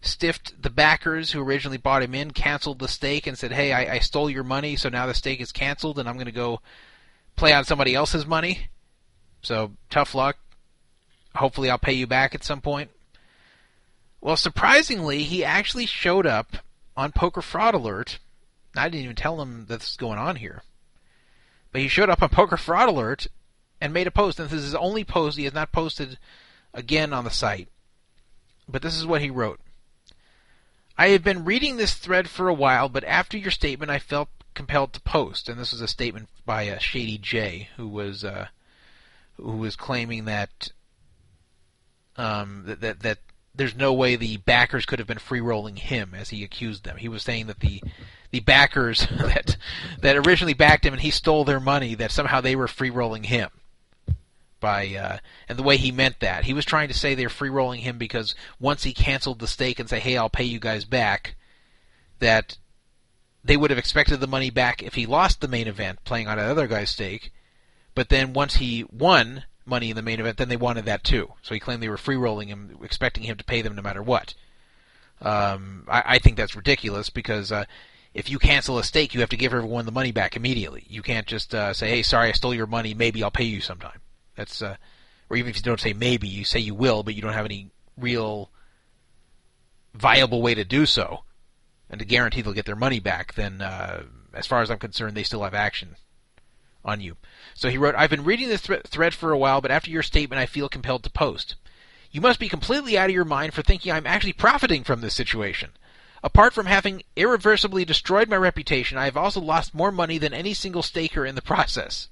Stiffed 0.00 0.62
the 0.62 0.70
backers 0.70 1.32
who 1.32 1.40
originally 1.40 1.78
bought 1.78 2.02
him 2.02 2.14
in, 2.14 2.30
canceled 2.30 2.78
the 2.78 2.86
stake, 2.86 3.26
and 3.26 3.36
said, 3.36 3.50
"Hey, 3.50 3.72
I, 3.72 3.94
I 3.94 3.98
stole 3.98 4.30
your 4.30 4.44
money, 4.44 4.76
so 4.76 4.88
now 4.88 5.06
the 5.06 5.14
stake 5.14 5.40
is 5.40 5.50
canceled, 5.50 5.98
and 5.98 6.08
I'm 6.08 6.14
going 6.14 6.26
to 6.26 6.32
go 6.32 6.60
play 7.34 7.52
on 7.52 7.64
somebody 7.64 7.94
else's 7.94 8.26
money." 8.26 8.68
So 9.42 9.72
tough 9.90 10.14
luck. 10.14 10.36
Hopefully, 11.34 11.70
I'll 11.70 11.78
pay 11.78 11.94
you 11.94 12.06
back 12.06 12.34
at 12.34 12.44
some 12.44 12.60
point. 12.60 12.90
Well, 14.20 14.36
surprisingly, 14.36 15.24
he 15.24 15.44
actually 15.44 15.86
showed 15.86 16.26
up 16.26 16.58
on 16.96 17.10
Poker 17.10 17.42
Fraud 17.42 17.74
Alert. 17.74 18.18
I 18.76 18.88
didn't 18.88 19.04
even 19.04 19.16
tell 19.16 19.40
him 19.40 19.66
that 19.66 19.80
this 19.80 19.90
was 19.90 19.96
going 19.96 20.18
on 20.18 20.36
here. 20.36 20.62
But 21.76 21.82
he 21.82 21.88
showed 21.88 22.08
up 22.08 22.22
on 22.22 22.30
Poker 22.30 22.56
Fraud 22.56 22.88
Alert 22.88 23.26
and 23.82 23.92
made 23.92 24.06
a 24.06 24.10
post, 24.10 24.40
and 24.40 24.48
this 24.48 24.60
is 24.60 24.64
his 24.64 24.74
only 24.74 25.04
post. 25.04 25.36
He 25.36 25.44
has 25.44 25.52
not 25.52 25.72
posted 25.72 26.18
again 26.72 27.12
on 27.12 27.24
the 27.24 27.30
site. 27.30 27.68
But 28.66 28.80
this 28.80 28.96
is 28.96 29.04
what 29.04 29.20
he 29.20 29.28
wrote. 29.28 29.60
I 30.96 31.08
have 31.08 31.22
been 31.22 31.44
reading 31.44 31.76
this 31.76 31.92
thread 31.92 32.30
for 32.30 32.48
a 32.48 32.54
while, 32.54 32.88
but 32.88 33.04
after 33.04 33.36
your 33.36 33.50
statement, 33.50 33.90
I 33.90 33.98
felt 33.98 34.30
compelled 34.54 34.94
to 34.94 35.02
post. 35.02 35.50
And 35.50 35.60
this 35.60 35.72
was 35.72 35.82
a 35.82 35.86
statement 35.86 36.30
by 36.46 36.66
uh, 36.70 36.78
Shady 36.78 37.18
J, 37.18 37.68
who 37.76 37.88
was 37.88 38.24
uh, 38.24 38.46
who 39.36 39.58
was 39.58 39.76
claiming 39.76 40.24
that 40.24 40.70
um, 42.16 42.62
that, 42.64 42.80
that 42.80 43.00
that 43.00 43.18
there's 43.56 43.74
no 43.74 43.92
way 43.92 44.16
the 44.16 44.36
backers 44.38 44.86
could 44.86 44.98
have 44.98 45.08
been 45.08 45.18
free 45.18 45.40
rolling 45.40 45.76
him, 45.76 46.14
as 46.14 46.30
he 46.30 46.44
accused 46.44 46.84
them. 46.84 46.96
He 46.96 47.08
was 47.08 47.22
saying 47.22 47.46
that 47.46 47.60
the 47.60 47.82
the 48.30 48.40
backers 48.40 49.06
that 49.10 49.56
that 50.00 50.16
originally 50.16 50.54
backed 50.54 50.84
him 50.84 50.92
and 50.92 51.02
he 51.02 51.10
stole 51.10 51.44
their 51.44 51.60
money, 51.60 51.94
that 51.94 52.10
somehow 52.10 52.40
they 52.40 52.56
were 52.56 52.68
free 52.68 52.90
rolling 52.90 53.24
him 53.24 53.50
by 54.60 54.94
uh, 54.94 55.18
and 55.48 55.58
the 55.58 55.62
way 55.62 55.76
he 55.76 55.92
meant 55.92 56.20
that 56.20 56.44
he 56.44 56.54
was 56.54 56.64
trying 56.64 56.88
to 56.88 56.94
say 56.94 57.14
they're 57.14 57.28
free 57.28 57.50
rolling 57.50 57.80
him 57.80 57.98
because 57.98 58.34
once 58.58 58.84
he 58.84 58.92
canceled 58.92 59.38
the 59.38 59.46
stake 59.46 59.78
and 59.78 59.88
say 59.88 60.00
hey 60.00 60.16
I'll 60.16 60.30
pay 60.30 60.44
you 60.44 60.58
guys 60.58 60.84
back 60.84 61.36
that 62.20 62.56
they 63.44 63.56
would 63.56 63.70
have 63.70 63.78
expected 63.78 64.20
the 64.20 64.26
money 64.26 64.50
back 64.50 64.82
if 64.82 64.94
he 64.94 65.06
lost 65.06 65.40
the 65.40 65.48
main 65.48 65.68
event 65.68 66.02
playing 66.04 66.26
on 66.26 66.38
another 66.38 66.66
guy's 66.66 66.90
stake 66.90 67.32
but 67.94 68.08
then 68.08 68.32
once 68.32 68.56
he 68.56 68.84
won 68.90 69.44
money 69.66 69.90
in 69.90 69.96
the 69.96 70.02
main 70.02 70.20
event 70.20 70.38
then 70.38 70.48
they 70.48 70.56
wanted 70.56 70.84
that 70.84 71.04
too. 71.04 71.32
So 71.42 71.54
he 71.54 71.60
claimed 71.60 71.82
they 71.82 71.88
were 71.88 71.96
free 71.96 72.16
rolling 72.16 72.48
him 72.48 72.78
expecting 72.82 73.24
him 73.24 73.36
to 73.36 73.44
pay 73.44 73.62
them 73.62 73.74
no 73.74 73.82
matter 73.82 74.02
what. 74.02 74.34
Um, 75.20 75.84
I, 75.88 76.02
I 76.06 76.18
think 76.18 76.36
that's 76.36 76.56
ridiculous 76.56 77.10
because 77.10 77.50
uh, 77.50 77.64
if 78.14 78.30
you 78.30 78.38
cancel 78.38 78.78
a 78.78 78.84
stake 78.84 79.14
you 79.14 79.20
have 79.20 79.30
to 79.30 79.36
give 79.36 79.52
everyone 79.52 79.86
the 79.86 79.92
money 79.92 80.12
back 80.12 80.36
immediately. 80.36 80.84
You 80.88 81.02
can't 81.02 81.26
just 81.26 81.54
uh, 81.54 81.74
say 81.74 81.88
hey 81.88 82.02
sorry 82.02 82.28
I 82.28 82.32
stole 82.32 82.54
your 82.54 82.66
money. 82.66 82.94
Maybe 82.94 83.22
I'll 83.22 83.30
pay 83.30 83.44
you 83.44 83.60
sometime. 83.60 84.00
That's 84.36 84.62
uh, 84.62 84.76
or 85.28 85.36
even 85.36 85.50
if 85.50 85.56
you 85.56 85.62
don't 85.62 85.80
say 85.80 85.92
maybe, 85.92 86.28
you 86.28 86.44
say 86.44 86.60
you 86.60 86.74
will, 86.74 87.02
but 87.02 87.14
you 87.14 87.22
don't 87.22 87.32
have 87.32 87.44
any 87.44 87.70
real 87.96 88.50
viable 89.94 90.42
way 90.42 90.54
to 90.54 90.64
do 90.64 90.86
so, 90.86 91.24
and 91.90 91.98
to 91.98 92.04
guarantee 92.04 92.42
they'll 92.42 92.52
get 92.52 92.66
their 92.66 92.76
money 92.76 93.00
back. 93.00 93.34
Then, 93.34 93.60
uh, 93.60 94.04
as 94.32 94.46
far 94.46 94.62
as 94.62 94.70
I'm 94.70 94.78
concerned, 94.78 95.16
they 95.16 95.22
still 95.22 95.42
have 95.42 95.54
action 95.54 95.96
on 96.84 97.00
you. 97.00 97.16
So 97.56 97.70
he 97.70 97.78
wrote, 97.78 97.94
"I've 97.96 98.10
been 98.10 98.24
reading 98.24 98.48
this 98.48 98.60
thre- 98.60 98.86
thread 98.86 99.14
for 99.14 99.32
a 99.32 99.38
while, 99.38 99.62
but 99.62 99.70
after 99.70 99.90
your 99.90 100.02
statement, 100.02 100.38
I 100.38 100.44
feel 100.46 100.68
compelled 100.68 101.02
to 101.04 101.10
post. 101.10 101.56
You 102.12 102.20
must 102.20 102.38
be 102.38 102.50
completely 102.50 102.98
out 102.98 103.08
of 103.08 103.14
your 103.14 103.24
mind 103.24 103.54
for 103.54 103.62
thinking 103.62 103.90
I'm 103.90 104.06
actually 104.06 104.34
profiting 104.34 104.84
from 104.84 105.00
this 105.00 105.14
situation." 105.14 105.70
Apart 106.22 106.54
from 106.54 106.66
having 106.66 107.02
irreversibly 107.14 107.84
destroyed 107.84 108.28
my 108.28 108.36
reputation, 108.36 108.98
I 108.98 109.04
have 109.04 109.16
also 109.16 109.40
lost 109.40 109.74
more 109.74 109.92
money 109.92 110.18
than 110.18 110.34
any 110.34 110.54
single 110.54 110.82
staker 110.82 111.24
in 111.24 111.34
the 111.34 111.42
process. 111.42 112.08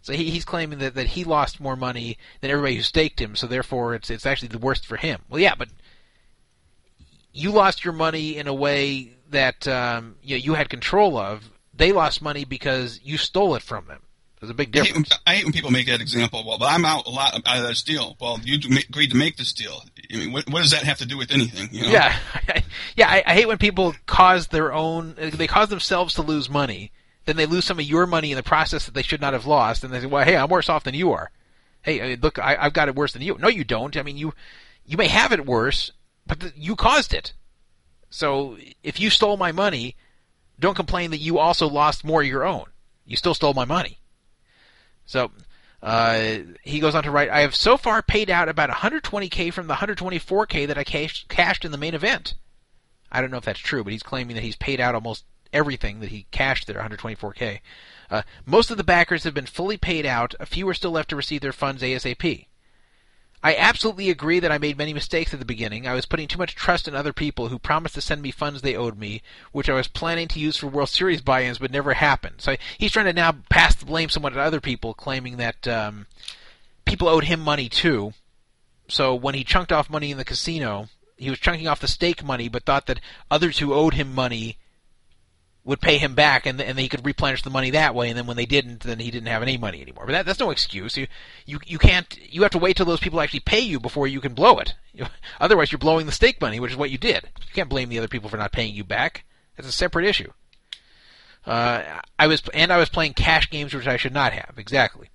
So 0.00 0.12
he, 0.12 0.30
he's 0.30 0.44
claiming 0.44 0.78
that, 0.78 0.94
that 0.94 1.08
he 1.08 1.24
lost 1.24 1.58
more 1.58 1.74
money 1.74 2.18
than 2.40 2.50
everybody 2.50 2.76
who 2.76 2.82
staked 2.82 3.20
him, 3.20 3.34
so 3.34 3.46
therefore 3.46 3.94
it's 3.94 4.10
it's 4.10 4.26
actually 4.26 4.48
the 4.48 4.58
worst 4.58 4.86
for 4.86 4.96
him. 4.96 5.22
Well, 5.28 5.40
yeah, 5.40 5.54
but 5.56 5.68
you 7.32 7.50
lost 7.50 7.84
your 7.84 7.94
money 7.94 8.36
in 8.36 8.46
a 8.46 8.54
way 8.54 9.16
that 9.30 9.66
um, 9.66 10.16
you 10.22 10.36
know, 10.36 10.42
you 10.42 10.54
had 10.54 10.70
control 10.70 11.16
of. 11.16 11.50
They 11.74 11.92
lost 11.92 12.22
money 12.22 12.44
because 12.44 13.00
you 13.02 13.18
stole 13.18 13.54
it 13.54 13.62
from 13.62 13.86
them. 13.86 14.02
There's 14.40 14.50
a 14.50 14.54
big 14.54 14.76
I 14.76 14.80
hate, 14.80 14.86
difference. 14.86 15.10
when, 15.10 15.18
I 15.26 15.36
hate 15.36 15.44
when 15.44 15.52
people 15.52 15.70
make 15.70 15.86
that 15.86 16.00
example. 16.00 16.44
Well, 16.46 16.58
but 16.58 16.66
I'm 16.66 16.84
out 16.84 17.06
a 17.06 17.10
lot 17.10 17.34
out 17.34 17.58
of 17.58 17.66
this 17.66 17.82
deal. 17.82 18.16
Well, 18.20 18.38
you 18.44 18.58
agreed 18.88 19.10
to 19.10 19.16
make 19.16 19.36
this 19.36 19.52
deal. 19.52 19.82
I 20.12 20.16
mean, 20.16 20.32
what, 20.32 20.48
what 20.48 20.62
does 20.62 20.70
that 20.70 20.84
have 20.84 20.98
to 20.98 21.06
do 21.06 21.18
with 21.18 21.32
anything? 21.32 21.68
You 21.72 21.82
know? 21.82 21.88
Yeah, 21.88 22.16
yeah. 22.96 23.08
I, 23.08 23.22
I 23.26 23.34
hate 23.34 23.48
when 23.48 23.58
people 23.58 23.94
cause 24.06 24.48
their 24.48 24.72
own. 24.72 25.14
They 25.18 25.48
cause 25.48 25.68
themselves 25.68 26.14
to 26.14 26.22
lose 26.22 26.48
money. 26.48 26.92
Then 27.24 27.36
they 27.36 27.46
lose 27.46 27.64
some 27.64 27.78
of 27.78 27.84
your 27.84 28.06
money 28.06 28.30
in 28.30 28.36
the 28.36 28.42
process 28.42 28.86
that 28.86 28.94
they 28.94 29.02
should 29.02 29.20
not 29.20 29.32
have 29.32 29.44
lost. 29.44 29.82
And 29.82 29.92
they 29.92 30.00
say, 30.00 30.06
"Well, 30.06 30.24
hey, 30.24 30.36
I'm 30.36 30.48
worse 30.48 30.68
off 30.68 30.84
than 30.84 30.94
you 30.94 31.12
are. 31.12 31.30
Hey, 31.82 32.14
uh, 32.14 32.16
look, 32.22 32.38
I, 32.38 32.56
I've 32.58 32.72
got 32.72 32.88
it 32.88 32.94
worse 32.94 33.12
than 33.12 33.22
you." 33.22 33.36
No, 33.38 33.48
you 33.48 33.64
don't. 33.64 33.96
I 33.96 34.02
mean, 34.02 34.16
you 34.16 34.34
you 34.86 34.96
may 34.96 35.08
have 35.08 35.32
it 35.32 35.46
worse, 35.46 35.90
but 36.26 36.40
the, 36.40 36.52
you 36.56 36.76
caused 36.76 37.12
it. 37.12 37.32
So 38.08 38.56
if 38.82 39.00
you 39.00 39.10
stole 39.10 39.36
my 39.36 39.52
money, 39.52 39.96
don't 40.60 40.76
complain 40.76 41.10
that 41.10 41.18
you 41.18 41.38
also 41.38 41.68
lost 41.68 42.04
more 42.04 42.22
of 42.22 42.26
your 42.28 42.46
own. 42.46 42.66
You 43.04 43.16
still 43.16 43.34
stole 43.34 43.54
my 43.54 43.64
money. 43.64 43.98
So 45.08 45.30
uh, 45.82 46.38
he 46.62 46.80
goes 46.80 46.94
on 46.94 47.02
to 47.02 47.10
write, 47.10 47.30
I 47.30 47.40
have 47.40 47.56
so 47.56 47.78
far 47.78 48.02
paid 48.02 48.28
out 48.28 48.48
about 48.48 48.68
120k 48.68 49.52
from 49.52 49.66
the 49.66 49.74
124k 49.74 50.66
that 50.66 50.76
I 50.78 50.84
cashed, 50.84 51.64
in 51.64 51.72
the 51.72 51.78
main 51.78 51.94
event. 51.94 52.34
I 53.10 53.22
don't 53.22 53.30
know 53.30 53.38
if 53.38 53.44
that's 53.44 53.58
true, 53.58 53.82
but 53.82 53.94
he's 53.94 54.02
claiming 54.02 54.36
that 54.36 54.44
he's 54.44 54.56
paid 54.56 54.80
out 54.80 54.94
almost 54.94 55.24
everything 55.50 56.00
that 56.00 56.10
he 56.10 56.26
cashed 56.30 56.66
there, 56.66 56.76
124k. 56.76 57.60
Uh, 58.10 58.22
most 58.44 58.70
of 58.70 58.76
the 58.76 58.84
backers 58.84 59.24
have 59.24 59.32
been 59.32 59.46
fully 59.46 59.78
paid 59.78 60.04
out. 60.04 60.34
A 60.38 60.44
few 60.44 60.68
are 60.68 60.74
still 60.74 60.90
left 60.90 61.08
to 61.08 61.16
receive 61.16 61.40
their 61.40 61.52
funds 61.52 61.82
ASAP. 61.82 62.47
I 63.42 63.54
absolutely 63.54 64.10
agree 64.10 64.40
that 64.40 64.50
I 64.50 64.58
made 64.58 64.76
many 64.76 64.92
mistakes 64.92 65.32
at 65.32 65.38
the 65.38 65.44
beginning. 65.44 65.86
I 65.86 65.94
was 65.94 66.06
putting 66.06 66.26
too 66.26 66.38
much 66.38 66.56
trust 66.56 66.88
in 66.88 66.94
other 66.94 67.12
people 67.12 67.48
who 67.48 67.58
promised 67.58 67.94
to 67.94 68.00
send 68.00 68.20
me 68.20 68.32
funds 68.32 68.62
they 68.62 68.74
owed 68.74 68.98
me, 68.98 69.22
which 69.52 69.70
I 69.70 69.74
was 69.74 69.86
planning 69.86 70.26
to 70.28 70.40
use 70.40 70.56
for 70.56 70.66
World 70.66 70.88
Series 70.88 71.20
buy-ins, 71.20 71.58
but 71.58 71.70
never 71.70 71.94
happened. 71.94 72.36
So 72.38 72.56
he's 72.78 72.90
trying 72.90 73.06
to 73.06 73.12
now 73.12 73.36
pass 73.48 73.76
the 73.76 73.86
blame 73.86 74.08
somewhat 74.08 74.30
to 74.30 74.40
other 74.40 74.60
people, 74.60 74.92
claiming 74.92 75.36
that 75.36 75.68
um, 75.68 76.06
people 76.84 77.06
owed 77.06 77.24
him 77.24 77.38
money 77.38 77.68
too. 77.68 78.12
So 78.88 79.14
when 79.14 79.34
he 79.34 79.44
chunked 79.44 79.70
off 79.70 79.88
money 79.90 80.10
in 80.10 80.18
the 80.18 80.24
casino, 80.24 80.88
he 81.16 81.30
was 81.30 81.38
chunking 81.38 81.68
off 81.68 81.80
the 81.80 81.88
stake 81.88 82.24
money, 82.24 82.48
but 82.48 82.64
thought 82.64 82.86
that 82.86 83.00
others 83.30 83.58
who 83.58 83.72
owed 83.72 83.94
him 83.94 84.14
money 84.14 84.56
would 85.68 85.82
pay 85.82 85.98
him 85.98 86.14
back, 86.14 86.46
and 86.46 86.58
and 86.62 86.78
he 86.78 86.88
could 86.88 87.04
replenish 87.04 87.42
the 87.42 87.50
money 87.50 87.68
that 87.70 87.94
way. 87.94 88.08
And 88.08 88.16
then 88.16 88.26
when 88.26 88.38
they 88.38 88.46
didn't, 88.46 88.80
then 88.80 88.98
he 88.98 89.10
didn't 89.10 89.28
have 89.28 89.42
any 89.42 89.58
money 89.58 89.82
anymore. 89.82 90.06
But 90.06 90.12
that, 90.12 90.26
that's 90.26 90.40
no 90.40 90.50
excuse. 90.50 90.96
You 90.96 91.06
you 91.44 91.60
you 91.66 91.78
can't. 91.78 92.18
You 92.32 92.40
have 92.40 92.52
to 92.52 92.58
wait 92.58 92.78
till 92.78 92.86
those 92.86 93.00
people 93.00 93.20
actually 93.20 93.40
pay 93.40 93.60
you 93.60 93.78
before 93.78 94.08
you 94.08 94.22
can 94.22 94.32
blow 94.32 94.58
it. 94.58 94.74
Otherwise, 95.40 95.70
you're 95.70 95.78
blowing 95.78 96.06
the 96.06 96.12
stake 96.12 96.40
money, 96.40 96.58
which 96.58 96.72
is 96.72 96.78
what 96.78 96.88
you 96.88 96.96
did. 96.96 97.24
You 97.38 97.52
can't 97.52 97.68
blame 97.68 97.90
the 97.90 97.98
other 97.98 98.08
people 98.08 98.30
for 98.30 98.38
not 98.38 98.50
paying 98.50 98.74
you 98.74 98.82
back. 98.82 99.26
That's 99.56 99.68
a 99.68 99.72
separate 99.72 100.06
issue. 100.06 100.32
Uh, 101.44 102.00
I 102.18 102.26
was 102.28 102.42
and 102.54 102.72
I 102.72 102.78
was 102.78 102.88
playing 102.88 103.12
cash 103.12 103.50
games, 103.50 103.74
which 103.74 103.86
I 103.86 103.98
should 103.98 104.14
not 104.14 104.32
have. 104.32 104.54
Exactly. 104.56 105.10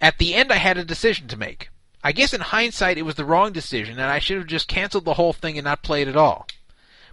At 0.00 0.16
the 0.16 0.34
end, 0.34 0.50
I 0.50 0.56
had 0.56 0.78
a 0.78 0.84
decision 0.84 1.28
to 1.28 1.36
make. 1.36 1.68
I 2.02 2.12
guess 2.12 2.32
in 2.32 2.40
hindsight, 2.40 2.96
it 2.96 3.02
was 3.02 3.16
the 3.16 3.26
wrong 3.26 3.52
decision, 3.52 3.98
and 3.98 4.10
I 4.10 4.20
should 4.20 4.38
have 4.38 4.46
just 4.46 4.68
canceled 4.68 5.04
the 5.04 5.14
whole 5.14 5.34
thing 5.34 5.58
and 5.58 5.66
not 5.66 5.82
played 5.82 6.08
at 6.08 6.16
all. 6.16 6.46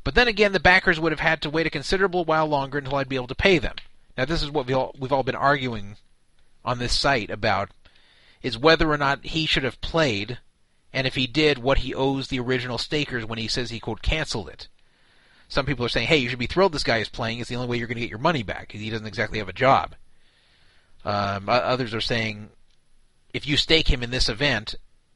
But 0.05 0.13
then 0.13 0.27
again, 0.27 0.51
the 0.51 0.59
backers 0.59 0.99
would 0.99 1.11
have 1.11 1.19
had 1.19 1.41
to 1.41 1.49
wait 1.49 1.65
a 1.65 1.71
considerable 1.71 2.23
while 2.25 2.45
longer 2.45 2.77
until 2.77 2.95
I'd 2.95 3.09
be 3.09 3.15
able 3.15 3.27
to 3.27 3.35
pay 3.35 3.57
them. 3.57 3.75
Now, 4.15 4.25
this 4.25 4.43
is 4.43 4.51
what 4.51 4.67
we've 4.67 4.77
all, 4.77 4.95
we've 4.97 5.11
all 5.11 5.23
been 5.23 5.35
arguing 5.35 5.97
on 6.63 6.77
this 6.77 6.97
site 6.97 7.31
about 7.31 7.71
is 8.43 8.57
whether 8.57 8.89
or 8.89 8.97
not 8.97 9.25
he 9.25 9.47
should 9.47 9.63
have 9.63 9.81
played, 9.81 10.37
and 10.93 11.07
if 11.07 11.15
he 11.15 11.25
did, 11.25 11.57
what 11.57 11.79
he 11.79 11.93
owes 11.93 12.27
the 12.27 12.39
original 12.39 12.77
stakers 12.77 13.25
when 13.25 13.39
he 13.39 13.47
says 13.47 13.71
he 13.71 13.79
quote 13.79 14.03
canceled 14.03 14.47
it. 14.47 14.67
Some 15.47 15.65
people 15.65 15.83
are 15.83 15.89
saying, 15.89 16.07
"Hey, 16.07 16.17
you 16.17 16.29
should 16.29 16.39
be 16.39 16.45
thrilled 16.45 16.73
this 16.73 16.83
guy 16.83 16.97
is 16.97 17.09
playing. 17.09 17.39
It's 17.39 17.49
the 17.49 17.55
only 17.55 17.67
way 17.67 17.77
you're 17.77 17.87
going 17.87 17.95
to 17.95 18.01
get 18.01 18.09
your 18.09 18.19
money 18.19 18.43
back. 18.43 18.71
He 18.71 18.89
doesn't 18.91 19.07
exactly 19.07 19.39
have 19.39 19.49
a 19.49 19.53
job." 19.53 19.95
Um, 21.03 21.49
others 21.49 21.95
are 21.95 22.01
saying, 22.01 22.49
if 23.33 23.47
you 23.47 23.57
stake 23.57 23.87
him 23.87 24.03
in 24.03 24.11
this 24.11 24.29
event, 24.29 24.75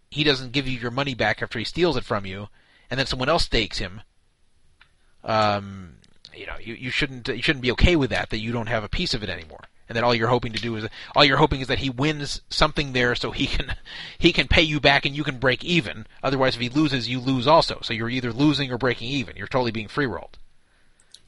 he 0.09 0.23
doesn't 0.23 0.51
give 0.51 0.67
you 0.67 0.79
your 0.79 0.91
money 0.91 1.13
back 1.13 1.41
after 1.41 1.59
he 1.59 1.65
steals 1.65 1.95
it 1.95 2.03
from 2.03 2.25
you, 2.25 2.49
and 2.89 2.99
then 2.99 3.05
someone 3.05 3.29
else 3.29 3.45
stakes 3.45 3.77
him 3.77 4.01
um, 5.23 5.95
you 6.33 6.45
know, 6.45 6.55
you, 6.59 6.73
you 6.75 6.91
shouldn't 6.91 7.27
you 7.27 7.41
shouldn't 7.41 7.63
be 7.63 7.71
okay 7.71 7.95
with 7.95 8.09
that. 8.11 8.29
That 8.29 8.39
you 8.39 8.51
don't 8.51 8.67
have 8.67 8.83
a 8.83 8.89
piece 8.89 9.13
of 9.13 9.23
it 9.23 9.29
anymore, 9.29 9.65
and 9.87 9.95
that 9.95 10.03
all 10.03 10.15
you're 10.15 10.29
hoping 10.29 10.53
to 10.53 10.61
do 10.61 10.75
is 10.75 10.87
all 11.15 11.25
you're 11.25 11.37
hoping 11.37 11.61
is 11.61 11.67
that 11.67 11.79
he 11.79 11.89
wins 11.89 12.41
something 12.49 12.93
there, 12.93 13.15
so 13.15 13.31
he 13.31 13.47
can 13.47 13.75
he 14.17 14.31
can 14.31 14.47
pay 14.47 14.61
you 14.61 14.79
back 14.79 15.05
and 15.05 15.15
you 15.15 15.23
can 15.23 15.37
break 15.37 15.63
even. 15.63 16.07
Otherwise, 16.23 16.55
if 16.55 16.61
he 16.61 16.69
loses, 16.69 17.09
you 17.09 17.19
lose 17.19 17.47
also. 17.47 17.79
So 17.81 17.93
you're 17.93 18.09
either 18.09 18.31
losing 18.31 18.71
or 18.71 18.77
breaking 18.77 19.09
even. 19.09 19.35
You're 19.35 19.47
totally 19.47 19.71
being 19.71 19.87
free 19.87 20.05
rolled. 20.05 20.37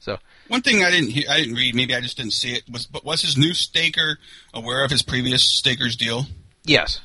So 0.00 0.18
One 0.48 0.62
thing 0.62 0.82
I 0.82 0.90
didn't 0.90 1.10
hear, 1.10 1.24
I 1.30 1.38
didn't 1.38 1.54
read, 1.54 1.76
maybe 1.76 1.94
I 1.94 2.00
just 2.00 2.16
didn't 2.16 2.32
see 2.32 2.54
it. 2.54 2.64
Was 2.68 2.86
but 2.86 3.04
was 3.04 3.22
his 3.22 3.36
new 3.36 3.52
staker 3.54 4.18
aware 4.52 4.84
of 4.84 4.90
his 4.90 5.02
previous 5.02 5.44
staker's 5.44 5.94
deal? 5.96 6.26
yes, 6.64 7.00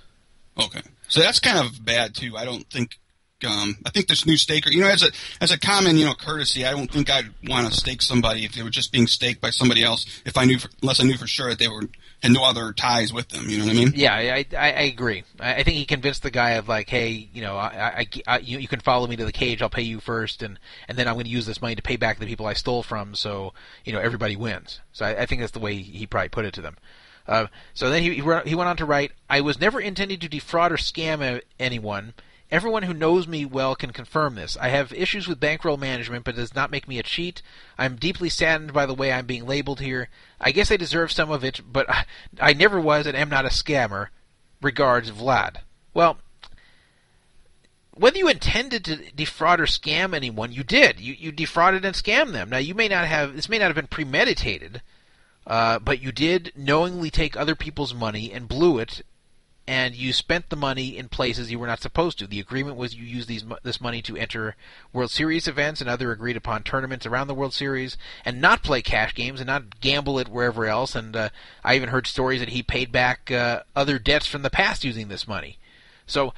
Okay, 0.60 0.82
so 1.08 1.20
that's 1.20 1.40
kind 1.40 1.60
of 1.60 1.86
bad 1.86 2.16
too. 2.16 2.36
I 2.36 2.46
don't 2.46 2.68
think. 2.72 2.98
Um, 3.46 3.78
I 3.86 3.92
think 3.92 4.08
this 4.08 4.26
new 4.26 4.36
staker, 4.36 4.72
you 4.72 4.82
know, 4.82 4.88
as 4.88 5.04
a 5.04 5.12
as 5.40 5.52
a 5.52 5.60
common, 5.60 5.96
you 5.96 6.06
know, 6.06 6.16
courtesy, 6.16 6.66
I 6.66 6.72
don't 6.72 6.92
think 6.92 7.12
I'd 7.12 7.30
want 7.48 7.72
to 7.72 7.74
stake 7.74 8.02
somebody 8.02 8.46
if 8.46 8.54
they 8.54 8.64
were 8.64 8.72
just 8.72 8.92
being 8.92 9.06
staked 9.06 9.42
by 9.42 9.52
somebody 9.52 9.84
else. 9.84 10.08
If 10.26 10.38
I 10.38 10.46
knew, 10.46 10.58
for, 10.58 10.70
unless 10.82 11.00
I 11.00 11.04
knew 11.04 11.18
for 11.18 11.28
sure 11.28 11.50
that 11.50 11.60
they 11.60 11.68
were 11.68 11.84
had 12.24 12.32
no 12.32 12.44
other 12.44 12.74
ties 12.74 13.14
with 13.14 13.30
them. 13.30 13.48
You 13.48 13.60
know 13.60 13.66
what 13.66 13.76
I 13.76 13.76
mean? 13.76 13.94
yeah, 13.96 14.16
I 14.16 14.46
I, 14.58 14.72
I 14.72 14.82
agree. 14.82 15.24
I, 15.40 15.62
think 15.62 15.78
he 15.78 15.86
convinced 15.86 16.24
the 16.24 16.32
guy 16.32 16.52
of 16.52 16.68
like, 16.68 16.90
hey, 16.90 17.30
you 17.32 17.44
know, 17.44 17.58
I, 17.58 17.68
I, 18.00 18.08
I 18.26 18.40
you, 18.40 18.58
you 18.58 18.68
can 18.68 18.80
follow 18.80 19.06
me 19.06 19.16
to 19.18 19.26
the 19.26 19.32
cage. 19.32 19.62
I'll 19.62 19.70
pay 19.70 19.84
you 19.84 20.00
first, 20.00 20.42
and 20.42 20.60
and 20.88 20.98
then 20.98 21.08
I'm 21.08 21.14
going 21.14 21.26
to 21.26 21.32
use 21.32 21.46
this 21.46 21.62
money 21.62 21.76
to 21.76 21.84
pay 21.84 21.96
back 21.96 22.18
the 22.18 22.26
people 22.26 22.48
I 22.48 22.54
stole 22.54 22.82
from. 22.82 23.14
So 23.14 23.54
you 23.86 23.94
know, 23.94 24.00
everybody 24.00 24.36
wins. 24.36 24.80
So 24.94 25.06
I, 25.06 25.22
I 25.22 25.26
think 25.28 25.42
that's 25.42 25.52
the 25.52 25.60
way 25.60 25.76
he 25.76 26.08
probably 26.08 26.30
put 26.30 26.46
it 26.46 26.56
to 26.56 26.62
them. 26.62 26.78
Uh, 27.28 27.48
so 27.76 27.92
then 27.92 28.02
he 28.02 28.16
he 28.16 28.22
went 28.22 28.70
on 28.70 28.78
to 28.78 28.86
write, 28.86 29.12
I 29.30 29.42
was 29.42 29.60
never 29.60 29.80
intending 29.80 30.20
to 30.22 30.30
defraud 30.30 30.72
or 30.72 30.78
scam 30.78 31.42
anyone. 31.60 32.14
Everyone 32.50 32.84
who 32.84 32.94
knows 32.94 33.28
me 33.28 33.44
well 33.46 33.76
can 33.76 33.92
confirm 33.92 34.36
this. 34.36 34.56
I 34.60 34.70
have 34.70 34.94
issues 34.94 35.28
with 35.28 35.40
bankroll 35.40 35.76
management, 35.76 36.24
but 36.24 36.36
it 36.36 36.38
does 36.38 36.56
not 36.56 36.72
make 36.72 36.88
me 36.88 36.98
a 36.98 37.04
cheat. 37.04 37.42
I'm 37.78 37.98
deeply 37.98 38.30
saddened 38.30 38.72
by 38.72 38.86
the 38.86 38.94
way 38.94 39.12
I'm 39.12 39.26
being 39.26 39.46
labeled 39.46 39.82
here. 39.82 40.08
I 40.40 40.52
guess 40.52 40.72
I 40.72 40.78
deserve 40.78 41.12
some 41.12 41.30
of 41.30 41.44
it, 41.44 41.60
but 41.70 41.90
I, 41.90 42.06
I 42.40 42.54
never 42.54 42.80
was 42.80 43.06
and 43.06 43.18
am 43.18 43.30
not 43.30 43.46
a 43.46 43.50
scammer. 43.50 44.08
Regards, 44.62 45.12
Vlad. 45.12 45.58
Well, 45.94 46.20
whether 47.98 48.18
you 48.18 48.30
intended 48.30 48.86
to 48.86 49.12
defraud 49.12 49.60
or 49.60 49.66
scam 49.66 50.14
anyone, 50.14 50.52
you 50.52 50.64
did. 50.64 51.00
You 51.00 51.14
you 51.14 51.32
defrauded 51.32 51.84
and 51.84 51.96
scammed 51.96 52.32
them. 52.32 52.50
Now 52.50 52.58
you 52.58 52.74
may 52.76 52.88
not 52.88 53.08
have 53.08 53.36
this 53.36 53.50
may 53.50 53.60
not 53.60 53.66
have 53.66 53.76
been 53.76 53.88
premeditated, 53.88 54.82
uh, 55.46 55.80
but 55.80 56.02
you 56.02 56.12
did 56.12 56.54
knowingly 56.56 57.10
take 57.10 57.36
other 57.36 57.56
people's 57.56 57.94
money 57.94 58.32
and 58.32 58.48
blew 58.48 58.80
it, 58.80 59.02
and 59.68 59.96
you 59.96 60.14
spent 60.14 60.50
the 60.50 60.56
money 60.56 60.98
in 60.98 61.10
places 61.10 61.52
you 61.52 61.60
were 61.60 61.68
not 61.68 61.82
supposed 61.82 62.18
to. 62.20 62.28
The 62.28 62.40
agreement 62.40 62.78
was 62.78 62.96
you 62.96 63.04
use 63.04 63.26
these 63.26 63.44
this 63.64 63.82
money 63.82 64.02
to 64.04 64.16
enter 64.16 64.56
World 64.94 65.12
Series 65.12 65.48
events 65.48 65.82
and 65.82 65.90
other 65.90 66.12
agreed 66.12 66.38
upon 66.38 66.64
tournaments 66.64 67.06
around 67.06 67.28
the 67.28 67.36
World 67.36 67.54
Series, 67.54 67.98
and 68.24 68.40
not 68.40 68.64
play 68.64 68.82
cash 68.82 69.14
games 69.14 69.42
and 69.42 69.48
not 69.48 69.82
gamble 69.82 70.20
it 70.20 70.30
wherever 70.30 70.66
else. 70.66 70.96
And 70.96 71.16
uh, 71.16 71.30
I 71.64 71.76
even 71.76 71.90
heard 71.90 72.08
stories 72.08 72.40
that 72.40 72.50
he 72.50 72.64
paid 72.64 72.92
back 72.92 73.30
uh, 73.30 73.64
other 73.76 74.00
debts 74.00 74.26
from 74.26 74.42
the 74.42 74.50
past 74.50 74.86
using 74.86 75.10
this 75.10 75.28
money. 75.28 75.58
So 76.06 76.34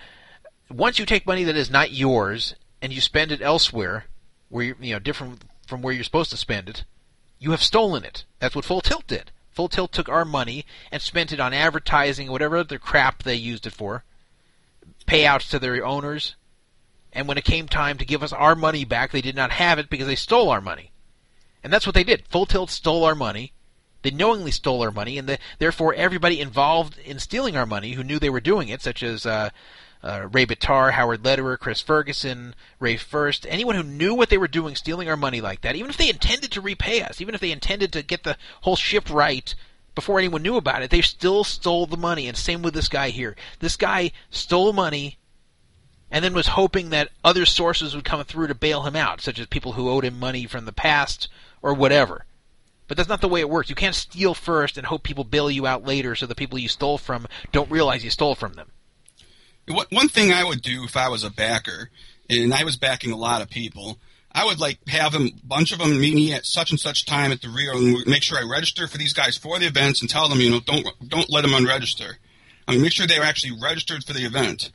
once 0.72 0.98
you 0.98 1.06
take 1.06 1.28
money 1.28 1.44
that 1.44 1.56
is 1.56 1.70
not 1.70 1.92
yours 1.92 2.56
and 2.82 2.92
you 2.92 3.02
spend 3.02 3.32
it 3.32 3.42
elsewhere, 3.42 4.06
where 4.50 4.66
you 4.66 4.76
you 4.80 4.94
know 4.94 5.00
different 5.00 5.44
from 5.68 5.84
where 5.84 5.94
you're 5.94 6.04
supposed 6.04 6.32
to 6.32 6.38
spend 6.38 6.68
it, 6.68 6.84
you 7.38 7.52
have 7.52 7.62
stolen 7.62 8.04
it. 8.04 8.26
That's 8.40 8.56
what 8.56 8.66
Full 8.66 8.82
Tilt 8.82 9.06
did. 9.06 9.32
Full 9.60 9.68
Tilt 9.68 9.92
took 9.92 10.08
our 10.08 10.24
money 10.24 10.66
and 10.90 11.02
spent 11.02 11.34
it 11.34 11.40
on 11.42 11.54
advertising, 11.54 12.32
whatever 12.32 12.56
other 12.56 12.80
crap 12.80 13.24
they 13.24 13.36
used 13.36 13.68
it 13.68 13.74
for, 13.74 14.06
payouts 15.06 15.50
to 15.50 15.60
their 15.60 15.86
owners, 15.86 16.38
and 17.12 17.28
when 17.28 17.38
it 17.38 17.44
came 17.44 17.68
time 17.68 17.98
to 17.98 18.06
give 18.06 18.24
us 18.24 18.32
our 18.32 18.56
money 18.56 18.86
back, 18.86 19.12
they 19.12 19.20
did 19.20 19.36
not 19.36 19.52
have 19.52 19.78
it 19.78 19.90
because 19.90 20.08
they 20.08 20.16
stole 20.16 20.50
our 20.50 20.62
money. 20.62 20.94
And 21.62 21.74
that's 21.74 21.86
what 21.86 21.94
they 21.94 22.06
did. 22.06 22.26
Full 22.30 22.46
Tilt 22.46 22.70
stole 22.70 23.04
our 23.04 23.16
money. 23.16 23.52
They 24.02 24.12
knowingly 24.12 24.52
stole 24.52 24.82
our 24.82 24.92
money, 24.92 25.18
and 25.18 25.28
the, 25.28 25.38
therefore 25.58 25.94
everybody 25.94 26.40
involved 26.40 26.98
in 26.98 27.20
stealing 27.20 27.58
our 27.58 27.66
money 27.66 27.92
who 27.92 28.04
knew 28.06 28.18
they 28.18 28.30
were 28.30 28.40
doing 28.40 28.70
it, 28.70 28.82
such 28.82 29.04
as 29.04 29.26
uh, 29.26 29.50
uh, 30.04 30.28
Ray 30.32 30.46
Bitar, 30.46 30.92
Howard 30.92 31.26
Lederer, 31.26 31.58
Chris 31.58 31.82
Ferguson, 31.82 32.56
Rafe 32.80 33.02
Furst, 33.02 33.46
anyone 33.50 33.76
who 33.76 33.84
knew 33.84 34.16
what 34.16 34.30
they 34.30 34.38
were 34.38 34.48
doing 34.48 34.76
stealing 34.76 35.10
our 35.10 35.18
money 35.18 35.42
like 35.42 35.62
that, 35.62 35.76
even 35.76 35.90
if 35.90 35.98
they 35.98 36.10
intended 36.10 36.52
to 36.52 36.62
repay 36.62 37.02
us, 37.02 37.20
even 37.20 37.36
if 37.36 37.42
they 37.42 37.52
intended 37.52 37.92
to 37.94 38.04
get 38.04 38.24
the 38.24 38.38
whole 38.62 38.76
ship 38.76 39.10
right 39.10 39.54
before 39.96 40.18
anyone 40.20 40.42
knew 40.42 40.56
about 40.56 40.82
it, 40.82 40.90
they 40.90 41.02
still 41.02 41.44
stole 41.44 41.86
the 41.86 41.98
money. 41.98 42.28
And 42.28 42.38
same 42.38 42.62
with 42.62 42.74
this 42.74 42.88
guy 42.88 43.10
here. 43.10 43.36
This 43.60 43.76
guy 43.76 44.12
stole 44.30 44.72
money 44.72 45.18
and 46.10 46.24
then 46.24 46.34
was 46.34 46.48
hoping 46.48 46.90
that 46.90 47.10
other 47.24 47.46
sources 47.46 47.94
would 47.94 48.06
come 48.06 48.24
through 48.24 48.48
to 48.48 48.56
bail 48.56 48.84
him 48.84 48.96
out, 48.96 49.22
such 49.22 49.40
as 49.40 49.48
people 49.48 49.74
who 49.74 49.90
owed 49.90 50.06
him 50.06 50.18
money 50.18 50.46
from 50.46 50.66
the 50.66 50.72
past 50.72 51.28
or 51.62 51.74
whatever. 51.74 52.26
But 52.88 52.98
that's 52.98 53.10
not 53.10 53.22
the 53.22 53.28
way 53.28 53.42
it 53.42 53.50
works. 53.50 53.70
You 53.70 53.76
can't 53.76 53.94
steal 53.94 54.34
first 54.34 54.78
and 54.78 54.88
hope 54.88 55.04
people 55.04 55.24
bail 55.24 55.52
you 55.52 55.68
out 55.68 55.86
later 55.86 56.16
so 56.16 56.26
the 56.26 56.34
people 56.34 56.58
you 56.58 56.70
stole 56.70 56.98
from 56.98 57.28
don't 57.52 57.70
realize 57.70 58.04
you 58.04 58.10
stole 58.10 58.34
from 58.34 58.54
them. 58.54 58.72
One 59.70 60.10
thing 60.10 60.32
I 60.32 60.44
would 60.44 60.62
do 60.62 60.84
if 60.84 60.98
I 60.98 61.10
was 61.10 61.24
a 61.24 61.30
backer, 61.30 61.90
and 62.30 62.54
I 62.54 62.64
was 62.64 62.76
backing 62.76 63.12
a 63.12 63.18
lot 63.18 63.42
of 63.42 63.50
people, 63.50 64.00
I 64.32 64.46
would 64.46 64.60
like 64.60 64.80
have 64.88 65.14
them, 65.14 65.30
bunch 65.44 65.72
of 65.72 65.80
them 65.80 66.00
meet 66.00 66.16
me 66.16 66.34
at 66.34 66.46
such 66.46 66.72
and 66.72 66.80
such 66.80 67.06
time 67.06 67.32
at 67.32 67.42
the 67.42 67.50
Rio, 67.50 67.78
and 67.78 68.08
make 68.08 68.24
sure 68.24 68.38
I 68.38 68.44
register 68.50 68.88
for 68.88 68.98
these 68.98 69.14
guys 69.14 69.38
for 69.38 69.60
the 69.60 69.66
events, 69.68 70.02
and 70.02 70.10
tell 70.10 70.30
them, 70.30 70.40
you 70.40 70.50
know, 70.50 70.60
don't 70.60 70.86
don't 71.08 71.30
let 71.30 71.42
them 71.42 71.52
unregister. 71.52 72.14
I 72.68 72.74
mean, 72.74 72.82
make 72.82 72.92
sure 72.92 73.08
they're 73.08 73.24
actually 73.24 73.58
registered 73.62 74.04
for 74.04 74.14
the 74.14 74.26
event. 74.26 74.72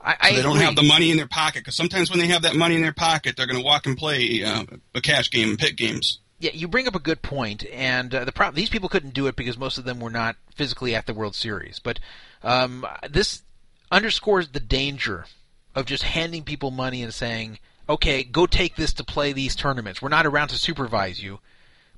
I, 0.00 0.12
So 0.12 0.16
I 0.20 0.32
they 0.34 0.42
don't 0.42 0.56
agree. 0.56 0.64
have 0.64 0.76
the 0.76 0.82
money 0.82 1.10
in 1.10 1.16
their 1.16 1.28
pocket 1.28 1.60
because 1.60 1.76
sometimes 1.76 2.10
when 2.10 2.18
they 2.18 2.26
have 2.28 2.42
that 2.42 2.56
money 2.56 2.74
in 2.76 2.82
their 2.82 2.92
pocket, 2.92 3.36
they're 3.36 3.46
going 3.46 3.58
to 3.58 3.64
walk 3.64 3.86
and 3.86 3.96
play 3.96 4.42
uh, 4.44 4.64
a 4.94 5.00
cash 5.00 5.30
game 5.30 5.50
and 5.50 5.58
pit 5.58 5.76
games. 5.76 6.20
Yeah, 6.40 6.52
you 6.54 6.68
bring 6.68 6.86
up 6.86 6.94
a 6.94 7.00
good 7.00 7.20
point, 7.22 7.64
and 7.66 8.14
uh, 8.14 8.24
the 8.24 8.30
problem 8.30 8.54
these 8.54 8.70
people 8.70 8.88
couldn't 8.88 9.14
do 9.14 9.26
it 9.26 9.34
because 9.34 9.58
most 9.58 9.78
of 9.78 9.84
them 9.84 9.98
were 9.98 10.10
not 10.10 10.36
physically 10.54 10.94
at 10.94 11.06
the 11.06 11.14
World 11.14 11.34
Series. 11.34 11.80
But 11.80 11.98
um, 12.44 12.86
this 13.10 13.42
underscores 13.90 14.48
the 14.48 14.60
danger 14.60 15.26
of 15.74 15.86
just 15.86 16.02
handing 16.02 16.44
people 16.44 16.70
money 16.70 17.02
and 17.02 17.12
saying, 17.12 17.58
"Okay, 17.88 18.22
go 18.22 18.46
take 18.46 18.76
this 18.76 18.92
to 18.94 19.04
play 19.04 19.32
these 19.32 19.56
tournaments. 19.56 20.02
We're 20.02 20.08
not 20.08 20.26
around 20.26 20.48
to 20.48 20.58
supervise 20.58 21.22
you, 21.22 21.40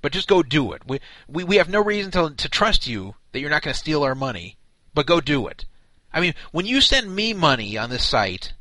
but 0.02 0.12
just 0.12 0.28
go 0.28 0.42
do 0.42 0.72
it. 0.72 0.82
We 0.86 1.00
we, 1.28 1.44
we 1.44 1.56
have 1.56 1.68
no 1.68 1.82
reason 1.82 2.10
to 2.12 2.34
to 2.34 2.48
trust 2.48 2.86
you 2.86 3.14
that 3.32 3.40
you're 3.40 3.50
not 3.50 3.62
going 3.62 3.74
to 3.74 3.78
steal 3.78 4.02
our 4.02 4.14
money, 4.14 4.56
but 4.94 5.06
go 5.06 5.20
do 5.20 5.46
it." 5.46 5.64
I 6.12 6.20
mean, 6.20 6.34
when 6.50 6.66
you 6.66 6.80
send 6.80 7.14
me 7.14 7.32
money 7.32 7.78
on 7.78 7.90
this 7.90 8.04
site 8.04 8.52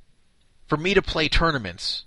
for 0.68 0.78
me 0.78 0.94
to 0.94 1.02
play 1.02 1.28
tournaments, 1.28 2.06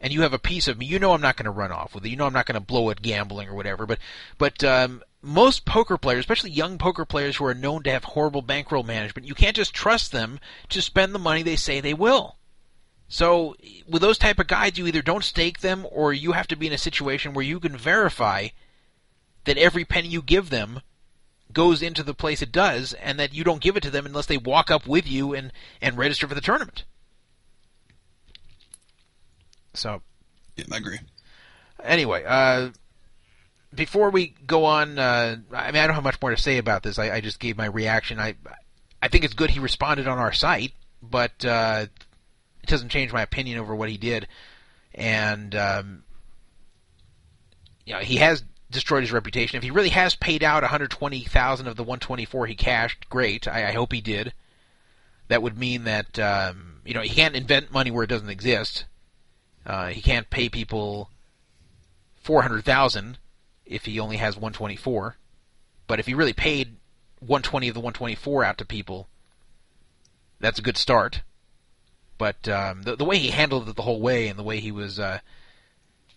and 0.00 0.12
you 0.12 0.22
have 0.22 0.32
a 0.32 0.38
piece 0.38 0.68
of 0.68 0.78
me, 0.78 0.86
you 0.86 0.98
know 0.98 1.12
I'm 1.12 1.20
not 1.20 1.36
going 1.36 1.44
to 1.44 1.50
run 1.50 1.72
off 1.72 1.94
with 1.94 2.04
it. 2.04 2.08
You 2.08 2.16
know 2.16 2.26
I'm 2.26 2.32
not 2.32 2.46
going 2.46 2.54
to 2.54 2.60
blow 2.60 2.88
it 2.90 3.02
gambling 3.02 3.48
or 3.48 3.54
whatever. 3.54 3.84
But 3.86 3.98
but 4.38 4.62
um, 4.64 5.02
most 5.20 5.64
poker 5.64 5.98
players, 5.98 6.20
especially 6.20 6.50
young 6.50 6.78
poker 6.78 7.04
players 7.04 7.36
who 7.36 7.44
are 7.44 7.54
known 7.54 7.82
to 7.82 7.90
have 7.90 8.04
horrible 8.04 8.42
bankroll 8.42 8.82
management, 8.82 9.26
you 9.26 9.34
can't 9.34 9.56
just 9.56 9.74
trust 9.74 10.12
them 10.12 10.38
to 10.68 10.80
spend 10.80 11.14
the 11.14 11.18
money 11.18 11.42
they 11.42 11.56
say 11.56 11.80
they 11.80 11.94
will. 11.94 12.36
So 13.08 13.56
with 13.88 14.02
those 14.02 14.18
type 14.18 14.38
of 14.38 14.46
guys, 14.46 14.76
you 14.78 14.86
either 14.86 15.02
don't 15.02 15.24
stake 15.24 15.60
them, 15.60 15.86
or 15.90 16.12
you 16.12 16.32
have 16.32 16.46
to 16.48 16.56
be 16.56 16.66
in 16.66 16.72
a 16.72 16.78
situation 16.78 17.32
where 17.32 17.44
you 17.44 17.58
can 17.58 17.76
verify 17.76 18.48
that 19.44 19.56
every 19.56 19.84
penny 19.84 20.08
you 20.08 20.20
give 20.22 20.50
them 20.50 20.80
goes 21.52 21.80
into 21.80 22.02
the 22.02 22.12
place 22.12 22.42
it 22.42 22.52
does, 22.52 22.92
and 22.92 23.18
that 23.18 23.32
you 23.32 23.42
don't 23.42 23.62
give 23.62 23.76
it 23.76 23.82
to 23.82 23.90
them 23.90 24.04
unless 24.04 24.26
they 24.26 24.36
walk 24.36 24.70
up 24.70 24.86
with 24.86 25.08
you 25.08 25.32
and 25.34 25.50
and 25.80 25.96
register 25.96 26.28
for 26.28 26.34
the 26.34 26.42
tournament. 26.42 26.84
So 29.72 30.02
Yeah, 30.56 30.66
I 30.72 30.76
agree. 30.76 30.98
anyway, 31.82 32.24
uh, 32.26 32.70
before 33.74 34.10
we 34.10 34.34
go 34.46 34.64
on, 34.64 34.98
uh, 34.98 35.36
I 35.52 35.72
mean, 35.72 35.82
I 35.82 35.86
don't 35.86 35.94
have 35.94 36.04
much 36.04 36.20
more 36.20 36.30
to 36.30 36.40
say 36.40 36.58
about 36.58 36.82
this. 36.82 36.98
I, 36.98 37.16
I 37.16 37.20
just 37.20 37.38
gave 37.38 37.56
my 37.56 37.66
reaction. 37.66 38.18
I, 38.18 38.34
I 39.02 39.08
think 39.08 39.24
it's 39.24 39.34
good 39.34 39.50
he 39.50 39.60
responded 39.60 40.08
on 40.08 40.18
our 40.18 40.32
site, 40.32 40.72
but 41.02 41.44
uh, 41.44 41.86
it 42.62 42.68
doesn't 42.68 42.88
change 42.88 43.12
my 43.12 43.22
opinion 43.22 43.58
over 43.58 43.74
what 43.74 43.90
he 43.90 43.98
did. 43.98 44.26
And 44.94 45.54
um, 45.54 46.02
you 47.84 47.92
know, 47.94 48.00
he 48.00 48.16
has 48.16 48.42
destroyed 48.70 49.02
his 49.02 49.12
reputation. 49.12 49.56
If 49.56 49.62
he 49.62 49.70
really 49.70 49.88
has 49.90 50.14
paid 50.14 50.42
out 50.42 50.62
120,000 50.62 51.66
of 51.66 51.76
the 51.76 51.82
124 51.82 52.46
he 52.46 52.54
cashed, 52.54 53.08
great. 53.08 53.46
I, 53.46 53.68
I 53.68 53.72
hope 53.72 53.92
he 53.92 54.00
did. 54.00 54.32
That 55.28 55.42
would 55.42 55.58
mean 55.58 55.84
that 55.84 56.18
um, 56.18 56.80
you 56.86 56.94
know 56.94 57.02
he 57.02 57.10
can't 57.10 57.36
invent 57.36 57.70
money 57.70 57.90
where 57.90 58.04
it 58.04 58.08
doesn't 58.08 58.30
exist. 58.30 58.86
Uh, 59.66 59.88
he 59.88 60.00
can't 60.00 60.30
pay 60.30 60.48
people 60.48 61.10
four 62.16 62.40
hundred 62.40 62.64
thousand 62.64 63.18
if 63.68 63.84
he 63.84 64.00
only 64.00 64.16
has 64.16 64.36
one 64.36 64.52
twenty 64.52 64.76
four. 64.76 65.16
But 65.86 66.00
if 66.00 66.06
he 66.06 66.14
really 66.14 66.32
paid 66.32 66.76
one 67.20 67.42
twenty 67.42 67.68
of 67.68 67.74
the 67.74 67.80
one 67.80 67.92
twenty 67.92 68.14
four 68.14 68.44
out 68.44 68.58
to 68.58 68.64
people, 68.64 69.08
that's 70.40 70.58
a 70.58 70.62
good 70.62 70.76
start. 70.76 71.22
But 72.16 72.48
um, 72.48 72.82
the 72.82 72.96
the 72.96 73.04
way 73.04 73.18
he 73.18 73.30
handled 73.30 73.68
it 73.68 73.76
the 73.76 73.82
whole 73.82 74.00
way 74.00 74.28
and 74.28 74.38
the 74.38 74.44
way 74.44 74.60
he 74.60 74.72
was 74.72 74.98
uh, 74.98 75.20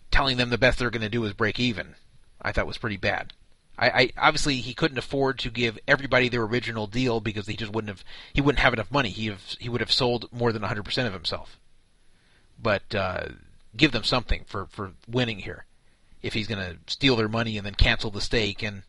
telling 0.10 0.38
them 0.38 0.50
the 0.50 0.58
best 0.58 0.80
they're 0.80 0.90
going 0.90 1.02
to 1.02 1.10
do 1.10 1.24
is 1.26 1.34
break 1.34 1.60
even, 1.60 1.96
I 2.42 2.52
thought 2.52 2.68
was 2.68 2.78
pretty 2.78 2.98
bad. 2.98 3.34
I, 3.78 3.90
I 3.90 4.12
obviously 4.18 4.56
he 4.58 4.74
couldn't 4.74 4.98
afford 4.98 5.40
to 5.40 5.50
give 5.50 5.80
everybody 5.88 6.30
their 6.30 6.44
original 6.44 6.88
deal 6.88 7.20
because 7.20 7.48
he 7.48 7.56
just 7.56 7.74
wouldn't 7.74 7.90
have 7.90 8.04
he 8.34 8.42
wouldn't 8.42 8.60
have 8.60 8.74
enough 8.74 8.92
money. 8.92 9.10
He 9.10 9.28
have, 9.28 9.56
he 9.60 9.70
would 9.70 9.82
have 9.82 9.92
sold 9.92 10.28
more 10.32 10.52
than 10.52 10.64
hundred 10.64 10.84
percent 10.84 11.08
of 11.08 11.14
himself 11.14 11.58
but 12.62 12.94
uh, 12.94 13.26
give 13.76 13.92
them 13.92 14.04
something 14.04 14.44
for, 14.46 14.68
for 14.68 14.92
winning 15.08 15.40
here. 15.40 15.66
If 16.24 16.33
he's 16.33 16.48
going 16.48 16.59
to 16.59 16.77
steal 16.88 17.16
their 17.16 17.27
money 17.27 17.58
and 17.58 17.66
then 17.66 17.74
cancel 17.75 18.11
the 18.11 18.22
stake, 18.22 18.61
and 18.64 18.83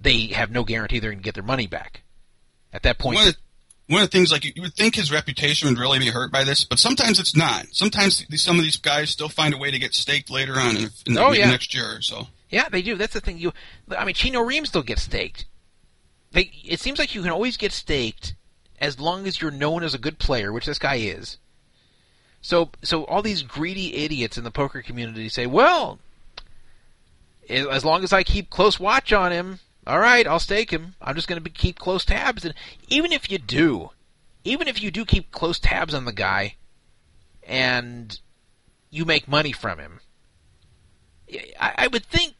they 0.00 0.28
have 0.28 0.50
no 0.50 0.64
guarantee 0.64 0.98
they're 0.98 1.10
going 1.10 1.20
to 1.22 1.24
get 1.24 1.34
their 1.34 1.42
money 1.44 1.66
back. 1.66 2.02
At 2.72 2.82
that 2.84 2.98
point, 2.98 3.16
One 3.16 3.28
of, 3.28 3.34
the, 3.34 3.40
one 3.94 4.02
of 4.02 4.10
the 4.10 4.16
things, 4.16 4.30
like 4.32 4.44
you 4.44 4.62
would 4.62 4.74
think 4.74 4.94
his 4.94 5.12
reputation 5.12 5.68
would 5.68 5.78
really 5.78 5.98
be 5.98 6.08
hurt 6.08 6.30
by 6.32 6.44
this, 6.44 6.64
but 6.64 6.78
sometimes 6.78 7.18
it's 7.20 7.36
not. 7.36 7.66
Sometimes 7.72 8.24
some 8.40 8.56
of 8.58 8.62
these 8.62 8.76
guys 8.76 9.10
still 9.10 9.28
find 9.28 9.54
a 9.54 9.58
way 9.58 9.70
to 9.70 9.78
get 9.78 9.94
staked 9.94 10.30
later 10.30 10.54
on 10.54 10.76
in, 10.76 10.88
in 11.06 11.14
the 11.14 11.22
Oh, 11.24 11.32
yeah. 11.32 11.50
next 11.50 11.74
year. 11.74 11.96
or 11.96 12.00
So 12.02 12.28
yeah, 12.48 12.68
they 12.68 12.82
do. 12.82 12.96
That's 12.96 13.12
the 13.14 13.20
thing. 13.20 13.38
You, 13.38 13.52
I 13.96 14.04
mean, 14.04 14.14
Chino 14.14 14.40
Rheem 14.40 14.66
still 14.66 14.82
gets 14.82 15.02
staked. 15.02 15.46
They, 16.32 16.50
it 16.64 16.78
seems 16.80 16.98
like 17.00 17.14
you 17.14 17.22
can 17.22 17.30
always 17.32 17.56
get 17.56 17.72
staked 17.72 18.34
as 18.80 18.98
long 19.00 19.26
as 19.26 19.40
you're 19.40 19.50
known 19.50 19.82
as 19.82 19.94
a 19.94 19.98
good 19.98 20.18
player, 20.18 20.52
which 20.52 20.66
this 20.66 20.78
guy 20.78 20.96
is. 20.96 21.38
So, 22.40 22.70
so 22.82 23.04
all 23.04 23.20
these 23.22 23.42
greedy 23.42 23.96
idiots 23.96 24.38
in 24.38 24.44
the 24.44 24.50
poker 24.50 24.80
community 24.80 25.28
say, 25.28 25.46
"Well, 25.46 25.98
as 27.50 27.84
long 27.84 28.04
as 28.04 28.12
I 28.12 28.22
keep 28.22 28.50
close 28.50 28.78
watch 28.78 29.12
on 29.12 29.32
him, 29.32 29.58
all 29.86 29.98
right, 29.98 30.26
I'll 30.26 30.40
stake 30.40 30.70
him. 30.70 30.94
I'm 31.00 31.14
just 31.14 31.28
going 31.28 31.42
to 31.42 31.50
keep 31.50 31.78
close 31.78 32.04
tabs." 32.04 32.44
And 32.44 32.54
even 32.88 33.12
if 33.12 33.30
you 33.30 33.38
do, 33.38 33.90
even 34.44 34.68
if 34.68 34.82
you 34.82 34.90
do 34.90 35.04
keep 35.04 35.32
close 35.32 35.58
tabs 35.58 35.94
on 35.94 36.04
the 36.04 36.12
guy, 36.12 36.56
and 37.42 38.20
you 38.90 39.04
make 39.04 39.26
money 39.28 39.52
from 39.52 39.78
him, 39.78 40.00
I, 41.58 41.74
I 41.78 41.86
would 41.88 42.06
think, 42.06 42.34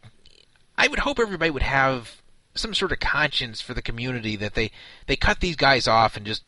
I 0.78 0.88
would 0.88 1.00
hope 1.00 1.18
everybody 1.18 1.50
would 1.50 1.62
have 1.62 2.22
some 2.54 2.74
sort 2.74 2.92
of 2.92 3.00
conscience 3.00 3.60
for 3.60 3.74
the 3.74 3.82
community 3.82 4.36
that 4.36 4.54
they 4.54 4.70
they 5.06 5.16
cut 5.16 5.40
these 5.40 5.56
guys 5.56 5.86
off 5.86 6.16
and 6.16 6.26
just 6.26 6.44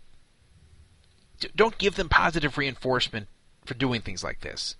don't 1.56 1.78
give 1.78 1.96
them 1.96 2.08
positive 2.08 2.58
reinforcement 2.58 3.28
for 3.64 3.74
doing 3.74 4.00
things 4.00 4.22
like 4.22 4.40
this. 4.40 4.76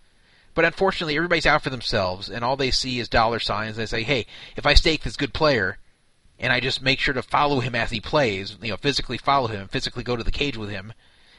But 0.55 0.67
unfortunately, 0.67 1.17
everybody's 1.17 1.47
out 1.47 1.63
for 1.63 1.71
themselves, 1.71 2.29
and 2.29 2.45
all 2.45 2.57
they 2.57 2.71
see 2.71 2.99
is 2.99 3.09
dollar 3.09 3.39
signs. 3.39 3.77
They 3.77 3.87
say, 3.87 4.03
"Hey, 4.03 4.27
if 4.55 4.67
I 4.67 4.75
stake 4.75 5.03
this 5.03 5.17
good 5.17 5.33
player, 5.33 5.79
and 6.39 6.53
I 6.53 6.61
just 6.61 6.83
make 6.83 6.99
sure 6.99 7.15
to 7.15 7.23
follow 7.23 7.61
him 7.61 7.75
as 7.75 7.91
he 7.91 8.01
plays, 8.01 8.59
you 8.61 8.71
know, 8.71 8.77
physically 8.77 9.17
follow 9.17 9.49
him, 9.49 9.69
physically 9.69 10.03
go 10.03 10.15
to 10.15 10.25
the 10.25 10.31
cage 10.31 10.59
with 10.59 10.69
him, 10.69 10.93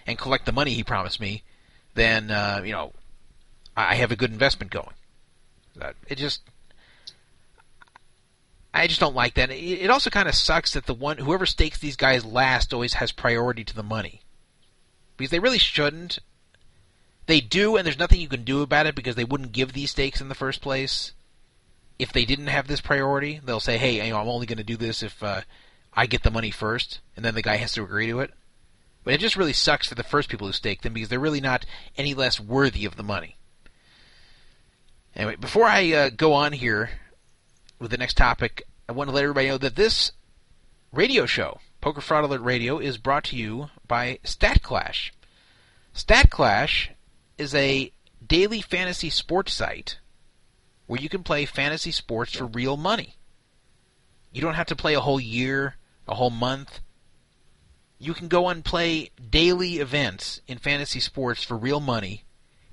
and 0.08 0.18
collect 0.18 0.46
the 0.46 0.52
money 0.52 0.74
he 0.74 0.84
promised 0.84 1.20
me, 1.20 1.44
then 1.94 2.32
uh, 2.32 2.62
you 2.66 2.72
know, 2.72 2.94
I 3.78 3.96
have 3.96 4.12
a 4.12 4.16
good 4.16 4.32
investment 4.32 4.72
going." 4.72 4.96
That 5.76 5.96
it 6.08 6.18
just, 6.18 6.42
I 8.74 8.88
just 8.88 9.00
don't 9.00 9.16
like 9.16 9.36
that. 9.36 9.52
It 9.52 9.92
also 9.92 10.10
kind 10.10 10.28
of 10.28 10.34
sucks 10.34 10.74
that 10.74 10.88
the 10.88 10.94
one 10.96 11.20
whoever 11.20 11.46
stakes 11.46 11.78
these 11.78 11.96
guys 11.96 12.26
last 12.26 12.74
always 12.74 12.96
has 12.96 13.12
priority 13.12 13.64
to 13.64 13.76
the 13.76 13.84
money, 13.84 14.22
because 15.18 15.30
they 15.30 15.40
really 15.40 15.60
shouldn't. 15.60 16.18
They 17.26 17.40
do, 17.40 17.78
and 17.78 17.86
there's 17.86 18.00
nothing 18.00 18.20
you 18.20 18.28
can 18.28 18.44
do 18.44 18.62
about 18.62 18.86
it 18.86 18.96
because 18.96 19.16
they 19.16 19.24
wouldn't 19.24 19.54
give 19.54 19.74
these 19.74 19.92
stakes 19.92 20.20
in 20.20 20.30
the 20.30 20.36
first 20.36 20.62
place. 20.62 21.14
If 21.98 22.12
they 22.12 22.26
didn't 22.26 22.48
have 22.48 22.68
this 22.68 22.82
priority, 22.82 23.40
they'll 23.44 23.60
say, 23.60 23.78
"Hey, 23.78 24.06
you 24.06 24.12
know, 24.12 24.20
I'm 24.20 24.28
only 24.28 24.46
going 24.46 24.58
to 24.58 24.64
do 24.64 24.76
this 24.76 25.02
if 25.04 25.24
uh, 25.24 25.42
I 25.94 26.06
get 26.06 26.24
the 26.24 26.32
money 26.32 26.52
first, 26.52 27.00
and 27.16 27.24
then 27.24 27.36
the 27.36 27.42
guy 27.42 27.56
has 27.58 27.72
to 27.74 27.84
agree 27.84 28.08
to 28.08 28.20
it." 28.20 28.32
But 29.04 29.14
it 29.14 29.20
just 29.20 29.38
really 29.38 29.54
sucks 29.54 29.88
for 29.88 29.96
the 29.96 30.04
first 30.04 30.30
people 30.30 30.48
who 30.48 30.54
stake 30.54 30.82
them 30.82 30.94
because 30.94 31.10
they're 31.10 31.20
really 31.20 31.42
not 31.42 31.66
any 31.98 32.14
less 32.14 32.40
worthy 32.40 32.86
of 32.86 32.96
the 32.96 33.04
money. 33.04 33.38
Anyway, 35.16 35.36
before 35.36 35.66
I 35.66 35.92
uh, 35.92 36.10
go 36.10 36.34
on 36.34 36.54
here 36.54 36.90
with 37.80 37.92
the 37.92 37.98
next 37.98 38.18
topic, 38.18 38.64
I 38.90 38.94
want 38.94 39.10
to 39.10 39.16
let 39.16 39.24
everybody 39.24 39.48
know 39.48 39.58
that 39.60 39.76
this 39.76 40.12
radio 40.92 41.26
show, 41.26 41.60
Poker 41.82 42.02
Fraud 42.02 42.24
Alert 42.24 42.42
Radio, 42.42 42.80
is 42.80 42.98
brought 42.98 43.26
to 43.26 43.36
you 43.36 43.70
by 43.88 44.20
StatClash. 44.24 45.12
StatClash 45.94 46.90
is 47.38 47.54
a 47.56 47.92
daily 48.26 48.62
fantasy 48.62 49.10
sports 49.10 49.54
site 49.54 49.98
where 50.88 51.00
you 51.00 51.10
can 51.10 51.24
play 51.24 51.46
fantasy 51.46 51.92
sports 51.92 52.36
for 52.36 52.46
real 52.46 52.78
money. 52.78 53.16
You 54.32 54.42
don't 54.42 54.56
have 54.56 54.68
to 54.68 54.76
play 54.76 54.94
a 54.94 55.00
whole 55.00 55.20
year, 55.20 55.76
a 56.08 56.16
whole 56.16 56.30
month. 56.30 56.80
You 58.00 58.14
can 58.14 58.28
go 58.28 58.50
and 58.50 58.66
play 58.66 59.12
daily 59.30 59.78
events 59.78 60.42
in 60.48 60.58
fantasy 60.58 61.00
sports 61.00 61.44
for 61.44 61.56
real 61.56 61.80
money. 61.80 62.23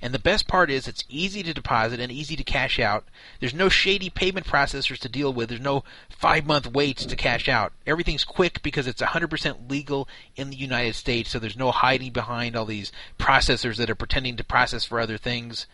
And 0.02 0.14
the 0.14 0.18
best 0.18 0.48
part 0.48 0.70
is 0.70 0.88
it's 0.88 1.04
easy 1.08 1.42
to 1.42 1.52
deposit 1.52 2.00
and 2.00 2.10
easy 2.10 2.34
to 2.36 2.44
cash 2.44 2.78
out. 2.78 3.04
There's 3.38 3.52
no 3.52 3.68
shady 3.68 4.08
payment 4.08 4.46
processors 4.46 4.98
to 5.00 5.08
deal 5.08 5.32
with. 5.32 5.50
There's 5.50 5.60
no 5.60 5.84
five 6.08 6.46
month 6.46 6.66
waits 6.66 7.04
to 7.04 7.16
cash 7.16 7.48
out. 7.48 7.72
Everything's 7.86 8.24
quick 8.24 8.62
because 8.62 8.86
it's 8.86 9.02
100% 9.02 9.70
legal 9.70 10.08
in 10.36 10.50
the 10.50 10.56
United 10.56 10.94
States, 10.94 11.30
so 11.30 11.38
there's 11.38 11.56
no 11.56 11.70
hiding 11.70 12.12
behind 12.12 12.56
all 12.56 12.64
these 12.64 12.92
processors 13.18 13.76
that 13.76 13.90
are 13.90 13.94
pretending 13.94 14.36
to 14.36 14.44
process 14.44 14.84
for 14.84 15.00
other 15.00 15.18
things. 15.18 15.66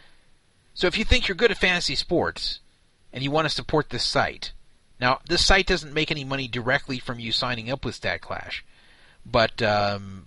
So 0.74 0.88
if 0.88 0.98
you 0.98 1.04
think 1.04 1.28
you're 1.28 1.36
good 1.36 1.52
at 1.52 1.58
fantasy 1.58 1.94
sports 1.94 2.60
and 3.12 3.22
you 3.22 3.30
want 3.30 3.46
to 3.48 3.54
support 3.54 3.90
this 3.90 4.04
site, 4.04 4.52
now 5.00 5.20
this 5.28 5.44
site 5.44 5.66
doesn't 5.66 5.94
make 5.94 6.10
any 6.10 6.24
money 6.24 6.48
directly 6.48 6.98
from 6.98 7.20
you 7.20 7.30
signing 7.30 7.70
up 7.70 7.84
with 7.84 8.00
StatClash, 8.00 8.62
but 9.24 9.62
um, 9.62 10.26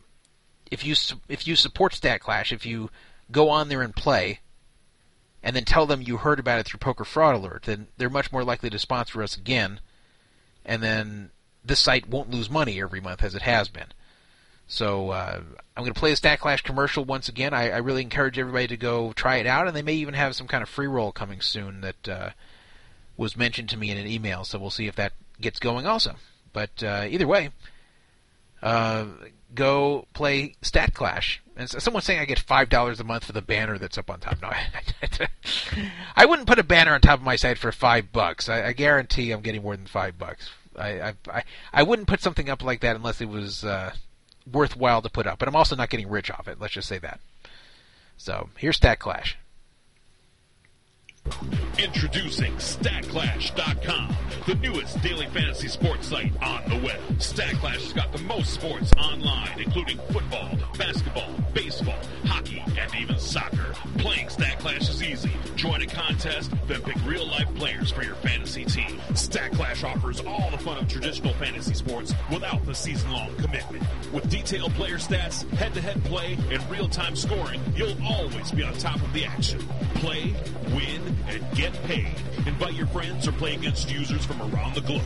if 0.71 0.85
you 0.85 0.95
if 1.27 1.47
you 1.47 1.55
support 1.55 1.93
StatClash, 1.93 2.51
if 2.51 2.65
you 2.65 2.89
go 3.31 3.49
on 3.49 3.69
there 3.69 3.81
and 3.81 3.95
play, 3.95 4.39
and 5.43 5.55
then 5.55 5.65
tell 5.65 5.85
them 5.85 6.01
you 6.01 6.17
heard 6.17 6.39
about 6.39 6.59
it 6.59 6.65
through 6.65 6.79
Poker 6.79 7.05
Fraud 7.05 7.35
Alert, 7.35 7.63
then 7.63 7.87
they're 7.97 8.09
much 8.09 8.31
more 8.31 8.43
likely 8.43 8.69
to 8.69 8.79
sponsor 8.79 9.23
us 9.23 9.37
again, 9.37 9.79
and 10.65 10.83
then 10.83 11.31
this 11.63 11.79
site 11.79 12.09
won't 12.09 12.31
lose 12.31 12.49
money 12.49 12.81
every 12.81 13.01
month 13.01 13.23
as 13.23 13.35
it 13.35 13.41
has 13.41 13.69
been. 13.69 13.87
So 14.67 15.09
uh, 15.09 15.41
I'm 15.75 15.83
going 15.83 15.93
to 15.93 15.99
play 15.99 16.13
the 16.13 16.15
StatClash 16.15 16.63
commercial 16.63 17.03
once 17.03 17.27
again. 17.27 17.55
I, 17.55 17.71
I 17.71 17.77
really 17.77 18.03
encourage 18.03 18.37
everybody 18.37 18.67
to 18.67 18.77
go 18.77 19.13
try 19.13 19.37
it 19.37 19.47
out, 19.47 19.67
and 19.67 19.75
they 19.75 19.81
may 19.81 19.95
even 19.95 20.13
have 20.13 20.35
some 20.35 20.47
kind 20.47 20.61
of 20.61 20.69
free 20.69 20.87
roll 20.87 21.11
coming 21.11 21.41
soon 21.41 21.81
that 21.81 22.07
uh, 22.07 22.29
was 23.17 23.35
mentioned 23.35 23.69
to 23.69 23.77
me 23.77 23.89
in 23.89 23.97
an 23.97 24.05
email. 24.05 24.43
So 24.43 24.59
we'll 24.59 24.69
see 24.69 24.85
if 24.85 24.95
that 24.95 25.13
gets 25.41 25.59
going 25.59 25.87
also. 25.87 26.15
But 26.53 26.83
uh, 26.83 27.07
either 27.09 27.27
way, 27.27 27.49
uh, 28.61 29.05
go 29.53 30.05
play 30.13 30.55
StatClash. 30.61 31.37
And 31.55 31.69
so- 31.69 31.79
someone's 31.79 32.05
saying 32.05 32.19
I 32.19 32.25
get 32.25 32.39
five 32.39 32.69
dollars 32.69 32.99
a 32.99 33.03
month 33.03 33.25
for 33.25 33.33
the 33.33 33.41
banner 33.41 33.77
that's 33.77 33.97
up 33.97 34.09
on 34.09 34.19
top. 34.19 34.41
No, 34.41 34.51
I 36.15 36.25
wouldn't 36.25 36.47
put 36.47 36.59
a 36.59 36.63
banner 36.63 36.93
on 36.93 37.01
top 37.01 37.19
of 37.19 37.25
my 37.25 37.35
site 37.35 37.57
for 37.57 37.71
five 37.71 38.11
bucks. 38.11 38.47
I, 38.49 38.67
I 38.67 38.73
guarantee 38.73 39.31
I'm 39.31 39.41
getting 39.41 39.61
more 39.61 39.75
than 39.75 39.85
five 39.87 40.17
bucks. 40.17 40.49
I, 40.77 41.01
I 41.01 41.13
I 41.27 41.43
I 41.73 41.83
wouldn't 41.83 42.07
put 42.07 42.21
something 42.21 42.49
up 42.49 42.63
like 42.63 42.81
that 42.81 42.95
unless 42.95 43.19
it 43.21 43.29
was 43.29 43.63
uh, 43.63 43.93
worthwhile 44.49 45.01
to 45.01 45.09
put 45.09 45.27
up. 45.27 45.39
But 45.39 45.47
I'm 45.47 45.55
also 45.55 45.75
not 45.75 45.89
getting 45.89 46.09
rich 46.09 46.31
off 46.31 46.47
it. 46.47 46.59
Let's 46.59 46.73
just 46.73 46.87
say 46.87 46.99
that. 46.99 47.19
So 48.17 48.49
here's 48.57 48.79
StatClash. 48.79 49.35
Introducing 51.77 52.53
StatClash.com, 52.55 54.15
the 54.45 54.55
newest 54.55 55.01
daily 55.01 55.27
fantasy 55.27 55.67
sports 55.69 56.07
site 56.07 56.33
on 56.43 56.61
the 56.69 56.75
web. 56.85 56.99
StatClash 57.19 57.81
has 57.81 57.93
got 57.93 58.11
the 58.11 58.19
most 58.23 58.53
sports 58.53 58.91
online, 58.97 59.59
including 59.59 59.97
football, 60.11 60.49
basketball, 60.77 61.33
baseball, 61.53 61.95
hockey, 62.25 62.61
and 62.77 62.95
even 62.95 63.17
soccer. 63.17 63.73
Playing 63.97 64.27
StatClash 64.27 64.89
is 64.89 65.01
easy. 65.01 65.31
Join 65.55 65.81
a 65.81 65.85
contest, 65.85 66.51
then 66.67 66.81
pick 66.81 66.97
real-life 67.05 67.53
players 67.55 67.91
for 67.91 68.03
your 68.03 68.15
fantasy 68.15 68.65
team. 68.65 68.99
StatClash 69.11 69.83
offers 69.87 70.19
all 70.21 70.51
the 70.51 70.57
fun 70.57 70.77
of 70.77 70.87
traditional 70.89 71.33
fantasy 71.35 71.73
sports 71.73 72.13
without 72.31 72.65
the 72.65 72.75
season-long 72.75 73.33
commitment. 73.35 73.83
With 74.11 74.29
detailed 74.29 74.73
player 74.73 74.97
stats, 74.97 75.49
head-to-head 75.51 76.03
play, 76.05 76.37
and 76.51 76.69
real-time 76.69 77.15
scoring, 77.15 77.61
you'll 77.75 77.95
always 78.03 78.51
be 78.51 78.63
on 78.63 78.73
top 78.73 79.01
of 79.01 79.13
the 79.13 79.25
action. 79.25 79.59
Play, 79.95 80.33
win, 80.73 81.08
and 81.27 81.43
get 81.55 81.73
paid. 81.83 82.13
Invite 82.45 82.73
your 82.73 82.87
friends 82.87 83.27
or 83.27 83.31
play 83.33 83.55
against 83.55 83.91
users 83.91 84.25
from 84.25 84.41
around 84.41 84.75
the 84.75 84.81
globe. 84.81 85.01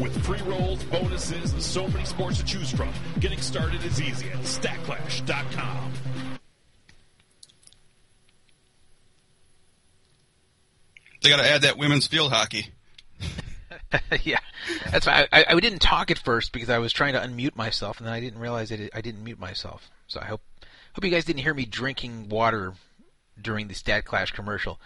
With 0.00 0.24
free 0.24 0.40
rolls, 0.42 0.82
bonuses, 0.84 1.52
and 1.52 1.62
so 1.62 1.86
many 1.88 2.04
sports 2.04 2.38
to 2.38 2.44
choose 2.44 2.70
from, 2.70 2.92
getting 3.20 3.40
started 3.40 3.84
is 3.84 4.00
easy 4.00 4.28
at 4.30 4.40
StatClash.com. 4.40 5.92
They 11.22 11.30
got 11.30 11.38
to 11.38 11.48
add 11.48 11.62
that 11.62 11.78
women's 11.78 12.06
field 12.06 12.32
hockey. 12.32 12.68
yeah, 14.22 14.40
that's 14.90 15.06
why 15.06 15.26
I, 15.32 15.40
I, 15.40 15.44
I 15.48 15.60
didn't 15.60 15.78
talk 15.78 16.10
at 16.10 16.18
first 16.18 16.52
because 16.52 16.68
I 16.68 16.78
was 16.78 16.92
trying 16.92 17.14
to 17.14 17.20
unmute 17.20 17.56
myself, 17.56 17.98
and 17.98 18.06
then 18.06 18.12
I 18.12 18.20
didn't 18.20 18.40
realize 18.40 18.68
that 18.70 18.90
I 18.94 19.00
didn't 19.00 19.24
mute 19.24 19.38
myself. 19.38 19.90
So 20.06 20.20
I 20.20 20.26
hope 20.26 20.42
hope 20.94 21.04
you 21.04 21.10
guys 21.10 21.24
didn't 21.24 21.40
hear 21.40 21.54
me 21.54 21.64
drinking 21.64 22.28
water 22.28 22.74
during 23.40 23.68
the 23.68 23.74
StatClash 23.74 24.32
commercial. 24.32 24.78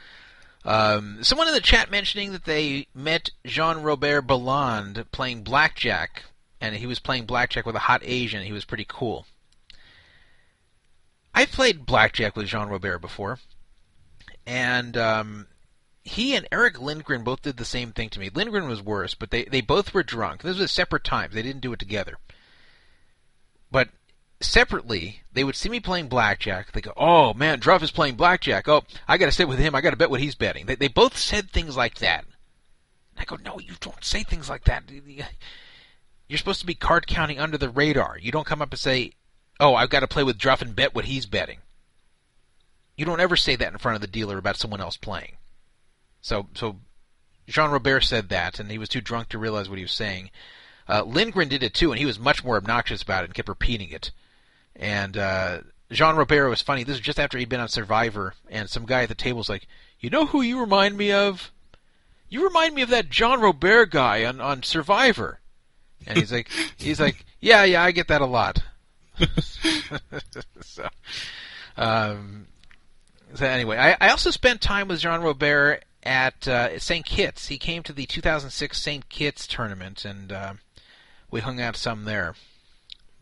Um, 0.64 1.22
someone 1.22 1.48
in 1.48 1.54
the 1.54 1.60
chat 1.60 1.90
mentioning 1.90 2.32
that 2.32 2.44
they 2.44 2.88
met 2.94 3.30
Jean 3.46 3.78
Robert 3.78 4.26
Bellande 4.26 5.10
playing 5.12 5.42
blackjack, 5.42 6.24
and 6.60 6.74
he 6.74 6.86
was 6.86 6.98
playing 6.98 7.26
blackjack 7.26 7.64
with 7.64 7.76
a 7.76 7.80
hot 7.80 8.02
Asian. 8.04 8.42
He 8.42 8.52
was 8.52 8.64
pretty 8.64 8.86
cool. 8.88 9.26
I've 11.34 11.52
played 11.52 11.86
blackjack 11.86 12.36
with 12.36 12.46
Jean 12.46 12.68
Robert 12.68 12.98
before, 12.98 13.38
and 14.46 14.96
um, 14.96 15.46
he 16.02 16.34
and 16.34 16.48
Erick 16.50 16.80
Lindgren 16.80 17.22
both 17.22 17.42
did 17.42 17.56
the 17.56 17.64
same 17.64 17.92
thing 17.92 18.08
to 18.10 18.20
me. 18.20 18.30
Lindgren 18.32 18.68
was 18.68 18.82
worse, 18.82 19.14
but 19.14 19.30
they, 19.30 19.44
they 19.44 19.60
both 19.60 19.94
were 19.94 20.02
drunk. 20.02 20.42
This 20.42 20.56
was 20.56 20.64
a 20.64 20.68
separate 20.68 21.04
times. 21.04 21.34
They 21.34 21.42
didn't 21.42 21.60
do 21.60 21.72
it 21.72 21.78
together. 21.78 22.18
But 23.70 23.90
separately, 24.40 25.22
they 25.32 25.44
would 25.44 25.56
see 25.56 25.68
me 25.68 25.80
playing 25.80 26.08
blackjack. 26.08 26.72
They 26.72 26.80
go, 26.80 26.92
"Oh 26.96 27.34
man, 27.34 27.58
Druff 27.58 27.82
is 27.82 27.90
playing 27.90 28.16
blackjack. 28.16 28.68
Oh, 28.68 28.84
I 29.06 29.18
got 29.18 29.26
to 29.26 29.32
sit 29.32 29.48
with 29.48 29.58
him. 29.58 29.74
I 29.74 29.80
got 29.80 29.90
to 29.90 29.96
bet 29.96 30.10
what 30.10 30.20
he's 30.20 30.34
betting." 30.34 30.66
They 30.66 30.74
they 30.74 30.88
both 30.88 31.16
said 31.16 31.50
things 31.50 31.76
like 31.76 31.96
that. 31.96 32.24
I 33.16 33.24
go, 33.24 33.36
"No, 33.36 33.58
you 33.58 33.74
don't 33.80 34.04
say 34.04 34.22
things 34.22 34.48
like 34.48 34.64
that. 34.64 34.84
You're 36.28 36.38
supposed 36.38 36.60
to 36.60 36.66
be 36.66 36.74
card 36.74 37.06
counting 37.06 37.40
under 37.40 37.58
the 37.58 37.70
radar. 37.70 38.18
You 38.18 38.30
don't 38.30 38.46
come 38.46 38.62
up 38.62 38.72
and 38.72 38.80
say, 38.80 39.12
"Oh, 39.58 39.74
I've 39.74 39.90
got 39.90 40.00
to 40.00 40.08
play 40.08 40.22
with 40.22 40.38
Druff 40.38 40.62
and 40.62 40.76
bet 40.76 40.94
what 40.94 41.06
he's 41.06 41.26
betting." 41.26 41.58
You 42.96 43.04
don't 43.04 43.20
ever 43.20 43.36
say 43.36 43.54
that 43.56 43.72
in 43.72 43.78
front 43.78 43.94
of 43.94 44.00
the 44.00 44.08
dealer 44.08 44.38
about 44.38 44.56
someone 44.56 44.80
else 44.80 44.96
playing. 44.96 45.36
So 46.20 46.48
so 46.54 46.80
Jean 47.48 47.70
Robert 47.70 48.02
said 48.02 48.28
that, 48.28 48.60
and 48.60 48.70
he 48.70 48.78
was 48.78 48.88
too 48.88 49.00
drunk 49.00 49.28
to 49.30 49.38
realize 49.38 49.68
what 49.68 49.78
he 49.78 49.84
was 49.84 49.92
saying. 49.92 50.30
Uh, 50.88 51.02
Lindgren 51.02 51.48
did 51.48 51.62
it 51.62 51.74
too, 51.74 51.92
and 51.92 51.98
he 51.98 52.06
was 52.06 52.18
much 52.18 52.44
more 52.44 52.56
obnoxious 52.56 53.02
about 53.02 53.22
it 53.22 53.26
and 53.26 53.34
kept 53.34 53.48
repeating 53.48 53.90
it. 53.90 54.10
And 54.78 55.16
uh, 55.16 55.60
Jean 55.90 56.16
Robert 56.16 56.48
was 56.48 56.62
funny. 56.62 56.84
This 56.84 56.94
was 56.94 57.00
just 57.00 57.18
after 57.18 57.36
he'd 57.38 57.48
been 57.48 57.60
on 57.60 57.68
Survivor, 57.68 58.34
and 58.48 58.70
some 58.70 58.86
guy 58.86 59.02
at 59.02 59.08
the 59.08 59.14
table 59.14 59.38
was 59.38 59.48
like, 59.48 59.66
"You 60.00 60.10
know 60.10 60.26
who 60.26 60.40
you 60.40 60.60
remind 60.60 60.96
me 60.96 61.12
of? 61.12 61.50
You 62.28 62.44
remind 62.44 62.74
me 62.74 62.82
of 62.82 62.90
that 62.90 63.10
John 63.10 63.40
Robert 63.40 63.90
guy 63.90 64.24
on 64.24 64.40
on 64.40 64.62
Survivor." 64.62 65.40
And 66.06 66.16
he's 66.16 66.32
like, 66.32 66.48
he's 66.76 67.00
like, 67.00 67.24
"Yeah, 67.40 67.64
yeah, 67.64 67.82
I 67.82 67.90
get 67.90 68.08
that 68.08 68.20
a 68.20 68.26
lot." 68.26 68.62
so, 70.60 70.88
um, 71.76 72.46
so 73.34 73.46
anyway, 73.46 73.76
I, 73.76 73.96
I 74.00 74.10
also 74.10 74.30
spent 74.30 74.60
time 74.60 74.88
with 74.88 75.00
Jean 75.00 75.20
Robert 75.22 75.82
at 76.02 76.46
uh, 76.46 76.78
St. 76.78 77.04
Kitts. 77.04 77.48
He 77.48 77.58
came 77.58 77.82
to 77.82 77.92
the 77.92 78.06
2006 78.06 78.80
St. 78.80 79.08
Kitts 79.08 79.46
tournament, 79.46 80.04
and 80.04 80.30
uh, 80.30 80.54
we 81.30 81.40
hung 81.40 81.60
out 81.60 81.76
some 81.76 82.04
there. 82.04 82.34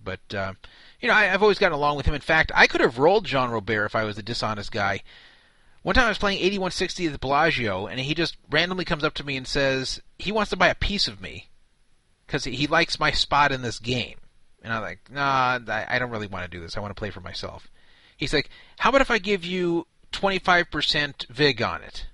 But 0.02 0.34
uh, 0.34 0.52
you 1.00 1.08
know, 1.08 1.14
I, 1.14 1.32
I've 1.32 1.42
always 1.42 1.58
gotten 1.58 1.76
along 1.76 1.96
with 1.96 2.06
him. 2.06 2.14
In 2.14 2.20
fact, 2.20 2.52
I 2.54 2.66
could 2.66 2.80
have 2.80 2.98
rolled 2.98 3.26
Jean 3.26 3.50
Robert 3.50 3.86
if 3.86 3.94
I 3.94 4.04
was 4.04 4.18
a 4.18 4.22
dishonest 4.22 4.72
guy. 4.72 5.02
One 5.82 5.94
time 5.94 6.06
I 6.06 6.08
was 6.08 6.18
playing 6.18 6.38
8160 6.38 7.06
at 7.06 7.12
the 7.12 7.18
Bellagio, 7.18 7.86
and 7.86 8.00
he 8.00 8.14
just 8.14 8.36
randomly 8.50 8.84
comes 8.84 9.04
up 9.04 9.14
to 9.14 9.24
me 9.24 9.36
and 9.36 9.46
says 9.46 10.00
he 10.18 10.32
wants 10.32 10.50
to 10.50 10.56
buy 10.56 10.68
a 10.68 10.74
piece 10.74 11.06
of 11.06 11.20
me 11.20 11.48
because 12.26 12.44
he, 12.44 12.66
likes 12.66 12.98
my 12.98 13.12
spot 13.12 13.52
in 13.52 13.62
this 13.62 13.78
game. 13.78 14.16
And 14.62 14.72
I'm 14.72 14.82
like, 14.82 14.98
nah, 15.10 15.60
I 15.68 15.86
I 15.88 15.98
don't 16.00 16.10
really 16.10 16.26
want 16.26 16.44
to 16.44 16.50
do 16.50 16.60
this. 16.60 16.76
I 16.76 16.80
want 16.80 16.90
to 16.90 16.98
play 16.98 17.10
for 17.10 17.20
myself. 17.20 17.68
He's 18.16 18.32
like, 18.32 18.50
how 18.78 18.88
about 18.88 19.00
if 19.00 19.10
I 19.10 19.18
give 19.18 19.44
you 19.44 19.86
25% 20.12 21.28
VIG 21.28 21.62
on 21.62 21.82
it? 21.82 22.06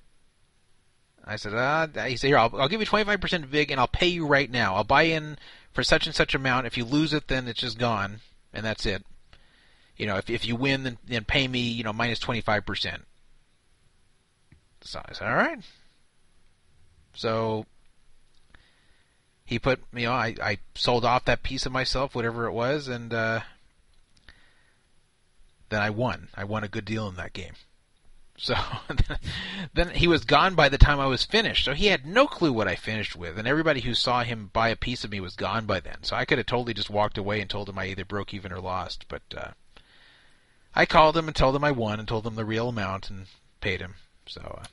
I 1.24 1.36
said, 1.36 1.54
uh, 1.54 1.86
he 2.04 2.16
said, 2.16 2.26
here, 2.26 2.38
I'll, 2.38 2.50
I'll 2.54 2.68
give 2.68 2.80
you 2.80 2.86
25% 2.86 3.44
VIG 3.46 3.70
and 3.70 3.80
I'll 3.80 3.86
pay 3.86 4.08
you 4.08 4.26
right 4.26 4.50
now. 4.50 4.74
I'll 4.74 4.84
buy 4.84 5.04
in 5.04 5.38
for 5.72 5.82
such 5.82 6.06
and 6.06 6.14
such 6.14 6.34
amount. 6.34 6.66
If 6.66 6.76
you 6.76 6.84
lose 6.84 7.14
it, 7.14 7.28
then 7.28 7.46
it's 7.46 7.60
just 7.60 7.78
gone, 7.78 8.20
and 8.52 8.64
that's 8.64 8.86
it. 8.86 9.04
You 9.96 10.06
know, 10.06 10.16
if 10.16 10.30
if 10.30 10.46
you 10.46 10.56
win, 10.56 10.84
then, 10.84 10.98
then 11.04 11.24
pay 11.24 11.46
me, 11.46 11.60
you 11.60 11.84
know, 11.84 11.92
minus 11.92 12.18
25%. 12.18 13.00
So 14.82 15.00
I 15.04 15.12
said, 15.12 15.28
all 15.28 15.36
right. 15.36 15.58
So 17.14 17.66
he 19.44 19.58
put, 19.58 19.80
you 19.92 20.06
know, 20.06 20.12
I, 20.12 20.34
I 20.42 20.58
sold 20.74 21.04
off 21.04 21.26
that 21.26 21.42
piece 21.42 21.66
of 21.66 21.72
myself, 21.72 22.14
whatever 22.14 22.46
it 22.46 22.52
was, 22.52 22.88
and 22.88 23.12
uh, 23.12 23.40
then 25.68 25.82
I 25.82 25.90
won. 25.90 26.28
I 26.34 26.44
won 26.44 26.64
a 26.64 26.68
good 26.68 26.84
deal 26.84 27.08
in 27.08 27.16
that 27.16 27.32
game. 27.32 27.52
So 28.42 28.56
then 29.74 29.90
he 29.90 30.08
was 30.08 30.24
gone 30.24 30.56
by 30.56 30.68
the 30.68 30.76
time 30.76 30.98
I 30.98 31.06
was 31.06 31.24
finished. 31.24 31.64
So 31.64 31.74
he 31.74 31.86
had 31.86 32.04
no 32.04 32.26
clue 32.26 32.52
what 32.52 32.66
I 32.66 32.74
finished 32.74 33.14
with, 33.14 33.38
and 33.38 33.46
everybody 33.46 33.82
who 33.82 33.94
saw 33.94 34.24
him 34.24 34.50
buy 34.52 34.68
a 34.68 34.76
piece 34.76 35.04
of 35.04 35.12
me 35.12 35.20
was 35.20 35.36
gone 35.36 35.64
by 35.64 35.78
then. 35.78 36.02
So 36.02 36.16
I 36.16 36.24
could 36.24 36.38
have 36.38 36.48
totally 36.48 36.74
just 36.74 36.90
walked 36.90 37.16
away 37.16 37.40
and 37.40 37.48
told 37.48 37.68
him 37.68 37.78
I 37.78 37.86
either 37.86 38.04
broke 38.04 38.34
even 38.34 38.52
or 38.52 38.58
lost. 38.58 39.06
But 39.06 39.22
uh, 39.36 39.50
I 40.74 40.86
called 40.86 41.16
him 41.16 41.28
and 41.28 41.36
told 41.36 41.54
him 41.54 41.62
I 41.62 41.70
won 41.70 42.00
and 42.00 42.08
told 42.08 42.26
him 42.26 42.34
the 42.34 42.44
real 42.44 42.68
amount 42.68 43.10
and 43.10 43.26
paid 43.60 43.80
him. 43.80 43.94
So 44.26 44.40
uh, 44.40 44.66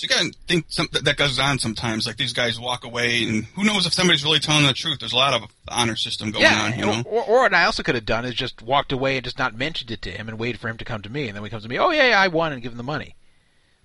So 0.00 0.04
you 0.04 0.08
gotta 0.08 0.32
think 0.48 0.64
some, 0.68 0.88
that, 0.92 1.18
goes 1.18 1.38
on 1.38 1.58
sometimes. 1.58 2.06
Like 2.06 2.16
these 2.16 2.32
guys 2.32 2.58
walk 2.58 2.84
away, 2.84 3.22
and 3.24 3.44
who 3.44 3.64
knows 3.64 3.84
if 3.84 3.92
somebody's 3.92 4.24
really 4.24 4.38
telling 4.38 4.66
the 4.66 4.72
truth? 4.72 4.98
There's 4.98 5.12
a 5.12 5.16
lot 5.16 5.34
of 5.34 5.50
honor 5.68 5.94
system 5.94 6.30
going 6.30 6.42
yeah, 6.42 6.70
on, 6.72 6.78
you 6.78 6.86
know. 6.86 7.02
or, 7.04 7.22
or 7.22 7.40
what 7.42 7.52
I 7.52 7.66
also 7.66 7.82
could 7.82 7.96
have 7.96 8.06
done 8.06 8.24
is 8.24 8.32
just 8.32 8.62
walked 8.62 8.92
away 8.92 9.16
and 9.18 9.24
just 9.24 9.38
not 9.38 9.54
mentioned 9.54 9.90
it 9.90 10.00
to 10.00 10.10
him 10.10 10.26
and 10.26 10.38
waited 10.38 10.58
for 10.58 10.68
him 10.68 10.78
to 10.78 10.86
come 10.86 11.02
to 11.02 11.10
me, 11.10 11.28
and 11.28 11.36
then 11.36 11.42
when 11.42 11.50
he 11.50 11.50
comes 11.50 11.64
to 11.64 11.68
me, 11.68 11.78
oh 11.78 11.90
yeah, 11.90 12.08
yeah 12.08 12.18
I 12.18 12.28
won, 12.28 12.50
and 12.50 12.62
give 12.62 12.72
him 12.72 12.78
the 12.78 12.82
money. 12.82 13.14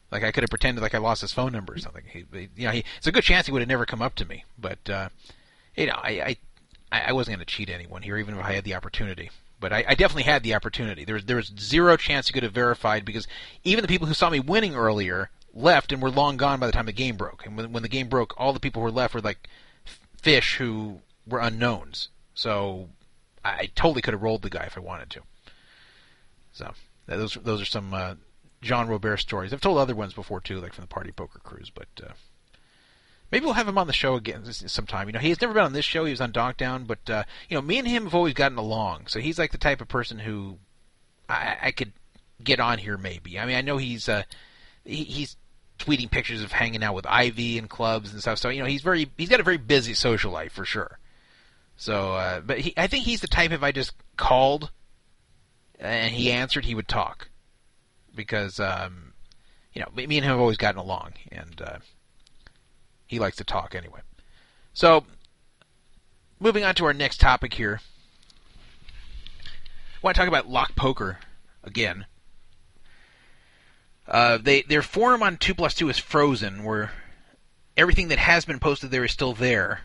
Like 0.09 0.23
I 0.23 0.31
could 0.31 0.43
have 0.43 0.49
pretended 0.49 0.81
like 0.81 0.95
I 0.95 0.99
lost 0.99 1.19
his 1.19 1.33
phone 1.33 1.51
number 1.51 1.73
or 1.73 1.79
something. 1.79 2.03
He, 2.09 2.23
he, 2.31 2.47
you 2.55 2.67
know, 2.67 2.71
he, 2.71 2.85
it's 2.97 3.07
a 3.07 3.11
good 3.11 3.25
chance 3.25 3.47
he 3.47 3.51
would 3.51 3.61
have 3.61 3.67
never 3.67 3.85
come 3.85 4.01
up 4.01 4.15
to 4.15 4.25
me. 4.25 4.45
But 4.57 4.89
uh, 4.89 5.09
you 5.75 5.87
know, 5.87 5.99
I, 6.01 6.37
I, 6.93 7.01
I 7.07 7.11
wasn't 7.11 7.35
going 7.35 7.45
to 7.45 7.53
cheat 7.53 7.69
anyone 7.69 8.03
here, 8.03 8.17
even 8.17 8.35
if 8.37 8.45
I 8.45 8.53
had 8.53 8.63
the 8.63 8.75
opportunity. 8.75 9.31
But 9.59 9.73
I, 9.73 9.83
I 9.85 9.95
definitely 9.95 10.23
had 10.23 10.43
the 10.43 10.55
opportunity. 10.55 11.03
There 11.03 11.15
was 11.15 11.25
there 11.25 11.35
was 11.35 11.51
zero 11.59 11.97
chance 11.97 12.27
he 12.27 12.33
could 12.33 12.43
have 12.43 12.53
verified 12.53 13.03
because 13.03 13.27
even 13.65 13.81
the 13.81 13.89
people 13.89 14.07
who 14.07 14.13
saw 14.13 14.29
me 14.29 14.39
winning 14.39 14.75
earlier 14.75 15.29
left 15.55 15.91
and 15.91 16.01
were 16.01 16.11
long 16.11 16.37
gone 16.37 16.59
by 16.59 16.67
the 16.67 16.73
time 16.73 16.85
the 16.85 16.91
game 16.91 17.15
broke. 17.15 17.45
And 17.45 17.55
when, 17.55 17.71
when 17.71 17.83
the 17.83 17.89
game 17.89 18.09
broke, 18.09 18.33
all 18.37 18.53
the 18.53 18.59
people 18.59 18.81
who 18.81 18.85
were 18.85 18.91
left 18.91 19.13
were 19.13 19.21
like 19.21 19.49
fish 20.21 20.57
who 20.57 20.99
were 21.25 21.39
unknowns. 21.39 22.09
So 22.33 22.89
I, 23.43 23.49
I 23.49 23.69
totally 23.73 24.01
could 24.01 24.13
have 24.13 24.21
rolled 24.21 24.41
the 24.41 24.49
guy 24.49 24.65
if 24.65 24.77
I 24.77 24.81
wanted 24.81 25.09
to. 25.11 25.21
So 26.51 26.73
those 27.07 27.35
those 27.35 27.61
are 27.61 27.65
some 27.65 27.93
uh, 27.93 28.15
John 28.61 28.87
Robert 28.87 29.17
stories. 29.17 29.53
I've 29.53 29.61
told 29.61 29.77
other 29.77 29.95
ones 29.95 30.13
before 30.13 30.41
too, 30.41 30.59
like 30.59 30.73
from 30.73 30.83
the 30.83 30.89
Party 30.89 31.11
Poker 31.11 31.39
Cruise, 31.39 31.69
but 31.73 31.87
uh, 32.03 32.13
maybe 33.31 33.45
we'll 33.45 33.53
have 33.53 33.67
him 33.67 33.77
on 33.77 33.87
the 33.87 33.93
show 33.93 34.15
again 34.15 34.45
sometime. 34.45 35.07
You 35.07 35.13
know, 35.13 35.19
he's 35.19 35.41
never 35.41 35.53
been 35.53 35.63
on 35.63 35.73
this 35.73 35.85
show. 35.85 36.05
He 36.05 36.11
was 36.11 36.21
on 36.21 36.31
Donkdown, 36.31 36.87
but 36.87 37.09
uh, 37.09 37.23
you 37.49 37.55
know, 37.55 37.61
me 37.61 37.77
and 37.77 37.87
him 37.87 38.03
have 38.05 38.15
always 38.15 38.33
gotten 38.33 38.57
along. 38.57 39.07
So 39.07 39.19
he's 39.19 39.39
like 39.39 39.51
the 39.51 39.57
type 39.57 39.81
of 39.81 39.87
person 39.87 40.19
who 40.19 40.59
I, 41.29 41.57
I 41.63 41.71
could 41.71 41.93
get 42.43 42.59
on 42.59 42.77
here. 42.77 42.97
Maybe. 42.97 43.37
I 43.37 43.45
mean, 43.45 43.55
I 43.55 43.61
know 43.61 43.77
he's 43.77 44.07
uh, 44.09 44.23
he, 44.85 45.03
he's 45.03 45.37
tweeting 45.79 46.09
pictures 46.09 46.41
of 46.41 46.51
hanging 46.51 46.83
out 46.83 46.95
with 46.95 47.05
Ivey 47.05 47.57
and 47.57 47.69
clubs 47.69 48.11
and 48.11 48.21
stuff. 48.21 48.39
So 48.39 48.49
you 48.49 48.61
know, 48.61 48.67
he's 48.67 48.81
very 48.81 49.09
he's 49.17 49.29
got 49.29 49.39
a 49.39 49.43
very 49.43 49.57
busy 49.57 49.93
social 49.93 50.31
life 50.31 50.51
for 50.53 50.65
sure. 50.65 50.99
So, 51.77 52.13
uh, 52.13 52.39
but 52.41 52.59
he, 52.59 52.73
I 52.77 52.87
think 52.87 53.03
he's 53.03 53.21
the 53.21 53.27
type 53.27 53.51
if 53.51 53.61
I 53.61 53.71
just 53.71 53.93
called 54.15 54.71
and 55.79 56.13
he 56.13 56.31
answered, 56.31 56.65
he 56.65 56.75
would 56.75 56.87
talk 56.87 57.29
because 58.15 58.59
um, 58.59 59.13
you 59.73 59.81
know 59.81 59.89
me 59.93 60.03
and 60.03 60.25
him 60.25 60.31
have 60.31 60.39
always 60.39 60.57
gotten 60.57 60.79
along, 60.79 61.13
and 61.31 61.61
uh, 61.61 61.77
he 63.05 63.19
likes 63.19 63.37
to 63.37 63.43
talk 63.43 63.75
anyway. 63.75 63.99
So, 64.73 65.05
moving 66.39 66.63
on 66.63 66.75
to 66.75 66.85
our 66.85 66.93
next 66.93 67.19
topic 67.19 67.53
here, 67.53 67.81
I 69.45 69.99
want 70.01 70.15
to 70.15 70.19
talk 70.19 70.27
about 70.27 70.49
lock 70.49 70.75
poker 70.75 71.19
again. 71.63 72.05
Uh, 74.07 74.37
they 74.37 74.61
their 74.61 74.81
forum 74.81 75.23
on 75.23 75.37
two 75.37 75.55
plus 75.55 75.73
two 75.73 75.89
is 75.89 75.97
frozen, 75.97 76.63
where 76.63 76.91
everything 77.75 78.09
that 78.09 78.19
has 78.19 78.45
been 78.45 78.59
posted 78.59 78.91
there 78.91 79.05
is 79.05 79.11
still 79.11 79.33
there, 79.33 79.81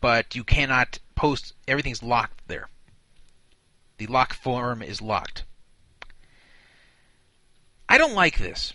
but 0.00 0.34
you 0.34 0.44
cannot 0.44 0.98
post. 1.14 1.54
Everything's 1.66 2.02
locked 2.02 2.46
there. 2.48 2.68
The 3.98 4.06
lock 4.06 4.32
forum 4.32 4.80
is 4.80 5.02
locked. 5.02 5.44
I 7.88 7.98
don't 7.98 8.14
like 8.14 8.38
this. 8.38 8.72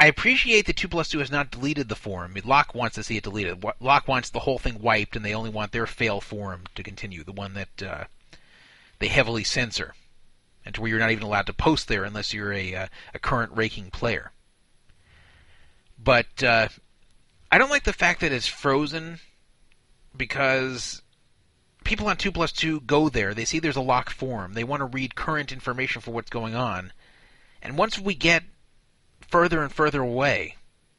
I 0.00 0.06
appreciate 0.06 0.64
that 0.64 0.76
2 0.76 0.88
plus 0.88 1.10
2 1.10 1.18
has 1.18 1.30
not 1.30 1.50
deleted 1.50 1.90
the 1.90 1.94
forum. 1.94 2.34
Lock 2.44 2.74
wants 2.74 2.94
to 2.94 3.02
see 3.02 3.18
it 3.18 3.22
deleted. 3.22 3.62
Wa- 3.62 3.74
Lock 3.80 4.08
wants 4.08 4.30
the 4.30 4.40
whole 4.40 4.58
thing 4.58 4.80
wiped, 4.80 5.14
and 5.14 5.22
they 5.22 5.34
only 5.34 5.50
want 5.50 5.72
their 5.72 5.86
fail 5.86 6.22
forum 6.22 6.64
to 6.74 6.82
continue, 6.82 7.22
the 7.22 7.32
one 7.32 7.52
that 7.52 7.82
uh, 7.82 8.04
they 8.98 9.08
heavily 9.08 9.44
censor, 9.44 9.94
and 10.64 10.74
to 10.74 10.80
where 10.80 10.90
you're 10.90 10.98
not 10.98 11.10
even 11.10 11.24
allowed 11.24 11.46
to 11.46 11.52
post 11.52 11.88
there 11.88 12.04
unless 12.04 12.34
you're 12.34 12.52
a, 12.52 12.74
uh, 12.74 12.86
a 13.14 13.18
current 13.18 13.52
raking 13.54 13.90
player. 13.90 14.32
But 16.02 16.42
uh, 16.42 16.68
I 17.50 17.58
don't 17.58 17.70
like 17.70 17.84
the 17.84 17.92
fact 17.92 18.20
that 18.20 18.32
it's 18.32 18.46
frozen 18.46 19.20
because 20.16 21.02
people 21.84 22.08
on 22.08 22.16
2 22.16 22.32
plus 22.32 22.52
2 22.52 22.80
go 22.80 23.08
there. 23.08 23.34
They 23.34 23.44
see 23.44 23.58
there's 23.58 23.76
a 23.76 23.80
locked 23.80 24.12
forum. 24.12 24.54
They 24.54 24.64
want 24.64 24.80
to 24.80 24.86
read 24.86 25.14
current 25.14 25.52
information 25.52 26.00
for 26.00 26.10
what's 26.12 26.30
going 26.30 26.54
on. 26.54 26.92
And 27.62 27.76
once 27.76 27.98
we 27.98 28.14
get 28.14 28.44
further 29.20 29.62
and 29.62 29.72
further 29.72 30.02
away, 30.02 30.56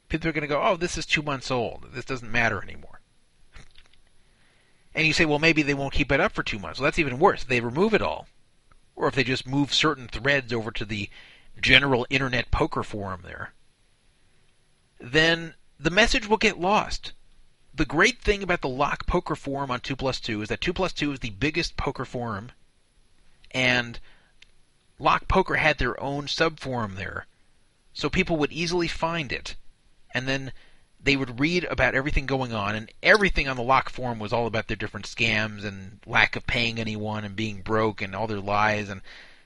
people 0.10 0.30
are 0.30 0.34
going 0.34 0.42
to 0.42 0.48
go, 0.48 0.62
oh, 0.62 0.76
this 0.76 0.98
is 0.98 1.06
two 1.06 1.22
months 1.22 1.50
old. 1.50 1.88
This 1.94 2.06
doesn't 2.06 2.32
matter 2.32 2.62
anymore. 2.62 3.02
And 4.94 5.08
you 5.08 5.14
say, 5.14 5.26
well, 5.26 5.40
maybe 5.40 5.62
they 5.62 5.74
won't 5.74 5.94
keep 5.94 6.12
it 6.12 6.20
up 6.20 6.34
for 6.34 6.44
two 6.44 6.60
months. 6.60 6.80
Well, 6.80 6.86
that's 6.86 7.00
even 7.00 7.18
worse. 7.18 7.44
They 7.44 7.62
remove 7.62 7.94
it 7.94 8.02
all. 8.02 8.28
Or 9.02 9.08
if 9.08 9.16
they 9.16 9.24
just 9.24 9.48
move 9.48 9.74
certain 9.74 10.08
threads 10.08 10.54
over 10.54 10.70
to 10.70 10.86
the 10.86 11.10
general 11.60 12.06
internet 12.12 12.52
poker 12.52 12.84
forum 12.84 13.22
there, 13.24 13.52
then 15.00 15.56
the 15.80 15.90
message 15.90 16.28
will 16.28 16.38
get 16.38 16.60
lost. 16.60 17.14
The 17.74 17.84
great 17.84 18.22
thing 18.22 18.44
about 18.44 18.62
the 18.62 18.70
Lock 18.70 19.08
Poker 19.08 19.36
Forum 19.36 19.72
on 19.72 19.80
2 19.80 19.96
plus 19.96 20.20
2 20.20 20.44
is 20.44 20.50
that 20.50 20.62
2 20.62 20.72
plus 20.72 20.94
2 20.94 21.14
is 21.14 21.20
the 21.20 21.32
biggest 21.32 21.78
poker 21.78 22.06
forum, 22.06 22.52
and 23.50 24.00
Lock 25.00 25.28
Poker 25.28 25.56
had 25.56 25.80
their 25.80 26.00
own 26.00 26.28
subforum 26.28 26.96
there, 26.96 27.26
so 27.94 28.08
people 28.08 28.38
would 28.38 28.52
easily 28.52 28.88
find 28.88 29.32
it, 29.32 29.56
and 30.14 30.28
then 30.28 30.52
they 31.04 31.16
would 31.16 31.40
read 31.40 31.64
about 31.66 31.96
everything 31.96 32.26
going 32.26 32.54
on, 32.54 32.76
and 32.76 32.92
everything 33.02 33.48
on 33.48 33.56
the 33.58 33.64
Lock 33.64 33.90
Forum 33.90 34.20
was 34.20 34.32
all 34.34 34.46
about 34.48 34.68
their 34.68 34.78
different 34.78 35.06
scams 35.08 35.66
and 35.66 36.00
lack 36.06 36.36
of 36.36 36.46
paying 36.46 36.80
anyone 36.80 37.24
and 37.24 37.36
being 37.36 37.62
broke 37.62 38.02
and 38.02 38.16
all 38.16 38.28
their 38.28 38.40
lies, 38.40 38.90
and 38.90 39.02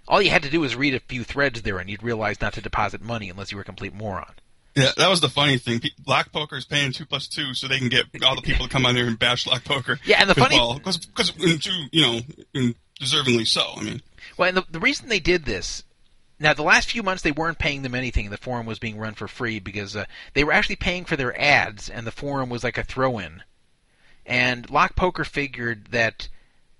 all 0.07 0.21
you 0.21 0.29
had 0.29 0.43
to 0.43 0.49
do 0.49 0.59
was 0.59 0.75
read 0.75 0.93
a 0.93 0.99
few 0.99 1.23
threads 1.23 1.61
there, 1.61 1.77
and 1.79 1.89
you'd 1.89 2.03
realize 2.03 2.41
not 2.41 2.53
to 2.53 2.61
deposit 2.61 3.01
money 3.01 3.29
unless 3.29 3.51
you 3.51 3.57
were 3.57 3.61
a 3.61 3.65
complete 3.65 3.93
moron. 3.93 4.33
Yeah, 4.75 4.91
that 4.97 5.07
was 5.09 5.21
the 5.21 5.29
funny 5.29 5.57
thing. 5.57 5.81
Lock 6.05 6.33
Poker 6.33 6.57
is 6.57 6.65
paying 6.65 6.91
two 6.91 7.05
plus 7.05 7.27
two 7.27 7.53
so 7.53 7.67
they 7.67 7.79
can 7.79 7.87
get 7.87 8.05
all 8.23 8.35
the 8.35 8.41
people 8.41 8.65
to 8.67 8.71
come 8.71 8.85
on 8.85 8.93
there 8.93 9.07
and 9.07 9.17
bash 9.17 9.47
Lock 9.47 9.63
Poker. 9.63 9.97
Yeah, 10.05 10.17
and 10.19 10.29
the 10.29 10.35
funny- 10.35 10.59
because 10.77 10.97
because 10.97 11.31
you 11.91 12.01
know, 12.01 12.71
deservingly 13.01 13.47
so. 13.47 13.65
I 13.77 13.83
mean, 13.83 14.01
Well, 14.37 14.49
and 14.49 14.57
the, 14.57 14.65
the 14.69 14.79
reason 14.81 15.07
they 15.07 15.21
did 15.21 15.45
this, 15.45 15.83
now 16.39 16.53
the 16.53 16.63
last 16.63 16.91
few 16.91 17.03
months 17.03 17.23
they 17.23 17.31
weren't 17.31 17.59
paying 17.59 17.81
them 17.81 17.95
anything. 17.95 18.29
The 18.29 18.37
forum 18.37 18.65
was 18.65 18.79
being 18.79 18.97
run 18.97 19.13
for 19.13 19.27
free 19.27 19.59
because 19.59 19.95
uh, 19.95 20.05
they 20.33 20.43
were 20.43 20.51
actually 20.51 20.75
paying 20.75 21.05
for 21.05 21.15
their 21.15 21.39
ads, 21.39 21.89
and 21.89 22.05
the 22.05 22.11
forum 22.11 22.49
was 22.49 22.63
like 22.63 22.77
a 22.77 22.83
throw-in. 22.83 23.43
And 24.25 24.69
Lock 24.69 24.95
Poker 24.95 25.23
figured 25.23 25.87
that 25.91 26.27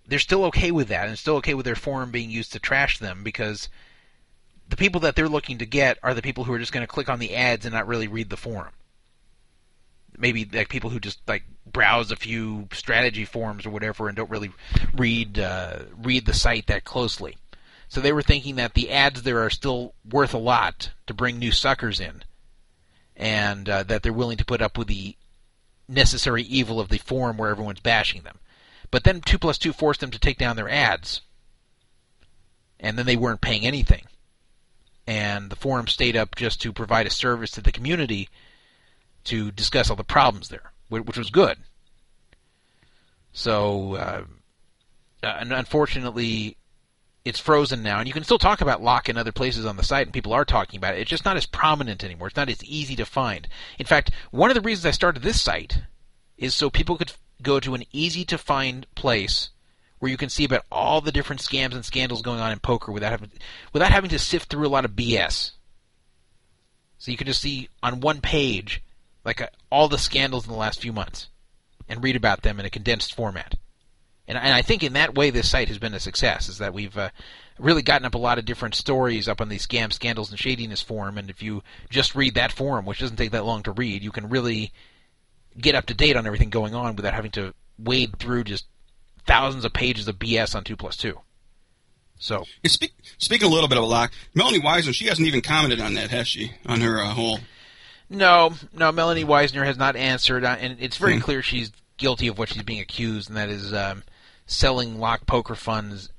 they're 0.07 0.19
still 0.19 0.45
okay 0.45 0.71
with 0.71 0.89
that, 0.89 1.07
and 1.07 1.17
still 1.17 1.35
okay 1.37 1.53
with 1.53 1.65
their 1.65 1.75
forum 1.75 2.11
being 2.11 2.29
used 2.29 2.53
to 2.53 2.59
trash 2.59 2.99
them 2.99 3.23
because 3.23 3.69
the 4.67 4.75
people 4.75 5.01
that 5.01 5.15
they're 5.15 5.29
looking 5.29 5.59
to 5.59 5.65
get 5.65 5.97
are 6.03 6.13
the 6.13 6.21
people 6.21 6.43
who 6.43 6.53
are 6.53 6.59
just 6.59 6.71
going 6.71 6.85
to 6.85 6.91
click 6.91 7.09
on 7.09 7.19
the 7.19 7.35
ads 7.35 7.65
and 7.65 7.73
not 7.73 7.87
really 7.87 8.07
read 8.07 8.29
the 8.29 8.37
forum. 8.37 8.73
Maybe 10.17 10.47
like 10.51 10.69
people 10.69 10.89
who 10.89 10.99
just 10.99 11.19
like 11.27 11.43
browse 11.65 12.11
a 12.11 12.15
few 12.15 12.67
strategy 12.71 13.25
forums 13.25 13.65
or 13.65 13.69
whatever 13.69 14.07
and 14.07 14.15
don't 14.15 14.29
really 14.29 14.51
read 14.95 15.37
uh, 15.39 15.79
read 16.01 16.25
the 16.25 16.33
site 16.33 16.67
that 16.67 16.85
closely. 16.85 17.37
So 17.87 18.01
they 18.01 18.11
were 18.11 18.21
thinking 18.21 18.55
that 18.55 18.73
the 18.73 18.91
ads 18.91 19.23
there 19.23 19.43
are 19.43 19.49
still 19.49 19.93
worth 20.09 20.33
a 20.33 20.39
lot 20.39 20.91
to 21.07 21.13
bring 21.13 21.37
new 21.37 21.51
suckers 21.51 21.99
in, 21.99 22.23
and 23.15 23.69
uh, 23.69 23.83
that 23.83 24.03
they're 24.03 24.13
willing 24.13 24.37
to 24.37 24.45
put 24.45 24.61
up 24.61 24.77
with 24.77 24.87
the 24.87 25.15
necessary 25.87 26.43
evil 26.43 26.79
of 26.79 26.89
the 26.89 26.97
forum 26.97 27.37
where 27.37 27.49
everyone's 27.49 27.79
bashing 27.79 28.23
them. 28.23 28.39
But 28.91 29.03
then 29.03 29.21
two 29.21 29.37
plus 29.37 29.57
two 29.57 29.73
forced 29.73 29.99
them 29.99 30.11
to 30.11 30.19
take 30.19 30.37
down 30.37 30.55
their 30.55 30.69
ads, 30.69 31.21
and 32.79 32.97
then 32.97 33.05
they 33.05 33.15
weren't 33.15 33.41
paying 33.41 33.65
anything 33.65 34.03
and 35.07 35.49
the 35.49 35.55
forum 35.55 35.87
stayed 35.87 36.15
up 36.15 36.35
just 36.35 36.61
to 36.61 36.73
provide 36.73 37.05
a 37.05 37.11
service 37.11 37.51
to 37.51 37.61
the 37.61 37.71
community 37.71 38.29
to 39.25 39.51
discuss 39.51 39.89
all 39.89 39.95
the 39.95 40.03
problems 40.03 40.49
there, 40.49 40.71
which 40.89 41.17
was 41.17 41.29
good. 41.29 41.57
So, 43.33 43.95
uh, 43.95 44.23
uh, 45.23 45.37
unfortunately, 45.39 46.57
it's 47.25 47.39
frozen 47.39 47.81
now, 47.81 47.97
and 47.97 48.07
you 48.07 48.13
can 48.13 48.23
still 48.23 48.37
talk 48.37 48.61
about 48.61 48.83
lock 48.83 49.09
in 49.09 49.17
other 49.17 49.31
places 49.31 49.65
on 49.65 49.77
the 49.77 49.83
site, 49.83 50.05
and 50.05 50.13
people 50.13 50.31
are 50.31 50.45
talking 50.45 50.77
about 50.77 50.93
it. 50.93 51.01
It's 51.01 51.09
just 51.09 51.25
not 51.25 51.37
as 51.37 51.47
prominent 51.47 52.03
anymore. 52.03 52.27
It's 52.27 52.35
not 52.35 52.49
as 52.49 52.63
easy 52.63 52.95
to 52.97 53.05
find. 53.05 53.47
In 53.79 53.87
fact, 53.87 54.11
one 54.29 54.51
of 54.51 54.55
the 54.55 54.61
reasons 54.61 54.85
I 54.85 54.91
started 54.91 55.23
this 55.23 55.41
site 55.41 55.81
is 56.37 56.53
so 56.53 56.69
people 56.69 56.97
could 56.97 57.13
go 57.41 57.59
to 57.59 57.73
an 57.73 57.83
easy 57.91 58.25
to 58.25 58.37
find 58.37 58.85
place 58.93 59.49
where 59.97 60.11
you 60.11 60.17
can 60.17 60.29
see 60.29 60.43
about 60.43 60.65
all 60.71 61.01
the 61.01 61.11
different 61.11 61.41
scams 61.41 61.73
and 61.73 61.83
scandals 61.83 62.21
going 62.21 62.39
on 62.39 62.51
in 62.51 62.59
poker 62.59 62.91
without 62.91 63.11
having 63.11 63.31
without 63.73 63.91
having 63.91 64.09
to 64.11 64.19
sift 64.19 64.49
through 64.49 64.67
a 64.67 64.69
lot 64.69 64.85
of 64.85 64.91
BS. 64.91 65.51
So 66.99 67.11
you 67.11 67.17
can 67.17 67.27
just 67.27 67.41
see 67.41 67.69
on 67.81 68.01
one 68.01 68.21
page 68.21 68.83
like 69.23 69.41
uh, 69.41 69.47
all 69.71 69.87
the 69.87 69.97
scandals 69.97 70.45
in 70.45 70.51
the 70.51 70.59
last 70.59 70.79
few 70.79 70.93
months 70.93 71.29
and 71.89 72.03
read 72.03 72.15
about 72.15 72.43
them 72.43 72.59
in 72.59 72.65
a 72.65 72.69
condensed 72.69 73.15
format. 73.15 73.55
And, 74.27 74.37
and 74.37 74.53
I 74.53 74.61
think 74.61 74.83
in 74.83 74.93
that 74.93 75.15
way 75.15 75.29
this 75.29 75.49
site 75.49 75.67
has 75.67 75.77
been 75.77 75.93
a 75.93 75.99
success 75.99 76.49
is 76.49 76.57
that 76.57 76.73
we've 76.73 76.97
uh, 76.97 77.09
really 77.59 77.81
gotten 77.83 78.05
up 78.05 78.15
a 78.15 78.19
lot 78.19 78.39
of 78.39 78.45
different 78.45 78.73
stories 78.75 79.27
up 79.27 79.39
on 79.41 79.49
the 79.49 79.57
scam, 79.57 79.93
scandals, 79.93 80.31
and 80.31 80.39
shadiness 80.39 80.81
forum. 80.81 81.17
And 81.17 81.29
if 81.29 81.43
you 81.43 81.61
just 81.89 82.15
read 82.15 82.33
that 82.35 82.51
forum, 82.51 82.85
which 82.85 82.99
doesn't 82.99 83.17
take 83.17 83.31
that 83.31 83.45
long 83.45 83.61
to 83.63 83.71
read, 83.71 84.03
you 84.03 84.11
can 84.11 84.29
really 84.29 84.71
get 85.59 85.75
up 85.75 85.85
to 85.87 85.93
date 85.93 86.15
on 86.17 86.25
everything 86.25 86.49
going 86.49 86.73
on 86.75 86.95
without 86.95 87.13
having 87.13 87.31
to 87.31 87.53
wade 87.77 88.17
through 88.19 88.43
just 88.45 88.65
thousands 89.27 89.63
of 89.65 89.73
pages 89.73 90.07
of 90.07 90.17
BS 90.19 90.55
on 90.55 90.63
two 90.63 90.75
plus 90.75 90.97
two. 90.97 91.19
So 92.17 92.45
Yeah, 92.63 92.69
speak, 92.71 92.93
speaking 93.17 93.47
a 93.47 93.51
little 93.51 93.67
bit 93.67 93.77
of 93.77 93.83
a 93.83 93.87
Lock, 93.87 94.11
Melanie 94.33 94.61
Weisner, 94.61 94.93
she 94.93 95.05
hasn't 95.07 95.27
even 95.27 95.41
commented 95.41 95.79
on 95.81 95.93
that, 95.95 96.09
has 96.11 96.27
she? 96.27 96.51
On 96.65 96.81
her 96.81 96.97
uh, 96.99 97.07
whole. 97.09 97.39
no, 98.09 98.53
no, 98.73 98.91
Melanie 98.91 99.25
Weisner 99.25 99.65
has 99.65 99.77
not 99.77 99.95
answered, 99.95 100.43
uh, 100.45 100.55
and 100.59 100.77
it's 100.79 100.97
very 100.97 101.15
Hmm. 101.15 101.21
clear 101.21 101.41
she's 101.41 101.71
guilty 101.97 102.27
of 102.27 102.37
what 102.37 102.49
she's 102.49 102.63
being 102.63 102.79
accused, 102.79 103.29
and 103.29 103.37
that 103.37 103.49
is 103.49 103.73
um, 103.73 104.03
selling 104.45 104.99
lock 104.99 105.25
poker 105.25 105.55
funds 105.55 106.09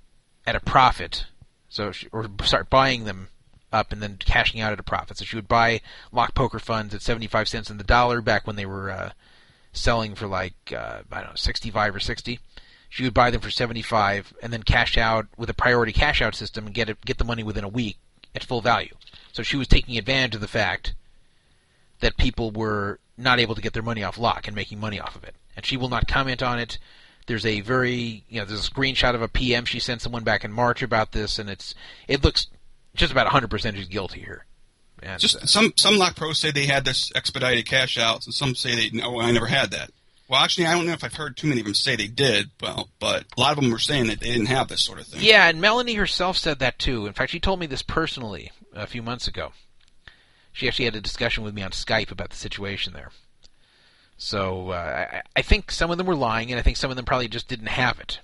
at 0.46 0.56
a 0.56 0.60
profit. 0.60 1.26
So, 1.68 1.92
she, 1.92 2.08
or 2.12 2.28
start 2.42 2.70
buying 2.70 3.04
them 3.04 3.28
up 3.72 3.92
and 3.92 4.00
then 4.00 4.16
cashing 4.18 4.60
out 4.60 4.72
at 4.72 4.80
a 4.80 4.84
profit. 4.84 5.18
So 5.18 5.24
she 5.24 5.36
would 5.36 5.48
buy 5.48 5.80
lock 6.12 6.34
poker 6.34 6.58
funds 6.58 6.94
at 6.94 7.02
seventy-five 7.02 7.48
cents 7.48 7.68
in 7.68 7.78
the 7.78 7.84
dollar 7.84 8.20
back 8.20 8.46
when 8.46 8.56
they 8.56 8.66
were 8.66 8.90
uh, 8.90 9.10
selling 9.72 10.14
for 10.14 10.26
like 10.26 10.54
uh, 10.72 11.00
I 11.10 11.20
don't 11.20 11.30
know 11.30 11.36
sixty-five 11.36 11.94
or 11.94 12.00
sixty. 12.00 12.38
She 12.88 13.02
would 13.02 13.12
buy 13.12 13.30
them 13.30 13.40
for 13.40 13.50
seventy-five 13.50 14.32
and 14.42 14.52
then 14.52 14.62
cash 14.62 14.96
out 14.96 15.26
with 15.36 15.50
a 15.50 15.54
priority 15.54 15.92
cash 15.92 16.22
out 16.22 16.34
system 16.34 16.66
and 16.66 16.74
get 16.74 16.88
it, 16.88 17.04
get 17.04 17.18
the 17.18 17.24
money 17.24 17.42
within 17.42 17.64
a 17.64 17.68
week 17.68 17.98
at 18.34 18.44
full 18.44 18.60
value. 18.60 18.94
So 19.32 19.42
she 19.42 19.56
was 19.56 19.68
taking 19.68 19.98
advantage 19.98 20.36
of 20.36 20.40
the 20.40 20.48
fact 20.48 20.94
that 22.00 22.16
people 22.16 22.52
were 22.52 23.00
not 23.18 23.40
able 23.40 23.54
to 23.54 23.60
get 23.60 23.72
their 23.72 23.82
money 23.82 24.02
off 24.04 24.18
lock 24.18 24.46
and 24.46 24.54
making 24.54 24.78
money 24.78 25.00
off 25.00 25.16
of 25.16 25.24
it. 25.24 25.34
And 25.56 25.66
she 25.66 25.76
will 25.76 25.88
not 25.88 26.06
comment 26.08 26.42
on 26.42 26.58
it. 26.58 26.78
There's 27.26 27.46
a 27.46 27.60
very, 27.60 28.24
you 28.28 28.40
know, 28.40 28.44
there's 28.44 28.66
a 28.66 28.70
screenshot 28.70 29.14
of 29.14 29.22
a 29.22 29.28
PM 29.28 29.64
she 29.64 29.80
sent 29.80 30.00
someone 30.00 30.24
back 30.24 30.44
in 30.44 30.52
March 30.52 30.82
about 30.82 31.12
this, 31.12 31.38
and 31.38 31.50
it's, 31.50 31.74
it 32.06 32.22
looks 32.22 32.46
just 32.94 33.12
about 33.12 33.26
100% 33.26 33.74
he's 33.74 33.88
guilty 33.88 34.20
here. 34.20 34.46
And, 35.02 35.20
Just 35.20 35.36
uh, 35.36 35.46
some 35.46 35.72
some 35.76 35.98
lock 35.98 36.16
pros 36.16 36.38
say 36.38 36.50
they 36.50 36.66
had 36.66 36.86
this 36.86 37.12
expedited 37.14 37.66
cash 37.66 37.98
outs, 37.98 38.26
and 38.26 38.34
some 38.34 38.54
say 38.54 38.74
they 38.74 38.96
no, 38.96 39.20
I 39.20 39.30
never 39.30 39.46
had 39.46 39.72
that. 39.72 39.90
Well, 40.28 40.42
actually, 40.42 40.66
I 40.66 40.72
don't 40.72 40.86
know 40.86 40.92
if 40.92 41.04
I've 41.04 41.14
heard 41.14 41.36
too 41.36 41.46
many 41.46 41.60
of 41.60 41.66
them 41.66 41.74
say 41.74 41.94
they 41.94 42.08
did. 42.08 42.50
Well, 42.60 42.88
but 42.98 43.24
a 43.36 43.40
lot 43.40 43.52
of 43.52 43.62
them 43.62 43.70
were 43.70 43.78
saying 43.78 44.06
that 44.06 44.20
they 44.20 44.32
didn't 44.32 44.46
have 44.46 44.68
this 44.68 44.82
sort 44.82 44.98
of 44.98 45.06
thing. 45.06 45.22
Yeah, 45.22 45.48
and 45.48 45.60
Melanie 45.60 45.94
herself 45.94 46.36
said 46.36 46.58
that 46.60 46.78
too. 46.78 47.06
In 47.06 47.12
fact, 47.12 47.30
she 47.30 47.38
told 47.38 47.60
me 47.60 47.66
this 47.66 47.82
personally 47.82 48.50
a 48.72 48.86
few 48.86 49.02
months 49.02 49.28
ago. 49.28 49.52
She 50.52 50.66
actually 50.66 50.86
had 50.86 50.96
a 50.96 51.02
discussion 51.02 51.44
with 51.44 51.54
me 51.54 51.62
on 51.62 51.70
Skype 51.70 52.10
about 52.10 52.30
the 52.30 52.36
situation 52.36 52.94
there. 52.94 53.10
So 54.16 54.70
uh, 54.70 55.06
I, 55.12 55.22
I 55.36 55.42
think 55.42 55.70
some 55.70 55.90
of 55.90 55.98
them 55.98 56.06
were 56.06 56.14
lying, 56.14 56.50
and 56.50 56.58
I 56.58 56.62
think 56.62 56.76
some 56.76 56.90
of 56.90 56.96
them 56.96 57.04
probably 57.04 57.28
just 57.28 57.48
didn't 57.48 57.66
have 57.66 58.00
it. 58.00 58.20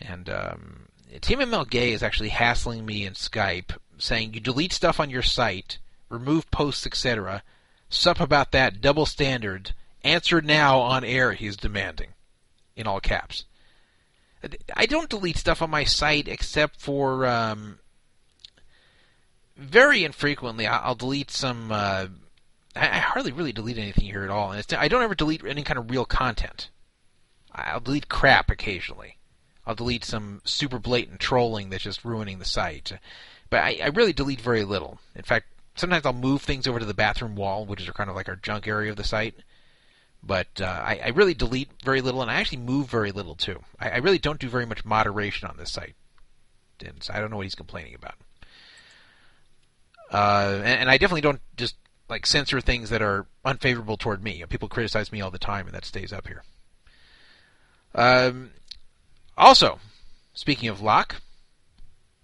And 0.00 0.28
um, 0.28 0.88
Team 1.20 1.38
MLG 1.38 1.74
is 1.74 2.02
actually 2.02 2.30
hassling 2.30 2.84
me 2.84 3.04
in 3.04 3.12
Skype, 3.12 3.76
saying 3.98 4.34
you 4.34 4.40
delete 4.40 4.72
stuff 4.72 4.98
on 4.98 5.10
your 5.10 5.22
site, 5.22 5.78
remove 6.08 6.50
posts, 6.50 6.86
etc. 6.86 7.42
Sup 7.88 8.20
about 8.20 8.52
that 8.52 8.80
double 8.80 9.06
standard. 9.06 9.74
Answer 10.02 10.40
now 10.40 10.80
on 10.80 11.04
air. 11.04 11.32
He's 11.32 11.56
demanding, 11.56 12.08
in 12.74 12.86
all 12.86 13.00
caps. 13.00 13.44
I 14.74 14.86
don't 14.86 15.08
delete 15.08 15.36
stuff 15.36 15.62
on 15.62 15.70
my 15.70 15.84
site 15.84 16.26
except 16.26 16.80
for 16.80 17.26
um, 17.26 17.78
very 19.56 20.02
infrequently. 20.02 20.66
I'll 20.66 20.96
delete 20.96 21.30
some. 21.30 21.70
Uh, 21.70 22.06
I 22.74 22.88
I 22.88 22.98
hardly 22.98 23.32
really 23.32 23.52
delete 23.52 23.78
anything 23.78 24.04
here 24.04 24.24
at 24.24 24.30
all, 24.30 24.52
and 24.52 24.64
I 24.74 24.88
don't 24.88 25.02
ever 25.02 25.14
delete 25.14 25.44
any 25.44 25.62
kind 25.62 25.78
of 25.78 25.90
real 25.90 26.04
content. 26.04 26.70
I'll 27.52 27.80
delete 27.80 28.08
crap 28.08 28.50
occasionally. 28.50 29.18
I'll 29.66 29.74
delete 29.74 30.04
some 30.04 30.40
super 30.44 30.78
blatant 30.78 31.20
trolling 31.20 31.70
that's 31.70 31.84
just 31.84 32.04
ruining 32.04 32.38
the 32.38 32.44
site, 32.44 32.92
but 33.50 33.62
I, 33.62 33.78
I 33.82 33.86
really 33.88 34.12
delete 34.12 34.40
very 34.40 34.64
little. 34.64 34.98
In 35.14 35.22
fact, 35.22 35.46
sometimes 35.76 36.04
I'll 36.04 36.12
move 36.12 36.42
things 36.42 36.66
over 36.66 36.78
to 36.78 36.84
the 36.84 36.94
bathroom 36.94 37.36
wall, 37.36 37.64
which 37.64 37.80
is 37.80 37.90
kind 37.90 38.10
of 38.10 38.16
like 38.16 38.28
our 38.28 38.36
junk 38.36 38.66
area 38.66 38.90
of 38.90 38.96
the 38.96 39.04
site. 39.04 39.34
But 40.22 40.60
uh, 40.60 40.64
I, 40.64 41.00
I 41.04 41.08
really 41.08 41.34
delete 41.34 41.70
very 41.84 42.00
little, 42.00 42.22
and 42.22 42.30
I 42.30 42.34
actually 42.34 42.58
move 42.58 42.88
very 42.88 43.12
little 43.12 43.34
too. 43.34 43.60
I, 43.78 43.90
I 43.90 43.96
really 43.98 44.18
don't 44.18 44.38
do 44.40 44.48
very 44.48 44.66
much 44.66 44.84
moderation 44.84 45.48
on 45.48 45.56
this 45.56 45.72
site, 45.72 45.94
and 46.84 47.02
so 47.02 47.12
I 47.12 47.20
don't 47.20 47.30
know 47.30 47.36
what 47.36 47.46
he's 47.46 47.54
complaining 47.54 47.94
about. 47.94 48.14
Uh, 50.12 50.56
and, 50.58 50.80
and 50.82 50.90
I 50.90 50.98
definitely 50.98 51.22
don't 51.22 51.40
just 51.56 51.74
like 52.12 52.26
censor 52.26 52.60
things 52.60 52.90
that 52.90 53.00
are 53.02 53.26
unfavorable 53.44 53.96
toward 53.96 54.22
me. 54.22 54.44
People 54.48 54.68
criticize 54.68 55.10
me 55.10 55.20
all 55.20 55.30
the 55.30 55.38
time, 55.38 55.66
and 55.66 55.74
that 55.74 55.86
stays 55.86 56.12
up 56.12 56.28
here. 56.28 56.44
Um, 57.94 58.50
also, 59.36 59.80
speaking 60.34 60.68
of 60.68 60.82
lock, 60.82 61.16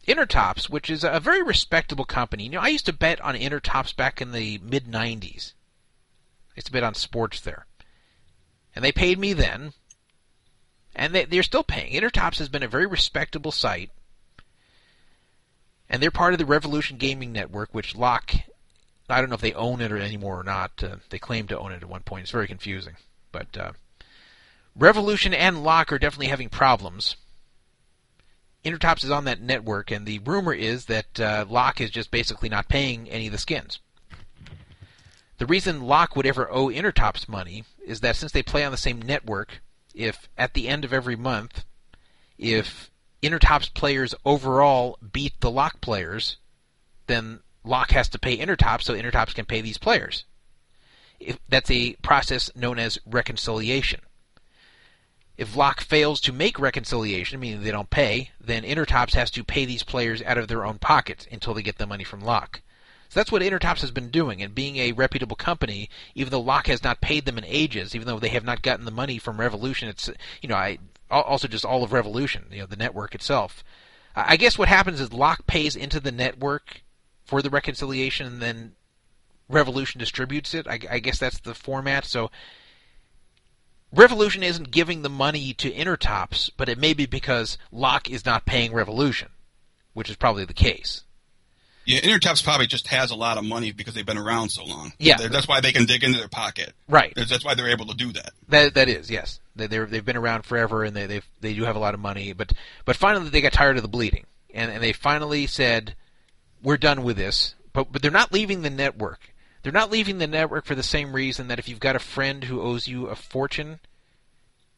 Intertops, 0.06 0.68
which 0.68 0.90
is 0.90 1.04
a 1.04 1.20
very 1.20 1.42
respectable 1.42 2.04
company. 2.04 2.44
You 2.44 2.50
know, 2.50 2.60
I 2.60 2.68
used 2.68 2.86
to 2.86 2.92
bet 2.92 3.20
on 3.22 3.34
Intertops 3.34 3.96
back 3.96 4.20
in 4.20 4.32
the 4.32 4.58
mid 4.58 4.84
'90s. 4.84 5.52
I 6.50 6.56
used 6.56 6.66
to 6.66 6.72
bet 6.72 6.84
on 6.84 6.94
sports 6.94 7.40
there, 7.40 7.66
and 8.76 8.84
they 8.84 8.92
paid 8.92 9.18
me 9.18 9.32
then, 9.32 9.72
and 10.94 11.14
they, 11.14 11.24
they're 11.24 11.42
still 11.42 11.64
paying. 11.64 11.94
Intertops 11.94 12.38
has 12.38 12.50
been 12.50 12.62
a 12.62 12.68
very 12.68 12.86
respectable 12.86 13.52
site, 13.52 13.90
and 15.88 16.02
they're 16.02 16.10
part 16.10 16.34
of 16.34 16.38
the 16.38 16.46
Revolution 16.46 16.98
Gaming 16.98 17.32
Network, 17.32 17.70
which 17.72 17.96
Lock. 17.96 18.34
I 19.08 19.20
don't 19.20 19.30
know 19.30 19.34
if 19.34 19.40
they 19.40 19.54
own 19.54 19.80
it 19.80 19.92
or 19.92 19.98
anymore 19.98 20.40
or 20.40 20.44
not. 20.44 20.82
Uh, 20.82 20.96
they 21.10 21.18
claim 21.18 21.46
to 21.48 21.58
own 21.58 21.72
it 21.72 21.82
at 21.82 21.88
one 21.88 22.02
point. 22.02 22.22
It's 22.22 22.30
very 22.30 22.48
confusing, 22.48 22.94
but. 23.32 23.56
Uh, 23.56 23.72
Revolution 24.78 25.34
and 25.34 25.64
Lock 25.64 25.92
are 25.92 25.98
definitely 25.98 26.28
having 26.28 26.48
problems. 26.48 27.16
Intertops 28.64 29.02
is 29.02 29.10
on 29.10 29.24
that 29.24 29.40
network, 29.40 29.90
and 29.90 30.06
the 30.06 30.20
rumor 30.20 30.52
is 30.52 30.84
that 30.84 31.18
uh, 31.18 31.44
Lock 31.48 31.80
is 31.80 31.90
just 31.90 32.12
basically 32.12 32.48
not 32.48 32.68
paying 32.68 33.10
any 33.10 33.26
of 33.26 33.32
the 33.32 33.38
skins. 33.38 33.80
The 35.38 35.46
reason 35.46 35.82
Lock 35.82 36.14
would 36.14 36.26
ever 36.26 36.48
owe 36.50 36.68
Intertops 36.68 37.28
money 37.28 37.64
is 37.84 38.00
that 38.00 38.16
since 38.16 38.30
they 38.30 38.42
play 38.42 38.64
on 38.64 38.70
the 38.70 38.76
same 38.76 39.02
network, 39.02 39.62
if 39.94 40.28
at 40.36 40.54
the 40.54 40.68
end 40.68 40.84
of 40.84 40.92
every 40.92 41.16
month, 41.16 41.64
if 42.36 42.90
Intertops 43.20 43.72
players 43.72 44.14
overall 44.24 44.96
beat 45.12 45.40
the 45.40 45.50
Lock 45.50 45.80
players, 45.80 46.36
then 47.08 47.40
Lock 47.68 47.90
has 47.90 48.08
to 48.08 48.18
pay 48.18 48.38
Intertops 48.38 48.82
so 48.82 48.94
Intertops 48.94 49.34
can 49.34 49.44
pay 49.44 49.60
these 49.60 49.78
players. 49.78 50.24
If, 51.20 51.38
that's 51.48 51.70
a 51.70 51.94
process 51.96 52.50
known 52.56 52.78
as 52.78 52.98
reconciliation. 53.04 54.00
If 55.36 55.54
Lock 55.54 55.80
fails 55.80 56.20
to 56.22 56.32
make 56.32 56.58
reconciliation, 56.58 57.38
meaning 57.38 57.62
they 57.62 57.70
don't 57.70 57.90
pay, 57.90 58.30
then 58.40 58.64
Intertops 58.64 59.14
has 59.14 59.30
to 59.32 59.44
pay 59.44 59.64
these 59.64 59.82
players 59.82 60.22
out 60.22 60.38
of 60.38 60.48
their 60.48 60.64
own 60.64 60.78
pockets 60.78 61.26
until 61.30 61.54
they 61.54 61.62
get 61.62 61.78
the 61.78 61.86
money 61.86 62.04
from 62.04 62.20
Lock. 62.20 62.62
So 63.08 63.20
that's 63.20 63.30
what 63.30 63.42
Intertops 63.42 63.80
has 63.82 63.90
been 63.90 64.10
doing, 64.10 64.42
and 64.42 64.54
being 64.54 64.76
a 64.76 64.92
reputable 64.92 65.36
company, 65.36 65.88
even 66.14 66.30
though 66.30 66.40
Lock 66.40 66.66
has 66.66 66.82
not 66.82 67.00
paid 67.00 67.24
them 67.24 67.38
in 67.38 67.44
ages, 67.44 67.94
even 67.94 68.06
though 68.06 68.18
they 68.18 68.28
have 68.30 68.44
not 68.44 68.62
gotten 68.62 68.84
the 68.84 68.90
money 68.90 69.18
from 69.18 69.40
Revolution, 69.40 69.88
it's 69.88 70.10
you 70.42 70.48
know, 70.48 70.56
I 70.56 70.78
also 71.10 71.48
just 71.48 71.64
all 71.64 71.82
of 71.82 71.92
Revolution, 71.92 72.46
you 72.50 72.60
know, 72.60 72.66
the 72.66 72.76
network 72.76 73.14
itself. 73.14 73.62
I 74.14 74.36
guess 74.36 74.58
what 74.58 74.68
happens 74.68 75.00
is 75.00 75.12
Lock 75.12 75.46
pays 75.46 75.76
into 75.76 76.00
the 76.00 76.12
network 76.12 76.82
for 77.28 77.42
the 77.42 77.50
reconciliation, 77.50 78.26
and 78.26 78.40
then 78.42 78.72
Revolution 79.50 79.98
distributes 79.98 80.54
it. 80.54 80.66
I, 80.66 80.80
I 80.90 80.98
guess 80.98 81.18
that's 81.18 81.40
the 81.40 81.54
format. 81.54 82.04
So 82.06 82.30
Revolution 83.94 84.42
isn't 84.42 84.70
giving 84.70 85.02
the 85.02 85.08
money 85.10 85.52
to 85.54 85.70
Intertops, 85.70 86.50
but 86.56 86.68
it 86.68 86.78
may 86.78 86.94
be 86.94 87.06
because 87.06 87.56
Lock 87.70 88.10
is 88.10 88.24
not 88.24 88.46
paying 88.46 88.72
Revolution, 88.72 89.28
which 89.92 90.10
is 90.10 90.16
probably 90.16 90.44
the 90.46 90.54
case. 90.54 91.04
Yeah, 91.84 92.00
Intertops 92.00 92.42
probably 92.44 92.66
just 92.66 92.88
has 92.88 93.10
a 93.10 93.14
lot 93.14 93.38
of 93.38 93.44
money 93.44 93.72
because 93.72 93.94
they've 93.94 94.04
been 94.04 94.18
around 94.18 94.48
so 94.50 94.64
long. 94.64 94.92
Yeah. 94.98 95.16
They're- 95.16 95.28
that's 95.28 95.48
why 95.48 95.60
they 95.60 95.72
can 95.72 95.84
dig 95.86 96.04
into 96.04 96.18
their 96.18 96.28
pocket. 96.28 96.72
Right. 96.88 97.12
That's 97.14 97.44
why 97.44 97.54
they're 97.54 97.68
able 97.70 97.86
to 97.86 97.96
do 97.96 98.12
that. 98.12 98.32
That 98.48 98.74
that 98.74 98.88
is 98.88 99.10
yes. 99.10 99.40
They 99.56 99.66
they're, 99.66 99.86
they've 99.86 100.04
been 100.04 100.16
around 100.16 100.44
forever 100.44 100.84
and 100.84 100.94
they 100.96 101.06
they 101.06 101.22
they 101.40 101.54
do 101.54 101.64
have 101.64 101.76
a 101.76 101.78
lot 101.78 101.94
of 101.94 102.00
money. 102.00 102.32
But 102.34 102.52
but 102.84 102.96
finally 102.96 103.30
they 103.30 103.40
got 103.42 103.52
tired 103.52 103.76
of 103.76 103.82
the 103.82 103.88
bleeding 103.88 104.24
and 104.52 104.70
and 104.70 104.82
they 104.82 104.92
finally 104.92 105.46
said, 105.46 105.94
we're 106.62 106.76
done 106.76 107.02
with 107.02 107.16
this. 107.16 107.54
But 107.72 107.92
but 107.92 108.02
they're 108.02 108.10
not 108.10 108.32
leaving 108.32 108.62
the 108.62 108.70
network. 108.70 109.34
They're 109.62 109.72
not 109.72 109.90
leaving 109.90 110.18
the 110.18 110.26
network 110.26 110.64
for 110.64 110.74
the 110.74 110.82
same 110.82 111.12
reason 111.12 111.48
that 111.48 111.58
if 111.58 111.68
you've 111.68 111.80
got 111.80 111.96
a 111.96 112.00
friend 112.00 112.44
who 112.44 112.60
owes 112.60 112.86
you 112.88 113.06
a 113.06 113.14
fortune, 113.16 113.80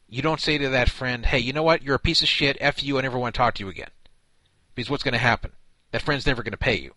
you 0.09 0.21
don't 0.21 0.41
say 0.41 0.57
to 0.57 0.69
that 0.69 0.89
friend, 0.89 1.25
"Hey, 1.25 1.39
you 1.39 1.53
know 1.53 1.63
what? 1.63 1.83
You're 1.83 1.95
a 1.95 1.99
piece 1.99 2.21
of 2.21 2.27
shit. 2.27 2.57
F 2.59 2.83
you. 2.83 2.97
I 2.97 3.01
never 3.01 3.17
want 3.17 3.33
to 3.33 3.37
talk 3.37 3.55
to 3.55 3.63
you 3.63 3.69
again." 3.69 3.89
Because 4.75 4.89
what's 4.89 5.03
going 5.03 5.13
to 5.13 5.17
happen? 5.19 5.51
That 5.91 6.01
friend's 6.01 6.25
never 6.25 6.43
going 6.43 6.51
to 6.51 6.57
pay 6.57 6.79
you. 6.79 6.93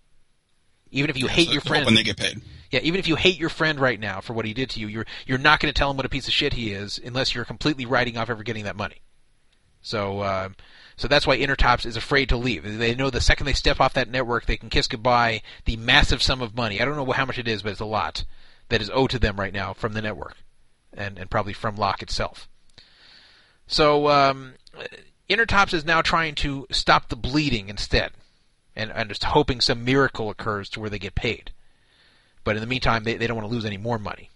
Even 0.90 1.10
if 1.10 1.16
you 1.18 1.26
hate 1.26 1.48
So 1.48 1.52
your 1.52 1.60
friend, 1.60 1.84
when 1.84 1.94
they 1.96 2.04
get 2.04 2.16
paid. 2.16 2.40
yeah, 2.70 2.78
even 2.82 3.00
if 3.00 3.08
you 3.08 3.16
hate 3.16 3.38
your 3.38 3.48
friend 3.48 3.80
right 3.80 3.98
now 3.98 4.20
for 4.20 4.32
what 4.32 4.44
he 4.44 4.54
did 4.54 4.70
to 4.70 4.80
you, 4.80 4.86
you're 4.86 5.06
you're 5.26 5.38
not 5.38 5.58
going 5.60 5.72
to 5.72 5.76
tell 5.76 5.90
him 5.90 5.96
what 5.96 6.06
a 6.06 6.08
piece 6.10 6.28
of 6.28 6.32
shit 6.34 6.52
he 6.52 6.70
is 6.72 7.00
unless 7.04 7.34
you're 7.34 7.44
completely 7.44 7.84
writing 7.84 8.16
off 8.16 8.30
ever 8.30 8.42
getting 8.44 8.64
that 8.64 8.76
money. 8.76 9.02
So, 9.82 10.20
uh, 10.20 10.48
so 10.96 11.08
that's 11.08 11.26
why 11.26 11.38
Intertops 11.38 11.86
is 11.86 11.96
afraid 11.96 12.28
to 12.28 12.36
leave. 12.36 12.78
They 12.78 12.94
know 12.94 13.10
the 13.10 13.20
second 13.20 13.46
they 13.46 13.52
step 13.52 13.80
off 13.80 13.94
that 13.94 14.08
network, 14.08 14.46
they 14.46 14.56
can 14.56 14.70
kiss 14.70 14.88
goodbye 14.88 15.42
the 15.64 15.76
massive 15.76 16.22
sum 16.22 16.42
of 16.42 16.54
money. 16.54 16.80
I 16.80 16.84
don't 16.84 16.96
know 16.96 17.12
how 17.12 17.24
much 17.24 17.38
it 17.38 17.48
is, 17.48 17.62
but 17.62 17.72
it's 17.72 17.80
a 17.80 17.84
lot 17.84 18.24
that 18.68 18.82
is 18.82 18.90
owed 18.92 19.10
to 19.10 19.18
them 19.18 19.38
right 19.38 19.52
now 19.52 19.72
from 19.72 19.92
the 19.92 20.02
network, 20.02 20.36
and 20.92 21.18
and 21.18 21.30
probably 21.30 21.52
from 21.52 21.76
Lock 21.76 22.02
itself. 22.02 22.48
So, 23.66 24.08
um, 24.08 24.54
Intertops 25.28 25.72
is 25.72 25.84
now 25.84 26.02
trying 26.02 26.34
to 26.36 26.66
stop 26.70 27.08
the 27.08 27.16
bleeding 27.16 27.68
instead, 27.68 28.12
and, 28.76 28.90
and 28.90 29.08
just 29.08 29.24
hoping 29.24 29.60
some 29.60 29.84
miracle 29.84 30.28
occurs 30.28 30.68
to 30.70 30.80
where 30.80 30.90
they 30.90 30.98
get 30.98 31.14
paid. 31.14 31.50
But 32.44 32.56
in 32.56 32.60
the 32.60 32.66
meantime, 32.66 33.04
they, 33.04 33.16
they 33.16 33.26
don't 33.26 33.36
want 33.36 33.48
to 33.48 33.54
lose 33.54 33.64
any 33.64 33.78
more 33.78 33.98
money. 33.98 34.30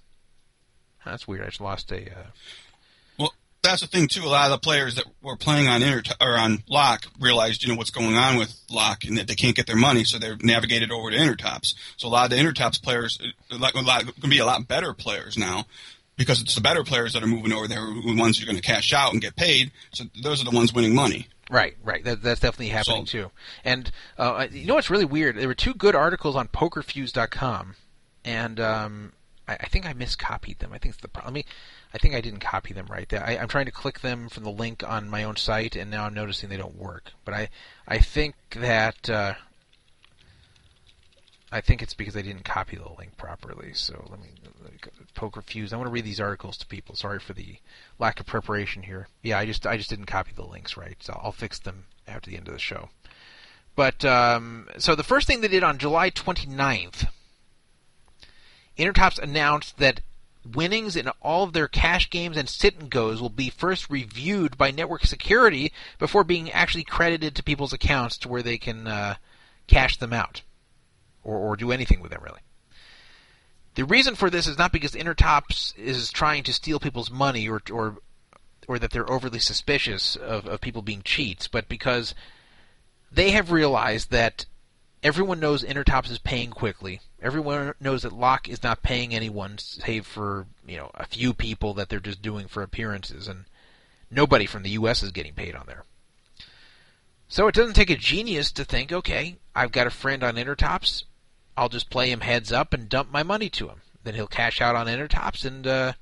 That's 1.04 1.28
weird. 1.28 1.42
I 1.42 1.46
just 1.46 1.60
lost 1.60 1.92
a. 1.92 2.10
Uh... 2.10 2.26
That's 3.68 3.82
the 3.82 3.86
thing 3.86 4.08
too. 4.08 4.24
A 4.24 4.26
lot 4.26 4.46
of 4.46 4.52
the 4.52 4.64
players 4.64 4.94
that 4.94 5.04
were 5.20 5.36
playing 5.36 5.68
on 5.68 5.82
Inter 5.82 6.14
or 6.22 6.38
on 6.38 6.62
Lock 6.68 7.04
realized, 7.20 7.62
you 7.62 7.70
know, 7.70 7.76
what's 7.76 7.90
going 7.90 8.14
on 8.14 8.38
with 8.38 8.58
Lock 8.70 9.04
and 9.04 9.18
that 9.18 9.26
they 9.26 9.34
can't 9.34 9.54
get 9.54 9.66
their 9.66 9.76
money, 9.76 10.04
so 10.04 10.18
they're 10.18 10.38
navigated 10.42 10.90
over 10.90 11.10
to 11.10 11.16
Intertops. 11.18 11.74
So 11.98 12.08
a 12.08 12.10
lot 12.10 12.24
of 12.24 12.30
the 12.30 12.42
Intertops 12.42 12.82
players, 12.82 13.18
like 13.50 13.74
a 13.74 13.80
lot, 13.80 14.04
going 14.04 14.14
to 14.22 14.28
be 14.28 14.38
a 14.38 14.46
lot 14.46 14.66
better 14.66 14.94
players 14.94 15.36
now, 15.36 15.66
because 16.16 16.40
it's 16.40 16.54
the 16.54 16.62
better 16.62 16.82
players 16.82 17.12
that 17.12 17.22
are 17.22 17.26
moving 17.26 17.52
over 17.52 17.68
there, 17.68 17.84
the 17.84 18.16
ones 18.16 18.38
who 18.38 18.44
are 18.44 18.46
going 18.46 18.56
to 18.56 18.62
cash 18.62 18.94
out 18.94 19.12
and 19.12 19.20
get 19.20 19.36
paid. 19.36 19.70
So 19.92 20.04
those 20.22 20.40
are 20.40 20.46
the 20.46 20.56
ones 20.56 20.72
winning 20.72 20.94
money. 20.94 21.26
Right, 21.50 21.76
right. 21.84 22.02
That, 22.04 22.22
that's 22.22 22.40
definitely 22.40 22.68
happening 22.68 23.04
too. 23.04 23.30
And 23.64 23.90
uh, 24.16 24.46
you 24.50 24.64
know 24.64 24.76
what's 24.76 24.88
really 24.88 25.04
weird? 25.04 25.36
There 25.36 25.48
were 25.48 25.54
two 25.54 25.74
good 25.74 25.94
articles 25.94 26.36
on 26.36 26.48
PokerFuse.com, 26.48 27.74
and 28.24 28.60
um, 28.60 29.12
I, 29.46 29.58
I 29.60 29.66
think 29.66 29.84
I 29.84 29.92
miscopied 29.92 30.58
them. 30.58 30.72
I 30.72 30.78
think 30.78 30.94
it's 30.94 31.02
the 31.02 31.08
problem. 31.08 31.42
I 31.92 31.98
think 31.98 32.14
I 32.14 32.20
didn't 32.20 32.40
copy 32.40 32.74
them 32.74 32.86
right. 32.86 33.10
I, 33.14 33.38
I'm 33.38 33.48
trying 33.48 33.64
to 33.66 33.72
click 33.72 34.00
them 34.00 34.28
from 34.28 34.44
the 34.44 34.50
link 34.50 34.84
on 34.86 35.08
my 35.08 35.24
own 35.24 35.36
site, 35.36 35.74
and 35.74 35.90
now 35.90 36.04
I'm 36.04 36.14
noticing 36.14 36.48
they 36.48 36.56
don't 36.56 36.76
work. 36.76 37.12
But 37.24 37.34
I, 37.34 37.48
I 37.86 37.98
think 37.98 38.34
that 38.50 39.08
uh, 39.08 39.34
I 41.50 41.60
think 41.62 41.80
it's 41.80 41.94
because 41.94 42.16
I 42.16 42.22
didn't 42.22 42.44
copy 42.44 42.76
the 42.76 42.90
link 42.98 43.16
properly. 43.16 43.72
So 43.72 44.06
let 44.10 44.20
me, 44.20 44.28
let 44.62 44.72
me 44.72 44.78
Poker 45.14 45.40
Fuse. 45.40 45.72
I 45.72 45.76
want 45.76 45.86
to 45.86 45.92
read 45.92 46.04
these 46.04 46.20
articles 46.20 46.58
to 46.58 46.66
people. 46.66 46.94
Sorry 46.94 47.18
for 47.18 47.32
the 47.32 47.56
lack 47.98 48.20
of 48.20 48.26
preparation 48.26 48.82
here. 48.82 49.08
Yeah, 49.22 49.38
I 49.38 49.46
just 49.46 49.66
I 49.66 49.78
just 49.78 49.88
didn't 49.88 50.06
copy 50.06 50.32
the 50.34 50.44
links 50.44 50.76
right. 50.76 50.96
So 51.00 51.18
I'll 51.22 51.32
fix 51.32 51.58
them 51.58 51.86
after 52.06 52.30
the 52.30 52.36
end 52.36 52.48
of 52.48 52.54
the 52.54 52.60
show. 52.60 52.90
But 53.74 54.04
um, 54.04 54.68
so 54.78 54.94
the 54.94 55.04
first 55.04 55.26
thing 55.26 55.40
they 55.40 55.48
did 55.48 55.62
on 55.62 55.78
July 55.78 56.10
29th, 56.10 57.06
Intertops 58.76 59.18
announced 59.18 59.78
that 59.78 60.00
winnings 60.54 60.96
in 60.96 61.08
all 61.20 61.44
of 61.44 61.52
their 61.52 61.68
cash 61.68 62.10
games 62.10 62.36
and 62.36 62.48
sit 62.48 62.78
and 62.78 62.90
goes 62.90 63.20
will 63.20 63.28
be 63.28 63.50
first 63.50 63.90
reviewed 63.90 64.56
by 64.56 64.70
network 64.70 65.04
security 65.04 65.72
before 65.98 66.24
being 66.24 66.50
actually 66.50 66.84
credited 66.84 67.34
to 67.34 67.42
people's 67.42 67.72
accounts 67.72 68.18
to 68.18 68.28
where 68.28 68.42
they 68.42 68.58
can 68.58 68.86
uh, 68.86 69.14
cash 69.66 69.96
them 69.98 70.12
out 70.12 70.42
or, 71.22 71.36
or 71.36 71.56
do 71.56 71.72
anything 71.72 72.00
with 72.00 72.10
them 72.10 72.22
really. 72.22 72.40
The 73.74 73.84
reason 73.84 74.16
for 74.16 74.28
this 74.28 74.48
is 74.48 74.58
not 74.58 74.72
because 74.72 74.92
Intertops 74.92 75.76
is 75.78 76.10
trying 76.10 76.42
to 76.44 76.52
steal 76.52 76.80
people's 76.80 77.10
money 77.10 77.48
or 77.48 77.62
or 77.70 77.98
or 78.66 78.78
that 78.78 78.90
they're 78.90 79.10
overly 79.10 79.38
suspicious 79.38 80.16
of, 80.16 80.46
of 80.46 80.60
people 80.60 80.82
being 80.82 81.02
cheats, 81.02 81.48
but 81.48 81.68
because 81.68 82.14
they 83.10 83.30
have 83.30 83.50
realized 83.50 84.10
that 84.10 84.44
everyone 85.02 85.40
knows 85.40 85.62
Intertops 85.62 86.10
is 86.10 86.18
paying 86.18 86.50
quickly. 86.50 87.00
Everyone 87.20 87.74
knows 87.80 88.02
that 88.02 88.12
Lock 88.12 88.48
is 88.48 88.62
not 88.62 88.82
paying 88.82 89.14
anyone, 89.14 89.58
save 89.58 90.06
for 90.06 90.46
you 90.66 90.76
know 90.76 90.90
a 90.94 91.06
few 91.06 91.32
people 91.32 91.74
that 91.74 91.88
they're 91.88 92.00
just 92.00 92.22
doing 92.22 92.48
for 92.48 92.62
appearances, 92.62 93.28
and 93.28 93.44
nobody 94.10 94.46
from 94.46 94.62
the 94.62 94.70
U.S. 94.70 95.02
is 95.02 95.12
getting 95.12 95.34
paid 95.34 95.54
on 95.54 95.64
there. 95.66 95.84
So 97.28 97.46
it 97.46 97.54
doesn't 97.54 97.74
take 97.74 97.90
a 97.90 97.96
genius 97.96 98.50
to 98.52 98.64
think, 98.64 98.90
okay, 98.90 99.36
I've 99.54 99.72
got 99.72 99.86
a 99.86 99.90
friend 99.90 100.24
on 100.24 100.36
Intertops. 100.36 101.04
I'll 101.56 101.68
just 101.68 101.90
play 101.90 102.10
him 102.10 102.20
heads 102.20 102.52
up 102.52 102.72
and 102.72 102.88
dump 102.88 103.10
my 103.10 103.22
money 103.22 103.50
to 103.50 103.68
him. 103.68 103.82
Then 104.02 104.14
he'll 104.14 104.26
cash 104.26 104.60
out 104.60 104.76
on 104.76 104.86
Intertops, 104.86 105.44
and 105.44 105.66
uh, 105.66 105.92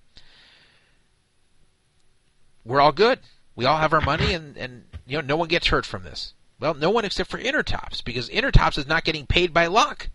we're 2.65 2.81
all 2.81 2.93
good. 2.93 3.21
We 3.57 3.65
all 3.65 3.79
have 3.79 3.93
our 3.93 4.01
money, 4.01 4.35
and, 4.35 4.57
and 4.57 4.85
you 5.07 5.19
know 5.19 5.27
no 5.27 5.37
one 5.37 5.49
gets 5.49 5.69
hurt 5.69 5.87
from 5.87 6.05
this. 6.05 6.35
Well, 6.59 6.75
no 6.75 6.91
one 6.91 7.05
except 7.05 7.31
for 7.31 7.39
Intertops, 7.39 8.03
because 8.03 8.31
Intertops 8.31 8.79
is 8.79 8.87
not 8.87 9.05
getting 9.05 9.27
paid 9.27 9.53
by 9.53 9.67
Lock. 9.67 10.09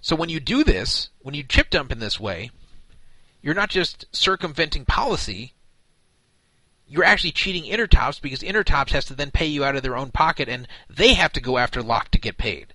So 0.00 0.16
when 0.16 0.28
you 0.28 0.40
do 0.40 0.64
this, 0.64 1.10
when 1.20 1.34
you 1.34 1.42
chip 1.42 1.70
dump 1.70 1.92
in 1.92 1.98
this 1.98 2.18
way, 2.18 2.50
you're 3.42 3.54
not 3.54 3.70
just 3.70 4.06
circumventing 4.12 4.84
policy. 4.84 5.52
You're 6.88 7.04
actually 7.04 7.32
cheating 7.32 7.64
Intertops 7.64 8.20
because 8.20 8.40
Intertops 8.40 8.90
has 8.90 9.04
to 9.06 9.14
then 9.14 9.30
pay 9.30 9.46
you 9.46 9.64
out 9.64 9.76
of 9.76 9.82
their 9.82 9.96
own 9.96 10.10
pocket, 10.10 10.48
and 10.48 10.66
they 10.88 11.14
have 11.14 11.32
to 11.32 11.40
go 11.40 11.58
after 11.58 11.82
Lock 11.82 12.10
to 12.10 12.18
get 12.18 12.38
paid. 12.38 12.74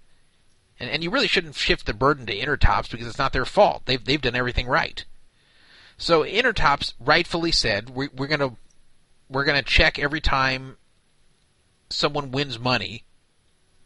And, 0.79 0.89
and 0.89 1.03
you 1.03 1.09
really 1.09 1.27
shouldn't 1.27 1.55
shift 1.55 1.85
the 1.85 1.93
burden 1.93 2.25
to 2.25 2.35
Intertops 2.35 2.89
because 2.89 3.07
it's 3.07 3.17
not 3.17 3.33
their 3.33 3.45
fault. 3.45 3.83
They've 3.85 4.03
they've 4.03 4.21
done 4.21 4.35
everything 4.35 4.67
right. 4.67 5.05
So 5.97 6.23
Intertops 6.23 6.93
rightfully 6.99 7.51
said 7.51 7.91
we, 7.91 8.07
we're 8.07 8.27
gonna 8.27 8.55
we're 9.29 9.45
gonna 9.45 9.61
check 9.61 9.99
every 9.99 10.21
time 10.21 10.77
someone 11.93 12.31
wins 12.31 12.59
money 12.59 13.03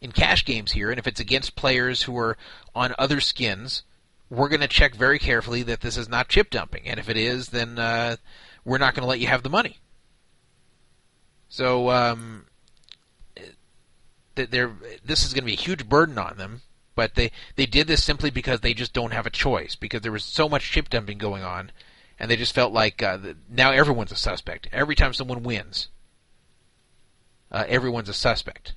in 0.00 0.12
cash 0.12 0.44
games 0.44 0.72
here, 0.72 0.90
and 0.90 0.98
if 0.98 1.06
it's 1.06 1.20
against 1.20 1.56
players 1.56 2.02
who 2.02 2.16
are 2.18 2.36
on 2.74 2.94
other 2.98 3.20
skins, 3.20 3.82
we're 4.28 4.48
going 4.48 4.60
to 4.60 4.68
check 4.68 4.94
very 4.94 5.18
carefully 5.18 5.62
that 5.62 5.80
this 5.80 5.96
is 5.96 6.08
not 6.08 6.28
chip 6.28 6.50
dumping. 6.50 6.86
And 6.86 7.00
if 7.00 7.08
it 7.08 7.16
is, 7.16 7.48
then 7.48 7.78
uh, 7.78 8.16
we're 8.64 8.78
not 8.78 8.94
going 8.94 9.02
to 9.02 9.08
let 9.08 9.20
you 9.20 9.28
have 9.28 9.42
the 9.42 9.50
money. 9.50 9.78
So 11.48 11.90
um, 11.90 12.46
this 14.34 15.24
is 15.24 15.32
going 15.32 15.42
to 15.42 15.46
be 15.46 15.54
a 15.54 15.56
huge 15.56 15.88
burden 15.88 16.18
on 16.18 16.36
them. 16.36 16.62
But 16.94 17.14
they, 17.14 17.30
they 17.56 17.66
did 17.66 17.86
this 17.86 18.02
simply 18.02 18.30
because 18.30 18.60
they 18.60 18.72
just 18.72 18.94
don't 18.94 19.12
have 19.12 19.26
a 19.26 19.30
choice 19.30 19.74
because 19.74 20.00
there 20.00 20.12
was 20.12 20.24
so 20.24 20.48
much 20.48 20.70
chip 20.70 20.88
dumping 20.88 21.18
going 21.18 21.42
on, 21.42 21.70
and 22.18 22.30
they 22.30 22.36
just 22.36 22.54
felt 22.54 22.72
like 22.72 23.02
uh, 23.02 23.18
now 23.50 23.70
everyone's 23.70 24.12
a 24.12 24.16
suspect. 24.16 24.66
Every 24.72 24.94
time 24.94 25.12
someone 25.12 25.42
wins, 25.42 25.88
uh, 27.50 27.64
everyone's 27.68 28.08
a 28.08 28.14
suspect. 28.14 28.74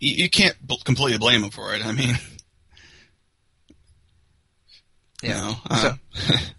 You, 0.00 0.24
you 0.24 0.30
can't 0.30 0.56
b- 0.66 0.78
completely 0.84 1.18
blame 1.18 1.42
them 1.42 1.50
for 1.50 1.74
it. 1.74 1.84
I 1.84 1.92
mean, 1.92 2.08
you 2.08 3.74
Yeah. 5.22 5.40
know, 5.40 5.54
uh, 5.70 5.80
So- 5.80 5.94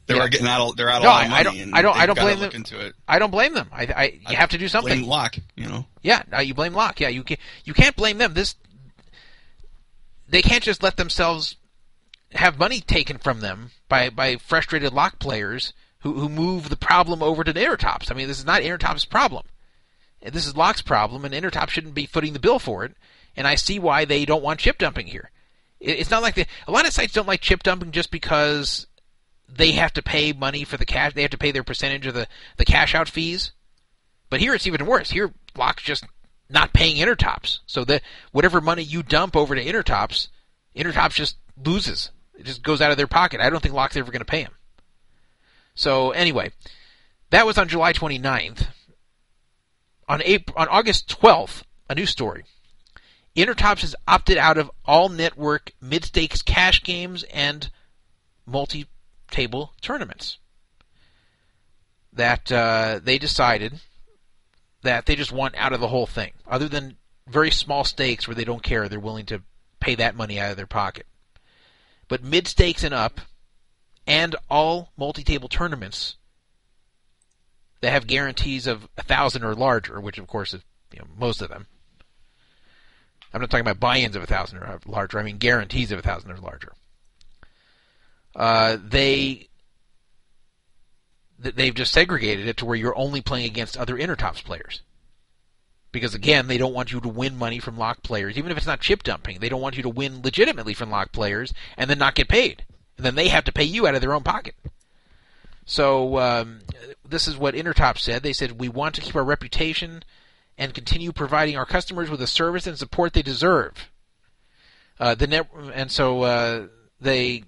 they 0.07 0.15
Yeah. 0.15 0.23
were 0.23 0.29
getting 0.29 0.47
out. 0.47 0.77
They're 0.77 0.89
out 0.89 1.01
a 1.01 1.03
No, 1.03 1.09
lot 1.09 1.23
I, 1.23 1.25
of 1.25 1.31
I 1.31 1.43
money. 1.43 1.43
don't. 1.43 1.57
and 1.67 1.75
I 1.75 1.81
don't. 1.81 1.97
I 1.97 2.05
don't 2.05 2.19
blame 2.19 2.39
them. 2.39 2.51
into 2.53 2.79
it. 2.85 2.93
I 3.07 3.19
don't 3.19 3.31
blame 3.31 3.53
them. 3.53 3.69
I, 3.71 3.83
I 3.85 4.19
you 4.29 4.35
have 4.37 4.49
to 4.51 4.57
do 4.57 4.67
something. 4.67 4.93
Blame 4.99 5.09
Lock, 5.09 5.35
you 5.55 5.67
know. 5.67 5.85
Yeah, 6.01 6.23
uh, 6.35 6.41
you 6.41 6.53
blame 6.53 6.73
Lock. 6.73 6.99
Yeah, 6.99 7.09
you 7.09 7.23
can't. 7.23 7.39
you 7.65 7.73
can't 7.73 7.95
blame 7.95 8.17
them. 8.19 8.33
This 8.33 8.55
they 10.27 10.41
can't 10.41 10.63
just 10.63 10.81
let 10.83 10.97
themselves 10.97 11.57
have 12.31 12.57
money 12.57 12.79
taken 12.81 13.17
from 13.17 13.41
them 13.41 13.71
by 13.89 14.09
by 14.09 14.37
frustrated 14.37 14.93
Lock 14.93 15.19
players 15.19 15.73
who 15.99 16.13
who 16.13 16.29
move 16.29 16.69
the 16.69 16.77
problem 16.77 17.21
over 17.21 17.43
to 17.43 17.53
Intertops. 17.53 18.11
I 18.11 18.15
mean, 18.15 18.27
this 18.27 18.39
is 18.39 18.45
not 18.45 18.61
Intertops' 18.61 19.09
problem. 19.09 19.43
This 20.31 20.47
is 20.47 20.55
Lock's 20.55 20.81
problem, 20.81 21.25
and 21.25 21.33
Intertop 21.33 21.69
shouldn't 21.69 21.95
be 21.95 22.05
footing 22.05 22.33
the 22.33 22.39
bill 22.39 22.59
for 22.59 22.85
it. 22.85 22.95
And 23.35 23.47
I 23.47 23.55
see 23.55 23.79
why 23.79 24.05
they 24.05 24.25
don't 24.25 24.43
want 24.43 24.59
chip 24.59 24.77
dumping 24.77 25.07
here. 25.07 25.31
It's 25.79 26.11
not 26.11 26.21
like 26.21 26.35
they, 26.35 26.47
a 26.67 26.71
lot 26.71 26.87
of 26.87 26.93
sites 26.93 27.13
don't 27.13 27.27
like 27.27 27.41
chip 27.41 27.63
dumping 27.63 27.91
just 27.91 28.11
because 28.11 28.87
they 29.49 29.71
have 29.71 29.91
to 29.93 30.01
pay 30.01 30.31
money 30.31 30.63
for 30.63 30.77
the 30.77 30.85
cash. 30.85 31.13
They 31.13 31.23
have 31.23 31.31
to 31.31 31.37
pay 31.37 31.51
their 31.51 31.63
percentage 31.63 32.05
of 32.05 32.13
the 32.13 32.27
the 32.57 32.65
cash 32.65 32.95
out 32.95 33.09
fees. 33.09 33.51
But 34.29 34.39
here 34.39 34.53
it's 34.53 34.67
even 34.67 34.85
worse. 34.85 35.11
Here 35.11 35.33
Lock's 35.57 35.83
just 35.83 36.05
not 36.49 36.73
paying 36.73 36.97
Intertops. 36.97 37.59
So 37.65 37.83
that 37.85 38.01
whatever 38.31 38.61
money 38.61 38.83
you 38.83 39.03
dump 39.03 39.35
over 39.35 39.55
to 39.55 39.63
Intertops, 39.63 40.29
Intertops 40.75 41.15
just 41.15 41.37
loses. 41.63 42.11
It 42.35 42.45
just 42.45 42.63
goes 42.63 42.81
out 42.81 42.91
of 42.91 42.97
their 42.97 43.07
pocket. 43.07 43.41
I 43.41 43.49
don't 43.49 43.61
think 43.61 43.75
Lock's 43.75 43.97
ever 43.97 44.11
going 44.11 44.21
to 44.21 44.25
pay 44.25 44.41
him. 44.41 44.53
So 45.75 46.11
anyway, 46.11 46.51
that 47.29 47.45
was 47.45 47.57
on 47.57 47.67
July 47.67 47.93
29th. 47.93 48.67
On 50.07 50.21
April, 50.23 50.57
on 50.57 50.67
August 50.67 51.07
12th, 51.19 51.63
a 51.89 51.95
new 51.95 52.05
story. 52.05 52.43
Intertops 53.35 53.81
has 53.81 53.95
opted 54.07 54.37
out 54.37 54.57
of 54.57 54.69
all 54.85 55.09
network 55.09 55.71
mid-stakes 55.81 56.41
cash 56.41 56.83
games 56.83 57.23
and 57.33 57.69
multi-table 58.45 59.73
tournaments. 59.81 60.37
That 62.11 62.51
uh, 62.51 62.99
they 63.03 63.17
decided 63.17 63.79
that 64.83 65.05
they 65.05 65.15
just 65.15 65.31
want 65.31 65.55
out 65.57 65.73
of 65.73 65.79
the 65.79 65.87
whole 65.87 66.05
thing. 66.05 66.33
Other 66.47 66.67
than 66.67 66.97
very 67.27 67.49
small 67.49 67.83
stakes 67.83 68.27
where 68.27 68.35
they 68.35 68.43
don't 68.43 68.61
care, 68.61 68.87
they're 68.87 68.99
willing 68.99 69.25
to 69.27 69.41
pay 69.79 69.95
that 69.95 70.15
money 70.15 70.39
out 70.39 70.51
of 70.51 70.57
their 70.57 70.67
pocket. 70.67 71.07
But 72.07 72.23
mid 72.23 72.47
stakes 72.47 72.83
and 72.83 72.93
up, 72.93 73.21
and 74.05 74.35
all 74.49 74.91
multi 74.97 75.23
table 75.23 75.49
tournaments 75.49 76.17
that 77.83 77.91
have 77.91 78.07
guarantees 78.07 78.65
of 78.65 78.87
a 78.97 79.03
thousand 79.03 79.43
or 79.43 79.53
larger, 79.53 79.99
which 79.99 80.17
of 80.17 80.25
course 80.25 80.53
is 80.53 80.61
you 80.93 80.99
know, 80.99 81.05
most 81.17 81.41
of 81.41 81.49
them. 81.49 81.67
I'm 83.33 83.41
not 83.41 83.49
talking 83.49 83.65
about 83.65 83.79
buy-ins 83.79 84.15
of 84.15 84.23
a 84.23 84.27
thousand 84.27 84.59
or 84.59 84.79
larger. 84.85 85.19
I 85.19 85.23
mean 85.23 85.37
guarantees 85.37 85.91
of 85.91 85.99
a 85.99 86.01
thousand 86.01 86.31
or 86.31 86.37
larger. 86.37 86.71
Uh, 88.33 88.77
they 88.81 89.49
they've 91.37 91.75
just 91.75 91.91
segregated 91.91 92.47
it 92.47 92.55
to 92.57 92.65
where 92.65 92.77
you're 92.77 92.97
only 92.97 93.21
playing 93.21 93.47
against 93.47 93.75
other 93.75 93.97
Intertops 93.97 94.41
players. 94.41 94.81
Because 95.91 96.15
again, 96.15 96.47
they 96.47 96.57
don't 96.57 96.73
want 96.73 96.93
you 96.93 97.01
to 97.01 97.09
win 97.09 97.37
money 97.37 97.59
from 97.59 97.77
lock 97.77 98.01
players, 98.01 98.37
even 98.37 98.49
if 98.49 98.57
it's 98.57 98.65
not 98.65 98.79
chip 98.79 99.03
dumping. 99.03 99.39
They 99.39 99.49
don't 99.49 99.61
want 99.61 99.75
you 99.75 99.83
to 99.83 99.89
win 99.89 100.21
legitimately 100.21 100.73
from 100.73 100.89
lock 100.89 101.11
players 101.11 101.53
and 101.77 101.89
then 101.89 101.99
not 101.99 102.15
get 102.15 102.29
paid. 102.29 102.65
And 102.95 103.05
then 103.05 103.15
they 103.15 103.27
have 103.27 103.43
to 103.43 103.51
pay 103.51 103.65
you 103.65 103.87
out 103.87 103.95
of 103.95 103.99
their 103.99 104.13
own 104.13 104.23
pocket. 104.23 104.55
So 105.65 106.19
um, 106.19 106.59
this 107.07 107.27
is 107.27 107.37
what 107.37 107.55
Intertop 107.55 107.97
said. 107.97 108.23
They 108.23 108.33
said 108.33 108.59
we 108.59 108.69
want 108.69 108.95
to 108.95 109.01
keep 109.01 109.15
our 109.15 109.23
reputation 109.23 110.03
and 110.57 110.73
continue 110.73 111.11
providing 111.11 111.57
our 111.57 111.65
customers 111.65 112.09
with 112.09 112.19
the 112.19 112.27
service 112.27 112.67
and 112.67 112.77
support 112.77 113.13
they 113.13 113.21
deserve. 113.21 113.89
Uh, 114.99 115.15
the 115.15 115.27
net, 115.27 115.49
and 115.73 115.91
so 115.91 116.21
uh, 116.21 116.67
they 117.01 117.43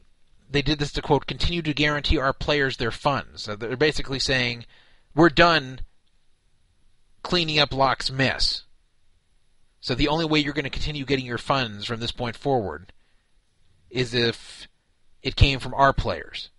they 0.49 0.61
did 0.61 0.79
this 0.79 0.91
to 0.93 1.01
quote 1.01 1.27
continue 1.27 1.61
to 1.61 1.73
guarantee 1.73 2.17
our 2.17 2.33
players 2.33 2.77
their 2.77 2.91
funds. 2.91 3.43
So 3.43 3.55
they're 3.55 3.77
basically 3.77 4.19
saying 4.19 4.65
we're 5.13 5.29
done 5.29 5.81
cleaning 7.21 7.59
up 7.59 7.73
Lock's 7.73 8.11
mess. 8.11 8.63
So 9.79 9.93
the 9.93 10.07
only 10.07 10.25
way 10.25 10.39
you're 10.39 10.53
going 10.53 10.63
to 10.63 10.69
continue 10.69 11.05
getting 11.05 11.25
your 11.25 11.37
funds 11.37 11.85
from 11.85 11.99
this 11.99 12.11
point 12.11 12.35
forward 12.35 12.91
is 13.89 14.13
if 14.13 14.67
it 15.21 15.35
came 15.35 15.59
from 15.59 15.73
our 15.75 15.93
players. 15.93 16.49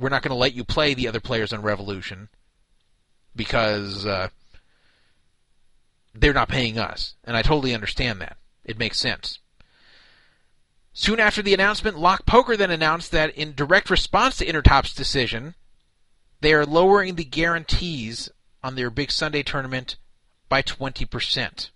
We're 0.00 0.08
not 0.08 0.22
going 0.22 0.30
to 0.30 0.34
let 0.34 0.54
you 0.54 0.64
play 0.64 0.94
the 0.94 1.06
other 1.06 1.20
players 1.20 1.52
on 1.52 1.60
Revolution 1.60 2.30
because 3.36 4.06
uh, 4.06 4.28
they're 6.14 6.32
not 6.32 6.48
paying 6.48 6.78
us. 6.78 7.14
And 7.22 7.36
I 7.36 7.42
totally 7.42 7.74
understand 7.74 8.20
that. 8.20 8.38
It 8.64 8.78
makes 8.78 8.98
sense. 8.98 9.38
Soon 10.92 11.20
after 11.20 11.42
the 11.42 11.54
announcement, 11.54 11.98
Lock 11.98 12.24
Poker 12.26 12.56
then 12.56 12.70
announced 12.70 13.12
that 13.12 13.34
in 13.36 13.54
direct 13.54 13.90
response 13.90 14.38
to 14.38 14.46
Intertop's 14.46 14.94
decision, 14.94 15.54
they 16.40 16.52
are 16.54 16.66
lowering 16.66 17.14
the 17.14 17.24
guarantees 17.24 18.30
on 18.62 18.74
their 18.74 18.90
big 18.90 19.12
Sunday 19.12 19.42
tournament 19.42 19.96
by 20.48 20.62
20%. 20.62 21.70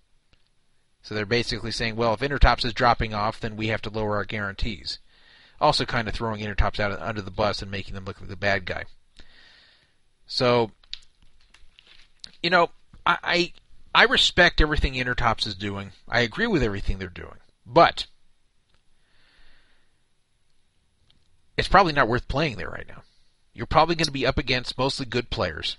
So 1.01 1.13
they're 1.13 1.25
basically 1.25 1.71
saying, 1.71 1.95
well, 1.95 2.13
if 2.15 2.19
Intertops 2.21 2.65
is 2.65 2.73
dropping 2.73 3.13
off, 3.13 3.39
then 3.39 3.55
we 3.55 3.67
have 3.67 3.81
to 3.83 3.91
lower 3.91 4.15
our 4.15 4.25
guarantees. 4.25 4.97
Also, 5.61 5.85
kind 5.85 6.07
of 6.07 6.13
throwing 6.13 6.41
Intertops 6.41 6.79
out 6.79 6.99
under 6.99 7.21
the 7.21 7.31
bus 7.31 7.61
and 7.61 7.71
making 7.71 7.95
them 7.95 8.05
look 8.05 8.19
like 8.19 8.29
the 8.29 8.35
bad 8.35 8.65
guy. 8.65 8.83
So, 10.27 10.71
you 12.43 12.49
know, 12.49 12.69
I, 13.05 13.17
I 13.23 13.53
I 13.93 14.03
respect 14.03 14.59
everything 14.59 14.93
Intertops 14.93 15.47
is 15.47 15.55
doing. 15.55 15.91
I 16.09 16.19
agree 16.21 16.47
with 16.47 16.61
everything 16.61 16.97
they're 16.97 17.07
doing. 17.07 17.37
But 17.65 18.07
it's 21.57 21.69
probably 21.69 21.93
not 21.93 22.09
worth 22.09 22.27
playing 22.27 22.57
there 22.57 22.69
right 22.69 22.87
now. 22.87 23.03
You're 23.53 23.65
probably 23.65 23.95
going 23.95 24.07
to 24.07 24.11
be 24.11 24.27
up 24.27 24.37
against 24.37 24.77
mostly 24.77 25.05
good 25.05 25.29
players. 25.29 25.77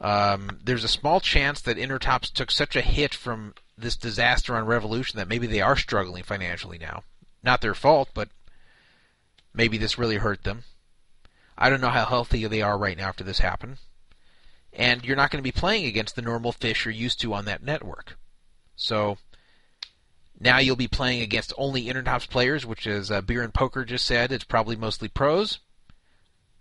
Um, 0.00 0.58
there's 0.64 0.84
a 0.84 0.88
small 0.88 1.20
chance 1.20 1.60
that 1.60 1.76
Intertops 1.76 2.32
took 2.32 2.50
such 2.50 2.74
a 2.76 2.80
hit 2.80 3.14
from 3.14 3.54
this 3.76 3.96
disaster 3.96 4.56
on 4.56 4.66
Revolution 4.66 5.18
that 5.18 5.28
maybe 5.28 5.46
they 5.46 5.60
are 5.60 5.76
struggling 5.76 6.24
financially 6.24 6.78
now. 6.78 7.04
Not 7.42 7.60
their 7.60 7.74
fault, 7.74 8.08
but 8.12 8.28
maybe 9.54 9.78
this 9.78 9.98
really 9.98 10.16
hurt 10.16 10.44
them. 10.44 10.64
I 11.56 11.70
don't 11.70 11.80
know 11.80 11.88
how 11.90 12.06
healthy 12.06 12.46
they 12.46 12.62
are 12.62 12.78
right 12.78 12.96
now 12.96 13.08
after 13.08 13.24
this 13.24 13.40
happened. 13.40 13.78
And 14.72 15.04
you're 15.04 15.16
not 15.16 15.30
going 15.30 15.42
to 15.42 15.52
be 15.52 15.52
playing 15.52 15.86
against 15.86 16.14
the 16.14 16.22
normal 16.22 16.52
fish 16.52 16.84
you're 16.84 16.92
used 16.94 17.20
to 17.20 17.34
on 17.34 17.46
that 17.46 17.62
network. 17.62 18.16
So 18.76 19.18
now 20.38 20.58
you'll 20.58 20.76
be 20.76 20.88
playing 20.88 21.20
against 21.20 21.52
only 21.58 21.86
Intertops 21.86 22.28
players, 22.28 22.64
which 22.64 22.86
is 22.86 23.10
uh, 23.10 23.20
Beer 23.22 23.42
and 23.42 23.52
Poker 23.52 23.84
just 23.84 24.06
said. 24.06 24.30
It's 24.30 24.44
probably 24.44 24.76
mostly 24.76 25.08
pros. 25.08 25.58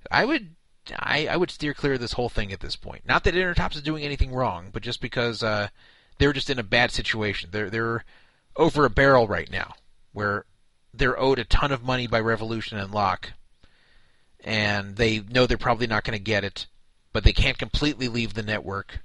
I 0.10 0.26
would 0.26 0.56
I, 0.98 1.28
I 1.28 1.38
would 1.38 1.52
steer 1.52 1.74
clear 1.74 1.94
of 1.94 2.00
this 2.00 2.14
whole 2.14 2.30
thing 2.30 2.52
at 2.52 2.62
this 2.62 2.76
point. 2.76 3.06
Not 3.06 3.24
that 3.26 3.36
Intertops 3.36 3.76
is 3.76 3.82
doing 3.82 4.04
anything 4.04 4.32
wrong, 4.32 4.70
but 4.72 4.84
just 4.84 5.02
because 5.02 5.44
uh, 5.44 5.68
they're 6.18 6.34
just 6.34 6.50
in 6.50 6.60
a 6.60 6.64
bad 6.64 6.92
situation. 6.92 7.50
They're 7.52 7.70
they're 7.70 8.06
over 8.56 8.86
a 8.86 8.90
barrel 8.90 9.28
right 9.28 9.52
now, 9.52 9.74
where 10.14 10.46
they're 10.98 11.20
owed 11.20 11.40
a 11.40 11.46
ton 11.46 11.72
of 11.72 11.84
money 11.84 12.08
by 12.08 12.20
Revolution 12.20 12.78
and 12.78 12.92
Lock, 12.92 13.34
and 14.44 14.96
they 14.96 15.20
know 15.20 15.46
they're 15.46 15.58
probably 15.58 15.88
not 15.88 16.04
going 16.04 16.18
to 16.18 16.24
get 16.24 16.44
it, 16.44 16.68
but 17.14 17.24
they 17.24 17.34
can't 17.34 17.58
completely 17.58 18.08
leave 18.08 18.34
the 18.34 18.44
network, 18.44 19.00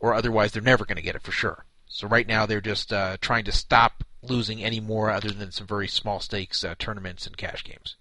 or 0.00 0.14
otherwise 0.14 0.52
they're 0.52 0.62
never 0.62 0.84
going 0.84 0.96
to 0.96 1.02
get 1.02 1.16
it 1.16 1.22
for 1.22 1.32
sure. 1.32 1.64
So 1.86 2.08
right 2.08 2.26
now 2.26 2.46
they're 2.46 2.60
just 2.60 2.92
uh, 2.92 3.16
trying 3.20 3.44
to 3.44 3.52
stop 3.52 4.04
losing 4.22 4.62
any 4.62 4.80
more, 4.80 5.10
other 5.10 5.30
than 5.30 5.50
some 5.50 5.66
very 5.66 5.88
small 5.88 6.20
stakes 6.20 6.64
uh, 6.64 6.74
tournaments 6.78 7.26
and 7.26 7.36
cash 7.36 7.64
games. 7.64 7.96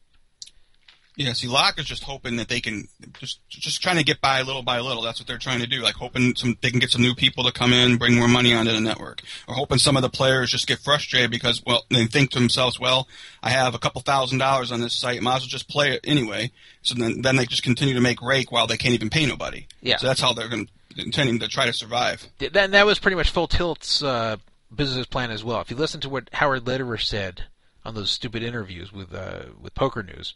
Yeah, 1.17 1.33
see, 1.33 1.47
Lock 1.47 1.77
is 1.77 1.85
just 1.85 2.03
hoping 2.03 2.37
that 2.37 2.47
they 2.47 2.61
can 2.61 2.87
just 3.19 3.39
just 3.49 3.81
trying 3.81 3.97
to 3.97 4.03
get 4.03 4.21
by 4.21 4.41
little 4.43 4.63
by 4.63 4.79
little. 4.79 5.03
That's 5.03 5.19
what 5.19 5.27
they're 5.27 5.37
trying 5.37 5.59
to 5.59 5.67
do. 5.67 5.81
Like 5.81 5.95
hoping 5.95 6.35
some 6.35 6.55
they 6.61 6.71
can 6.71 6.79
get 6.79 6.89
some 6.89 7.01
new 7.01 7.13
people 7.13 7.43
to 7.43 7.51
come 7.51 7.73
in, 7.73 7.97
bring 7.97 8.15
more 8.15 8.29
money 8.29 8.53
onto 8.53 8.71
the 8.71 8.79
network, 8.79 9.21
or 9.47 9.55
hoping 9.55 9.77
some 9.77 9.97
of 9.97 10.03
the 10.03 10.09
players 10.09 10.51
just 10.51 10.67
get 10.67 10.79
frustrated 10.79 11.29
because 11.29 11.61
well 11.65 11.83
they 11.89 12.05
think 12.05 12.31
to 12.31 12.39
themselves, 12.39 12.79
well, 12.79 13.07
I 13.43 13.49
have 13.49 13.75
a 13.75 13.79
couple 13.79 13.99
thousand 14.01 14.37
dollars 14.39 14.71
on 14.71 14.79
this 14.79 14.93
site, 14.95 15.21
might 15.21 15.35
as 15.35 15.41
well 15.41 15.47
just 15.49 15.67
play 15.69 15.91
it 15.91 15.99
anyway. 16.05 16.49
So 16.81 16.95
then 16.95 17.21
then 17.21 17.35
they 17.35 17.45
just 17.45 17.63
continue 17.63 17.93
to 17.93 18.01
make 18.01 18.21
rake 18.21 18.49
while 18.51 18.65
they 18.65 18.77
can't 18.77 18.93
even 18.95 19.09
pay 19.09 19.25
nobody. 19.25 19.67
Yeah. 19.81 19.97
So 19.97 20.07
that's 20.07 20.21
how 20.21 20.31
they're 20.31 20.47
going 20.49 20.69
intending 20.97 21.39
to 21.39 21.47
try 21.49 21.65
to 21.65 21.73
survive. 21.73 22.25
Th- 22.39 22.53
That 22.53 22.71
that 22.71 22.85
was 22.85 22.99
pretty 22.99 23.15
much 23.15 23.29
Full 23.31 23.47
Tilt's 23.47 24.01
uh, 24.01 24.37
business 24.73 25.07
plan 25.07 25.29
as 25.29 25.43
well. 25.43 25.59
If 25.59 25.69
you 25.71 25.75
listen 25.75 25.99
to 26.01 26.09
what 26.09 26.29
Howard 26.31 26.65
Lederer 26.65 26.97
said 26.97 27.43
on 27.83 27.95
those 27.95 28.11
stupid 28.11 28.43
interviews 28.43 28.93
with 28.93 29.13
uh, 29.13 29.43
with 29.61 29.75
Poker 29.75 30.03
News, 30.03 30.35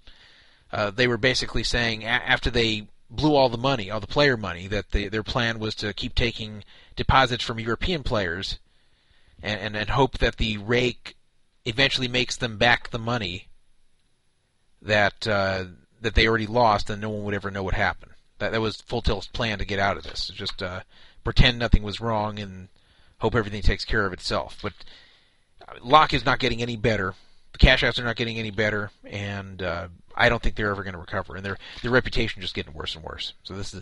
uh, 0.76 0.92
they 0.92 1.08
were 1.08 1.18
basically 1.18 1.64
saying 1.64 2.04
a- 2.04 2.08
after 2.08 2.50
they 2.52 2.88
blew 3.10 3.34
all 3.34 3.48
the 3.48 3.58
money, 3.58 3.90
all 3.90 4.02
the 4.02 4.08
player 4.08 4.36
money, 4.36 4.68
that 4.68 4.92
they, 4.92 5.08
their 5.08 5.24
plan 5.24 5.58
was 5.58 5.74
to 5.76 5.94
keep 5.94 6.14
taking 6.14 6.66
deposits 6.98 7.44
from 7.46 7.62
European 7.62 8.04
players 8.04 8.60
and, 9.42 9.60
and, 9.62 9.76
and 9.78 9.90
hope 9.92 10.18
that 10.18 10.36
the 10.36 10.58
rake 10.58 11.16
eventually 11.64 12.10
makes 12.10 12.36
them 12.36 12.58
back 12.58 12.90
the 12.90 13.00
money 13.00 13.48
that 14.82 15.26
uh, 15.26 15.64
that 16.02 16.14
they 16.14 16.28
already 16.28 16.46
lost, 16.46 16.90
and 16.90 17.02
no 17.02 17.10
one 17.10 17.24
would 17.24 17.34
ever 17.34 17.50
know 17.50 17.64
what 17.64 17.74
happened. 17.74 18.12
That 18.40 18.52
that 18.52 18.62
was 18.62 18.82
Full 18.82 19.02
Tilt's 19.02 19.28
plan 19.28 19.60
to 19.60 19.66
get 19.66 19.80
out 19.80 19.96
of 19.96 20.04
this. 20.04 20.28
Just 20.28 20.62
uh, 20.62 20.82
pretend 21.24 21.58
nothing 21.58 21.84
was 21.84 22.02
wrong 22.02 22.38
and 22.38 22.68
hope 23.20 23.34
everything 23.34 23.62
takes 23.62 23.86
care 23.86 24.06
of 24.06 24.12
itself. 24.12 24.60
But 24.62 24.74
uh, 25.66 25.74
Lock 25.82 26.14
is 26.14 26.26
not 26.26 26.40
getting 26.40 26.62
any 26.62 26.76
better. 26.76 27.16
The 27.56 27.66
cash 27.66 27.84
outs 27.84 28.00
are 28.00 28.04
not 28.04 28.18
getting 28.18 28.38
any 28.38 28.52
better, 28.52 28.92
and 29.06 29.62
uh, 29.62 29.88
I 30.14 30.28
don't 30.28 30.44
think 30.44 30.56
they're 30.56 30.72
ever 30.72 30.84
going 30.84 30.92
to 30.94 31.00
recover. 31.00 31.38
And 31.38 31.46
their 31.46 31.58
their 31.82 31.92
reputation 31.92 32.42
just 32.42 32.54
getting 32.54 32.74
worse 32.74 32.96
and 32.96 33.04
worse. 33.04 33.32
So 33.44 33.54
this 33.54 33.74
is 33.74 33.82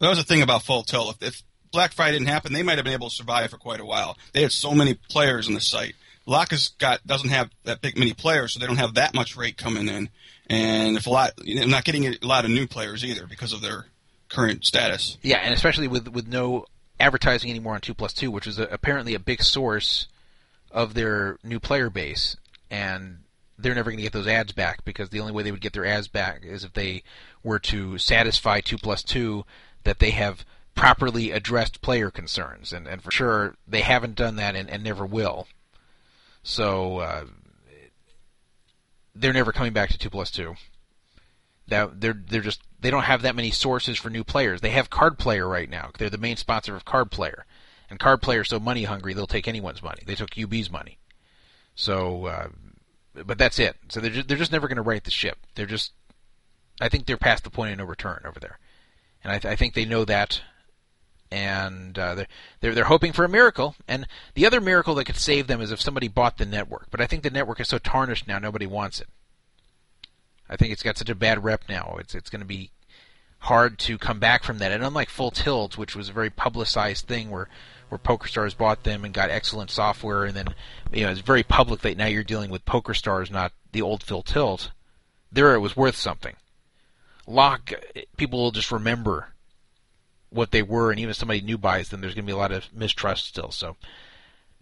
That 0.00 0.08
was 0.08 0.16
the 0.16 0.24
thing 0.24 0.40
about 0.40 0.62
Full 0.62 0.82
Tilt. 0.82 1.16
If, 1.20 1.28
if 1.28 1.42
Black 1.70 1.92
Friday 1.92 2.18
didn't 2.18 2.28
happen, 2.28 2.54
they 2.54 2.62
might 2.62 2.78
have 2.78 2.84
been 2.84 2.94
able 2.94 3.10
to 3.10 3.14
survive 3.14 3.50
for 3.50 3.58
quite 3.58 3.80
a 3.80 3.84
while. 3.84 4.16
They 4.32 4.40
had 4.40 4.52
so 4.52 4.72
many 4.72 4.94
players 4.94 5.48
on 5.48 5.52
the 5.54 5.60
site. 5.60 5.96
Lock 6.24 6.50
has 6.52 6.68
got 6.68 7.06
doesn't 7.06 7.28
have 7.28 7.50
that 7.64 7.82
big 7.82 7.98
many 7.98 8.14
players, 8.14 8.54
so 8.54 8.58
they 8.58 8.66
don't 8.66 8.78
have 8.78 8.94
that 8.94 9.14
much 9.14 9.36
rake 9.36 9.58
coming 9.58 9.86
in. 9.86 10.08
And 10.46 10.96
if 10.96 11.06
a 11.06 11.10
lot, 11.10 11.32
they're 11.44 11.68
not 11.68 11.84
getting 11.84 12.06
a 12.06 12.16
lot 12.22 12.46
of 12.46 12.50
new 12.50 12.66
players 12.66 13.04
either 13.04 13.26
because 13.26 13.52
of 13.52 13.60
their 13.60 13.84
current 14.30 14.64
status. 14.64 15.18
yeah, 15.20 15.38
and 15.38 15.52
especially 15.52 15.88
with 15.88 16.08
with 16.08 16.26
no 16.26 16.64
advertising 16.98 17.50
anymore 17.50 17.74
on 17.74 17.82
two 17.82 17.92
plus 17.92 18.14
two, 18.14 18.30
which 18.30 18.46
is 18.46 18.58
a, 18.58 18.62
apparently 18.62 19.12
a 19.14 19.18
big 19.18 19.42
source 19.42 20.08
of 20.70 20.94
their 20.94 21.38
new 21.42 21.60
player 21.60 21.88
base, 21.88 22.36
and 22.70 23.18
they're 23.58 23.74
never 23.74 23.90
going 23.90 23.98
to 23.98 24.02
get 24.02 24.12
those 24.12 24.26
ads 24.26 24.52
back 24.52 24.84
because 24.84 25.08
the 25.10 25.20
only 25.20 25.32
way 25.32 25.42
they 25.42 25.50
would 25.50 25.60
get 25.60 25.72
their 25.72 25.86
ads 25.86 26.08
back 26.08 26.44
is 26.44 26.64
if 26.64 26.72
they 26.74 27.02
were 27.42 27.58
to 27.58 27.96
satisfy 27.98 28.60
two 28.60 28.76
plus 28.78 29.02
two 29.02 29.44
that 29.84 29.98
they 29.98 30.10
have 30.10 30.44
properly 30.74 31.30
addressed 31.32 31.80
player 31.80 32.10
concerns, 32.10 32.72
and 32.72 32.86
and 32.86 33.02
for 33.02 33.10
sure 33.10 33.56
they 33.66 33.80
haven't 33.80 34.14
done 34.14 34.36
that 34.36 34.54
and, 34.54 34.70
and 34.70 34.84
never 34.84 35.04
will. 35.04 35.48
So 36.42 36.98
uh, 36.98 37.24
they're 39.14 39.32
never 39.32 39.52
coming 39.52 39.72
back 39.72 39.90
to 39.90 39.98
two 39.98 40.10
plus 40.10 40.30
two. 40.30 40.54
That 41.66 42.00
they're 42.00 42.22
they're 42.28 42.42
just 42.42 42.60
they 42.78 42.90
don't 42.90 43.02
have 43.02 43.22
that 43.22 43.34
many 43.34 43.50
sources 43.50 43.98
for 43.98 44.10
new 44.10 44.22
players. 44.22 44.60
They 44.60 44.70
have 44.70 44.90
Card 44.90 45.18
Player 45.18 45.48
right 45.48 45.68
now. 45.68 45.90
They're 45.98 46.10
the 46.10 46.18
main 46.18 46.36
sponsor 46.36 46.76
of 46.76 46.84
Card 46.84 47.10
Player, 47.10 47.46
and 47.90 47.98
Card 47.98 48.22
Player 48.22 48.42
is 48.42 48.48
so 48.48 48.60
money 48.60 48.84
hungry 48.84 49.14
they'll 49.14 49.26
take 49.26 49.48
anyone's 49.48 49.82
money. 49.82 50.02
They 50.06 50.14
took 50.14 50.38
UB's 50.38 50.70
money, 50.70 50.98
so 51.76 52.26
uh, 52.26 52.48
but 53.24 53.38
that's 53.38 53.58
it. 53.58 53.76
So 53.88 54.00
they're 54.00 54.10
just, 54.10 54.28
they're 54.28 54.36
just 54.36 54.52
never 54.52 54.66
going 54.66 54.76
to 54.76 54.82
right 54.82 55.04
the 55.04 55.10
ship. 55.10 55.38
They're 55.54 55.66
just 55.66 55.92
I 56.80 56.88
think 56.88 57.06
they're 57.06 57.16
past 57.16 57.44
the 57.44 57.50
point 57.50 57.72
of 57.72 57.78
no 57.78 57.84
return 57.84 58.22
over 58.26 58.40
there, 58.40 58.58
and 59.22 59.32
I, 59.32 59.38
th- 59.38 59.52
I 59.52 59.56
think 59.56 59.74
they 59.74 59.84
know 59.84 60.04
that, 60.04 60.42
and 61.30 61.98
uh, 61.98 62.14
they're, 62.16 62.26
they're 62.60 62.74
they're 62.74 62.84
hoping 62.84 63.12
for 63.12 63.24
a 63.24 63.28
miracle. 63.28 63.76
And 63.86 64.06
the 64.34 64.46
other 64.46 64.60
miracle 64.60 64.94
that 64.96 65.04
could 65.04 65.16
save 65.16 65.46
them 65.46 65.60
is 65.60 65.70
if 65.70 65.80
somebody 65.80 66.08
bought 66.08 66.38
the 66.38 66.46
network. 66.46 66.88
But 66.90 67.00
I 67.00 67.06
think 67.06 67.22
the 67.22 67.30
network 67.30 67.60
is 67.60 67.68
so 67.68 67.78
tarnished 67.78 68.26
now, 68.26 68.38
nobody 68.38 68.66
wants 68.66 69.00
it. 69.00 69.08
I 70.48 70.56
think 70.56 70.72
it's 70.72 70.82
got 70.82 70.98
such 70.98 71.10
a 71.10 71.14
bad 71.14 71.44
rep 71.44 71.62
now. 71.68 71.96
It's 71.98 72.14
it's 72.14 72.30
going 72.30 72.40
to 72.40 72.46
be 72.46 72.70
hard 73.40 73.78
to 73.78 73.98
come 73.98 74.18
back 74.18 74.42
from 74.42 74.58
that. 74.58 74.72
And 74.72 74.84
unlike 74.84 75.08
Full 75.08 75.30
Tilt, 75.30 75.78
which 75.78 75.96
was 75.96 76.08
a 76.08 76.12
very 76.12 76.30
publicized 76.30 77.06
thing 77.06 77.30
where 77.30 77.48
where 77.88 77.98
PokerStars 77.98 78.56
bought 78.56 78.84
them 78.84 79.04
and 79.04 79.14
got 79.14 79.30
excellent 79.30 79.70
software, 79.70 80.24
and 80.24 80.34
then 80.34 80.48
you 80.92 81.04
know 81.04 81.10
it's 81.10 81.20
very 81.20 81.42
public 81.42 81.80
that 81.80 81.96
now 81.96 82.06
you're 82.06 82.24
dealing 82.24 82.50
with 82.50 82.64
PokerStars, 82.64 83.30
not 83.30 83.52
the 83.72 83.82
old 83.82 84.02
Full 84.02 84.22
Tilt. 84.22 84.70
There, 85.30 85.54
it 85.54 85.60
was 85.60 85.76
worth 85.76 85.96
something. 85.96 86.34
Lock, 87.26 87.72
people 88.16 88.40
will 88.40 88.52
just 88.52 88.72
remember 88.72 89.30
what 90.30 90.50
they 90.50 90.62
were, 90.62 90.90
and 90.90 91.00
even 91.00 91.10
if 91.10 91.16
somebody 91.16 91.40
new 91.40 91.58
buys 91.58 91.88
them, 91.88 92.00
there's 92.00 92.14
going 92.14 92.24
to 92.24 92.32
be 92.32 92.36
a 92.36 92.36
lot 92.36 92.52
of 92.52 92.72
mistrust 92.72 93.26
still. 93.26 93.50
So 93.50 93.76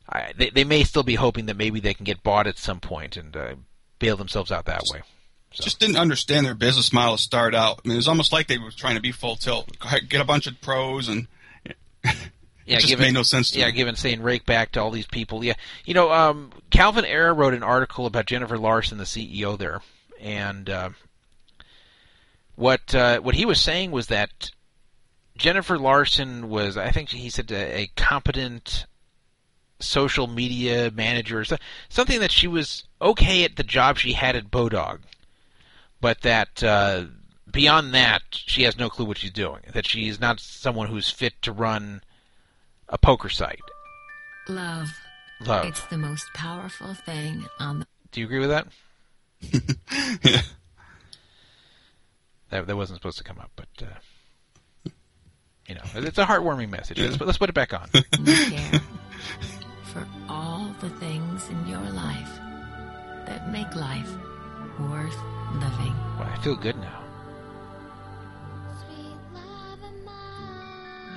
I, 0.08 0.32
they 0.36 0.50
they 0.50 0.64
may 0.64 0.84
still 0.84 1.02
be 1.02 1.14
hoping 1.14 1.46
that 1.46 1.56
maybe 1.56 1.80
they 1.80 1.94
can 1.94 2.04
get 2.04 2.22
bought 2.22 2.46
at 2.46 2.58
some 2.58 2.80
point 2.80 3.16
and 3.16 3.36
uh, 3.36 3.54
bail 3.98 4.16
themselves 4.16 4.52
out 4.52 4.66
that 4.66 4.82
way. 4.92 5.02
Just 5.50 5.78
didn't 5.78 5.96
understand 5.96 6.44
their 6.44 6.54
business 6.54 6.92
model 6.92 7.16
to 7.16 7.22
start 7.22 7.54
out. 7.54 7.80
I 7.84 7.88
mean, 7.88 7.94
it 7.94 7.98
was 7.98 8.08
almost 8.08 8.32
like 8.32 8.48
they 8.48 8.58
were 8.58 8.72
trying 8.72 8.96
to 8.96 9.00
be 9.00 9.12
Full 9.12 9.36
Tilt, 9.36 9.70
get 10.08 10.20
a 10.20 10.24
bunch 10.24 10.48
of 10.48 10.60
pros, 10.60 11.08
and 11.08 11.28
it 12.66 12.74
just 12.76 12.88
given, 12.88 13.06
made 13.06 13.14
no 13.14 13.22
sense 13.22 13.50
to 13.52 13.58
yeah, 13.58 13.70
given 13.70 13.96
saying 13.96 14.22
rake 14.22 14.46
back 14.46 14.72
to 14.72 14.80
all 14.80 14.90
these 14.90 15.06
people. 15.06 15.44
Yeah, 15.44 15.54
you 15.84 15.94
know, 15.94 16.10
um, 16.12 16.50
Calvin 16.70 17.04
Ayre 17.04 17.34
wrote 17.34 17.54
an 17.54 17.62
article 17.62 18.06
about 18.06 18.26
Jennifer 18.26 18.58
Larson, 18.58 18.98
the 18.98 19.04
CEO 19.04 19.58
there, 19.58 19.82
and 20.20 20.70
uh, 20.70 20.90
what 22.56 22.94
uh, 22.94 23.20
what 23.20 23.34
he 23.34 23.44
was 23.44 23.60
saying 23.60 23.90
was 23.90 24.06
that 24.06 24.50
Jennifer 25.36 25.78
Larson 25.78 26.48
was, 26.48 26.76
I 26.76 26.90
think 26.90 27.10
he 27.10 27.28
said, 27.28 27.50
a, 27.50 27.80
a 27.80 27.86
competent 27.96 28.86
social 29.80 30.26
media 30.26 30.90
manager, 30.94 31.40
or 31.40 31.44
so- 31.44 31.56
something 31.88 32.20
that 32.20 32.32
she 32.32 32.46
was 32.46 32.84
okay 33.02 33.44
at 33.44 33.56
the 33.56 33.64
job 33.64 33.98
she 33.98 34.12
had 34.12 34.36
at 34.36 34.50
Bodog, 34.50 35.00
but 36.00 36.20
that 36.22 36.62
uh, 36.62 37.04
beyond 37.50 37.92
that, 37.94 38.22
she 38.30 38.62
has 38.62 38.78
no 38.78 38.88
clue 38.88 39.04
what 39.04 39.18
she's 39.18 39.32
doing. 39.32 39.60
That 39.72 39.86
she's 39.86 40.20
not 40.20 40.40
someone 40.40 40.88
who's 40.88 41.10
fit 41.10 41.40
to 41.42 41.52
run 41.52 42.02
a 42.88 42.98
poker 42.98 43.28
site. 43.28 43.60
Love. 44.48 44.88
Love. 45.40 45.66
It's 45.66 45.84
the 45.86 45.98
most 45.98 46.26
powerful 46.34 46.94
thing 46.94 47.46
on 47.58 47.80
the. 47.80 47.86
Do 48.12 48.20
you 48.20 48.26
agree 48.26 48.40
with 48.40 48.50
that? 48.50 48.66
yeah. 50.22 50.42
That 52.50 52.66
that 52.66 52.76
wasn't 52.76 52.98
supposed 52.98 53.18
to 53.18 53.24
come 53.24 53.38
up, 53.40 53.50
but 53.56 53.68
uh, 53.82 54.90
you 55.68 55.74
know, 55.74 55.82
it's 55.94 56.18
a 56.18 56.24
heartwarming 56.24 56.70
message. 56.70 56.98
Let's, 57.00 57.16
put- 57.16 57.26
let's 57.26 57.38
put 57.38 57.48
it 57.48 57.54
back 57.54 57.72
on. 57.72 57.88
care 58.24 58.80
for 59.92 60.06
all 60.28 60.74
the 60.80 60.90
things 60.90 61.48
in 61.48 61.66
your 61.66 61.80
life 61.90 62.30
that 63.26 63.50
make 63.50 63.74
life 63.74 64.10
worth 64.78 65.16
living. 65.54 65.94
Well, 66.18 66.28
I 66.28 66.38
feel 66.42 66.56
good 66.56 66.76
now. 66.76 67.02
Sweet 68.78 69.16
lava. 69.34 69.92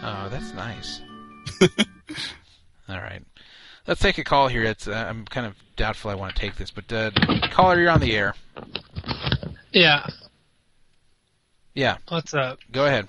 Oh, 0.04 0.30
that's 0.30 0.54
nice. 0.54 1.02
All 2.90 2.98
right. 2.98 3.22
Let's 3.88 4.02
take 4.02 4.18
a 4.18 4.24
call 4.24 4.48
here. 4.48 4.64
It's 4.64 4.88
uh, 4.88 5.06
I'm 5.10 5.26
kind 5.26 5.46
of 5.46 5.56
doubtful 5.76 6.12
I 6.12 6.16
want 6.16 6.36
to 6.36 6.42
take 6.42 6.56
this, 6.56 6.72
but 6.72 6.92
uh, 6.92 7.12
caller, 7.52 7.80
you're 7.80 7.92
on 7.92 8.02
the 8.02 8.16
air. 8.16 8.36
Yeah. 9.72 10.08
Yeah. 11.74 11.98
What's 12.10 12.34
up? 12.34 12.60
Go 12.72 12.86
ahead. 12.86 13.08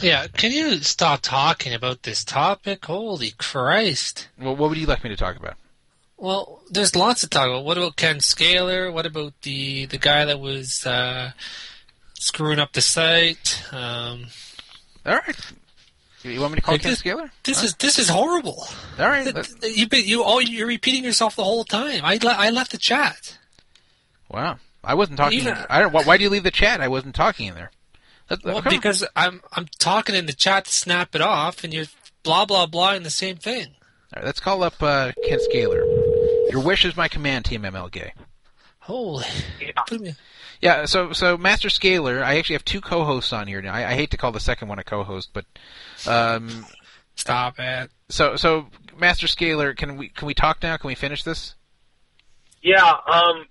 Yeah. 0.00 0.26
Can 0.28 0.52
you 0.52 0.76
stop 0.78 1.20
talking 1.22 1.74
about 1.74 2.02
this 2.02 2.24
topic? 2.24 2.84
Holy 2.84 3.32
Christ. 3.38 4.28
Well, 4.38 4.54
what 4.54 4.68
would 4.68 4.78
you 4.78 4.86
like 4.86 5.02
me 5.02 5.10
to 5.10 5.16
talk 5.16 5.36
about? 5.36 5.56
Well, 6.16 6.60
there's 6.70 6.96
lots 6.96 7.20
to 7.22 7.28
talk 7.28 7.48
about. 7.48 7.64
What 7.64 7.78
about 7.78 7.96
Ken 7.96 8.20
Scaler? 8.20 8.90
What 8.90 9.06
about 9.06 9.40
the 9.42 9.86
the 9.86 9.98
guy 9.98 10.24
that 10.24 10.40
was 10.40 10.84
uh, 10.84 11.30
screwing 12.14 12.58
up 12.58 12.72
the 12.72 12.80
site? 12.80 13.62
Um, 13.72 14.26
All 15.06 15.14
right. 15.14 15.52
You 16.32 16.40
want 16.40 16.52
me 16.52 16.56
to 16.56 16.62
call 16.62 16.74
Like 16.74 16.82
Ken 16.82 16.90
this- 16.92 16.98
Scaler? 17.00 17.30
this 17.44 17.62
is 17.62 17.74
this 17.74 17.98
is 17.98 18.08
horrible. 18.08 18.66
All 18.98 19.08
right. 19.08 19.26
You 19.62 19.86
you 19.90 19.98
you 19.98 20.22
all 20.22 20.40
you're 20.40 20.66
repeating 20.66 21.04
yourself 21.04 21.36
the 21.36 21.44
whole 21.44 21.64
time. 21.64 22.00
I 22.04 22.18
le- 22.22 22.30
I 22.30 22.50
left 22.50 22.70
the 22.72 22.78
chat. 22.78 23.38
Wow. 24.30 24.58
I 24.84 24.94
wasn't 24.94 25.18
talking. 25.18 25.38
Even- 25.40 25.56
I 25.68 25.80
don't. 25.80 25.92
Why, 25.92 26.02
why 26.04 26.16
do 26.16 26.24
you 26.24 26.30
leave 26.30 26.44
the 26.44 26.50
chat? 26.50 26.80
I 26.80 26.88
wasn't 26.88 27.14
talking 27.14 27.46
in 27.48 27.54
there. 27.54 27.70
Let- 28.30 28.44
Well, 28.44 28.62
come 28.62 28.72
on. 28.72 28.78
because 28.78 29.04
I'm 29.16 29.40
I'm 29.52 29.66
talking 29.78 30.14
in 30.14 30.26
the 30.26 30.32
chat 30.32 30.66
to 30.66 30.72
snap 30.72 31.14
it 31.14 31.20
off, 31.20 31.64
and 31.64 31.72
you're 31.74 31.86
blah 32.22 32.44
blah 32.44 32.66
blah 32.66 32.92
in 32.94 33.02
the 33.02 33.10
same 33.10 33.36
thing. 33.36 33.66
All 33.66 34.16
right, 34.20 34.24
let's 34.24 34.40
call 34.40 34.62
up 34.62 34.82
uh, 34.82 35.12
Ken 35.26 35.38
Scaler. 35.40 35.84
Your 36.50 36.60
wish 36.62 36.84
is 36.84 36.96
my 36.96 37.08
command, 37.08 37.44
Team 37.44 37.62
MLG. 37.62 38.10
Holy. 38.80 39.24
Put 39.86 40.00
me- 40.00 40.14
Yeah, 40.60 40.86
so 40.86 41.12
so 41.12 41.36
Master 41.38 41.70
Scaler, 41.70 42.22
I 42.24 42.36
actually 42.38 42.54
have 42.54 42.64
two 42.64 42.80
co-hosts 42.80 43.32
on 43.32 43.46
here 43.46 43.62
now. 43.62 43.72
I, 43.72 43.90
I 43.90 43.94
hate 43.94 44.10
to 44.10 44.16
call 44.16 44.32
the 44.32 44.40
second 44.40 44.68
one 44.68 44.78
a 44.78 44.84
co-host, 44.84 45.30
but 45.32 45.44
um, 46.06 46.66
stop 47.14 47.54
it. 47.58 47.90
So 48.08 48.36
so 48.36 48.66
Master 48.98 49.28
Scaler, 49.28 49.74
can 49.74 49.96
we 49.96 50.08
can 50.08 50.26
we 50.26 50.34
talk 50.34 50.62
now? 50.62 50.76
Can 50.76 50.88
we 50.88 50.94
finish 50.96 51.22
this? 51.22 51.54
Yeah, 52.62 52.82
um, 53.06 53.44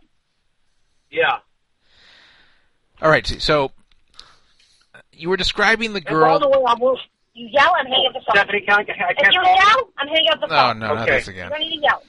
yeah. 1.10 1.38
All 3.02 3.10
right. 3.10 3.26
So 3.26 3.72
you 5.14 5.30
were 5.30 5.38
describing 5.38 5.94
the 5.94 5.98
And 6.00 6.06
by 6.06 6.11
girl. 6.11 6.40
the 6.40 6.50
way, 6.50 6.58
I 6.68 6.74
will. 6.74 7.00
You 7.34 7.48
yell, 7.53 7.72
I'm 7.80 7.86
hanging 7.86 8.08
up 8.08 8.14
the 8.14 8.19
phone. 8.19 8.36
Stephanie, 8.36 8.61
can 8.68 8.80
I, 8.80 8.82
I 8.82 9.14
can't 9.14 9.34
you 9.34 9.42
yell, 9.44 9.90
I'm 10.00 10.08
hanging 10.08 10.30
up 10.32 10.42
the 10.42 10.48
phone. 10.48 10.58
Oh 10.58 10.68
phone. 10.69 10.80
no, 10.80 10.88
not 10.95 11.08
Okay. 11.08 11.18
this 11.19 11.27
again. 11.27 11.52
You 11.53 11.60
need 11.60 11.76
to 11.77 11.82
yell. 11.84 12.03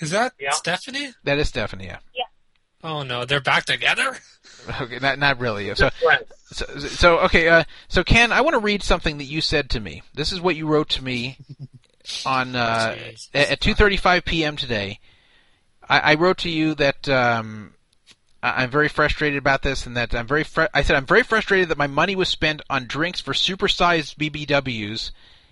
Is 0.00 0.10
that 0.10 0.32
Stephanie? 0.50 1.12
That 1.22 1.38
is 1.38 1.48
Stephanie. 1.48 1.86
Yeah. 1.86 1.98
Oh 2.84 3.02
no, 3.02 3.24
they're 3.24 3.40
back 3.40 3.64
together. 3.64 4.16
Okay, 4.80 4.98
not 4.98 5.18
not 5.18 5.40
really. 5.40 5.74
So, 5.74 5.90
so, 6.46 6.64
so 6.78 7.18
okay. 7.20 7.48
Uh, 7.50 7.64
so 7.88 8.02
Ken, 8.02 8.32
I 8.32 8.40
want 8.40 8.54
to 8.54 8.60
read 8.60 8.82
something 8.82 9.18
that 9.18 9.24
you 9.24 9.42
said 9.42 9.68
to 9.70 9.80
me. 9.80 10.00
This 10.14 10.32
is 10.32 10.40
what 10.40 10.56
you 10.56 10.66
wrote 10.66 10.88
to 10.90 11.04
me 11.04 11.36
on 12.24 12.56
uh, 12.56 12.96
at 13.34 13.50
at 13.50 13.60
2:35 13.60 14.24
p.m. 14.24 14.56
today. 14.56 15.00
I, 15.86 15.98
I 15.98 16.14
wrote 16.14 16.38
to 16.38 16.48
you 16.48 16.74
that 16.76 17.06
um, 17.10 17.74
I- 18.42 18.62
I'm 18.62 18.70
very 18.70 18.88
frustrated 18.88 19.36
about 19.36 19.60
this, 19.60 19.84
and 19.84 19.94
that 19.98 20.14
I'm 20.14 20.26
very. 20.26 20.44
Fr- 20.44 20.62
I 20.72 20.80
said 20.80 20.96
I'm 20.96 21.04
very 21.04 21.24
frustrated 21.24 21.68
that 21.68 21.76
my 21.76 21.86
money 21.88 22.16
was 22.16 22.30
spent 22.30 22.62
on 22.70 22.86
drinks 22.86 23.20
for 23.20 23.34
supersized 23.34 24.16
BBWs 24.16 25.10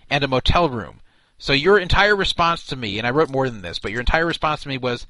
and 0.09 0.23
a 0.23 0.27
motel 0.27 0.69
room. 0.69 1.01
So 1.37 1.53
your 1.53 1.77
entire 1.77 2.15
response 2.15 2.65
to 2.67 2.75
me, 2.75 2.97
and 2.97 3.05
I 3.05 3.11
wrote 3.11 3.29
more 3.29 3.47
than 3.47 3.61
this, 3.61 3.77
but 3.77 3.91
your 3.91 3.99
entire 3.99 4.25
response 4.25 4.63
to 4.63 4.69
me 4.69 4.79
was, 4.79 5.05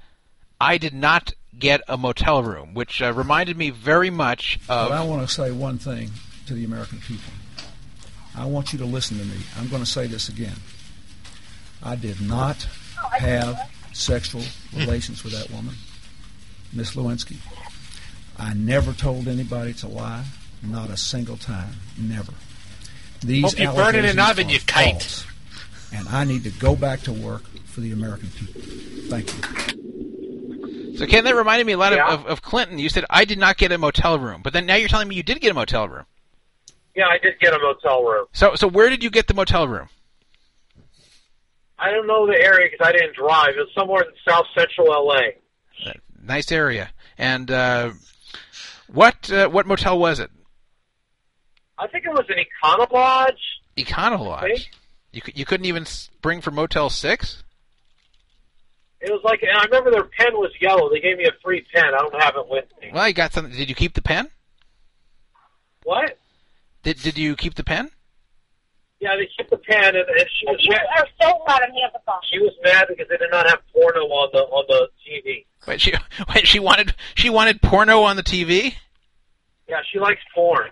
I 0.59 0.77
did 0.77 0.93
not 0.93 1.31
get 1.59 1.81
a 1.87 1.97
motel 1.97 2.43
room, 2.43 2.73
which 2.73 3.01
uh, 3.01 3.13
reminded 3.13 3.57
me 3.57 3.69
very 3.69 4.09
much 4.09 4.59
of. 4.69 4.89
But 4.89 4.91
I 4.91 5.03
want 5.03 5.27
to 5.27 5.33
say 5.33 5.51
one 5.51 5.77
thing 5.77 6.11
to 6.47 6.53
the 6.53 6.65
American 6.65 6.99
people. 6.99 7.31
I 8.35 8.45
want 8.45 8.73
you 8.73 8.79
to 8.79 8.85
listen 8.85 9.17
to 9.19 9.25
me. 9.25 9.37
I'm 9.57 9.67
going 9.67 9.83
to 9.83 9.89
say 9.89 10.07
this 10.07 10.27
again. 10.29 10.55
I 11.83 11.95
did 11.95 12.19
not 12.21 12.67
have 13.19 13.69
sexual 13.93 14.41
relations 14.75 15.23
with 15.23 15.33
that 15.33 15.51
woman, 15.51 15.75
Miss 16.71 16.95
Lewinsky. 16.95 17.37
I 18.37 18.53
never 18.55 18.93
told 18.93 19.27
anybody 19.27 19.73
to 19.75 19.87
lie, 19.87 20.23
not 20.63 20.89
a 20.89 20.97
single 20.97 21.37
time, 21.37 21.75
never. 21.99 22.33
These 23.23 23.53
Hope 23.53 23.59
you 23.59 23.71
burn 23.71 23.95
in 23.95 24.05
an 24.05 24.19
oven, 24.19 24.47
are 24.47 24.51
you 24.51 24.59
kite. 24.61 24.93
false, 24.93 25.25
and 25.93 26.07
I 26.09 26.23
need 26.23 26.43
to 26.45 26.49
go 26.49 26.75
back 26.75 27.01
to 27.01 27.13
work 27.13 27.43
for 27.65 27.81
the 27.81 27.91
American 27.91 28.29
people. 28.29 28.61
Thank 29.09 29.31
you. 29.33 30.02
So 30.95 31.07
Ken, 31.07 31.23
that 31.23 31.35
reminded 31.35 31.65
me 31.65 31.73
a 31.73 31.77
lot 31.77 31.93
of, 31.93 31.99
of, 31.99 32.25
of 32.25 32.41
Clinton. 32.41 32.79
You 32.79 32.89
said 32.89 33.05
I 33.09 33.25
did 33.25 33.39
not 33.39 33.57
get 33.57 33.71
a 33.71 33.77
motel 33.77 34.19
room, 34.19 34.41
but 34.43 34.53
then 34.53 34.65
now 34.65 34.75
you're 34.75 34.89
telling 34.89 35.07
me 35.07 35.15
you 35.15 35.23
did 35.23 35.39
get 35.41 35.51
a 35.51 35.53
motel 35.53 35.87
room. 35.87 36.05
Yeah, 36.95 37.07
I 37.07 37.17
did 37.17 37.39
get 37.39 37.53
a 37.53 37.59
motel 37.59 38.03
room. 38.03 38.25
So 38.33 38.55
so 38.55 38.67
where 38.67 38.89
did 38.89 39.03
you 39.03 39.09
get 39.09 39.27
the 39.27 39.33
motel 39.33 39.67
room? 39.67 39.89
I 41.79 41.91
don't 41.91 42.07
know 42.07 42.27
the 42.27 42.39
area 42.39 42.69
because 42.71 42.87
I 42.87 42.91
didn't 42.91 43.15
drive. 43.15 43.49
It 43.49 43.57
was 43.57 43.69
somewhere 43.75 44.03
in 44.03 44.09
South 44.27 44.45
Central 44.55 44.87
LA. 44.87 45.21
Nice 46.23 46.51
area. 46.51 46.91
And 47.17 47.51
uh, 47.51 47.91
what 48.87 49.29
uh, 49.31 49.49
what 49.49 49.65
motel 49.65 49.99
was 49.99 50.19
it? 50.19 50.31
I 51.77 51.87
think 51.87 52.05
it 52.05 52.11
was 52.11 52.25
an 52.29 52.35
Econo 52.37 52.91
Lodge. 52.91 53.33
Econo 53.75 54.19
Lodge. 54.19 54.71
You 55.11 55.21
you 55.33 55.45
couldn't 55.45 55.65
even 55.65 55.85
spring 55.85 56.41
for 56.41 56.51
Motel 56.51 56.89
Six. 56.89 57.42
It 59.03 59.11
was 59.11 59.21
like, 59.23 59.41
and 59.43 59.51
I 59.57 59.65
remember 59.65 59.91
their 59.91 60.05
pen 60.05 60.33
was 60.33 60.51
yellow. 60.61 60.89
They 60.89 61.01
gave 61.01 61.17
me 61.17 61.25
a 61.25 61.31
free 61.43 61.65
pen. 61.73 61.83
I 61.85 61.97
don't 61.97 62.21
have 62.21 62.35
it 62.37 62.47
with 62.47 62.65
me. 62.81 62.89
Well, 62.93 63.05
you 63.07 63.13
got 63.13 63.33
something. 63.33 63.53
Did 63.53 63.67
you 63.67 63.75
keep 63.75 63.93
the 63.95 64.01
pen? 64.01 64.29
What? 65.83 66.17
Did 66.83 67.01
did 67.01 67.17
you 67.17 67.35
keep 67.35 67.55
the 67.55 67.63
pen? 67.63 67.89
Yeah, 68.99 69.17
they 69.17 69.27
kept 69.37 69.49
the 69.49 69.57
pen, 69.57 69.83
and, 69.95 69.95
and 70.07 70.27
she 70.39 70.45
was 70.45 70.57
You 70.61 70.69
mad. 70.71 70.85
are 70.97 71.07
so 71.21 71.27
loud, 71.45 71.61
I'm 71.61 71.69
hanging 71.71 71.83
up 71.85 71.91
the 71.91 71.99
phone. 72.05 72.19
She 72.31 72.39
was 72.39 72.53
mad 72.63 72.85
because 72.87 73.07
they 73.09 73.17
did 73.17 73.31
not 73.31 73.45
have 73.49 73.59
porno 73.73 73.99
on 74.05 74.29
the 74.31 74.39
on 74.39 74.63
the 74.69 74.87
TV. 75.05 75.45
Wait, 75.67 75.81
she 75.81 75.93
wait, 76.33 76.47
she 76.47 76.59
wanted 76.59 76.95
she 77.15 77.29
wanted 77.29 77.61
porno 77.61 78.01
on 78.03 78.15
the 78.15 78.23
TV. 78.23 78.75
Yeah, 79.67 79.81
she 79.91 79.99
likes 79.99 80.21
porn. 80.33 80.69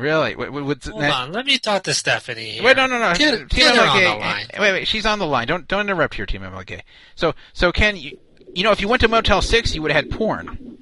Really? 0.00 0.34
Wait, 0.34 0.50
Hold 0.50 0.86
on, 1.04 1.32
let 1.32 1.46
me 1.46 1.58
talk 1.58 1.84
to 1.84 1.94
Stephanie. 1.94 2.50
Here. 2.52 2.62
Wait, 2.62 2.76
no, 2.76 2.86
no, 2.86 2.98
no. 2.98 3.14
Get, 3.14 3.38
Team 3.38 3.46
get 3.50 3.76
her 3.76 3.82
on 3.82 4.02
the 4.02 4.08
line. 4.18 4.46
Eh, 4.50 4.60
wait, 4.60 4.72
wait. 4.72 4.88
She's 4.88 5.06
on 5.06 5.18
the 5.18 5.26
line. 5.26 5.46
Don't 5.46 5.68
don't 5.68 5.82
interrupt 5.82 6.14
here, 6.14 6.26
Team 6.26 6.42
MLG. 6.42 6.80
So 7.14 7.34
so 7.52 7.70
Ken, 7.72 7.96
you, 7.96 8.18
you 8.54 8.64
know, 8.64 8.72
if 8.72 8.80
you 8.80 8.88
went 8.88 9.02
to 9.02 9.08
Motel 9.08 9.42
Six, 9.42 9.74
you 9.74 9.82
would 9.82 9.90
have 9.92 10.04
had 10.04 10.10
porn. 10.10 10.78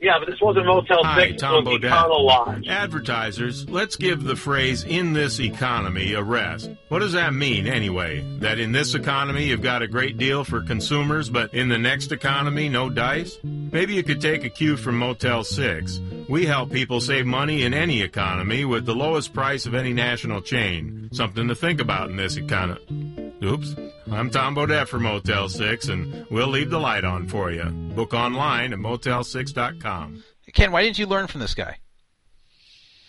Yeah, 0.00 0.20
but 0.20 0.30
this 0.30 0.40
wasn't 0.40 0.66
Motel 0.66 1.02
Hi, 1.02 1.20
Six. 1.22 1.32
It 1.32 1.38
Tom 1.38 1.64
was 1.64 1.80
Bodett. 1.80 1.90
Econo 1.90 2.24
Lodge. 2.24 2.68
Advertisers, 2.68 3.68
let's 3.68 3.96
give 3.96 4.22
the 4.22 4.36
phrase 4.36 4.84
in 4.84 5.12
this 5.12 5.40
economy 5.40 6.12
a 6.12 6.22
rest. 6.22 6.70
What 6.88 7.00
does 7.00 7.12
that 7.12 7.34
mean 7.34 7.66
anyway? 7.66 8.24
That 8.38 8.60
in 8.60 8.70
this 8.70 8.94
economy 8.94 9.46
you've 9.46 9.60
got 9.60 9.82
a 9.82 9.88
great 9.88 10.16
deal 10.16 10.44
for 10.44 10.62
consumers, 10.62 11.28
but 11.28 11.52
in 11.52 11.68
the 11.68 11.78
next 11.78 12.12
economy, 12.12 12.68
no 12.68 12.88
dice? 12.88 13.38
Maybe 13.42 13.94
you 13.94 14.04
could 14.04 14.20
take 14.20 14.44
a 14.44 14.50
cue 14.50 14.76
from 14.76 14.98
Motel 14.98 15.42
6. 15.42 16.00
We 16.28 16.46
help 16.46 16.70
people 16.70 17.00
save 17.00 17.26
money 17.26 17.64
in 17.64 17.74
any 17.74 18.02
economy 18.02 18.64
with 18.64 18.86
the 18.86 18.94
lowest 18.94 19.32
price 19.32 19.66
of 19.66 19.74
any 19.74 19.92
national 19.92 20.42
chain. 20.42 21.08
Something 21.12 21.48
to 21.48 21.56
think 21.56 21.80
about 21.80 22.10
in 22.10 22.16
this 22.16 22.36
economy. 22.36 23.27
Oops. 23.42 23.76
I'm 24.10 24.30
Tom 24.30 24.56
Bodett 24.56 24.88
from 24.88 25.04
Motel 25.04 25.48
6, 25.48 25.88
and 25.88 26.26
we'll 26.30 26.48
leave 26.48 26.70
the 26.70 26.78
light 26.80 27.04
on 27.04 27.28
for 27.28 27.50
you. 27.52 27.64
Book 27.64 28.12
online 28.12 28.72
at 28.72 28.78
motel6.com. 28.80 30.24
Ken, 30.54 30.72
why 30.72 30.82
didn't 30.82 30.98
you 30.98 31.06
learn 31.06 31.26
from 31.28 31.40
this 31.40 31.54
guy? 31.54 31.76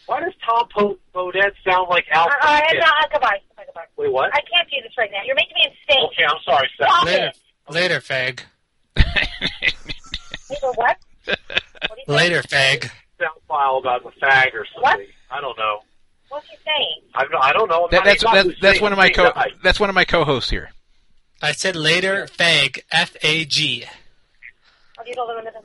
Why 0.06 0.20
does 0.22 0.34
Tom 0.46 0.68
po- 0.76 0.98
Bodett 1.16 1.52
sound 1.68 1.88
like 1.90 2.06
Al? 2.12 2.26
Uh, 2.28 2.32
uh, 2.42 2.62
Franken? 2.62 2.74
no, 2.80 2.86
uh, 2.86 3.08
goodbye. 3.12 3.38
Goodbye, 3.48 3.64
goodbye. 3.66 3.82
Wait, 3.96 4.12
what? 4.12 4.30
I 4.34 4.40
can't 4.42 4.70
do 4.70 4.76
this 4.84 4.92
right 4.98 5.10
now. 5.12 5.20
You're 5.26 5.36
making 5.36 5.54
me 5.56 5.66
insane. 5.88 6.06
Okay, 6.12 6.24
I'm 6.26 6.42
sorry, 6.44 6.70
Steph. 6.76 6.88
Stop 6.90 7.06
Later, 7.06 7.28
it. 7.28 7.38
later, 7.74 8.00
fag. 8.00 8.40
You 10.52 10.58
know 10.64 10.74
what? 10.78 10.98
Later, 12.08 12.42
fag. 12.42 12.90
Sound 13.20 13.40
file 13.48 13.78
about 13.78 14.02
the 14.04 14.10
fag 14.20 14.56
or 14.56 14.66
something. 14.74 15.06
I 15.30 15.40
don't 15.42 15.56
know. 15.60 15.82
What's 16.30 16.48
he 16.48 16.56
saying? 16.66 17.02
I 17.16 17.24
don't, 17.26 17.44
I 17.44 17.54
don't 17.54 17.70
know. 17.70 17.88
That, 17.92 18.04
that's 18.06 18.22
he's 18.24 18.32
that's, 18.32 18.62
that's 18.62 18.82
one 18.82 18.92
of 18.92 18.98
my 18.98 19.10
co 19.10 19.32
died. 19.32 19.54
that's 19.64 19.80
one 19.80 19.90
of 19.90 19.96
my 19.96 20.06
co-hosts 20.06 20.50
here. 20.50 20.70
I 21.42 21.52
said 21.54 21.76
later, 21.76 22.26
fag. 22.28 22.80
F 22.92 23.16
A 23.24 23.46
G. 23.46 23.86
I'll 24.98 25.06
get 25.06 25.18
all 25.18 25.28
the 25.28 25.36
minutes. 25.36 25.58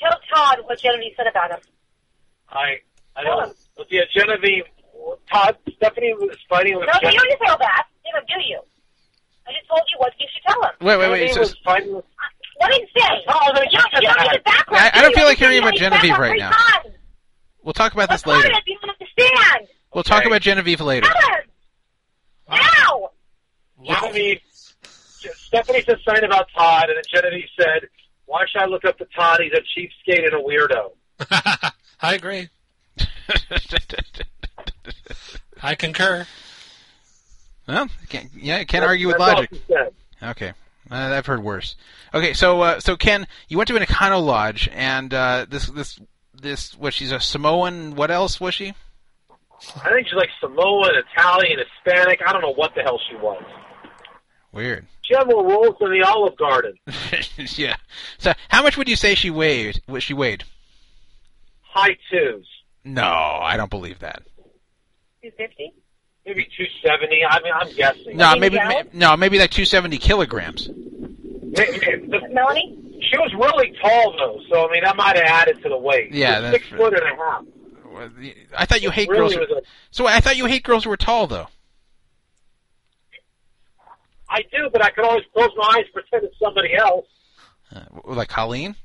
Tell 0.00 0.18
Todd 0.34 0.58
what 0.64 0.78
Genevieve 0.80 1.12
said 1.16 1.26
about 1.26 1.50
him. 1.50 1.58
I 2.48 2.76
I 3.16 3.22
don't. 3.24 3.54
But 3.76 3.86
yeah, 3.90 4.02
Genevieve, 4.14 4.64
Todd, 5.30 5.56
Stephanie 5.76 6.14
was 6.14 6.36
fighting 6.48 6.76
with 6.78 6.86
No, 6.86 6.94
you 7.02 7.10
Genevieve. 7.10 7.38
don't 7.38 7.46
tell 7.46 7.58
that. 7.58 7.86
You 8.06 8.12
don't 8.14 8.26
do 8.26 8.34
you? 8.48 8.60
I 9.46 9.52
just 9.52 9.68
told 9.68 9.82
you 9.92 9.98
what 9.98 10.12
you 10.18 10.26
should 10.32 10.42
tell 10.46 10.62
him. 10.62 10.70
Wait, 10.80 10.96
wait, 10.96 11.10
wait. 11.10 11.18
Genevieve 11.18 11.34
So, 11.34 11.40
was 11.40 11.56
fighting 11.64 11.94
with. 11.96 12.04
What 12.56 12.70
did 12.70 12.80
he 12.94 13.00
say? 13.00 13.08
Oh, 13.28 13.50
no, 13.54 13.60
you, 13.62 13.78
don't, 13.78 14.02
you 14.02 14.08
don't 14.08 14.20
need 14.20 14.30
the 14.38 14.42
background. 14.44 14.84
I- 14.84 14.98
I 14.98 15.02
don't 15.02 15.10
do 15.12 15.16
feel 15.16 15.24
like 15.26 15.38
hearing 15.38 15.58
about 15.58 15.74
Genevieve 15.74 16.16
right 16.18 16.38
now. 16.38 16.50
times. 16.50 16.94
we'll 17.62 17.72
talk 17.72 17.92
about 17.94 18.08
this 18.10 18.26
later. 18.26 18.40
wrong 18.48 18.52
with 18.52 18.58
it? 18.58 18.70
You 18.70 18.78
don't 18.80 18.90
understand. 18.90 19.68
We'll 19.92 20.04
talk 20.04 20.24
about 20.24 20.40
Genevieve 20.40 20.80
later. 20.80 21.08
Tell 21.08 21.30
him. 21.30 21.40
Now. 22.48 23.10
Genevieve, 23.84 24.40
Stephanie 24.82 25.82
said 25.84 25.98
something 26.04 26.24
about 26.24 26.48
Todd, 26.56 26.88
and 26.88 26.96
then 26.96 27.04
Genevieve 27.08 27.48
said, 27.58 27.88
"Why 28.26 28.44
should 28.50 28.62
I 28.62 28.66
look 28.66 28.84
up 28.84 28.98
to 28.98 29.06
Todd? 29.16 29.40
He's 29.42 29.52
a 29.52 29.62
cheapskate 29.62 30.24
and 30.24 30.34
a 30.34 30.42
weirdo." 30.42 30.92
I 32.00 32.14
agree. 32.14 32.48
I 35.62 35.74
concur. 35.74 36.26
Well, 37.66 37.88
can't, 38.08 38.30
yeah, 38.34 38.56
I 38.58 38.64
can't 38.64 38.84
argue 38.84 39.08
with 39.08 39.18
logic. 39.18 39.50
Okay, 40.22 40.52
uh, 40.90 40.94
I've 40.94 41.26
heard 41.26 41.42
worse. 41.42 41.76
Okay, 42.12 42.32
so 42.32 42.60
uh, 42.62 42.80
so 42.80 42.96
Ken, 42.96 43.26
you 43.48 43.56
went 43.56 43.68
to 43.68 43.76
an 43.76 43.82
Econo 43.82 44.24
Lodge, 44.24 44.68
and 44.72 45.12
uh, 45.14 45.46
this 45.48 45.66
this 45.66 46.00
this 46.34 46.76
what 46.76 46.94
she's 46.94 47.12
a 47.12 47.20
Samoan. 47.20 47.94
What 47.94 48.10
else 48.10 48.40
was 48.40 48.54
she? 48.54 48.74
I 49.84 49.90
think 49.90 50.06
she's 50.06 50.16
like 50.16 50.30
Samoan, 50.40 50.90
Italian, 51.14 51.58
Hispanic. 51.58 52.20
I 52.26 52.32
don't 52.32 52.42
know 52.42 52.54
what 52.54 52.74
the 52.74 52.82
hell 52.82 53.00
she 53.08 53.16
was. 53.16 53.42
Weird. 54.52 54.86
She 55.02 55.14
had 55.14 55.26
more 55.26 55.46
rolls 55.46 55.76
than 55.80 55.92
the 55.92 56.02
Olive 56.06 56.36
Garden. 56.36 56.74
yeah. 57.56 57.76
So 58.18 58.32
how 58.48 58.62
much 58.62 58.76
would 58.76 58.88
you 58.88 58.96
say 58.96 59.14
she 59.14 59.30
weighed? 59.30 59.80
What 59.86 60.02
she 60.02 60.14
weighed? 60.14 60.44
High 61.62 61.96
twos. 62.10 62.46
No, 62.84 63.02
I 63.04 63.56
don't 63.56 63.70
believe 63.70 63.98
that. 64.00 64.22
250? 65.22 65.74
Maybe 66.26 66.44
270. 66.44 67.24
I 67.24 67.40
mean, 67.42 67.52
I'm 67.54 67.74
guessing. 67.74 68.16
No, 68.16 68.36
maybe 68.36 68.56
ma- 68.56 68.82
no, 68.92 69.16
maybe 69.16 69.38
like 69.38 69.50
270 69.50 69.98
kilograms. 69.98 70.68
Melanie? 72.30 72.76
She 73.10 73.16
was 73.18 73.32
really 73.34 73.72
tall 73.80 74.12
though, 74.16 74.40
so 74.48 74.68
I 74.68 74.72
mean 74.72 74.84
that 74.84 74.96
might 74.96 75.16
have 75.16 75.24
added 75.24 75.62
to 75.62 75.68
the 75.68 75.76
weight. 75.76 76.12
Yeah, 76.12 76.40
that's 76.40 76.56
six 76.56 76.68
foot 76.68 76.92
and 76.92 77.02
a 77.02 77.16
half. 77.16 77.44
I 78.56 78.66
thought 78.66 78.82
you 78.82 78.90
hate 78.90 79.08
Really 79.08 79.34
girls. 79.36 79.48
was 79.48 79.62
a- 79.64 79.66
So 79.90 80.06
I 80.06 80.20
thought 80.20 80.36
you 80.36 80.46
hate 80.46 80.62
girls 80.62 80.84
who 80.84 80.90
are 80.90 80.96
tall, 80.96 81.26
though. 81.26 81.48
I 84.28 84.42
do, 84.42 84.70
but 84.72 84.82
I 84.84 84.90
could 84.90 85.04
always 85.04 85.24
close 85.34 85.50
my 85.56 85.76
eyes, 85.78 85.86
pretend 85.92 86.24
it's 86.24 86.38
somebody 86.38 86.74
else. 86.74 87.06
Uh, 87.74 87.80
like 88.04 88.28
Colleen. 88.28 88.76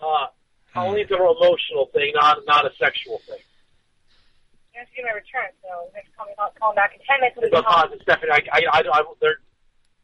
Uh, 0.00 0.26
Colleen's 0.74 1.10
a 1.10 1.14
real 1.14 1.36
emotional 1.40 1.86
thing, 1.94 2.12
not 2.14 2.38
not 2.46 2.66
a 2.66 2.74
sexual 2.76 3.18
thing. 3.18 3.38
You 4.74 4.80
have 4.80 4.88
to 4.88 4.94
give 4.96 5.04
me 5.04 5.10
a 5.10 5.14
return, 5.14 5.50
so 5.62 5.90
next 5.94 6.14
call 6.16 6.26
me 6.26 6.32
call 6.58 6.70
him 6.70 6.76
back 6.76 6.92
in 6.94 7.00
10 7.06 7.20
minutes. 7.20 7.48
But 7.52 7.64
uh, 7.66 7.88
Stephanie, 8.02 8.32
I, 8.32 8.40
I, 8.52 8.62
I, 8.72 9.00
I 9.00 9.02
they're, 9.20 9.36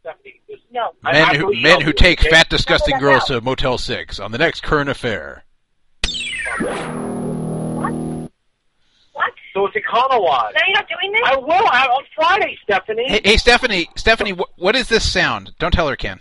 Stephanie, 0.01 0.41
this, 0.49 0.61
No. 0.71 0.91
Men 1.03 1.15
I 1.17 1.37
who 1.37 1.55
men 1.61 1.81
who 1.81 1.93
take 1.93 2.23
it, 2.25 2.31
fat, 2.31 2.49
disgusting 2.49 2.99
girls 2.99 3.25
to 3.25 3.41
Motel 3.41 3.79
Six 3.79 4.21
on 4.21 4.31
the 4.33 4.39
next 4.39 4.63
current 4.63 4.91
affair. 4.91 5.45
So 9.55 9.67
it's 9.67 9.75
Econo-Lodge. 9.77 10.55
No, 10.55 10.61
you're 10.67 10.75
not 10.77 10.87
doing 10.89 11.11
this? 11.13 11.21
I 11.25 11.37
will 11.37 11.51
I, 11.51 11.87
on 11.87 12.05
Friday, 12.15 12.57
Stephanie. 12.63 13.09
Hey, 13.09 13.21
hey 13.25 13.37
Stephanie, 13.37 13.89
Stephanie, 13.97 14.31
wh- 14.31 14.57
what 14.57 14.77
is 14.77 14.89
this 14.89 15.11
sound? 15.11 15.53
Don't 15.59 15.73
tell 15.73 15.89
her, 15.89 15.97
Ken. 15.97 16.21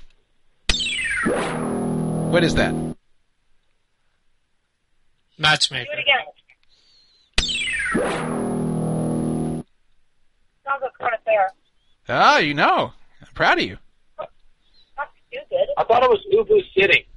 What 2.32 2.44
is 2.44 2.56
that? 2.56 2.74
Matchmaker. 5.38 5.86
Do 5.86 6.00
it 6.00 6.00
again. 6.00 6.26
Sounds 10.66 10.82
like 10.82 10.94
current 11.00 11.14
affair. 11.22 11.52
Ah, 12.10 12.40
you 12.40 12.56
know. 12.56 12.94
I'm 13.22 13.34
proud 13.36 13.60
of 13.60 13.66
you. 13.66 13.78
Not 14.18 14.30
stupid. 15.28 15.68
I 15.78 15.84
thought 15.84 16.02
it 16.02 16.10
was 16.10 16.26
Ubu 16.34 16.64
City. 16.74 17.08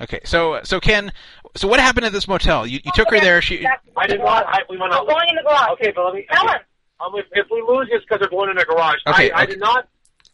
Okay, 0.00 0.20
so 0.24 0.60
so 0.64 0.80
Ken, 0.80 1.12
so 1.56 1.68
what 1.68 1.78
happened 1.80 2.04
at 2.06 2.12
this 2.12 2.26
motel? 2.26 2.66
You, 2.66 2.80
you 2.84 2.90
took 2.94 3.10
her 3.10 3.20
there. 3.20 3.40
She 3.40 3.64
I 3.96 4.06
did 4.06 4.18
not. 4.20 4.44
I, 4.48 4.62
we 4.68 4.76
went 4.76 4.92
out. 4.92 5.06
We're 5.06 5.12
going 5.14 5.28
in 5.30 5.36
the 5.36 5.42
garage. 5.42 5.70
Okay, 5.72 5.92
but 5.94 6.04
let 6.06 6.14
me. 6.14 6.26
Tell 6.32 6.48
him. 6.48 6.60
Um, 7.00 7.12
if, 7.16 7.26
if 7.32 7.46
we 7.50 7.62
lose, 7.62 7.88
it's 7.90 8.04
because 8.04 8.20
they're 8.20 8.28
going 8.28 8.50
in 8.50 8.56
the 8.56 8.64
garage. 8.64 8.98
Okay, 9.06 9.30
I, 9.30 9.42
I 9.42 9.46
did 9.46 9.60
not 9.60 9.88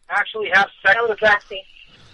actually 0.09 0.51
have 0.53 0.69
sex 0.83 0.95
Tell 0.95 1.05
him 1.05 1.11
with 1.11 1.21
the 1.21 1.27
taxi. 1.27 1.63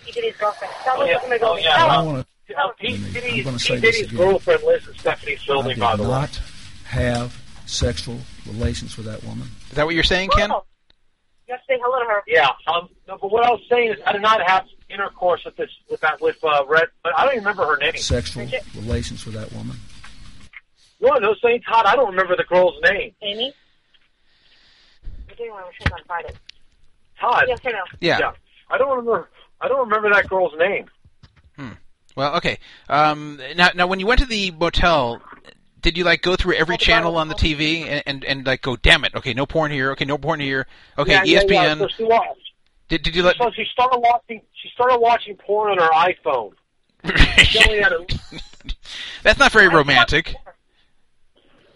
He 0.05 0.13
did 0.13 0.25
his 0.25 0.37
girlfriend. 0.37 0.73
Tell 0.85 1.01
Oh, 1.01 1.05
yeah. 1.05 1.15
what's 1.15 1.27
going 1.27 1.39
to 1.39 1.45
go. 1.45 1.53
Oh, 1.53 1.57
yeah. 1.57 1.85
I 1.85 2.03
want 2.03 2.27
to. 2.49 2.57
Uh, 2.57 2.69
Pete 2.79 3.13
Diddy's, 3.13 3.67
Pete 3.67 3.81
Diddy's 3.81 4.13
girlfriend 4.13 4.63
lives 4.63 4.87
in 4.87 4.95
Stephanie's 4.95 5.41
I 5.43 5.47
building, 5.47 5.75
did 5.75 5.81
by 5.81 5.97
the 5.97 6.05
way. 6.05 6.09
not 6.11 6.41
have 6.85 7.37
sexual 7.67 8.19
relations 8.47 8.97
with 8.97 9.07
that 9.07 9.23
woman. 9.25 9.49
is 9.71 9.75
that 9.77 9.85
what 9.85 9.97
you're 9.97 10.05
saying, 10.05 10.31
Ken? 10.31 10.51
You 10.51 11.55
have 11.55 11.61
to 11.61 11.67
say 11.69 11.79
hello 11.83 11.99
to 12.05 12.09
her. 12.09 12.23
Yeah. 12.29 12.49
Um. 12.69 12.89
No, 13.09 13.19
but 13.21 13.33
what 13.33 13.45
I 13.45 13.51
was 13.51 13.61
saying 13.69 13.91
is, 13.91 13.97
I 14.07 14.13
did 14.13 14.23
not 14.23 14.41
have 14.49 14.65
intercourse 14.89 15.45
with 15.45 15.57
this, 15.57 15.71
with 15.91 16.01
that, 16.01 16.21
with 16.21 16.43
uh, 16.43 16.65
Red. 16.69 16.89
But 17.03 17.13
I 17.17 17.25
don't 17.25 17.35
even 17.35 17.45
remember 17.45 17.67
her 17.67 17.77
name. 17.79 17.97
Sexual 17.97 18.49
relations 18.75 19.25
with 19.25 19.35
that 19.35 19.53
woman. 19.53 19.77
No, 21.01 21.15
no, 21.17 21.35
Saint 21.43 21.65
Todd. 21.65 21.85
I 21.87 21.95
don't 21.97 22.11
remember 22.11 22.37
the 22.37 22.45
girl's 22.45 22.81
name. 22.83 23.13
Amy? 23.23 23.53
We're 25.29 25.37
doing 25.37 25.51
one 25.51 25.63
of 25.63 25.69
our 25.93 25.99
on 25.99 26.05
Friday. 26.07 26.35
Todd. 27.21 27.45
Yes 27.49 27.61
or 27.65 27.73
no? 27.73 27.79
Yeah. 28.01 28.19
Yeah. 28.19 28.33
I 28.71 28.79
don't 28.79 28.91
remember. 28.91 29.29
I 29.61 29.69
don't 29.69 29.89
remember 29.89 30.11
that 30.13 30.29
girl's 30.29 30.55
name. 30.59 30.87
Hmm. 31.57 31.73
Well, 32.15 32.37
okay. 32.37 32.59
Um, 32.89 33.41
now, 33.57 33.71
now, 33.75 33.87
when 33.87 34.01
you 34.01 34.07
went 34.07 34.21
to 34.21 34.27
the 34.27 34.51
motel, 34.51 35.23
did 35.81 35.97
you 35.97 36.05
like 36.05 36.23
go 36.23 36.37
through 36.37 36.55
every 36.55 36.77
channel 36.77 37.17
on 37.17 37.29
the 37.29 37.35
TV 37.35 37.83
and, 37.83 38.03
and, 38.07 38.25
and 38.25 38.47
like 38.47 38.63
go, 38.63 38.77
damn 38.77 39.05
it, 39.05 39.15
okay, 39.15 39.35
no 39.35 39.47
porn 39.47 39.71
here, 39.71 39.93
okay, 39.93 40.05
no 40.05 40.19
porn 40.19 40.41
here, 40.41 40.67
okay, 40.99 41.13
Yeah, 41.13 41.43
ESPN. 41.43 41.51
Yeah, 41.51 41.63
yeah. 41.63 41.75
So 41.75 41.89
she 41.89 42.05
watched. 42.05 42.46
Did 42.89 43.03
did 43.03 43.17
you 43.17 43.23
let? 43.23 43.37
So 43.37 43.51
she 43.55 43.65
started 43.73 43.99
watching. 43.99 44.41
She 44.63 44.69
started 44.75 44.99
watching 44.99 45.37
porn 45.37 45.73
on 45.73 45.79
her 45.79 45.91
iPhone. 45.91 46.53
She 47.45 47.59
only 47.65 47.81
had 47.81 47.93
a, 47.93 48.05
That's 49.23 49.39
not 49.39 49.53
very 49.53 49.69
romantic. 49.69 50.35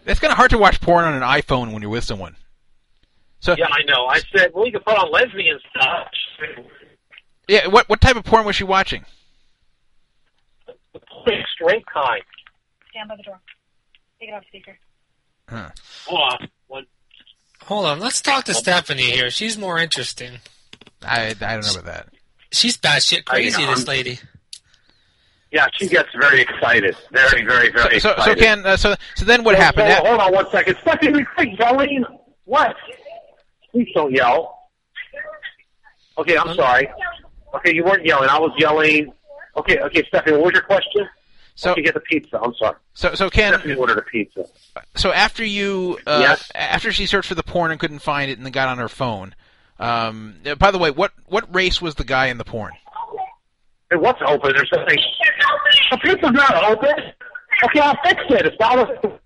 That's 0.03 0.19
kind 0.19 0.31
of 0.31 0.37
hard 0.37 0.49
to 0.51 0.57
watch 0.57 0.81
porn 0.81 1.05
on 1.05 1.13
an 1.13 1.21
iPhone 1.21 1.71
when 1.71 1.81
you're 1.81 1.91
with 1.91 2.03
someone. 2.03 2.35
So 3.39 3.55
yeah, 3.57 3.67
I 3.69 3.83
know. 3.85 4.07
I 4.07 4.19
said, 4.35 4.51
well, 4.53 4.65
you 4.65 4.71
can 4.71 4.81
put 4.81 4.97
on 4.97 5.11
lesbian 5.11 5.59
stuff. 5.69 6.07
yeah, 7.47 7.67
what 7.67 7.87
what 7.89 8.01
type 8.01 8.15
of 8.15 8.23
porn 8.23 8.45
was 8.45 8.55
she 8.55 8.63
watching? 8.63 9.05
The 10.95 11.43
straight 11.53 11.85
kind. 11.85 12.21
Stand 12.89 13.09
by 13.09 13.15
the 13.15 13.23
door. 13.23 13.39
Take 14.19 14.29
it 14.29 14.33
off 14.33 14.43
speaker. 14.47 14.77
Huh. 15.47 15.69
Hold 16.05 16.21
on. 16.21 16.47
One. 16.67 16.85
Hold 17.63 17.85
on, 17.85 17.99
let's 17.99 18.21
talk 18.21 18.45
to 18.45 18.53
Stephanie 18.53 19.03
here. 19.03 19.29
She's 19.29 19.57
more 19.57 19.77
interesting. 19.77 20.39
I 21.03 21.27
I 21.29 21.33
don't 21.33 21.65
know 21.65 21.71
about 21.81 21.85
that. 21.85 22.07
She's 22.51 22.77
batshit 22.77 23.25
crazy, 23.25 23.65
this 23.65 23.87
lady. 23.87 24.19
Yeah, 25.51 25.67
she 25.73 25.87
gets 25.87 26.09
very 26.19 26.41
excited. 26.41 26.95
Very, 27.11 27.43
very, 27.43 27.69
very 27.71 27.99
So 27.99 28.09
so 28.09 28.11
excited. 28.15 28.37
Ken, 28.39 28.65
uh, 28.65 28.77
so 28.77 28.95
so 29.15 29.25
then 29.25 29.43
what 29.43 29.55
Hold- 29.55 29.63
happened? 29.63 29.91
Hold, 29.93 30.07
hold 30.07 30.19
on 30.21 30.33
one 30.33 30.49
second. 30.51 30.77
Stephanie, 30.81 31.25
quit 31.35 31.59
yelling. 31.59 32.05
What? 32.45 32.75
Please 33.71 33.89
don't 33.93 34.11
yell. 34.13 34.57
Okay, 36.17 36.37
I'm 36.37 36.55
sorry. 36.55 36.89
Okay, 37.55 37.73
you 37.73 37.83
weren't 37.83 38.05
yelling. 38.05 38.29
I 38.29 38.39
was 38.39 38.51
yelling. 38.57 39.11
Okay, 39.57 39.79
okay, 39.79 40.03
Stephanie, 40.07 40.37
what 40.37 40.45
was 40.45 40.53
your 40.53 40.61
question? 40.63 41.07
So 41.55 41.75
you 41.75 41.83
get 41.83 41.93
the 41.93 41.99
pizza. 41.99 42.39
I'm 42.41 42.53
sorry. 42.55 42.77
So 42.93 43.13
so 43.15 43.29
Ken, 43.29 43.53
Stephanie 43.53 43.75
ordered 43.75 43.97
a 43.97 44.01
pizza. 44.03 44.45
so 44.95 45.11
after 45.11 45.43
you 45.43 45.99
uh, 46.07 46.19
Yes. 46.21 46.49
after 46.55 46.91
she 46.93 47.05
searched 47.05 47.27
for 47.27 47.35
the 47.35 47.43
porn 47.43 47.71
and 47.71 47.79
couldn't 47.79 47.99
find 47.99 48.31
it 48.31 48.37
and 48.37 48.45
then 48.45 48.51
got 48.53 48.69
on 48.69 48.77
her 48.77 48.87
phone. 48.89 49.35
Um, 49.81 50.35
uh, 50.45 50.55
by 50.55 50.71
the 50.71 50.77
way, 50.77 50.91
what 50.91 51.11
what 51.25 51.53
race 51.53 51.81
was 51.81 51.95
the 51.95 52.03
guy 52.03 52.27
in 52.27 52.37
the 52.37 52.43
porn? 52.45 52.71
Hey, 53.89 53.97
what's 53.97 54.21
open? 54.25 54.53
There's 54.55 54.69
something. 54.73 54.97
The 55.91 55.97
pizza's 55.97 56.31
not 56.31 56.63
open. 56.71 56.93
Okay, 57.65 57.79
I'll 57.79 57.97
fix 58.05 58.21
it. 58.29 58.45
It's 58.45 58.57
not 58.59 58.77
open. 58.79 59.19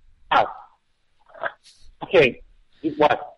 Okay, 2.04 2.42
what? 2.98 3.38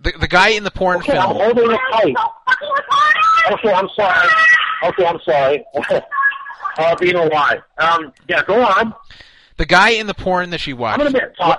The 0.00 0.12
the 0.20 0.28
guy 0.28 0.48
in 0.50 0.64
the 0.64 0.70
porn 0.70 0.98
Okay, 0.98 1.16
I'm 1.16 1.28
film. 1.28 1.40
holding 1.42 1.70
it 1.70 1.80
tight. 1.92 2.16
Okay, 3.52 3.72
I'm 3.72 3.88
sorry. 3.96 4.28
Okay, 4.84 5.06
I'm 5.06 5.18
sorry. 5.24 5.64
uh, 6.78 6.96
being 6.96 7.16
a 7.16 7.24
lie. 7.24 7.58
Um, 7.78 8.12
yeah, 8.28 8.42
go 8.44 8.60
on. 8.62 8.94
The 9.56 9.66
guy 9.66 9.90
in 9.90 10.06
the 10.06 10.14
porn 10.14 10.50
that 10.50 10.58
she 10.60 10.72
I'm 10.72 10.78
watched. 10.78 10.98
gonna 10.98 11.10
admit, 11.10 11.34
Todd. 11.36 11.58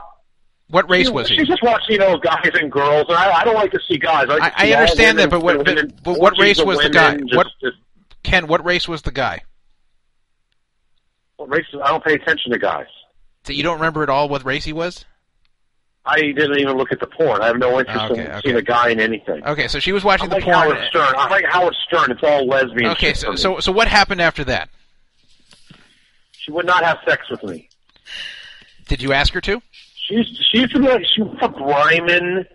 What 0.70 0.90
race 0.90 1.08
she- 1.08 1.14
was 1.14 1.30
he? 1.30 1.38
She's 1.38 1.48
just 1.48 1.64
watching, 1.64 1.94
you 1.94 1.98
know, 1.98 2.18
guys 2.18 2.52
and 2.54 2.72
girls, 2.72 3.06
and 3.10 3.18
I, 3.18 3.42
I 3.42 3.44
don't 3.44 3.56
like 3.56 3.72
to 3.72 3.80
see 3.88 3.98
guys. 3.98 4.28
I, 4.30 4.38
like 4.38 4.54
I, 4.56 4.72
I 4.72 4.76
understand 4.76 5.18
that, 5.20 5.30
but 5.30 5.42
what 5.42 5.58
but, 5.58 5.68
women, 5.68 5.94
but 6.04 6.20
what 6.20 6.38
race 6.38 6.64
was 6.64 6.80
the 6.80 6.90
guy? 6.90 7.18
Just, 7.18 7.36
what 7.36 7.48
just, 7.62 7.78
Ken? 8.24 8.48
What 8.48 8.64
race 8.64 8.88
was 8.88 9.02
the 9.02 9.12
guy? 9.12 9.42
what 11.38 11.50
race? 11.50 11.66
I 11.84 11.88
don't 11.90 12.04
pay 12.04 12.14
attention 12.14 12.52
to 12.52 12.60
guys. 12.60 12.86
So 13.46 13.54
you 13.54 13.64
don't 13.64 13.76
remember 13.76 14.04
at 14.04 14.10
all 14.10 14.30
what 14.30 14.46
race 14.46 14.66
he 14.66 14.74
was? 14.74 15.06
I 16.06 16.20
didn't 16.22 16.60
even 16.60 16.78
look 16.78 16.92
at 16.92 17.00
the 17.00 17.08
porn. 17.08 17.42
I 17.42 17.48
have 17.48 17.58
no 17.58 17.80
interest 17.80 18.12
Okay, 18.12 18.22
in 18.22 18.28
okay. 18.28 18.42
seeing 18.44 18.56
a 18.56 18.62
guy 18.62 18.90
in 18.90 19.00
anything. 19.00 19.46
Okay, 19.46 19.68
so 19.68 19.80
she 19.80 19.92
was 19.92 20.04
watching 20.04 20.26
I'm 20.26 20.30
the 20.30 20.36
like 20.36 20.44
porn. 20.44 20.56
Howard 20.56 20.88
Stern. 20.90 21.14
I'm 21.18 21.30
like 21.30 21.46
Howard 21.46 21.76
Stern. 21.88 22.12
It's 22.12 22.24
all 22.24 22.46
lesbian. 22.48 22.92
Okay, 22.92 23.14
so 23.14 23.36
so 23.36 23.60
so 23.60 23.72
what 23.72 23.88
happened 23.88 24.22
after 24.22 24.44
that? 24.46 24.70
she 26.32 26.52
would 26.52 26.66
not 26.66 26.84
have 26.84 26.98
sex 27.08 27.30
with 27.30 27.44
me. 27.44 27.70
Did 28.88 29.02
you 29.02 29.14
ask 29.14 29.34
her 29.34 29.42
to? 29.42 29.62
She 30.10 30.16
used, 30.16 30.44
she 30.52 30.58
used 30.60 30.74
to 30.74 30.80
be 30.80 30.88
like 30.88 31.06
she 31.06 31.22
was 31.22 31.38
a 31.42 31.50
Bryman. 31.50 32.46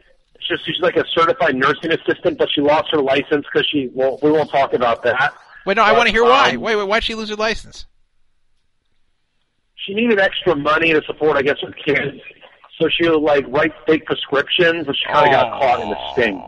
She's, 0.40 0.58
she's 0.66 0.80
like 0.80 0.96
a 0.96 1.04
certified 1.16 1.54
nursing 1.54 1.92
assistant, 1.92 2.36
but 2.36 2.48
she 2.52 2.60
lost 2.60 2.88
her 2.90 3.00
license 3.00 3.46
because 3.52 3.66
she. 3.70 3.90
Well, 3.94 4.18
we 4.22 4.30
won't 4.30 4.50
talk 4.50 4.74
about 4.74 5.02
that. 5.04 5.34
Wait, 5.64 5.76
no, 5.76 5.84
I 5.84 5.92
want 5.92 6.08
to 6.08 6.12
hear 6.12 6.24
why. 6.24 6.50
um, 6.50 6.60
Wait, 6.60 6.76
wait, 6.76 6.88
why'd 6.88 7.04
she 7.04 7.14
lose 7.14 7.30
her 7.30 7.36
license? 7.36 7.86
She 9.76 9.94
needed 9.94 10.18
extra 10.18 10.56
money 10.56 10.92
to 10.92 11.02
support, 11.06 11.36
I 11.36 11.42
guess, 11.42 11.56
her 11.62 11.72
kids. 11.72 12.20
So 12.80 12.88
she 12.88 13.08
would 13.08 13.20
like 13.22 13.46
write 13.48 13.72
fake 13.86 14.04
prescriptions, 14.04 14.86
but 14.86 14.96
she 14.96 15.12
kind 15.12 15.26
of 15.26 15.32
got 15.32 15.60
caught 15.60 15.80
in 15.80 15.90
the 15.90 16.12
sting. 16.12 16.42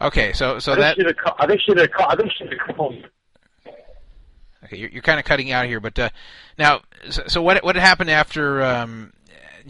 Okay, 0.00 0.32
so 0.34 0.58
so 0.58 0.72
I 0.72 0.76
that 0.76 0.96
she 0.96 1.02
did 1.02 1.16
a 1.16 1.34
I 1.42 1.46
think 1.46 1.60
she 1.62 1.74
did 1.74 1.90
a 1.90 2.08
I 2.08 2.14
think 2.14 2.30
she 2.36 2.44
did 2.44 2.52
a 2.52 2.74
okay, 4.64 4.76
you're, 4.76 4.90
you're 4.90 5.02
kind 5.02 5.18
of 5.18 5.24
cutting 5.24 5.50
out 5.50 5.66
here, 5.66 5.80
but 5.80 5.98
uh, 5.98 6.10
now, 6.58 6.82
so, 7.08 7.22
so 7.26 7.42
what 7.42 7.64
what 7.64 7.74
happened 7.74 8.10
after 8.10 8.62
um, 8.62 9.12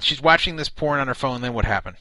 she's 0.00 0.20
watching 0.22 0.56
this 0.56 0.68
porn 0.68 1.00
on 1.00 1.08
her 1.08 1.14
phone. 1.14 1.40
Then 1.40 1.54
what 1.54 1.64
happened? 1.64 1.96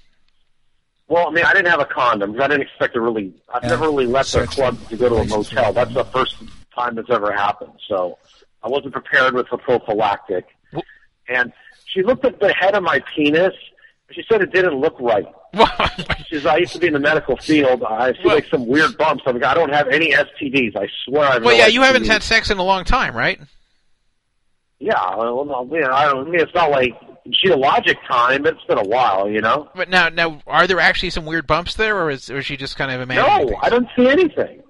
Well, 1.09 1.27
I 1.27 1.31
mean, 1.31 1.45
I 1.45 1.53
didn't 1.53 1.69
have 1.69 1.79
a 1.79 1.85
condom 1.85 2.33
because 2.33 2.45
I 2.45 2.47
didn't 2.49 2.63
expect 2.63 2.93
to 2.95 3.01
really. 3.01 3.33
I've 3.53 3.63
Yeah. 3.63 3.69
never 3.69 3.85
really 3.85 4.05
left 4.07 4.33
a 4.35 4.45
club 4.45 4.77
to 4.89 4.97
go 4.97 5.09
to 5.09 5.15
a 5.15 5.25
motel. 5.25 5.71
That's 5.73 5.93
the 5.93 6.03
first 6.05 6.35
time 6.75 6.95
that's 6.95 7.09
ever 7.09 7.31
happened. 7.31 7.73
So 7.87 8.17
I 8.63 8.67
wasn't 8.67 8.93
prepared 8.93 9.33
with 9.33 9.49
the 9.49 9.57
prophylactic. 9.57 10.45
And 11.29 11.51
she 11.85 12.03
looked 12.03 12.23
at 12.25 12.39
the 12.39 12.53
head 12.53 12.75
of 12.75 12.83
my 12.83 12.99
penis. 13.15 13.53
She 14.11 14.23
said 14.29 14.41
it 14.41 14.53
didn't 14.53 14.75
look 14.75 14.95
right. 14.99 15.25
she 16.27 16.35
says, 16.35 16.45
I 16.45 16.57
used 16.57 16.73
to 16.73 16.79
be 16.79 16.87
in 16.87 16.93
the 16.93 16.99
medical 16.99 17.35
field. 17.37 17.83
I 17.83 18.13
see 18.13 18.23
like 18.23 18.45
some 18.45 18.65
weird 18.67 18.97
bumps. 18.97 19.23
I'm 19.25 19.35
like, 19.35 19.43
I 19.43 19.53
don't 19.53 19.73
have 19.73 19.87
any 19.89 20.11
STDs. 20.13 20.75
I 20.77 20.87
swear 21.05 21.23
I've 21.25 21.43
Well, 21.43 21.53
no 21.53 21.59
yeah, 21.59 21.67
you 21.67 21.81
haven't 21.81 22.05
had 22.05 22.23
sex 22.23 22.49
in 22.49 22.57
a 22.57 22.63
long 22.63 22.83
time, 22.85 23.15
right? 23.15 23.39
Yeah, 24.79 24.93
well, 25.15 25.43
no, 25.45 25.63
know, 25.63 25.91
I 25.91 26.05
don't. 26.05 26.27
I 26.27 26.29
mean, 26.29 26.39
it's 26.39 26.53
not 26.53 26.69
like 26.69 26.93
geologic 27.31 27.97
time. 28.07 28.45
It's 28.45 28.63
been 28.65 28.77
a 28.77 28.83
while, 28.87 29.29
you 29.29 29.41
know. 29.41 29.69
But 29.75 29.89
now, 29.89 30.09
now, 30.09 30.41
are 30.47 30.67
there 30.67 30.79
actually 30.79 31.09
some 31.11 31.25
weird 31.25 31.47
bumps 31.47 31.75
there, 31.75 31.97
or 31.97 32.09
is, 32.09 32.29
or 32.29 32.37
is 32.37 32.45
she 32.45 32.57
just 32.57 32.77
kind 32.77 32.91
of 32.91 33.01
imagining? 33.01 33.49
No, 33.51 33.57
I 33.61 33.69
don't 33.69 33.87
see 33.95 34.07
anything. 34.07 34.63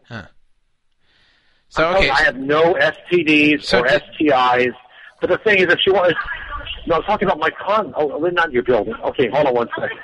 So 1.69 1.85
I'm 1.85 1.97
okay, 1.97 2.09
I 2.09 2.23
have 2.23 2.37
no 2.37 2.75
STDs 2.75 3.73
or 3.73 3.85
STIs. 3.85 4.73
But 5.19 5.29
the 5.29 5.37
thing 5.39 5.57
is, 5.59 5.65
if 5.65 5.79
she 5.83 5.91
wants, 5.91 6.15
no, 6.87 6.95
I'm 6.95 7.03
talking 7.03 7.27
about 7.27 7.39
my 7.39 7.49
con. 7.49 7.93
Oh, 7.95 8.17
we're 8.17 8.31
not 8.31 8.47
in 8.47 8.51
your 8.53 8.63
building. 8.63 8.93
Okay, 9.03 9.27
hold 9.27 9.47
on 9.47 9.53
one 9.53 9.69
second. 9.77 9.99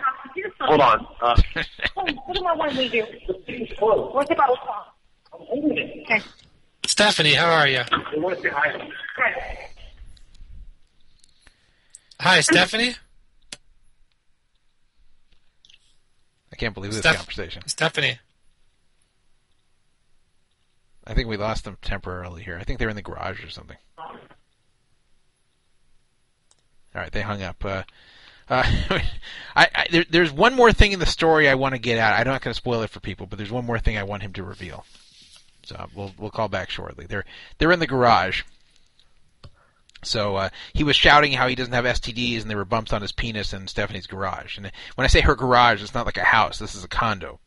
Hold 0.59 0.81
on. 0.81 1.07
Uh, 1.21 1.41
What 1.93 2.07
do 2.35 2.45
I 2.45 2.55
want 2.55 2.73
to 2.73 2.89
do? 2.89 3.05
What's 3.79 4.31
about 4.31 4.57
Okay. 5.41 6.21
Stephanie, 6.85 7.33
how 7.33 7.49
are 7.49 7.67
you? 7.67 7.81
they 8.13 8.19
want 8.19 8.35
to 8.37 8.41
say 8.43 8.49
hi. 8.49 8.89
Hi, 12.23 12.39
Stephanie. 12.39 12.95
I 16.53 16.55
can't 16.55 16.73
believe 16.73 16.91
this 16.91 17.01
Steph- 17.01 17.17
conversation. 17.17 17.67
Stephanie. 17.67 18.19
I 21.05 21.13
think 21.13 21.27
we 21.27 21.35
lost 21.35 21.65
them 21.65 21.77
temporarily 21.81 22.41
here. 22.41 22.57
I 22.57 22.63
think 22.63 22.79
they're 22.79 22.87
in 22.87 22.95
the 22.95 23.01
garage 23.01 23.43
or 23.43 23.49
something. 23.49 23.75
All 23.97 24.15
right, 26.95 27.11
they 27.11 27.21
hung 27.21 27.41
up. 27.43 27.65
Uh, 27.65 27.83
uh, 28.49 28.63
I, 29.55 29.67
I, 29.75 29.87
there, 29.91 30.05
there's 30.09 30.31
one 30.31 30.53
more 30.53 30.71
thing 30.71 30.93
in 30.93 30.99
the 30.99 31.05
story 31.05 31.49
I 31.49 31.55
want 31.55 31.75
to 31.75 31.79
get 31.79 31.97
out. 31.97 32.17
I'm 32.17 32.25
not 32.25 32.41
going 32.41 32.53
to 32.53 32.57
spoil 32.57 32.83
it 32.83 32.89
for 32.89 33.01
people, 33.01 33.25
but 33.25 33.37
there's 33.37 33.51
one 33.51 33.65
more 33.65 33.79
thing 33.79 33.97
I 33.97 34.03
want 34.03 34.23
him 34.23 34.31
to 34.33 34.43
reveal. 34.43 34.85
So 35.63 35.89
we'll 35.93 36.13
we'll 36.17 36.29
call 36.29 36.47
back 36.47 36.69
shortly. 36.69 37.05
They're 37.05 37.25
they're 37.57 37.73
in 37.73 37.79
the 37.79 37.87
garage. 37.87 38.43
So 40.03 40.35
uh, 40.35 40.49
he 40.73 40.83
was 40.83 40.95
shouting 40.95 41.31
how 41.33 41.47
he 41.47 41.55
doesn't 41.55 41.73
have 41.73 41.85
STDs 41.85 42.41
and 42.41 42.49
there 42.49 42.57
were 42.57 42.65
bumps 42.65 42.93
on 42.93 43.01
his 43.01 43.11
penis 43.11 43.53
in 43.53 43.67
Stephanie's 43.67 44.07
garage. 44.07 44.57
And 44.57 44.71
when 44.95 45.05
I 45.05 45.07
say 45.07 45.21
her 45.21 45.35
garage, 45.35 45.81
it's 45.81 45.93
not 45.93 46.05
like 46.05 46.17
a 46.17 46.23
house. 46.23 46.59
This 46.59 46.75
is 46.75 46.83
a 46.83 46.87
condo. 46.87 47.39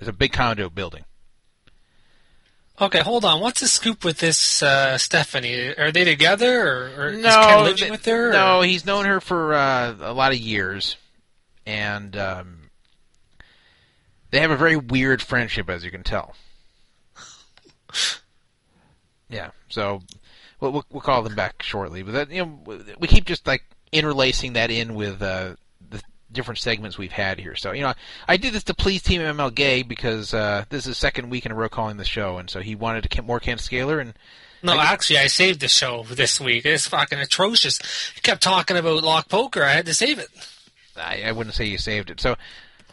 It's 0.00 0.08
a 0.08 0.12
big 0.12 0.32
condo 0.32 0.68
building. 0.70 1.04
Okay, 2.80 3.00
hold 3.00 3.24
on. 3.24 3.40
What's 3.40 3.60
the 3.60 3.66
scoop 3.66 4.04
with 4.04 4.18
this 4.18 4.62
uh, 4.62 4.96
Stephanie? 4.98 5.74
Are 5.76 5.90
they 5.90 6.04
together, 6.04 6.62
or, 6.62 6.90
or 6.96 7.08
is 7.08 7.22
No, 7.24 7.30
Ken 7.30 7.58
living 7.64 7.76
th- 7.76 7.90
with 7.90 8.04
her? 8.04 8.28
or- 8.28 8.32
no, 8.32 8.60
he's 8.60 8.86
known 8.86 9.04
her 9.04 9.20
for 9.20 9.52
uh, 9.54 9.96
a 10.00 10.12
lot 10.12 10.30
of 10.30 10.38
years, 10.38 10.96
and 11.66 12.16
um, 12.16 12.70
they 14.30 14.38
have 14.38 14.52
a 14.52 14.56
very 14.56 14.76
weird 14.76 15.20
friendship, 15.20 15.68
as 15.68 15.84
you 15.84 15.90
can 15.90 16.04
tell. 16.04 16.36
Yeah, 19.30 19.50
so 19.68 20.00
we'll, 20.60 20.72
we'll, 20.72 20.84
we'll 20.90 21.00
call 21.00 21.22
them 21.22 21.34
back 21.34 21.62
shortly, 21.62 22.02
but 22.02 22.12
that, 22.12 22.30
you 22.30 22.44
know, 22.44 22.78
we 22.98 23.08
keep 23.08 23.24
just 23.24 23.46
like 23.46 23.62
interlacing 23.92 24.52
that 24.54 24.70
in 24.70 24.94
with 24.94 25.22
uh, 25.22 25.54
the 25.90 26.02
different 26.30 26.58
segments 26.58 26.98
we've 26.98 27.12
had 27.12 27.38
here. 27.40 27.54
So 27.56 27.72
you 27.72 27.82
know, 27.82 27.94
I 28.26 28.36
did 28.36 28.52
this 28.52 28.64
to 28.64 28.74
please 28.74 29.02
Team 29.02 29.20
ML 29.20 29.54
Gay 29.54 29.82
because 29.82 30.34
uh, 30.34 30.64
this 30.68 30.80
is 30.80 30.86
his 30.86 30.98
second 30.98 31.30
week 31.30 31.46
in 31.46 31.52
a 31.52 31.54
row 31.54 31.68
calling 31.68 31.96
the 31.96 32.04
show, 32.04 32.38
and 32.38 32.48
so 32.50 32.60
he 32.60 32.74
wanted 32.74 33.02
to 33.04 33.08
get 33.08 33.24
more 33.24 33.40
Ken 33.40 33.58
Scaler, 33.58 33.98
and 34.00 34.14
No, 34.62 34.74
I- 34.74 34.84
actually, 34.92 35.18
I 35.18 35.26
saved 35.28 35.60
the 35.60 35.68
show 35.68 36.04
this 36.10 36.40
week. 36.40 36.66
It's 36.66 36.86
fucking 36.86 37.18
atrocious. 37.18 37.78
You 38.16 38.22
kept 38.22 38.42
talking 38.42 38.76
about 38.76 39.02
lock 39.02 39.28
poker. 39.28 39.62
I 39.62 39.70
had 39.72 39.86
to 39.86 39.94
save 39.94 40.18
it. 40.18 40.28
I, 40.96 41.22
I 41.26 41.32
wouldn't 41.32 41.54
say 41.54 41.64
you 41.64 41.78
saved 41.78 42.10
it. 42.10 42.20
So 42.20 42.36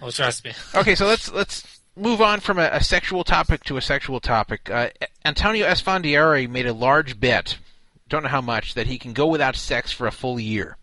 Oh, 0.01 0.11
trust 0.11 0.43
me. 0.45 0.51
okay, 0.75 0.93
so 0.93 1.05
let's 1.07 1.31
let's 1.31 1.74
move 1.95 2.21
on 2.21 2.39
from 2.39 2.59
a, 2.59 2.69
a 2.71 2.83
sexual 2.83 3.23
topic 3.23 3.63
to 3.65 3.77
a 3.77 3.81
sexual 3.81 4.19
topic. 4.19 4.69
Uh, 4.69 4.89
Antonio 5.23 5.65
Esfandiari 5.65 6.49
made 6.49 6.67
a 6.67 6.73
large 6.73 7.19
bet, 7.19 7.57
don't 8.09 8.23
know 8.23 8.29
how 8.29 8.41
much, 8.41 8.73
that 8.73 8.87
he 8.87 8.97
can 8.97 9.13
go 9.13 9.27
without 9.27 9.55
sex 9.55 9.91
for 9.91 10.07
a 10.07 10.11
full 10.11 10.39
year. 10.39 10.77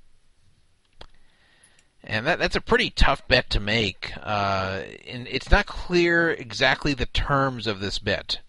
And 2.05 2.26
that, 2.26 2.39
that's 2.39 2.57
a 2.57 2.60
pretty 2.60 2.91
tough 2.91 3.26
bet 3.28 3.50
to 3.50 3.60
make. 3.60 4.12
Uh, 4.20 4.82
and 5.07 5.28
it's 5.28 5.50
not 5.50 5.66
clear 5.66 6.31
exactly 6.31 6.94
the 6.94 7.07
terms 7.07 7.66
of 7.66 7.81
this 7.81 7.99
bet. 7.99 8.41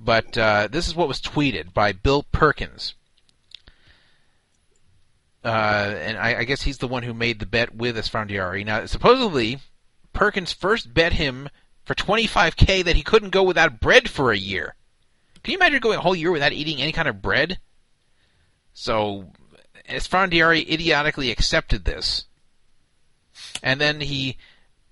But 0.00 0.36
uh, 0.36 0.68
this 0.70 0.88
is 0.88 0.96
what 0.96 1.06
was 1.06 1.20
tweeted 1.20 1.72
by 1.72 1.92
Bill 1.92 2.24
Perkins. 2.24 2.94
Uh, 5.44 5.94
and 5.98 6.18
I, 6.18 6.38
I 6.38 6.44
guess 6.44 6.62
he's 6.62 6.78
the 6.78 6.88
one 6.88 7.02
who 7.04 7.14
made 7.14 7.38
the 7.38 7.46
bet 7.46 7.74
with 7.74 7.96
Esfandiari. 7.96 8.64
Now, 8.64 8.86
supposedly, 8.86 9.60
Perkins 10.12 10.52
first 10.52 10.92
bet 10.92 11.14
him 11.14 11.48
for 11.84 11.94
25k 11.94 12.84
that 12.84 12.96
he 12.96 13.02
couldn't 13.02 13.30
go 13.30 13.42
without 13.42 13.80
bread 13.80 14.08
for 14.08 14.30
a 14.30 14.36
year. 14.36 14.74
Can 15.42 15.52
you 15.52 15.58
imagine 15.58 15.80
going 15.80 15.98
a 15.98 16.02
whole 16.02 16.14
year 16.14 16.30
without 16.30 16.52
eating 16.52 16.80
any 16.80 16.92
kind 16.92 17.08
of 17.08 17.22
bread? 17.22 17.58
So, 18.72 19.32
Esfandiari 19.88 20.68
idiotically 20.68 21.30
accepted 21.30 21.84
this. 21.84 22.26
And 23.62 23.80
then 23.80 24.00
he 24.00 24.36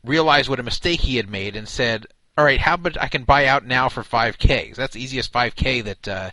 realized 0.05 0.49
what 0.49 0.61
a 0.61 0.65
mistake 0.65 1.01
he 1.01 1.17
had 1.17 1.31
made 1.31 1.55
and 1.55 1.69
said, 1.69 2.07
all 2.37 2.45
right, 2.45 2.61
how 2.61 2.75
about 2.75 3.01
I 3.01 3.09
can 3.09 3.25
buy 3.25 3.47
out 3.47 3.65
now 3.65 3.89
for 3.89 4.03
5k? 4.03 4.75
That's 4.75 4.95
the 4.95 5.03
easiest 5.03 5.33
5k 5.33 5.85
that 5.85 6.09
uh, 6.09 6.31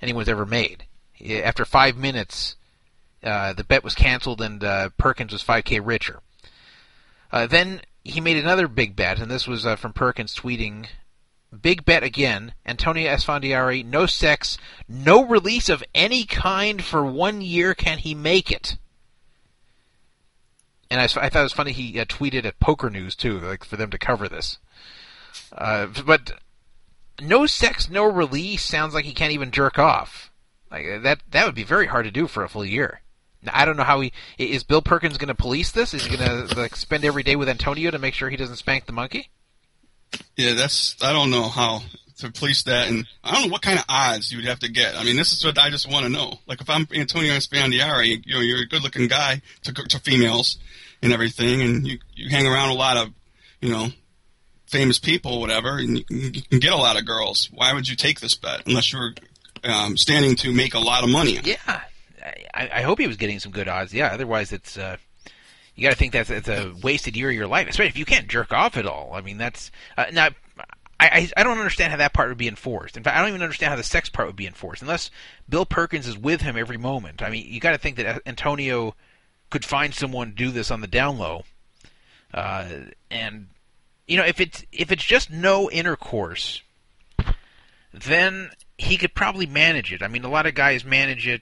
anyone's 0.00 0.28
ever 0.28 0.46
made. 0.46 0.84
After 1.22 1.64
five 1.64 1.96
minutes, 1.96 2.56
uh, 3.22 3.52
the 3.52 3.64
bet 3.64 3.84
was 3.84 3.94
canceled 3.94 4.40
and 4.40 4.64
uh, 4.64 4.88
Perkins 4.96 5.32
was 5.32 5.44
5k 5.44 5.80
richer. 5.84 6.20
Uh, 7.30 7.46
then 7.46 7.82
he 8.04 8.20
made 8.20 8.36
another 8.36 8.68
big 8.68 8.96
bet, 8.96 9.18
and 9.18 9.30
this 9.30 9.46
was 9.46 9.66
uh, 9.66 9.76
from 9.76 9.92
Perkins 9.92 10.34
tweeting, 10.34 10.86
"Big 11.60 11.84
bet 11.84 12.02
again. 12.02 12.54
Antonio 12.64 13.12
Esfandiari, 13.12 13.84
no 13.84 14.06
sex, 14.06 14.58
no 14.88 15.24
release 15.24 15.68
of 15.68 15.84
any 15.94 16.24
kind 16.24 16.82
for 16.82 17.04
one 17.04 17.40
year. 17.40 17.74
Can 17.74 17.98
he 17.98 18.14
make 18.14 18.50
it?" 18.50 18.76
And 20.90 21.00
I, 21.00 21.04
I 21.04 21.28
thought 21.28 21.40
it 21.40 21.42
was 21.42 21.52
funny 21.52 21.72
he 21.72 22.00
uh, 22.00 22.04
tweeted 22.04 22.44
at 22.44 22.58
Poker 22.58 22.90
News 22.90 23.14
too, 23.14 23.38
like 23.38 23.64
for 23.64 23.76
them 23.76 23.90
to 23.90 23.98
cover 23.98 24.28
this. 24.28 24.58
Uh, 25.52 25.86
but 26.04 26.32
no 27.20 27.46
sex, 27.46 27.88
no 27.88 28.04
release 28.04 28.64
sounds 28.64 28.94
like 28.94 29.04
he 29.04 29.12
can't 29.12 29.32
even 29.32 29.50
jerk 29.50 29.78
off. 29.78 30.32
Like 30.70 31.02
that, 31.02 31.20
that 31.30 31.46
would 31.46 31.54
be 31.54 31.64
very 31.64 31.86
hard 31.86 32.06
to 32.06 32.10
do 32.10 32.26
for 32.26 32.42
a 32.42 32.48
full 32.48 32.64
year. 32.64 33.02
I 33.48 33.64
don't 33.64 33.76
know 33.76 33.84
how 33.84 34.00
he 34.00 34.12
is. 34.38 34.64
Bill 34.64 34.82
Perkins 34.82 35.18
going 35.18 35.28
to 35.28 35.34
police 35.34 35.72
this? 35.72 35.94
Is 35.94 36.04
he 36.04 36.16
going 36.16 36.48
to 36.48 36.58
like 36.58 36.76
spend 36.76 37.04
every 37.04 37.22
day 37.22 37.36
with 37.36 37.48
Antonio 37.48 37.90
to 37.90 37.98
make 37.98 38.14
sure 38.14 38.28
he 38.28 38.36
doesn't 38.36 38.56
spank 38.56 38.86
the 38.86 38.92
monkey? 38.92 39.30
Yeah, 40.36 40.54
that's 40.54 40.96
I 41.02 41.12
don't 41.12 41.30
know 41.30 41.48
how 41.48 41.82
to 42.18 42.30
police 42.30 42.64
that, 42.64 42.88
and 42.88 43.06
I 43.24 43.32
don't 43.32 43.46
know 43.46 43.52
what 43.52 43.62
kind 43.62 43.78
of 43.78 43.84
odds 43.88 44.30
you 44.30 44.38
would 44.38 44.46
have 44.46 44.58
to 44.60 44.70
get. 44.70 44.94
I 44.94 45.04
mean, 45.04 45.16
this 45.16 45.32
is 45.32 45.44
what 45.44 45.58
I 45.58 45.70
just 45.70 45.90
want 45.90 46.04
to 46.04 46.10
know. 46.10 46.38
Like, 46.46 46.60
if 46.60 46.68
I'm 46.68 46.86
Antonio 46.92 47.32
Esfandiari, 47.32 48.22
you 48.26 48.34
know, 48.34 48.40
you're 48.40 48.62
a 48.62 48.66
good-looking 48.66 49.06
guy 49.06 49.40
to 49.62 49.72
to 49.72 49.98
females 50.00 50.58
and 51.02 51.12
everything, 51.12 51.62
and 51.62 51.86
you 51.86 51.98
you 52.14 52.28
hang 52.28 52.46
around 52.46 52.70
a 52.70 52.74
lot 52.74 52.96
of, 52.96 53.08
you 53.60 53.70
know, 53.70 53.88
famous 54.66 54.98
people, 54.98 55.40
whatever, 55.40 55.78
and 55.78 55.98
you, 55.98 56.04
you 56.10 56.42
can 56.42 56.58
get 56.58 56.72
a 56.72 56.76
lot 56.76 56.98
of 56.98 57.06
girls. 57.06 57.48
Why 57.52 57.72
would 57.72 57.88
you 57.88 57.96
take 57.96 58.20
this 58.20 58.34
bet 58.34 58.66
unless 58.66 58.92
you're 58.92 59.14
um, 59.64 59.96
standing 59.96 60.36
to 60.36 60.52
make 60.52 60.74
a 60.74 60.78
lot 60.78 61.04
of 61.04 61.10
money? 61.10 61.38
Yeah, 61.42 61.80
I, 62.54 62.70
I 62.74 62.82
hope 62.82 62.98
he 62.98 63.06
was 63.06 63.16
getting 63.16 63.40
some 63.40 63.52
good 63.52 63.68
odds. 63.68 63.94
Yeah, 63.94 64.08
otherwise 64.12 64.52
it's 64.52 64.76
uh, 64.76 64.96
you 65.74 65.82
got 65.82 65.90
to 65.90 65.96
think 65.96 66.12
that's 66.12 66.30
it's 66.30 66.48
a 66.48 66.74
wasted 66.82 67.16
year 67.16 67.30
of 67.30 67.34
your 67.34 67.46
life, 67.46 67.68
especially 67.68 67.88
if 67.88 67.98
you 67.98 68.04
can't 68.04 68.28
jerk 68.28 68.52
off 68.52 68.76
at 68.76 68.86
all. 68.86 69.12
I 69.14 69.20
mean, 69.20 69.38
that's 69.38 69.70
uh, 69.96 70.06
now. 70.12 70.28
I, 71.02 71.30
I 71.34 71.44
don't 71.44 71.56
understand 71.56 71.92
how 71.92 71.96
that 71.96 72.12
part 72.12 72.28
would 72.28 72.36
be 72.36 72.46
enforced. 72.46 72.98
In 72.98 73.02
fact, 73.02 73.16
I 73.16 73.20
don't 73.20 73.30
even 73.30 73.40
understand 73.40 73.70
how 73.70 73.76
the 73.76 73.82
sex 73.82 74.10
part 74.10 74.28
would 74.28 74.36
be 74.36 74.46
enforced 74.46 74.82
unless 74.82 75.10
Bill 75.48 75.64
Perkins 75.64 76.06
is 76.06 76.18
with 76.18 76.42
him 76.42 76.58
every 76.58 76.76
moment. 76.76 77.22
I 77.22 77.30
mean, 77.30 77.46
you 77.48 77.58
got 77.58 77.70
to 77.70 77.78
think 77.78 77.96
that 77.96 78.20
Antonio 78.26 78.94
could 79.48 79.64
find 79.64 79.94
someone 79.94 80.28
to 80.28 80.34
do 80.34 80.50
this 80.50 80.70
on 80.70 80.82
the 80.82 80.86
down 80.86 81.16
low, 81.16 81.44
uh, 82.34 82.68
and 83.10 83.46
you 84.06 84.18
know 84.18 84.26
if 84.26 84.42
it's 84.42 84.62
if 84.72 84.92
it's 84.92 85.02
just 85.02 85.30
no 85.30 85.70
intercourse, 85.70 86.60
then 87.94 88.50
he 88.76 88.98
could 88.98 89.14
probably 89.14 89.46
manage 89.46 89.94
it. 89.94 90.02
I 90.02 90.08
mean, 90.08 90.24
a 90.24 90.30
lot 90.30 90.44
of 90.44 90.54
guys 90.54 90.84
manage 90.84 91.26
it 91.26 91.40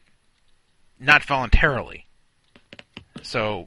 not 1.00 1.24
voluntarily. 1.24 2.06
So 3.22 3.66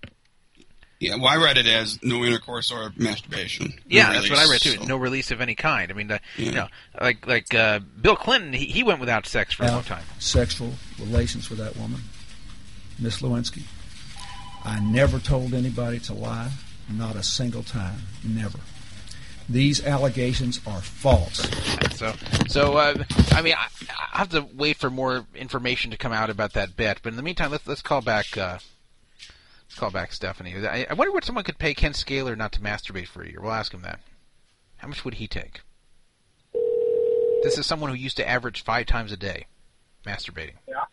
Yeah, 1.00 1.16
well, 1.16 1.27
I 1.27 1.38
read 1.38 1.58
it 1.58 1.66
as 1.68 2.00
no 2.03 2.24
intercourse 2.24 2.72
or 2.72 2.92
masturbation. 2.95 3.68
No 3.68 3.74
yeah, 3.88 4.14
that's 4.14 4.30
what 4.30 4.40
I 4.40 4.50
read 4.50 4.61
too. 4.61 4.72
so- 4.77 4.84
No 4.85 4.98
release 4.98 5.32
of 5.32 5.42
any 5.42 5.56
kind. 5.56 5.92
I 5.92 5.95
mean, 5.95 6.11
uh, 6.11 6.19
you 6.38 6.51
know, 6.51 6.68
like 7.00 7.26
like 7.27 7.53
uh, 7.53 7.80
Bill 7.80 8.16
Clinton, 8.16 8.53
he, 8.53 8.66
he 8.66 8.84
went 8.84 9.00
without 9.00 9.26
sex 9.26 9.53
for 9.53 9.64
a 9.66 9.68
long 9.72 9.84
time. 9.84 10.03
sexual 10.19 10.74
relations 11.00 11.50
with 11.50 11.60
that 11.60 11.76
woman, 11.77 12.01
Miss 13.00 13.22
Lewinsky. 13.22 13.64
I 14.64 14.80
never 14.80 15.18
told 15.19 15.53
anybody 15.56 16.00
to 16.01 16.14
lie, 16.14 16.51
not 16.88 17.16
a 17.16 17.24
single 17.24 17.64
time, 17.64 18.03
never. 18.24 18.60
These 19.51 19.85
allegations 19.85 20.61
are 20.65 20.81
false. 20.81 21.47
So, 21.95 22.13
so 22.47 22.77
uh, 22.77 23.03
I 23.31 23.41
mean, 23.41 23.53
I, 23.53 23.67
I 24.13 24.17
have 24.19 24.30
to 24.30 24.47
wait 24.53 24.77
for 24.77 24.89
more 24.89 25.25
information 25.35 25.91
to 25.91 25.97
come 25.97 26.13
out 26.13 26.30
about 26.30 26.53
that 26.53 26.75
bet. 26.77 26.99
But 27.03 27.09
in 27.09 27.17
the 27.17 27.23
meantime, 27.23 27.51
let's 27.51 27.67
let's 27.67 27.81
call 27.81 28.01
back. 28.01 28.38
Uh, 28.38 28.59
let's 29.67 29.77
call 29.77 29.91
back 29.91 30.13
Stephanie. 30.13 30.55
I, 30.65 30.88
I 30.89 30.93
wonder 30.93 31.11
what 31.11 31.25
someone 31.25 31.43
could 31.43 31.59
pay 31.59 31.73
Ken 31.73 31.93
Scaler 31.93 32.35
not 32.35 32.53
to 32.53 32.61
masturbate 32.61 33.07
for 33.07 33.23
a 33.23 33.30
year. 33.30 33.41
We'll 33.41 33.51
ask 33.51 33.73
him 33.73 33.81
that. 33.81 33.99
How 34.77 34.88
much 34.88 35.03
would 35.03 35.15
he 35.15 35.27
take? 35.27 35.61
This 37.43 37.57
is 37.57 37.65
someone 37.65 37.89
who 37.89 37.95
used 37.95 38.17
to 38.17 38.27
average 38.27 38.63
five 38.63 38.85
times 38.85 39.11
a 39.11 39.17
day 39.17 39.47
masturbating. 40.05 40.55
Yeah. 40.67 40.85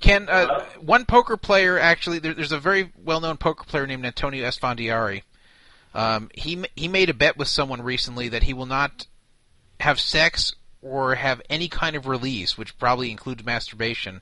Ken, 0.00 0.28
uh, 0.28 0.64
one 0.80 1.04
poker 1.04 1.36
player 1.36 1.78
actually, 1.78 2.18
there, 2.18 2.34
there's 2.34 2.52
a 2.52 2.58
very 2.58 2.92
well-known 3.04 3.36
poker 3.36 3.64
player 3.64 3.86
named 3.86 4.04
Antonio 4.04 4.46
Esfandiari. 4.46 5.22
Um, 5.94 6.30
he 6.34 6.64
he 6.76 6.88
made 6.88 7.10
a 7.10 7.14
bet 7.14 7.36
with 7.36 7.48
someone 7.48 7.82
recently 7.82 8.28
that 8.28 8.44
he 8.44 8.52
will 8.52 8.66
not 8.66 9.06
have 9.80 9.98
sex 9.98 10.54
or 10.82 11.14
have 11.14 11.42
any 11.50 11.68
kind 11.68 11.96
of 11.96 12.06
release, 12.06 12.56
which 12.56 12.78
probably 12.78 13.10
includes 13.10 13.44
masturbation, 13.44 14.20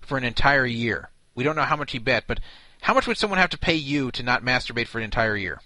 for 0.00 0.16
an 0.16 0.24
entire 0.24 0.66
year. 0.66 1.10
We 1.34 1.44
don't 1.44 1.56
know 1.56 1.62
how 1.62 1.76
much 1.76 1.92
he 1.92 1.98
bet, 1.98 2.24
but 2.26 2.40
how 2.80 2.94
much 2.94 3.06
would 3.06 3.18
someone 3.18 3.38
have 3.38 3.50
to 3.50 3.58
pay 3.58 3.74
you 3.74 4.10
to 4.12 4.22
not 4.22 4.42
masturbate 4.44 4.86
for 4.86 4.98
an 4.98 5.04
entire 5.04 5.36
year? 5.36 5.60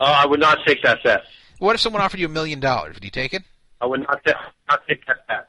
Uh, 0.00 0.04
I 0.04 0.26
would 0.26 0.40
not 0.40 0.58
take 0.66 0.82
that 0.82 1.02
bet. 1.04 1.22
What 1.58 1.74
if 1.74 1.80
someone 1.80 2.02
offered 2.02 2.18
you 2.18 2.26
a 2.26 2.30
million 2.30 2.58
dollars? 2.58 2.94
Would 2.94 3.04
you 3.04 3.10
take 3.10 3.34
it? 3.34 3.44
I 3.80 3.86
would 3.86 4.00
not, 4.00 4.20
not 4.68 4.80
take 4.88 5.06
that 5.06 5.26
bet. 5.28 5.48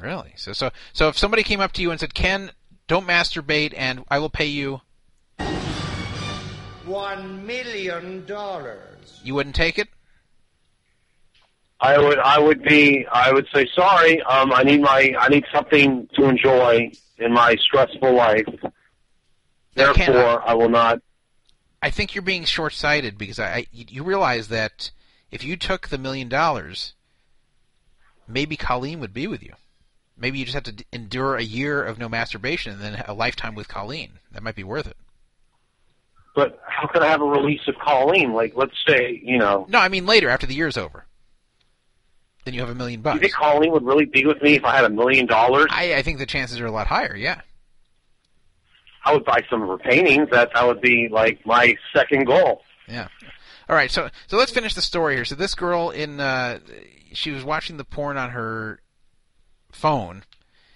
Really? 0.00 0.32
So 0.36 0.52
so 0.52 0.70
so 0.92 1.08
if 1.08 1.18
somebody 1.18 1.42
came 1.42 1.60
up 1.60 1.72
to 1.72 1.82
you 1.82 1.90
and 1.90 1.98
said, 1.98 2.14
"Ken, 2.14 2.50
don't 2.88 3.06
masturbate, 3.06 3.74
and 3.76 4.04
I 4.08 4.18
will 4.18 4.30
pay 4.30 4.46
you," 4.46 4.80
One 6.86 7.46
million 7.46 8.24
dollars. 8.26 9.20
you 9.24 9.34
wouldn't 9.34 9.54
take 9.54 9.78
it? 9.78 9.88
I 11.80 11.98
would 11.98 12.18
I 12.18 12.38
would 12.38 12.62
be 12.62 13.06
I 13.06 13.32
would 13.32 13.46
say 13.52 13.66
sorry. 13.74 14.22
Um, 14.22 14.52
I 14.52 14.62
need 14.62 14.80
my 14.80 15.14
I 15.18 15.28
need 15.28 15.44
something 15.52 16.08
to 16.14 16.24
enjoy 16.24 16.92
in 17.18 17.32
my 17.32 17.56
stressful 17.56 18.14
life. 18.14 18.46
Therefore, 19.74 20.48
I 20.48 20.54
will 20.54 20.68
not. 20.68 21.00
I 21.82 21.90
think 21.90 22.14
you're 22.14 22.22
being 22.22 22.44
short-sighted 22.44 23.18
because 23.18 23.38
I, 23.38 23.46
I 23.46 23.66
you 23.72 24.02
realize 24.02 24.48
that 24.48 24.90
if 25.30 25.44
you 25.44 25.56
took 25.56 25.88
the 25.88 25.98
million 25.98 26.28
dollars, 26.28 26.94
maybe 28.28 28.56
Colleen 28.56 29.00
would 29.00 29.12
be 29.12 29.26
with 29.26 29.42
you. 29.42 29.54
Maybe 30.16 30.38
you 30.38 30.44
just 30.44 30.54
have 30.54 30.64
to 30.64 30.84
endure 30.92 31.36
a 31.36 31.42
year 31.42 31.84
of 31.84 31.98
no 31.98 32.08
masturbation 32.08 32.72
and 32.72 32.80
then 32.80 33.04
a 33.06 33.12
lifetime 33.12 33.54
with 33.54 33.68
Colleen. 33.68 34.20
That 34.30 34.44
might 34.44 34.54
be 34.54 34.64
worth 34.64 34.86
it. 34.86 34.96
But 36.34 36.60
how 36.66 36.86
can 36.88 37.02
I 37.02 37.06
have 37.06 37.20
a 37.20 37.24
release 37.24 37.60
of 37.68 37.76
Colleen? 37.78 38.32
Like, 38.32 38.54
let's 38.56 38.74
say 38.86 39.20
you 39.22 39.38
know. 39.38 39.66
No, 39.68 39.78
I 39.78 39.88
mean 39.88 40.06
later 40.06 40.28
after 40.28 40.46
the 40.46 40.54
year's 40.54 40.76
over. 40.76 41.06
Then 42.44 42.54
you 42.54 42.60
have 42.60 42.68
a 42.70 42.74
million 42.74 43.00
bucks. 43.00 43.14
you 43.14 43.20
think 43.20 43.32
Colleen 43.32 43.72
would 43.72 43.84
really 43.84 44.04
be 44.04 44.26
with 44.26 44.42
me 44.42 44.54
if 44.54 44.64
I 44.64 44.76
had 44.76 44.84
a 44.84 44.90
million 44.90 45.26
dollars? 45.26 45.66
I, 45.70 45.94
I 45.94 46.02
think 46.02 46.18
the 46.18 46.26
chances 46.26 46.60
are 46.60 46.66
a 46.66 46.70
lot 46.70 46.86
higher. 46.86 47.16
Yeah. 47.16 47.40
I 49.04 49.12
would 49.14 49.24
buy 49.24 49.42
some 49.48 49.62
of 49.62 49.68
her 49.68 49.78
paintings. 49.78 50.28
That 50.30 50.50
that 50.54 50.66
would 50.66 50.80
be 50.80 51.08
like 51.10 51.44
my 51.46 51.76
second 51.94 52.26
goal. 52.26 52.62
Yeah. 52.88 53.08
All 53.68 53.76
right, 53.76 53.90
so 53.90 54.10
so 54.26 54.36
let's 54.36 54.52
finish 54.52 54.74
the 54.74 54.82
story 54.82 55.14
here. 55.14 55.24
So 55.24 55.34
this 55.34 55.54
girl 55.54 55.90
in 55.90 56.20
uh 56.20 56.58
she 57.12 57.30
was 57.30 57.44
watching 57.44 57.76
the 57.76 57.84
porn 57.84 58.16
on 58.16 58.30
her 58.30 58.80
phone, 59.72 60.24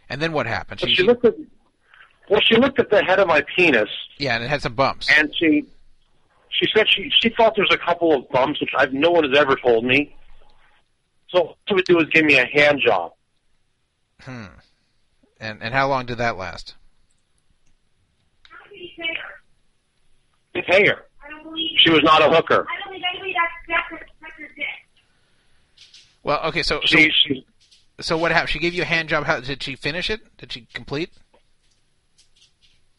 and 0.09 0.21
then 0.23 0.33
what 0.33 0.47
happened? 0.47 0.81
But 0.81 0.91
she 0.91 1.03
looked 1.03 1.25
at 1.25 1.35
well, 2.29 2.41
she 2.41 2.57
looked 2.57 2.79
at 2.79 2.91
the 2.91 3.03
head 3.03 3.19
of 3.19 3.27
my 3.27 3.43
penis, 3.57 3.89
yeah, 4.19 4.35
and 4.35 4.45
it 4.45 4.49
had 4.49 4.63
some 4.63 4.75
bumps. 4.75 5.09
and 5.17 5.33
she 5.39 5.65
she 6.51 6.67
said 6.75 6.87
she 6.89 7.11
she 7.21 7.29
thought 7.31 7.55
there 7.55 7.65
was 7.65 7.75
a 7.75 7.79
couple 7.79 8.15
of 8.15 8.29
bumps, 8.31 8.61
which 8.61 8.71
I've 8.77 8.93
no 8.93 9.11
one 9.11 9.25
has 9.29 9.37
ever 9.39 9.57
told 9.57 9.85
me. 9.85 10.15
So 11.29 11.45
what 11.45 11.57
she 11.69 11.75
would 11.75 11.85
do 11.85 11.99
is 12.01 12.07
give 12.13 12.25
me 12.25 12.39
a 12.39 12.47
hand 12.47 12.81
job. 12.85 13.13
Hmm. 14.21 14.47
And 15.41 15.63
and 15.63 15.75
how 15.75 15.89
long 15.89 16.07
did 16.07 16.19
that 16.19 16.37
last? 16.37 16.75
To 20.55 20.63
pay 20.63 20.87
her. 20.87 21.05
She 21.79 21.91
was 21.91 22.03
not 22.03 22.23
a 22.23 22.35
hooker. 22.35 22.67
I 22.69 22.81
don't 22.81 22.89
believe 22.89 23.03
anybody 23.13 23.35
that 23.35 23.49
that 23.69 23.85
her 23.91 24.49
dick. 24.57 24.67
Well, 26.23 26.41
okay, 26.47 26.63
so 26.63 26.81
so, 26.85 26.97
She 26.97 27.11
she 27.11 27.47
so 28.01 28.17
what 28.17 28.33
happened? 28.33 28.51
She 28.51 28.59
gave 28.59 28.75
you 28.75 28.83
a 28.83 28.87
hand 28.87 29.09
job. 29.09 29.25
How 29.25 29.41
did 29.41 29.63
she 29.63 29.77
finish 29.77 30.11
it? 30.11 30.21
Did 30.39 30.53
she 30.53 30.67
complete? 30.73 31.11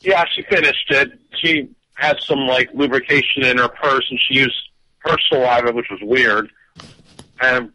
Yeah 0.01 0.25
she 0.33 0.41
finished 0.43 0.89
it. 0.91 1.19
She 1.41 1.69
had 1.95 2.17
some 2.21 2.39
like 2.47 2.69
lubrication 2.73 3.43
in 3.43 3.57
her 3.57 3.67
purse, 3.69 4.05
and 4.09 4.19
she 4.19 4.35
used 4.35 4.55
her 4.99 5.17
saliva, 5.27 5.71
which 5.73 5.87
was 5.89 5.99
weird. 6.01 6.49
And 7.41 7.71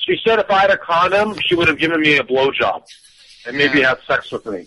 she 0.00 0.16
said 0.26 0.38
if 0.38 0.50
I 0.50 0.60
had 0.60 0.70
a 0.70 0.76
condom, 0.78 1.36
she 1.46 1.54
would 1.54 1.68
have 1.68 1.78
given 1.78 2.00
me 2.00 2.16
a 2.16 2.22
blowjob 2.24 2.82
and 3.46 3.56
maybe 3.56 3.80
Yeah. 3.80 3.88
have 3.88 4.00
sex 4.06 4.30
with 4.32 4.44
me. 4.46 4.66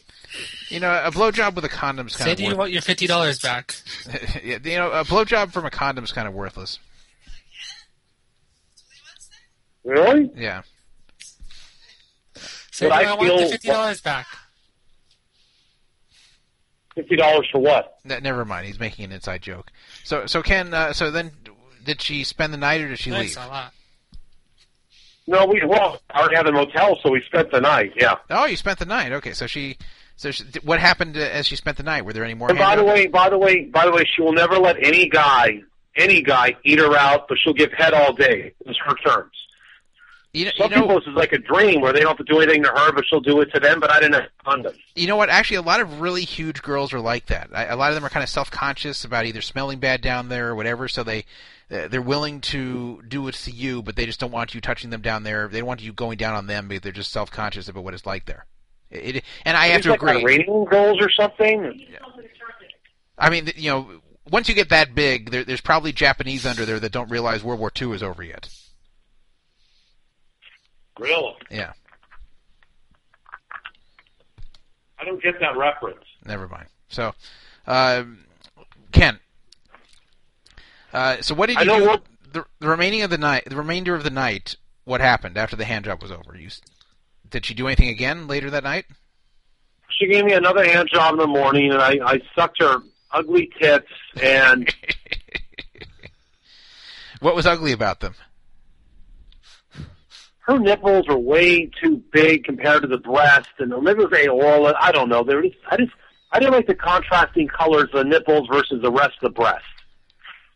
You 0.69 0.79
know, 0.79 0.91
a 1.03 1.11
blowjob 1.11 1.53
with 1.55 1.63
a 1.65 1.69
condom 1.69 2.07
is 2.07 2.15
kind 2.15 2.23
of 2.23 2.27
Say 2.29 2.31
of 2.31 2.37
to 2.37 2.43
you 2.43 2.49
worth- 2.49 2.57
want 2.57 2.71
your 2.71 2.81
fifty 2.81 3.07
dollars 3.07 3.39
back. 3.39 3.75
yeah, 4.43 4.57
you 4.63 4.77
know, 4.77 4.91
a 4.91 5.03
blowjob 5.05 5.51
from 5.53 5.65
a 5.65 5.69
condom 5.71 6.03
is 6.03 6.11
kind 6.11 6.27
of 6.27 6.33
worthless. 6.33 6.79
Really? 9.83 10.31
Yeah. 10.35 10.63
Say 12.75 12.87
Would 12.87 12.91
to 12.91 12.95
I 12.95 13.03
I 13.03 13.13
want 13.13 13.39
the 13.39 13.47
fifty 13.47 13.69
dollars 13.69 14.01
back. 14.01 14.27
Fifty 16.93 17.15
dollars 17.15 17.47
for 17.49 17.59
what? 17.59 17.99
Ne- 18.03 18.19
never 18.19 18.43
mind. 18.43 18.67
He's 18.67 18.81
making 18.81 19.05
an 19.05 19.11
inside 19.13 19.41
joke. 19.41 19.71
So 20.03 20.25
so 20.25 20.43
Ken, 20.43 20.73
uh, 20.73 20.91
so 20.91 21.09
then 21.09 21.31
did 21.85 22.01
she 22.01 22.25
spend 22.25 22.51
the 22.51 22.57
night 22.57 22.81
or 22.81 22.89
did 22.89 22.99
she 22.99 23.11
Thanks 23.11 23.37
leave? 23.37 23.45
a 23.45 23.47
lot. 23.47 23.73
No, 25.25 25.45
we 25.45 25.61
well 25.65 26.01
I 26.09 26.19
already 26.19 26.35
had 26.35 26.47
a 26.47 26.51
motel, 26.51 26.99
so 27.01 27.11
we 27.11 27.23
spent 27.25 27.49
the 27.49 27.61
night. 27.61 27.93
Yeah. 27.95 28.15
Oh, 28.29 28.45
you 28.45 28.57
spent 28.57 28.79
the 28.79 28.85
night. 28.85 29.13
Okay, 29.13 29.31
so 29.31 29.47
she, 29.47 29.77
so 30.17 30.31
she, 30.31 30.43
what 30.61 30.81
happened 30.81 31.15
uh, 31.15 31.21
as 31.21 31.47
she 31.47 31.55
spent 31.55 31.77
the 31.77 31.83
night? 31.83 32.03
Were 32.03 32.11
there 32.11 32.25
any 32.25 32.33
more? 32.33 32.49
And 32.49 32.59
by 32.59 32.75
the 32.75 32.83
way, 32.83 33.07
by 33.07 33.29
the 33.29 33.37
way, 33.37 33.67
by 33.67 33.85
the 33.85 33.93
way, 33.93 34.03
she 34.03 34.21
will 34.21 34.33
never 34.33 34.57
let 34.57 34.85
any 34.85 35.07
guy, 35.07 35.61
any 35.95 36.21
guy, 36.21 36.57
eat 36.65 36.79
her 36.79 36.93
out, 36.97 37.29
but 37.29 37.37
she'll 37.41 37.53
give 37.53 37.71
head 37.71 37.93
all 37.93 38.11
day. 38.11 38.51
It's 38.65 38.77
her 38.85 38.95
terms. 38.97 39.31
You 40.35 40.45
know, 40.45 40.51
Some 40.57 40.69
you 40.69 40.75
know, 40.75 40.81
people, 40.81 40.99
this 40.99 41.07
is 41.07 41.13
like 41.13 41.31
a 41.31 41.37
dream 41.37 41.79
where 41.79 41.93
they 41.93 42.01
don't 42.01 42.09
have 42.09 42.25
to 42.25 42.31
do 42.31 42.41
anything 42.41 42.61
to 42.63 42.69
her, 42.69 42.91
but 42.91 43.05
she'll 43.07 43.21
do 43.21 43.39
it 43.39 43.53
to 43.53 43.59
them. 43.59 43.79
But 43.79 43.89
I 43.89 44.01
didn't 44.01 44.15
have 44.15 44.29
condoms. 44.45 44.77
you 44.93 45.07
know 45.07 45.15
what? 45.15 45.29
Actually, 45.29 45.57
a 45.57 45.61
lot 45.61 45.79
of 45.79 46.01
really 46.01 46.25
huge 46.25 46.61
girls 46.61 46.93
are 46.93 46.99
like 46.99 47.27
that. 47.27 47.49
I, 47.53 47.65
a 47.67 47.77
lot 47.77 47.91
of 47.91 47.95
them 47.95 48.03
are 48.03 48.09
kind 48.09 48.23
of 48.23 48.27
self-conscious 48.27 49.05
about 49.05 49.25
either 49.25 49.39
smelling 49.39 49.79
bad 49.79 50.01
down 50.01 50.27
there 50.27 50.49
or 50.49 50.55
whatever, 50.55 50.89
so 50.89 51.03
they 51.03 51.23
uh, 51.71 51.87
they're 51.87 52.01
willing 52.01 52.41
to 52.41 53.01
do 53.07 53.27
it 53.29 53.35
to 53.35 53.51
you, 53.51 53.81
but 53.81 53.95
they 53.95 54.05
just 54.05 54.19
don't 54.19 54.31
want 54.31 54.53
you 54.53 54.59
touching 54.59 54.89
them 54.89 55.01
down 55.01 55.23
there. 55.23 55.47
They 55.47 55.59
don't 55.59 55.67
want 55.67 55.81
you 55.81 55.93
going 55.93 56.17
down 56.17 56.35
on 56.35 56.47
them, 56.47 56.67
but 56.67 56.83
they're 56.83 56.91
just 56.91 57.13
self-conscious 57.13 57.69
about 57.69 57.85
what 57.85 57.93
it's 57.93 58.05
like 58.05 58.25
there. 58.25 58.45
It, 58.91 59.23
and 59.45 59.55
I 59.55 59.67
have 59.67 59.83
to 59.83 59.91
like 59.91 60.01
agree. 60.01 60.21
Iranian 60.21 60.65
girls 60.65 60.97
or 60.99 61.09
something. 61.09 61.81
I 63.17 63.29
mean, 63.29 63.51
you 63.55 63.69
know, 63.69 64.01
once 64.29 64.49
you 64.49 64.55
get 64.55 64.69
that 64.69 64.93
big, 64.93 65.31
there, 65.31 65.45
there's 65.45 65.61
probably 65.61 65.93
Japanese 65.93 66.45
under 66.45 66.65
there 66.65 66.79
that 66.81 66.91
don't 66.91 67.09
realize 67.09 67.41
World 67.41 67.61
War 67.61 67.71
II 67.79 67.93
is 67.93 68.03
over 68.03 68.21
yet. 68.21 68.49
Really? 70.99 71.33
Yeah, 71.51 71.73
I 74.99 75.05
don't 75.05 75.21
get 75.21 75.39
that 75.39 75.57
reference. 75.57 76.05
never 76.25 76.47
mind. 76.47 76.67
So, 76.89 77.13
um, 77.67 78.19
Ken, 78.91 79.19
uh, 80.93 81.17
so 81.21 81.35
what 81.35 81.47
did 81.47 81.59
you 81.59 81.65
do? 81.65 81.85
what- 81.85 82.03
The, 82.31 82.45
the 82.59 82.67
remaining 82.69 83.01
of 83.01 83.09
the 83.09 83.17
night, 83.17 83.43
the 83.45 83.55
remainder 83.55 83.93
of 83.95 84.03
the 84.03 84.09
night, 84.09 84.55
what 84.85 85.01
happened 85.01 85.37
after 85.37 85.55
the 85.55 85.65
hand 85.65 85.85
job 85.85 86.01
was 86.01 86.11
over? 86.11 86.35
You 86.37 86.49
did 87.29 87.45
she 87.45 87.53
do 87.53 87.67
anything 87.67 87.89
again 87.89 88.27
later 88.27 88.49
that 88.51 88.63
night? 88.63 88.85
She 89.89 90.07
gave 90.07 90.25
me 90.25 90.33
another 90.33 90.63
hand 90.65 90.89
job 90.93 91.13
in 91.13 91.19
the 91.19 91.27
morning, 91.27 91.71
and 91.71 91.81
I, 91.81 91.97
I 92.05 92.21
sucked 92.35 92.61
her 92.61 92.77
ugly 93.11 93.49
tits, 93.59 93.87
and 94.21 94.73
What 97.21 97.35
was 97.35 97.45
ugly 97.45 97.71
about 97.71 98.01
them? 98.01 98.13
Her 100.45 100.59
nipples 100.59 101.07
were 101.07 101.17
way 101.17 101.69
too 101.81 102.01
big 102.11 102.43
compared 102.43 102.81
to 102.83 102.87
the 102.87 102.97
breast, 102.99 103.49
and 103.59 103.69
maybe 103.83 104.03
it 104.03 104.09
was 104.11 104.13
aorta. 104.27 104.75
I 104.79 104.91
don't 104.91 105.09
know. 105.09 105.23
They 105.23 105.35
were 105.35 105.41
just, 105.43 105.55
I 105.69 105.77
just, 105.77 105.91
I 106.31 106.39
didn't 106.39 106.53
like 106.53 106.67
the 106.67 106.75
contrasting 106.75 107.47
colors 107.47 107.85
of 107.93 107.99
the 107.99 108.03
nipples 108.03 108.47
versus 108.51 108.81
the 108.81 108.91
rest 108.91 109.13
of 109.21 109.21
the 109.21 109.29
breast. 109.31 109.65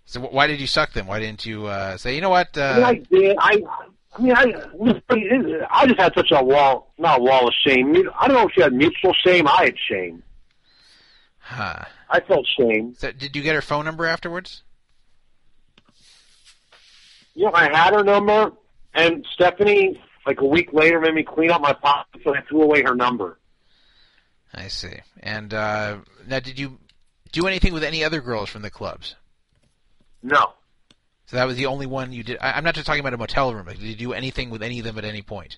So 0.06 0.22
why 0.22 0.48
did 0.48 0.60
you 0.60 0.68
suck 0.68 0.94
them? 0.94 1.08
Why 1.08 1.20
didn't 1.20 1.46
you 1.46 1.66
uh, 1.68 1.98
say, 1.98 2.16
you 2.16 2.22
know 2.22 2.30
what? 2.30 2.58
I 2.58 2.76
mean, 2.76 2.84
Uh, 2.84 2.88
I 2.88 2.94
did. 2.96 3.38
I, 3.40 3.64
I 4.18 4.22
mean, 4.22 4.34
I, 4.36 5.66
I 5.72 5.86
just 5.88 6.00
had 6.00 6.14
such 6.16 6.32
a 6.32 6.44
wall, 6.44 6.92
not 6.98 7.20
a 7.20 7.24
wall 7.24 7.48
of 7.48 7.54
shame. 7.66 7.96
I 8.20 8.28
don't 8.28 8.36
know 8.38 8.48
if 8.48 8.54
she 8.54 8.62
had 8.62 8.74
mutual 8.74 9.14
shame. 9.26 9.48
I 9.48 9.66
had 9.66 9.76
shame. 9.88 10.24
huh. 11.40 11.84
I 12.10 12.20
felt 12.22 12.48
shame. 12.60 12.96
So 12.98 13.12
did 13.12 13.36
you 13.36 13.42
get 13.44 13.54
her 13.56 13.62
phone 13.62 13.86
number 13.86 14.06
afterwards? 14.08 14.64
You 17.36 17.46
know, 17.46 17.52
I 17.54 17.70
had 17.76 17.94
her 17.94 18.04
number, 18.04 18.52
and 18.94 19.26
Stephanie, 19.34 20.02
like 20.26 20.42
a 20.42 20.46
week 20.46 20.74
later, 20.74 21.00
made 21.00 21.14
me 21.14 21.24
clean 21.24 21.52
up 21.52 21.62
my 21.62 21.74
pockets, 21.74 22.24
and 22.26 22.36
I 22.38 22.42
threw 22.42 22.64
away 22.64 22.84
her 22.84 22.96
number. 22.96 23.40
I 24.54 24.68
see. 24.68 25.00
And 25.22 25.54
uh, 25.54 25.98
now, 26.28 26.40
did 26.40 26.58
you 26.60 26.80
do 27.32 27.48
anything 27.48 27.74
with 27.74 27.84
any 27.84 28.04
other 28.04 28.22
girls 28.22 28.50
from 28.50 28.62
the 28.62 28.70
clubs? 28.70 29.16
No. 30.24 30.54
So 31.28 31.38
that 31.38 31.46
was 31.46 31.58
the 31.58 31.68
only 31.68 31.86
one 31.86 32.12
you 32.12 32.24
did. 32.24 32.38
I, 32.42 32.54
I'm 32.54 32.64
not 32.64 32.74
just 32.74 32.88
talking 32.88 33.02
about 33.02 33.14
a 33.14 33.18
motel 33.18 33.54
room. 33.54 33.66
but 33.66 33.76
Did 33.76 33.84
you 33.84 33.96
do 33.96 34.14
anything 34.14 34.50
with 34.50 34.64
any 34.64 34.80
of 34.80 34.86
them 34.86 34.98
at 34.98 35.06
any 35.06 35.22
point? 35.22 35.58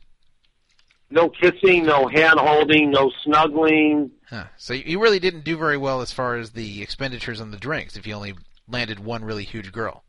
No 1.09 1.29
kissing, 1.29 1.85
no 1.85 2.07
hand 2.07 2.39
holding, 2.39 2.91
no 2.91 3.11
snuggling. 3.23 4.11
Huh. 4.29 4.45
So 4.57 4.73
you 4.73 5.01
really 5.01 5.19
didn't 5.19 5.43
do 5.43 5.57
very 5.57 5.77
well 5.77 6.01
as 6.01 6.11
far 6.11 6.35
as 6.35 6.51
the 6.51 6.81
expenditures 6.81 7.41
on 7.41 7.51
the 7.51 7.57
drinks. 7.57 7.97
If 7.97 8.07
you 8.07 8.13
only 8.13 8.33
landed 8.67 8.99
one 8.99 9.23
really 9.23 9.43
huge 9.43 9.71
girl. 9.71 10.03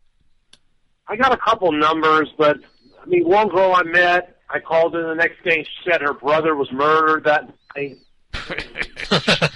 I 1.09 1.17
got 1.17 1.33
a 1.33 1.37
couple 1.37 1.73
numbers, 1.73 2.29
but 2.39 2.59
I 3.03 3.07
mean, 3.07 3.29
one 3.29 3.49
girl 3.49 3.75
I 3.75 3.83
met, 3.83 4.37
I 4.49 4.61
called 4.61 4.95
her 4.95 5.09
the 5.09 5.15
next 5.15 5.43
day. 5.45 5.57
and 5.59 5.67
She 5.67 5.91
said 5.91 6.01
her 6.03 6.15
brother 6.15 6.55
was 6.55 6.71
murdered 6.73 7.25
that 7.25 7.49
night. 7.77 7.99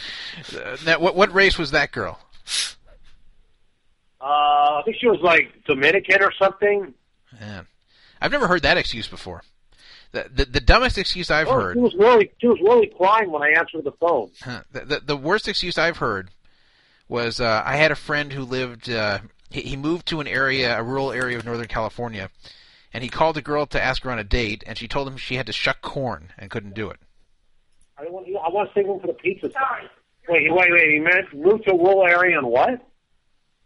Now, 0.85 0.99
what 1.01 1.17
what 1.17 1.33
race 1.35 1.59
was 1.59 1.71
that 1.73 1.93
girl? 1.93 2.19
Uh, 4.21 4.25
I 4.25 4.83
think 4.85 4.97
she 5.01 5.07
was 5.09 5.19
like 5.23 5.53
Dominican 5.67 6.23
or 6.23 6.33
something. 6.41 6.95
Man, 7.41 7.67
I've 8.21 8.33
never 8.33 8.47
heard 8.49 8.63
that 8.63 8.77
excuse 8.77 9.09
before. 9.09 9.43
The 10.13 10.27
the, 10.33 10.45
the 10.45 10.61
dumbest 10.61 10.99
excuse 10.99 11.31
I've 11.31 11.49
Oh, 11.49 11.55
heard. 11.61 11.75
She 11.77 11.81
was 11.81 11.95
really, 11.99 12.31
she 12.39 12.47
was 12.49 12.59
really 12.63 12.93
crying 12.97 13.31
when 13.31 13.43
I 13.43 13.55
answered 13.59 13.85
the 13.85 13.93
phone. 13.93 14.31
Huh. 14.43 14.63
The, 14.73 14.81
the 14.81 15.01
the 15.01 15.17
worst 15.17 15.49
excuse 15.49 15.79
I've 15.79 15.99
heard 15.99 16.31
was 17.09 17.41
uh, 17.41 17.63
I 17.65 17.77
had 17.77 17.91
a 17.91 17.97
friend 17.97 18.33
who 18.33 18.43
lived. 18.45 18.91
Uh, 18.91 19.21
he, 19.51 19.63
he 19.63 19.77
moved 19.77 20.07
to 20.09 20.21
an 20.21 20.27
area, 20.27 20.79
a 20.79 20.83
rural 20.83 21.13
area 21.13 21.37
of 21.39 21.45
Northern 21.45 21.67
California, 21.69 22.31
and 22.97 23.03
he 23.03 23.11
called 23.11 23.37
a 23.37 23.43
girl 23.43 23.67
to 23.67 23.83
ask 23.83 24.05
her 24.05 24.11
on 24.11 24.19
a 24.19 24.25
date, 24.25 24.65
and 24.67 24.79
she 24.79 24.89
told 24.89 25.07
him 25.07 25.19
she 25.19 25.35
had 25.35 25.45
to 25.45 25.53
shuck 25.53 25.83
corn 25.83 26.33
and 26.39 26.51
couldn't 26.51 26.73
do 26.73 26.89
it. 26.89 26.99
I 27.99 28.05
want, 28.09 28.27
I 28.27 28.49
want 28.49 28.71
to 28.71 28.75
take 28.75 28.87
him 28.87 28.99
for 28.99 29.07
the 29.09 29.13
pizza. 29.13 29.51
Sorry. 29.53 29.83
Wait, 30.31 30.51
wait, 30.51 30.73
wait. 30.73 30.91
He 30.95 30.99
meant 30.99 31.27
move 31.35 31.63
to 31.65 31.73
a 31.73 31.77
rural 31.77 32.07
area 32.07 32.39
and 32.39 32.47
what? 32.47 32.81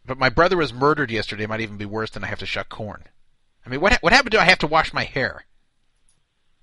But 0.05 0.19
my 0.19 0.31
brother 0.31 0.57
was 0.57 0.73
murdered 0.73 1.13
yesterday. 1.13 1.45
It 1.45 1.49
Might 1.49 1.61
even 1.61 1.77
be 1.77 1.85
worse 1.85 2.11
than 2.11 2.25
I 2.25 2.27
have 2.27 2.41
to 2.41 2.47
shuck 2.47 2.71
corn. 2.71 3.05
I 3.65 3.69
mean, 3.69 3.81
what 3.81 3.97
what 4.01 4.13
happened 4.13 4.33
to 4.33 4.41
I 4.41 4.47
have 4.47 4.59
to 4.59 4.67
wash 4.67 4.93
my 4.93 5.05
hair? 5.05 5.45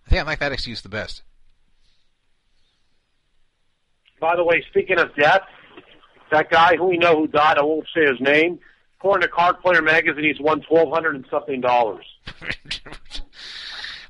I 0.05 0.09
think 0.09 0.21
I 0.21 0.25
like 0.25 0.39
that 0.39 0.51
excuse 0.51 0.81
the 0.81 0.89
best. 0.89 1.21
By 4.19 4.35
the 4.35 4.43
way, 4.43 4.61
speaking 4.69 4.99
of 4.99 5.15
death, 5.15 5.43
that 6.31 6.49
guy 6.49 6.75
who 6.75 6.87
we 6.87 6.97
know 6.97 7.15
who 7.15 7.27
died, 7.27 7.57
I 7.57 7.63
won't 7.63 7.87
say 7.95 8.05
his 8.05 8.19
name. 8.19 8.59
According 8.99 9.21
to 9.21 9.27
Card 9.27 9.59
Player 9.61 9.81
magazine, 9.81 10.23
he's 10.23 10.39
won 10.39 10.61
twelve 10.61 10.91
hundred 10.91 11.15
and 11.15 11.25
something 11.29 11.61
dollars. 11.61 12.05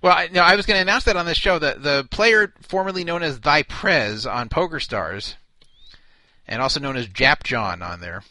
Well, 0.01 0.13
I, 0.15 0.29
no, 0.31 0.41
I 0.41 0.55
was 0.55 0.65
going 0.65 0.77
to 0.77 0.81
announce 0.81 1.05
that 1.05 1.17
on 1.17 1.25
this 1.25 1.37
show. 1.37 1.57
That 1.57 1.81
the 1.81 2.07
player 2.11 2.53
formerly 2.61 3.03
known 3.03 3.23
as 3.23 3.39
Thy 3.39 3.63
Prez 3.63 4.25
on 4.25 4.49
PokerStars, 4.49 5.35
and 6.47 6.61
also 6.61 6.79
known 6.79 6.97
as 6.97 7.07
Jap 7.07 7.43
John 7.43 7.81
on 7.81 7.99
there, 7.99 8.23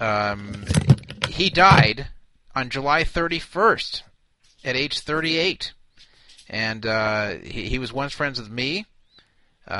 um, 0.00 0.64
he 1.28 1.50
died 1.50 2.08
on 2.54 2.68
July 2.68 3.04
31st 3.04 4.02
at 4.64 4.76
age 4.76 5.00
38, 5.00 5.72
and 6.48 6.84
uh, 6.84 7.30
he, 7.42 7.68
he 7.68 7.78
was 7.78 7.92
once 7.92 8.12
friends 8.12 8.40
with 8.40 8.50
me. 8.50 8.86
Uh, 9.66 9.72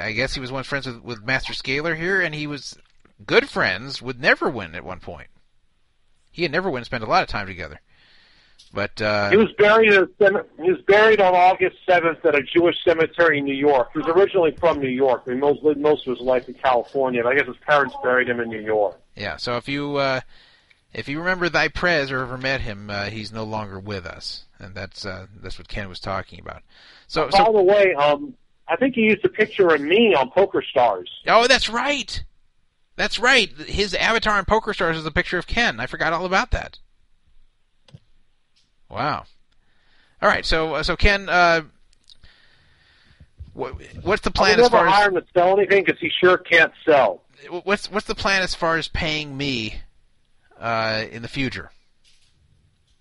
I 0.00 0.12
guess 0.16 0.34
he 0.34 0.40
was 0.40 0.50
once 0.50 0.66
friends 0.66 0.86
with, 0.86 1.02
with 1.02 1.22
Master 1.22 1.52
Scaler 1.52 1.94
here, 1.94 2.20
and 2.20 2.34
he 2.34 2.46
was 2.46 2.76
good 3.24 3.48
friends 3.48 4.00
with 4.02 4.20
Neverwin 4.20 4.74
at 4.74 4.84
one 4.84 5.00
point. 5.00 5.28
He 6.38 6.44
and 6.44 6.54
Neverwin 6.54 6.84
spent 6.84 7.02
a 7.02 7.06
lot 7.08 7.24
of 7.24 7.28
time 7.28 7.48
together. 7.48 7.80
But 8.72 9.02
uh, 9.02 9.30
he 9.30 9.36
was 9.36 9.50
buried. 9.58 9.92
At, 9.92 10.04
a 10.20 10.44
he 10.62 10.70
was 10.70 10.80
buried 10.86 11.20
on 11.20 11.34
August 11.34 11.78
seventh 11.84 12.24
at 12.24 12.36
a 12.36 12.42
Jewish 12.42 12.76
cemetery 12.84 13.38
in 13.38 13.44
New 13.44 13.56
York. 13.56 13.88
He 13.92 13.98
was 13.98 14.06
originally 14.06 14.52
from 14.52 14.78
New 14.78 14.88
York. 14.88 15.24
I 15.26 15.30
mean, 15.30 15.40
most 15.40 15.64
lived 15.64 15.80
most 15.80 16.06
of 16.06 16.16
his 16.16 16.24
life 16.24 16.46
in 16.46 16.54
California. 16.54 17.24
But 17.24 17.32
I 17.32 17.34
guess 17.34 17.48
his 17.48 17.56
parents 17.66 17.96
buried 18.04 18.28
him 18.28 18.38
in 18.38 18.50
New 18.50 18.60
York. 18.60 19.00
Yeah, 19.16 19.36
so 19.36 19.56
if 19.56 19.68
you 19.68 19.96
uh, 19.96 20.20
if 20.94 21.08
you 21.08 21.18
remember 21.18 21.48
Thy 21.48 21.66
Prez 21.66 22.12
or 22.12 22.20
ever 22.20 22.38
met 22.38 22.60
him, 22.60 22.88
uh, 22.88 23.06
he's 23.06 23.32
no 23.32 23.42
longer 23.42 23.80
with 23.80 24.06
us, 24.06 24.44
and 24.60 24.76
that's 24.76 25.04
uh, 25.04 25.26
that's 25.42 25.58
what 25.58 25.66
Ken 25.66 25.88
was 25.88 25.98
talking 25.98 26.38
about. 26.38 26.62
So, 27.08 27.30
By 27.30 27.38
so 27.38 27.52
the 27.52 27.62
way, 27.62 27.94
um, 27.94 28.34
I 28.68 28.76
think 28.76 28.94
he 28.94 29.00
used 29.00 29.24
a 29.24 29.28
picture 29.28 29.74
of 29.74 29.80
me 29.80 30.14
on 30.14 30.30
PokerStars. 30.30 31.08
oh, 31.26 31.48
that's 31.48 31.68
right, 31.68 32.22
that's 32.98 33.18
right. 33.18 33.48
His 33.50 33.94
avatar 33.94 34.36
on 34.36 34.44
PokerStars 34.44 34.96
is 34.96 35.06
a 35.06 35.10
picture 35.10 35.38
of 35.38 35.46
Ken. 35.46 35.78
I 35.80 35.86
forgot 35.86 36.12
all 36.12 36.26
about 36.26 36.50
that. 36.50 36.78
Wow. 38.90 39.24
All 40.20 40.28
right, 40.28 40.44
so 40.44 40.74
uh, 40.74 40.82
so 40.82 40.96
Ken, 40.96 41.28
uh, 41.28 41.62
what, 43.52 43.74
what's 44.02 44.22
the 44.22 44.32
plan 44.32 44.58
as 44.58 44.68
far 44.68 44.86
hire 44.86 45.08
as 45.08 45.14
him 45.14 45.20
to 45.20 45.26
sell 45.32 45.56
anything 45.56 45.84
because 45.84 46.00
he 46.00 46.10
sure 46.10 46.38
can't 46.38 46.72
sell. 46.84 47.22
what's 47.62 47.90
what's 47.90 48.06
the 48.06 48.16
plan 48.16 48.42
as 48.42 48.54
far 48.54 48.76
as 48.76 48.88
paying 48.88 49.36
me 49.36 49.80
uh, 50.58 51.04
in 51.10 51.22
the 51.22 51.28
future? 51.28 51.70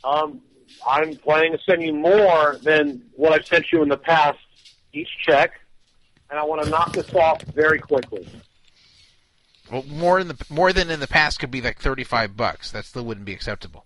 Um, 0.04 0.42
I'm 0.88 1.16
planning 1.16 1.54
to 1.54 1.60
send 1.68 1.82
you 1.82 1.94
more 1.94 2.58
than 2.62 3.02
what 3.16 3.34
I've 3.34 3.48
sent 3.48 3.72
you 3.72 3.82
in 3.82 3.90
the 3.90 3.98
past, 3.98 4.38
each 4.94 5.10
check, 5.26 5.54
and 6.30 6.38
I 6.38 6.44
want 6.44 6.64
to 6.64 6.70
knock 6.70 6.94
this 6.94 7.12
off 7.16 7.42
very 7.42 7.80
quickly. 7.80 8.28
Well, 9.72 9.84
more 9.84 10.20
in 10.20 10.28
the 10.30 10.46
more 10.50 10.72
than 10.74 10.90
in 10.90 11.00
the 11.00 11.08
past 11.08 11.40
could 11.40 11.52
be 11.52 11.62
like 11.62 11.80
thirty-five 11.80 12.38
bucks. 12.38 12.72
That 12.72 12.86
still 12.86 13.04
wouldn't 13.06 13.26
be 13.26 13.34
acceptable. 13.34 13.86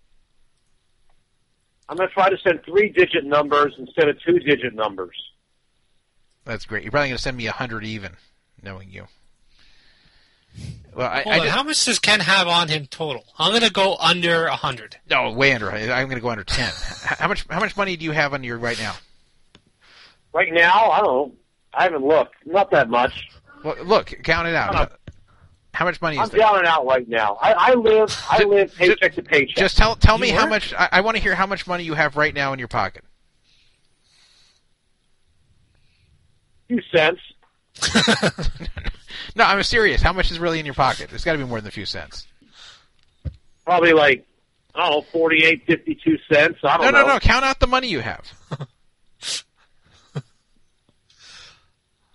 I'm 1.90 1.98
going 1.98 2.08
to 2.08 2.14
try 2.14 2.30
to 2.30 2.38
send 2.38 2.64
three-digit 2.64 3.26
numbers 3.26 3.74
instead 3.78 4.08
of 4.08 4.16
two-digit 4.26 4.74
numbers. 4.74 5.16
That's 6.46 6.64
great. 6.66 6.84
You're 6.84 6.92
probably 6.92 7.10
going 7.10 7.18
to 7.18 7.22
send 7.22 7.36
me 7.36 7.48
a 7.48 7.52
hundred 7.52 7.84
even, 7.84 8.14
knowing 8.64 8.90
you. 8.92 9.08
Well, 10.96 11.08
I, 11.10 11.22
Hold 11.24 11.34
I 11.36 11.40
on, 11.40 11.46
just- 11.46 11.56
how 11.58 11.64
much 11.64 11.86
does 11.86 12.00
Ken 12.00 12.20
have 12.22 12.48
on 12.48 12.68
him 12.70 12.86
total? 12.86 13.26
I'm 13.40 13.52
gonna 13.54 13.70
go 13.70 13.96
under 14.00 14.46
a 14.46 14.56
hundred. 14.56 14.98
no 15.10 15.32
way 15.32 15.54
under. 15.54 15.72
I'm 15.72 16.08
going 16.08 16.16
to 16.18 16.22
go 16.22 16.30
under 16.30 16.44
ten. 16.44 16.72
How 17.04 17.28
much? 17.28 17.46
How 17.50 17.60
much 17.60 17.76
money 17.78 17.96
do 17.98 18.06
you 18.06 18.12
have 18.12 18.34
on 18.34 18.44
you 18.44 18.56
right 18.56 18.78
now? 18.80 18.94
Right 20.34 20.52
now, 20.54 20.92
I 20.92 20.98
don't 21.00 21.08
know. 21.08 21.32
I 21.74 21.84
haven't 21.84 22.06
looked. 22.06 22.36
Not 22.46 22.72
that 22.72 22.90
much. 22.90 23.28
Well, 23.64 23.76
look, 23.84 24.14
count 24.24 24.48
it 24.48 24.56
out. 24.56 24.94
How 25.74 25.86
much 25.86 26.02
money 26.02 26.18
is 26.18 26.22
I'm 26.24 26.30
there? 26.30 26.40
down 26.40 26.58
and 26.58 26.68
out 26.68 26.86
right 26.86 27.08
now. 27.08 27.38
I, 27.42 27.54
I 27.54 27.74
live. 27.76 28.16
I 28.30 28.44
live 28.44 28.76
paycheck 28.76 29.16
to 29.16 29.24
paycheck. 29.24 29.56
Just 29.56 29.78
tell 29.78 29.96
tell 29.96 30.18
me 30.18 30.30
You 30.32 30.36
how 30.38 30.46
much. 30.48 30.74
I, 30.74 30.90
I 30.92 31.02
want 31.02 31.16
to 31.18 31.24
hear 31.24 31.34
how 31.36 31.48
much 31.48 31.66
money 31.66 31.84
you 31.84 31.94
have 31.94 32.18
right 32.18 32.34
now 32.34 32.52
in 32.54 32.60
your 32.60 32.68
pocket. 32.68 33.04
few 36.68 36.82
cents. 36.94 37.22
No, 39.36 39.46
I'm 39.46 39.62
serious. 39.64 40.02
How 40.02 40.12
much 40.12 40.30
is 40.32 40.40
really 40.40 40.60
in 40.60 40.66
your 40.66 40.74
pocket? 40.76 41.14
It's 41.14 41.24
got 41.24 41.34
to 41.34 41.38
be 41.38 41.46
more 41.46 41.60
than 41.62 41.68
a 41.68 41.72
few 41.72 41.86
cents. 41.86 42.28
Probably 43.66 43.94
like 43.94 44.26
I 44.76 44.90
don't 44.90 44.92
know, 44.92 45.02
forty-eight, 45.12 45.66
fifty-two 45.66 46.18
cents. 46.32 46.60
I 46.64 46.78
No, 46.78 46.84
don't 46.84 46.94
no, 46.94 47.02
know. 47.04 47.08
no. 47.14 47.20
Count 47.20 47.46
out 47.46 47.60
the 47.60 47.68
money 47.68 47.88
you 47.88 48.00
have. 48.02 48.32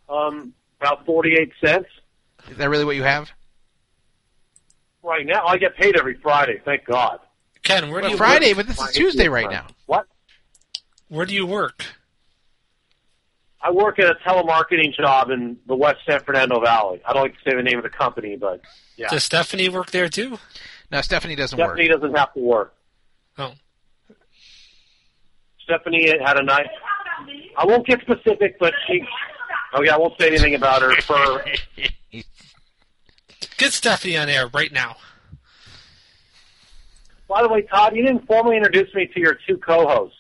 Um, 0.09 0.53
about 0.81 1.05
forty-eight 1.05 1.53
cents 1.65 1.89
Is 2.49 2.57
that 2.59 2.69
really 2.71 2.85
what 2.85 2.95
you 2.97 3.03
have? 3.03 3.31
Right 5.07 5.25
now. 5.27 5.47
I 5.47 5.57
get 5.57 5.77
paid 5.77 5.97
every 5.97 6.15
Friday. 6.15 6.61
Thank 6.65 6.85
God. 6.85 7.21
Ken, 7.63 7.91
where 7.91 8.01
do 8.01 8.07
Well, 8.07 8.11
you 8.13 8.17
Friday, 8.17 8.49
work? 8.53 8.67
but 8.67 8.77
this 8.77 8.81
is 8.81 8.95
Tuesday 8.95 9.29
right 9.29 9.51
now. 9.51 9.67
What? 9.87 10.07
Where 11.09 11.27
do 11.27 11.35
you 11.35 11.47
work? 11.47 11.85
I 13.63 13.71
work 13.71 13.99
at 13.99 14.07
a 14.07 14.15
telemarketing 14.27 14.95
job 14.95 15.31
in 15.31 15.57
the 15.67 15.75
West 15.75 15.99
San 16.09 16.21
Fernando 16.21 16.61
Valley. 16.61 17.01
I 17.05 17.13
don't 17.13 17.23
like 17.23 17.35
to 17.35 17.51
say 17.51 17.57
the 17.57 17.63
name 17.63 17.79
of 17.79 17.83
the 17.83 17.91
company, 17.91 18.37
but 18.37 18.61
yeah. 18.97 19.09
Does 19.09 19.25
Stephanie 19.25 19.69
work 19.69 19.91
there 19.91 20.09
too? 20.09 20.39
No, 20.93 21.01
Stephanie 21.01 21.35
doesn't 21.35 21.57
Stephanie 21.59 21.89
doesn't 21.89 22.15
have 22.17 22.33
to 22.35 22.41
work. 22.41 22.75
Oh. 23.39 23.55
Stephanie 25.65 26.13
had 26.25 26.39
a 26.39 26.45
nice. 26.45 26.69
I 27.59 27.67
won't 27.67 27.87
get 27.87 28.01
specific, 28.03 28.59
but 28.61 28.73
she. 28.87 29.03
Oh, 29.75 29.81
okay, 29.81 29.91
I 29.91 29.97
won't 29.97 30.15
say 30.21 30.29
anything 30.29 30.55
about 30.55 30.83
her. 30.83 30.95
For 31.03 31.45
Get 33.59 33.73
Stephanie 33.73 34.17
on 34.17 34.29
air 34.29 34.49
right 34.49 34.73
now. 34.73 34.97
by 37.29 37.43
the 37.43 37.49
way, 37.49 37.63
Todd, 37.63 37.95
you 37.97 38.03
didn't 38.05 38.27
formally 38.27 38.57
introduce 38.57 38.95
me 38.95 39.07
to 39.07 39.21
your 39.21 39.39
two 39.47 39.59
co-hosts. 39.59 40.17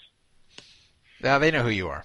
Now 1.23 1.39
they 1.39 1.51
know 1.51 1.63
who 1.63 1.71
you 1.71 1.89
are. 1.89 2.05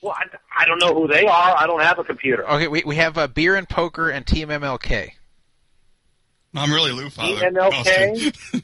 Well, 0.00 0.14
I, 0.16 0.26
I 0.62 0.66
don't 0.66 0.78
know 0.80 0.94
who 0.94 1.08
they 1.08 1.26
are. 1.26 1.56
I 1.56 1.66
don't 1.66 1.82
have 1.82 1.98
a 1.98 2.04
computer. 2.04 2.48
Okay, 2.48 2.68
we 2.68 2.82
we 2.84 2.96
have 2.96 3.16
uh, 3.16 3.26
beer 3.26 3.56
and 3.56 3.68
poker 3.68 4.10
and 4.10 4.26
Team 4.26 4.48
MLK. 4.48 5.10
I'm 6.54 6.72
really 6.72 6.92
Lou 6.92 7.10
Father. 7.10 7.50
EMLK. 7.50 8.34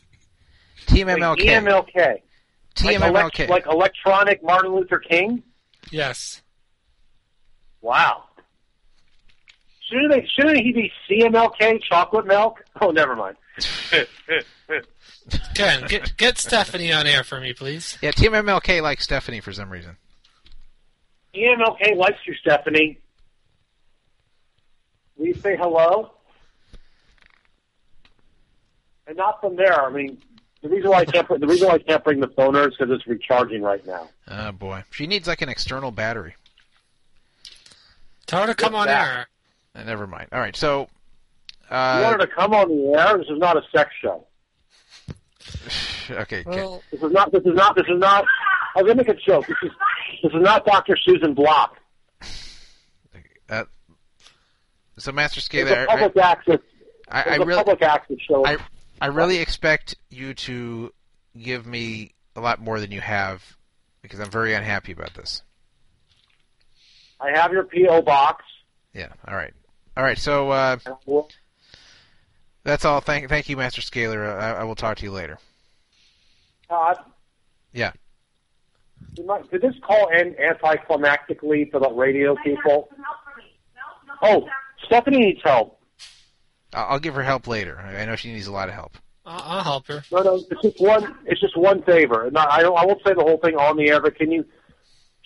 Team 0.87 1.07
Wait, 1.07 1.19
MLK. 1.19 1.39
EMLK. 1.39 2.21
Team 2.75 3.01
like, 3.01 3.13
MLK. 3.13 3.41
elect- 3.41 3.51
like 3.51 3.67
electronic 3.67 4.45
Martin 4.45 4.75
Luther 4.75 4.99
King. 4.99 5.43
Yes. 5.91 6.43
Wow. 7.81 8.25
Shouldn't 9.91 10.13
they? 10.13 10.29
Shouldn't 10.37 10.59
he 10.59 10.73
be 10.73 10.93
CMLK? 11.09 11.83
Chocolate 11.83 12.27
milk? 12.27 12.65
Oh, 12.81 12.91
never 12.91 13.17
mind. 13.17 13.37
Ken, 15.55 15.85
get 15.89 16.17
get 16.17 16.39
Stephanie 16.39 16.93
on 16.93 17.07
air 17.07 17.25
for 17.25 17.41
me, 17.41 17.53
please. 17.53 17.99
Yeah, 18.01 18.13
Team 18.13 18.33
MLK 18.33 18.81
likes 18.83 19.05
Stephanie 19.05 19.41
for 19.41 19.53
some 19.53 19.71
reason. 19.71 19.97
EMLK 21.35 21.97
likes 21.97 22.19
you, 22.27 22.35
Stephanie. 22.35 22.99
Will 25.17 25.27
you 25.27 25.35
say 25.35 25.57
hello? 25.57 26.13
And 29.07 29.17
not 29.17 29.41
from 29.41 29.57
there. 29.57 29.85
I 29.85 29.91
mean, 29.91 30.19
the 30.63 30.69
reason 30.69 30.91
why 30.91 31.01
I 31.01 31.05
can't 31.05 31.29
the 31.29 31.47
reason 31.47 31.69
why 31.69 31.75
I 31.75 31.79
can't 31.79 32.03
bring 32.05 32.21
the 32.21 32.29
phoner 32.29 32.69
is 32.69 32.77
because 32.77 32.95
it's 32.95 33.07
recharging 33.07 33.63
right 33.63 33.85
now. 33.87 34.09
Oh 34.29 34.53
boy, 34.53 34.85
she 34.91 35.07
needs 35.07 35.27
like 35.27 35.43
an 35.43 35.49
external 35.49 35.91
battery. 35.91 36.37
Tell 38.27 38.43
her 38.43 38.47
to 38.47 38.55
come 38.55 38.75
on 38.75 38.87
that? 38.87 39.09
air. 39.09 39.27
Uh, 39.75 39.85
never 39.85 40.07
mind. 40.07 40.29
All 40.33 40.41
right, 40.41 40.57
so 40.57 40.89
you 41.71 41.77
uh, 41.77 42.01
want 42.03 42.21
her 42.21 42.27
to 42.27 42.33
come 42.33 42.53
on 42.53 42.69
the 42.69 42.99
air? 42.99 43.19
This 43.19 43.29
is 43.29 43.39
not 43.39 43.57
a 43.57 43.63
sex 43.75 43.91
show. 44.03 44.27
okay, 46.11 46.45
Ken- 46.45 46.53
Well, 46.53 46.83
This 46.91 47.03
is 47.03 47.13
not. 47.13 47.33
This 47.33 47.43
is 47.45 47.55
not. 47.55 47.77
This 47.77 47.87
is 47.89 47.99
not. 47.99 48.25
I 48.75 48.83
was 48.83 48.91
gonna 48.91 49.03
make 49.03 49.09
a 49.09 49.15
joke. 49.15 49.47
This 49.47 49.57
is. 49.63 49.71
This 50.23 50.33
is 50.33 50.43
not 50.43 50.67
Dr. 50.67 50.97
Susan 51.03 51.35
Block. 51.35 51.77
uh, 53.49 53.65
so 54.99 55.13
Master 55.13 55.39
It's 55.39 55.47
Scaler, 55.47 55.85
a 55.85 55.87
public 55.87 56.17
access. 56.17 56.59
I, 57.09 57.23
I 57.23 57.35
It's 57.37 57.45
really, 57.45 57.59
public 57.59 57.83
access 57.83 58.17
show. 58.29 58.45
I, 58.47 58.59
I 59.01 59.07
really 59.07 59.39
expect 59.39 59.97
you 60.11 60.35
to 60.35 60.93
give 61.41 61.67
me 61.67 62.13
a 62.37 62.41
lot 62.41 62.61
more 62.61 62.81
than 62.81 62.93
you 62.93 63.01
have 63.01 63.57
because 64.03 64.21
I'm 64.21 64.31
very 64.31 64.55
unhappy 64.55 64.93
about 64.93 65.15
this. 65.15 65.43
I 67.21 67.31
have 67.39 67.53
your 67.53 67.65
PO 67.65 68.03
box. 68.03 68.45
Yeah. 68.95 69.09
All 69.27 69.35
right. 69.35 69.53
All 69.97 70.05
right. 70.05 70.19
So 70.19 70.51
uh, 70.51 70.77
that's 72.65 72.85
all. 72.85 73.01
Thank, 73.01 73.29
thank 73.29 73.49
you, 73.49 73.57
Master 73.57 73.81
Scaler. 73.83 74.25
I, 74.25 74.53
I 74.61 74.65
will 74.65 74.75
talk 74.75 74.99
to 74.99 75.05
you 75.05 75.11
later. 75.13 75.39
Todd, 76.69 76.99
Yeah. 77.73 77.93
did 79.15 79.27
my- 79.27 79.43
did 79.51 79.63
this 79.63 79.75
call 79.83 80.09
end 80.15 80.37
anticlimactically 80.37 81.71
for 81.71 81.81
the 81.81 81.91
radio 81.91 82.37
people? 82.45 82.89
Oh, 84.23 84.47
Stephanie 84.85 85.19
needs 85.19 85.41
help. 85.43 85.81
I'll, 86.73 86.87
I'll 86.93 86.99
give 87.01 87.15
her 87.15 87.23
help 87.23 87.47
later. 87.49 87.79
I 87.85 88.03
I 88.03 88.05
know 88.05 88.17
she 88.17 88.33
needs 88.33 88.47
a 88.47 88.53
lot 88.53 88.69
of 88.69 88.75
help. 88.75 88.97
I'll, 89.27 89.59
I'll 89.59 89.65
help 89.65 89.87
her. 89.89 90.03
No, 90.13 90.23
no, 90.23 90.35
it's 90.37 90.63
just 90.63 90.81
one. 90.81 91.17
It's 91.27 91.41
just 91.41 91.57
one 91.57 91.83
favor. 91.83 92.31
No, 92.33 92.41
I. 92.41 92.61
I 92.63 92.85
won't 92.87 93.01
say 93.05 93.15
the 93.15 93.23
whole 93.23 93.39
thing 93.39 93.57
on 93.57 93.77
the 93.77 93.91
air, 93.91 94.01
but 94.01 94.15
can 94.17 94.31
you? 94.31 94.45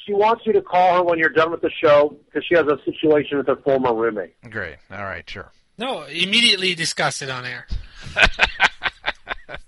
She 0.07 0.13
wants 0.13 0.43
you 0.47 0.53
to 0.53 0.63
call 0.63 0.97
her 0.97 1.03
when 1.03 1.19
you're 1.19 1.31
done 1.31 1.51
with 1.51 1.63
the 1.63 1.71
show 1.71 2.17
because 2.27 2.45
she 2.47 2.55
has 2.55 2.67
a 2.67 2.79
situation 2.85 3.39
with 3.39 3.47
her 3.47 3.57
former 3.57 3.95
roommate. 3.95 4.35
Great. 4.51 4.77
All 4.91 5.05
right. 5.05 5.29
Sure. 5.29 5.51
No, 5.79 6.03
immediately 6.05 6.75
discuss 6.75 7.23
it 7.23 7.31
on 7.31 7.45
air. 7.45 7.67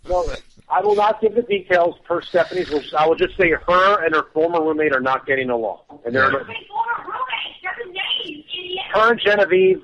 No, 0.08 0.24
I 0.68 0.80
will 0.82 0.94
not 0.94 1.20
give 1.20 1.34
the 1.34 1.42
details 1.42 1.96
per 2.06 2.22
Stephanie's. 2.22 2.70
which 2.70 2.94
I 2.94 3.06
will 3.06 3.16
just 3.16 3.36
say 3.36 3.50
her 3.50 4.04
and 4.04 4.14
her 4.14 4.24
former 4.32 4.62
roommate 4.62 4.92
are 4.92 5.00
not 5.00 5.26
getting 5.26 5.50
along, 5.50 5.80
and 6.04 6.14
they're 6.14 6.30
her 6.30 6.46
and 9.10 9.20
Genevieve. 9.20 9.82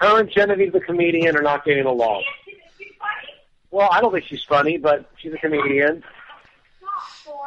Her 0.00 0.20
and 0.20 0.30
Genevieve, 0.30 0.72
the 0.72 0.80
comedian, 0.80 1.36
are 1.36 1.42
not 1.42 1.64
getting 1.64 1.86
along. 1.86 2.22
Well, 3.70 3.88
I 3.90 4.00
don't 4.00 4.12
think 4.12 4.26
she's 4.26 4.44
funny, 4.44 4.76
but 4.76 5.10
she's 5.16 5.32
a 5.32 5.38
comedian. 5.38 6.04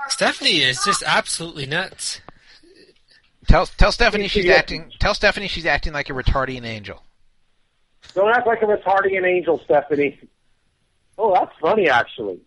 Stephanie 0.10 0.62
is 0.62 0.80
just 0.86 1.04
absolutely 1.06 1.66
nuts. 1.66 2.22
Tell 3.48 3.66
tell 3.66 3.92
Stephanie 3.92 4.28
she's 4.28 4.50
acting. 4.50 4.92
Tell 5.00 5.14
Stephanie 5.14 5.48
she's 5.48 5.66
acting 5.66 5.94
like 5.94 6.10
a 6.10 6.14
retardian 6.14 6.66
angel. 6.66 7.04
Don't 8.14 8.30
act 8.30 8.48
like 8.48 8.62
a 8.62 8.66
retarding 8.66 9.26
angel, 9.26 9.60
Stephanie. 9.66 10.20
Oh, 11.18 11.34
that's 11.34 11.52
funny, 11.60 11.90
actually. 11.90 12.40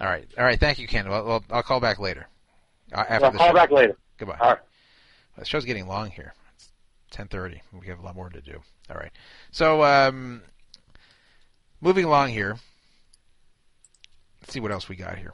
All 0.00 0.06
right. 0.06 0.26
All 0.38 0.44
right. 0.44 0.58
Thank 0.58 0.78
you, 0.78 0.86
Ken. 0.86 1.08
Well, 1.08 1.24
well 1.24 1.44
I'll 1.50 1.62
call 1.62 1.80
back 1.80 1.98
later. 1.98 2.26
Uh, 2.92 3.04
after 3.08 3.26
I'll 3.26 3.32
call 3.32 3.48
show. 3.48 3.54
back 3.54 3.70
later. 3.70 3.96
Goodbye. 4.16 4.38
All 4.40 4.50
right. 4.50 4.58
The 5.36 5.44
show's 5.44 5.64
getting 5.64 5.86
long 5.86 6.10
here. 6.10 6.34
It's 6.56 6.70
ten 7.10 7.28
thirty. 7.28 7.62
We 7.72 7.86
have 7.88 7.98
a 7.98 8.02
lot 8.02 8.16
more 8.16 8.30
to 8.30 8.40
do. 8.40 8.60
All 8.90 8.96
right. 8.96 9.12
So, 9.50 9.82
um, 9.84 10.42
moving 11.80 12.04
along 12.04 12.30
here. 12.30 12.56
Let's 14.40 14.52
see 14.52 14.60
what 14.60 14.72
else 14.72 14.88
we 14.88 14.96
got 14.96 15.18
here. 15.18 15.32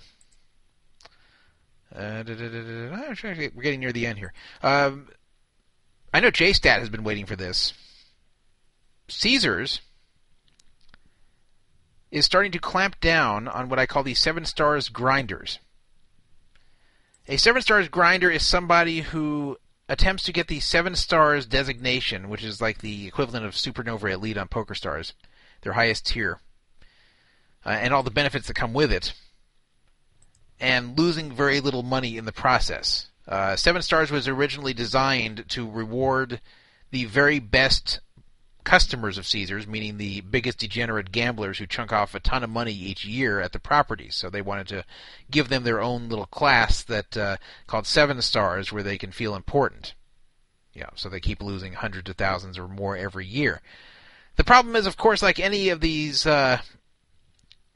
Uh, 1.95 2.25
We're 2.27 3.63
getting 3.63 3.81
near 3.81 3.93
the 3.93 4.07
end 4.07 4.19
here. 4.19 4.33
Um, 4.63 5.09
I 6.13 6.21
know 6.21 6.31
JStat 6.31 6.79
has 6.79 6.89
been 6.89 7.05
waiting 7.05 7.27
for 7.27 7.37
this. 7.37 7.73
Caesars 9.09 9.81
is 12.11 12.25
starting 12.25 12.53
to 12.53 12.59
clamp 12.59 13.01
down 13.01 13.49
on 13.49 13.69
what 13.69 13.79
I 13.79 13.87
call 13.87 14.03
the 14.03 14.15
seven 14.15 14.45
stars 14.45 14.89
grinders. 14.89 15.59
A 17.27 17.37
seven 17.37 17.63
stars 17.63 17.89
grinder 17.89 18.31
is 18.31 18.45
somebody 18.45 19.01
who 19.01 19.57
attempts 19.89 20.23
to 20.25 20.33
get 20.33 20.49
the 20.49 20.61
seven 20.61 20.95
stars 20.95 21.47
designation, 21.47 22.29
which 22.29 22.45
is 22.45 22.61
like 22.61 22.79
the 22.79 23.07
equivalent 23.07 23.45
of 23.45 23.55
Supernova 23.55 24.13
Elite 24.13 24.39
on 24.39 24.49
PokerStars, 24.49 25.13
their 25.63 25.73
highest 25.73 26.07
tier, 26.07 26.41
uh, 27.65 27.71
and 27.71 27.93
all 27.93 28.03
the 28.03 28.11
benefits 28.11 28.47
that 28.47 28.55
come 28.55 28.73
with 28.73 28.93
it, 28.93 29.15
and 30.65 30.99
losing 30.99 31.31
very 31.31 31.61
little 31.61 31.83
money 31.83 32.17
in 32.17 32.25
the 32.25 32.33
process. 32.33 33.09
Uh, 33.29 33.55
seven 33.55 33.83
stars 33.83 34.11
was 34.11 34.27
originally 34.27 34.73
designed 34.73 35.45
to 35.51 35.71
reward 35.71 36.41
the 36.91 37.05
very 37.05 37.39
best 37.39 38.01
customers 38.65 39.19
of 39.19 39.27
Caesars, 39.27 39.67
meaning 39.67 39.99
the 39.99 40.23
biggest 40.23 40.59
degenerate 40.59 41.13
gamblers 41.13 41.59
who 41.59 41.67
chunk 41.67 41.93
off 41.93 42.15
a 42.15 42.21
ton 42.21 42.43
of 42.43 42.49
money 42.49 42.73
each 42.73 43.05
year 43.05 43.41
at 43.41 43.53
the 43.53 43.59
properties. 43.59 44.15
So 44.15 44.31
they 44.31 44.41
wanted 44.41 44.69
to 44.69 44.85
give 45.31 45.51
them 45.51 45.65
their 45.65 45.83
own 45.83 46.09
little 46.09 46.27
class 46.27 46.83
that 46.85 47.15
uh, 47.15 47.37
called 47.67 47.87
Seven 47.87 48.23
Stars, 48.23 48.73
where 48.73 48.83
they 48.83 48.97
can 48.97 49.13
feel 49.13 49.35
important. 49.35 49.93
Yeah, 50.73 50.89
so 50.95 51.11
they 51.11 51.21
keep 51.21 51.43
losing 51.43 51.75
hundreds 51.75 52.09
of 52.09 52.17
thousands 52.17 52.59
or 52.59 52.67
more 52.67 52.97
every 52.97 53.27
year. 53.27 53.61
The 54.37 54.45
problem 54.45 54.75
is, 54.77 54.87
of 54.87 54.97
course, 54.97 55.23
like 55.23 55.39
any 55.39 55.69
of 55.69 55.81
these 55.81 56.27
uh, 56.27 56.59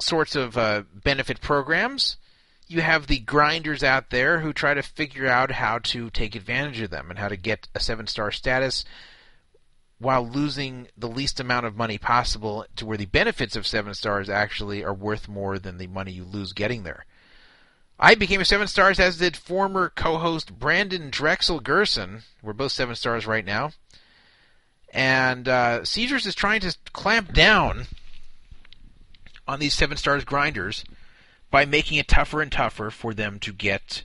sorts 0.00 0.34
of 0.34 0.56
uh, 0.56 0.84
benefit 0.92 1.42
programs, 1.42 2.16
you 2.68 2.82
have 2.82 3.06
the 3.06 3.18
grinders 3.18 3.82
out 3.82 4.10
there 4.10 4.40
who 4.40 4.52
try 4.52 4.74
to 4.74 4.82
figure 4.82 5.26
out 5.26 5.50
how 5.50 5.78
to 5.78 6.10
take 6.10 6.34
advantage 6.34 6.80
of 6.80 6.90
them 6.90 7.10
and 7.10 7.18
how 7.18 7.28
to 7.28 7.36
get 7.36 7.68
a 7.74 7.80
seven 7.80 8.06
star 8.06 8.30
status 8.30 8.84
while 9.98 10.26
losing 10.28 10.86
the 10.96 11.08
least 11.08 11.40
amount 11.40 11.66
of 11.66 11.76
money 11.76 11.98
possible 11.98 12.64
to 12.76 12.86
where 12.86 12.98
the 12.98 13.06
benefits 13.06 13.56
of 13.56 13.66
seven 13.66 13.94
stars 13.94 14.28
actually 14.28 14.84
are 14.84 14.94
worth 14.94 15.28
more 15.28 15.58
than 15.58 15.78
the 15.78 15.88
money 15.88 16.12
you 16.12 16.24
lose 16.24 16.52
getting 16.52 16.84
there. 16.84 17.04
I 17.98 18.14
became 18.14 18.40
a 18.40 18.44
seven 18.44 18.68
stars, 18.68 19.00
as 19.00 19.18
did 19.18 19.36
former 19.36 19.90
co-host 19.94 20.56
Brandon 20.56 21.10
Drexel 21.10 21.58
Gerson. 21.58 22.22
We're 22.42 22.52
both 22.52 22.70
seven 22.70 22.94
stars 22.94 23.26
right 23.26 23.44
now, 23.44 23.72
and 24.92 25.48
uh, 25.48 25.84
Caesars 25.84 26.24
is 26.24 26.36
trying 26.36 26.60
to 26.60 26.76
clamp 26.92 27.32
down 27.32 27.86
on 29.48 29.58
these 29.58 29.74
seven 29.74 29.96
stars 29.96 30.24
grinders 30.24 30.84
by 31.50 31.64
making 31.64 31.98
it 31.98 32.08
tougher 32.08 32.42
and 32.42 32.52
tougher 32.52 32.90
for 32.90 33.14
them 33.14 33.38
to 33.40 33.52
get 33.52 34.04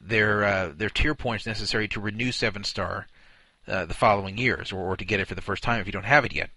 their 0.00 0.44
uh, 0.44 0.72
their 0.76 0.90
tier 0.90 1.14
points 1.14 1.46
necessary 1.46 1.88
to 1.88 2.00
renew 2.00 2.32
seven 2.32 2.64
star 2.64 3.06
uh, 3.66 3.86
the 3.86 3.94
following 3.94 4.36
years, 4.36 4.72
or, 4.72 4.92
or 4.92 4.96
to 4.96 5.04
get 5.04 5.20
it 5.20 5.26
for 5.26 5.34
the 5.34 5.40
first 5.40 5.62
time 5.62 5.80
if 5.80 5.86
you 5.86 5.92
don't 5.92 6.04
have 6.04 6.24
it 6.24 6.34
yet. 6.34 6.50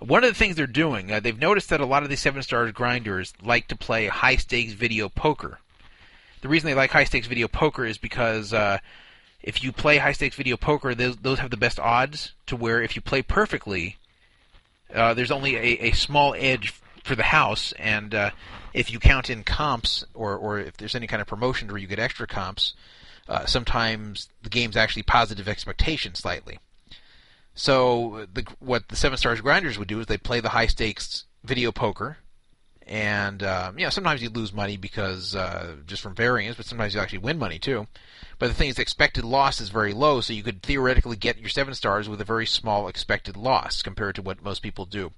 One 0.00 0.24
of 0.24 0.30
the 0.30 0.38
things 0.38 0.56
they're 0.56 0.66
doing, 0.66 1.12
uh, 1.12 1.20
they've 1.20 1.38
noticed 1.38 1.68
that 1.70 1.80
a 1.80 1.86
lot 1.86 2.02
of 2.02 2.08
these 2.08 2.20
seven 2.20 2.42
star 2.42 2.70
grinders 2.72 3.32
like 3.42 3.68
to 3.68 3.76
play 3.76 4.06
high 4.06 4.36
stakes 4.36 4.72
video 4.72 5.08
poker. 5.08 5.58
The 6.40 6.48
reason 6.48 6.68
they 6.68 6.74
like 6.74 6.90
high 6.90 7.04
stakes 7.04 7.26
video 7.26 7.48
poker 7.48 7.84
is 7.84 7.98
because 7.98 8.54
uh, 8.54 8.78
if 9.42 9.62
you 9.62 9.72
play 9.72 9.98
high 9.98 10.12
stakes 10.12 10.36
video 10.36 10.56
poker, 10.56 10.94
those, 10.94 11.16
those 11.18 11.38
have 11.38 11.50
the 11.50 11.56
best 11.58 11.78
odds. 11.78 12.32
To 12.46 12.56
where 12.56 12.82
if 12.82 12.96
you 12.96 13.02
play 13.02 13.22
perfectly, 13.22 13.96
uh, 14.94 15.14
there's 15.14 15.30
only 15.30 15.56
a, 15.56 15.88
a 15.88 15.92
small 15.92 16.34
edge 16.36 16.72
for 17.04 17.14
the 17.14 17.22
house, 17.22 17.72
and 17.78 18.14
uh, 18.14 18.30
if 18.72 18.90
you 18.90 18.98
count 18.98 19.30
in 19.30 19.42
comps, 19.44 20.04
or 20.14 20.36
or 20.36 20.58
if 20.58 20.76
there's 20.76 20.94
any 20.94 21.06
kind 21.06 21.20
of 21.20 21.28
promotion 21.28 21.68
where 21.68 21.78
you 21.78 21.86
get 21.86 21.98
extra 21.98 22.26
comps, 22.26 22.74
uh, 23.28 23.46
sometimes 23.46 24.28
the 24.42 24.50
game's 24.50 24.76
actually 24.76 25.02
positive 25.02 25.48
expectation 25.48 26.14
slightly. 26.14 26.58
So 27.54 28.26
the, 28.32 28.44
what 28.58 28.88
the 28.88 28.96
seven 28.96 29.18
stars 29.18 29.40
grinders 29.40 29.78
would 29.78 29.88
do 29.88 30.00
is 30.00 30.06
they 30.06 30.18
play 30.18 30.40
the 30.40 30.50
high 30.50 30.66
stakes 30.66 31.24
video 31.44 31.72
poker, 31.72 32.18
and 32.86 33.42
um, 33.42 33.78
you 33.78 33.84
know 33.84 33.90
sometimes 33.90 34.22
you 34.22 34.30
lose 34.30 34.52
money 34.52 34.76
because 34.76 35.34
uh, 35.34 35.76
just 35.86 36.02
from 36.02 36.14
variance, 36.14 36.56
but 36.56 36.66
sometimes 36.66 36.94
you 36.94 37.00
actually 37.00 37.18
win 37.18 37.38
money 37.38 37.58
too. 37.58 37.86
But 38.38 38.48
the 38.48 38.54
thing 38.54 38.70
is, 38.70 38.76
the 38.76 38.82
expected 38.82 39.24
loss 39.24 39.60
is 39.60 39.68
very 39.68 39.92
low, 39.92 40.20
so 40.22 40.32
you 40.32 40.42
could 40.42 40.62
theoretically 40.62 41.16
get 41.16 41.38
your 41.38 41.50
seven 41.50 41.74
stars 41.74 42.08
with 42.08 42.20
a 42.20 42.24
very 42.24 42.46
small 42.46 42.88
expected 42.88 43.36
loss 43.36 43.82
compared 43.82 44.14
to 44.14 44.22
what 44.22 44.42
most 44.42 44.62
people 44.62 44.86
do. 44.86 45.12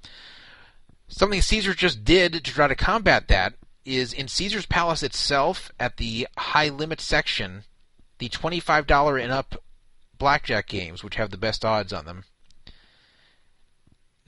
Something 1.13 1.43
Caesar 1.43 1.75
just 1.75 2.05
did 2.05 2.33
to 2.33 2.41
try 2.41 2.67
to 2.67 2.75
combat 2.75 3.29
that 3.29 3.55
is 3.85 4.15
in 4.15 4.29
Caesar's 4.29 4.65
Palace 4.65 5.03
itself, 5.03 5.71
at 5.79 5.99
the 5.99 6.27
high 6.39 6.71
limit 6.71 7.03
section, 7.03 7.65
the 8.19 8.31
$25 8.31 9.23
and 9.23 9.31
up 9.31 9.57
blackjack 10.19 10.67
games, 10.69 11.05
which 11.05 11.17
have 11.17 11.31
the 11.31 11.37
best 11.37 11.67
odds 11.67 11.93
on 11.93 12.07
them, 12.07 12.25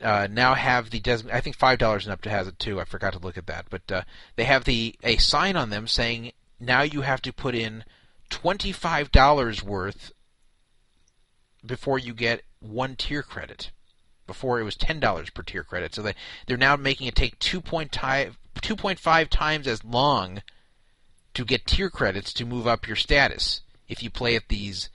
uh, 0.03 0.29
now 0.31 0.55
have 0.55 0.91
the 0.91 1.01
des- 1.01 1.33
I 1.33 1.41
think 1.41 1.57
five 1.57 1.79
dollars 1.79 2.05
and 2.05 2.13
up 2.13 2.21
to 2.23 2.31
has 2.31 2.47
it 2.47 2.59
too. 2.59 2.79
I 2.81 2.85
forgot 2.85 3.15
to 3.15 3.19
look 3.19 3.39
at 3.39 3.47
that, 3.47 3.67
but 3.71 3.91
uh, 3.91 4.03
they 4.37 4.45
have 4.45 4.65
the 4.65 4.97
a 5.03 5.17
sign 5.17 5.57
on 5.57 5.71
them 5.71 5.87
saying 5.87 6.33
now 6.61 6.83
you 6.83 7.03
have 7.03 7.23
to 7.23 7.33
put 7.33 7.55
in 7.55 7.85
twenty 8.29 8.73
five 8.73 9.11
dollars 9.11 9.63
worth 9.63 10.13
before 11.65 11.99
you 11.99 12.13
get 12.13 12.43
one 12.61 12.97
tier 12.97 13.23
credit. 13.23 13.71
Before 14.27 14.59
it 14.59 14.65
was 14.65 14.77
ten 14.77 15.01
dollars 15.01 15.31
per 15.31 15.43
tier 15.43 15.65
credit. 15.65 15.94
So 15.94 16.03
they 16.03 16.15
they're 16.47 16.57
now 16.57 16.77
making 16.77 17.07
it 17.07 17.15
take 17.15 17.39
2.5 17.39 19.28
times 19.28 19.67
as 19.67 19.85
long 19.85 20.43
to 21.35 21.44
get 21.44 21.67
tier 21.67 21.91
credits 21.91 22.33
to 22.35 22.47
move 22.47 22.67
up 22.67 22.86
your 22.86 22.97
status 22.97 23.61
if 23.89 24.03
you 24.03 24.11
play 24.11 24.36
at 24.36 24.49
these 24.49 24.89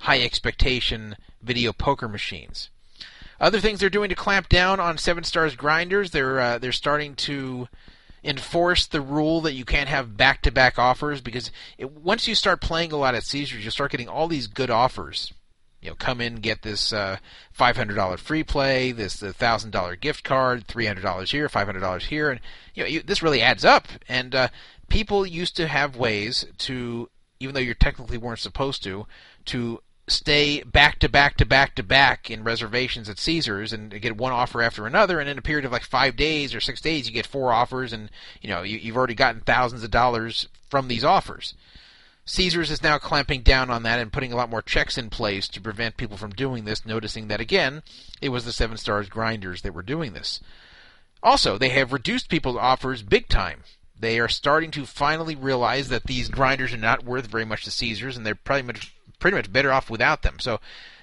high 0.00 0.20
expectation 0.20 1.16
video 1.42 1.72
poker 1.72 2.08
machines. 2.08 2.70
Other 3.40 3.60
things 3.60 3.80
they're 3.80 3.90
doing 3.90 4.10
to 4.10 4.14
clamp 4.14 4.48
down 4.48 4.80
on 4.80 4.98
Seven 4.98 5.24
Stars 5.24 5.56
grinders, 5.56 6.10
they're 6.10 6.40
uh, 6.40 6.58
they're 6.58 6.72
starting 6.72 7.14
to 7.16 7.68
enforce 8.22 8.86
the 8.86 9.00
rule 9.00 9.40
that 9.40 9.54
you 9.54 9.64
can't 9.64 9.88
have 9.88 10.16
back-to-back 10.16 10.78
offers 10.78 11.22
because 11.22 11.50
it, 11.78 11.90
once 11.90 12.28
you 12.28 12.34
start 12.34 12.60
playing 12.60 12.92
a 12.92 12.96
lot 12.96 13.14
at 13.14 13.24
Caesars, 13.24 13.64
you 13.64 13.70
start 13.70 13.90
getting 13.90 14.08
all 14.08 14.28
these 14.28 14.46
good 14.46 14.70
offers. 14.70 15.32
You 15.80 15.90
know, 15.90 15.96
come 15.96 16.20
in, 16.20 16.36
get 16.36 16.62
this 16.62 16.92
uh, 16.92 17.18
$500 17.58 18.18
free 18.18 18.44
play, 18.44 18.92
this 18.92 19.22
$1,000 19.22 20.00
gift 20.00 20.24
card, 20.24 20.66
$300 20.66 21.30
here, 21.30 21.48
$500 21.48 22.02
here, 22.02 22.30
and 22.30 22.40
you 22.74 22.82
know, 22.82 22.88
you, 22.88 23.02
this 23.02 23.22
really 23.22 23.40
adds 23.40 23.64
up. 23.64 23.88
And 24.08 24.34
uh, 24.34 24.48
people 24.88 25.24
used 25.24 25.56
to 25.56 25.66
have 25.66 25.96
ways 25.96 26.44
to, 26.58 27.08
even 27.38 27.54
though 27.54 27.60
you 27.60 27.74
technically 27.74 28.18
weren't 28.18 28.40
supposed 28.40 28.82
to, 28.84 29.06
to 29.46 29.80
stay 30.10 30.62
back 30.62 30.98
to 30.98 31.08
back 31.08 31.36
to 31.36 31.46
back 31.46 31.74
to 31.76 31.82
back 31.82 32.30
in 32.30 32.44
reservations 32.44 33.08
at 33.08 33.18
Caesars 33.18 33.72
and 33.72 34.00
get 34.00 34.16
one 34.16 34.32
offer 34.32 34.60
after 34.60 34.86
another, 34.86 35.20
and 35.20 35.28
in 35.28 35.38
a 35.38 35.42
period 35.42 35.64
of 35.64 35.72
like 35.72 35.82
five 35.82 36.16
days 36.16 36.54
or 36.54 36.60
six 36.60 36.80
days, 36.80 37.06
you 37.06 37.14
get 37.14 37.26
four 37.26 37.52
offers, 37.52 37.92
and 37.92 38.10
you 38.42 38.50
know 38.50 38.62
you, 38.62 38.76
you've 38.76 38.96
already 38.96 39.14
gotten 39.14 39.40
thousands 39.40 39.84
of 39.84 39.90
dollars 39.90 40.48
from 40.68 40.88
these 40.88 41.04
offers. 41.04 41.54
Caesars 42.26 42.70
is 42.70 42.82
now 42.82 42.98
clamping 42.98 43.42
down 43.42 43.70
on 43.70 43.82
that 43.82 43.98
and 43.98 44.12
putting 44.12 44.32
a 44.32 44.36
lot 44.36 44.50
more 44.50 44.62
checks 44.62 44.98
in 44.98 45.10
place 45.10 45.48
to 45.48 45.60
prevent 45.60 45.96
people 45.96 46.16
from 46.16 46.30
doing 46.30 46.64
this, 46.64 46.84
noticing 46.84 47.28
that 47.28 47.40
again, 47.40 47.82
it 48.20 48.28
was 48.28 48.44
the 48.44 48.52
Seven 48.52 48.76
Stars 48.76 49.08
grinders 49.08 49.62
that 49.62 49.74
were 49.74 49.82
doing 49.82 50.12
this. 50.12 50.40
Also, 51.22 51.58
they 51.58 51.70
have 51.70 51.92
reduced 51.92 52.28
people's 52.28 52.56
offers 52.56 53.02
big 53.02 53.28
time. 53.28 53.64
They 53.98 54.18
are 54.18 54.28
starting 54.28 54.70
to 54.72 54.86
finally 54.86 55.34
realize 55.34 55.88
that 55.88 56.04
these 56.04 56.28
grinders 56.28 56.72
are 56.72 56.78
not 56.78 57.04
worth 57.04 57.26
very 57.26 57.44
much 57.44 57.64
to 57.64 57.70
Caesars, 57.70 58.16
and 58.16 58.24
they're 58.24 58.34
pretty 58.34 58.66
much 58.66 58.94
pretty 59.18 59.36
much 59.36 59.52
better 59.52 59.72
off 59.72 59.90
without 59.90 60.22
them. 60.22 60.38
So 60.38 60.60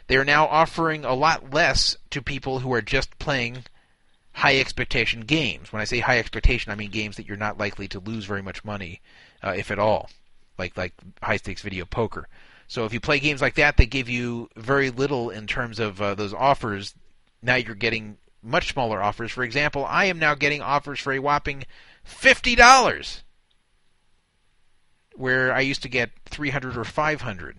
they 0.08 0.18
are 0.18 0.26
now 0.26 0.48
offering 0.48 1.06
a 1.06 1.14
lot 1.14 1.54
less 1.54 1.98
to 2.12 2.22
people 2.22 2.60
who 2.60 2.74
are 2.74 2.82
just 2.82 3.20
playing 3.20 3.66
high 4.32 4.58
expectation 4.60 5.22
games. 5.22 5.72
When 5.72 5.82
I 5.82 5.86
say 5.86 6.00
high 6.00 6.18
expectation, 6.18 6.72
I 6.72 6.76
mean 6.76 6.90
games 6.90 7.18
that 7.18 7.28
you're 7.28 7.38
not 7.38 7.58
likely 7.58 7.88
to 7.90 8.00
lose 8.00 8.26
very 8.26 8.42
much 8.42 8.64
money, 8.64 9.02
uh, 9.44 9.54
if 9.56 9.70
at 9.70 9.80
all 9.80 10.10
like 10.58 10.78
like 10.78 10.94
high 11.22 11.38
stakes 11.38 11.62
video 11.62 11.86
poker. 11.86 12.28
So 12.68 12.86
if 12.86 12.94
you 12.94 13.00
play 13.00 13.20
games 13.20 13.42
like 13.42 13.56
that, 13.56 13.78
they 13.78 13.86
give 13.86 14.10
you 14.10 14.50
very 14.56 14.90
little 14.90 15.30
in 15.30 15.48
terms 15.48 15.80
of 15.80 16.02
uh, 16.02 16.16
those 16.16 16.34
offers. 16.34 16.94
Now 17.42 17.56
you're 17.56 17.76
getting 17.76 18.18
much 18.44 18.74
smaller 18.74 19.02
offers. 19.02 19.32
For 19.32 19.44
example, 19.44 19.86
I 19.86 20.06
am 20.06 20.20
now 20.20 20.36
getting 20.36 20.62
offers 20.62 21.00
for 21.00 21.14
a 21.14 21.20
whopping 21.20 21.66
fifty 22.04 22.56
dollars, 22.56 23.24
where 25.16 25.54
I 25.54 25.62
used 25.62 25.82
to 25.84 25.90
get 25.90 26.12
three 26.26 26.50
hundred 26.50 26.78
or 26.78 26.84
five 26.84 27.22
hundred 27.22 27.58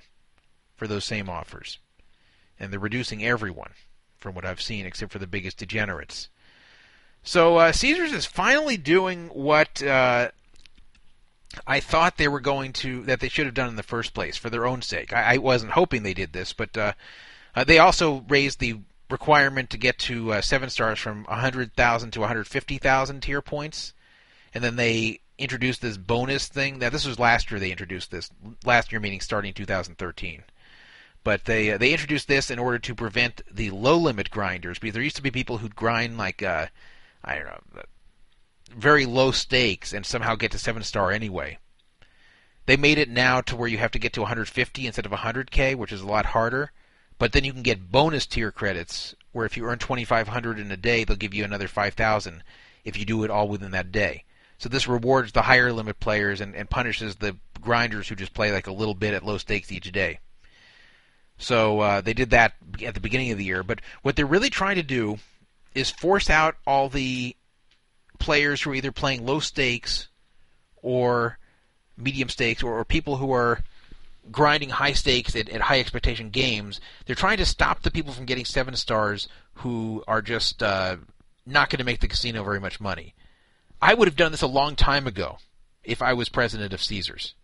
for 0.76 0.86
those 0.86 1.04
same 1.04 1.28
offers, 1.28 1.78
and 2.60 2.72
they're 2.72 2.78
reducing 2.78 3.24
everyone 3.24 3.72
from 4.18 4.34
what 4.34 4.44
I've 4.44 4.60
seen, 4.60 4.84
except 4.86 5.12
for 5.12 5.18
the 5.18 5.26
biggest 5.26 5.58
degenerates. 5.58 6.28
So 7.22 7.56
uh, 7.56 7.72
Caesars 7.72 8.12
is 8.12 8.26
finally 8.26 8.76
doing 8.76 9.28
what 9.28 9.82
uh, 9.82 10.30
I 11.66 11.80
thought 11.80 12.16
they 12.16 12.28
were 12.28 12.40
going 12.40 12.72
to 12.74 13.02
that 13.04 13.20
they 13.20 13.28
should 13.28 13.46
have 13.46 13.54
done 13.54 13.68
in 13.68 13.76
the 13.76 13.82
first 13.82 14.14
place 14.14 14.36
for 14.36 14.50
their 14.50 14.66
own 14.66 14.82
sake. 14.82 15.12
I, 15.12 15.34
I 15.34 15.36
wasn't 15.38 15.72
hoping 15.72 16.02
they 16.02 16.14
did 16.14 16.32
this, 16.32 16.52
but 16.52 16.76
uh, 16.76 16.92
uh, 17.54 17.64
they 17.64 17.78
also 17.78 18.24
raised 18.28 18.60
the 18.60 18.78
requirement 19.10 19.70
to 19.70 19.78
get 19.78 19.98
to 19.98 20.34
uh, 20.34 20.40
seven 20.40 20.70
stars 20.70 20.98
from 20.98 21.24
100,000 21.24 22.10
to 22.10 22.20
150,000 22.20 23.20
tier 23.20 23.40
points, 23.40 23.94
and 24.52 24.62
then 24.62 24.76
they 24.76 25.20
introduced 25.38 25.80
this 25.80 25.96
bonus 25.96 26.48
thing. 26.48 26.78
Now 26.78 26.90
this 26.90 27.06
was 27.06 27.18
last 27.18 27.50
year 27.50 27.60
they 27.60 27.70
introduced 27.70 28.10
this. 28.10 28.30
Last 28.64 28.92
year 28.92 29.00
meaning 29.00 29.20
starting 29.20 29.54
2013. 29.54 30.42
But 31.24 31.44
they 31.44 31.72
uh, 31.72 31.78
they 31.78 31.92
introduced 31.92 32.28
this 32.28 32.50
in 32.50 32.58
order 32.58 32.78
to 32.78 32.94
prevent 32.94 33.42
the 33.50 33.70
low 33.70 33.96
limit 33.96 34.30
grinders 34.30 34.78
because 34.78 34.94
there 34.94 35.02
used 35.02 35.16
to 35.16 35.22
be 35.22 35.30
people 35.30 35.58
who'd 35.58 35.76
grind 35.76 36.16
like 36.16 36.42
uh, 36.42 36.66
I 37.24 37.34
don't 37.36 37.46
know 37.46 37.82
very 38.70 39.06
low 39.06 39.30
stakes 39.30 39.92
and 39.92 40.04
somehow 40.04 40.34
get 40.34 40.52
to 40.52 40.58
seven 40.58 40.82
star 40.82 41.10
anyway. 41.10 41.58
They 42.66 42.76
made 42.76 42.98
it 42.98 43.08
now 43.08 43.40
to 43.42 43.56
where 43.56 43.68
you 43.68 43.78
have 43.78 43.92
to 43.92 43.98
get 43.98 44.12
to 44.12 44.20
150 44.20 44.86
instead 44.86 45.06
of 45.06 45.12
100k, 45.12 45.74
which 45.74 45.92
is 45.92 46.02
a 46.02 46.06
lot 46.06 46.26
harder. 46.26 46.70
But 47.18 47.32
then 47.32 47.44
you 47.44 47.52
can 47.52 47.62
get 47.62 47.90
bonus 47.90 48.26
tier 48.26 48.52
credits, 48.52 49.14
where 49.32 49.46
if 49.46 49.56
you 49.56 49.64
earn 49.64 49.78
2,500 49.78 50.58
in 50.58 50.70
a 50.70 50.76
day, 50.76 51.02
they'll 51.02 51.16
give 51.16 51.34
you 51.34 51.44
another 51.44 51.66
5,000 51.66 52.44
if 52.84 52.96
you 52.96 53.04
do 53.04 53.24
it 53.24 53.30
all 53.30 53.48
within 53.48 53.70
that 53.72 53.90
day. 53.90 54.24
So 54.58 54.68
this 54.68 54.86
rewards 54.86 55.32
the 55.32 55.42
higher 55.42 55.72
limit 55.72 55.98
players 55.98 56.40
and, 56.40 56.54
and 56.54 56.68
punishes 56.68 57.16
the 57.16 57.36
grinders 57.60 58.08
who 58.08 58.14
just 58.14 58.34
play 58.34 58.52
like 58.52 58.66
a 58.66 58.72
little 58.72 58.94
bit 58.94 59.14
at 59.14 59.24
low 59.24 59.38
stakes 59.38 59.72
each 59.72 59.90
day. 59.90 60.20
So 61.38 61.80
uh, 61.80 62.00
they 62.00 62.12
did 62.12 62.30
that 62.30 62.54
at 62.84 62.94
the 62.94 63.00
beginning 63.00 63.30
of 63.30 63.38
the 63.38 63.44
year. 63.44 63.62
But 63.62 63.80
what 64.02 64.16
they're 64.16 64.26
really 64.26 64.50
trying 64.50 64.76
to 64.76 64.82
do 64.82 65.18
is 65.74 65.90
force 65.90 66.28
out 66.28 66.56
all 66.66 66.88
the 66.88 67.36
players 68.18 68.62
who 68.62 68.70
are 68.70 68.74
either 68.74 68.92
playing 68.92 69.24
low 69.24 69.40
stakes 69.40 70.08
or 70.82 71.38
medium 71.96 72.28
stakes 72.28 72.62
or, 72.62 72.78
or 72.78 72.84
people 72.84 73.16
who 73.16 73.32
are 73.32 73.62
grinding 74.30 74.70
high 74.70 74.92
stakes 74.92 75.34
at, 75.34 75.48
at, 75.48 75.62
high 75.62 75.80
expectation 75.80 76.30
games. 76.30 76.80
They're 77.06 77.16
trying 77.16 77.38
to 77.38 77.46
stop 77.46 77.82
the 77.82 77.90
people 77.90 78.12
from 78.12 78.26
getting 78.26 78.44
seven 78.44 78.76
stars 78.76 79.28
who 79.54 80.04
are 80.06 80.22
just 80.22 80.62
uh, 80.62 80.96
not 81.46 81.70
going 81.70 81.78
to 81.78 81.84
make 81.84 82.00
the 82.00 82.08
casino 82.08 82.44
very 82.44 82.60
much 82.60 82.80
money. 82.80 83.14
I 83.80 83.94
would 83.94 84.08
have 84.08 84.16
done 84.16 84.32
this 84.32 84.42
a 84.42 84.46
long 84.46 84.76
time 84.76 85.06
ago 85.06 85.38
if 85.84 86.02
I 86.02 86.12
was 86.12 86.28
president 86.28 86.72
of 86.72 86.82
Caesars. 86.82 87.34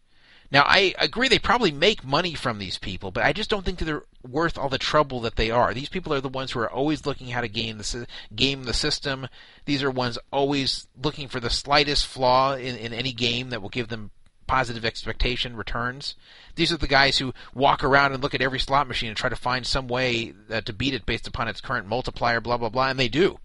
Now, 0.54 0.62
I 0.68 0.94
agree 1.00 1.26
they 1.26 1.40
probably 1.40 1.72
make 1.72 2.04
money 2.04 2.34
from 2.34 2.60
these 2.60 2.78
people, 2.78 3.10
but 3.10 3.24
I 3.24 3.32
just 3.32 3.50
don't 3.50 3.64
think 3.64 3.80
they're 3.80 4.04
worth 4.22 4.56
all 4.56 4.68
the 4.68 4.78
trouble 4.78 5.20
that 5.22 5.34
they 5.34 5.50
are. 5.50 5.74
These 5.74 5.88
people 5.88 6.14
are 6.14 6.20
the 6.20 6.28
ones 6.28 6.52
who 6.52 6.60
are 6.60 6.70
always 6.70 7.04
looking 7.04 7.30
how 7.30 7.40
to 7.40 7.48
game 7.48 7.78
the 7.78 8.06
game 8.32 8.62
the 8.62 8.72
system. 8.72 9.26
These 9.64 9.82
are 9.82 9.90
ones 9.90 10.16
always 10.32 10.86
looking 11.02 11.26
for 11.26 11.40
the 11.40 11.50
slightest 11.50 12.06
flaw 12.06 12.54
in, 12.54 12.76
in 12.76 12.92
any 12.92 13.12
game 13.12 13.50
that 13.50 13.62
will 13.62 13.68
give 13.68 13.88
them 13.88 14.12
positive 14.46 14.84
expectation 14.84 15.56
returns. 15.56 16.14
These 16.54 16.72
are 16.72 16.76
the 16.76 16.86
guys 16.86 17.18
who 17.18 17.34
walk 17.52 17.82
around 17.82 18.12
and 18.12 18.22
look 18.22 18.36
at 18.36 18.40
every 18.40 18.60
slot 18.60 18.86
machine 18.86 19.08
and 19.08 19.18
try 19.18 19.30
to 19.30 19.34
find 19.34 19.66
some 19.66 19.88
way 19.88 20.34
uh, 20.48 20.60
to 20.60 20.72
beat 20.72 20.94
it 20.94 21.04
based 21.04 21.26
upon 21.26 21.48
its 21.48 21.60
current 21.60 21.88
multiplier, 21.88 22.40
blah 22.40 22.58
blah 22.58 22.68
blah, 22.68 22.90
and 22.90 23.00
they 23.00 23.08
do. 23.08 23.40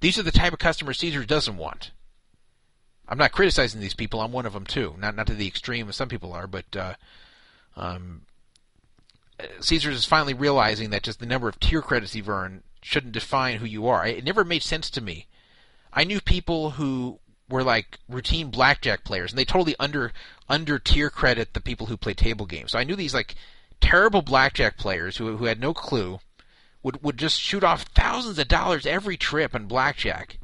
These 0.00 0.18
are 0.18 0.24
the 0.24 0.32
type 0.32 0.52
of 0.52 0.58
customers 0.58 0.98
Caesars 0.98 1.26
doesn't 1.26 1.58
want. 1.58 1.92
I'm 3.10 3.18
not 3.18 3.32
criticizing 3.32 3.80
these 3.80 3.94
people. 3.94 4.20
I'm 4.20 4.30
one 4.30 4.46
of 4.46 4.52
them 4.52 4.64
too. 4.64 4.94
Not 4.96 5.16
not 5.16 5.26
to 5.26 5.34
the 5.34 5.48
extreme 5.48 5.88
as 5.88 5.96
some 5.96 6.08
people 6.08 6.32
are, 6.32 6.46
but 6.46 6.76
uh, 6.76 6.94
um, 7.76 8.22
Caesars 9.60 9.96
is 9.96 10.04
finally 10.04 10.32
realizing 10.32 10.90
that 10.90 11.02
just 11.02 11.18
the 11.18 11.26
number 11.26 11.48
of 11.48 11.58
tier 11.58 11.82
credits 11.82 12.14
you've 12.14 12.28
earned 12.28 12.62
shouldn't 12.82 13.12
define 13.12 13.58
who 13.58 13.66
you 13.66 13.88
are. 13.88 14.06
It 14.06 14.24
never 14.24 14.44
made 14.44 14.62
sense 14.62 14.88
to 14.90 15.00
me. 15.00 15.26
I 15.92 16.04
knew 16.04 16.20
people 16.20 16.70
who 16.70 17.18
were 17.48 17.64
like 17.64 17.98
routine 18.08 18.48
blackjack 18.50 19.02
players, 19.02 19.32
and 19.32 19.38
they 19.38 19.44
totally 19.44 19.74
under 19.80 20.12
under 20.48 20.78
tier 20.78 21.10
credit 21.10 21.52
the 21.52 21.60
people 21.60 21.86
who 21.86 21.96
play 21.96 22.14
table 22.14 22.46
games. 22.46 22.72
So 22.72 22.78
I 22.78 22.84
knew 22.84 22.94
these 22.96 23.14
like 23.14 23.34
terrible 23.80 24.22
blackjack 24.22 24.76
players 24.76 25.16
who 25.16 25.36
who 25.36 25.46
had 25.46 25.60
no 25.60 25.74
clue 25.74 26.20
would 26.84 27.02
would 27.02 27.16
just 27.16 27.40
shoot 27.40 27.64
off 27.64 27.82
thousands 27.82 28.38
of 28.38 28.46
dollars 28.46 28.86
every 28.86 29.16
trip 29.16 29.54
in 29.54 29.66
blackjack 29.66 30.38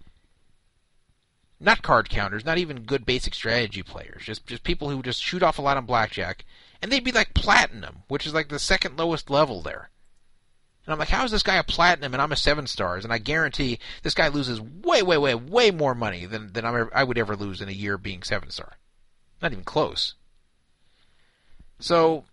not 1.58 1.82
card 1.82 2.10
counters, 2.10 2.44
not 2.44 2.58
even 2.58 2.82
good 2.82 3.06
basic 3.06 3.34
strategy 3.34 3.82
players, 3.82 4.22
just 4.24 4.46
just 4.46 4.62
people 4.62 4.90
who 4.90 5.02
just 5.02 5.22
shoot 5.22 5.42
off 5.42 5.58
a 5.58 5.62
lot 5.62 5.76
on 5.76 5.86
blackjack, 5.86 6.44
and 6.82 6.90
they'd 6.90 7.04
be 7.04 7.12
like 7.12 7.34
platinum, 7.34 8.02
which 8.08 8.26
is 8.26 8.34
like 8.34 8.48
the 8.48 8.58
second 8.58 8.98
lowest 8.98 9.30
level 9.30 9.62
there. 9.62 9.90
And 10.84 10.92
I'm 10.92 10.98
like, 11.00 11.08
how 11.08 11.24
is 11.24 11.32
this 11.32 11.42
guy 11.42 11.56
a 11.56 11.64
platinum 11.64 12.14
and 12.14 12.22
I'm 12.22 12.30
a 12.30 12.36
seven 12.36 12.68
stars? 12.68 13.02
And 13.02 13.12
I 13.12 13.18
guarantee 13.18 13.80
this 14.02 14.14
guy 14.14 14.28
loses 14.28 14.60
way, 14.60 15.02
way, 15.02 15.18
way, 15.18 15.34
way 15.34 15.72
more 15.72 15.96
money 15.96 16.26
than 16.26 16.52
than 16.52 16.64
I'm, 16.64 16.88
I 16.94 17.02
would 17.02 17.18
ever 17.18 17.34
lose 17.34 17.60
in 17.60 17.68
a 17.68 17.72
year 17.72 17.98
being 17.98 18.22
seven 18.22 18.50
star. 18.50 18.74
Not 19.42 19.52
even 19.52 19.64
close. 19.64 20.14
So, 21.78 22.24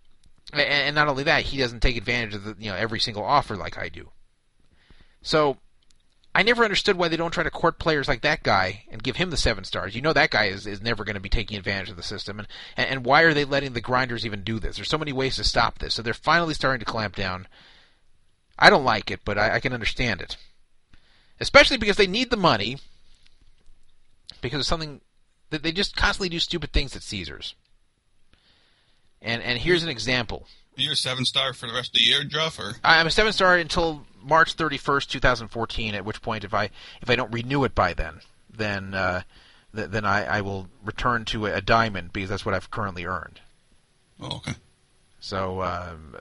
and 0.52 0.94
not 0.94 1.08
only 1.08 1.24
that, 1.24 1.42
he 1.42 1.58
doesn't 1.58 1.80
take 1.80 1.96
advantage 1.96 2.34
of 2.34 2.44
the, 2.44 2.56
you 2.58 2.70
know 2.70 2.76
every 2.76 3.00
single 3.00 3.24
offer 3.24 3.56
like 3.56 3.76
I 3.76 3.88
do. 3.88 4.10
So 5.20 5.56
I 6.34 6.42
never 6.42 6.64
understood 6.64 6.96
why 6.96 7.08
they 7.08 7.16
don't 7.16 7.30
try 7.30 7.44
to 7.44 7.50
court 7.50 7.78
players 7.78 8.08
like 8.08 8.22
that 8.22 8.42
guy 8.42 8.84
and 8.90 9.02
give 9.02 9.16
him 9.16 9.30
the 9.30 9.36
seven 9.36 9.62
stars. 9.62 9.94
You 9.94 10.02
know 10.02 10.12
that 10.12 10.30
guy 10.30 10.46
is, 10.46 10.66
is 10.66 10.82
never 10.82 11.04
going 11.04 11.14
to 11.14 11.20
be 11.20 11.28
taking 11.28 11.56
advantage 11.56 11.90
of 11.90 11.96
the 11.96 12.02
system, 12.02 12.40
and, 12.40 12.48
and 12.76 13.04
why 13.04 13.22
are 13.22 13.34
they 13.34 13.44
letting 13.44 13.72
the 13.72 13.80
grinders 13.80 14.26
even 14.26 14.42
do 14.42 14.58
this? 14.58 14.76
There's 14.76 14.88
so 14.88 14.98
many 14.98 15.12
ways 15.12 15.36
to 15.36 15.44
stop 15.44 15.78
this, 15.78 15.94
so 15.94 16.02
they're 16.02 16.14
finally 16.14 16.54
starting 16.54 16.80
to 16.80 16.90
clamp 16.90 17.14
down. 17.14 17.46
I 18.58 18.68
don't 18.68 18.84
like 18.84 19.10
it, 19.10 19.20
but 19.24 19.38
I, 19.38 19.56
I 19.56 19.60
can 19.60 19.72
understand 19.72 20.20
it, 20.20 20.36
especially 21.38 21.76
because 21.76 21.96
they 21.96 22.06
need 22.06 22.30
the 22.30 22.36
money 22.36 22.78
because 24.40 24.60
of 24.60 24.66
something 24.66 25.00
that 25.50 25.62
they 25.62 25.72
just 25.72 25.96
constantly 25.96 26.28
do 26.28 26.40
stupid 26.40 26.72
things 26.72 26.96
at 26.96 27.02
Caesars. 27.02 27.54
And 29.22 29.42
and 29.42 29.58
here's 29.58 29.82
an 29.82 29.88
example. 29.88 30.46
You're 30.76 30.92
a 30.92 30.96
seven 30.96 31.24
star 31.24 31.54
for 31.54 31.66
the 31.66 31.72
rest 31.72 31.90
of 31.90 31.94
the 31.94 32.04
year, 32.04 32.24
Druff, 32.24 32.58
or 32.58 32.74
I'm 32.82 33.06
a 33.06 33.10
seven 33.10 33.32
star 33.32 33.56
until 33.56 34.04
March 34.24 34.56
31st, 34.56 35.08
2014. 35.08 35.94
At 35.94 36.04
which 36.04 36.22
point, 36.22 36.44
if 36.44 36.54
I 36.54 36.70
if 37.02 37.10
I 37.10 37.16
don't 37.16 37.32
renew 37.32 37.64
it 37.64 37.74
by 37.74 37.94
then, 37.94 38.20
then 38.50 38.94
uh, 38.94 39.22
th- 39.74 39.90
then 39.90 40.04
I, 40.04 40.24
I 40.24 40.40
will 40.40 40.68
return 40.84 41.24
to 41.26 41.46
a, 41.46 41.54
a 41.54 41.60
diamond 41.60 42.12
because 42.12 42.30
that's 42.30 42.46
what 42.46 42.54
I've 42.54 42.70
currently 42.70 43.04
earned. 43.04 43.40
Oh, 44.20 44.36
okay. 44.36 44.54
So 45.20 45.62
um, 45.62 46.16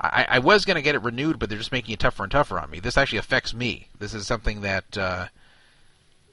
I, 0.00 0.26
I 0.28 0.38
was 0.38 0.64
going 0.64 0.76
to 0.76 0.82
get 0.82 0.94
it 0.94 1.02
renewed, 1.02 1.38
but 1.38 1.48
they're 1.48 1.58
just 1.58 1.72
making 1.72 1.94
it 1.94 2.00
tougher 2.00 2.22
and 2.22 2.32
tougher 2.32 2.58
on 2.58 2.70
me. 2.70 2.80
This 2.80 2.96
actually 2.96 3.18
affects 3.18 3.54
me. 3.54 3.88
This 3.98 4.14
is 4.14 4.26
something 4.26 4.60
that 4.62 4.98
uh, 4.98 5.26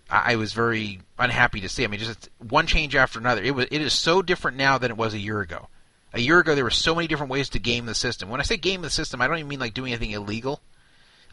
I 0.09 0.33
I 0.33 0.35
was 0.35 0.53
very 0.53 0.99
unhappy 1.17 1.61
to 1.61 1.69
see. 1.69 1.83
I 1.83 1.87
mean, 1.87 1.99
just 1.99 2.29
one 2.39 2.67
change 2.67 2.95
after 2.95 3.19
another. 3.19 3.41
It 3.41 3.55
was 3.55 3.67
it 3.71 3.81
is 3.81 3.93
so 3.93 4.21
different 4.21 4.57
now 4.57 4.77
than 4.77 4.91
it 4.91 4.97
was 4.97 5.13
a 5.13 5.19
year 5.19 5.41
ago. 5.41 5.67
A 6.13 6.19
year 6.19 6.39
ago, 6.39 6.55
there 6.55 6.63
were 6.63 6.69
so 6.69 6.95
many 6.95 7.07
different 7.07 7.31
ways 7.31 7.49
to 7.49 7.59
game 7.59 7.85
the 7.85 7.95
system. 7.95 8.29
When 8.29 8.39
I 8.39 8.43
say 8.43 8.57
game 8.57 8.81
the 8.81 8.89
system, 8.89 9.21
I 9.21 9.27
don't 9.27 9.37
even 9.37 9.49
mean 9.49 9.59
like 9.59 9.73
doing 9.73 9.91
anything 9.91 10.11
illegal. 10.11 10.61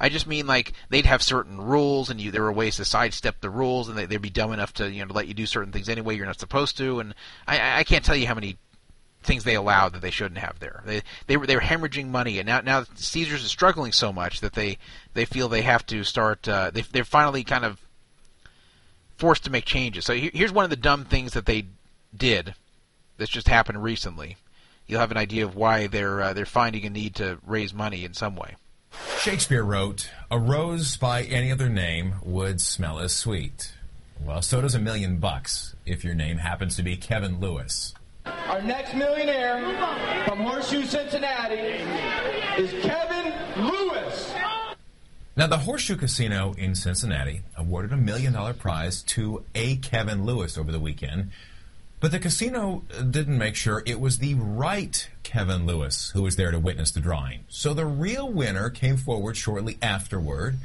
I 0.01 0.09
just 0.09 0.27
mean 0.27 0.47
like 0.47 0.73
they'd 0.91 1.07
have 1.07 1.23
certain 1.23 1.61
rules, 1.61 2.11
and 2.11 2.21
you 2.21 2.31
there 2.31 2.43
were 2.43 2.53
ways 2.53 2.77
to 2.77 2.85
sidestep 2.85 3.41
the 3.41 3.51
rules, 3.51 3.89
and 3.89 3.97
they, 3.97 4.07
they'd 4.07 4.21
be 4.21 4.31
dumb 4.31 4.53
enough 4.53 4.73
to 4.75 4.91
you 4.91 5.01
know 5.03 5.09
to 5.09 5.13
let 5.13 5.29
you 5.29 5.35
do 5.35 5.47
certain 5.47 5.73
things 5.73 5.89
anyway 5.89 6.17
you're 6.17 6.27
not 6.27 6.41
supposed 6.41 6.77
to. 6.79 7.01
And 7.01 7.15
I- 7.47 7.79
I, 7.81 7.85
can't 7.85 8.05
tell 8.05 8.17
you 8.17 8.27
how 8.27 8.35
many 8.35 8.57
things 9.23 9.45
they 9.45 9.55
allowed 9.55 9.93
that 9.93 10.03
they 10.03 10.11
shouldn't 10.11 10.39
have 10.41 10.59
there. 10.59 10.83
They 10.85 11.03
they 11.29 11.37
were 11.37 11.47
they 11.47 11.55
were 11.55 11.63
hemorrhaging 11.63 12.09
money, 12.09 12.39
and 12.39 12.47
now 12.47 12.61
now 12.61 12.85
Caesars 12.97 13.45
is 13.45 13.51
struggling 13.51 13.93
so 13.93 14.13
much 14.13 14.41
that 14.41 14.55
they 14.55 14.79
they 15.15 15.25
feel 15.25 15.49
they 15.49 15.63
have 15.63 15.87
to 15.87 16.03
start. 16.05 16.49
Uh, 16.49 16.71
they 16.71 16.81
they're 16.83 17.05
finally 17.05 17.45
kind 17.45 17.65
of 17.65 17.79
forced 19.17 19.45
to 19.45 19.51
make 19.51 19.65
changes. 19.65 20.05
So 20.05 20.15
here- 20.15 20.33
here's 20.35 20.53
one 20.53 20.65
of 20.65 20.71
the 20.71 20.77
dumb 20.77 21.05
things 21.05 21.33
that 21.35 21.47
they 21.47 21.67
did. 22.17 22.55
That's 23.19 23.31
just 23.31 23.47
happened 23.49 23.83
recently. 23.85 24.37
You'll 24.89 25.01
have 25.01 25.13
an 25.13 25.17
idea 25.17 25.45
of 25.45 25.55
why 25.55 25.87
they're 25.87 26.21
uh, 26.21 26.33
they're 26.33 26.45
finding 26.47 26.85
a 26.85 26.91
need 26.91 27.15
to 27.17 27.39
raise 27.47 27.73
money 27.73 28.05
in 28.05 28.15
some 28.15 28.35
way. 28.35 28.57
Shakespeare 29.21 29.63
wrote, 29.63 30.11
A 30.31 30.39
rose 30.39 30.97
by 30.97 31.23
any 31.23 31.53
other 31.53 31.69
name 31.69 32.15
would 32.23 32.61
smell 32.61 32.99
as 32.99 33.13
sweet. 33.13 33.73
Well, 34.25 34.43
so 34.43 34.61
does 34.61 34.75
a 34.75 34.81
million 34.81 35.17
bucks 35.17 35.75
if 35.87 36.05
your 36.05 36.15
name 36.15 36.39
happens 36.39 36.77
to 36.77 36.83
be 36.83 36.97
Kevin 36.97 37.41
Lewis. 37.41 37.95
Our 38.25 38.63
next 38.63 38.95
millionaire 38.95 39.59
from 40.27 40.41
Horseshoe, 40.41 40.85
Cincinnati 40.85 41.85
is 42.61 42.71
Kevin 42.85 43.33
Lewis. 43.65 44.33
Now, 45.35 45.47
the 45.47 45.59
Horseshoe 45.59 45.97
Casino 45.97 46.53
in 46.59 46.75
Cincinnati 46.75 47.43
awarded 47.57 47.93
a 47.93 47.97
million 47.97 48.35
dollar 48.35 48.53
prize 48.53 49.03
to 49.05 49.45
a 49.55 49.77
Kevin 49.77 50.25
Lewis 50.25 50.59
over 50.59 50.71
the 50.71 50.79
weekend, 50.79 51.31
but 52.03 52.11
the 52.11 52.19
casino 52.19 52.83
didn't 53.11 53.39
make 53.39 53.55
sure 53.55 53.85
it 53.87 54.01
was 54.01 54.19
the 54.19 54.35
right 54.35 55.09
Kevin 55.23 55.67
Lewis 55.67 56.11
who 56.11 56.23
was 56.23 56.35
there 56.35 56.51
to 56.51 56.59
witness 56.59 56.91
the 56.91 57.01
drawing. 57.01 57.45
So 57.49 57.73
the 57.73 57.87
real 57.87 58.29
winner 58.29 58.69
came 58.71 58.97
forward 58.97 59.37
shortly 59.37 59.79
afterward, 59.81 60.57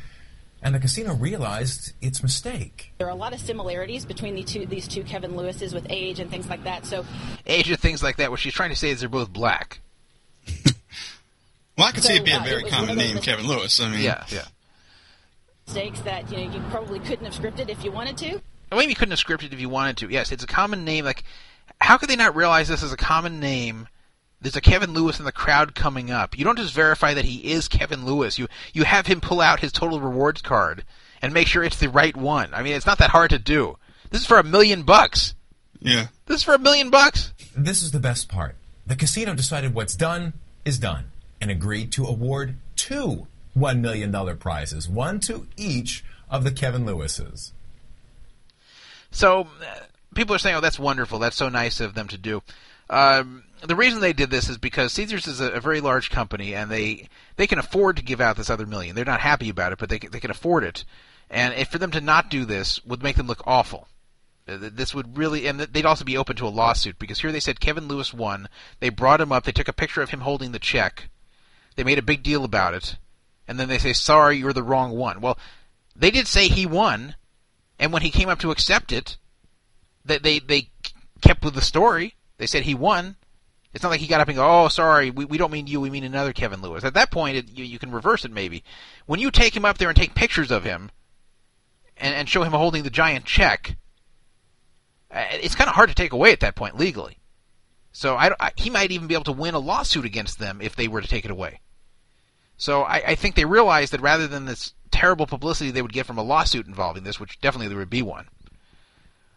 and 0.63 0.73
the 0.73 0.79
casino 0.79 1.13
realized 1.13 1.93
its 2.01 2.23
mistake. 2.23 2.91
There 2.97 3.05
are 3.05 3.11
a 3.11 3.15
lot 3.15 3.33
of 3.33 3.39
similarities 3.39 4.03
between 4.03 4.33
the 4.33 4.41
two, 4.43 4.65
these 4.65 4.87
two 4.87 5.03
Kevin 5.03 5.35
Lewises 5.35 5.75
with 5.75 5.85
age 5.91 6.19
and 6.19 6.31
things 6.31 6.49
like 6.49 6.63
that. 6.63 6.87
So 6.87 7.05
Age 7.45 7.69
and 7.69 7.79
things 7.79 8.01
like 8.01 8.17
that. 8.17 8.31
What 8.31 8.39
she's 8.39 8.53
trying 8.55 8.71
to 8.71 8.75
say 8.75 8.89
is 8.89 9.01
they're 9.01 9.07
both 9.07 9.31
black. 9.31 9.79
Well, 11.77 11.85
I 11.85 11.91
could 11.91 12.03
see 12.03 12.15
it 12.15 12.25
being 12.25 12.37
uh, 12.37 12.41
a 12.43 12.49
very 12.49 12.63
common 12.63 12.89
one 12.89 12.97
of 12.97 13.03
those 13.03 13.13
name, 13.13 13.21
Kevin 13.21 13.45
Lewis. 13.47 13.79
I 13.79 13.91
mean, 13.91 14.01
Yeah, 14.01 14.25
yeah. 14.29 14.45
mistakes 15.67 15.99
that 16.01 16.31
you 16.31 16.37
know 16.37 16.51
you 16.51 16.59
probably 16.71 16.99
couldn't 16.99 17.25
have 17.31 17.35
scripted 17.35 17.69
if 17.69 17.83
you 17.83 17.91
wanted 17.91 18.17
to. 18.17 18.41
Or 18.71 18.77
maybe 18.77 18.89
you 18.89 18.95
couldn't 18.95 19.17
have 19.17 19.19
scripted 19.19 19.53
if 19.53 19.59
you 19.59 19.69
wanted 19.69 19.97
to. 19.97 20.09
Yes, 20.09 20.31
it's 20.31 20.43
a 20.43 20.47
common 20.47 20.85
name. 20.85 21.05
Like, 21.05 21.23
how 21.79 21.97
could 21.97 22.09
they 22.09 22.15
not 22.15 22.35
realize 22.35 22.67
this 22.67 22.83
is 22.83 22.93
a 22.93 22.97
common 22.97 23.39
name? 23.39 23.87
There's 24.41 24.55
a 24.55 24.61
Kevin 24.61 24.93
Lewis 24.93 25.19
in 25.19 25.25
the 25.25 25.31
crowd 25.31 25.73
coming 25.73 26.11
up. 26.11 26.37
You 26.37 26.45
don't 26.45 26.59
just 26.59 26.73
verify 26.73 27.13
that 27.13 27.25
he 27.25 27.51
is 27.51 27.67
Kevin 27.67 28.05
Lewis. 28.05 28.37
You 28.37 28.47
you 28.71 28.83
have 28.83 29.07
him 29.07 29.19
pull 29.19 29.41
out 29.41 29.61
his 29.61 29.71
total 29.71 29.99
rewards 29.99 30.41
card 30.41 30.83
and 31.21 31.33
make 31.33 31.47
sure 31.47 31.63
it's 31.63 31.79
the 31.79 31.89
right 31.89 32.15
one. 32.15 32.53
I 32.53 32.61
mean, 32.61 32.73
it's 32.73 32.85
not 32.85 32.99
that 32.99 33.09
hard 33.09 33.31
to 33.31 33.39
do. 33.39 33.77
This 34.11 34.21
is 34.21 34.27
for 34.27 34.37
a 34.37 34.43
million 34.43 34.83
bucks. 34.83 35.33
Yeah. 35.79 36.07
This 36.27 36.37
is 36.37 36.43
for 36.43 36.53
a 36.53 36.59
million 36.59 36.89
bucks. 36.89 37.33
This 37.55 37.81
is 37.81 37.91
the 37.91 37.99
best 37.99 38.29
part. 38.29 38.55
The 38.85 38.95
casino 38.95 39.33
decided 39.33 39.73
what's 39.73 39.95
done 39.95 40.33
is 40.65 40.77
done 40.77 41.11
and 41.41 41.49
agreed 41.49 41.91
to 41.93 42.05
award 42.05 42.55
two 42.75 43.27
$1 43.57 43.79
million 43.79 44.37
prizes, 44.37 44.87
one 44.87 45.19
to 45.21 45.47
each 45.57 46.03
of 46.29 46.43
the 46.43 46.51
Kevin 46.51 46.85
Lewises. 46.85 47.51
So 49.11 49.41
uh, 49.41 49.79
people 50.15 50.35
are 50.35 50.39
saying, 50.39 50.55
"Oh, 50.55 50.61
that's 50.61 50.79
wonderful. 50.79 51.19
That's 51.19 51.37
so 51.37 51.49
nice 51.49 51.79
of 51.79 51.93
them 51.93 52.07
to 52.09 52.17
do." 52.17 52.41
Um, 52.89 53.43
the 53.65 53.75
reason 53.75 53.99
they 53.99 54.13
did 54.13 54.29
this 54.29 54.49
is 54.49 54.57
because 54.57 54.93
Caesars 54.93 55.27
is 55.27 55.41
a, 55.41 55.51
a 55.51 55.59
very 55.59 55.81
large 55.81 56.09
company, 56.09 56.53
and 56.53 56.69
they 56.69 57.09
they 57.35 57.47
can 57.47 57.59
afford 57.59 57.97
to 57.97 58.03
give 58.03 58.21
out 58.21 58.37
this 58.37 58.49
other 58.49 58.65
million. 58.65 58.95
They're 58.95 59.05
not 59.05 59.21
happy 59.21 59.49
about 59.49 59.71
it, 59.73 59.79
but 59.79 59.89
they 59.89 59.99
they 59.99 60.19
can 60.19 60.31
afford 60.31 60.63
it. 60.63 60.85
And 61.29 61.53
if 61.55 61.69
for 61.69 61.77
them 61.77 61.91
to 61.91 62.01
not 62.01 62.29
do 62.29 62.45
this 62.45 62.83
would 62.85 63.03
make 63.03 63.17
them 63.17 63.27
look 63.27 63.43
awful. 63.45 63.87
Uh, 64.47 64.57
This 64.59 64.95
would 64.95 65.17
really, 65.17 65.45
and 65.47 65.59
they'd 65.59 65.85
also 65.85 66.05
be 66.05 66.17
open 66.17 66.35
to 66.37 66.47
a 66.47 66.49
lawsuit 66.49 66.97
because 66.99 67.19
here 67.19 67.31
they 67.31 67.39
said 67.39 67.59
Kevin 67.59 67.87
Lewis 67.87 68.13
won. 68.13 68.47
They 68.79 68.89
brought 68.89 69.21
him 69.21 69.31
up. 69.31 69.43
They 69.43 69.51
took 69.51 69.67
a 69.67 69.73
picture 69.73 70.01
of 70.01 70.11
him 70.11 70.21
holding 70.21 70.51
the 70.51 70.59
check. 70.59 71.09
They 71.75 71.83
made 71.83 71.99
a 71.99 72.03
big 72.03 72.23
deal 72.23 72.43
about 72.43 72.73
it, 72.73 72.97
and 73.47 73.59
then 73.59 73.67
they 73.67 73.77
say, 73.77 73.93
"Sorry, 73.93 74.37
you're 74.37 74.53
the 74.53 74.63
wrong 74.63 74.91
one." 74.91 75.19
Well, 75.19 75.37
they 75.95 76.11
did 76.11 76.27
say 76.27 76.47
he 76.47 76.65
won, 76.65 77.15
and 77.79 77.93
when 77.93 78.01
he 78.01 78.09
came 78.09 78.29
up 78.29 78.39
to 78.39 78.51
accept 78.51 78.91
it, 78.91 79.17
they 80.05 80.17
they, 80.17 80.39
they 80.39 80.69
kept 81.21 81.43
with 81.43 81.53
the 81.53 81.61
story. 81.61 82.15
They 82.37 82.47
said 82.47 82.63
he 82.63 82.75
won. 82.75 83.15
It's 83.73 83.83
not 83.83 83.89
like 83.89 83.99
he 83.99 84.07
got 84.07 84.21
up 84.21 84.27
and 84.27 84.37
go, 84.37 84.63
"Oh, 84.63 84.67
sorry, 84.69 85.11
we, 85.11 85.25
we 85.25 85.37
don't 85.37 85.51
mean 85.51 85.67
you, 85.67 85.81
we 85.81 85.89
mean 85.89 86.03
another 86.03 86.33
Kevin 86.33 86.61
Lewis." 86.61 86.83
At 86.83 86.95
that 86.95 87.11
point, 87.11 87.37
it, 87.37 87.49
you, 87.49 87.65
you 87.65 87.79
can 87.79 87.91
reverse 87.91 88.25
it 88.25 88.31
maybe. 88.31 88.63
When 89.05 89.19
you 89.19 89.29
take 89.29 89.55
him 89.55 89.65
up 89.65 89.77
there 89.77 89.89
and 89.89 89.97
take 89.97 90.15
pictures 90.15 90.51
of 90.51 90.63
him, 90.63 90.89
and, 91.99 92.15
and 92.15 92.29
show 92.29 92.43
him 92.43 92.53
holding 92.53 92.83
the 92.83 92.89
giant 92.89 93.25
check, 93.25 93.75
uh, 95.11 95.25
it's 95.31 95.55
kind 95.55 95.69
of 95.69 95.75
hard 95.75 95.89
to 95.89 95.95
take 95.95 96.13
away 96.13 96.31
at 96.31 96.39
that 96.41 96.55
point 96.55 96.77
legally. 96.77 97.17
So 97.91 98.15
I, 98.15 98.31
I, 98.39 98.51
he 98.55 98.69
might 98.69 98.91
even 98.91 99.07
be 99.07 99.15
able 99.15 99.23
to 99.25 99.31
win 99.31 99.55
a 99.55 99.59
lawsuit 99.59 100.05
against 100.05 100.39
them 100.39 100.59
if 100.61 100.75
they 100.75 100.87
were 100.87 101.01
to 101.01 101.07
take 101.07 101.25
it 101.25 101.31
away. 101.31 101.61
So 102.57 102.83
I, 102.83 103.03
I 103.07 103.15
think 103.15 103.35
they 103.35 103.45
realized 103.45 103.93
that 103.93 104.01
rather 104.01 104.27
than 104.27 104.45
this 104.45 104.73
terrible 104.97 105.27
publicity 105.27 105.69
they 105.69 105.81
would 105.81 105.93
get 105.93 106.07
from 106.07 106.17
a 106.17 106.23
lawsuit 106.23 106.65
involving 106.65 107.03
this, 107.03 107.19
which 107.19 107.39
definitely 107.39 107.67
there 107.67 107.77
would 107.77 107.89
be 107.89 108.01
one, 108.01 108.27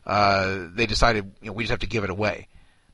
uh, 0.06 0.66
they 0.74 0.86
decided 0.86 1.32
you 1.42 1.48
know, 1.48 1.52
we 1.52 1.64
just 1.64 1.70
have 1.70 1.80
to 1.80 1.86
give 1.86 2.02
it 2.02 2.10
away. 2.10 2.48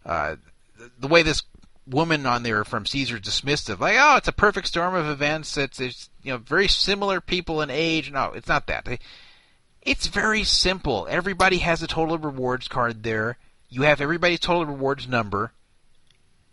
Uh, 0.05 0.35
the, 0.77 0.91
the 1.01 1.09
way 1.09 1.23
this 1.23 1.43
woman 1.86 2.27
on 2.27 2.43
there 2.43 2.65
from 2.65 2.85
Caesars 2.85 3.20
dismissed 3.20 3.70
it, 3.70 3.78
like, 3.78 3.97
oh, 3.97 4.17
it's 4.17 4.27
a 4.27 4.33
perfect 4.33 4.67
storm 4.67 4.97
of 4.97 5.07
events. 5.07 5.57
It's, 5.57 5.81
it's 5.81 6.11
you 6.25 6.33
know 6.33 6.39
very 6.39 6.67
similar 6.67 7.20
people 7.20 7.62
in 7.62 7.70
age. 7.70 8.11
No, 8.11 8.33
it's 8.35 8.49
not 8.49 8.67
that. 8.67 8.85
They, 8.85 8.99
it's 9.83 10.09
very 10.09 10.43
simple. 10.43 11.07
Everybody 11.09 11.59
has 11.59 11.83
a 11.85 11.86
total 11.86 12.19
rewards 12.19 12.67
card 12.67 13.05
there. 13.05 13.39
You 13.69 13.83
have 13.83 14.01
everybody's 14.01 14.41
total 14.41 14.67
rewards 14.67 15.07
number. 15.07 15.53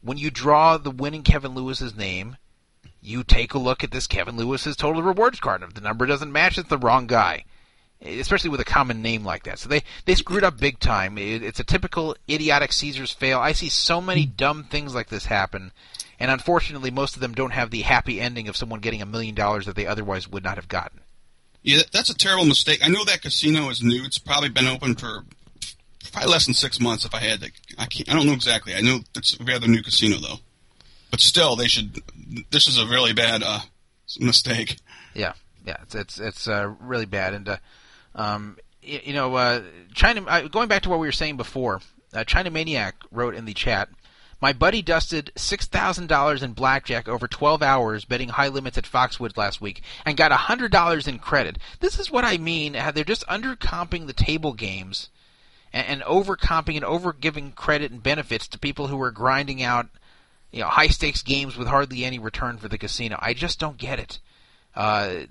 When 0.02 0.18
you 0.18 0.30
draw 0.30 0.78
the 0.78 0.92
winning 0.92 1.24
Kevin 1.24 1.56
Lewis's 1.56 1.96
name, 1.96 2.38
you 3.04 3.24
take 3.24 3.54
a 3.54 3.60
look 3.60 3.84
at 3.84 3.92
this 3.92 4.08
Kevin 4.08 4.38
Lewis's 4.38 4.76
total 4.76 5.04
rewards 5.04 5.40
card. 5.40 5.62
If 5.62 5.74
the 5.74 5.82
number 5.82 6.06
doesn't 6.06 6.32
match, 6.32 6.58
it's 6.58 6.70
the 6.70 6.78
wrong 6.78 7.08
guy. 7.08 7.46
Especially 8.02 8.50
with 8.50 8.60
a 8.60 8.66
common 8.66 9.02
name 9.02 9.24
like 9.24 9.44
that. 9.44 9.60
So 9.60 9.70
they, 9.70 9.84
they 10.06 10.16
screwed 10.16 10.44
up 10.44 10.60
big 10.60 10.80
time. 10.80 11.18
It, 11.18 11.42
it's 11.42 11.60
a 11.60 11.64
typical 11.64 12.18
idiotic 12.30 12.74
Caesars 12.74 13.14
fail. 13.14 13.40
I 13.40 13.54
see 13.54 13.70
so 13.70 14.02
many 14.02 14.26
hmm. 14.26 14.32
dumb 14.36 14.64
things 14.64 14.94
like 14.94 15.10
this 15.10 15.26
happen, 15.26 15.72
and 16.20 16.30
unfortunately, 16.30 16.92
most 16.92 17.16
of 17.16 17.22
them 17.22 17.34
don't 17.34 17.52
have 17.52 17.72
the 17.72 17.82
happy 17.82 18.20
ending 18.20 18.48
of 18.48 18.58
someone 18.58 18.82
getting 18.82 19.02
a 19.02 19.06
million 19.06 19.36
dollars 19.36 19.66
that 19.66 19.76
they 19.76 19.88
otherwise 19.88 20.28
would 20.28 20.44
not 20.44 20.58
have 20.58 20.68
gotten. 20.68 21.00
Yeah, 21.62 21.84
that's 21.94 22.10
a 22.10 22.18
terrible 22.18 22.46
mistake. 22.46 22.80
I 22.84 22.90
know 22.90 23.06
that 23.06 23.22
casino 23.22 23.70
is 23.70 23.82
new. 23.82 24.04
It's 24.04 24.20
probably 24.20 24.50
been 24.50 24.68
open 24.68 24.96
for 24.96 25.24
probably 26.12 26.32
less 26.32 26.46
than 26.46 26.54
six 26.54 26.80
months. 26.80 27.06
If 27.06 27.16
I 27.16 27.20
had 27.20 27.42
to, 27.42 27.52
I 27.78 27.86
can't. 27.86 28.10
I 28.10 28.14
don't 28.16 28.28
know 28.28 28.34
exactly. 28.34 28.76
I 28.76 28.82
know 28.82 29.00
it's 29.16 29.40
a 29.40 29.44
rather 29.44 29.68
new 29.68 29.82
casino 29.82 30.18
though, 30.18 30.40
but 31.14 31.22
still, 31.22 31.56
they 31.56 31.68
should. 31.68 32.02
This 32.50 32.68
is 32.68 32.80
a 32.80 32.88
really 32.88 33.14
bad 33.14 33.44
uh, 33.44 33.60
mistake. 34.20 34.78
Yeah, 35.14 35.34
yeah, 35.64 35.78
it's 35.84 35.94
it's 35.94 36.20
it's 36.20 36.48
uh, 36.48 36.74
really 36.80 37.06
bad, 37.06 37.36
and 37.36 37.50
uh, 37.50 37.58
um, 38.16 38.58
you, 38.82 39.00
you 39.04 39.14
know, 39.14 39.36
uh, 39.36 39.62
China. 39.94 40.24
Uh, 40.26 40.48
going 40.48 40.70
back 40.70 40.82
to 40.82 40.90
what 40.90 40.98
we 40.98 41.06
were 41.06 41.12
saying 41.12 41.38
before, 41.38 41.82
uh, 42.16 42.24
China 42.24 42.50
Maniac 42.50 42.96
wrote 43.12 43.36
in 43.36 43.46
the 43.46 43.54
chat. 43.54 43.90
My 44.42 44.54
buddy 44.54 44.82
dusted 44.82 45.32
six 45.36 45.68
thousand 45.68 46.08
dollars 46.08 46.42
in 46.42 46.54
blackjack 46.54 47.08
over 47.08 47.28
twelve 47.28 47.62
hours 47.62 48.06
betting 48.06 48.30
high 48.30 48.48
limits 48.48 48.80
at 48.80 48.86
Foxwoods 48.86 49.38
last 49.38 49.62
week, 49.62 49.84
and 50.08 50.18
got 50.18 50.32
hundred 50.32 50.72
dollars 50.72 51.08
in 51.08 51.20
credit. 51.20 51.60
This 51.80 52.00
is 52.00 52.10
what 52.10 52.26
I 52.26 52.40
mean. 52.40 52.74
They're 52.74 53.04
just 53.04 53.28
undercomping 53.28 54.08
the 54.08 54.14
table 54.14 54.54
games, 54.54 55.12
and, 55.72 55.86
and 55.86 56.02
overcomping 56.02 56.76
and 56.76 56.84
over 56.84 57.14
giving 57.14 57.52
credit 57.52 57.92
and 57.92 58.02
benefits 58.02 58.48
to 58.48 58.58
people 58.58 58.88
who 58.88 59.00
are 59.00 59.12
grinding 59.12 59.62
out, 59.62 59.90
you 60.54 60.62
know, 60.62 60.68
high 60.68 60.88
stakes 60.88 61.24
games 61.24 61.58
with 61.58 61.68
hardly 61.68 62.06
any 62.06 62.20
return 62.20 62.58
for 62.58 62.70
the 62.70 62.78
casino. 62.78 63.18
I 63.20 63.34
just 63.34 63.60
don't 63.60 63.78
get 63.78 64.00
it. 64.00 64.20
Uh, 64.76 65.26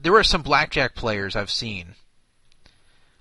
there 0.00 0.14
are 0.14 0.22
some 0.22 0.42
blackjack 0.42 0.94
players 0.94 1.34
I've 1.34 1.50
seen. 1.50 1.94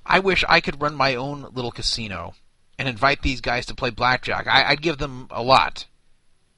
I 0.06 0.20
wish 0.20 0.44
I 0.48 0.60
could 0.62 0.82
run 0.82 0.94
my 0.94 1.16
own 1.16 1.48
little 1.54 1.72
casino 1.72 2.36
and 2.78 2.88
invite 2.88 3.22
these 3.22 3.42
guys 3.42 3.66
to 3.68 3.74
play 3.74 3.90
blackjack. 3.90 4.48
I, 4.48 4.70
I'd 4.70 4.82
give 4.82 4.98
them 4.98 5.28
a 5.32 5.42
lot 5.42 5.86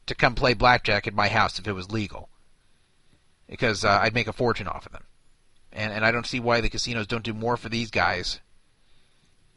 to 0.08 0.16
come 0.16 0.36
play 0.36 0.54
blackjack 0.56 1.08
at 1.08 1.14
my 1.14 1.28
house 1.28 1.60
if 1.60 1.68
it 1.68 1.74
was 1.74 1.92
legal. 1.92 2.30
because 3.48 3.86
uh, 3.86 4.00
I'd 4.02 4.14
make 4.14 4.28
a 4.28 4.34
fortune 4.34 4.68
off 4.68 4.86
of 4.86 4.92
them, 4.92 5.04
and 5.72 5.92
and 5.94 6.06
I 6.06 6.12
don't 6.12 6.26
see 6.26 6.40
why 6.40 6.62
the 6.62 6.70
casinos 6.70 7.08
don't 7.08 7.24
do 7.24 7.34
more 7.34 7.58
for 7.58 7.70
these 7.70 7.92
guys. 7.92 8.40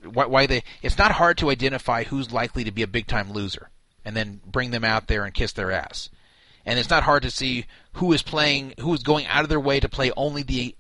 Why, 0.04 0.26
why 0.26 0.46
they? 0.46 0.62
It's 0.82 0.98
not 0.98 1.12
hard 1.12 1.38
to 1.38 1.50
identify 1.50 2.04
who's 2.04 2.32
likely 2.32 2.64
to 2.64 2.70
be 2.70 2.82
a 2.82 2.86
big 2.86 3.06
time 3.06 3.32
loser, 3.32 3.69
and 4.04 4.16
then 4.16 4.40
bring 4.46 4.70
them 4.70 4.84
out 4.84 5.06
there 5.06 5.24
and 5.24 5.34
kiss 5.34 5.52
their 5.52 5.72
ass. 5.72 6.10
And 6.64 6.78
it's 6.78 6.90
not 6.90 7.04
hard 7.04 7.22
to 7.22 7.30
see 7.30 7.66
who 7.94 8.12
is 8.12 8.22
playing, 8.22 8.74
who 8.80 8.92
is 8.94 9.02
going 9.02 9.26
out 9.26 9.42
of 9.42 9.48
their 9.48 9.60
way 9.60 9.80
to 9.80 9.88
play 9.88 10.12
only 10.16 10.42
the 10.42 10.76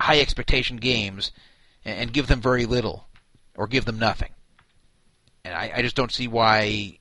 high 0.00 0.20
expectation 0.20 0.76
games, 0.76 1.32
and, 1.84 1.98
and 1.98 2.12
give 2.12 2.26
them 2.26 2.40
very 2.40 2.66
little, 2.66 3.06
or 3.56 3.66
give 3.66 3.84
them 3.84 3.98
nothing. 3.98 4.30
And 5.44 5.54
I, 5.54 5.72
I 5.76 5.82
just 5.82 5.96
don't 5.96 6.12
see 6.12 6.28
why 6.28 6.98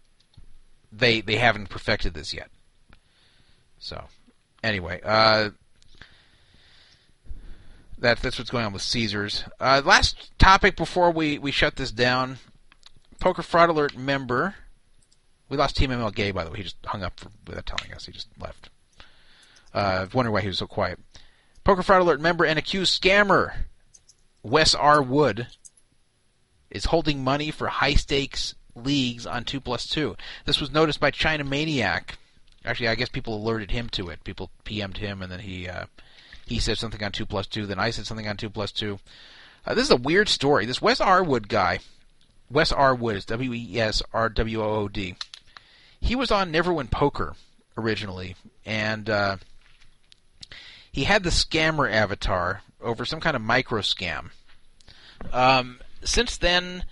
they 0.92 1.22
they 1.22 1.38
haven't 1.38 1.70
perfected 1.70 2.14
this 2.14 2.34
yet. 2.34 2.50
So, 3.80 4.06
anyway, 4.64 5.02
uh, 5.04 5.50
that's 7.98 8.22
that's 8.22 8.38
what's 8.38 8.52
going 8.52 8.66
on 8.66 8.74
with 8.74 8.82
Caesars. 8.82 9.44
Uh, 9.60 9.82
last 9.84 10.32
topic 10.38 10.76
before 10.76 11.12
we, 11.12 11.38
we 11.38 11.52
shut 11.52 11.76
this 11.76 11.92
down. 11.92 12.38
Poker 13.20 13.42
Fraud 13.42 13.70
Alert 13.70 13.98
member. 13.98 14.56
We 15.56 15.60
lost 15.60 15.78
Team 15.78 15.92
ML 15.92 16.14
Gay, 16.14 16.32
by 16.32 16.44
the 16.44 16.52
way. 16.52 16.58
He 16.58 16.64
just 16.64 16.76
hung 16.86 17.02
up 17.02 17.18
for, 17.18 17.30
without 17.48 17.66
telling 17.66 17.94
us. 17.94 18.06
He 18.06 18.12
just 18.12 18.28
left. 18.38 18.70
Uh, 19.74 20.06
wondering 20.14 20.34
why 20.34 20.42
he 20.42 20.50
was 20.50 20.58
so 20.58 20.68
quiet. 20.68 21.00
Poker 21.64 21.82
Fraud 21.82 22.02
Alert 22.02 22.20
member 22.20 22.44
and 22.44 22.60
accused 22.60 23.02
scammer 23.02 23.54
Wes 24.44 24.76
R. 24.76 25.02
Wood 25.02 25.48
is 26.70 26.84
holding 26.84 27.24
money 27.24 27.52
for 27.52 27.70
high 27.70 27.94
stakes 27.94 28.54
leagues 28.76 29.26
on 29.26 29.46
2 29.46 29.62
plus 29.62 29.88
2. 29.88 30.18
This 30.44 30.60
was 30.60 30.74
noticed 30.74 31.00
by 31.00 31.10
China 31.10 31.46
Maniac. 31.46 32.18
Actually, 32.66 32.90
I 32.90 32.96
guess 32.96 33.08
people 33.08 33.38
alerted 33.38 33.72
him 33.72 33.88
to 33.92 34.10
it. 34.10 34.26
People 34.26 34.52
PM'd 34.66 34.98
him, 34.98 35.22
and 35.22 35.32
then 35.32 35.40
he 35.40 35.70
uh, 35.70 35.86
he 36.46 36.60
said 36.60 36.78
something 36.78 37.02
on 37.02 37.14
2 37.14 37.26
plus 37.26 37.48
2. 37.48 37.66
Then 37.66 37.80
I 37.80 37.92
said 37.92 38.06
something 38.06 38.28
on 38.28 38.36
2 38.36 38.50
plus 38.50 38.74
2. 38.74 39.00
Uh, 39.66 39.74
this 39.74 39.86
is 39.86 39.92
a 39.92 39.96
weird 39.96 40.28
story. 40.28 40.66
This 40.66 40.82
Wes 40.82 41.00
R. 41.00 41.24
Wood 41.24 41.48
guy, 41.48 41.80
Wes 42.52 42.74
R. 42.74 42.94
Wood 42.94 43.16
is 43.16 43.24
W 43.26 43.54
E 43.54 43.80
S 43.80 44.04
R 44.12 44.28
W 44.28 44.62
O 44.62 44.70
O 44.70 44.88
D. 44.90 45.16
He 46.06 46.16
was 46.16 46.30
on 46.30 46.52
Neverwin 46.52 46.92
Poker 46.92 47.36
originally, 47.76 48.36
and 48.64 49.10
uh, 49.10 49.38
he 50.92 51.06
had 51.06 51.24
the 51.24 51.32
scammer 51.32 51.92
avatar 51.92 52.62
over 52.80 53.06
some 53.06 53.20
kind 53.20 53.36
of 53.36 53.42
micro 53.42 53.82
scam. 53.82 54.30
Um, 55.34 55.80
since 56.04 56.38
then, 56.38 56.84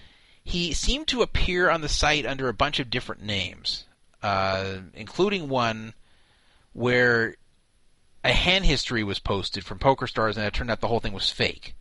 he 0.44 0.74
seemed 0.74 1.06
to 1.10 1.22
appear 1.22 1.70
on 1.70 1.82
the 1.82 1.90
site 1.90 2.26
under 2.26 2.50
a 2.50 2.56
bunch 2.56 2.80
of 2.80 2.90
different 2.90 3.22
names, 3.22 3.86
uh, 4.24 4.78
including 4.96 5.48
one 5.48 5.94
where 6.74 7.36
a 8.24 8.34
hand 8.34 8.66
history 8.66 9.04
was 9.04 9.20
posted 9.20 9.64
from 9.64 9.78
PokerStars, 9.78 10.38
and 10.38 10.46
it 10.46 10.54
turned 10.54 10.72
out 10.72 10.82
the 10.82 10.88
whole 10.88 11.00
thing 11.00 11.14
was 11.14 11.30
fake. 11.30 11.76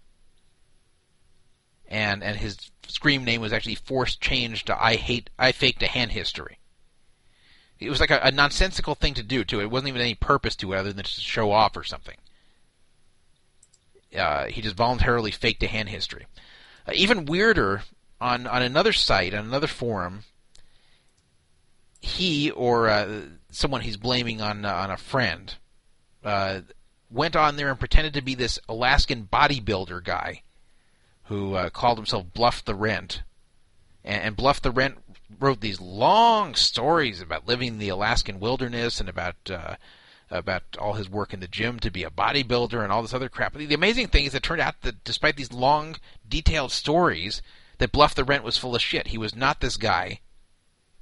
And 1.88 2.22
and 2.22 2.36
his 2.36 2.58
scream 2.88 3.24
name 3.24 3.40
was 3.40 3.54
actually 3.54 3.76
forced 3.76 4.20
changed 4.20 4.66
to 4.66 4.84
"I 4.84 4.96
hate 4.96 5.30
I 5.38 5.52
faked 5.52 5.82
a 5.82 5.88
hand 5.88 6.12
history." 6.12 6.58
It 7.84 7.90
was 7.90 8.00
like 8.00 8.10
a, 8.10 8.20
a 8.22 8.30
nonsensical 8.30 8.94
thing 8.94 9.14
to 9.14 9.22
do 9.22 9.44
too. 9.44 9.60
It 9.60 9.70
wasn't 9.70 9.88
even 9.88 10.00
any 10.00 10.14
purpose 10.14 10.56
to 10.56 10.72
it 10.72 10.76
other 10.76 10.92
than 10.92 11.04
to 11.04 11.10
show 11.10 11.50
off 11.50 11.76
or 11.76 11.84
something. 11.84 12.16
Uh, 14.16 14.46
he 14.46 14.60
just 14.60 14.76
voluntarily 14.76 15.30
faked 15.30 15.62
a 15.62 15.66
hand 15.66 15.88
history. 15.88 16.26
Uh, 16.86 16.92
even 16.94 17.24
weirder, 17.24 17.82
on 18.20 18.46
on 18.46 18.62
another 18.62 18.92
site, 18.92 19.34
on 19.34 19.44
another 19.44 19.66
forum, 19.66 20.24
he 22.00 22.50
or 22.50 22.88
uh, 22.88 23.22
someone 23.50 23.80
he's 23.80 23.96
blaming 23.96 24.40
on 24.40 24.64
uh, 24.64 24.72
on 24.72 24.90
a 24.90 24.96
friend 24.96 25.54
uh, 26.24 26.60
went 27.10 27.36
on 27.36 27.56
there 27.56 27.68
and 27.70 27.78
pretended 27.78 28.14
to 28.14 28.22
be 28.22 28.34
this 28.34 28.58
Alaskan 28.68 29.28
bodybuilder 29.32 30.02
guy 30.04 30.42
who 31.24 31.54
uh, 31.54 31.70
called 31.70 31.98
himself 31.98 32.26
Bluff 32.34 32.64
the 32.64 32.74
Rent, 32.74 33.22
and 34.04 34.36
Bluff 34.36 34.60
the 34.60 34.70
Rent 34.70 34.98
wrote 35.40 35.60
these 35.60 35.80
long 35.80 36.54
stories 36.54 37.20
about 37.20 37.46
living 37.46 37.68
in 37.68 37.78
the 37.78 37.88
Alaskan 37.88 38.40
wilderness 38.40 39.00
and 39.00 39.08
about 39.08 39.36
uh, 39.50 39.76
about 40.30 40.62
all 40.78 40.94
his 40.94 41.10
work 41.10 41.34
in 41.34 41.40
the 41.40 41.48
gym 41.48 41.78
to 41.80 41.90
be 41.90 42.04
a 42.04 42.10
bodybuilder 42.10 42.82
and 42.82 42.90
all 42.90 43.02
this 43.02 43.14
other 43.14 43.28
crap. 43.28 43.54
The 43.54 43.74
amazing 43.74 44.08
thing 44.08 44.24
is, 44.24 44.34
it 44.34 44.42
turned 44.42 44.62
out 44.62 44.80
that 44.82 45.04
despite 45.04 45.36
these 45.36 45.52
long, 45.52 45.96
detailed 46.26 46.72
stories, 46.72 47.42
that 47.78 47.92
Bluff 47.92 48.14
the 48.14 48.24
Rent 48.24 48.44
was 48.44 48.56
full 48.56 48.74
of 48.74 48.80
shit. 48.80 49.08
He 49.08 49.18
was 49.18 49.36
not 49.36 49.60
this 49.60 49.76
guy 49.76 50.20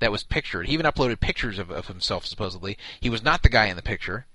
that 0.01 0.11
was 0.11 0.25
pictured. 0.25 0.67
He 0.67 0.73
even 0.75 0.87
uploaded 0.87 1.21
pictures 1.21 1.59
of, 1.59 1.71
of 1.71 1.87
himself, 1.87 2.27
supposedly. 2.27 2.77
He 3.01 3.11
was 3.11 3.23
not 3.23 3.43
the 3.43 3.49
guy 3.49 3.67
in 3.67 3.77
the 3.77 3.83
picture. 3.83 4.27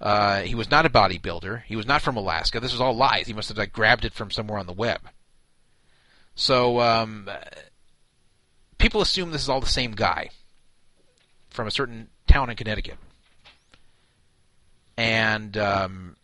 Uh, 0.00 0.42
he 0.42 0.54
was 0.54 0.70
not 0.70 0.86
a 0.86 0.90
bodybuilder. 0.90 1.62
He 1.64 1.74
was 1.74 1.86
not 1.86 2.02
from 2.02 2.16
Alaska. 2.16 2.60
This 2.60 2.72
was 2.72 2.80
all 2.80 2.94
lies. 2.94 3.26
He 3.26 3.32
must 3.32 3.48
have 3.48 3.58
like, 3.58 3.72
grabbed 3.72 4.04
it 4.04 4.14
from 4.14 4.30
somewhere 4.30 4.58
on 4.58 4.66
the 4.66 4.72
web. 4.72 5.00
So 6.34 6.80
um, 6.80 7.28
people 8.78 9.00
assume 9.00 9.30
this 9.30 9.42
is 9.42 9.48
all 9.48 9.60
the 9.60 9.66
same 9.66 9.92
guy 9.92 10.30
from 11.50 11.66
a 11.66 11.70
certain 11.70 12.08
town 12.26 12.50
in 12.50 12.56
Connecticut 12.56 12.96
and 14.98 15.56
um, 15.56 16.16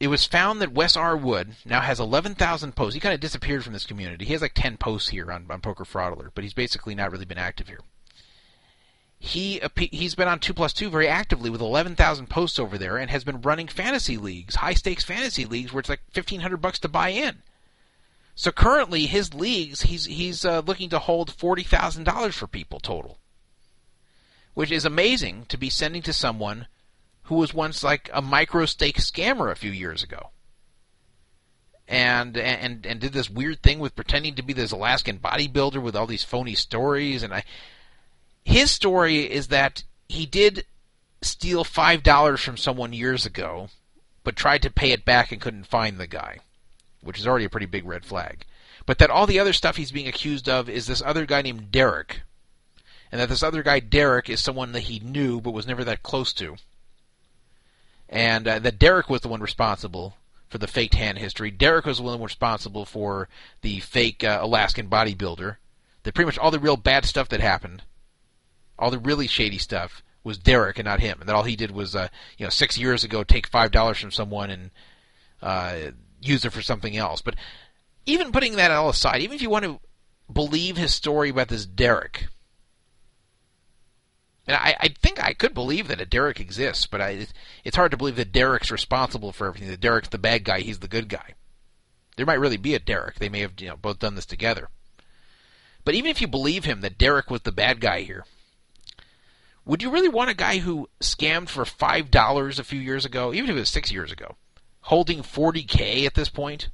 it 0.00 0.08
was 0.08 0.26
found 0.26 0.60
that 0.60 0.72
Wes 0.72 0.96
R. 0.96 1.16
Wood 1.16 1.54
now 1.64 1.80
has 1.80 2.00
11,000 2.00 2.74
posts. 2.74 2.94
He 2.94 3.00
kind 3.00 3.14
of 3.14 3.20
disappeared 3.20 3.62
from 3.62 3.72
this 3.72 3.86
community. 3.86 4.24
He 4.24 4.32
has 4.32 4.42
like 4.42 4.54
10 4.54 4.76
posts 4.76 5.10
here 5.10 5.30
on, 5.30 5.46
on 5.48 5.60
Poker 5.60 5.84
Fraud 5.84 6.12
Alert, 6.12 6.32
but 6.34 6.42
he's 6.42 6.52
basically 6.54 6.96
not 6.96 7.12
really 7.12 7.24
been 7.24 7.38
active 7.38 7.68
here. 7.68 7.80
He 9.18 9.62
he's 9.76 10.14
been 10.14 10.28
on 10.28 10.40
two 10.40 10.52
plus 10.52 10.74
two 10.74 10.90
very 10.90 11.08
actively 11.08 11.48
with 11.48 11.62
11,000 11.62 12.28
posts 12.28 12.58
over 12.58 12.76
there, 12.76 12.98
and 12.98 13.10
has 13.10 13.24
been 13.24 13.40
running 13.40 13.66
fantasy 13.66 14.18
leagues, 14.18 14.56
high 14.56 14.74
stakes 14.74 15.04
fantasy 15.04 15.46
leagues, 15.46 15.72
where 15.72 15.80
it's 15.80 15.88
like 15.88 16.02
1,500 16.12 16.58
bucks 16.58 16.78
to 16.80 16.88
buy 16.88 17.08
in. 17.08 17.38
So 18.38 18.52
currently, 18.52 19.06
his 19.06 19.32
leagues, 19.32 19.82
he's 19.82 20.04
he's 20.04 20.44
uh, 20.44 20.60
looking 20.60 20.90
to 20.90 20.98
hold 20.98 21.32
forty 21.32 21.62
thousand 21.62 22.04
dollars 22.04 22.36
for 22.36 22.46
people 22.46 22.78
total. 22.78 23.18
Which 24.52 24.70
is 24.70 24.84
amazing 24.84 25.46
to 25.48 25.56
be 25.56 25.70
sending 25.70 26.02
to 26.02 26.12
someone 26.12 26.66
who 27.24 27.36
was 27.36 27.52
once 27.52 27.82
like 27.82 28.08
a 28.12 28.22
micro 28.22 28.66
stake 28.66 28.98
scammer 28.98 29.50
a 29.50 29.56
few 29.56 29.70
years 29.70 30.02
ago. 30.02 30.30
And, 31.88 32.36
and 32.36 32.84
and 32.84 33.00
did 33.00 33.12
this 33.12 33.30
weird 33.30 33.62
thing 33.62 33.78
with 33.78 33.96
pretending 33.96 34.34
to 34.34 34.42
be 34.42 34.52
this 34.52 34.72
Alaskan 34.72 35.18
bodybuilder 35.18 35.80
with 35.80 35.96
all 35.96 36.06
these 36.06 36.24
phony 36.24 36.54
stories. 36.54 37.22
And 37.22 37.32
I 37.32 37.44
his 38.44 38.70
story 38.70 39.20
is 39.20 39.48
that 39.48 39.82
he 40.08 40.26
did 40.26 40.66
steal 41.22 41.64
five 41.64 42.02
dollars 42.02 42.42
from 42.42 42.56
someone 42.56 42.92
years 42.92 43.24
ago, 43.24 43.68
but 44.24 44.36
tried 44.36 44.62
to 44.62 44.70
pay 44.70 44.90
it 44.90 45.04
back 45.04 45.32
and 45.32 45.40
couldn't 45.40 45.66
find 45.66 45.98
the 45.98 46.06
guy, 46.06 46.40
which 47.06 47.18
is 47.18 47.26
already 47.26 47.44
a 47.44 47.50
pretty 47.50 47.66
big 47.66 47.86
red 47.86 48.04
flag. 48.04 48.44
But 48.84 48.98
that 48.98 49.10
all 49.10 49.26
the 49.26 49.40
other 49.40 49.52
stuff 49.52 49.76
he's 49.76 49.92
being 49.92 50.08
accused 50.08 50.48
of 50.48 50.68
is 50.68 50.86
this 50.86 51.02
other 51.04 51.26
guy 51.26 51.42
named 51.42 51.72
Derek, 51.72 52.22
and 53.10 53.20
that 53.20 53.28
this 53.28 53.42
other 53.42 53.62
guy 53.62 53.80
Derek 53.80 54.28
is 54.28 54.40
someone 54.40 54.72
that 54.72 54.80
he 54.80 55.00
knew 55.00 55.40
but 55.40 55.52
was 55.52 55.66
never 55.66 55.84
that 55.84 56.02
close 56.02 56.32
to, 56.34 56.56
and 58.08 58.46
uh, 58.46 58.58
that 58.58 58.78
Derek 58.78 59.08
was 59.08 59.22
the 59.22 59.28
one 59.28 59.40
responsible 59.40 60.16
for 60.48 60.58
the 60.58 60.68
faked 60.68 60.94
hand 60.94 61.18
history. 61.18 61.50
Derek 61.50 61.86
was 61.86 61.98
the 61.98 62.04
one 62.04 62.22
responsible 62.22 62.84
for 62.84 63.28
the 63.62 63.80
fake 63.80 64.22
uh, 64.22 64.38
Alaskan 64.40 64.88
bodybuilder. 64.88 65.56
That 66.04 66.14
pretty 66.14 66.26
much 66.26 66.38
all 66.38 66.52
the 66.52 66.60
real 66.60 66.76
bad 66.76 67.04
stuff 67.04 67.28
that 67.30 67.40
happened, 67.40 67.82
all 68.78 68.92
the 68.92 68.98
really 68.98 69.26
shady 69.26 69.58
stuff, 69.58 70.04
was 70.22 70.38
Derek 70.38 70.78
and 70.78 70.86
not 70.86 71.00
him. 71.00 71.18
And 71.18 71.28
that 71.28 71.34
all 71.34 71.42
he 71.42 71.56
did 71.56 71.72
was, 71.72 71.96
uh, 71.96 72.08
you 72.38 72.46
know, 72.46 72.50
six 72.50 72.78
years 72.78 73.02
ago, 73.02 73.24
take 73.24 73.48
five 73.48 73.72
dollars 73.72 73.98
from 73.98 74.12
someone 74.12 74.50
and 74.50 74.70
uh, 75.42 75.76
use 76.26 76.44
it 76.44 76.52
for 76.52 76.62
something 76.62 76.96
else. 76.96 77.20
But 77.22 77.36
even 78.04 78.32
putting 78.32 78.56
that 78.56 78.70
all 78.70 78.88
aside, 78.88 79.20
even 79.22 79.34
if 79.34 79.42
you 79.42 79.50
want 79.50 79.64
to 79.64 79.80
believe 80.32 80.76
his 80.76 80.94
story 80.94 81.30
about 81.30 81.48
this 81.48 81.66
Derek, 81.66 82.28
and 84.46 84.56
I, 84.56 84.76
I 84.78 84.88
think 84.88 85.22
I 85.22 85.32
could 85.32 85.54
believe 85.54 85.88
that 85.88 86.00
a 86.00 86.06
Derek 86.06 86.38
exists, 86.38 86.86
but 86.86 87.00
I, 87.00 87.26
it's 87.64 87.76
hard 87.76 87.90
to 87.90 87.96
believe 87.96 88.16
that 88.16 88.32
Derek's 88.32 88.70
responsible 88.70 89.32
for 89.32 89.48
everything. 89.48 89.68
That 89.68 89.80
Derek's 89.80 90.08
the 90.08 90.18
bad 90.18 90.44
guy, 90.44 90.60
he's 90.60 90.78
the 90.78 90.88
good 90.88 91.08
guy. 91.08 91.34
There 92.16 92.26
might 92.26 92.40
really 92.40 92.56
be 92.56 92.74
a 92.74 92.78
Derek. 92.78 93.18
They 93.18 93.28
may 93.28 93.40
have 93.40 93.60
you 93.60 93.68
know 93.68 93.76
both 93.76 93.98
done 93.98 94.14
this 94.14 94.26
together. 94.26 94.68
But 95.84 95.94
even 95.94 96.10
if 96.10 96.20
you 96.20 96.28
believe 96.28 96.64
him 96.64 96.80
that 96.80 96.98
Derek 96.98 97.30
was 97.30 97.42
the 97.42 97.52
bad 97.52 97.80
guy 97.80 98.00
here, 98.00 98.24
would 99.64 99.82
you 99.82 99.90
really 99.90 100.08
want 100.08 100.30
a 100.30 100.34
guy 100.34 100.58
who 100.58 100.88
scammed 101.00 101.48
for 101.48 101.64
five 101.64 102.10
dollars 102.10 102.58
a 102.58 102.64
few 102.64 102.80
years 102.80 103.04
ago, 103.04 103.34
even 103.34 103.50
if 103.50 103.56
it 103.56 103.60
was 103.60 103.68
six 103.68 103.92
years 103.92 104.12
ago, 104.12 104.36
holding 104.86 105.22
forty 105.22 105.62
k 105.62 106.06
at 106.06 106.14
this 106.14 106.28
point? 106.28 106.70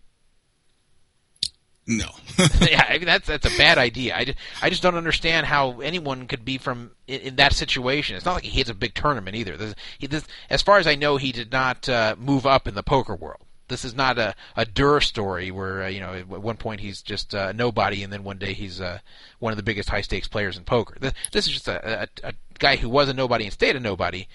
No. 1.86 2.06
yeah, 2.60 2.86
I 2.88 2.98
mean, 2.98 3.06
that's 3.06 3.26
that's 3.26 3.46
a 3.46 3.58
bad 3.58 3.78
idea. 3.78 4.16
I 4.16 4.24
just, 4.24 4.38
I 4.62 4.70
just 4.70 4.82
don't 4.82 4.94
understand 4.94 5.46
how 5.46 5.80
anyone 5.80 6.26
could 6.28 6.44
be 6.44 6.58
from 6.58 6.92
in, 7.06 7.20
in 7.20 7.36
that 7.36 7.52
situation. 7.52 8.16
It's 8.16 8.24
not 8.24 8.34
like 8.34 8.44
he 8.44 8.50
hits 8.50 8.70
a 8.70 8.74
big 8.74 8.94
tournament 8.94 9.36
either. 9.36 9.56
This, 9.56 9.74
he, 9.98 10.06
this, 10.06 10.24
as 10.48 10.62
far 10.62 10.78
as 10.78 10.86
I 10.86 10.94
know, 10.94 11.16
he 11.16 11.32
did 11.32 11.50
not 11.50 11.88
uh, 11.88 12.14
move 12.18 12.46
up 12.46 12.68
in 12.68 12.74
the 12.74 12.82
poker 12.82 13.14
world. 13.14 13.42
This 13.68 13.84
is 13.84 13.94
not 13.94 14.18
a 14.18 14.34
a 14.56 14.64
Durr 14.64 15.00
story 15.00 15.50
where 15.50 15.84
uh, 15.84 15.88
you 15.88 16.00
know 16.00 16.14
at 16.14 16.28
one 16.28 16.56
point 16.56 16.80
he's 16.80 17.02
just 17.02 17.34
uh, 17.34 17.52
nobody, 17.52 18.02
and 18.02 18.12
then 18.12 18.22
one 18.22 18.38
day 18.38 18.52
he's 18.52 18.80
uh, 18.80 19.00
one 19.40 19.52
of 19.52 19.56
the 19.56 19.62
biggest 19.62 19.88
high 19.88 20.02
stakes 20.02 20.28
players 20.28 20.56
in 20.56 20.64
poker. 20.64 20.96
This, 21.00 21.12
this 21.32 21.46
is 21.46 21.52
just 21.52 21.68
a, 21.68 22.02
a, 22.02 22.08
a 22.22 22.32
guy 22.58 22.76
who 22.76 22.88
was 22.88 23.08
a 23.08 23.14
nobody 23.14 23.44
and 23.44 23.52
stayed 23.52 23.76
a 23.76 23.80
nobody. 23.80 24.28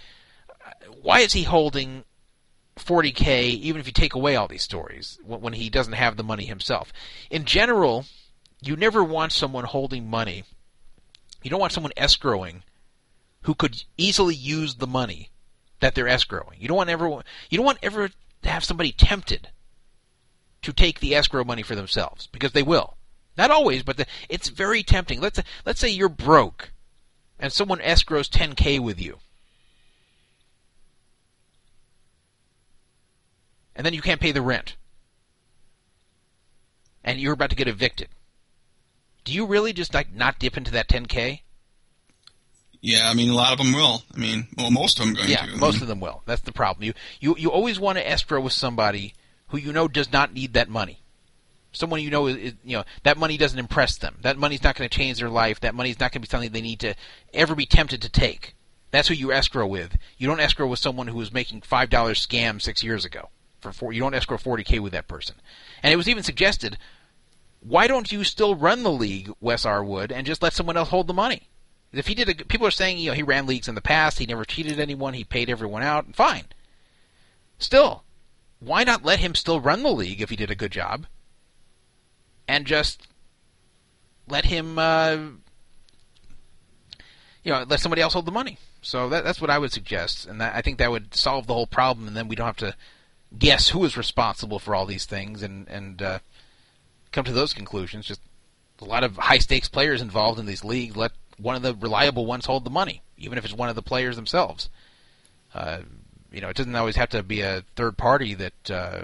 Why 1.01 1.19
is 1.19 1.33
he 1.33 1.43
holding 1.43 2.03
40k 2.77 3.49
even 3.49 3.79
if 3.79 3.87
you 3.87 3.93
take 3.93 4.13
away 4.13 4.35
all 4.35 4.47
these 4.47 4.63
stories 4.63 5.19
when, 5.25 5.53
he 5.53 5.69
doesn't 5.69 5.93
have 5.93 6.17
the 6.17 6.23
money 6.23 6.45
himself? 6.45 6.93
In 7.29 7.45
general, 7.45 8.05
you 8.61 8.75
never 8.75 9.03
want 9.03 9.31
someone 9.31 9.63
holding 9.65 10.09
money. 10.09 10.43
You 11.43 11.49
don't 11.49 11.59
want 11.59 11.73
someone 11.73 11.93
escrowing 11.97 12.61
who 13.41 13.53
could 13.55 13.83
easily 13.97 14.35
use 14.35 14.75
the 14.75 14.87
money 14.87 15.29
that 15.79 15.95
they're 15.95 16.05
escrowing. 16.05 16.59
You 16.59 16.67
don't 16.67 16.77
want 16.77 16.89
ever 16.89 17.07
you 17.49 17.57
don't 17.57 17.65
want 17.65 17.79
ever 17.81 18.09
to 18.09 18.49
have 18.49 18.63
somebody 18.63 18.91
tempted 18.91 19.49
to 20.61 20.73
take 20.73 20.99
the 20.99 21.15
escrow 21.15 21.43
money 21.43 21.63
for 21.63 21.75
themselves 21.75 22.27
because 22.27 22.51
they 22.51 22.63
will. 22.63 22.97
Not 23.37 23.51
always, 23.51 23.83
but 23.83 23.97
the, 23.97 24.07
it's 24.29 24.49
very 24.49 24.83
tempting. 24.83 25.21
Let's 25.21 25.39
let's 25.65 25.79
say 25.79 25.89
you're 25.89 26.09
broke 26.09 26.71
and 27.39 27.53
someone 27.53 27.79
escrows 27.79 28.29
10k 28.29 28.79
with 28.79 28.99
you. 28.99 29.19
And 33.77 33.85
then 33.85 33.93
you 33.93 34.01
can't 34.01 34.19
pay 34.19 34.33
the 34.33 34.41
rent. 34.41 34.75
And 37.03 37.19
you're 37.21 37.33
about 37.33 37.51
to 37.51 37.55
get 37.55 37.67
evicted. 37.69 38.09
Do 39.23 39.31
you 39.31 39.45
really 39.45 39.71
just 39.71 39.93
like 39.93 40.11
not 40.11 40.39
dip 40.39 40.57
into 40.57 40.71
that 40.71 40.89
10k? 40.89 41.41
Yeah, 42.81 43.09
I 43.09 43.13
mean, 43.13 43.29
a 43.29 43.35
lot 43.35 43.51
of 43.51 43.59
them 43.59 43.73
will. 43.73 44.03
I 44.13 44.17
mean, 44.17 44.47
well, 44.57 44.71
most 44.71 44.99
of 44.99 45.05
them 45.05 45.15
going 45.15 45.29
yeah, 45.29 45.45
to. 45.45 45.57
most 45.57 45.81
of 45.81 45.87
them 45.87 45.99
will. 45.99 46.23
That's 46.25 46.41
the 46.41 46.51
problem. 46.51 46.83
You 46.85 46.93
you 47.19 47.35
you 47.37 47.51
always 47.51 47.79
want 47.79 47.97
to 47.97 48.07
escrow 48.07 48.39
with 48.39 48.53
somebody 48.53 49.13
who 49.47 49.57
you 49.57 49.73
know 49.73 49.87
does 49.87 50.11
not 50.11 50.33
need 50.33 50.53
that 50.53 50.69
money. 50.69 51.01
Someone 51.71 52.01
you 52.01 52.09
know 52.09 52.27
is, 52.27 52.37
is 52.37 52.53
you 52.63 52.77
know 52.77 52.83
that 53.03 53.17
money 53.17 53.37
doesn't 53.37 53.59
impress 53.59 53.97
them. 53.97 54.17
That 54.21 54.37
money's 54.37 54.63
not 54.63 54.75
going 54.75 54.89
to 54.89 54.95
change 54.95 55.19
their 55.19 55.29
life. 55.29 55.59
That 55.59 55.75
money's 55.75 55.99
not 55.99 56.11
going 56.11 56.21
to 56.21 56.27
be 56.27 56.29
something 56.29 56.51
they 56.51 56.61
need 56.61 56.79
to 56.81 56.95
ever 57.33 57.55
be 57.55 57.65
tempted 57.65 58.01
to 58.03 58.09
take. 58.09 58.55
That's 58.91 59.07
who 59.07 59.15
you 59.15 59.31
escrow 59.31 59.67
with. 59.67 59.97
You 60.17 60.27
don't 60.27 60.39
escrow 60.39 60.67
with 60.67 60.79
someone 60.79 61.07
who 61.07 61.17
was 61.17 61.33
making 61.33 61.61
five 61.61 61.89
dollars 61.89 62.25
scam 62.25 62.61
six 62.61 62.83
years 62.83 63.05
ago. 63.05 63.29
For 63.67 63.79
four, 63.79 63.93
you 63.93 64.01
don't 64.01 64.13
escrow 64.13 64.37
forty 64.37 64.63
k 64.63 64.79
with 64.79 64.93
that 64.93 65.07
person. 65.07 65.35
And 65.83 65.93
it 65.93 65.97
was 65.97 66.09
even 66.09 66.23
suggested, 66.23 66.77
why 67.59 67.87
don't 67.87 68.11
you 68.11 68.23
still 68.23 68.55
run 68.55 68.83
the 68.83 68.91
league, 68.91 69.31
Wes 69.41 69.65
Arwood, 69.65 70.11
and 70.11 70.25
just 70.25 70.41
let 70.41 70.53
someone 70.53 70.77
else 70.77 70.89
hold 70.89 71.07
the 71.07 71.13
money? 71.13 71.49
If 71.93 72.07
he 72.07 72.15
did, 72.15 72.29
a, 72.29 72.45
people 72.45 72.67
are 72.67 72.71
saying 72.71 72.97
you 72.97 73.09
know 73.09 73.15
he 73.15 73.23
ran 73.23 73.45
leagues 73.45 73.67
in 73.67 73.75
the 73.75 73.81
past. 73.81 74.19
He 74.19 74.25
never 74.25 74.45
cheated 74.45 74.79
anyone. 74.79 75.13
He 75.13 75.23
paid 75.23 75.49
everyone 75.49 75.83
out. 75.83 76.15
Fine. 76.15 76.45
Still, 77.59 78.03
why 78.59 78.83
not 78.83 79.05
let 79.05 79.19
him 79.19 79.35
still 79.35 79.59
run 79.59 79.83
the 79.83 79.91
league 79.91 80.21
if 80.21 80.29
he 80.29 80.35
did 80.35 80.51
a 80.51 80.55
good 80.55 80.71
job, 80.71 81.07
and 82.47 82.65
just 82.65 83.07
let 84.27 84.45
him, 84.45 84.77
uh, 84.77 85.17
you 87.43 87.51
know, 87.51 87.65
let 87.67 87.79
somebody 87.79 88.01
else 88.01 88.13
hold 88.13 88.25
the 88.25 88.31
money. 88.31 88.57
So 88.81 89.09
that, 89.09 89.23
that's 89.23 89.41
what 89.41 89.49
I 89.49 89.57
would 89.57 89.71
suggest, 89.71 90.25
and 90.25 90.39
that, 90.39 90.55
I 90.55 90.61
think 90.61 90.77
that 90.77 90.91
would 90.91 91.15
solve 91.15 91.47
the 91.47 91.53
whole 91.53 91.67
problem, 91.67 92.07
and 92.07 92.15
then 92.15 92.27
we 92.27 92.35
don't 92.35 92.45
have 92.45 92.57
to 92.57 92.75
guess 93.37 93.69
who 93.69 93.83
is 93.83 93.97
responsible 93.97 94.59
for 94.59 94.75
all 94.75 94.85
these 94.85 95.05
things 95.05 95.43
and 95.43 95.67
and 95.67 96.01
uh, 96.01 96.19
come 97.11 97.25
to 97.25 97.33
those 97.33 97.53
conclusions. 97.53 98.05
Just 98.05 98.21
a 98.81 98.85
lot 98.85 99.03
of 99.03 99.17
high 99.17 99.39
stakes 99.39 99.67
players 99.67 100.01
involved 100.01 100.39
in 100.39 100.45
these 100.45 100.63
leagues. 100.63 100.95
Let 100.95 101.11
one 101.37 101.55
of 101.55 101.61
the 101.61 101.75
reliable 101.75 102.25
ones 102.25 102.45
hold 102.45 102.63
the 102.63 102.69
money, 102.69 103.01
even 103.17 103.37
if 103.37 103.45
it's 103.45 103.53
one 103.53 103.69
of 103.69 103.75
the 103.75 103.81
players 103.81 104.15
themselves. 104.15 104.69
Uh, 105.53 105.79
you 106.31 106.41
know, 106.41 106.49
it 106.49 106.55
doesn't 106.55 106.75
always 106.75 106.95
have 106.95 107.09
to 107.09 107.23
be 107.23 107.41
a 107.41 107.63
third 107.75 107.97
party 107.97 108.33
that 108.35 108.71
uh, 108.71 109.01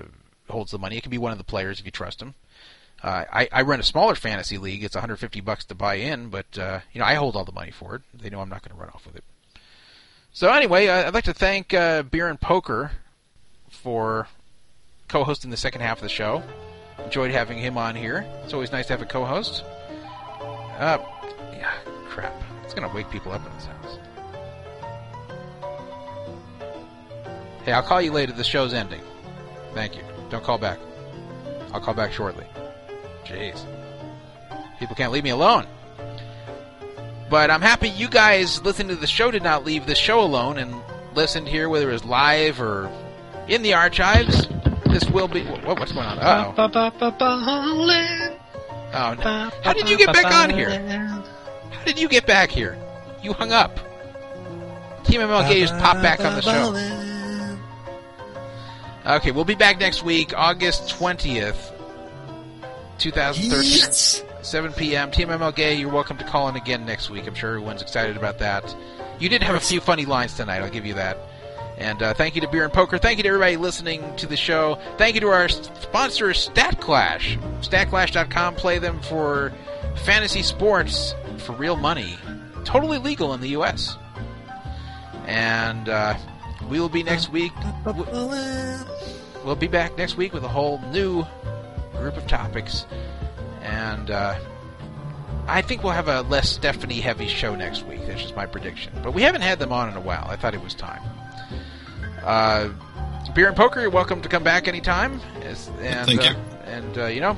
holds 0.49 0.71
the 0.71 0.79
money. 0.79 0.97
It 0.97 1.01
can 1.01 1.11
be 1.11 1.17
one 1.17 1.31
of 1.31 1.37
the 1.37 1.43
players 1.43 1.79
if 1.79 1.85
you 1.85 1.91
trust 1.91 2.19
them. 2.19 2.35
Uh, 3.01 3.25
I, 3.31 3.49
I 3.51 3.61
run 3.63 3.79
a 3.79 3.83
smaller 3.83 4.15
fantasy 4.15 4.57
league. 4.57 4.83
It's 4.83 4.95
150 4.95 5.41
bucks 5.41 5.65
to 5.65 5.75
buy 5.75 5.95
in, 5.95 6.29
but 6.29 6.57
uh, 6.57 6.79
you 6.93 6.99
know 6.99 7.05
I 7.05 7.15
hold 7.15 7.35
all 7.35 7.45
the 7.45 7.51
money 7.51 7.71
for 7.71 7.95
it. 7.95 8.01
They 8.13 8.29
know 8.29 8.39
I'm 8.39 8.49
not 8.49 8.61
going 8.61 8.75
to 8.75 8.81
run 8.81 8.91
off 8.93 9.05
with 9.05 9.15
it. 9.15 9.23
So 10.31 10.51
anyway, 10.51 10.87
uh, 10.87 11.07
I'd 11.07 11.13
like 11.13 11.25
to 11.25 11.33
thank 11.33 11.73
uh, 11.73 12.03
Beer 12.03 12.27
and 12.27 12.39
Poker 12.39 12.91
for 13.73 14.27
co-hosting 15.07 15.51
the 15.51 15.57
second 15.57 15.81
half 15.81 15.97
of 15.97 16.03
the 16.03 16.09
show. 16.09 16.41
Enjoyed 17.03 17.31
having 17.31 17.57
him 17.57 17.77
on 17.77 17.95
here. 17.95 18.25
It's 18.43 18.53
always 18.53 18.71
nice 18.71 18.87
to 18.87 18.93
have 18.93 19.01
a 19.01 19.05
co-host. 19.05 19.63
Uh, 20.79 20.97
yeah, 21.51 21.73
crap. 22.07 22.33
It's 22.63 22.73
gonna 22.73 22.93
wake 22.93 23.09
people 23.09 23.31
up 23.31 23.45
in 23.45 23.53
this 23.53 23.65
house. 23.65 23.97
Hey, 27.65 27.71
I'll 27.71 27.83
call 27.83 28.01
you 28.01 28.11
later. 28.11 28.33
The 28.33 28.43
show's 28.43 28.73
ending. 28.73 29.01
Thank 29.73 29.95
you. 29.95 30.03
Don't 30.29 30.43
call 30.43 30.57
back. 30.57 30.79
I'll 31.73 31.79
call 31.79 31.93
back 31.93 32.11
shortly. 32.11 32.45
Jeez. 33.25 33.65
People 34.79 34.95
can't 34.95 35.11
leave 35.11 35.23
me 35.23 35.29
alone. 35.29 35.65
But 37.29 37.49
I'm 37.49 37.61
happy 37.61 37.89
you 37.89 38.09
guys 38.09 38.61
listening 38.63 38.89
to 38.89 38.95
the 38.95 39.07
show 39.07 39.31
did 39.31 39.43
not 39.43 39.63
leave 39.65 39.85
the 39.85 39.95
show 39.95 40.19
alone 40.19 40.57
and 40.57 40.75
listened 41.15 41.47
here, 41.47 41.69
whether 41.69 41.89
it 41.89 41.93
was 41.93 42.05
live 42.05 42.61
or 42.61 42.91
in 43.47 43.61
the 43.61 43.73
archives. 43.73 44.47
This 44.88 45.05
will 45.09 45.27
be. 45.27 45.43
What, 45.45 45.80
what's 45.80 45.91
going 45.91 46.05
on? 46.05 46.19
Uh 46.19 46.45
oh. 46.47 46.53
Oh 48.93 49.13
no. 49.15 49.49
How 49.63 49.73
did 49.73 49.89
you 49.89 49.97
get 49.97 50.13
back 50.13 50.25
on 50.33 50.49
here? 50.51 50.69
How 51.72 51.83
did 51.85 51.99
you 51.99 52.07
get 52.07 52.25
back 52.27 52.51
here? 52.51 52.77
You 53.22 53.33
hung 53.33 53.51
up. 53.51 53.75
Team 55.03 55.22
MLG 55.22 55.59
just 55.59 55.73
popped 55.80 56.01
back 56.01 56.19
on 56.22 56.35
the 56.35 56.41
show. 56.41 56.72
Okay, 59.05 59.31
we'll 59.31 59.43
be 59.45 59.55
back 59.55 59.80
next 59.80 60.03
week, 60.03 60.33
August 60.35 60.89
20th, 60.97 61.73
2013. 62.99 64.30
7 64.41 64.73
p.m. 64.73 65.09
Team 65.11 65.30
MLG, 65.30 65.80
you're 65.80 65.91
welcome 65.91 66.17
to 66.17 66.23
call 66.25 66.49
in 66.49 66.55
again 66.55 66.85
next 66.85 67.09
week. 67.09 67.27
I'm 67.27 67.33
sure 67.33 67.51
everyone's 67.51 67.81
excited 67.81 68.17
about 68.17 68.39
that. 68.39 68.75
You 69.19 69.30
did 69.30 69.41
have 69.43 69.55
a 69.55 69.59
few 69.59 69.80
funny 69.80 70.05
lines 70.05 70.35
tonight, 70.35 70.61
I'll 70.61 70.69
give 70.69 70.85
you 70.85 70.93
that. 70.95 71.17
And 71.77 72.01
uh, 72.01 72.13
thank 72.13 72.35
you 72.35 72.41
to 72.41 72.47
Beer 72.47 72.63
and 72.63 72.73
Poker. 72.73 72.97
Thank 72.97 73.17
you 73.17 73.23
to 73.23 73.29
everybody 73.29 73.57
listening 73.57 74.15
to 74.17 74.27
the 74.27 74.37
show. 74.37 74.77
Thank 74.97 75.15
you 75.15 75.21
to 75.21 75.29
our 75.29 75.49
sponsor, 75.49 76.33
Stat 76.33 76.79
Clash. 76.79 77.37
StatClash.com. 77.61 78.55
Play 78.55 78.79
them 78.79 79.01
for 79.01 79.51
fantasy 80.05 80.43
sports 80.43 81.15
for 81.37 81.53
real 81.53 81.75
money. 81.75 82.15
Totally 82.63 82.97
legal 82.99 83.33
in 83.33 83.41
the 83.41 83.49
U.S. 83.49 83.97
And 85.25 85.89
uh, 85.89 86.15
we 86.69 86.79
will 86.79 86.89
be 86.89 87.03
next 87.03 87.29
week. 87.29 87.51
We'll 87.85 89.55
be 89.57 89.67
back 89.67 89.97
next 89.97 90.15
week 90.15 90.33
with 90.33 90.43
a 90.43 90.49
whole 90.49 90.79
new 90.91 91.25
group 91.93 92.17
of 92.17 92.27
topics. 92.27 92.85
And 93.61 94.11
uh, 94.11 94.37
I 95.47 95.61
think 95.61 95.83
we'll 95.83 95.93
have 95.93 96.07
a 96.07 96.21
less 96.21 96.49
Stephanie 96.49 97.01
heavy 97.01 97.27
show 97.27 97.55
next 97.55 97.85
week. 97.85 98.05
That's 98.05 98.21
just 98.21 98.35
my 98.35 98.45
prediction. 98.45 98.93
But 99.03 99.13
we 99.13 99.23
haven't 99.23 99.41
had 99.41 99.59
them 99.59 99.73
on 99.73 99.89
in 99.89 99.97
a 99.97 100.01
while. 100.01 100.25
I 100.29 100.35
thought 100.35 100.53
it 100.53 100.63
was 100.63 100.73
time. 100.73 101.01
Uh, 102.23 102.69
Beer 103.33 103.47
and 103.47 103.55
Poker, 103.55 103.81
you're 103.81 103.89
welcome 103.89 104.21
to 104.21 104.29
come 104.29 104.43
back 104.43 104.67
anytime. 104.67 105.19
As, 105.41 105.67
and, 105.81 106.07
Thank 106.07 106.21
uh, 106.21 106.23
you. 106.23 106.35
And, 106.65 106.97
uh, 106.97 107.05
you 107.07 107.21
know, 107.21 107.37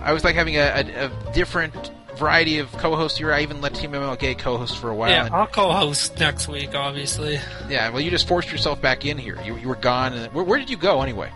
I 0.00 0.08
always 0.08 0.24
like 0.24 0.34
having 0.34 0.56
a, 0.56 0.60
a, 0.60 1.06
a 1.06 1.32
different 1.32 1.90
variety 2.16 2.58
of 2.58 2.70
co-hosts 2.72 3.18
here. 3.18 3.32
I 3.32 3.42
even 3.42 3.60
let 3.60 3.74
Team 3.74 3.92
MLG 3.92 4.38
co-host 4.38 4.78
for 4.78 4.90
a 4.90 4.94
while. 4.94 5.10
Yeah, 5.10 5.26
and- 5.26 5.34
I'll 5.34 5.46
co-host 5.46 6.18
next 6.18 6.48
week, 6.48 6.74
obviously. 6.74 7.38
yeah, 7.68 7.90
well, 7.90 8.00
you 8.00 8.10
just 8.10 8.26
forced 8.26 8.50
yourself 8.50 8.80
back 8.80 9.04
in 9.04 9.18
here. 9.18 9.40
You, 9.42 9.56
you 9.56 9.68
were 9.68 9.76
gone. 9.76 10.12
And, 10.14 10.32
where, 10.32 10.44
where 10.44 10.58
did 10.58 10.70
you 10.70 10.76
go 10.76 11.02
anyway? 11.02 11.30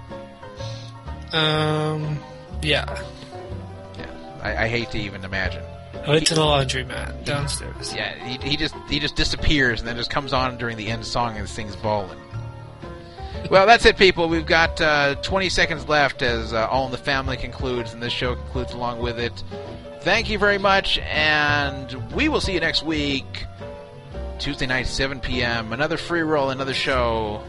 Um, 1.32 2.18
yeah. 2.62 3.02
I, 4.42 4.64
I 4.64 4.68
hate 4.68 4.90
to 4.90 4.98
even 4.98 5.24
imagine. 5.24 5.62
I 6.04 6.10
went 6.10 6.26
to 6.28 6.34
the 6.34 6.40
laundromat 6.40 7.24
downstairs. 7.24 7.94
Yeah, 7.94 8.12
he, 8.24 8.50
he 8.50 8.56
just 8.56 8.74
he 8.88 8.98
just 8.98 9.14
disappears 9.14 9.80
and 9.80 9.88
then 9.88 9.96
just 9.96 10.10
comes 10.10 10.32
on 10.32 10.58
during 10.58 10.76
the 10.76 10.88
end 10.88 11.06
song 11.06 11.36
and 11.36 11.48
sings 11.48 11.76
bowling. 11.76 12.18
Well, 13.50 13.66
that's 13.66 13.84
it, 13.84 13.96
people. 13.96 14.28
We've 14.28 14.46
got 14.46 14.80
uh, 14.80 15.16
20 15.16 15.48
seconds 15.48 15.88
left 15.88 16.22
as 16.22 16.52
uh, 16.52 16.66
All 16.68 16.86
in 16.86 16.90
the 16.90 16.98
Family 16.98 17.36
concludes, 17.36 17.92
and 17.92 18.02
this 18.02 18.12
show 18.12 18.34
concludes 18.34 18.72
along 18.72 19.00
with 19.00 19.18
it. 19.18 19.42
Thank 20.00 20.30
you 20.30 20.38
very 20.38 20.58
much, 20.58 20.98
and 20.98 21.92
we 22.12 22.28
will 22.28 22.40
see 22.40 22.54
you 22.54 22.60
next 22.60 22.82
week, 22.82 23.44
Tuesday 24.38 24.66
night, 24.66 24.86
7 24.86 25.20
p.m. 25.20 25.72
Another 25.72 25.96
free 25.96 26.22
roll, 26.22 26.50
another 26.50 26.74
show. 26.74 27.42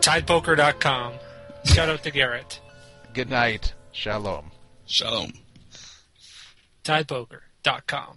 Tidepoker.com. 0.00 1.14
Shout 1.64 1.88
out 1.88 2.02
to 2.02 2.10
Garrett. 2.10 2.60
Good 3.12 3.30
night. 3.30 3.74
Shalom. 3.92 4.50
Shalom. 4.86 5.32
Tidepoker.com. 6.84 8.16